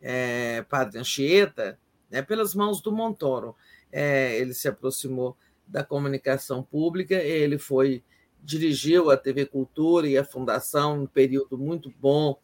é, 0.00 0.62
Padre 0.62 0.98
Anchieta, 0.98 1.78
né, 2.10 2.22
pelas 2.22 2.54
mãos 2.54 2.80
do 2.80 2.90
Montoro. 2.90 3.54
É, 3.92 4.36
ele 4.38 4.52
se 4.52 4.68
aproximou 4.68 5.36
da 5.66 5.82
comunicação 5.82 6.62
pública, 6.62 7.14
ele 7.14 7.58
foi 7.58 8.02
dirigiu 8.42 9.10
a 9.10 9.16
TV 9.16 9.46
Cultura 9.46 10.06
e 10.06 10.16
a 10.16 10.24
Fundação 10.24 11.02
um 11.02 11.06
período 11.06 11.58
muito 11.58 11.92
bom, 12.00 12.38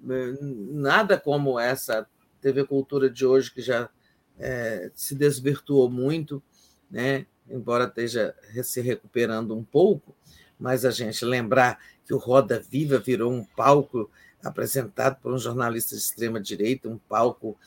nada 0.00 1.18
como 1.18 1.58
essa 1.58 2.06
TV 2.40 2.64
Cultura 2.64 3.10
de 3.10 3.26
hoje 3.26 3.52
que 3.52 3.60
já 3.60 3.90
é, 4.38 4.90
se 4.94 5.14
desvirtuou 5.14 5.90
muito, 5.90 6.42
né? 6.90 7.26
embora 7.48 7.84
esteja 7.84 8.34
se 8.62 8.80
recuperando 8.80 9.54
um 9.54 9.62
pouco, 9.62 10.14
mas 10.58 10.84
a 10.84 10.90
gente 10.90 11.24
lembrar 11.24 11.78
que 12.06 12.14
o 12.14 12.18
Roda 12.18 12.58
Viva 12.58 12.98
virou 12.98 13.32
um 13.32 13.44
palco 13.44 14.10
apresentado 14.42 15.20
por 15.20 15.32
um 15.32 15.38
jornalista 15.38 15.94
de 15.94 16.00
extrema 16.00 16.40
direita, 16.40 16.88
um 16.88 16.98
palco 16.98 17.58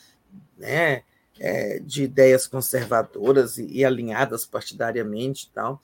né, 0.57 1.03
é, 1.39 1.79
de 1.79 2.03
ideias 2.03 2.47
conservadoras 2.47 3.57
e, 3.57 3.65
e, 3.67 3.85
alinhadas 3.85 4.45
partidariamente 4.45 5.45
e 5.45 5.49
tal. 5.49 5.81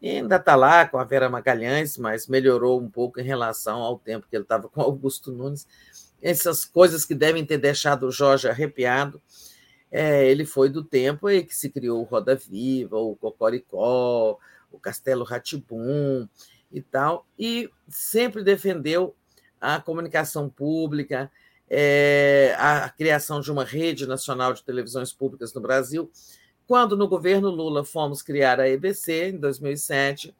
E 0.00 0.08
ainda 0.08 0.36
está 0.36 0.56
lá 0.56 0.86
com 0.86 0.98
a 0.98 1.04
Vera 1.04 1.28
Magalhães, 1.28 1.98
mas 1.98 2.26
melhorou 2.26 2.80
um 2.80 2.88
pouco 2.88 3.20
em 3.20 3.24
relação 3.24 3.80
ao 3.80 3.98
tempo 3.98 4.26
que 4.28 4.36
ele 4.36 4.44
estava 4.44 4.68
com 4.68 4.80
Augusto 4.80 5.30
Nunes. 5.30 5.66
Essas 6.22 6.64
coisas 6.64 7.04
que 7.04 7.14
devem 7.14 7.44
ter 7.44 7.58
deixado 7.58 8.06
o 8.06 8.12
Jorge 8.12 8.48
arrepiado. 8.48 9.20
É, 9.90 10.26
ele 10.26 10.44
foi 10.44 10.68
do 10.68 10.84
tempo 10.84 11.28
em 11.28 11.44
que 11.44 11.54
se 11.54 11.68
criou 11.68 12.00
o 12.00 12.04
Roda 12.04 12.36
Viva, 12.36 12.96
o 12.96 13.16
Cocoricó, 13.16 14.38
o 14.70 14.78
Castelo 14.78 15.24
Ratibum 15.24 16.28
e 16.70 16.80
tal, 16.80 17.26
e 17.36 17.68
sempre 17.88 18.44
defendeu 18.44 19.16
a 19.60 19.80
comunicação 19.80 20.48
pública, 20.48 21.30
é, 21.70 22.56
a 22.58 22.88
criação 22.88 23.40
de 23.40 23.52
uma 23.52 23.64
rede 23.64 24.06
nacional 24.06 24.52
de 24.52 24.64
televisões 24.64 25.12
públicas 25.12 25.54
no 25.54 25.60
Brasil. 25.60 26.10
Quando 26.66 26.96
no 26.96 27.06
governo 27.06 27.48
Lula 27.48 27.84
fomos 27.84 28.22
criar 28.22 28.58
a 28.58 28.68
EBC, 28.68 29.30
em 29.30 29.36
2007, 29.36 30.34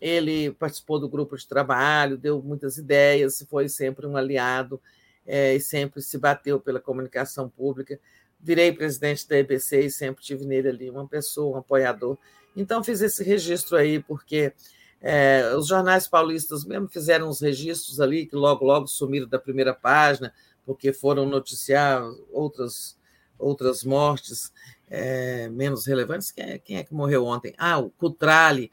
ele 0.00 0.50
participou 0.52 0.98
do 0.98 1.08
grupo 1.08 1.36
de 1.36 1.48
trabalho, 1.48 2.18
deu 2.18 2.42
muitas 2.42 2.76
ideias, 2.76 3.44
foi 3.48 3.68
sempre 3.68 4.06
um 4.06 4.16
aliado 4.16 4.80
é, 5.26 5.54
e 5.54 5.60
sempre 5.60 6.02
se 6.02 6.18
bateu 6.18 6.60
pela 6.60 6.78
comunicação 6.78 7.48
pública. 7.48 7.98
Virei 8.38 8.70
presidente 8.70 9.26
da 9.26 9.38
EBC 9.38 9.86
e 9.86 9.90
sempre 9.90 10.22
tive 10.22 10.44
nele 10.44 10.68
ali 10.68 10.90
uma 10.90 11.06
pessoa, 11.06 11.56
um 11.56 11.60
apoiador. 11.60 12.18
Então 12.54 12.84
fiz 12.84 13.00
esse 13.00 13.24
registro 13.24 13.76
aí, 13.76 13.98
porque 14.00 14.52
é, 15.00 15.54
os 15.56 15.66
jornais 15.66 16.06
paulistas 16.06 16.64
mesmo 16.64 16.88
fizeram 16.88 17.28
uns 17.28 17.40
registros 17.40 18.00
ali 18.00 18.26
que 18.26 18.36
logo, 18.36 18.64
logo 18.64 18.86
sumiram 18.86 19.28
da 19.28 19.38
primeira 19.38 19.74
página, 19.74 20.32
porque 20.66 20.92
foram 20.92 21.24
noticiar 21.24 22.02
outras, 22.32 22.98
outras 23.38 23.84
mortes 23.84 24.52
é, 24.90 25.48
menos 25.48 25.86
relevantes. 25.86 26.32
Quem 26.32 26.44
é, 26.44 26.58
quem 26.58 26.76
é, 26.76 26.84
que 26.84 26.92
morreu 26.92 27.24
ontem? 27.24 27.54
Ah, 27.56 27.78
o 27.78 27.88
Cutrale, 27.90 28.70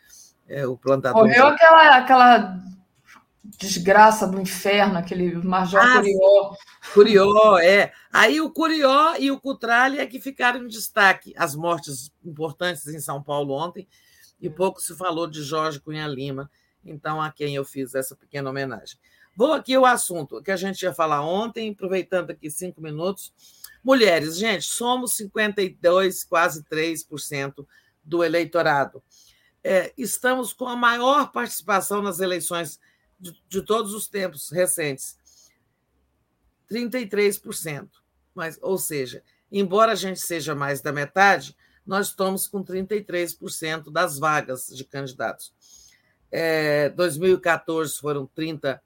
é, 0.47 0.65
o 0.65 0.75
plantador. 0.75 1.21
Morreu 1.23 1.45
aquela, 1.45 1.97
aquela 1.97 2.59
desgraça 3.59 4.27
do 4.27 4.41
inferno, 4.41 4.97
aquele 4.97 5.35
Major 5.35 5.81
ah, 5.81 5.95
Curió. 5.95 6.55
Curió, 6.93 7.57
é. 7.59 7.93
Aí 8.11 8.41
o 8.41 8.49
Curió 8.51 9.15
e 9.19 9.29
o 9.29 9.39
Cutrale 9.39 9.99
é 9.99 10.07
que 10.07 10.19
ficaram 10.19 10.63
em 10.63 10.67
destaque. 10.67 11.33
As 11.37 11.55
mortes 11.55 12.11
importantes 12.25 12.87
em 12.87 12.99
São 12.99 13.21
Paulo 13.21 13.53
ontem, 13.53 13.87
e 14.41 14.49
pouco 14.49 14.81
se 14.81 14.95
falou 14.95 15.27
de 15.27 15.43
Jorge 15.43 15.79
Cunha 15.79 16.07
Lima, 16.07 16.49
então 16.83 17.21
a 17.21 17.31
quem 17.31 17.55
eu 17.55 17.63
fiz 17.63 17.95
essa 17.95 18.15
pequena 18.15 18.49
homenagem. 18.49 18.97
Vou 19.35 19.51
aqui 19.51 19.73
ao 19.73 19.85
assunto 19.85 20.41
que 20.41 20.51
a 20.51 20.55
gente 20.55 20.83
ia 20.83 20.93
falar 20.93 21.21
ontem, 21.25 21.71
aproveitando 21.71 22.31
aqui 22.31 22.51
cinco 22.51 22.81
minutos. 22.81 23.33
Mulheres, 23.83 24.37
gente, 24.37 24.63
somos 24.63 25.15
52, 25.15 26.23
quase 26.23 26.63
3% 26.63 27.65
do 28.03 28.23
eleitorado. 28.23 29.01
É, 29.63 29.91
estamos 29.97 30.53
com 30.53 30.67
a 30.67 30.75
maior 30.75 31.31
participação 31.31 32.01
nas 32.01 32.19
eleições 32.19 32.79
de, 33.19 33.35
de 33.49 33.61
todos 33.61 33.93
os 33.93 34.07
tempos 34.07 34.51
recentes. 34.51 35.17
33%. 36.69 37.89
Mas, 38.35 38.59
ou 38.61 38.77
seja, 38.77 39.23
embora 39.51 39.93
a 39.93 39.95
gente 39.95 40.19
seja 40.19 40.53
mais 40.53 40.81
da 40.81 40.91
metade, 40.91 41.55
nós 41.85 42.07
estamos 42.07 42.47
com 42.47 42.63
33% 42.63 43.91
das 43.91 44.19
vagas 44.19 44.67
de 44.67 44.83
candidatos. 44.83 45.53
É, 46.31 46.89
2014 46.89 47.99
foram 47.99 48.25
30 48.27 48.81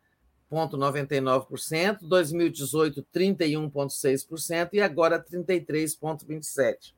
0,99%, 0.51 1.99
2018 2.01 3.05
31,6% 3.13 4.69
e 4.73 4.81
agora 4.81 5.23
33,27%. 5.23 6.93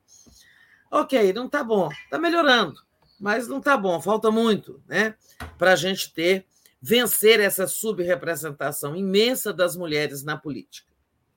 Ok, 0.92 1.34
não 1.34 1.46
está 1.46 1.64
bom, 1.64 1.90
está 2.04 2.18
melhorando, 2.18 2.82
mas 3.20 3.48
não 3.48 3.60
está 3.60 3.78
bom, 3.78 4.02
falta 4.02 4.32
muito 4.32 4.82
né, 4.88 5.16
para 5.58 5.74
a 5.74 5.76
gente 5.76 6.12
ter, 6.14 6.46
vencer 6.82 7.40
essa 7.40 7.68
subrepresentação 7.68 8.96
imensa 8.96 9.54
das 9.54 9.76
mulheres 9.76 10.24
na 10.24 10.38
política. 10.38 10.90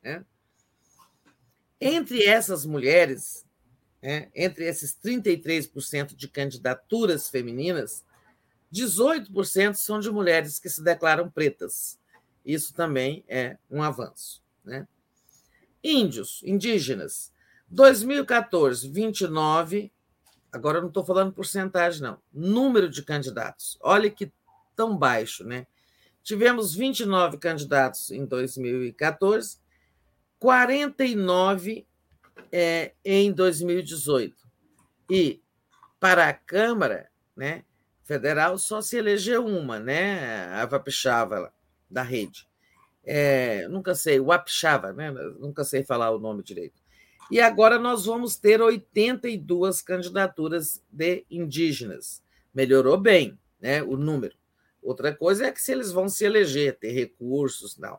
Né? 0.02 0.24
Entre 1.80 2.24
essas 2.24 2.64
mulheres, 2.64 3.44
né, 4.00 4.30
entre 4.34 4.64
esses 4.66 4.96
33% 4.96 6.14
de 6.14 6.28
candidaturas 6.28 7.28
femininas, 7.28 8.04
18% 8.72 9.74
são 9.74 10.00
de 10.00 10.10
mulheres 10.10 10.58
que 10.58 10.70
se 10.70 10.82
declaram 10.82 11.30
pretas. 11.30 12.00
Isso 12.44 12.74
também 12.74 13.24
é 13.28 13.56
um 13.70 13.82
avanço. 13.82 14.42
Né? 14.64 14.86
Índios, 15.82 16.42
indígenas, 16.44 17.32
2014, 17.68 18.88
29. 18.88 19.92
Agora 20.52 20.78
eu 20.78 20.82
não 20.82 20.88
estou 20.88 21.04
falando 21.04 21.32
porcentagem, 21.32 22.02
não. 22.02 22.18
Número 22.32 22.88
de 22.88 23.02
candidatos. 23.02 23.78
Olha 23.80 24.10
que 24.10 24.32
tão 24.76 24.96
baixo, 24.96 25.44
né? 25.44 25.66
Tivemos 26.22 26.74
29 26.74 27.38
candidatos 27.38 28.10
em 28.10 28.24
2014, 28.24 29.58
49 30.38 31.86
é, 32.52 32.92
em 33.04 33.32
2018. 33.32 34.36
E 35.10 35.42
para 35.98 36.28
a 36.28 36.32
Câmara 36.32 37.10
né, 37.34 37.64
Federal 38.04 38.58
só 38.58 38.80
se 38.80 38.96
elegeu 38.96 39.46
uma, 39.46 39.80
né? 39.80 40.46
A 40.54 40.66
Vapixava 40.66 41.52
da 41.92 42.02
rede. 42.02 42.46
É, 43.04 43.66
nunca 43.68 43.94
sei, 43.94 44.20
Wapchava, 44.20 44.92
né? 44.92 45.10
nunca 45.38 45.64
sei 45.64 45.82
falar 45.82 46.10
o 46.10 46.18
nome 46.18 46.42
direito. 46.42 46.80
E 47.30 47.40
agora 47.40 47.78
nós 47.78 48.04
vamos 48.04 48.36
ter 48.36 48.60
82 48.60 49.80
candidaturas 49.82 50.82
de 50.90 51.24
indígenas. 51.30 52.22
Melhorou 52.54 52.98
bem 52.98 53.38
né, 53.60 53.82
o 53.82 53.96
número. 53.96 54.36
Outra 54.82 55.14
coisa 55.14 55.46
é 55.46 55.52
que 55.52 55.62
se 55.62 55.72
eles 55.72 55.92
vão 55.92 56.08
se 56.08 56.24
eleger, 56.24 56.78
ter 56.78 56.90
recursos, 56.90 57.78
não. 57.78 57.98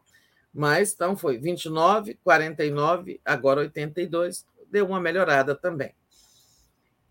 Mas 0.53 0.93
então 0.93 1.17
foi 1.17 1.37
29, 1.37 2.19
49, 2.23 3.19
agora 3.25 3.61
82, 3.61 4.45
deu 4.69 4.85
uma 4.85 4.99
melhorada 4.99 5.55
também. 5.55 5.95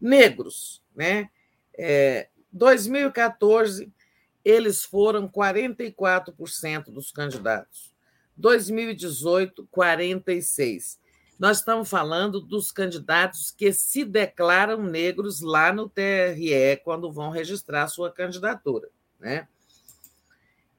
Negros, 0.01 0.83
né? 0.95 1.29
É, 1.77 2.29
2014 2.53 3.93
eles 4.45 4.85
foram 4.85 5.29
44% 5.29 6.91
dos 6.91 7.11
candidatos. 7.11 7.93
2018, 8.37 9.69
46%. 9.75 10.99
Nós 11.39 11.59
estamos 11.59 11.89
falando 11.89 12.41
dos 12.41 12.71
candidatos 12.71 13.51
que 13.51 13.73
se 13.73 14.05
declaram 14.05 14.81
negros 14.81 15.41
lá 15.41 15.73
no 15.73 15.89
TRE 15.89 16.77
quando 16.85 17.11
vão 17.11 17.31
registrar 17.31 17.89
sua 17.89 18.13
candidatura. 18.13 18.89
Né? 19.19 19.49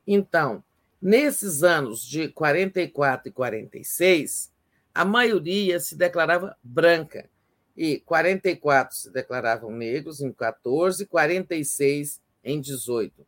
Então, 0.07 0.63
nesses 1.01 1.63
anos 1.63 2.07
de 2.07 2.29
44 2.29 3.27
e 3.27 3.31
46, 3.31 4.53
a 4.95 5.03
maioria 5.03 5.79
se 5.81 5.97
declarava 5.97 6.55
branca, 6.63 7.29
e 7.75 7.99
44 7.99 8.95
se 8.95 9.11
declaravam 9.11 9.71
negros 9.71 10.21
em 10.21 10.31
14, 10.31 11.05
46 11.07 12.21
em 12.43 12.61
18. 12.61 13.25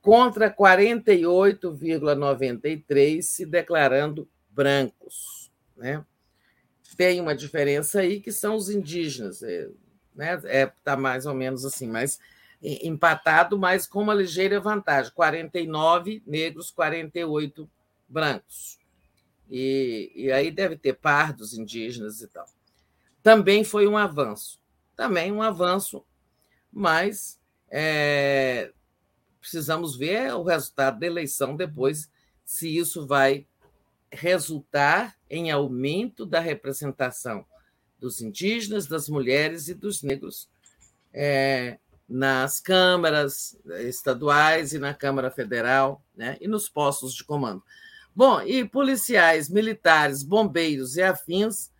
contra 0.00 0.50
48,93% 0.50 3.20
se 3.20 3.44
declarando 3.44 4.26
brancos. 4.48 5.52
Né? 5.76 6.02
Tem 6.96 7.20
uma 7.20 7.34
diferença 7.34 8.00
aí 8.00 8.20
que 8.20 8.32
são 8.32 8.56
os 8.56 8.70
indígenas, 8.70 9.42
é, 9.42 9.68
né? 10.14 10.40
é, 10.44 10.72
tá 10.82 10.96
mais 10.96 11.26
ou 11.26 11.34
menos 11.34 11.66
assim, 11.66 11.86
mas 11.86 12.18
empatado, 12.62 13.58
mas 13.58 13.86
com 13.86 14.00
uma 14.00 14.14
ligeira 14.14 14.58
vantagem: 14.58 15.12
49 15.12 16.22
negros, 16.26 16.70
48 16.70 17.68
brancos. 18.08 18.78
E, 19.50 20.10
e 20.14 20.32
aí 20.32 20.50
deve 20.50 20.78
ter 20.78 20.94
pardos, 20.94 21.52
indígenas 21.52 22.22
e 22.22 22.28
tal. 22.28 22.46
Também 23.22 23.64
foi 23.64 23.86
um 23.86 23.96
avanço. 23.96 24.60
Também 24.96 25.32
um 25.32 25.42
avanço, 25.42 26.04
mas 26.72 27.40
é, 27.70 28.72
precisamos 29.40 29.96
ver 29.96 30.34
o 30.34 30.42
resultado 30.42 31.00
da 31.00 31.06
eleição 31.06 31.56
depois, 31.56 32.10
se 32.44 32.76
isso 32.76 33.06
vai 33.06 33.46
resultar 34.10 35.16
em 35.30 35.50
aumento 35.50 36.26
da 36.26 36.38
representação 36.38 37.46
dos 37.98 38.20
indígenas, 38.20 38.86
das 38.86 39.08
mulheres 39.08 39.68
e 39.68 39.74
dos 39.74 40.02
negros 40.02 40.50
é, 41.14 41.78
nas 42.08 42.60
câmaras 42.60 43.56
estaduais 43.80 44.74
e 44.74 44.78
na 44.78 44.92
Câmara 44.92 45.30
Federal, 45.30 46.04
né, 46.14 46.36
e 46.40 46.46
nos 46.46 46.68
postos 46.68 47.14
de 47.14 47.24
comando. 47.24 47.62
Bom, 48.14 48.42
e 48.42 48.68
policiais, 48.68 49.48
militares, 49.48 50.22
bombeiros 50.22 50.96
e 50.96 51.02
afins, 51.02 51.70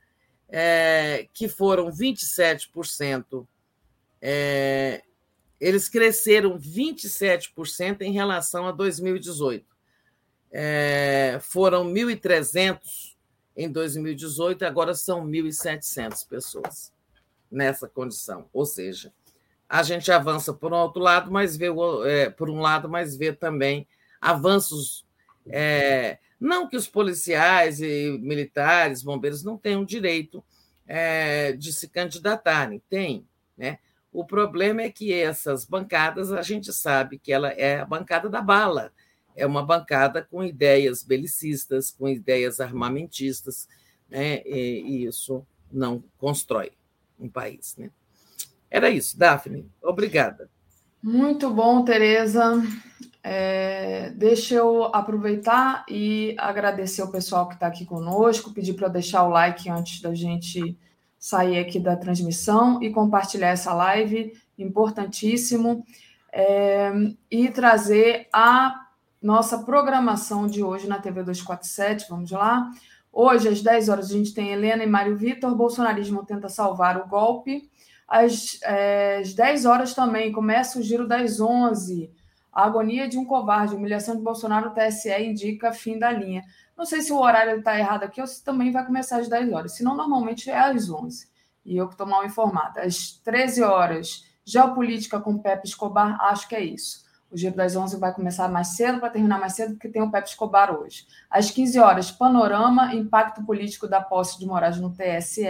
é, 0.55 1.27
que 1.33 1.49
foram 1.49 1.91
27%, 1.91 3.47
é, 4.21 5.03
eles 5.59 5.89
cresceram 5.89 6.59
27% 6.59 8.03
em 8.03 8.13
relação 8.13 8.67
a 8.69 8.73
2018. 8.73 9.65
É, 10.53 11.39
foram 11.41 11.91
1.300 11.91 13.17
em 13.57 13.71
2018, 13.71 14.65
agora 14.67 14.95
são 14.95 15.27
1.700 15.27 16.29
pessoas 16.29 16.93
nessa 17.51 17.89
condição. 17.89 18.47
Ou 18.53 18.67
seja, 18.67 19.11
a 19.67 19.83
gente 19.83 20.13
avança 20.13 20.53
por 20.53 20.71
um 20.71 20.77
outro 20.77 21.01
lado, 21.01 21.31
mas 21.31 21.57
vê 21.57 21.69
é, 22.05 22.29
por 22.29 22.51
um 22.51 22.61
lado, 22.61 22.91
mas 22.91 23.17
vê 23.17 23.33
também 23.33 23.87
avanços 24.21 25.07
é, 25.49 26.19
não 26.43 26.69
que 26.69 26.77
os 26.77 26.89
policiais 26.89 27.81
e 27.81 28.19
militares, 28.21 29.03
bombeiros 29.03 29.45
não 29.45 29.57
tenham 29.57 29.85
direito 29.85 30.45
é, 30.87 31.53
de 31.53 31.73
se 31.73 31.89
candidatarem, 31.89 32.83
tem, 32.91 33.25
né? 33.57 33.79
O 34.13 34.27
problema 34.27 34.83
é 34.83 34.91
que 34.91 35.13
essas 35.13 35.65
bancadas, 35.65 36.33
a 36.33 36.43
gente 36.43 36.73
sabe 36.73 37.19
que 37.19 37.33
ela 37.33 37.49
é 37.51 37.81
a 37.81 37.87
bancada 37.87 38.29
da 38.29 38.43
bala, 38.43 38.93
é 39.35 39.47
uma 39.47 39.65
bancada 39.65 40.21
com 40.21 40.45
ideias 40.45 41.03
belicistas, 41.03 41.91
com 41.93 42.09
ideias 42.09 42.61
armamentistas, 42.61 43.69
né? 44.11 44.43
e, 44.45 45.07
isso 45.07 45.47
não 45.71 46.05
constrói 46.19 46.73
um 47.19 47.29
país. 47.29 47.75
Né? 47.79 47.91
Era 48.69 48.91
isso, 48.91 49.17
Daphne. 49.17 49.71
Obrigada. 49.81 50.51
Muito 51.03 51.49
bom, 51.49 51.85
Tereza. 51.85 52.63
É, 53.25 54.11
deixa 54.17 54.55
eu 54.55 54.85
aproveitar 54.87 55.85
e 55.89 56.35
agradecer 56.39 57.03
o 57.03 57.11
pessoal 57.11 57.49
que 57.49 57.55
está 57.55 57.69
aqui 57.69 57.85
conosco, 57.85 58.53
pedir 58.53 58.75
para 58.75 58.89
deixar 58.89 59.23
o 59.25 59.31
like 59.31 59.71
antes 59.71 60.01
da 60.01 60.13
gente 60.13 60.77
sair 61.17 61.61
aqui 61.61 61.79
da 61.79 61.95
transmissão 61.95 62.83
e 62.83 62.91
compartilhar 62.91 63.51
essa 63.51 63.73
live, 63.73 64.33
importantíssimo, 64.59 65.85
é, 66.33 66.91
e 67.31 67.49
trazer 67.49 68.27
a 68.33 68.87
nossa 69.23 69.59
programação 69.59 70.49
de 70.49 70.65
hoje 70.65 70.89
na 70.89 70.99
TV 70.99 71.23
247. 71.23 72.07
Vamos 72.11 72.33
lá. 72.33 72.69
Hoje, 73.13 73.49
às 73.49 73.63
10 73.63 73.89
horas, 73.89 74.11
a 74.11 74.15
gente 74.15 74.35
tem 74.35 74.51
Helena 74.51 74.83
e 74.83 74.87
Mário 74.87 75.17
Vitor. 75.17 75.55
Bolsonarismo 75.55 76.25
tenta 76.25 76.49
salvar 76.49 77.01
o 77.01 77.07
golpe. 77.07 77.71
Às, 78.09 78.61
é, 78.63 79.19
às 79.19 79.33
10 79.33 79.65
horas 79.65 79.95
também 79.95 80.33
começa 80.33 80.81
o 80.81 80.83
giro 80.83 81.07
das 81.07 81.41
11 81.41 82.11
a 82.53 82.65
agonia 82.65 83.09
de 83.09 83.19
um 83.19 83.25
covarde, 83.25 83.75
humilhação 83.75 84.15
de 84.15 84.23
Bolsonaro, 84.23 84.71
o 84.71 84.75
TSE 84.75 85.11
indica 85.23 85.73
fim 85.73 85.99
da 85.99 86.11
linha. 86.11 86.45
Não 86.77 86.85
sei 86.85 87.01
se 87.01 87.13
o 87.13 87.19
horário 87.19 87.59
está 87.59 87.79
errado 87.79 88.05
aqui 88.05 88.21
ou 88.21 88.27
se 88.27 88.45
também 88.45 88.71
vai 88.71 88.85
começar 88.85 89.19
às 89.19 89.29
10 89.29 89.53
horas. 89.53 89.73
Senão, 89.73 89.97
normalmente 89.97 90.51
é 90.51 90.59
às 90.59 90.91
11. 90.91 91.29
E 91.65 91.77
eu 91.77 91.87
que 91.87 91.95
estou 91.95 92.07
mal 92.07 92.25
informada. 92.25 92.83
Às 92.83 93.13
13 93.25 93.63
horas, 93.63 94.27
geopolítica 94.45 95.21
com 95.21 95.39
Pepe 95.39 95.69
Escobar, 95.69 96.21
acho 96.21 96.49
que 96.49 96.55
é 96.55 96.63
isso. 96.63 97.03
O 97.31 97.37
Giro 97.37 97.57
das 97.57 97.75
11 97.75 97.99
vai 97.99 98.13
começar 98.13 98.47
mais 98.49 98.69
cedo 98.69 99.01
para 99.01 99.09
terminar 99.09 99.41
mais 99.41 99.55
cedo, 99.55 99.73
porque 99.73 99.89
tem 99.89 100.03
o 100.03 100.11
Pepe 100.11 100.29
Escobar 100.29 100.75
hoje. 100.79 101.07
Às 101.31 101.51
15 101.51 101.79
horas, 101.79 102.11
panorama, 102.11 102.95
impacto 102.95 103.43
político 103.43 103.89
da 103.89 104.03
posse 104.03 104.39
de 104.39 104.45
Moraes 104.45 104.79
no 104.79 104.91
TSE. 104.93 105.47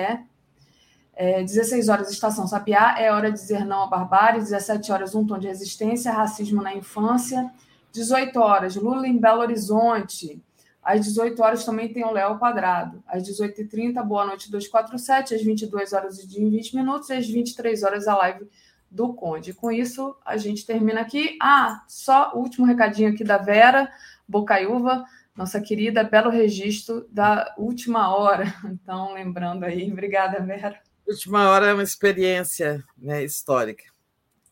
É, 1.14 1.42
16 1.42 1.88
horas, 1.88 2.10
Estação 2.10 2.46
Sapiá, 2.46 2.96
é 2.98 3.12
hora 3.12 3.30
de 3.30 3.38
dizer 3.38 3.64
não 3.64 3.82
à 3.82 3.86
barbárie. 3.86 4.40
17 4.40 4.90
horas, 4.92 5.14
um 5.14 5.26
tom 5.26 5.38
de 5.38 5.46
resistência, 5.46 6.12
racismo 6.12 6.62
na 6.62 6.74
infância. 6.74 7.50
18 7.92 8.38
horas, 8.40 8.76
Lula 8.76 9.06
em 9.06 9.18
Belo 9.18 9.40
Horizonte. 9.40 10.42
Às 10.82 11.04
18 11.04 11.40
horas 11.42 11.64
também 11.64 11.92
tem 11.92 12.04
o 12.04 12.10
Léo 12.10 12.38
Quadrado. 12.38 13.02
Às 13.06 13.22
18h30, 13.22 14.02
Boa 14.02 14.26
Noite 14.26 14.50
247. 14.50 15.34
Às 15.34 15.42
22 15.42 15.92
horas 15.92 16.18
e 16.18 16.26
20 16.26 16.74
minutos. 16.74 17.10
Às 17.10 17.28
23 17.28 17.82
horas, 17.82 18.08
a 18.08 18.16
live 18.16 18.48
do 18.90 19.14
Conde. 19.14 19.54
Com 19.54 19.70
isso, 19.70 20.16
a 20.24 20.36
gente 20.36 20.66
termina 20.66 21.00
aqui. 21.00 21.38
Ah, 21.40 21.82
só 21.88 22.32
o 22.34 22.38
último 22.40 22.66
recadinho 22.66 23.10
aqui 23.10 23.24
da 23.24 23.38
Vera 23.38 23.90
Bocaiúva, 24.28 25.04
nossa 25.36 25.60
querida, 25.60 26.04
belo 26.04 26.30
registro 26.30 27.06
da 27.10 27.54
última 27.56 28.14
hora. 28.14 28.44
Então, 28.64 29.14
lembrando 29.14 29.64
aí. 29.64 29.90
Obrigada, 29.90 30.40
Vera. 30.40 30.80
Última 31.06 31.48
hora 31.50 31.66
é 31.66 31.74
uma 31.74 31.82
experiência 31.82 32.82
né, 32.96 33.24
histórica. 33.24 33.84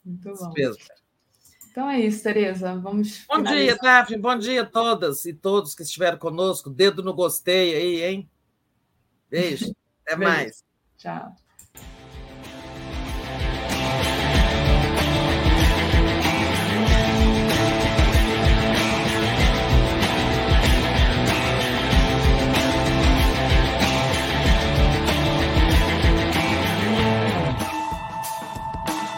Muito 0.04 0.32
bom. 0.34 0.52
Então 1.70 1.88
é 1.88 2.00
isso, 2.00 2.22
Tereza. 2.22 2.76
Vamos. 2.76 3.24
Bom 3.28 3.36
finalizar. 3.36 3.56
dia, 3.56 3.76
Daphne. 3.76 4.18
Bom 4.18 4.36
dia 4.36 4.62
a 4.62 4.66
todas 4.66 5.24
e 5.24 5.32
todos 5.32 5.74
que 5.74 5.82
estiveram 5.82 6.18
conosco. 6.18 6.68
Dedo 6.68 7.02
no 7.02 7.14
gostei 7.14 7.74
aí, 7.74 8.02
hein? 8.02 8.30
Beijo. 9.30 9.72
Até 10.04 10.16
Beijo. 10.16 10.32
mais. 10.32 10.64
Tchau. 10.98 11.34